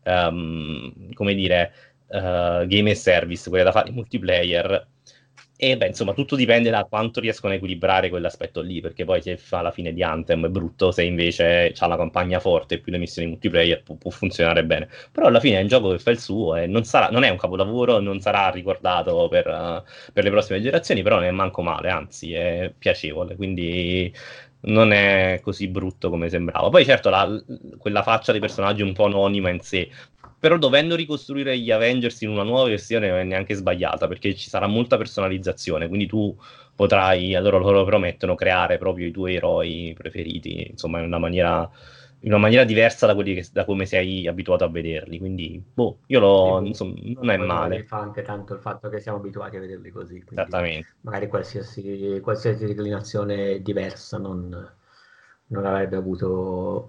um, 0.05 1.12
come 1.15 1.35
dire, 1.35 1.73
uh, 2.09 2.66
game 2.66 2.90
e 2.90 2.94
service, 2.94 3.48
quelle 3.48 3.65
da 3.65 3.73
fare 3.73 3.89
in 3.89 3.94
multiplayer 3.94 4.86
e 5.60 5.76
beh, 5.76 5.89
insomma, 5.89 6.12
tutto 6.12 6.36
dipende 6.36 6.70
da 6.70 6.85
quanto 6.85 7.18
riescono 7.18 7.52
a 7.52 7.56
equilibrare 7.56 8.10
quell'aspetto 8.10 8.60
lì, 8.60 8.80
perché 8.80 9.05
poi 9.05 9.20
se 9.20 9.36
fa 9.36 9.60
la 9.60 9.72
fine 9.72 9.93
di 9.93 10.05
Anthem 10.05 10.47
è 10.47 10.48
brutto, 10.48 10.93
se 10.93 11.02
invece 11.02 11.74
ha 11.76 11.86
la 11.89 11.97
campagna 11.97 12.39
forte 12.39 12.76
e 12.76 12.78
più 12.78 12.93
le 12.93 12.98
missioni 12.98 13.26
multiplayer 13.26 13.82
può, 13.82 13.97
può, 13.97 14.12
funzionare 14.12 14.64
bene. 14.64 14.89
Però 15.10 15.26
alla 15.26 15.40
fine 15.40 15.59
è 15.59 15.62
un 15.62 15.66
gioco 15.66 15.90
che 15.90 15.98
fa 15.98 16.12
il 16.12 16.20
suo 16.20 16.55
e 16.55 16.68
non, 16.68 16.85
sarà, 16.85 17.09
non 17.09 17.24
è 17.24 17.28
un 17.30 17.36
capolavoro, 17.36 17.98
non 17.98 18.20
sarà 18.20 18.51
ricordato 18.51 19.26
per, 19.26 19.48
uh, 19.48 19.82
per, 20.12 20.22
le 20.22 20.30
prossime 20.30 20.60
generazioni, 20.60 21.02
però 21.02 21.16
non 21.16 21.24
è 21.24 21.30
manco 21.32 21.60
male, 21.62 21.90
anzi 21.90 22.35
è 22.35 22.72
piacevole, 22.78 23.35
quindi 23.35 24.14
non 24.60 24.93
è 24.93 25.40
così 25.43 25.66
brutto 25.66 26.09
come 26.09 26.28
sembrava. 26.28 26.68
Poi 26.68 26.85
certo 26.85 27.10
la, 27.10 27.28
quella 27.78 28.02
faccia 28.05 28.30
dei 28.30 28.40
personaggi 28.40 28.82
un 28.82 28.93
po' 28.93 29.06
anonima 29.06 29.51
in 29.51 29.60
sé 29.60 29.89
però 30.39 30.56
dovendo 30.56 30.94
ricostruire 30.94 31.59
gli 31.59 31.70
Avengers 31.70 32.20
in 32.23 32.31
una 32.31 32.44
nuova 32.44 32.69
versione 32.69 33.09
non 33.09 33.19
è 33.19 33.24
neanche 33.24 33.55
sbagliata 33.55 34.06
perché 34.06 34.35
ci 34.35 34.48
sarà 34.48 34.66
molta 34.66 34.97
personalizzazione 34.97 35.89
quindi 35.89 36.06
tu 36.06 36.36
potrai 36.74 37.32
loro, 37.32 37.59
loro 37.59 37.85
promettono 37.85 38.35
creare 38.35 38.78
proprio 38.78 39.06
i 39.06 39.10
tuoi 39.10 39.35
eroi 39.35 39.94
preferiti 39.97 40.69
insomma 40.70 41.01
in 41.01 41.06
una 41.06 41.19
maniera, 41.19 41.69
in 42.20 42.31
una 42.31 42.40
maniera 42.40 42.62
diversa 42.62 43.06
da, 43.06 43.15
quelli 43.15 43.35
che, 43.35 43.47
da 43.52 43.65
come 43.65 43.85
sei 43.85 44.28
abituato 44.28 44.62
a 44.62 44.69
vederli 44.69 45.19
quindi 45.19 45.60
boh 45.74 45.98
io 46.06 46.20
lo 46.20 46.60
insomma 46.65 46.94
non 47.02 47.31
è 47.31 47.36
male. 47.36 47.82
fa 47.82 47.98
anche 47.98 48.23
tanto 48.23 48.55
il 48.55 48.60
fatto 48.60 48.89
che 48.89 49.01
siamo 49.01 49.19
abituati 49.19 49.56
a 49.56 49.60
vederli 49.60 49.90
così 49.90 50.23
esattamente. 50.31 50.86
magari 51.01 51.27
qualsiasi, 51.27 52.20
qualsiasi 52.23 52.65
declinazione 52.65 53.60
diversa 53.60 54.19
non 54.19 54.77
non 55.49 55.66
avrebbe 55.66 55.97
avuto 55.97 56.89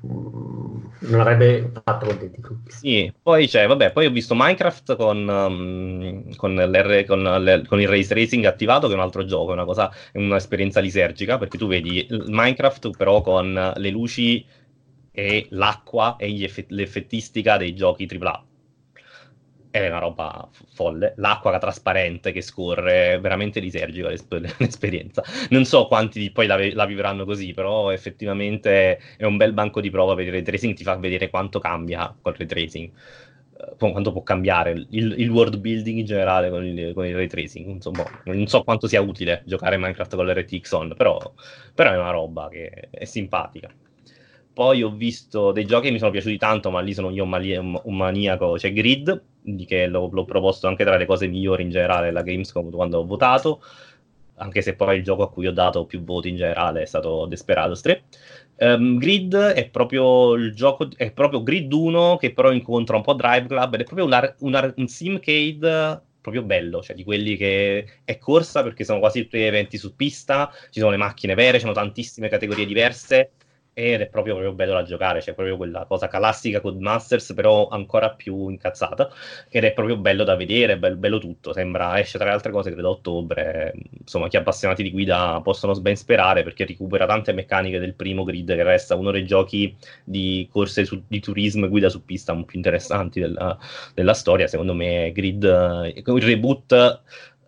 non 0.00 1.20
avrebbe 1.20 1.70
fatto 1.84 2.06
contenti 2.06 2.40
tutti. 2.40 2.70
Sì, 2.72 3.12
poi 3.22 3.46
c'è, 3.46 3.66
vabbè, 3.66 3.92
poi 3.92 4.06
ho 4.06 4.10
visto 4.10 4.34
Minecraft 4.34 4.96
con, 4.96 5.28
um, 5.28 6.34
con, 6.36 6.54
con, 7.06 7.64
con, 7.66 7.80
il 7.80 7.88
race 7.88 8.14
racing 8.14 8.44
attivato, 8.44 8.86
che 8.86 8.94
è 8.94 8.96
un 8.96 9.02
altro 9.02 9.24
gioco, 9.24 9.50
è 9.50 9.54
una 9.54 9.64
cosa, 9.64 9.90
è 10.12 10.18
un'esperienza 10.18 10.80
lisergica, 10.80 11.38
perché 11.38 11.58
tu 11.58 11.66
vedi 11.66 12.06
Minecraft 12.10 12.96
però 12.96 13.20
con 13.20 13.72
le 13.76 13.90
luci 13.90 14.44
e 15.12 15.46
l'acqua 15.50 16.16
e 16.16 16.42
effett- 16.42 16.70
l'effettistica 16.70 17.56
dei 17.56 17.74
giochi 17.74 18.06
AAA 18.06 18.47
è 19.86 19.88
una 19.88 19.98
roba 19.98 20.48
folle. 20.72 21.14
L'acqua 21.16 21.58
trasparente 21.58 22.32
che 22.32 22.40
scorre, 22.40 23.18
veramente 23.20 23.60
lisergica 23.60 24.08
l'esperienza. 24.58 25.22
Non 25.50 25.64
so 25.64 25.86
quanti 25.86 26.30
poi 26.30 26.46
la, 26.46 26.58
la, 26.72 26.86
vivranno 26.86 27.24
così, 27.24 27.52
però 27.52 27.90
effettivamente 27.90 28.98
è 29.16 29.24
un 29.24 29.36
bel 29.36 29.52
banco 29.52 29.80
di 29.80 29.90
prova 29.90 30.14
per 30.14 30.26
il 30.26 30.32
ray 30.32 30.42
tracing, 30.42 30.74
ti 30.74 30.84
fa 30.84 30.96
vedere 30.96 31.30
quanto 31.30 31.58
cambia 31.58 32.14
col 32.20 32.34
ray 32.34 32.46
tracing. 32.46 32.90
Uh, 33.58 33.90
quanto 33.90 34.12
può 34.12 34.22
cambiare 34.22 34.70
il, 34.70 35.14
il, 35.18 35.28
world 35.30 35.58
building 35.58 35.98
in 35.98 36.04
generale 36.04 36.48
con 36.48 36.64
il, 36.64 36.94
con 36.94 37.06
il 37.06 37.14
ray 37.14 37.26
tracing. 37.26 37.68
Insomma, 37.68 38.04
non 38.24 38.46
so 38.46 38.62
quanto 38.62 38.86
sia 38.86 39.00
utile 39.00 39.42
giocare 39.46 39.76
Minecraft 39.76 40.14
con 40.14 40.26
l'RTX 40.26 40.70
on, 40.72 40.94
però, 40.96 41.18
però 41.74 41.92
è 41.92 41.98
una 41.98 42.10
roba 42.10 42.48
che 42.48 42.88
è 42.90 43.04
simpatica. 43.04 43.68
Poi 44.58 44.82
ho 44.82 44.90
visto 44.90 45.52
dei 45.52 45.64
giochi 45.64 45.86
che 45.86 45.92
mi 45.92 46.00
sono 46.00 46.10
piaciuti 46.10 46.36
tanto, 46.36 46.72
ma 46.72 46.80
lì 46.80 46.92
sono 46.92 47.10
io 47.10 47.22
un, 47.22 47.80
un 47.80 47.96
maniaco. 47.96 48.54
C'è 48.54 48.72
Grid, 48.72 49.22
che 49.64 49.86
l'ho, 49.86 50.08
l'ho, 50.10 50.24
proposto 50.24 50.66
anche 50.66 50.82
tra 50.82 50.96
le 50.96 51.06
cose 51.06 51.28
migliori 51.28 51.62
in 51.62 51.70
generale 51.70 52.06
della 52.06 52.22
Gamescom 52.22 52.68
quando 52.72 52.98
ho 52.98 53.06
votato, 53.06 53.62
anche 54.38 54.60
se 54.60 54.74
poi 54.74 54.96
il 54.96 55.04
gioco 55.04 55.22
a 55.22 55.30
cui 55.30 55.46
ho 55.46 55.52
dato 55.52 55.86
più 55.86 56.02
voti 56.02 56.30
in 56.30 56.34
generale 56.34 56.82
è 56.82 56.86
stato 56.86 57.26
Desperados 57.26 57.82
3. 57.82 58.02
Um, 58.56 58.98
Grid 58.98 59.36
è 59.36 59.68
proprio 59.70 60.34
il 60.34 60.52
gioco, 60.52 60.88
è 60.96 61.12
proprio 61.12 61.44
Grid 61.44 61.72
1 61.72 62.16
che 62.16 62.32
però 62.32 62.50
incontra 62.50 62.96
un 62.96 63.02
po' 63.02 63.14
Drive 63.14 63.46
Club 63.46 63.74
ed 63.74 63.82
è 63.82 63.84
proprio 63.84 64.06
una, 64.06 64.34
una, 64.40 64.74
un 64.76 64.88
simcade 64.88 66.02
proprio 66.20 66.42
bello, 66.42 66.82
cioè 66.82 66.96
di 66.96 67.04
quelli 67.04 67.36
che 67.36 67.86
è 68.02 68.18
corsa 68.18 68.64
perché 68.64 68.82
sono 68.82 68.98
quasi 68.98 69.22
tutti 69.22 69.38
eventi 69.38 69.78
su 69.78 69.94
pista, 69.94 70.50
ci 70.70 70.80
sono 70.80 70.90
le 70.90 70.96
macchine 70.96 71.34
vere, 71.34 71.58
ci 71.58 71.60
sono 71.60 71.74
tantissime 71.74 72.28
categorie 72.28 72.66
diverse 72.66 73.30
ed 73.78 74.00
è 74.00 74.08
proprio, 74.08 74.34
proprio 74.34 74.54
bello 74.54 74.72
da 74.72 74.82
giocare, 74.82 75.20
c'è 75.20 75.34
proprio 75.34 75.56
quella 75.56 75.84
cosa 75.86 76.08
classica 76.08 76.60
con 76.60 76.78
Masters, 76.78 77.32
però 77.32 77.68
ancora 77.68 78.10
più 78.10 78.48
incazzata, 78.48 79.08
ed 79.48 79.62
è 79.62 79.72
proprio 79.72 79.96
bello 79.96 80.24
da 80.24 80.34
vedere, 80.34 80.78
bello, 80.78 80.96
bello 80.96 81.18
tutto, 81.18 81.52
sembra, 81.52 81.96
esce 82.00 82.18
tra 82.18 82.26
le 82.26 82.34
altre 82.34 82.50
cose 82.50 82.72
credo 82.72 82.88
a 82.88 82.90
ottobre, 82.90 83.72
insomma 84.00 84.26
chi 84.26 84.36
appassionati 84.36 84.82
di 84.82 84.90
guida 84.90 85.40
possono 85.44 85.78
ben 85.80 85.94
sperare 85.94 86.42
perché 86.42 86.66
recupera 86.66 87.06
tante 87.06 87.32
meccaniche 87.32 87.78
del 87.78 87.94
primo 87.94 88.24
grid 88.24 88.52
che 88.52 88.62
resta 88.64 88.96
uno 88.96 89.12
dei 89.12 89.24
giochi 89.24 89.76
di 90.02 90.48
corse 90.50 90.84
su, 90.84 91.04
di 91.06 91.20
turismo 91.20 91.66
e 91.66 91.68
guida 91.68 91.88
su 91.88 92.04
pista 92.04 92.34
più 92.34 92.56
interessanti 92.56 93.20
della, 93.20 93.56
della 93.94 94.14
storia, 94.14 94.48
secondo 94.48 94.74
me 94.74 95.12
grid, 95.12 95.44
il 95.94 96.22
reboot 96.22 97.02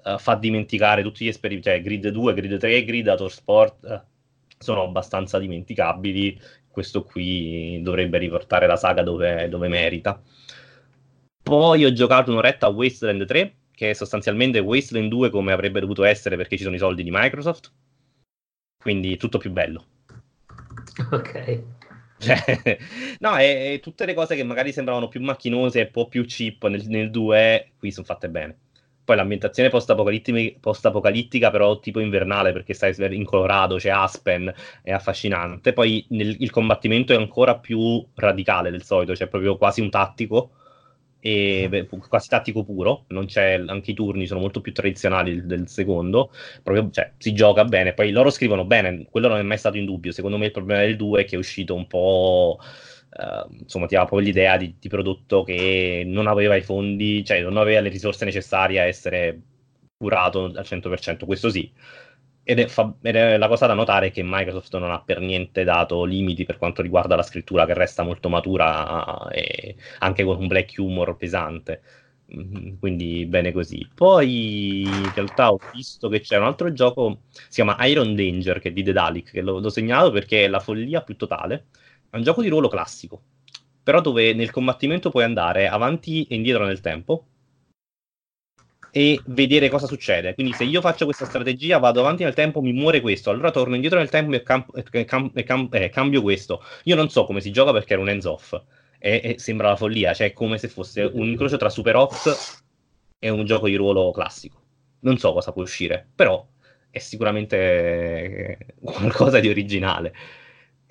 uh, 0.05 0.17
fa 0.17 0.37
dimenticare 0.37 1.03
tutti 1.03 1.25
gli 1.25 1.29
esperimenti, 1.29 1.71
cioè 1.71 1.83
Grid 1.83 2.09
2, 2.09 2.35
Grid 2.35 2.57
3, 2.57 2.85
Grid 2.85 3.09
Autosport, 3.09 4.05
sono 4.63 4.83
abbastanza 4.83 5.39
dimenticabili. 5.39 6.39
Questo 6.69 7.03
qui 7.03 7.81
dovrebbe 7.83 8.19
riportare 8.19 8.67
la 8.67 8.77
saga 8.77 9.03
dove, 9.03 9.49
dove 9.49 9.69
merita. 9.69 10.23
Poi 11.43 11.85
ho 11.85 11.93
giocato 11.93 12.31
un'oretta 12.31 12.67
a 12.67 12.71
Wasteland 12.71 13.25
3, 13.25 13.55
che 13.73 13.91
è 13.91 13.93
sostanzialmente 13.95 14.59
Wasteland 14.59 15.09
2 15.09 15.31
come 15.31 15.53
avrebbe 15.53 15.81
dovuto 15.81 16.05
essere 16.05 16.37
perché 16.37 16.57
ci 16.57 16.63
sono 16.63 16.77
i 16.77 16.79
soldi 16.79 17.03
di 17.03 17.11
Microsoft. 17.11 17.73
Quindi 18.81 19.17
tutto 19.17 19.39
più 19.39 19.51
bello. 19.51 19.87
Ok. 21.11 21.63
Cioè, 22.19 22.79
no, 23.21 23.37
è, 23.37 23.81
tutte 23.83 24.05
le 24.05 24.15
cose 24.15 24.37
che 24.37 24.45
magari 24.45 24.73
sembravano 24.73 25.09
più 25.09 25.21
macchinose 25.23 25.81
e 25.81 25.85
un 25.85 25.91
po' 25.91 26.09
più 26.09 26.25
cheap 26.27 26.67
nel, 26.67 26.87
nel 26.87 27.11
2, 27.11 27.73
qui 27.79 27.91
sono 27.91 28.07
fatte 28.07 28.29
bene. 28.29 28.59
Poi 29.11 29.19
l'ambientazione 29.19 29.71
post-apocalittica, 29.71 31.51
però 31.51 31.81
tipo 31.81 31.99
invernale, 31.99 32.53
perché 32.53 32.75
stai 32.75 32.95
in 33.13 33.25
Colorado, 33.25 33.75
c'è 33.75 33.91
Aspen, 33.91 34.55
è 34.83 34.93
affascinante. 34.93 35.73
Poi 35.73 36.07
nel, 36.11 36.37
il 36.39 36.51
combattimento 36.53 37.13
è 37.13 37.17
ancora 37.17 37.59
più 37.59 38.07
radicale 38.15 38.71
del 38.71 38.85
solito, 38.85 39.17
cioè 39.17 39.27
proprio 39.27 39.57
quasi 39.57 39.81
un 39.81 39.91
tattico, 39.91 40.53
e, 41.19 41.67
beh, 41.69 41.89
quasi 42.09 42.29
tattico 42.29 42.63
puro, 42.63 43.07
anche 43.09 43.91
i 43.91 43.95
turni 43.95 44.29
sono 44.29 44.39
molto 44.39 44.61
più 44.61 44.73
tradizionali 44.73 45.35
del, 45.35 45.47
del 45.47 45.69
secondo, 45.69 46.31
proprio, 46.63 46.89
cioè, 46.93 47.13
si 47.19 47.33
gioca 47.33 47.65
bene, 47.65 47.95
poi 47.95 48.13
loro 48.13 48.31
scrivono 48.31 48.65
bene, 48.65 49.09
quello 49.11 49.27
non 49.27 49.39
è 49.39 49.43
mai 49.43 49.59
stato 49.59 49.77
in 49.77 49.87
dubbio, 49.87 50.13
secondo 50.13 50.39
me 50.39 50.47
il 50.47 50.53
problema 50.53 50.83
del 50.83 50.95
2 50.95 51.23
è 51.23 51.25
che 51.25 51.35
è 51.35 51.39
uscito 51.39 51.75
un 51.75 51.89
po' 51.89 52.61
Uh, 53.11 53.53
insomma, 53.63 53.87
ti 53.87 53.95
dava 53.95 54.07
proprio 54.07 54.29
l'idea 54.29 54.57
di, 54.57 54.77
di, 54.79 54.89
prodotto 54.89 55.43
che 55.43 56.05
non 56.07 56.29
aveva 56.29 56.55
i 56.55 56.63
fondi, 56.63 57.25
cioè 57.25 57.43
non 57.43 57.57
aveva 57.57 57.81
le 57.81 57.89
risorse 57.89 58.25
necessarie 58.25 58.79
a 58.81 58.85
essere 58.85 59.41
curato 59.97 60.45
al 60.45 60.65
100%, 60.65 61.25
questo 61.27 61.51
sì. 61.51 61.71
ed 62.43 62.59
è, 62.61 62.67
fa, 62.67 62.95
ed 63.03 63.17
è, 63.17 63.37
la 63.37 63.49
cosa 63.49 63.67
da 63.67 63.75
notare 63.75 64.09
è 64.09 64.11
che 64.13 64.23
Microsoft 64.25 64.77
non 64.79 64.91
ha 64.91 65.01
per 65.03 65.21
niente 65.21 65.65
dato 65.65 66.05
limiti 66.05 66.45
per 66.45 66.57
quanto 66.59 66.83
riguarda 66.83 67.17
la 67.17 67.23
scrittura, 67.23 67.67
che 67.67 67.75
resta 67.75 68.03
molto 68.03 68.29
matura 68.29 69.29
e 69.31 69.77
anche 69.99 70.25
con 70.25 70.39
un 70.39 70.47
black 70.47 70.75
humor 70.79 71.17
pesante. 71.17 71.83
Mm, 72.35 72.77
quindi 72.79 73.27
bene 73.27 73.53
così. 73.53 73.89
Poi 73.93 74.83
in 74.83 75.13
realtà 75.15 75.51
ho 75.53 75.59
visto 75.75 76.09
che 76.09 76.21
c'è 76.21 76.37
un 76.39 76.45
altro 76.45 76.73
gioco, 76.73 77.23
si 77.31 77.63
chiama 77.63 77.77
Iron 77.87 78.15
Danger, 78.15 78.61
che 78.61 78.69
è 78.69 78.73
di 78.73 78.83
Dedalic, 78.83 79.33
che 79.33 79.41
l'ho, 79.41 79.59
l'ho 79.59 79.69
segnalato 79.69 80.11
perché 80.13 80.45
è 80.45 80.49
la 80.49 80.61
follia 80.61 81.03
più 81.03 81.17
totale. 81.17 81.67
È 82.11 82.17
un 82.17 82.25
gioco 82.25 82.43
di 82.43 82.49
ruolo 82.49 82.67
classico, 82.67 83.23
però 83.85 84.01
dove 84.01 84.35
nel 84.35 84.51
combattimento 84.51 85.11
puoi 85.11 85.23
andare 85.23 85.69
avanti 85.69 86.27
e 86.29 86.35
indietro 86.35 86.65
nel 86.65 86.81
tempo 86.81 87.27
e 88.91 89.21
vedere 89.27 89.69
cosa 89.69 89.87
succede. 89.87 90.35
Quindi 90.35 90.53
se 90.53 90.65
io 90.65 90.81
faccio 90.81 91.05
questa 91.05 91.25
strategia, 91.25 91.79
vado 91.79 92.01
avanti 92.01 92.25
nel 92.25 92.35
tempo, 92.35 92.61
mi 92.61 92.73
muore 92.73 93.01
questo, 93.01 93.31
allora 93.31 93.53
torno 93.53 93.77
indietro 93.77 93.99
nel 94.01 94.11
tempo 94.11 94.35
e, 94.35 94.43
cam- 94.43 94.67
e, 94.75 95.05
cam- 95.05 95.31
e 95.33 95.45
cam- 95.45 95.69
eh, 95.73 95.89
cambio 95.89 96.21
questo. 96.21 96.65
Io 96.85 96.97
non 96.97 97.09
so 97.11 97.25
come 97.25 97.41
si 97.41 97.53
gioca 97.53 97.71
perché 97.71 97.93
era 97.93 98.03
un 98.03 98.09
hands-off 98.09 98.61
e, 98.99 99.21
e 99.23 99.39
sembra 99.39 99.69
la 99.69 99.77
follia, 99.77 100.13
cioè 100.13 100.29
è 100.29 100.33
come 100.33 100.59
se 100.59 100.67
fosse 100.67 101.03
un 101.03 101.29
incrocio 101.29 101.57
tra 101.59 101.69
Super 101.69 101.95
Ops 101.95 102.65
e 103.21 103.29
un 103.29 103.45
gioco 103.45 103.69
di 103.69 103.77
ruolo 103.77 104.11
classico. 104.11 104.61
Non 105.03 105.17
so 105.19 105.33
cosa 105.33 105.53
può 105.53 105.63
uscire, 105.63 106.09
però 106.13 106.45
è 106.91 106.99
sicuramente 106.99 107.57
eh, 107.57 108.59
qualcosa 108.81 109.39
di 109.39 109.49
originale 109.49 110.13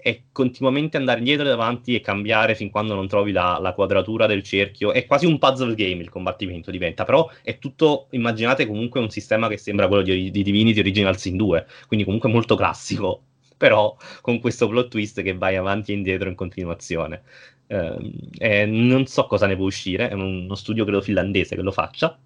è 0.01 0.21
continuamente 0.31 0.97
andare 0.97 1.19
indietro 1.19 1.45
e 1.45 1.49
davanti 1.49 1.95
e 1.95 2.01
cambiare 2.01 2.55
fin 2.55 2.69
quando 2.69 2.95
non 2.95 3.07
trovi 3.07 3.31
la, 3.31 3.57
la, 3.61 3.73
quadratura 3.73 4.25
del 4.25 4.43
cerchio. 4.43 4.91
È 4.91 5.05
quasi 5.05 5.25
un 5.25 5.37
puzzle 5.37 5.75
game 5.75 6.01
il 6.01 6.09
combattimento 6.09 6.71
diventa, 6.71 7.03
però 7.03 7.29
è 7.43 7.59
tutto, 7.59 8.07
immaginate 8.11 8.65
comunque 8.65 8.99
un 8.99 9.09
sistema 9.09 9.47
che 9.47 9.57
sembra 9.57 9.87
quello 9.87 10.03
di, 10.03 10.31
di 10.31 10.43
Divinity 10.43 10.79
Original 10.79 11.17
Sin 11.17 11.37
2, 11.37 11.65
quindi 11.87 12.05
comunque 12.05 12.29
molto 12.29 12.55
classico, 12.55 13.23
però 13.57 13.95
con 14.21 14.39
questo 14.39 14.67
plot 14.67 14.89
twist 14.89 15.21
che 15.21 15.35
vai 15.35 15.55
avanti 15.55 15.91
e 15.91 15.95
indietro 15.95 16.29
in 16.29 16.35
continuazione. 16.35 17.23
Eh, 17.71 18.65
non 18.65 19.05
so 19.05 19.27
cosa 19.27 19.45
ne 19.45 19.55
può 19.55 19.65
uscire, 19.65 20.09
è 20.09 20.13
uno 20.13 20.55
studio 20.55 20.85
credo 20.85 21.01
finlandese 21.01 21.55
che 21.55 21.61
lo 21.61 21.71
faccia, 21.71 22.17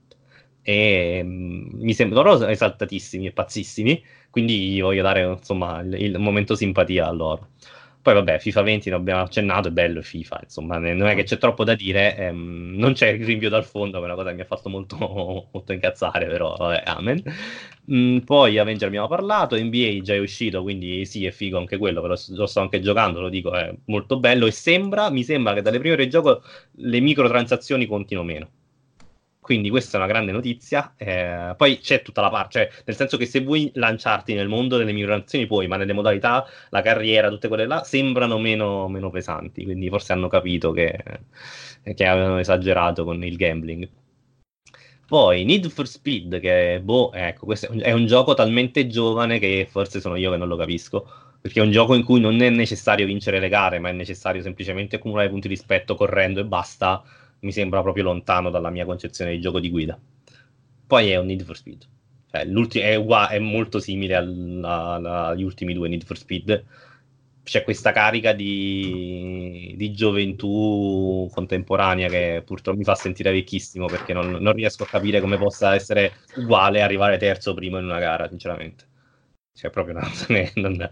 e 0.63 1.19
um, 1.21 1.69
mi 1.73 1.93
sembrano 1.93 2.47
esaltatissimi 2.47 3.27
e 3.27 3.31
pazzissimi, 3.31 4.03
quindi 4.29 4.79
voglio 4.81 5.03
dare 5.03 5.23
insomma 5.23 5.81
il, 5.81 5.93
il, 6.01 6.19
momento 6.19 6.55
simpatia 6.55 7.07
a 7.07 7.11
loro. 7.11 7.49
Poi 8.01 8.13
vabbè, 8.15 8.39
FIFA 8.39 8.61
20 8.63 8.89
ne 8.89 8.95
abbiamo 8.95 9.21
accennato, 9.21 9.69
è 9.69 9.71
bello 9.71 10.01
FIFA, 10.01 10.41
insomma, 10.43 10.77
non 10.77 11.07
è 11.07 11.15
che 11.15 11.23
c'è 11.23 11.37
troppo 11.37 11.63
da 11.63 11.73
dire, 11.73 12.17
ehm, 12.17 12.73
non 12.75 12.91
c'è 12.93 13.07
il 13.09 13.23
rinvio 13.23 13.49
dal 13.49 13.63
fondo, 13.63 13.97
che 13.99 14.03
è 14.03 14.05
una 14.07 14.15
cosa 14.15 14.29
che 14.29 14.35
mi 14.35 14.41
ha 14.41 14.45
fatto 14.45 14.67
molto, 14.69 14.97
molto 15.51 15.71
incazzare, 15.71 16.25
però 16.27 16.55
vabbè, 16.57 16.83
amen. 16.85 17.23
Mm, 17.91 18.19
poi 18.19 18.57
Avenger 18.57 18.87
abbiamo 18.87 19.07
parlato, 19.07 19.55
NBA 19.57 19.99
già 20.01 20.13
è 20.15 20.19
uscito, 20.19 20.63
quindi 20.63 21.05
sì, 21.05 21.25
è 21.25 21.31
figo 21.31 21.57
anche 21.57 21.77
quello, 21.77 22.01
però 22.01 22.15
lo 22.29 22.45
sto 22.45 22.59
anche 22.59 22.81
giocando, 22.81 23.21
lo 23.21 23.29
dico, 23.29 23.53
è 23.53 23.73
molto 23.85 24.19
bello 24.19 24.47
e 24.47 24.51
sembra, 24.51 25.09
mi 25.09 25.23
sembra 25.23 25.53
che 25.53 25.61
dalle 25.61 25.79
prime 25.79 25.93
ore 25.93 26.03
di 26.03 26.09
gioco 26.09 26.43
le 26.75 26.99
microtransazioni 26.99 27.85
contino 27.85 28.23
meno 28.23 28.49
quindi 29.43 29.69
questa 29.69 29.97
è 29.97 30.01
una 30.01 30.09
grande 30.09 30.31
notizia. 30.31 30.93
Eh, 30.97 31.53
poi 31.57 31.79
c'è 31.79 32.01
tutta 32.01 32.21
la 32.21 32.29
parte, 32.29 32.59
cioè, 32.59 32.83
nel 32.85 32.95
senso 32.95 33.17
che 33.17 33.25
se 33.25 33.41
vuoi 33.41 33.69
lanciarti 33.75 34.33
nel 34.33 34.47
mondo 34.47 34.77
delle 34.77 34.93
migliorazioni 34.93 35.45
puoi, 35.45 35.67
ma 35.67 35.75
nelle 35.75 35.93
modalità, 35.93 36.45
la 36.69 36.81
carriera, 36.81 37.29
tutte 37.29 37.49
quelle 37.49 37.67
là, 37.67 37.83
sembrano 37.83 38.39
meno, 38.39 38.87
meno 38.87 39.09
pesanti. 39.11 39.63
Quindi 39.65 39.89
forse 39.89 40.13
hanno 40.13 40.29
capito 40.29 40.71
che, 40.71 40.97
che, 41.93 42.05
avevano 42.05 42.39
esagerato 42.39 43.03
con 43.03 43.23
il 43.23 43.35
gambling. 43.35 43.87
Poi 45.05 45.43
Need 45.43 45.69
for 45.69 45.87
Speed, 45.87 46.39
che 46.39 46.79
boh, 46.81 47.11
ecco, 47.13 47.45
questo 47.45 47.67
è 47.71 47.91
un 47.91 48.05
gioco 48.05 48.33
talmente 48.33 48.87
giovane 48.87 49.37
che 49.37 49.67
forse 49.69 49.99
sono 49.99 50.15
io 50.15 50.31
che 50.31 50.37
non 50.37 50.47
lo 50.47 50.55
capisco. 50.55 51.05
Perché 51.41 51.59
è 51.59 51.63
un 51.63 51.71
gioco 51.71 51.93
in 51.93 52.05
cui 52.05 52.21
non 52.21 52.41
è 52.41 52.49
necessario 52.49 53.05
vincere 53.05 53.39
le 53.39 53.49
gare, 53.49 53.77
ma 53.77 53.89
è 53.89 53.91
necessario 53.91 54.41
semplicemente 54.41 54.95
accumulare 54.95 55.27
punti 55.29 55.49
di 55.49 55.53
rispetto 55.55 55.95
correndo 55.95 56.39
e 56.39 56.45
basta 56.45 57.03
mi 57.43 57.51
sembra 57.51 57.81
proprio 57.81 58.03
lontano 58.03 58.49
dalla 58.49 58.69
mia 58.69 58.85
concezione 58.85 59.31
di 59.31 59.39
gioco 59.39 59.59
di 59.59 59.69
guida. 59.69 59.99
Poi 60.87 61.09
è 61.09 61.17
un 61.17 61.25
Need 61.27 61.43
for 61.43 61.55
Speed, 61.57 61.87
cioè, 62.31 62.45
è, 62.45 62.99
è, 63.29 63.39
molto 63.39 63.79
simile 63.79 64.15
agli 64.15 65.43
ultimi 65.43 65.73
due 65.73 65.87
Need 65.87 66.03
for 66.03 66.17
Speed. 66.17 66.65
C'è 67.43 67.63
questa 67.63 67.91
carica 67.91 68.31
di, 68.31 69.73
di, 69.77 69.91
gioventù 69.91 71.29
contemporanea 71.33 72.07
che 72.07 72.41
purtroppo 72.45 72.77
mi 72.77 72.85
fa 72.85 72.95
sentire 72.95 73.31
vecchissimo 73.31 73.85
perché 73.87 74.13
non, 74.13 74.31
non 74.31 74.53
riesco 74.53 74.83
a 74.83 74.87
capire 74.87 75.19
come 75.19 75.37
possa 75.37 75.75
essere 75.75 76.13
uguale 76.37 76.81
arrivare 76.81 77.17
terzo 77.17 77.53
primo 77.53 77.77
in 77.79 77.85
una 77.85 77.99
gara, 77.99 78.29
sinceramente. 78.29 78.85
Cioè, 79.55 79.69
proprio 79.69 79.95
una, 79.95 80.09
non, 80.55 80.89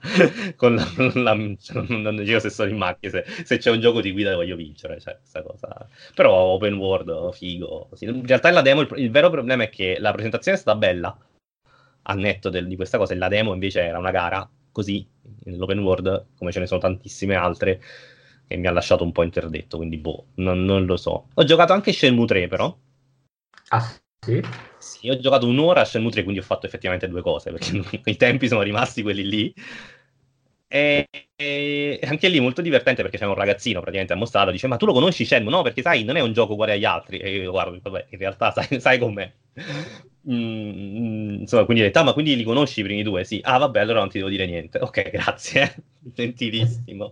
con 0.56 0.76
la, 0.76 0.86
la, 1.16 1.56
cioè, 1.60 1.84
non 1.88 2.24
giro 2.24 2.40
se 2.40 2.52
sono 2.52 2.70
in 2.70 2.78
macchina, 2.78 3.12
se, 3.12 3.44
se, 3.44 3.58
c'è 3.58 3.72
un 3.72 3.80
gioco 3.80 4.02
di 4.02 4.12
guida 4.12 4.36
voglio 4.36 4.56
vincere, 4.56 5.00
cioè, 5.00 5.18
questa 5.18 5.42
cosa. 5.42 5.88
Però 6.14 6.32
open 6.32 6.76
world, 6.76 7.34
figo. 7.34 7.90
Sì. 7.94 8.06
In 8.06 8.26
realtà 8.26 8.52
la 8.52 8.62
demo, 8.62 8.82
il, 8.82 8.90
il, 8.98 9.10
vero 9.10 9.32
problema 9.32 9.64
è 9.64 9.70
che 9.70 9.98
la 10.00 10.12
presentazione 10.12 10.58
è 10.58 10.60
stata 10.62 10.78
bella, 10.78 11.18
a 12.04 12.14
netto 12.14 12.50
del, 12.50 12.68
di 12.68 12.76
questa 12.76 13.00
cosa, 13.00 13.14
e 13.14 13.18
la 13.18 13.30
demo 13.30 13.54
invece 13.54 13.82
era 13.82 13.98
una 13.98 14.12
gara, 14.12 14.48
così, 14.72 15.08
nell'open 15.46 15.80
world, 15.80 16.26
come 16.38 16.52
ce 16.52 16.60
ne 16.60 16.68
sono 16.68 16.80
tantissime 16.82 17.36
altre, 17.36 17.82
che 18.48 18.58
mi 18.58 18.68
ha 18.68 18.72
lasciato 18.72 19.04
un 19.04 19.12
po' 19.12 19.24
interdetto, 19.24 19.78
quindi 19.78 19.98
boh, 19.98 20.26
non, 20.36 20.64
non 20.66 20.86
lo 20.86 20.98
so. 20.98 21.30
Ho 21.34 21.44
giocato 21.44 21.74
anche 21.74 21.94
Shenmue 21.94 22.28
3 22.28 22.48
però. 22.48 22.78
Ah, 23.70 23.92
sì? 24.24 24.40
Sì, 24.78 25.10
ho 25.10 25.18
giocato 25.20 25.48
un'ora 25.48 25.82
a 25.82 25.86
Shenmue 25.86 26.12
3, 26.12 26.22
quindi 26.22 26.40
ho 26.42 26.44
fatto 26.44 26.68
effettivamente 26.68 27.08
due 27.08 27.22
cose, 27.22 27.52
perché 27.52 27.82
i 28.06 28.16
tempi 28.18 28.48
sono 28.48 28.62
rimasti 28.62 29.02
quelli 29.02 29.28
lì. 29.28 29.54
E, 30.68 31.10
e, 31.36 32.00
anche 32.04 32.30
lì 32.30 32.40
molto 32.40 32.62
divertente 32.62 33.02
perché 33.02 33.18
c'è 33.18 33.26
un 33.26 33.34
ragazzino 33.34 33.80
praticamente 33.80 34.14
a 34.14 34.16
mostrarlo, 34.16 34.52
dice 34.52 34.68
ma 34.68 34.78
tu 34.78 34.86
lo 34.86 34.94
conosci 34.94 35.26
Shenmue? 35.26 35.52
No, 35.52 35.64
perché 35.64 35.82
sai, 35.82 36.04
non 36.04 36.16
è 36.18 36.22
un 36.22 36.34
gioco 36.34 36.54
uguale 36.54 36.74
agli 36.74 36.86
altri. 36.86 37.18
E 37.18 37.36
io 37.36 37.52
guardo, 37.52 37.80
vabbè, 37.82 38.08
in 38.10 38.18
realtà 38.20 38.52
sai, 38.56 38.80
sai 38.80 39.00
com'è. 39.00 39.32
Mm, 40.30 41.42
insomma, 41.42 41.66
quindi 41.66 41.82
ho 41.84 41.86
detto, 41.88 42.00
ah, 42.00 42.04
ma 42.04 42.14
quindi 42.14 42.36
li 42.36 42.44
conosci 42.44 42.82
i 42.82 42.84
primi 42.84 43.02
due? 43.04 43.24
Sì. 43.24 43.40
Ah, 43.44 43.58
vabbè, 43.58 43.80
allora 43.80 44.00
non 44.00 44.10
ti 44.10 44.20
devo 44.20 44.30
dire 44.30 44.46
niente. 44.46 44.78
Ok, 44.80 45.10
grazie. 45.10 45.76
Gentilissimo. 46.00 47.12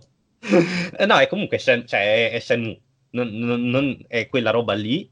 Eh, 0.96 1.06
no, 1.06 1.18
è 1.18 1.26
comunque 1.26 1.58
Shen, 1.58 1.86
cioè, 1.86 2.30
è, 2.30 2.32
è 2.34 2.38
Shenmue. 2.38 2.80
Non, 3.10 3.28
non, 3.30 3.68
non, 3.68 4.04
è 4.06 4.28
quella 4.28 4.50
roba 4.50 4.74
lì 4.74 5.10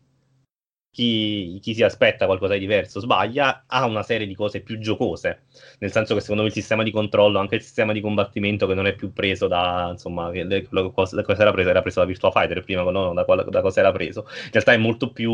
chi, 0.91 1.59
chi, 1.63 1.75
si 1.75 1.83
aspetta 1.83 2.27
qualcosa 2.27 2.55
di 2.55 2.61
diverso 2.61 3.01
sbaglia, 3.01 3.65
ha 3.67 3.87
una 3.87 4.03
serie 4.03 4.27
di 4.27 4.35
cose 4.35 4.61
più 4.61 4.79
giocose, 4.79 5.43
nel 5.79 5.93
senso 5.93 6.15
che 6.15 6.21
secondo 6.21 6.43
me 6.43 6.49
il 6.49 6.55
sistema 6.55 6.83
di 6.83 6.91
controllo, 6.91 7.39
anche 7.39 7.57
il 7.57 7.63
sistema 7.63 7.93
di 7.93 8.01
combattimento 8.01 8.67
che 8.67 8.75
non 8.75 8.87
è 8.87 8.95
più 8.95 9.13
preso 9.13 9.47
da, 9.47 9.89
insomma, 9.93 10.31
quello, 10.31 10.91
cosa, 10.91 11.21
era 11.21 11.53
preso, 11.53 11.69
era 11.71 11.83
preso 11.83 12.01
da 12.01 12.07
Virtua 12.07 12.31
Fighter 12.31 12.63
prima, 12.65 12.83
no, 12.83 13.13
da, 13.13 13.25
da 13.25 13.61
cosa 13.61 13.81
era 13.81 13.93
preso, 13.93 14.27
in 14.45 14.51
realtà 14.53 14.73
è 14.73 14.77
molto 14.77 15.13
più 15.13 15.31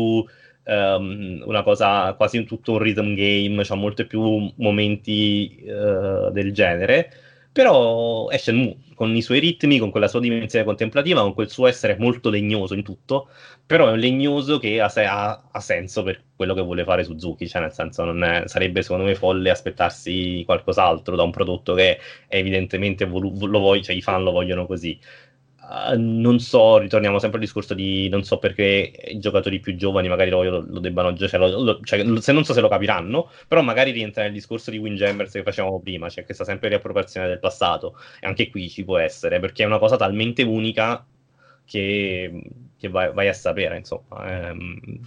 um, 0.65 1.41
una 1.45 1.63
cosa, 1.63 2.13
quasi 2.13 2.43
tutto 2.43 2.73
un 2.73 2.79
rhythm 2.79 3.13
game, 3.15 3.63
cioè 3.63 3.77
molti 3.77 4.05
più 4.05 4.51
momenti 4.57 5.63
uh, 5.63 6.29
del 6.31 6.51
genere, 6.53 7.11
però 7.55 8.27
è 8.27 8.35
Shenmue, 8.35 8.75
con 8.95 9.15
i 9.15 9.21
suoi 9.21 9.39
ritmi, 9.39 9.79
con 9.79 9.89
quella 9.89 10.09
sua 10.09 10.19
dimensione 10.19 10.65
contemplativa, 10.65 11.21
con 11.21 11.33
quel 11.33 11.49
suo 11.49 11.67
essere 11.67 11.95
molto 11.97 12.29
legnoso 12.29 12.73
in 12.73 12.83
tutto, 12.83 13.29
però 13.65 13.87
è 13.87 13.91
un 13.91 13.97
legnoso 13.99 14.57
che 14.59 14.81
ha, 14.81 14.91
ha, 14.93 15.49
ha 15.53 15.59
senso 15.61 16.03
per 16.03 16.21
quello 16.35 16.53
che 16.53 16.59
vuole 16.61 16.83
fare 16.83 17.05
Suzuki, 17.05 17.47
cioè 17.47 17.61
nel 17.61 17.71
senso 17.71 18.03
è, 18.03 18.43
sarebbe 18.47 18.81
secondo 18.81 19.05
me 19.05 19.15
folle 19.15 19.49
aspettarsi 19.51 20.43
qualcos'altro 20.45 21.15
da 21.15 21.23
un 21.23 21.31
prodotto 21.31 21.73
che 21.75 21.97
evidentemente 22.27 23.05
volu- 23.05 23.45
lo 23.45 23.59
voglio, 23.59 23.83
cioè 23.83 23.95
i 23.95 24.01
fan 24.01 24.23
lo 24.23 24.31
vogliono 24.31 24.65
così. 24.65 24.99
Uh, 25.67 25.95
non 25.97 26.39
so, 26.39 26.77
ritorniamo 26.77 27.17
sempre 27.17 27.39
al 27.39 27.45
discorso 27.45 27.73
di 27.73 28.07
non 28.09 28.23
so 28.23 28.37
perché 28.37 28.93
i 29.07 29.17
giocatori 29.17 29.59
più 29.59 29.75
giovani 29.75 30.07
magari 30.07 30.29
lo, 30.29 30.43
lo, 30.43 30.63
lo 30.67 30.79
debbano 30.79 31.17
cioè, 31.17 31.27
cioè, 31.27 32.21
se 32.21 32.31
non 32.31 32.43
so 32.45 32.53
se 32.53 32.61
lo 32.61 32.67
capiranno, 32.67 33.31
però 33.47 33.63
magari 33.63 33.89
rientra 33.89 34.21
nel 34.21 34.31
discorso 34.31 34.69
di 34.69 34.77
Windjammers 34.77 35.31
che 35.31 35.41
facevamo 35.41 35.79
prima, 35.79 36.07
cioè 36.09 36.23
questa 36.23 36.43
sempre 36.43 36.69
riappropriazione 36.69 37.27
del 37.27 37.39
passato, 37.39 37.97
e 38.19 38.27
anche 38.27 38.47
qui 38.49 38.69
ci 38.69 38.83
può 38.83 38.99
essere, 38.99 39.39
perché 39.39 39.63
è 39.63 39.65
una 39.65 39.79
cosa 39.79 39.95
talmente 39.95 40.43
unica 40.43 41.03
che, 41.65 42.43
che 42.77 42.87
vai, 42.89 43.11
vai, 43.11 43.27
a 43.27 43.33
sapere, 43.33 43.77
insomma. 43.77 44.49
Ehm, 44.49 44.99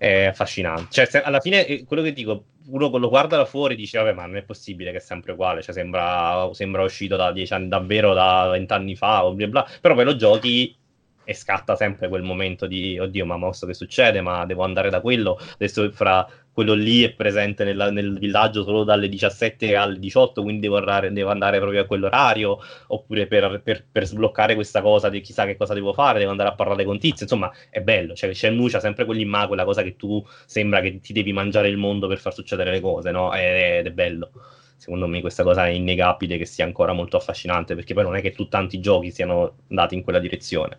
è 0.00 0.24
affascinante. 0.24 0.86
Cioè, 0.88 1.04
se, 1.04 1.20
alla 1.20 1.40
fine, 1.40 1.66
eh, 1.66 1.84
quello 1.84 2.00
che 2.02 2.14
dico, 2.14 2.44
uno 2.68 2.88
lo 2.96 3.10
guarda 3.10 3.36
da 3.36 3.44
fuori 3.44 3.74
e 3.74 3.76
dice, 3.76 3.98
vabbè, 3.98 4.14
ma 4.14 4.24
non 4.24 4.36
è 4.36 4.42
possibile 4.42 4.92
che 4.92 4.96
è 4.96 5.00
sempre 5.00 5.32
uguale, 5.32 5.60
cioè 5.60 5.74
sembra, 5.74 6.48
sembra 6.52 6.82
uscito 6.82 7.16
da 7.16 7.32
dieci 7.32 7.52
anni, 7.52 7.68
davvero 7.68 8.14
da 8.14 8.48
vent'anni 8.50 8.96
fa, 8.96 9.26
o 9.26 9.34
bla 9.34 9.46
bla, 9.48 9.68
però 9.78 9.94
poi 9.94 10.04
lo 10.04 10.16
giochi 10.16 10.74
e 11.22 11.34
scatta 11.34 11.76
sempre 11.76 12.08
quel 12.08 12.22
momento 12.22 12.66
di, 12.66 12.98
oddio, 12.98 13.26
ma 13.26 13.36
mosso 13.36 13.66
che 13.66 13.74
succede, 13.74 14.22
ma 14.22 14.46
devo 14.46 14.64
andare 14.64 14.88
da 14.88 15.02
quello, 15.02 15.38
adesso 15.52 15.90
fra 15.92 16.26
quello 16.60 16.74
lì 16.74 17.02
è 17.02 17.12
presente 17.12 17.64
nella, 17.64 17.90
nel 17.90 18.18
villaggio 18.18 18.64
solo 18.64 18.84
dalle 18.84 19.08
17 19.08 19.74
alle 19.76 19.98
18, 19.98 20.42
quindi 20.42 20.60
devo 20.60 20.76
andare, 20.76 21.10
devo 21.10 21.30
andare 21.30 21.58
proprio 21.58 21.80
a 21.80 21.84
quell'orario, 21.86 22.58
oppure 22.88 23.26
per, 23.26 23.62
per, 23.64 23.82
per, 23.90 24.06
sbloccare 24.06 24.54
questa 24.54 24.82
cosa, 24.82 25.08
di 25.08 25.22
chissà 25.22 25.46
che 25.46 25.56
cosa 25.56 25.72
devo 25.72 25.94
fare, 25.94 26.18
devo 26.18 26.32
andare 26.32 26.50
a 26.50 26.54
parlare 26.54 26.84
con 26.84 26.98
Tizio, 26.98 27.22
insomma 27.22 27.50
è 27.70 27.80
bello, 27.80 28.12
cioè 28.12 28.34
Shenmue 28.34 28.68
c'ha 28.68 28.78
sempre 28.78 29.06
quell'immagine, 29.06 29.46
quella 29.46 29.64
cosa 29.64 29.82
che 29.82 29.96
tu 29.96 30.22
sembra 30.44 30.82
che 30.82 31.00
ti 31.00 31.14
devi 31.14 31.32
mangiare 31.32 31.68
il 31.68 31.78
mondo 31.78 32.06
per 32.08 32.18
far 32.18 32.34
succedere 32.34 32.70
le 32.70 32.80
cose, 32.80 33.10
no? 33.10 33.32
Ed 33.32 33.86
è 33.86 33.90
bello 33.90 34.30
secondo 34.76 35.06
me 35.06 35.20
questa 35.20 35.42
cosa 35.42 35.66
è 35.66 35.70
innegabile 35.70 36.36
che 36.38 36.46
sia 36.46 36.66
ancora 36.66 36.92
molto 36.92 37.16
affascinante, 37.16 37.74
perché 37.74 37.94
poi 37.94 38.02
non 38.02 38.16
è 38.16 38.20
che 38.20 38.32
tu 38.32 38.48
tanti 38.48 38.80
giochi 38.80 39.10
siano 39.10 39.56
andati 39.68 39.94
in 39.94 40.02
quella 40.02 40.18
direzione. 40.18 40.78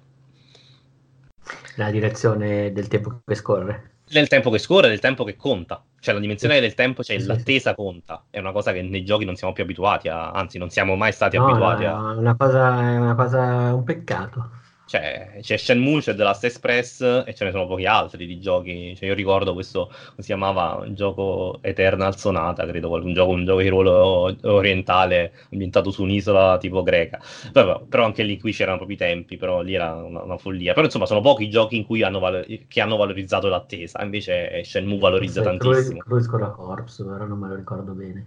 La 1.78 1.90
direzione 1.90 2.72
del 2.72 2.88
tempo 2.88 3.22
che 3.26 3.36
scorre. 3.36 3.91
Del 4.12 4.28
tempo 4.28 4.50
che 4.50 4.58
scorre, 4.58 4.90
del 4.90 5.00
tempo 5.00 5.24
che 5.24 5.36
conta. 5.36 5.84
Cioè 6.00 6.14
la 6.14 6.20
dimensione 6.20 6.60
del 6.60 6.74
tempo, 6.74 7.04
cioè 7.04 7.18
l'attesa 7.20 7.74
conta. 7.76 8.26
È 8.30 8.40
una 8.40 8.52
cosa 8.52 8.74
che 8.74 8.82
nei 8.82 9.04
giochi 9.06 9.26
non 9.26 9.36
siamo 9.36 9.54
più 9.54 9.64
abituati 9.64 10.10
a, 10.10 10.32
anzi 10.32 10.58
non 10.58 10.70
siamo 10.70 10.96
mai 10.96 11.14
stati 11.14 11.38
No, 11.38 11.46
abituati 11.46 11.86
a... 11.86 11.92
è 12.14 12.18
una 12.18 12.36
cosa, 12.36 12.82
è 12.82 12.98
una 12.98 13.16
cosa, 13.16 13.74
un 13.74 13.84
peccato. 13.84 14.50
Cioè, 14.92 15.38
c'è 15.40 15.56
Shenmue, 15.56 16.02
c'è 16.02 16.14
The 16.14 16.24
Last 16.24 16.44
Express 16.44 17.24
e 17.26 17.34
ce 17.34 17.46
ne 17.46 17.52
sono 17.52 17.66
pochi 17.66 17.86
altri 17.86 18.26
di 18.26 18.42
giochi. 18.42 18.94
Cioè, 18.94 19.08
io 19.08 19.14
ricordo 19.14 19.54
questo, 19.54 19.90
si 20.18 20.26
chiamava, 20.26 20.84
un 20.86 20.94
gioco 20.96 21.60
Eternal 21.62 22.18
Sonata, 22.18 22.66
credo, 22.66 22.92
un 22.92 23.14
gioco, 23.14 23.32
un 23.32 23.46
gioco 23.46 23.62
di 23.62 23.70
ruolo 23.70 24.36
orientale 24.42 25.32
ambientato 25.50 25.92
su 25.92 26.04
un'isola 26.04 26.58
tipo 26.58 26.84
greca. 26.84 27.22
Però, 27.54 27.82
però 27.88 28.04
anche 28.04 28.24
lì 28.24 28.38
qui 28.38 28.52
c'erano 28.52 28.76
proprio 28.76 28.98
i 28.98 29.00
tempi, 29.00 29.38
però 29.38 29.62
lì 29.62 29.76
era 29.76 29.94
una, 29.96 30.24
una 30.24 30.38
follia. 30.38 30.74
Però 30.74 30.86
insomma, 30.86 31.06
sono 31.06 31.22
pochi 31.22 31.44
i 31.44 31.50
giochi 31.50 31.78
in 31.78 31.86
cui 31.86 32.04
hanno 32.04 32.20
valo- 32.20 32.44
che 32.68 32.82
hanno 32.82 32.98
valorizzato 32.98 33.48
l'attesa, 33.48 34.04
invece 34.04 34.62
Shenmue 34.66 34.98
valorizza 34.98 35.42
Forse 35.42 35.58
tantissimo. 35.58 36.00
Cruise, 36.00 36.28
con 36.28 36.40
la 36.42 36.50
Corps, 36.50 37.04
però 37.08 37.26
non 37.26 37.40
me 37.40 37.48
lo 37.48 37.56
ricordo 37.56 37.94
bene. 37.94 38.26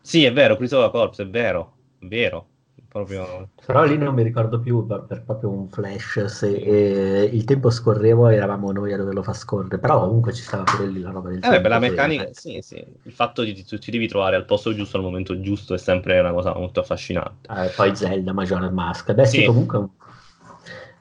Sì, 0.00 0.24
è 0.24 0.32
vero, 0.32 0.56
Cruise 0.56 0.74
of 0.74 0.84
the 0.86 0.90
Corps, 0.90 1.20
è 1.20 1.26
vero, 1.26 1.74
è 1.98 2.06
vero. 2.06 2.46
Proprio... 2.92 3.48
Però 3.64 3.84
lì 3.84 3.96
non 3.96 4.14
mi 4.14 4.22
ricordo 4.24 4.58
più 4.60 4.84
per, 4.86 5.04
per 5.06 5.22
proprio 5.22 5.50
un 5.50 5.68
flash 5.68 6.24
se 6.24 6.48
eh, 6.56 7.22
il 7.24 7.44
tempo 7.44 7.70
scorreva 7.70 8.32
e 8.32 8.36
eravamo 8.36 8.72
noi 8.72 8.92
a 8.92 8.96
doverlo 8.96 9.22
far 9.22 9.36
scorrere, 9.36 9.78
però 9.78 10.00
comunque 10.00 10.32
ci 10.32 10.42
stava 10.42 10.64
pure 10.64 10.86
lì 10.88 11.00
la 11.00 11.10
roba 11.10 11.30
del 11.30 11.42
Eh, 11.42 11.46
tempo. 11.46 11.60
beh, 11.60 11.68
la 11.68 11.78
meccanica, 11.78 12.32
sì, 12.32 12.60
sì. 12.62 12.76
Il 13.02 13.12
fatto 13.12 13.42
di 13.42 13.64
tu 13.64 13.78
ti 13.78 13.90
devi 13.90 14.06
trovare 14.08 14.36
al 14.36 14.44
posto 14.44 14.74
giusto 14.74 14.96
al 14.96 15.02
momento 15.02 15.40
giusto 15.40 15.74
è 15.74 15.78
sempre 15.78 16.18
una 16.18 16.32
cosa 16.32 16.54
molto 16.54 16.80
affascinante. 16.80 17.48
Eh, 17.50 17.72
poi 17.74 17.94
Zelda, 17.94 18.32
Majora's 18.32 18.70
Mask. 18.72 19.12
Beh, 19.12 19.26
sì, 19.26 19.42
Sì. 19.42 19.44
comunque 19.44 19.78
un- 19.78 19.90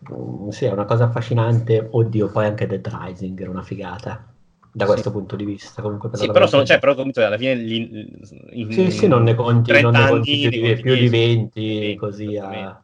un- 0.10 0.52
sì, 0.52 0.66
è 0.66 0.72
una 0.72 0.86
cosa 0.86 1.06
affascinante. 1.06 1.88
Oddio, 1.91 2.30
poi 2.32 2.45
anche 2.45 2.68
Dead 2.68 2.86
Rising 2.88 3.40
era 3.40 3.49
una 3.49 3.64
figata 3.64 4.34
da 4.72 4.86
Sì. 4.86 4.91
questo 4.91 5.12
punto 5.12 5.36
di 5.36 5.46
vista. 5.46 5.82
Comunque 5.82 6.10
per 6.10 6.20
Sì, 6.20 6.28
però, 6.28 6.48
sono, 6.48 6.64
cioè, 6.64 6.80
però 6.80 6.96
comunque 6.96 7.24
alla 7.24 7.38
fine 7.38 7.56
lì, 7.56 8.20
in, 8.52 8.72
Sì, 8.72 8.91
sì, 8.91 9.08
non 9.08 9.24
ne 9.24 9.36
conti, 9.36 9.72
non 9.72 9.91
30 9.91 10.04
ne 10.04 10.10
conti 10.10 10.40
più, 10.41 10.50
di, 10.50 10.60
conti 10.60 10.82
più 10.82 10.94
di 10.94 11.00
10, 11.00 11.10
20, 11.10 11.80
20, 11.80 11.96
così 11.96 12.38
a... 12.38 12.84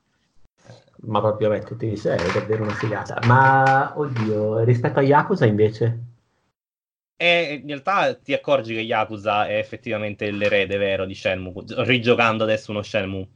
Ma 1.07 1.19
proprio 1.19 1.49
mettiti, 1.49 1.95
sì, 1.97 2.07
è 2.07 2.15
davvero 2.33 2.63
una 2.63 2.73
figata. 2.73 3.19
Ma, 3.27 3.93
oddio, 3.95 4.63
rispetto 4.63 4.99
a 4.99 5.03
Yakuza 5.03 5.45
invece... 5.45 5.99
E 7.17 7.59
in 7.61 7.67
realtà 7.67 8.13
ti 8.15 8.33
accorgi 8.33 8.73
che 8.73 8.81
Yakuza 8.81 9.47
è 9.47 9.57
effettivamente 9.57 10.29
l'erede 10.31 10.75
vero 10.77 11.05
di 11.05 11.15
Shenmue, 11.15 11.63
rigiocando 11.83 12.43
adesso 12.43 12.71
uno 12.71 12.81
Shenmue. 12.81 13.27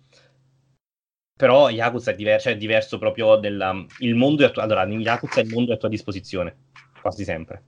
Però 1.37 1.69
Yakuza 1.69 2.11
è 2.11 2.15
diverso, 2.15 2.49
cioè 2.49 2.53
è 2.53 2.57
diverso 2.57 2.97
proprio 2.97 3.37
del... 3.37 3.85
Il 3.99 4.15
mondo 4.15 4.43
è 4.43 4.47
a 4.47 4.49
tua, 4.49 4.63
allora, 4.63 4.85
in 4.85 4.99
Yakuza 4.99 5.39
il 5.39 5.49
mondo 5.49 5.71
è 5.71 5.75
a 5.75 5.77
tua 5.77 5.87
disposizione, 5.87 6.55
quasi 6.99 7.23
sempre. 7.23 7.63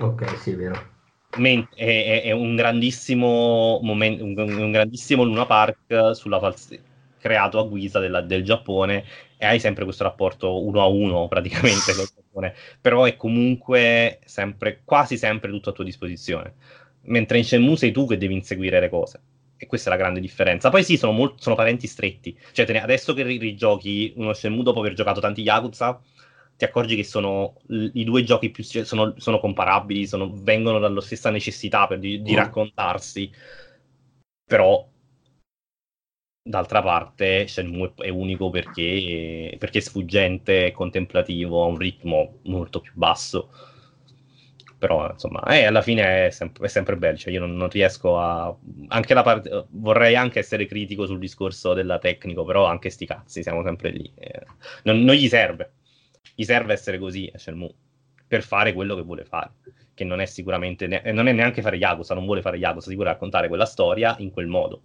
Ok, 0.00 0.24
sì, 0.38 0.52
è 0.52 0.56
vero. 0.56 0.96
Men- 1.36 1.68
è, 1.74 2.22
è- 2.24 2.30
un 2.32 2.56
grandissimo 2.56 3.78
momento, 3.82 4.24
un, 4.24 4.36
un 4.38 4.70
grandissimo 4.72 5.22
Luna 5.24 5.46
Park 5.46 6.14
sulla 6.14 6.38
fals- 6.40 6.78
creato 7.18 7.58
a 7.58 7.64
guisa 7.64 7.98
della- 8.00 8.22
del 8.22 8.42
Giappone 8.44 9.04
e 9.36 9.46
hai 9.46 9.60
sempre 9.60 9.84
questo 9.84 10.04
rapporto 10.04 10.64
uno 10.64 10.80
a 10.80 10.86
uno 10.86 11.28
praticamente 11.28 11.94
col 11.94 12.08
Giappone, 12.12 12.54
però 12.80 13.04
è 13.04 13.16
comunque 13.16 14.20
sempre, 14.24 14.80
quasi 14.84 15.16
sempre 15.18 15.50
tutto 15.50 15.70
a 15.70 15.72
tua 15.72 15.84
disposizione. 15.84 16.54
Mentre 17.02 17.38
in 17.38 17.44
Shenmue 17.44 17.76
sei 17.76 17.92
tu 17.92 18.06
che 18.06 18.18
devi 18.18 18.34
inseguire 18.34 18.80
le 18.80 18.88
cose. 18.88 19.20
E 19.56 19.66
questa 19.66 19.90
è 19.90 19.92
la 19.92 19.98
grande 19.98 20.20
differenza. 20.20 20.70
Poi 20.70 20.84
sì, 20.84 20.96
sono, 20.96 21.12
molt- 21.12 21.40
sono 21.40 21.54
parenti 21.56 21.86
stretti. 21.86 22.36
Cioè, 22.52 22.66
ne- 22.72 22.82
adesso 22.82 23.12
che 23.14 23.22
ri- 23.22 23.38
rigiochi 23.38 24.12
uno 24.16 24.32
Shenmue 24.32 24.62
dopo 24.62 24.80
aver 24.80 24.92
giocato 24.94 25.20
tanti 25.20 25.42
Yakuza, 25.42 26.00
ti 26.58 26.64
accorgi 26.66 26.96
che 26.96 27.04
sono 27.04 27.54
i 27.68 28.04
due 28.04 28.24
giochi 28.24 28.50
più 28.50 28.64
sono, 28.64 29.14
sono 29.18 29.40
comparabili, 29.40 30.06
sono- 30.06 30.30
vengono 30.34 30.78
dalla 30.80 31.00
stessa 31.00 31.30
necessità 31.30 31.86
per- 31.86 32.00
di, 32.00 32.20
di 32.22 32.34
Mm. 32.34 32.36
raccontarsi, 32.36 33.30
però 34.46 34.88
d'altra 36.42 36.82
parte 36.82 37.46
Shenmue 37.46 37.92
è 37.98 38.08
unico 38.08 38.50
perché, 38.50 39.54
perché 39.58 39.78
è 39.78 39.80
sfuggente, 39.82 40.66
è 40.66 40.72
contemplativo, 40.72 41.62
ha 41.62 41.66
un 41.66 41.76
ritmo 41.78 42.40
molto 42.44 42.80
più 42.80 42.92
basso. 42.94 43.50
Però 44.78 45.10
insomma, 45.10 45.42
eh, 45.44 45.64
alla 45.64 45.82
fine 45.82 46.26
è 46.26 46.30
sempre, 46.30 46.66
è 46.66 46.68
sempre 46.68 46.96
bello. 46.96 47.16
Cioè, 47.16 47.32
io 47.32 47.40
non, 47.40 47.56
non 47.56 47.68
riesco 47.68 48.18
a. 48.18 48.54
Anche 48.88 49.12
la 49.14 49.22
parte. 49.22 49.66
Vorrei 49.70 50.14
anche 50.14 50.38
essere 50.38 50.66
critico 50.66 51.04
sul 51.06 51.18
discorso 51.18 51.74
della 51.74 51.98
tecnico, 51.98 52.44
però 52.44 52.64
anche 52.66 52.88
sti 52.90 53.04
cazzi, 53.06 53.42
siamo 53.42 53.64
sempre 53.64 53.90
lì. 53.90 54.10
Eh, 54.14 54.40
non, 54.84 55.02
non 55.02 55.14
gli 55.16 55.26
serve. 55.28 55.72
Gli 56.40 56.44
serve 56.44 56.72
essere 56.72 56.98
così 57.00 57.28
a 57.34 57.36
Shenmue 57.36 57.74
per 58.28 58.44
fare 58.44 58.72
quello 58.72 58.94
che 58.94 59.02
vuole 59.02 59.24
fare. 59.24 59.50
Che 59.92 60.04
non 60.04 60.20
è 60.20 60.24
sicuramente. 60.26 60.86
ne- 60.86 61.02
non 61.10 61.26
è 61.26 61.32
neanche 61.32 61.62
fare 61.62 61.76
Yakuza, 61.76 62.14
non 62.14 62.24
vuole 62.26 62.42
fare 62.42 62.58
Yakuza, 62.58 62.90
si 62.90 62.94
vuole 62.94 63.10
raccontare 63.10 63.48
quella 63.48 63.64
storia 63.64 64.14
in 64.20 64.30
quel 64.30 64.46
modo. 64.46 64.82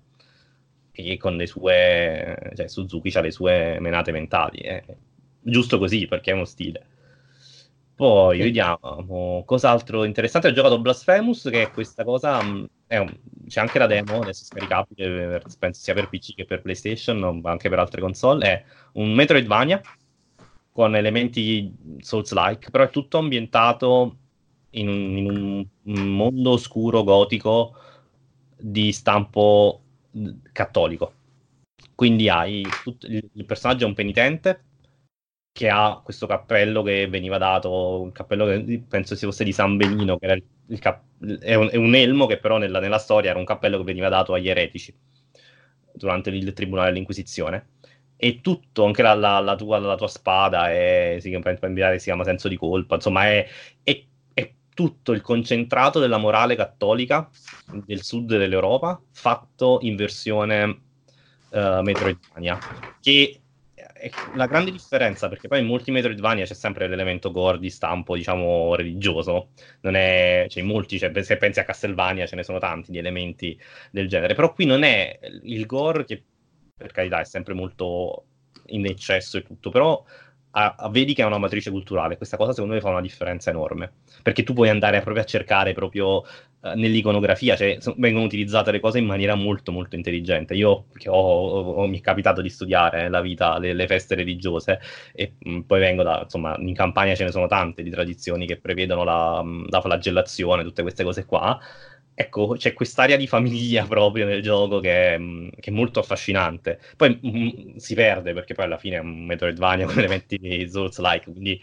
E 0.91 1.17
con 1.17 1.35
le 1.35 1.45
sue. 1.45 2.51
Cioè, 2.55 2.67
Suzuki 2.67 3.15
ha 3.15 3.21
le 3.21 3.29
sue 3.29 3.77
menate 3.79 4.11
mentali. 4.11 4.61
eh. 4.61 4.83
Giusto 5.41 5.77
così, 5.77 6.07
perché 6.07 6.31
è 6.31 6.33
uno 6.33 6.45
stile. 6.45 6.87
Poi 7.95 8.37
Sì. 8.37 8.43
vediamo 8.43 9.43
cos'altro 9.45 10.03
interessante. 10.03 10.47
Ho 10.47 10.51
giocato 10.53 10.79
Blasphemous, 10.81 11.47
che 11.51 11.63
è 11.63 11.71
questa 11.71 12.03
cosa. 12.03 12.39
è 12.87 12.97
un- 12.97 13.11
c'è 13.47 13.59
anche 13.59 13.79
la 13.79 13.87
demo, 13.87 14.19
adesso 14.21 14.43
scaricabile 14.45 15.39
per- 15.39 15.43
penso 15.57 15.81
sia 15.81 15.95
per 15.95 16.09
PC 16.09 16.35
che 16.35 16.45
per 16.45 16.61
PlayStation, 16.61 17.39
ma 17.41 17.49
anche 17.49 17.67
per 17.69 17.79
altre 17.79 18.01
console. 18.01 18.45
È 18.45 18.63
un 18.93 19.11
Metroidvania 19.13 19.81
con 20.73 20.95
elementi 20.95 21.73
Souls-like, 21.99 22.71
però 22.71 22.85
è 22.85 22.91
tutto 22.91 23.19
ambientato 23.19 24.17
in 24.71 24.89
un, 24.89 25.17
in 25.17 25.27
un- 25.29 26.07
mondo 26.15 26.51
oscuro 26.51 27.03
gotico 27.03 27.75
di 28.57 28.91
stampo 28.91 29.81
mh, 30.11 30.31
cattolico. 30.51 31.13
Quindi 31.95 32.29
hai 32.29 32.65
tut- 32.83 33.03
il, 33.05 33.45
personaggio 33.45 33.85
è 33.85 33.87
un 33.87 33.93
penitente 33.93 34.63
che 35.51 35.69
ha 35.69 36.01
questo 36.03 36.25
cappello 36.27 36.81
che 36.81 37.07
veniva 37.07 37.37
dato, 37.37 38.01
un 38.01 38.11
cappello 38.11 38.45
che 38.45 38.83
penso 38.87 39.15
si 39.15 39.25
fosse 39.25 39.43
di 39.43 39.53
San 39.53 39.77
Benino, 39.77 40.17
che 40.17 40.25
era 40.25 40.33
il 40.67 40.79
cap- 40.79 41.03
è, 41.41 41.53
un, 41.55 41.69
è 41.71 41.75
un 41.77 41.93
elmo 41.95 42.25
che 42.25 42.39
però 42.39 42.57
nella, 42.57 42.79
nella 42.79 42.97
storia 42.97 43.29
era 43.31 43.39
un 43.39 43.45
cappello 43.45 43.77
che 43.77 43.83
veniva 43.83 44.09
dato 44.09 44.33
agli 44.33 44.49
eretici 44.49 44.93
durante 45.93 46.29
il 46.31 46.53
tribunale 46.53 46.89
dell'Inquisizione. 46.89 47.67
E 48.25 48.39
tutto, 48.41 48.85
anche 48.85 49.01
la, 49.01 49.13
la- 49.15 49.39
la 49.41 49.55
tua, 49.55 49.79
la 49.79 49.95
tua 49.95 50.07
spada, 50.07 50.71
è, 50.71 51.17
si, 51.19 51.29
chiama, 51.29 51.97
si 51.97 52.03
chiama 52.05 52.23
senso 52.23 52.47
di 52.47 52.55
colpa, 52.55 52.95
insomma 52.95 53.25
è, 53.25 53.45
è- 53.83 54.05
è 54.33 54.53
tutto 54.73 55.11
il 55.11 55.19
concentrato 55.21 55.99
della 55.99 56.17
morale 56.17 56.55
cattolica 56.55 57.29
del 57.85 58.01
sud 58.01 58.37
dell'Europa, 58.37 59.01
fatto 59.11 59.79
in 59.81 59.97
versione 59.97 60.81
eh, 61.51 61.79
Metroidvania, 61.83 62.57
che 63.01 63.41
è 63.75 64.09
la 64.35 64.47
grande 64.47 64.71
differenza, 64.71 65.27
perché 65.29 65.47
poi 65.47 65.59
in 65.59 65.65
molti 65.65 65.91
Metroidvania 65.91 66.45
c'è 66.45 66.53
sempre 66.53 66.87
l'elemento 66.87 67.31
gore 67.31 67.59
di 67.59 67.69
stampo, 67.69 68.15
diciamo, 68.15 68.75
religioso. 68.75 69.49
Non 69.81 69.95
è, 69.95 70.45
cioè, 70.49 70.61
in 70.63 70.69
molti, 70.69 70.97
cioè, 70.97 71.11
se 71.23 71.37
pensi 71.37 71.59
a 71.59 71.63
Castlevania, 71.63 72.25
ce 72.25 72.35
ne 72.35 72.43
sono 72.43 72.59
tanti 72.59 72.91
di 72.91 72.97
elementi 72.97 73.59
del 73.91 74.07
genere. 74.07 74.33
Però 74.35 74.53
qui 74.53 74.65
non 74.65 74.83
è 74.83 75.19
il 75.43 75.65
gore 75.65 76.05
che, 76.05 76.23
per 76.75 76.91
carità, 76.91 77.19
è 77.19 77.25
sempre 77.25 77.53
molto 77.53 78.25
in 78.67 78.85
eccesso 78.85 79.37
e 79.37 79.43
tutto, 79.43 79.69
però 79.69 80.03
a- 80.55 80.75
a- 80.77 80.89
vedi 80.89 81.13
che 81.13 81.23
è 81.23 81.25
una 81.25 81.37
matrice 81.39 81.71
culturale. 81.71 82.17
Questa 82.17 82.37
cosa 82.37 82.53
secondo 82.53 82.75
me 82.75 82.81
fa 82.81 82.89
una 82.89 83.01
differenza 83.01 83.49
enorme, 83.49 83.91
perché 84.21 84.43
tu 84.43 84.53
puoi 84.53 84.69
andare 84.69 85.01
proprio 85.01 85.23
a 85.23 85.25
cercare 85.25 85.73
proprio 85.73 86.23
eh, 86.65 86.75
nell'iconografia, 86.75 87.55
cioè 87.57 87.77
so- 87.79 87.93
vengono 87.97 88.23
utilizzate 88.25 88.71
le 88.71 88.79
cose 88.79 88.97
in 88.99 89.05
maniera 89.05 89.35
molto 89.35 89.71
molto 89.73 89.95
intelligente. 89.97 90.53
Io 90.53 90.85
che 90.93 91.09
ho, 91.09 91.13
ho- 91.15 91.87
mi 91.87 91.97
è 91.99 92.01
capitato 92.01 92.41
di 92.41 92.49
studiare 92.49 93.09
la 93.09 93.19
vita, 93.21 93.57
le, 93.59 93.73
le 93.73 93.87
feste 93.87 94.15
religiose 94.15 94.79
e 95.13 95.33
mh, 95.39 95.59
poi 95.61 95.79
vengo 95.79 96.03
da, 96.03 96.21
insomma, 96.23 96.55
in 96.59 96.73
Campania 96.73 97.15
ce 97.15 97.25
ne 97.25 97.31
sono 97.31 97.47
tante 97.47 97.83
di 97.83 97.89
tradizioni 97.89 98.45
che 98.45 98.57
prevedono 98.59 99.03
la, 99.03 99.43
mh, 99.43 99.69
la 99.69 99.81
flagellazione, 99.81 100.63
tutte 100.63 100.81
queste 100.83 101.03
cose 101.03 101.25
qua. 101.25 101.59
Ecco, 102.15 102.55
c'è 102.57 102.73
quest'area 102.73 103.17
di 103.17 103.27
famiglia 103.27 103.85
proprio 103.87 104.25
nel 104.25 104.41
gioco 104.41 104.79
che 104.79 105.13
è, 105.15 105.17
mh, 105.17 105.49
che 105.59 105.71
è 105.71 105.73
molto 105.73 105.99
affascinante. 105.99 106.79
Poi 106.95 107.19
mh, 107.21 107.75
si 107.77 107.95
perde 107.95 108.33
perché 108.33 108.53
poi 108.53 108.65
alla 108.65 108.77
fine 108.77 108.97
è 108.97 108.99
un 108.99 109.25
Metroidvania 109.25 109.85
con 109.87 109.97
elementi 109.97 110.67
Souls-like, 110.69 111.31
quindi 111.31 111.59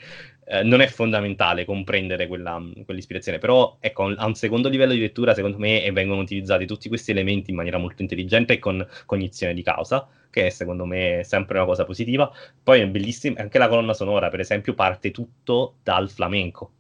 eh, 0.47 0.63
non 0.65 0.81
è 0.81 0.87
fondamentale 0.89 1.65
comprendere 1.65 2.27
quella, 2.27 2.61
quell'ispirazione, 2.85 3.39
però 3.39 3.77
ecco, 3.81 4.07
a 4.17 4.27
un 4.27 4.35
secondo 4.35 4.69
livello 4.69 4.93
di 4.93 5.01
lettura, 5.01 5.35
secondo 5.35 5.59
me, 5.59 5.89
vengono 5.93 6.21
utilizzati 6.21 6.67
tutti 6.67 6.89
questi 6.89 7.13
elementi 7.13 7.51
in 7.51 7.57
maniera 7.57 7.79
molto 7.79 8.03
intelligente 8.03 8.55
e 8.55 8.59
con 8.59 8.85
cognizione 9.07 9.55
di 9.55 9.63
causa, 9.63 10.09
che 10.31 10.47
è 10.47 10.51
secondo 10.51 10.85
me 10.85 11.23
sempre 11.25 11.59
una 11.59 11.67
cosa 11.67 11.85
positiva. 11.85 12.31
Poi 12.63 12.81
è 12.81 12.89
bellissima, 12.89 13.41
anche 13.41 13.59
la 13.59 13.69
colonna 13.69 13.95
sonora, 13.95 14.29
per 14.31 14.41
esempio, 14.41 14.75
parte 14.75 15.11
tutto 15.13 15.77
dal 15.83 16.11
flamenco. 16.11 16.73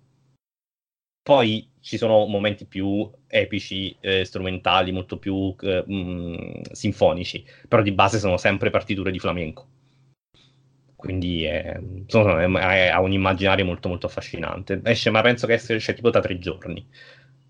Poi 1.23 1.69
ci 1.81 1.97
sono 1.97 2.27
momenti 2.27 2.67
più 2.67 3.11
epici, 3.27 3.97
eh, 4.01 4.25
strumentali, 4.25 4.93
molto 4.93 5.19
più 5.19 5.55
eh, 5.61 5.85
mh, 5.87 5.95
mm, 5.95 6.61
sinfonici, 6.73 7.45
però 7.69 7.83
di 7.83 7.93
base 7.93 8.19
sono 8.19 8.37
sempre 8.37 8.71
partiture 8.71 9.11
di 9.11 9.19
flamenco. 9.19 9.67
Quindi 10.97 11.45
è, 11.45 11.79
insomma, 11.81 12.43
è, 12.43 12.89
ha 12.89 13.01
un 13.01 13.13
immaginario 13.13 13.65
molto 13.65 13.89
molto 13.89 14.07
affascinante. 14.07 14.81
Esce, 14.85 15.09
ma 15.11 15.23
penso 15.23 15.47
che 15.47 15.55
esce 15.55 15.95
tipo 15.95 16.11
da 16.11 16.21
tre 16.21 16.39
giorni. 16.39 16.87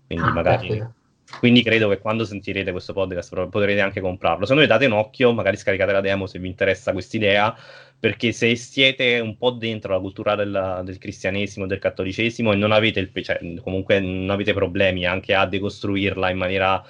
Quindi 0.07 0.27
ah, 0.27 0.31
magari... 0.31 0.67
Perfetto. 0.67 0.99
Quindi 1.39 1.63
credo 1.63 1.89
che 1.89 1.97
quando 1.99 2.25
sentirete 2.25 2.71
questo 2.71 2.93
podcast 2.93 3.47
potrete 3.49 3.79
anche 3.79 4.01
comprarlo. 4.01 4.45
Se 4.45 4.53
no, 4.53 4.65
date 4.65 4.85
un 4.85 4.93
occhio, 4.93 5.31
magari 5.33 5.57
scaricate 5.57 5.91
la 5.91 6.01
demo 6.01 6.27
se 6.27 6.39
vi 6.39 6.47
interessa 6.47 6.91
quest'idea 6.91 7.55
perché 8.01 8.31
se 8.31 8.55
siete 8.55 9.19
un 9.19 9.37
po' 9.37 9.51
dentro 9.51 9.93
la 9.93 9.99
cultura 9.99 10.33
del, 10.33 10.81
del 10.83 10.97
cristianesimo, 10.97 11.67
del 11.67 11.77
cattolicesimo 11.77 12.51
e 12.51 12.55
non 12.55 12.71
avete, 12.71 12.99
il, 12.99 13.11
cioè, 13.23 13.39
comunque 13.61 13.99
non 13.99 14.31
avete 14.31 14.53
problemi 14.53 15.05
anche 15.05 15.35
a 15.35 15.45
decostruirla 15.45 16.31
in 16.31 16.37
maniera 16.37 16.83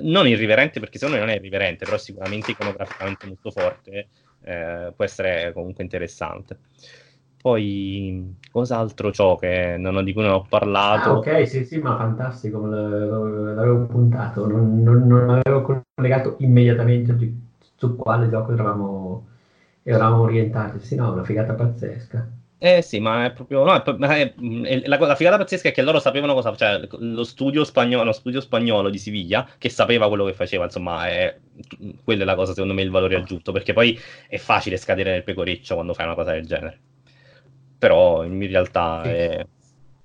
non 0.00 0.26
irriverente, 0.26 0.80
perché 0.80 0.98
secondo 0.98 1.20
me 1.20 1.26
non 1.26 1.32
è 1.32 1.38
irriverente, 1.38 1.84
però 1.84 1.96
sicuramente 1.96 2.50
iconograficamente 2.50 3.26
molto 3.26 3.52
forte, 3.52 4.08
eh, 4.42 4.92
può 4.96 5.04
essere 5.04 5.52
comunque 5.52 5.84
interessante. 5.84 6.58
Poi, 7.40 8.36
cos'altro 8.50 9.12
ciò 9.12 9.36
che 9.36 9.76
non, 9.78 10.02
di 10.04 10.12
cui 10.12 10.22
non 10.22 10.32
ho 10.32 10.46
parlato? 10.48 11.10
Ah, 11.10 11.16
ok, 11.18 11.48
sì, 11.48 11.64
sì, 11.64 11.78
ma 11.78 11.96
fantastico, 11.96 12.66
l'avevo 12.66 13.86
puntato, 13.86 14.46
non, 14.46 14.82
non, 14.82 15.06
non 15.06 15.30
avevo 15.30 15.84
collegato 15.94 16.36
immediatamente 16.38 17.16
su 17.76 17.96
quale 17.96 18.28
gioco 18.28 18.52
eravamo 18.52 19.26
eravamo 19.82 20.22
orientati, 20.22 20.80
sì, 20.80 20.96
no, 20.96 21.12
una 21.12 21.24
figata 21.24 21.54
pazzesca. 21.54 22.28
Eh 22.60 22.82
sì, 22.82 22.98
ma 22.98 23.26
è 23.26 23.32
proprio. 23.32 23.64
No, 23.64 23.72
è, 23.72 24.34
è, 24.34 24.82
la, 24.86 24.98
la, 24.98 25.14
figata 25.14 25.36
pazzesca 25.38 25.68
è 25.68 25.72
che 25.72 25.82
loro 25.82 26.00
sapevano 26.00 26.34
cosa. 26.34 26.54
Cioè, 26.56 26.88
lo 26.98 27.22
studio 27.22 27.62
spagnolo, 27.62 28.04
lo 28.04 28.12
studio 28.12 28.40
spagnolo 28.40 28.90
di 28.90 28.98
Siviglia, 28.98 29.48
che 29.58 29.68
sapeva 29.68 30.08
quello 30.08 30.24
che 30.24 30.32
faceva, 30.32 30.64
insomma, 30.64 31.08
è, 31.08 31.38
quella 32.02 32.22
è 32.22 32.26
la 32.26 32.34
cosa, 32.34 32.52
secondo 32.52 32.74
me, 32.74 32.82
il 32.82 32.90
valore 32.90 33.16
aggiunto. 33.16 33.52
Perché 33.52 33.72
poi 33.72 33.98
è 34.28 34.38
facile 34.38 34.76
scadere 34.76 35.12
nel 35.12 35.22
pecoreccio 35.22 35.74
quando 35.74 35.94
fai 35.94 36.06
una 36.06 36.16
cosa 36.16 36.32
del 36.32 36.46
genere. 36.46 36.80
Però 37.78 38.24
in 38.24 38.46
realtà 38.48 39.02
sì. 39.04 39.08
è. 39.10 39.46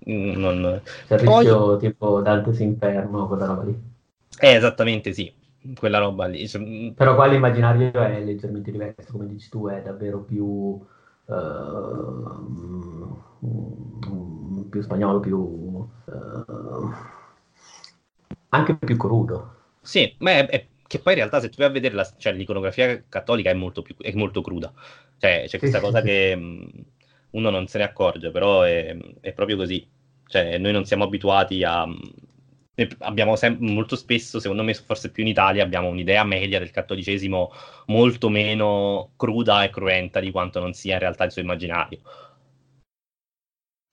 Non... 0.06 0.82
Servizio 1.08 1.66
poi... 1.66 1.80
tipo 1.80 2.22
Dante's 2.22 2.60
Inferno, 2.60 3.28
quella 3.28 3.46
roba 3.46 3.64
lì. 3.64 3.82
Eh, 4.40 4.54
esattamente 4.54 5.14
sì 5.14 5.34
quella 5.78 6.00
roba 6.00 6.26
lì. 6.26 6.50
Mm, 6.58 6.90
Però 6.90 7.16
qua 7.16 7.28
l'immaginario 7.28 7.92
è 7.92 8.22
leggermente 8.22 8.72
diverso, 8.72 9.14
come 9.14 9.28
dici 9.28 9.50
tu, 9.50 9.68
è 9.68 9.82
davvero 9.82 10.20
più, 10.20 10.46
uh, 10.46 10.86
più 14.70 14.82
spagnolo, 14.82 15.20
più 15.20 15.38
uh, 15.38 15.90
anche 18.50 18.76
più 18.76 18.98
crudo. 18.98 19.56
Sì, 19.82 20.14
ma 20.20 20.32
è, 20.32 20.48
è, 20.48 20.68
che 20.86 21.00
poi 21.00 21.14
in 21.14 21.20
realtà 21.20 21.40
se 21.40 21.50
tu 21.50 21.58
vai 21.58 21.68
a 21.68 21.72
vedere 21.72 21.96
la, 21.96 22.08
cioè, 22.18 22.34
l'iconografia 22.34 23.04
cattolica 23.08 23.50
è 23.50 23.54
molto, 23.54 23.82
più, 23.82 23.96
è 23.98 24.14
molto 24.14 24.42
cruda. 24.42 24.72
Cioè, 25.18 25.46
c'è 25.48 25.58
questa 25.58 25.80
sì, 25.80 25.84
cosa 25.84 26.00
sì. 26.00 26.06
che 26.06 26.36
mm, 26.36 26.66
uno 27.34 27.50
non 27.50 27.68
se 27.68 27.78
ne 27.78 27.84
accorge, 27.86 28.32
però 28.32 28.62
è, 28.64 28.96
è 29.22 29.34
proprio 29.34 29.58
così. 29.58 29.88
Cioè, 30.26 30.58
noi 30.58 30.72
non 30.72 30.86
siamo 30.86 31.04
abituati 31.04 31.64
a 31.64 31.86
abbiamo 33.00 33.36
sem- 33.36 33.58
molto 33.60 33.96
spesso, 33.96 34.40
secondo 34.40 34.64
me, 34.64 34.74
forse 34.74 35.12
più 35.12 35.24
in 35.24 35.30
Italia, 35.30 35.64
abbiamo 35.64 35.90
un'idea 35.90 36.24
media 36.24 36.60
del 36.60 36.72
cattolicesimo 36.72 37.52
molto 37.88 38.30
meno 38.30 39.12
cruda 39.16 39.64
e 39.64 39.70
cruenta 39.70 40.20
di 40.20 40.32
quanto 40.32 40.60
non 40.60 40.74
sia 40.74 40.94
in 40.94 41.00
realtà 41.00 41.24
il 41.26 41.32
suo 41.32 41.42
immaginario. 41.42 42.00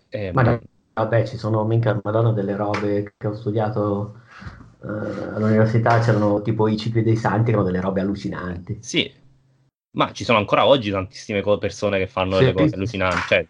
Eh, 0.09 0.33
ma 0.33 0.59
vabbè, 0.95 1.25
ci 1.27 1.37
sono 1.37 1.65
minchia 1.65 1.99
madonna 2.03 2.33
delle 2.33 2.57
robe 2.57 3.15
che 3.17 3.27
ho 3.27 3.35
studiato 3.35 4.21
eh, 4.83 4.87
all'università, 4.87 6.01
c'erano 6.01 6.43
tipo 6.43 6.67
i 6.69 6.77
cicli 6.77 7.03
dei 7.03 7.17
santi, 7.17 7.51
erano 7.51 7.65
delle 7.65 7.81
robe 7.81 8.01
allucinanti. 8.01 8.79
Sì, 8.81 9.13
ma 9.93 10.13
ci 10.13 10.23
sono 10.23 10.39
ancora 10.39 10.67
oggi 10.67 10.91
tantissime 10.91 11.43
persone 11.59 11.99
che 11.99 12.07
fanno 12.07 12.37
sì, 12.37 12.41
delle 12.41 12.53
cose 12.53 12.75
allucinanti. 12.77 13.27
Cioè, 13.27 13.47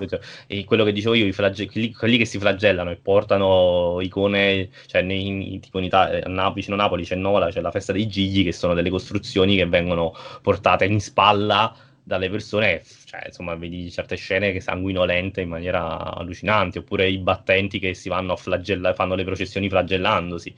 cioè, 0.46 0.64
quello 0.64 0.84
che 0.84 0.92
dicevo 0.92 1.14
io, 1.14 1.30
flagge- 1.32 1.66
quelli, 1.66 1.92
quelli, 1.92 2.16
che 2.16 2.24
si 2.24 2.38
flagellano 2.38 2.90
e 2.90 2.96
portano 2.96 3.98
icone, 4.00 4.70
cioè 4.86 5.02
nei, 5.02 5.58
tipo 5.60 5.78
in 5.78 5.84
Italia, 5.84 6.24
a 6.24 6.28
Napoli, 6.28 6.54
vicino 6.54 6.76
a 6.76 6.78
Napoli 6.78 7.04
c'è 7.04 7.16
Nola, 7.16 7.50
c'è 7.50 7.60
la 7.60 7.70
festa 7.70 7.92
dei 7.92 8.06
Gigli, 8.06 8.42
che 8.42 8.52
sono 8.52 8.72
delle 8.72 8.90
costruzioni 8.90 9.56
che 9.56 9.66
vengono 9.66 10.14
portate 10.40 10.86
in 10.86 11.00
spalla 11.00 11.76
dalle 12.02 12.30
persone, 12.30 12.82
cioè, 13.04 13.24
insomma, 13.26 13.54
vedi 13.54 13.90
certe 13.90 14.16
scene 14.16 14.52
che 14.52 14.60
sanguinolente 14.60 15.42
in 15.42 15.48
maniera 15.48 16.14
allucinante, 16.14 16.78
oppure 16.78 17.08
i 17.08 17.18
battenti 17.18 17.78
che 17.78 17.92
si 17.92 18.08
vanno 18.08 18.32
a 18.32 18.36
flagellare, 18.36 18.94
fanno 18.94 19.14
le 19.14 19.24
processioni 19.24 19.68
flagellandosi. 19.68 20.54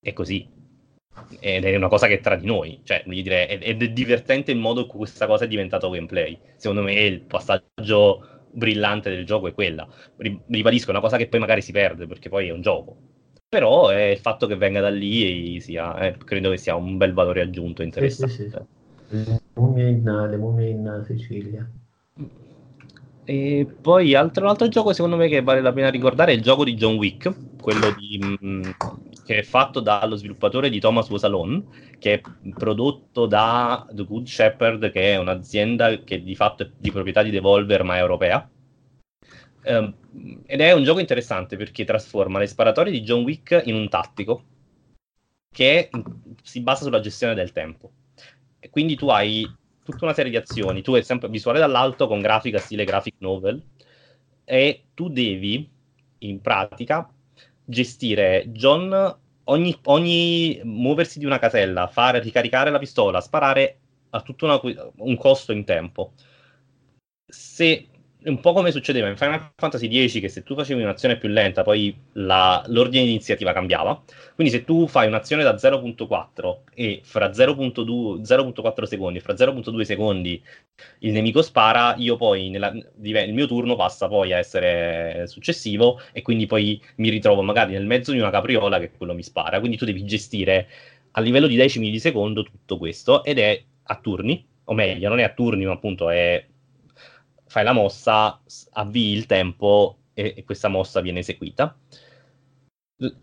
E 0.00 0.12
così, 0.12 0.48
ed 1.40 1.64
è 1.64 1.76
una 1.76 1.88
cosa 1.88 2.06
che 2.06 2.14
è 2.14 2.20
tra 2.20 2.36
di 2.36 2.46
noi, 2.46 2.80
cioè, 2.84 3.02
voglio 3.06 3.22
dire, 3.22 3.48
ed 3.48 3.82
è 3.82 3.88
divertente 3.90 4.50
il 4.52 4.58
modo 4.58 4.82
in 4.82 4.86
cui 4.86 4.98
questa 4.98 5.26
cosa 5.26 5.44
è 5.44 5.48
diventata 5.48 5.88
gameplay. 5.88 6.38
Secondo 6.56 6.82
me 6.82 6.92
il 6.94 7.20
passaggio 7.22 8.26
brillante 8.50 9.10
del 9.10 9.26
gioco 9.26 9.48
è 9.48 9.54
quella. 9.54 9.86
Ribadisco, 10.16 10.88
è 10.88 10.90
una 10.90 11.00
cosa 11.00 11.16
che 11.16 11.28
poi 11.28 11.40
magari 11.40 11.62
si 11.62 11.72
perde 11.72 12.06
perché 12.06 12.28
poi 12.28 12.48
è 12.48 12.52
un 12.52 12.62
gioco. 12.62 12.96
Però 13.48 13.88
è 13.88 14.02
il 14.02 14.18
fatto 14.18 14.46
che 14.46 14.56
venga 14.56 14.80
da 14.80 14.90
lì 14.90 15.60
sia, 15.60 15.98
eh, 15.98 16.16
credo 16.16 16.50
che 16.50 16.56
sia 16.56 16.74
un 16.74 16.96
bel 16.96 17.12
valore 17.12 17.42
aggiunto 17.42 17.82
interessante. 17.82 18.34
Sì, 18.34 18.42
sì, 18.42 18.50
sì. 18.50 18.58
Le 19.08 19.40
mummie 19.54 19.88
in, 19.88 20.26
le 20.30 20.36
mummie 20.36 20.68
in 20.68 21.04
Sicilia. 21.06 21.70
E 23.28 23.66
poi 23.80 24.14
altro, 24.14 24.44
un 24.44 24.50
altro 24.50 24.68
gioco 24.68 24.92
secondo 24.92 25.16
me 25.16 25.28
che 25.28 25.42
vale 25.42 25.60
la 25.60 25.72
pena 25.72 25.90
ricordare 25.90 26.32
è 26.32 26.34
il 26.34 26.42
gioco 26.42 26.64
di 26.64 26.74
John 26.74 26.94
Wick, 26.94 27.32
quello 27.66 27.90
di, 27.90 28.16
mh, 28.16 28.46
mm, 28.46 28.62
che 29.24 29.38
è 29.38 29.42
fatto 29.42 29.80
dallo 29.80 30.14
sviluppatore 30.14 30.70
di 30.70 30.78
Thomas 30.78 31.10
Wasalon, 31.10 31.96
che 31.98 32.12
è 32.12 32.20
prodotto 32.56 33.26
da 33.26 33.84
The 33.90 34.04
Good 34.04 34.28
Shepherd, 34.28 34.92
che 34.92 35.14
è 35.14 35.16
un'azienda 35.16 36.04
che 36.04 36.22
di 36.22 36.36
fatto 36.36 36.62
è 36.62 36.70
di 36.78 36.92
proprietà 36.92 37.24
di 37.24 37.30
Devolver 37.30 37.82
ma 37.82 37.96
è 37.96 37.98
europea. 37.98 38.48
Um, 39.64 39.92
ed 40.46 40.60
è 40.60 40.70
un 40.70 40.84
gioco 40.84 41.00
interessante 41.00 41.56
perché 41.56 41.84
trasforma 41.84 42.38
le 42.38 42.46
sparatorie 42.46 42.92
di 42.92 43.02
John 43.02 43.24
Wick 43.24 43.60
in 43.64 43.74
un 43.74 43.88
tattico 43.88 44.44
che 45.52 45.90
si 46.44 46.60
basa 46.60 46.84
sulla 46.84 47.00
gestione 47.00 47.34
del 47.34 47.50
tempo. 47.50 47.90
E 48.60 48.70
quindi 48.70 48.94
tu 48.94 49.08
hai 49.08 49.44
tutta 49.82 50.04
una 50.04 50.14
serie 50.14 50.30
di 50.30 50.36
azioni. 50.36 50.82
Tu 50.82 50.92
è 50.92 51.02
sempre 51.02 51.28
visuale 51.28 51.58
dall'alto 51.58 52.06
con 52.06 52.20
grafica 52.20 52.58
stile 52.58 52.84
graphic 52.84 53.14
novel 53.18 53.60
e 54.44 54.84
tu 54.94 55.08
devi 55.08 55.68
in 56.18 56.40
pratica 56.40 57.10
gestire 57.66 58.44
John 58.48 59.18
ogni, 59.44 59.78
ogni 59.84 60.60
muoversi 60.64 61.18
di 61.18 61.24
una 61.24 61.38
casella, 61.38 61.88
fare 61.88 62.20
ricaricare 62.20 62.70
la 62.70 62.78
pistola, 62.78 63.20
sparare 63.20 63.78
a 64.10 64.22
tutto 64.22 64.44
una, 64.46 64.60
un 64.96 65.16
costo 65.16 65.52
in 65.52 65.64
tempo. 65.64 66.12
Se 67.26 67.88
un 68.28 68.40
po' 68.40 68.52
come 68.52 68.72
succedeva 68.72 69.08
in 69.08 69.16
Final 69.16 69.52
Fantasy 69.56 69.88
X, 70.08 70.20
che 70.20 70.28
se 70.28 70.42
tu 70.42 70.54
facevi 70.54 70.82
un'azione 70.82 71.16
più 71.16 71.28
lenta, 71.28 71.62
poi 71.62 71.96
la, 72.14 72.62
l'ordine 72.68 73.04
di 73.04 73.10
iniziativa 73.10 73.52
cambiava. 73.52 74.02
Quindi 74.34 74.52
se 74.52 74.64
tu 74.64 74.86
fai 74.88 75.06
un'azione 75.06 75.42
da 75.42 75.54
0.4 75.54 76.58
e 76.74 77.00
fra 77.04 77.28
0.2, 77.28 78.20
0.4 78.22 78.84
secondi 78.84 79.18
e 79.18 79.20
fra 79.20 79.34
0.2 79.34 79.80
secondi 79.82 80.42
il 81.00 81.12
nemico 81.12 81.40
spara, 81.40 81.94
io 81.96 82.16
poi 82.16 82.50
nella, 82.50 82.72
il 82.72 83.34
mio 83.34 83.46
turno 83.46 83.76
passa 83.76 84.08
poi 84.08 84.32
a 84.32 84.38
essere 84.38 85.26
successivo 85.28 86.00
e 86.12 86.22
quindi 86.22 86.46
poi 86.46 86.80
mi 86.96 87.10
ritrovo 87.10 87.42
magari 87.42 87.72
nel 87.72 87.86
mezzo 87.86 88.12
di 88.12 88.18
una 88.18 88.30
capriola 88.30 88.78
che 88.80 88.90
quello 88.90 89.14
mi 89.14 89.22
spara. 89.22 89.58
Quindi 89.60 89.76
tu 89.76 89.84
devi 89.84 90.04
gestire 90.04 90.68
a 91.12 91.20
livello 91.20 91.46
di 91.46 91.56
decimi 91.56 91.90
di 91.90 92.00
secondo 92.00 92.42
tutto 92.42 92.76
questo 92.76 93.22
ed 93.24 93.38
è 93.38 93.62
a 93.84 93.96
turni, 94.00 94.44
o 94.64 94.74
meglio, 94.74 95.08
non 95.08 95.20
è 95.20 95.22
a 95.22 95.32
turni, 95.32 95.64
ma 95.64 95.72
appunto 95.72 96.10
è 96.10 96.44
fai 97.46 97.64
la 97.64 97.72
mossa, 97.72 98.40
avvii 98.72 99.12
il 99.12 99.26
tempo 99.26 99.98
e, 100.14 100.34
e 100.36 100.44
questa 100.44 100.68
mossa 100.68 101.00
viene 101.00 101.20
eseguita. 101.20 101.76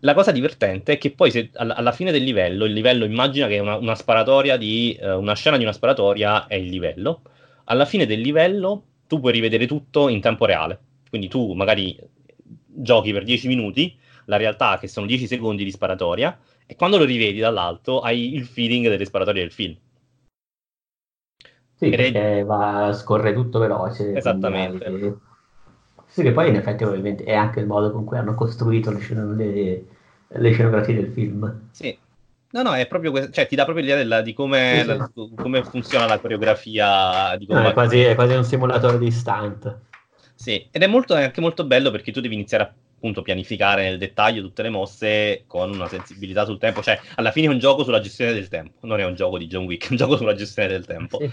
La 0.00 0.14
cosa 0.14 0.30
divertente 0.30 0.92
è 0.92 0.98
che 0.98 1.10
poi 1.10 1.32
se, 1.32 1.50
alla, 1.54 1.90
fine 1.90 2.12
del 2.12 2.22
livello, 2.22 2.64
il 2.64 2.72
livello 2.72 3.04
immagina 3.04 3.48
che 3.48 3.58
una, 3.58 3.76
una 3.76 3.96
sparatoria 3.96 4.56
di 4.56 4.96
uh, 5.00 5.18
una 5.18 5.34
scena 5.34 5.56
di 5.56 5.64
una 5.64 5.72
sparatoria 5.72 6.46
è 6.46 6.54
il 6.54 6.68
livello. 6.68 7.22
Alla 7.64 7.84
fine 7.84 8.06
del 8.06 8.20
livello 8.20 8.84
tu 9.08 9.18
puoi 9.18 9.32
rivedere 9.32 9.66
tutto 9.66 10.08
in 10.08 10.20
tempo 10.20 10.44
reale. 10.44 10.78
Quindi 11.08 11.28
tu 11.28 11.52
magari 11.54 11.98
giochi 12.66 13.12
per 13.12 13.24
10 13.24 13.48
minuti, 13.48 13.96
la 14.26 14.36
realtà 14.36 14.78
che 14.78 14.86
sono 14.86 15.06
10 15.06 15.26
secondi 15.26 15.64
di 15.64 15.70
sparatoria, 15.72 16.38
e 16.66 16.76
quando 16.76 16.96
lo 16.96 17.04
rivedi 17.04 17.40
dall'alto 17.40 18.00
hai 18.00 18.34
il 18.34 18.44
feeling 18.46 18.88
delle 18.88 19.04
sparatorie 19.04 19.42
del 19.42 19.52
film. 19.52 19.76
Sì, 21.76 21.90
perché 21.90 22.44
va, 22.44 22.92
scorre 22.92 23.32
tutto 23.32 23.58
veloce. 23.58 24.14
Esattamente. 24.14 24.84
Quindi, 24.84 25.14
sì, 26.06 26.22
che 26.22 26.32
poi 26.32 26.48
in 26.48 26.56
effetti 26.56 26.84
ovviamente 26.84 27.24
è 27.24 27.34
anche 27.34 27.60
il 27.60 27.66
modo 27.66 27.90
con 27.90 28.04
cui 28.04 28.16
hanno 28.16 28.34
costruito 28.34 28.92
le, 28.92 29.00
scen- 29.00 29.34
le, 29.36 29.84
le 30.28 30.52
scenografie 30.52 30.94
del 30.94 31.10
film. 31.12 31.68
Sì. 31.72 31.98
No, 32.52 32.62
no, 32.62 32.74
è 32.76 32.86
proprio 32.86 33.10
questo, 33.10 33.32
cioè 33.32 33.48
ti 33.48 33.56
dà 33.56 33.64
proprio 33.64 33.84
l'idea 33.84 34.00
della, 34.00 34.20
di 34.20 34.32
come, 34.32 34.84
la, 34.84 35.10
come, 35.12 35.64
funziona 35.64 36.06
la 36.06 36.20
coreografia. 36.20 37.36
Di 37.36 37.46
come 37.46 37.62
no, 37.62 37.68
è, 37.68 37.72
quasi, 37.72 38.00
è, 38.00 38.14
quasi, 38.14 38.34
un 38.34 38.44
simulatore 38.44 38.98
di 38.98 39.10
stunt. 39.10 39.76
Sì, 40.36 40.64
ed 40.70 40.82
è, 40.82 40.86
molto, 40.86 41.16
è, 41.16 41.24
anche 41.24 41.40
molto 41.40 41.64
bello 41.64 41.90
perché 41.90 42.12
tu 42.12 42.20
devi 42.20 42.34
iniziare 42.34 42.62
a, 42.62 42.72
appunto 43.04 43.22
pianificare 43.22 43.82
nel 43.82 43.98
dettaglio 43.98 44.40
tutte 44.40 44.62
le 44.62 44.70
mosse 44.70 45.44
con 45.48 45.70
una 45.70 45.88
sensibilità 45.88 46.44
sul 46.44 46.58
tempo. 46.58 46.80
Cioè, 46.80 47.00
alla 47.16 47.32
fine 47.32 47.48
è 47.48 47.50
un 47.50 47.58
gioco 47.58 47.82
sulla 47.82 48.00
gestione 48.00 48.32
del 48.32 48.46
tempo, 48.46 48.86
non 48.86 49.00
è 49.00 49.04
un 49.04 49.16
gioco 49.16 49.36
di 49.36 49.48
John 49.48 49.64
Wick, 49.64 49.88
è 49.88 49.90
un 49.90 49.96
gioco 49.96 50.16
sulla 50.16 50.34
gestione 50.34 50.68
del 50.68 50.86
tempo. 50.86 51.18
Sì. 51.18 51.30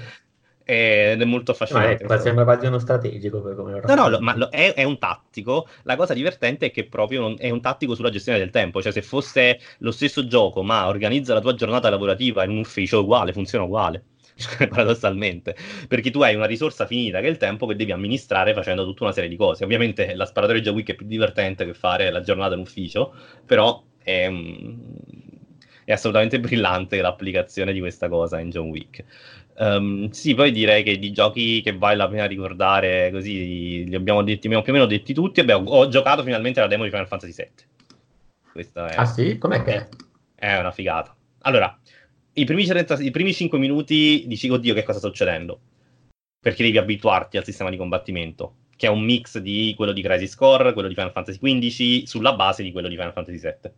Ed 0.63 1.21
è 1.21 1.25
molto 1.25 1.51
affascinante. 1.51 2.05
Ma 2.05 2.15
è, 2.15 2.19
sembra 2.19 2.43
quasi 2.43 2.65
uno 2.65 2.79
strategico 2.79 3.41
per 3.41 3.55
come 3.55 3.71
lo 3.71 3.95
No, 3.95 4.07
no, 4.07 4.19
ma 4.19 4.35
lo, 4.35 4.49
è, 4.49 4.73
è, 4.73 4.83
un 4.83 4.97
tattico. 4.97 5.67
La 5.83 5.95
cosa 5.95 6.13
divertente 6.13 6.67
è 6.67 6.71
che 6.71 6.85
proprio 6.85 7.21
non, 7.21 7.35
è 7.37 7.49
un 7.49 7.61
tattico 7.61 7.95
sulla 7.95 8.09
gestione 8.09 8.37
del 8.37 8.49
tempo. 8.49 8.81
Cioè, 8.81 8.91
se 8.91 9.01
fosse 9.01 9.59
lo 9.79 9.91
stesso 9.91 10.25
gioco, 10.27 10.63
ma 10.63 10.87
organizza 10.87 11.33
la 11.33 11.41
tua 11.41 11.53
giornata 11.53 11.89
lavorativa 11.89 12.43
in 12.43 12.51
un 12.51 12.59
ufficio 12.59 13.01
uguale, 13.01 13.33
funziona 13.33 13.65
uguale. 13.65 14.05
paradossalmente, 14.69 15.55
perché 15.87 16.09
tu 16.09 16.21
hai 16.21 16.35
una 16.35 16.45
risorsa 16.45 16.85
finita 16.85 17.19
che 17.19 17.27
è 17.27 17.29
il 17.29 17.37
tempo 17.37 17.65
che 17.65 17.75
devi 17.75 17.91
amministrare 17.91 18.53
facendo 18.53 18.85
tutta 18.85 19.03
una 19.03 19.13
serie 19.13 19.29
di 19.29 19.35
cose. 19.35 19.63
Ovviamente 19.63 20.13
la 20.15 20.25
sparatoria 20.25 20.71
Week 20.71 20.89
è 20.89 20.95
più 20.95 21.05
divertente 21.05 21.65
che 21.65 21.73
fare 21.73 22.09
la 22.11 22.21
giornata 22.21 22.55
in 22.55 22.61
ufficio, 22.61 23.13
però 23.45 23.83
è, 24.03 24.29
è 25.91 25.95
assolutamente 25.95 26.39
brillante 26.39 27.01
l'applicazione 27.01 27.73
di 27.73 27.79
questa 27.79 28.07
cosa 28.07 28.39
in 28.39 28.49
John 28.49 28.69
Wick. 28.69 29.03
Um, 29.57 30.09
sì, 30.09 30.33
poi 30.33 30.51
direi 30.51 30.83
che 30.83 30.97
di 30.97 31.11
giochi 31.11 31.61
che 31.61 31.77
vale 31.77 31.97
la 31.97 32.07
pena 32.07 32.25
ricordare, 32.25 33.11
così 33.11 33.85
li 33.85 33.95
abbiamo 33.95 34.23
detti, 34.23 34.47
più 34.47 34.57
o 34.57 34.63
meno 34.67 34.85
detti 34.85 35.13
tutti. 35.13 35.39
Abbiamo, 35.39 35.69
ho 35.69 35.87
giocato 35.89 36.23
finalmente 36.23 36.59
la 36.59 36.67
demo 36.67 36.83
di 36.83 36.89
Final 36.89 37.07
Fantasy 37.07 37.33
VII. 37.35 38.63
È, 38.73 38.93
ah 38.95 39.05
sì? 39.05 39.37
Com'è 39.37 39.63
che 39.63 39.73
è? 39.75 39.89
È 40.35 40.57
una 40.57 40.71
figata. 40.71 41.15
Allora, 41.41 41.77
i 42.33 42.45
primi, 42.45 42.65
30, 42.65 42.99
i 43.01 43.11
primi 43.11 43.33
5 43.33 43.59
minuti 43.59 44.23
dici, 44.27 44.49
oddio, 44.49 44.73
che 44.73 44.83
cosa 44.83 44.99
sta 44.99 45.07
succedendo? 45.07 45.59
Perché 46.39 46.63
devi 46.63 46.77
abituarti 46.77 47.37
al 47.37 47.43
sistema 47.43 47.69
di 47.69 47.77
combattimento, 47.77 48.55
che 48.75 48.87
è 48.87 48.89
un 48.89 49.03
mix 49.03 49.37
di 49.37 49.73
quello 49.75 49.91
di 49.91 50.01
Crisis 50.01 50.35
Core, 50.35 50.73
quello 50.73 50.87
di 50.87 50.95
Final 50.95 51.11
Fantasy 51.11 51.37
XV, 51.37 52.07
sulla 52.07 52.33
base 52.33 52.63
di 52.63 52.71
quello 52.71 52.87
di 52.87 52.95
Final 52.95 53.13
Fantasy 53.13 53.39
VII. 53.39 53.71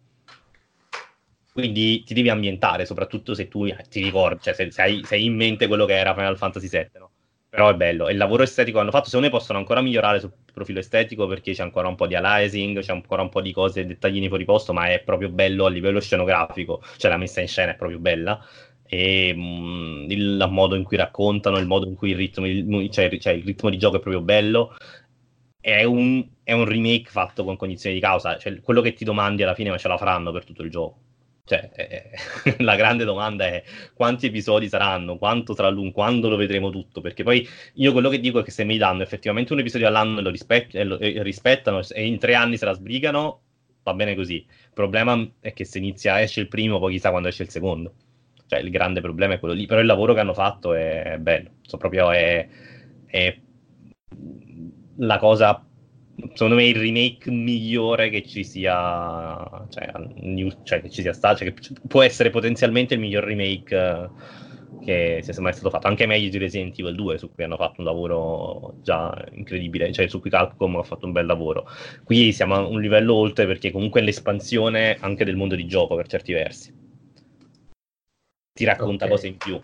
Quindi 1.53 2.03
ti 2.03 2.15
devi 2.15 2.29
ambientare, 2.29 2.83
soprattutto 2.83 3.35
se 3.35 3.47
tu 3.47 3.67
ti 3.87 4.01
ricordi, 4.01 4.41
cioè 4.41 4.53
se, 4.55 4.71
se, 4.71 4.81
hai, 4.81 5.03
se 5.05 5.13
hai 5.15 5.25
in 5.25 5.35
mente 5.35 5.67
quello 5.67 5.85
che 5.85 5.95
era 5.95 6.15
Final 6.15 6.35
Fantasy 6.35 6.67
VII, 6.67 6.89
no? 6.97 7.11
Però 7.47 7.69
è 7.69 7.75
bello. 7.75 8.07
E 8.07 8.13
il 8.13 8.17
lavoro 8.17 8.41
estetico 8.41 8.79
hanno 8.79 8.89
fatto, 8.89 9.05
secondo 9.05 9.27
me 9.27 9.31
possono 9.31 9.59
ancora 9.59 9.79
migliorare 9.81 10.19
sul 10.19 10.31
profilo 10.51 10.79
estetico 10.79 11.27
perché 11.27 11.53
c'è 11.53 11.61
ancora 11.61 11.87
un 11.87 11.93
po' 11.93 12.07
di 12.07 12.15
aliasing, 12.15 12.79
c'è 12.79 12.91
ancora 12.91 13.21
un 13.21 13.29
po' 13.29 13.41
di 13.41 13.53
cose, 13.53 13.85
dettaglini 13.85 14.27
fuori 14.27 14.45
posto, 14.45 14.73
ma 14.73 14.87
è 14.89 15.01
proprio 15.03 15.29
bello 15.29 15.65
a 15.65 15.69
livello 15.69 15.99
scenografico. 15.99 16.81
Cioè 16.97 17.11
la 17.11 17.17
messa 17.17 17.41
in 17.41 17.47
scena 17.47 17.73
è 17.73 17.75
proprio 17.75 17.99
bella. 17.99 18.43
E 18.87 19.31
mh, 19.35 19.39
mm, 19.39 20.09
il 20.09 20.47
modo 20.49 20.73
in 20.73 20.83
cui 20.83 20.97
raccontano, 20.97 21.59
il 21.59 21.67
modo 21.67 21.85
in 21.85 21.93
cui 21.93 22.09
il 22.09 22.15
ritmo, 22.15 22.47
il, 22.47 22.89
cioè, 22.89 23.15
cioè 23.19 23.33
il 23.33 23.43
ritmo 23.43 23.69
di 23.69 23.77
gioco 23.77 23.97
è 23.97 23.99
proprio 23.99 24.23
bello. 24.23 24.75
È 25.59 25.83
un, 25.83 26.27
è 26.43 26.53
un 26.53 26.65
remake 26.65 27.09
fatto 27.11 27.43
con 27.43 27.55
cognizione 27.55 27.93
di 27.93 28.01
causa. 28.01 28.37
Cioè, 28.39 28.61
quello 28.61 28.81
che 28.81 28.93
ti 28.93 29.05
domandi 29.05 29.43
alla 29.43 29.53
fine, 29.53 29.69
ma 29.69 29.77
ce 29.77 29.87
la 29.87 29.97
faranno 29.97 30.31
per 30.31 30.43
tutto 30.43 30.63
il 30.63 30.71
gioco 30.71 31.12
cioè, 31.45 31.69
eh, 31.75 32.55
la 32.63 32.75
grande 32.75 33.03
domanda 33.03 33.45
è 33.45 33.63
quanti 33.93 34.27
episodi 34.27 34.69
saranno, 34.69 35.17
quanto 35.17 35.53
sarà 35.53 35.69
lungo, 35.69 35.91
quando 35.91 36.29
lo 36.29 36.37
vedremo 36.37 36.69
tutto, 36.69 37.01
perché 37.01 37.23
poi 37.23 37.47
io 37.75 37.91
quello 37.91 38.09
che 38.09 38.19
dico 38.19 38.39
è 38.39 38.43
che 38.43 38.51
se 38.51 38.63
mi 38.63 38.77
danno 38.77 39.01
effettivamente 39.03 39.51
un 39.53 39.59
episodio 39.59 39.87
all'anno 39.87 40.19
e 40.19 40.21
lo, 40.21 40.29
rispet- 40.29 40.75
e 40.75 40.83
lo 40.83 40.97
e 40.99 41.21
rispettano 41.21 41.81
e 41.89 42.05
in 42.05 42.17
tre 42.17 42.35
anni 42.35 42.57
se 42.57 42.65
la 42.65 42.73
sbrigano, 42.73 43.41
va 43.83 43.93
bene 43.93 44.15
così. 44.15 44.35
Il 44.35 44.71
problema 44.73 45.21
è 45.41 45.51
che 45.53 45.65
se 45.65 45.77
inizia, 45.79 46.21
esce 46.21 46.39
il 46.39 46.47
primo, 46.47 46.79
poi 46.79 46.93
chissà 46.93 47.09
quando 47.09 47.27
esce 47.27 47.43
il 47.43 47.49
secondo. 47.49 47.93
Cioè, 48.47 48.59
il 48.59 48.69
grande 48.69 49.01
problema 49.01 49.33
è 49.33 49.39
quello 49.39 49.53
lì, 49.53 49.65
però 49.65 49.79
il 49.81 49.85
lavoro 49.85 50.13
che 50.13 50.19
hanno 50.21 50.33
fatto 50.33 50.73
è 50.73 51.17
bello, 51.19 51.51
so, 51.61 51.77
proprio 51.77 52.11
è, 52.11 52.47
è 53.05 53.37
la 54.97 55.17
cosa 55.17 55.65
secondo 56.33 56.55
me 56.55 56.65
il 56.65 56.75
remake 56.75 57.31
migliore 57.31 58.09
che 58.09 58.23
ci 58.23 58.43
sia 58.43 59.65
cioè, 59.69 59.91
cioè 60.63 60.81
che 60.81 60.89
ci 60.89 61.01
sia 61.01 61.13
stato 61.13 61.37
cioè, 61.37 61.53
che 61.53 61.73
può 61.87 62.03
essere 62.03 62.29
potenzialmente 62.29 62.93
il 62.93 62.99
miglior 62.99 63.23
remake 63.23 63.75
eh, 63.75 64.09
che 64.85 65.19
sia 65.23 65.41
mai 65.41 65.53
stato 65.53 65.69
fatto. 65.69 65.87
Anche 65.87 66.05
meglio 66.05 66.29
di 66.29 66.37
Resident 66.37 66.77
Evil 66.77 66.95
2 66.95 67.17
su 67.17 67.31
cui 67.31 67.43
hanno 67.43 67.57
fatto 67.57 67.75
un 67.79 67.85
lavoro 67.85 68.75
già 68.81 69.25
incredibile 69.31 69.91
cioè 69.91 70.07
su 70.07 70.19
cui 70.19 70.29
Capcom 70.29 70.75
ha 70.77 70.83
fatto 70.83 71.05
un 71.05 71.11
bel 71.11 71.25
lavoro. 71.25 71.67
Qui 72.03 72.31
siamo 72.31 72.55
a 72.55 72.65
un 72.65 72.79
livello 72.79 73.13
oltre 73.15 73.45
perché 73.45 73.71
comunque 73.71 74.01
è 74.01 74.03
l'espansione 74.03 74.97
anche 74.99 75.25
del 75.25 75.35
mondo 75.35 75.55
di 75.55 75.65
gioco 75.65 75.95
per 75.95 76.07
certi 76.07 76.33
versi. 76.33 76.73
Ti 78.53 78.65
racconta 78.65 79.05
okay. 79.05 79.15
cose 79.15 79.27
in 79.27 79.37
più 79.37 79.61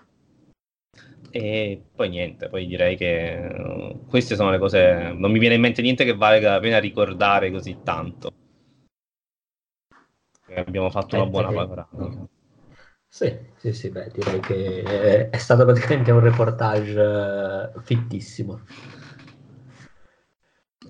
e 1.32 1.82
poi 1.96 2.10
niente, 2.10 2.50
poi 2.50 2.66
direi 2.66 2.96
che 2.96 3.38
uh, 3.38 4.06
queste 4.08 4.36
sono 4.36 4.52
le 4.52 4.58
cose. 4.58 5.14
Non 5.16 5.32
mi 5.32 5.40
viene 5.40 5.56
in 5.56 5.62
mente 5.62 5.82
niente 5.82 6.04
che 6.06 6.16
valga 6.16 6.52
la 6.52 6.60
pena 6.60 6.80
ricordare 6.80 7.52
così 7.52 7.78
tanto. 7.84 8.32
Abbiamo 10.56 10.90
fatto 10.90 11.16
una 11.16 11.26
buona 11.26 11.52
panoramica. 11.52 12.28
Sì, 13.08 13.36
sì, 13.58 13.74
sì, 13.74 13.90
beh, 13.90 14.12
direi 14.14 14.40
che 14.40 15.30
è 15.30 15.38
stato 15.38 15.66
praticamente 15.66 16.12
un 16.12 16.20
reportage 16.20 17.72
fittissimo. 17.82 18.62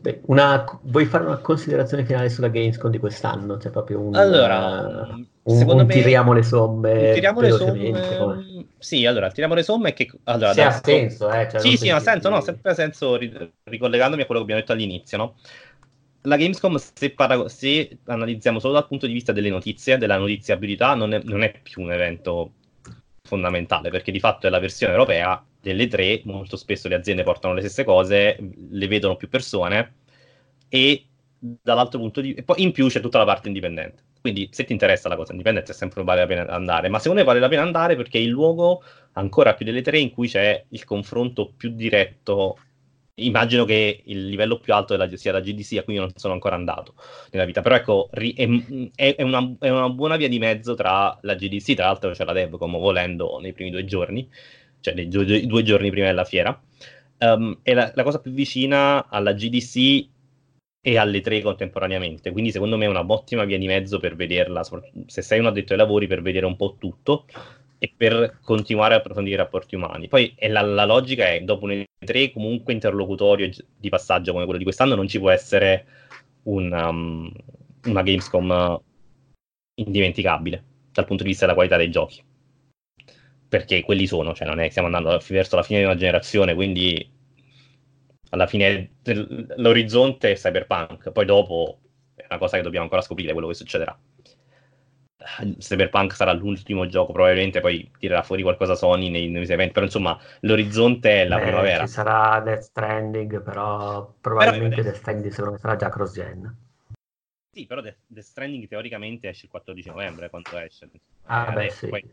Beh, 0.02 0.22
una, 0.28 0.64
vuoi 0.84 1.06
fare 1.06 1.26
una 1.26 1.38
considerazione 1.38 2.06
finale 2.06 2.30
sulla 2.30 2.48
Gamescom 2.48 2.90
di 2.90 3.00
quest'anno? 3.00 3.58
C'è 3.58 3.70
proprio 3.70 4.00
un, 4.00 4.16
allora, 4.16 5.08
un, 5.10 5.26
un 5.44 5.86
me, 5.86 5.94
tiriamo 5.94 6.32
le 6.32 6.44
somme. 6.44 7.12
Tiriamo 7.14 7.42
le 7.42 7.52
somme. 7.52 8.18
Come... 8.18 8.66
Sì, 8.78 9.06
allora, 9.06 9.30
tiriamo 9.30 9.56
le 9.56 9.64
somme 9.64 9.92
che... 9.92 10.10
Allora, 10.24 10.54
sì, 10.54 10.62
ha 10.62 10.72
senso, 10.72 11.30
eh? 11.30 11.50
Cioè, 11.50 11.60
sì, 11.60 11.76
sì, 11.76 11.90
ha 11.90 12.00
senso, 12.00 12.30
no, 12.30 12.40
sempre 12.40 12.74
senso 12.76 13.18
ricollegandomi 13.18 14.22
a 14.22 14.26
quello 14.26 14.46
che 14.46 14.52
abbiamo 14.52 14.62
detto 14.62 14.72
all'inizio, 14.72 15.18
no? 15.18 15.36
La 16.22 16.38
Gamescom, 16.38 16.78
se, 16.78 17.12
parago- 17.12 17.50
se, 17.50 18.00
analizziamo 18.06 18.60
solo 18.60 18.74
dal 18.74 18.88
punto 18.88 19.06
di 19.06 19.14
vista 19.14 19.34
delle 19.34 19.50
notizie, 19.50 19.98
della 19.98 20.18
notiziabilità, 20.18 20.96
non 20.96 21.14
è, 21.14 21.22
non 21.24 21.44
è 21.44 21.54
più 21.62 21.82
un 21.82 21.92
evento 21.92 22.54
fondamentale, 23.22 23.90
perché 23.90 24.14
di 24.14 24.20
fatto 24.20 24.48
è 24.48 24.50
la 24.50 24.60
versione 24.60 24.94
europea 24.94 25.44
delle 25.62 25.88
tre, 25.88 26.22
molto 26.26 26.58
spesso 26.58 26.88
le 26.88 26.96
aziende 26.96 27.24
portano 27.24 27.54
le 27.54 27.62
stesse 27.62 27.84
cose, 27.84 28.38
le 28.70 28.88
vedono 28.88 29.16
più 29.16 29.28
persone 29.28 29.96
e 30.70 31.06
dall'altro 31.40 32.00
punto 32.00 32.22
di 32.22 32.34
vista, 32.34 32.54
in 32.58 32.72
più 32.72 32.88
c'è 32.88 33.00
tutta 33.00 33.18
la 33.18 33.26
parte 33.26 33.48
indipendente. 33.48 34.04
Quindi 34.22 34.50
se 34.52 34.66
ti 34.66 34.74
interessa 34.74 35.08
la 35.08 35.16
cosa 35.16 35.32
indipendente 35.32 35.72
sempre 35.74 36.04
vale 36.04 36.22
la 36.22 36.28
pena 36.28 36.46
andare, 36.48 36.90
ma 36.90 37.00
secondo 37.00 37.22
me 37.22 37.26
vale 37.26 37.40
la 37.40 37.48
pena 37.48 37.62
andare 37.62 37.96
perché 37.96 38.18
è 38.20 38.22
il 38.22 38.30
luogo 38.30 38.84
ancora 39.14 39.54
più 39.54 39.66
delle 39.66 39.82
tre 39.82 40.00
in 40.00 40.12
cui 40.12 40.28
c'è 40.28 40.66
il 40.70 40.84
confronto 40.84 41.54
più 41.56 41.70
diretto. 41.70 42.58
Immagino 43.16 43.66
che 43.66 44.02
il 44.06 44.28
livello 44.28 44.60
più 44.60 44.74
alto 44.74 44.96
della, 44.96 45.14
sia 45.18 45.34
la 45.34 45.42
GDC, 45.42 45.78
a 45.78 45.84
cui 45.84 45.96
io 45.96 46.02
non 46.02 46.12
sono 46.16 46.34
ancora 46.34 46.56
andato 46.56 46.96
nella 47.32 47.44
vita, 47.46 47.62
però 47.62 47.76
ecco, 47.76 48.10
è, 48.12 48.48
è, 48.96 49.22
una, 49.22 49.56
è 49.60 49.70
una 49.70 49.90
buona 49.90 50.16
via 50.16 50.30
di 50.30 50.40
mezzo 50.40 50.74
tra 50.74 51.18
la 51.22 51.36
GDC, 51.36 51.74
tra 51.74 51.86
l'altro 51.86 52.12
c'è 52.12 52.24
la 52.24 52.32
Devcom 52.32 52.78
volendo 52.78 53.40
nei 53.42 53.52
primi 53.52 53.72
due 53.72 53.84
giorni, 53.84 54.30
cioè 54.82 54.94
nei 54.94 55.08
due, 55.08 55.46
due 55.46 55.64
giorni 55.64 55.90
prima 55.90 56.08
della 56.08 56.24
fiera. 56.26 56.60
Um, 57.20 57.60
e 57.64 57.74
la, 57.74 57.92
la, 57.96 58.04
cosa 58.04 58.20
più 58.20 58.32
vicina 58.32 59.10
alla 59.10 59.34
GDC 59.34 60.08
e 60.82 60.98
alle 60.98 61.22
tre 61.22 61.42
contemporaneamente. 61.42 62.32
Quindi, 62.32 62.52
secondo 62.52 62.78
me, 62.78 62.86
è 62.86 62.88
una 62.88 63.04
ottima 63.06 63.44
via 63.44 63.58
di 63.58 63.68
mezzo 63.68 64.00
per 64.00 64.16
vederla. 64.16 64.64
Se 65.06 65.22
sei 65.22 65.40
un 65.40 65.48
addetto 65.48 65.74
ai 65.74 65.80
lavori, 65.80 66.08
per 66.08 66.22
vedere 66.22 66.46
un 66.46 66.56
po' 66.56 66.76
tutto 66.80 67.26
e 67.78 67.92
per 67.96 68.40
continuare 68.44 68.94
a 68.94 68.98
approfondire 68.98 69.36
i 69.36 69.40
rapporti 69.40 69.76
umani. 69.76 70.08
Poi 70.08 70.34
la, 70.48 70.62
la, 70.62 70.86
logica 70.86 71.28
è: 71.28 71.42
dopo 71.42 71.66
un 71.66 71.84
tre, 71.98 72.32
comunque 72.32 72.74
interlocutorio 72.74 73.50
di 73.78 73.90
passaggio 73.90 74.32
come 74.32 74.44
quello 74.44 74.60
di 74.60 74.66
quest'anno, 74.66 74.96
non 74.96 75.08
ci 75.08 75.20
può 75.20 75.30
essere 75.30 75.86
un, 76.44 76.72
um, 76.72 77.32
una 77.86 78.02
Gamescom 78.02 78.82
indimenticabile 79.76 80.64
dal 80.92 81.06
punto 81.06 81.24
di 81.24 81.30
vista 81.30 81.46
della 81.46 81.56
qualità 81.56 81.78
dei 81.78 81.90
giochi 81.90 82.22
perché 83.50 83.82
quelli 83.82 84.06
sono, 84.06 84.34
cioè 84.34 84.48
non 84.48 84.60
è 84.60 84.66
che 84.66 84.70
stiamo 84.70 84.88
andando 84.88 85.20
verso 85.28 85.56
la 85.56 85.64
fine 85.64 85.80
di 85.80 85.86
una 85.86 85.96
generazione, 85.96 86.54
quindi 86.54 87.12
alla 88.30 88.46
fine 88.46 88.92
l'orizzonte 89.58 90.32
è 90.32 90.36
cyberpunk, 90.36 91.12
poi 91.12 91.26
dopo 91.26 91.80
è 92.14 92.26
una 92.30 92.38
cosa 92.38 92.58
che 92.58 92.64
dobbiamo 92.64 92.86
ancora 92.86 93.02
scoprire 93.02 93.34
quello 93.34 93.48
che 93.48 93.56
succederà. 93.56 93.98
Cyberpunk 95.58 96.14
sarà 96.14 96.32
l'ultimo 96.32 96.88
gioco, 96.88 97.12
probabilmente 97.12 97.60
poi 97.60 97.92
tirerà 97.98 98.24
fuori 98.24 98.42
qualcosa 98.42 98.76
Sony 98.76 99.10
nei, 99.10 99.30
nei 99.30 99.44
eventi, 99.48 99.74
però 99.74 99.86
insomma 99.86 100.18
l'orizzonte 100.42 101.24
è 101.24 101.28
la 101.28 101.38
Beh, 101.38 101.42
primavera. 101.42 101.86
Ci 101.86 101.92
sarà 101.92 102.40
Death 102.40 102.62
Stranding, 102.62 103.42
però 103.42 104.14
probabilmente 104.22 104.76
però, 104.76 104.90
Death 104.90 104.96
Stranding 104.96 105.58
sarà 105.58 105.76
già 105.76 105.90
cross-gen. 105.90 106.56
Sì, 107.52 107.66
però 107.66 107.82
Death, 107.82 108.20
Stranding 108.20 108.68
teoricamente 108.68 109.28
esce 109.28 109.46
il 109.46 109.52
14 109.52 109.90
novembre, 109.90 110.30
quanto 110.30 110.56
esce. 110.58 110.90
Ah, 111.26 111.52
eh, 111.52 111.54
beh, 111.54 111.70
sì. 111.70 111.88
Poi, 111.88 112.04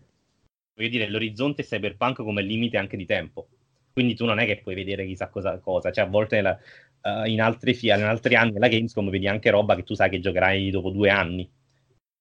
voglio 0.76 0.88
dire, 0.88 1.08
l'orizzonte 1.08 1.64
cyberpunk 1.64 2.16
come 2.16 2.42
limite 2.42 2.76
anche 2.76 2.96
di 2.96 3.06
tempo. 3.06 3.48
Quindi 3.92 4.14
tu 4.14 4.26
non 4.26 4.38
è 4.38 4.44
che 4.44 4.58
puoi 4.58 4.74
vedere 4.74 5.06
chissà 5.06 5.28
cosa, 5.28 5.58
cosa. 5.58 5.90
cioè 5.90 6.04
a 6.04 6.08
volte 6.08 6.36
nella, 6.36 6.58
uh, 7.02 7.24
in, 7.24 7.40
altri, 7.40 7.76
in 7.80 8.02
altri 8.02 8.34
anni 8.34 8.58
la 8.58 8.68
Gamescom 8.68 9.08
vedi 9.08 9.26
anche 9.26 9.50
roba 9.50 9.74
che 9.74 9.84
tu 9.84 9.94
sai 9.94 10.10
che 10.10 10.20
giocherai 10.20 10.70
dopo 10.70 10.90
due 10.90 11.08
anni. 11.08 11.50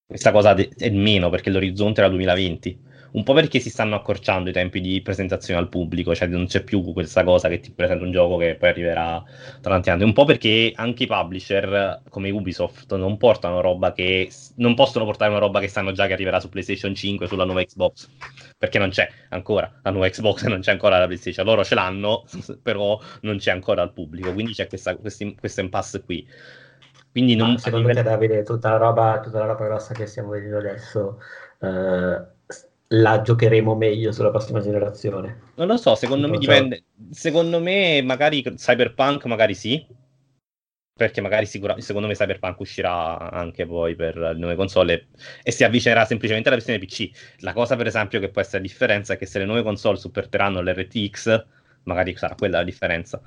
Questa 0.08 0.32
cosa 0.32 0.54
de- 0.54 0.70
è 0.78 0.90
meno 0.90 1.30
perché 1.30 1.50
l'orizzonte 1.50 2.00
era 2.00 2.10
2020. 2.10 2.80
Un 3.16 3.24
po' 3.24 3.34
perché 3.34 3.60
si 3.60 3.70
stanno 3.70 3.96
accorciando 3.96 4.50
i 4.50 4.54
tempi 4.54 4.82
di 4.82 5.02
presentazione 5.02 5.60
al 5.60 5.70
pubblico, 5.70 6.14
cioè 6.14 6.28
non 6.28 6.48
c'è 6.48 6.64
più 6.64 6.84
questa 6.92 7.24
cosa 7.24 7.48
che 7.48 7.62
ti 7.62 7.72
presenta 7.72 8.04
un 8.04 8.12
gioco 8.12 8.36
che 8.36 8.56
poi 8.56 8.70
arriverà 8.70 9.24
tra 9.62 9.72
tanti 9.72 9.90
anni, 9.90 10.04
un 10.04 10.12
po' 10.12 10.26
perché 10.26 10.74
anche 10.76 11.04
i 11.04 11.08
publisher 11.08 12.02
come 12.10 12.30
Ubisoft 12.30 12.94
non 12.96 13.16
portano 13.16 13.62
roba 13.62 13.94
che 13.94 14.30
non 14.56 14.76
possono 14.76 15.06
portare 15.06 15.32
una 15.32 15.40
roba 15.40 15.62
che 15.62 15.70
sanno 15.70 15.94
già 15.94 16.08
che 16.08 16.14
arriverà 16.14 16.42
su 16.42 16.50
PlayStation 16.50 16.94
5 16.94 17.28
sulla 17.28 17.46
nuova 17.46 17.64
Xbox, 17.64 18.10
perché 18.58 18.80
non 18.80 18.90
c'è 18.90 19.08
ancora 19.30 19.80
la 19.82 19.92
nuova 19.92 20.10
Xbox 20.10 20.44
e 20.44 20.50
non 20.50 20.60
c'è 20.60 20.72
ancora 20.72 21.00
la 21.00 21.06
PlayStation, 21.06 21.46
loro 21.46 21.64
ce 21.64 21.76
l'hanno, 21.76 22.26
però 22.62 23.00
non 23.22 23.38
c'è 23.38 23.52
ancora 23.52 23.82
al 23.82 23.94
pubblico, 23.94 24.34
quindi 24.34 24.52
c'è 24.52 24.68
questa, 24.68 24.94
questi, 24.98 25.36
questo 25.40 25.62
impasse 25.62 26.04
qui. 26.04 26.28
Quindi 27.12 27.38
non, 27.38 27.52
ah, 27.52 27.58
secondo 27.60 27.88
livello... 27.88 28.10
me 28.10 28.14
Davide, 28.14 28.44
tutta 28.44 28.72
la 28.72 28.78
roba, 28.78 29.22
tutta 29.22 29.40
la 29.40 29.46
roba 29.46 29.64
grossa 29.64 29.94
che 29.94 30.06
stiamo 30.06 30.32
vedendo 30.32 30.58
adesso 30.58 31.22
eh, 31.62 32.34
la 32.96 33.22
giocheremo 33.22 33.76
meglio 33.76 34.12
sulla 34.12 34.30
prossima 34.30 34.60
generazione. 34.62 35.52
Non 35.56 35.68
lo 35.68 35.78
so, 35.78 35.96
secondo 35.96 36.28
non 36.28 36.36
me 36.36 36.42
so. 36.42 36.52
dipende. 36.52 36.84
Secondo 37.10 37.60
me, 37.60 38.02
magari 38.02 38.42
Cyberpunk, 38.42 39.26
magari 39.26 39.54
sì. 39.54 39.86
Perché 40.98 41.20
magari 41.20 41.46
sicura, 41.46 41.76
secondo 41.82 42.08
me 42.08 42.14
Cyberpunk 42.14 42.58
uscirà 42.62 43.30
anche 43.30 43.66
poi 43.66 43.96
per 43.96 44.16
le 44.16 44.34
nuove 44.36 44.56
console 44.56 45.08
e 45.44 45.52
si 45.52 45.66
avvicinerà 45.66 46.06
semplicemente 46.06 46.48
alla 46.48 46.58
versione 46.58 46.80
PC. 46.80 47.10
La 47.40 47.52
cosa, 47.52 47.76
per 47.76 47.88
esempio, 47.88 48.22
che 48.22 48.30
può 48.30 48.40
essere 48.40 48.60
la 48.60 48.68
differenza 48.68 49.14
è 49.14 49.18
che 49.18 49.26
se 49.26 49.40
le 49.40 49.46
nuove 49.46 49.62
console 49.62 49.98
supporteranno 49.98 50.62
l'RTX, 50.62 51.46
magari 51.84 52.16
sarà 52.16 52.36
quella 52.36 52.60
la 52.60 52.64
differenza 52.64 53.22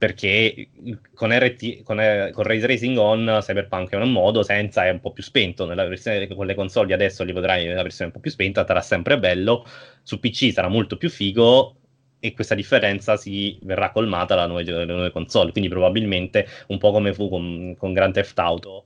perché 0.00 0.70
con, 1.12 1.30
RT, 1.30 1.82
con, 1.82 1.98
con 2.32 2.44
Ray 2.44 2.58
Tracing 2.58 2.96
on 2.96 3.40
Cyberpunk 3.42 3.90
è 3.90 3.96
un 3.96 4.10
modo, 4.10 4.42
senza 4.42 4.86
è 4.86 4.90
un 4.90 4.98
po' 4.98 5.12
più 5.12 5.22
spento, 5.22 5.66
nella 5.66 5.84
versione 5.84 6.26
con 6.26 6.46
le 6.46 6.54
console 6.54 6.94
adesso 6.94 7.22
li 7.22 7.32
vedrai 7.32 7.66
nella 7.66 7.82
versione 7.82 8.06
un 8.06 8.16
po' 8.16 8.20
più 8.22 8.30
spenta, 8.30 8.64
sarà 8.64 8.80
sempre 8.80 9.18
bello, 9.18 9.66
su 10.02 10.18
PC 10.18 10.52
sarà 10.54 10.68
molto 10.68 10.96
più 10.96 11.10
figo 11.10 11.76
e 12.18 12.32
questa 12.32 12.54
differenza 12.54 13.18
si 13.18 13.58
verrà 13.60 13.90
colmata 13.90 14.34
dalle 14.34 14.48
nuove, 14.48 14.86
nuove 14.86 15.10
console, 15.10 15.52
quindi 15.52 15.68
probabilmente 15.68 16.46
un 16.68 16.78
po' 16.78 16.92
come 16.92 17.12
fu 17.12 17.28
con, 17.28 17.74
con 17.76 17.92
Grand 17.92 18.14
Theft 18.14 18.38
Auto 18.38 18.84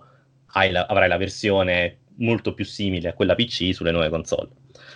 la, 0.69 0.87
avrai 0.87 1.09
la 1.09 1.17
versione 1.17 1.99
molto 2.17 2.55
più 2.55 2.65
simile 2.65 3.11
a 3.11 3.13
quella 3.13 3.37
PC 3.37 3.73
sulle 3.73 3.93
nuove 3.93 4.09
console. 4.09 4.49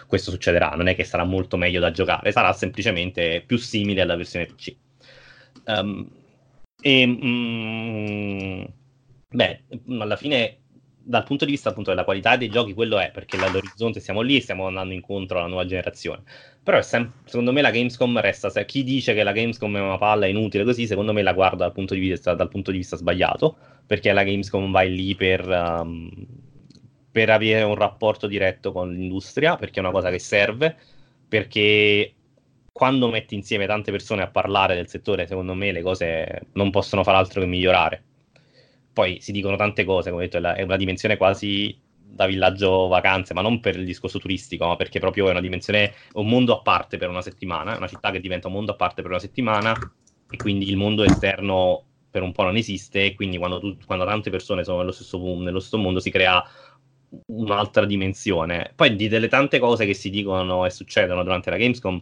Questo 0.09 0.33
succederà, 0.33 0.71
non 0.71 0.89
è 0.89 0.97
che 0.97 1.05
sarà 1.05 1.23
molto 1.23 1.57
meglio 1.57 1.79
da 1.79 1.93
giocare, 1.93 2.33
sarà 2.33 2.53
semplicemente 2.53 3.45
più 3.47 3.57
simile 3.57 4.01
alla 4.01 4.17
versione 4.17 4.47
PC. 4.47 4.75
Um, 5.69 6.09
e, 6.81 7.07
mm, 7.07 8.65
beh, 9.29 9.63
alla 10.01 10.17
fine, 10.17 10.59
dal 11.03 11.25
punto 11.25 11.45
di 11.45 11.51
vista 11.51 11.71
appunto 11.71 11.91
della 11.91 12.05
qualità 12.05 12.37
dei 12.37 12.49
giochi, 12.49 12.73
quello 12.73 12.99
è 12.99 13.11
perché 13.11 13.37
all'orizzonte 13.37 14.01
siamo 14.01 14.23
lì 14.23 14.37
e 14.37 14.41
stiamo 14.41 14.67
andando 14.67 14.95
incontro 14.95 15.39
alla 15.39 15.49
nuova 15.49 15.67
generazione. 15.67 16.23
Però 16.63 16.81
sem- 16.83 17.13
secondo 17.25 17.53
me 17.53 17.61
la 17.63 17.71
Gamescom 17.71 18.21
resta, 18.21 18.49
se 18.51 18.65
chi 18.65 18.83
dice 18.85 19.15
che 19.15 19.23
la 19.23 19.33
Gamescom 19.33 19.77
è 19.77 19.81
una 19.81 19.99
palla 19.99 20.27
inutile 20.27 20.65
così, 20.65 20.87
secondo 20.87 21.13
me 21.13 21.23
la 21.23 21.33
guarda 21.33 21.65
dal 21.65 21.73
punto 21.73 21.95
di 21.95 22.01
vista, 22.01 22.35
punto 22.49 22.71
di 22.71 22.79
vista 22.79 22.97
sbagliato, 22.97 23.57
perché 23.87 24.13
la 24.13 24.25
Gamescom 24.25 24.71
vai 24.71 24.95
lì 24.95 25.15
per... 25.15 25.47
Um, 25.49 26.11
per 27.11 27.31
avere 27.31 27.65
un 27.65 27.75
rapporto 27.75 28.29
diretto 28.29 28.71
con 28.71 28.93
l'industria, 28.93 29.57
perché 29.57 29.81
è 29.81 29.83
una 29.83 29.91
cosa 29.91 30.09
che 30.11 30.21
serve, 30.21 30.77
perché 31.27 32.15
quando 32.79 33.09
metti 33.09 33.35
insieme 33.35 33.67
tante 33.67 33.91
persone 33.91 34.23
a 34.23 34.29
parlare 34.29 34.77
del 34.77 34.87
settore, 34.87 35.27
secondo 35.27 35.53
me 35.53 35.73
le 35.73 35.83
cose 35.83 36.43
non 36.53 36.71
possono 36.71 37.03
far 37.03 37.17
altro 37.17 37.41
che 37.41 37.47
migliorare. 37.49 38.05
Poi 38.93 39.21
si 39.21 39.33
dicono 39.33 39.57
tante 39.57 39.83
cose, 39.83 40.11
come 40.11 40.23
ho 40.23 40.29
detto, 40.29 40.39
è 40.47 40.63
una 40.63 40.77
dimensione 40.77 41.17
quasi 41.17 41.77
da 41.91 42.27
villaggio 42.27 42.87
vacanze, 42.87 43.35
ma 43.35 43.41
non 43.41 43.59
per 43.59 43.75
il 43.75 43.85
discorso 43.85 44.21
turistico, 44.21 44.65
ma 44.69 44.77
perché 44.77 45.01
proprio 45.01 45.27
è 45.27 45.33
una 45.33 45.41
dimensione, 45.41 45.93
un 46.13 46.29
mondo 46.29 46.57
a 46.57 46.63
parte 46.63 46.99
per 46.99 47.09
una 47.09 47.21
settimana, 47.21 47.77
una 47.77 47.89
città 47.89 48.13
che 48.13 48.21
diventa 48.21 48.47
un 48.47 48.53
mondo 48.55 48.71
a 48.71 48.77
parte 48.77 49.03
per 49.03 49.11
una 49.11 49.19
settimana 49.19 49.77
e 50.31 50.37
quindi 50.37 50.69
il 50.69 50.77
mondo 50.77 51.03
esterno 51.03 51.83
per 52.09 52.23
un 52.23 52.31
po' 52.31 52.45
non 52.45 52.55
esiste 52.55 53.07
e 53.07 53.15
quindi 53.17 53.39
quando, 53.39 53.59
tu, 53.59 53.77
quando 53.87 54.05
tante 54.05 54.31
persone 54.31 54.63
sono 54.63 54.79
nello 54.79 54.93
stesso, 54.93 55.19
nello 55.19 55.59
stesso 55.59 55.79
mondo 55.79 55.99
si 55.99 56.11
crea 56.11 56.41
un'altra 57.27 57.85
dimensione. 57.85 58.73
Poi 58.77 58.95
di 58.95 59.09
delle 59.09 59.27
tante 59.27 59.59
cose 59.59 59.85
che 59.85 59.95
si 59.95 60.11
dicono 60.11 60.65
e 60.65 60.71
succedono 60.71 61.25
durante 61.25 61.51
la 61.51 61.57
Gamescom, 61.57 62.01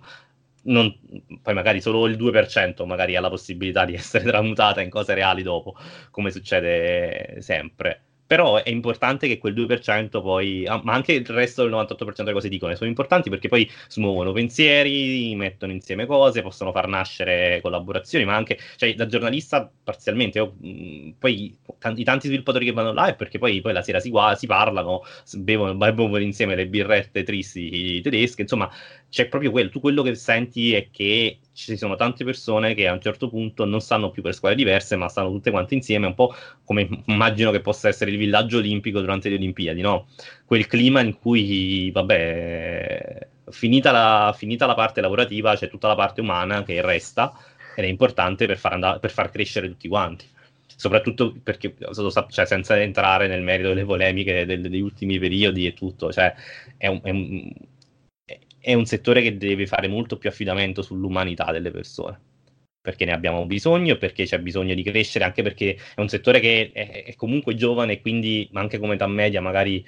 non, 0.66 0.94
poi 1.42 1.54
magari 1.54 1.80
solo 1.80 2.06
il 2.06 2.16
2% 2.16 2.84
magari 2.86 3.16
ha 3.16 3.20
la 3.20 3.28
possibilità 3.28 3.84
di 3.84 3.94
essere 3.94 4.24
tramutata 4.24 4.80
in 4.80 4.90
cose 4.90 5.14
reali 5.14 5.42
dopo, 5.42 5.74
come 6.10 6.30
succede 6.30 7.36
sempre. 7.40 8.02
Però 8.26 8.60
è 8.60 8.70
importante 8.70 9.28
che 9.28 9.38
quel 9.38 9.54
2% 9.54 10.20
poi, 10.20 10.66
ah, 10.66 10.80
ma 10.82 10.94
anche 10.94 11.12
il 11.12 11.24
resto 11.26 11.62
del 11.62 11.70
98% 11.70 12.24
delle 12.24 12.32
cose 12.32 12.48
dicono, 12.48 12.74
sono 12.74 12.88
importanti 12.88 13.30
perché 13.30 13.46
poi 13.46 13.70
smuovono 13.86 14.32
pensieri, 14.32 15.32
mettono 15.36 15.70
insieme 15.70 16.06
cose, 16.06 16.42
possono 16.42 16.72
far 16.72 16.88
nascere 16.88 17.60
collaborazioni, 17.62 18.24
ma 18.24 18.34
anche, 18.34 18.58
cioè 18.74 18.94
da 18.96 19.06
giornalista 19.06 19.70
parzialmente, 19.84 20.38
io, 20.38 20.56
mh, 20.58 21.14
poi 21.20 21.56
tanti, 21.78 22.02
tanti 22.02 22.26
sviluppatori 22.26 22.64
che 22.64 22.72
vanno 22.72 22.92
là 22.92 23.06
è 23.06 23.14
perché 23.14 23.38
poi, 23.38 23.60
poi 23.60 23.72
la 23.72 23.82
sera 23.82 24.00
si, 24.00 24.12
si 24.34 24.46
parlano, 24.48 25.02
bevono, 25.36 25.74
bevono 25.76 26.18
insieme 26.18 26.56
le 26.56 26.66
birrette 26.66 27.22
tristi 27.22 28.00
tedesche, 28.00 28.42
insomma 28.42 28.68
c'è 29.08 29.26
proprio 29.28 29.50
quello, 29.50 29.70
tu 29.70 29.80
quello 29.80 30.02
che 30.02 30.14
senti 30.14 30.74
è 30.74 30.88
che 30.90 31.38
ci 31.52 31.76
sono 31.76 31.96
tante 31.96 32.24
persone 32.24 32.74
che 32.74 32.86
a 32.86 32.92
un 32.92 33.00
certo 33.00 33.28
punto 33.28 33.64
non 33.64 33.80
stanno 33.80 34.10
più 34.10 34.20
per 34.22 34.34
squadre 34.34 34.58
diverse, 34.58 34.96
ma 34.96 35.08
stanno 35.08 35.30
tutte 35.30 35.50
quante 35.50 35.74
insieme, 35.74 36.06
un 36.06 36.14
po' 36.14 36.34
come 36.64 36.86
immagino 37.06 37.50
che 37.50 37.60
possa 37.60 37.88
essere 37.88 38.10
il 38.10 38.18
villaggio 38.18 38.58
olimpico 38.58 39.00
durante 39.00 39.28
le 39.28 39.36
Olimpiadi, 39.36 39.80
no? 39.80 40.08
Quel 40.44 40.66
clima 40.66 41.00
in 41.00 41.18
cui, 41.18 41.90
vabbè, 41.92 43.28
finita 43.50 43.90
la, 43.90 44.34
finita 44.36 44.66
la 44.66 44.74
parte 44.74 45.00
lavorativa, 45.00 45.56
c'è 45.56 45.68
tutta 45.68 45.88
la 45.88 45.94
parte 45.94 46.20
umana 46.20 46.62
che 46.62 46.82
resta 46.82 47.32
ed 47.74 47.84
è 47.84 47.88
importante 47.88 48.46
per 48.46 48.58
far, 48.58 48.74
andare, 48.74 48.98
per 48.98 49.10
far 49.10 49.30
crescere 49.30 49.68
tutti 49.68 49.88
quanti 49.88 50.26
soprattutto 50.78 51.34
perché 51.42 51.74
cioè, 52.28 52.44
senza 52.44 52.78
entrare 52.78 53.28
nel 53.28 53.42
merito 53.42 53.68
delle 53.68 53.86
polemiche 53.86 54.44
degli 54.44 54.80
ultimi 54.80 55.18
periodi 55.18 55.66
e 55.66 55.72
tutto, 55.72 56.12
cioè, 56.12 56.34
è 56.76 56.86
un, 56.86 57.00
è 57.02 57.10
un 57.10 57.50
è 58.66 58.74
un 58.74 58.84
settore 58.84 59.22
che 59.22 59.36
deve 59.36 59.64
fare 59.68 59.86
molto 59.86 60.18
più 60.18 60.28
affidamento 60.28 60.82
sull'umanità 60.82 61.52
delle 61.52 61.70
persone 61.70 62.18
perché 62.80 63.04
ne 63.04 63.12
abbiamo 63.12 63.46
bisogno, 63.46 63.96
perché 63.96 64.24
c'è 64.24 64.40
bisogno 64.40 64.74
di 64.74 64.82
crescere, 64.82 65.24
anche 65.24 65.42
perché 65.42 65.76
è 65.94 66.00
un 66.00 66.08
settore 66.08 66.40
che 66.40 66.70
è, 66.72 67.04
è 67.04 67.14
comunque 67.14 67.54
giovane 67.54 67.94
e 67.94 68.00
quindi 68.00 68.48
anche 68.54 68.78
come 68.78 68.94
età 68.94 69.06
media 69.06 69.40
magari 69.40 69.78
eh, 69.78 69.84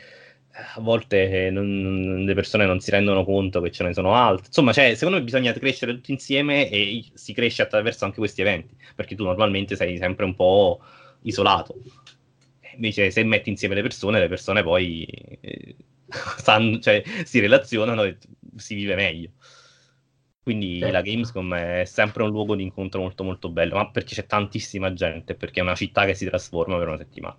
a 0.77 0.81
volte 0.81 1.47
eh, 1.47 1.51
non, 1.51 2.25
le 2.25 2.35
persone 2.35 2.67
non 2.67 2.79
si 2.81 2.93
rendono 2.93 3.25
conto 3.25 3.61
che 3.61 3.73
ce 3.73 3.83
ne 3.83 3.93
sono 3.95 4.15
altre. 4.15 4.47
Insomma, 4.47 4.73
cioè, 4.73 4.95
secondo 4.95 5.19
me 5.19 5.25
bisogna 5.25 5.53
crescere 5.53 5.95
tutti 5.95 6.13
insieme 6.13 6.69
e 6.71 7.05
si 7.15 7.33
cresce 7.33 7.63
attraverso 7.63 8.05
anche 8.05 8.19
questi 8.19 8.43
eventi, 8.43 8.77
perché 8.95 9.17
tu 9.17 9.25
normalmente 9.25 9.75
sei 9.77 9.97
sempre 9.97 10.25
un 10.25 10.35
po' 10.35 10.81
isolato. 11.23 11.75
Invece 12.75 13.11
se 13.11 13.25
metti 13.25 13.49
insieme 13.51 13.75
le 13.75 13.83
persone, 13.83 14.21
le 14.21 14.29
persone 14.29 14.63
poi 14.63 15.05
eh, 15.41 15.77
sanno, 16.39 16.79
cioè, 16.79 17.03
si 17.25 17.41
relazionano 17.41 18.03
e 18.05 18.19
si 18.57 18.75
vive 18.75 18.95
meglio. 18.95 19.31
Quindi 20.43 20.79
eh. 20.79 20.91
la 20.91 21.03
Gamescom 21.03 21.55
è 21.55 21.85
sempre 21.85 22.23
un 22.23 22.31
luogo 22.31 22.55
di 22.55 22.63
incontro 22.63 23.01
molto 23.01 23.23
molto 23.23 23.51
bello, 23.51 23.77
ma 23.77 23.91
perché 23.91 24.15
c'è 24.15 24.27
tantissima 24.27 24.93
gente, 24.95 25.35
perché 25.35 25.61
è 25.61 25.63
una 25.63 25.75
città 25.75 26.07
che 26.07 26.15
si 26.15 26.25
trasforma 26.25 26.79
per 26.79 26.89
una 26.89 26.97
settimana. 26.97 27.39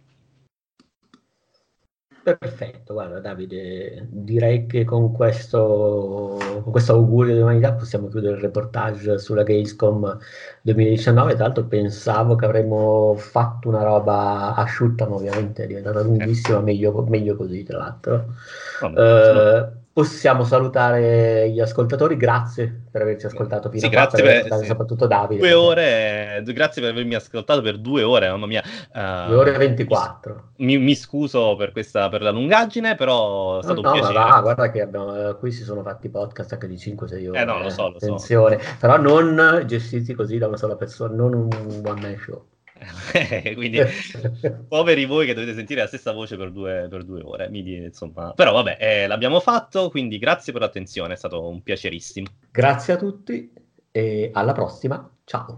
Perfetto, 2.37 2.93
guarda 2.93 3.19
Davide, 3.19 4.07
direi 4.09 4.65
che 4.65 4.83
con 4.83 5.11
questo, 5.11 6.37
con 6.63 6.71
questo 6.71 6.93
augurio 6.93 7.33
di 7.33 7.41
umanità 7.41 7.73
possiamo 7.73 8.07
chiudere 8.07 8.35
il 8.35 8.41
reportage 8.41 9.17
sulla 9.17 9.43
Gamescom 9.43 10.17
2019. 10.61 11.35
Tra 11.35 11.45
l'altro 11.45 11.65
pensavo 11.65 12.35
che 12.35 12.45
avremmo 12.45 13.15
fatto 13.15 13.69
una 13.69 13.83
roba 13.83 14.53
asciutta, 14.55 15.07
ma 15.07 15.15
ovviamente 15.15 15.63
è 15.63 15.67
diventata 15.67 16.01
lunghissima, 16.01 16.59
meglio, 16.59 17.03
meglio 17.07 17.35
così 17.35 17.63
tra 17.63 17.77
l'altro. 17.79 18.25
Vabbè, 18.81 19.61
uh, 19.61 19.77
possiamo 19.99 20.45
salutare 20.45 21.49
gli 21.49 21.59
ascoltatori. 21.59 22.15
Grazie 22.15 22.83
per 22.89 23.01
averci 23.01 23.25
ascoltato 23.25 23.69
fino 23.69 23.81
sì, 23.81 23.87
a 23.87 23.89
grazie 23.89 24.23
per, 24.23 24.57
sì. 24.59 24.65
soprattutto 24.65 25.07
Davide. 25.07 25.41
Due 25.41 25.53
ore, 25.53 26.41
grazie 26.53 26.81
per 26.81 26.91
avermi 26.91 27.15
ascoltato 27.15 27.61
per 27.61 27.79
due 27.79 28.03
ore, 28.03 28.29
mamma 28.29 28.45
mia. 28.45 28.63
Uh, 28.93 29.27
due 29.27 29.35
ore 29.35 29.55
e 29.55 29.57
24. 29.57 30.51
Mi, 30.57 30.77
mi, 30.77 30.95
scuso 30.95 31.57
per 31.57 31.73
questa 31.73 32.07
per 32.07 32.21
la 32.21 32.31
lungaggine, 32.31 32.95
però 32.95 33.59
è 33.59 33.63
stato 33.63 33.81
no, 33.81 33.91
un 33.91 33.99
piacere. 33.99 34.19
No, 34.19 34.41
guarda 34.41 34.71
che 34.71 34.81
abbiamo, 34.81 35.35
qui 35.35 35.51
si 35.51 35.63
sono 35.63 35.81
fatti 35.83 36.07
podcast 36.07 36.53
anche 36.53 36.67
di 36.67 36.75
5-6 36.75 37.29
ore. 37.29 37.41
Eh 37.41 37.43
no, 37.43 37.61
lo 37.61 37.69
so, 37.69 37.89
lo 37.89 37.97
attenzione. 37.97 38.57
So. 38.61 38.75
Però 38.79 38.97
non 38.97 39.63
gestiti 39.65 40.13
così 40.13 40.37
da 40.37 40.47
una 40.47 40.57
sola 40.57 40.77
persona, 40.77 41.13
non 41.13 41.33
un 41.33 41.81
one 41.83 42.01
man 42.01 42.17
show. 42.17 42.45
Quindi 43.55 43.81
poveri 44.67 45.05
voi 45.05 45.25
che 45.25 45.33
dovete 45.33 45.53
sentire 45.53 45.81
la 45.81 45.87
stessa 45.87 46.11
voce 46.11 46.37
per 46.37 46.51
due, 46.51 46.87
per 46.89 47.03
due 47.03 47.21
ore. 47.21 47.49
Mi, 47.49 47.75
insomma. 47.75 48.33
Però 48.33 48.51
vabbè, 48.53 48.77
eh, 48.79 49.07
l'abbiamo 49.07 49.39
fatto, 49.39 49.89
quindi 49.89 50.17
grazie 50.17 50.53
per 50.53 50.61
l'attenzione, 50.61 51.13
è 51.13 51.17
stato 51.17 51.47
un 51.47 51.61
piacerissimo. 51.61 52.27
Grazie 52.51 52.93
a 52.93 52.97
tutti 52.97 53.51
e 53.91 54.29
alla 54.33 54.53
prossima. 54.53 55.09
Ciao. 55.23 55.53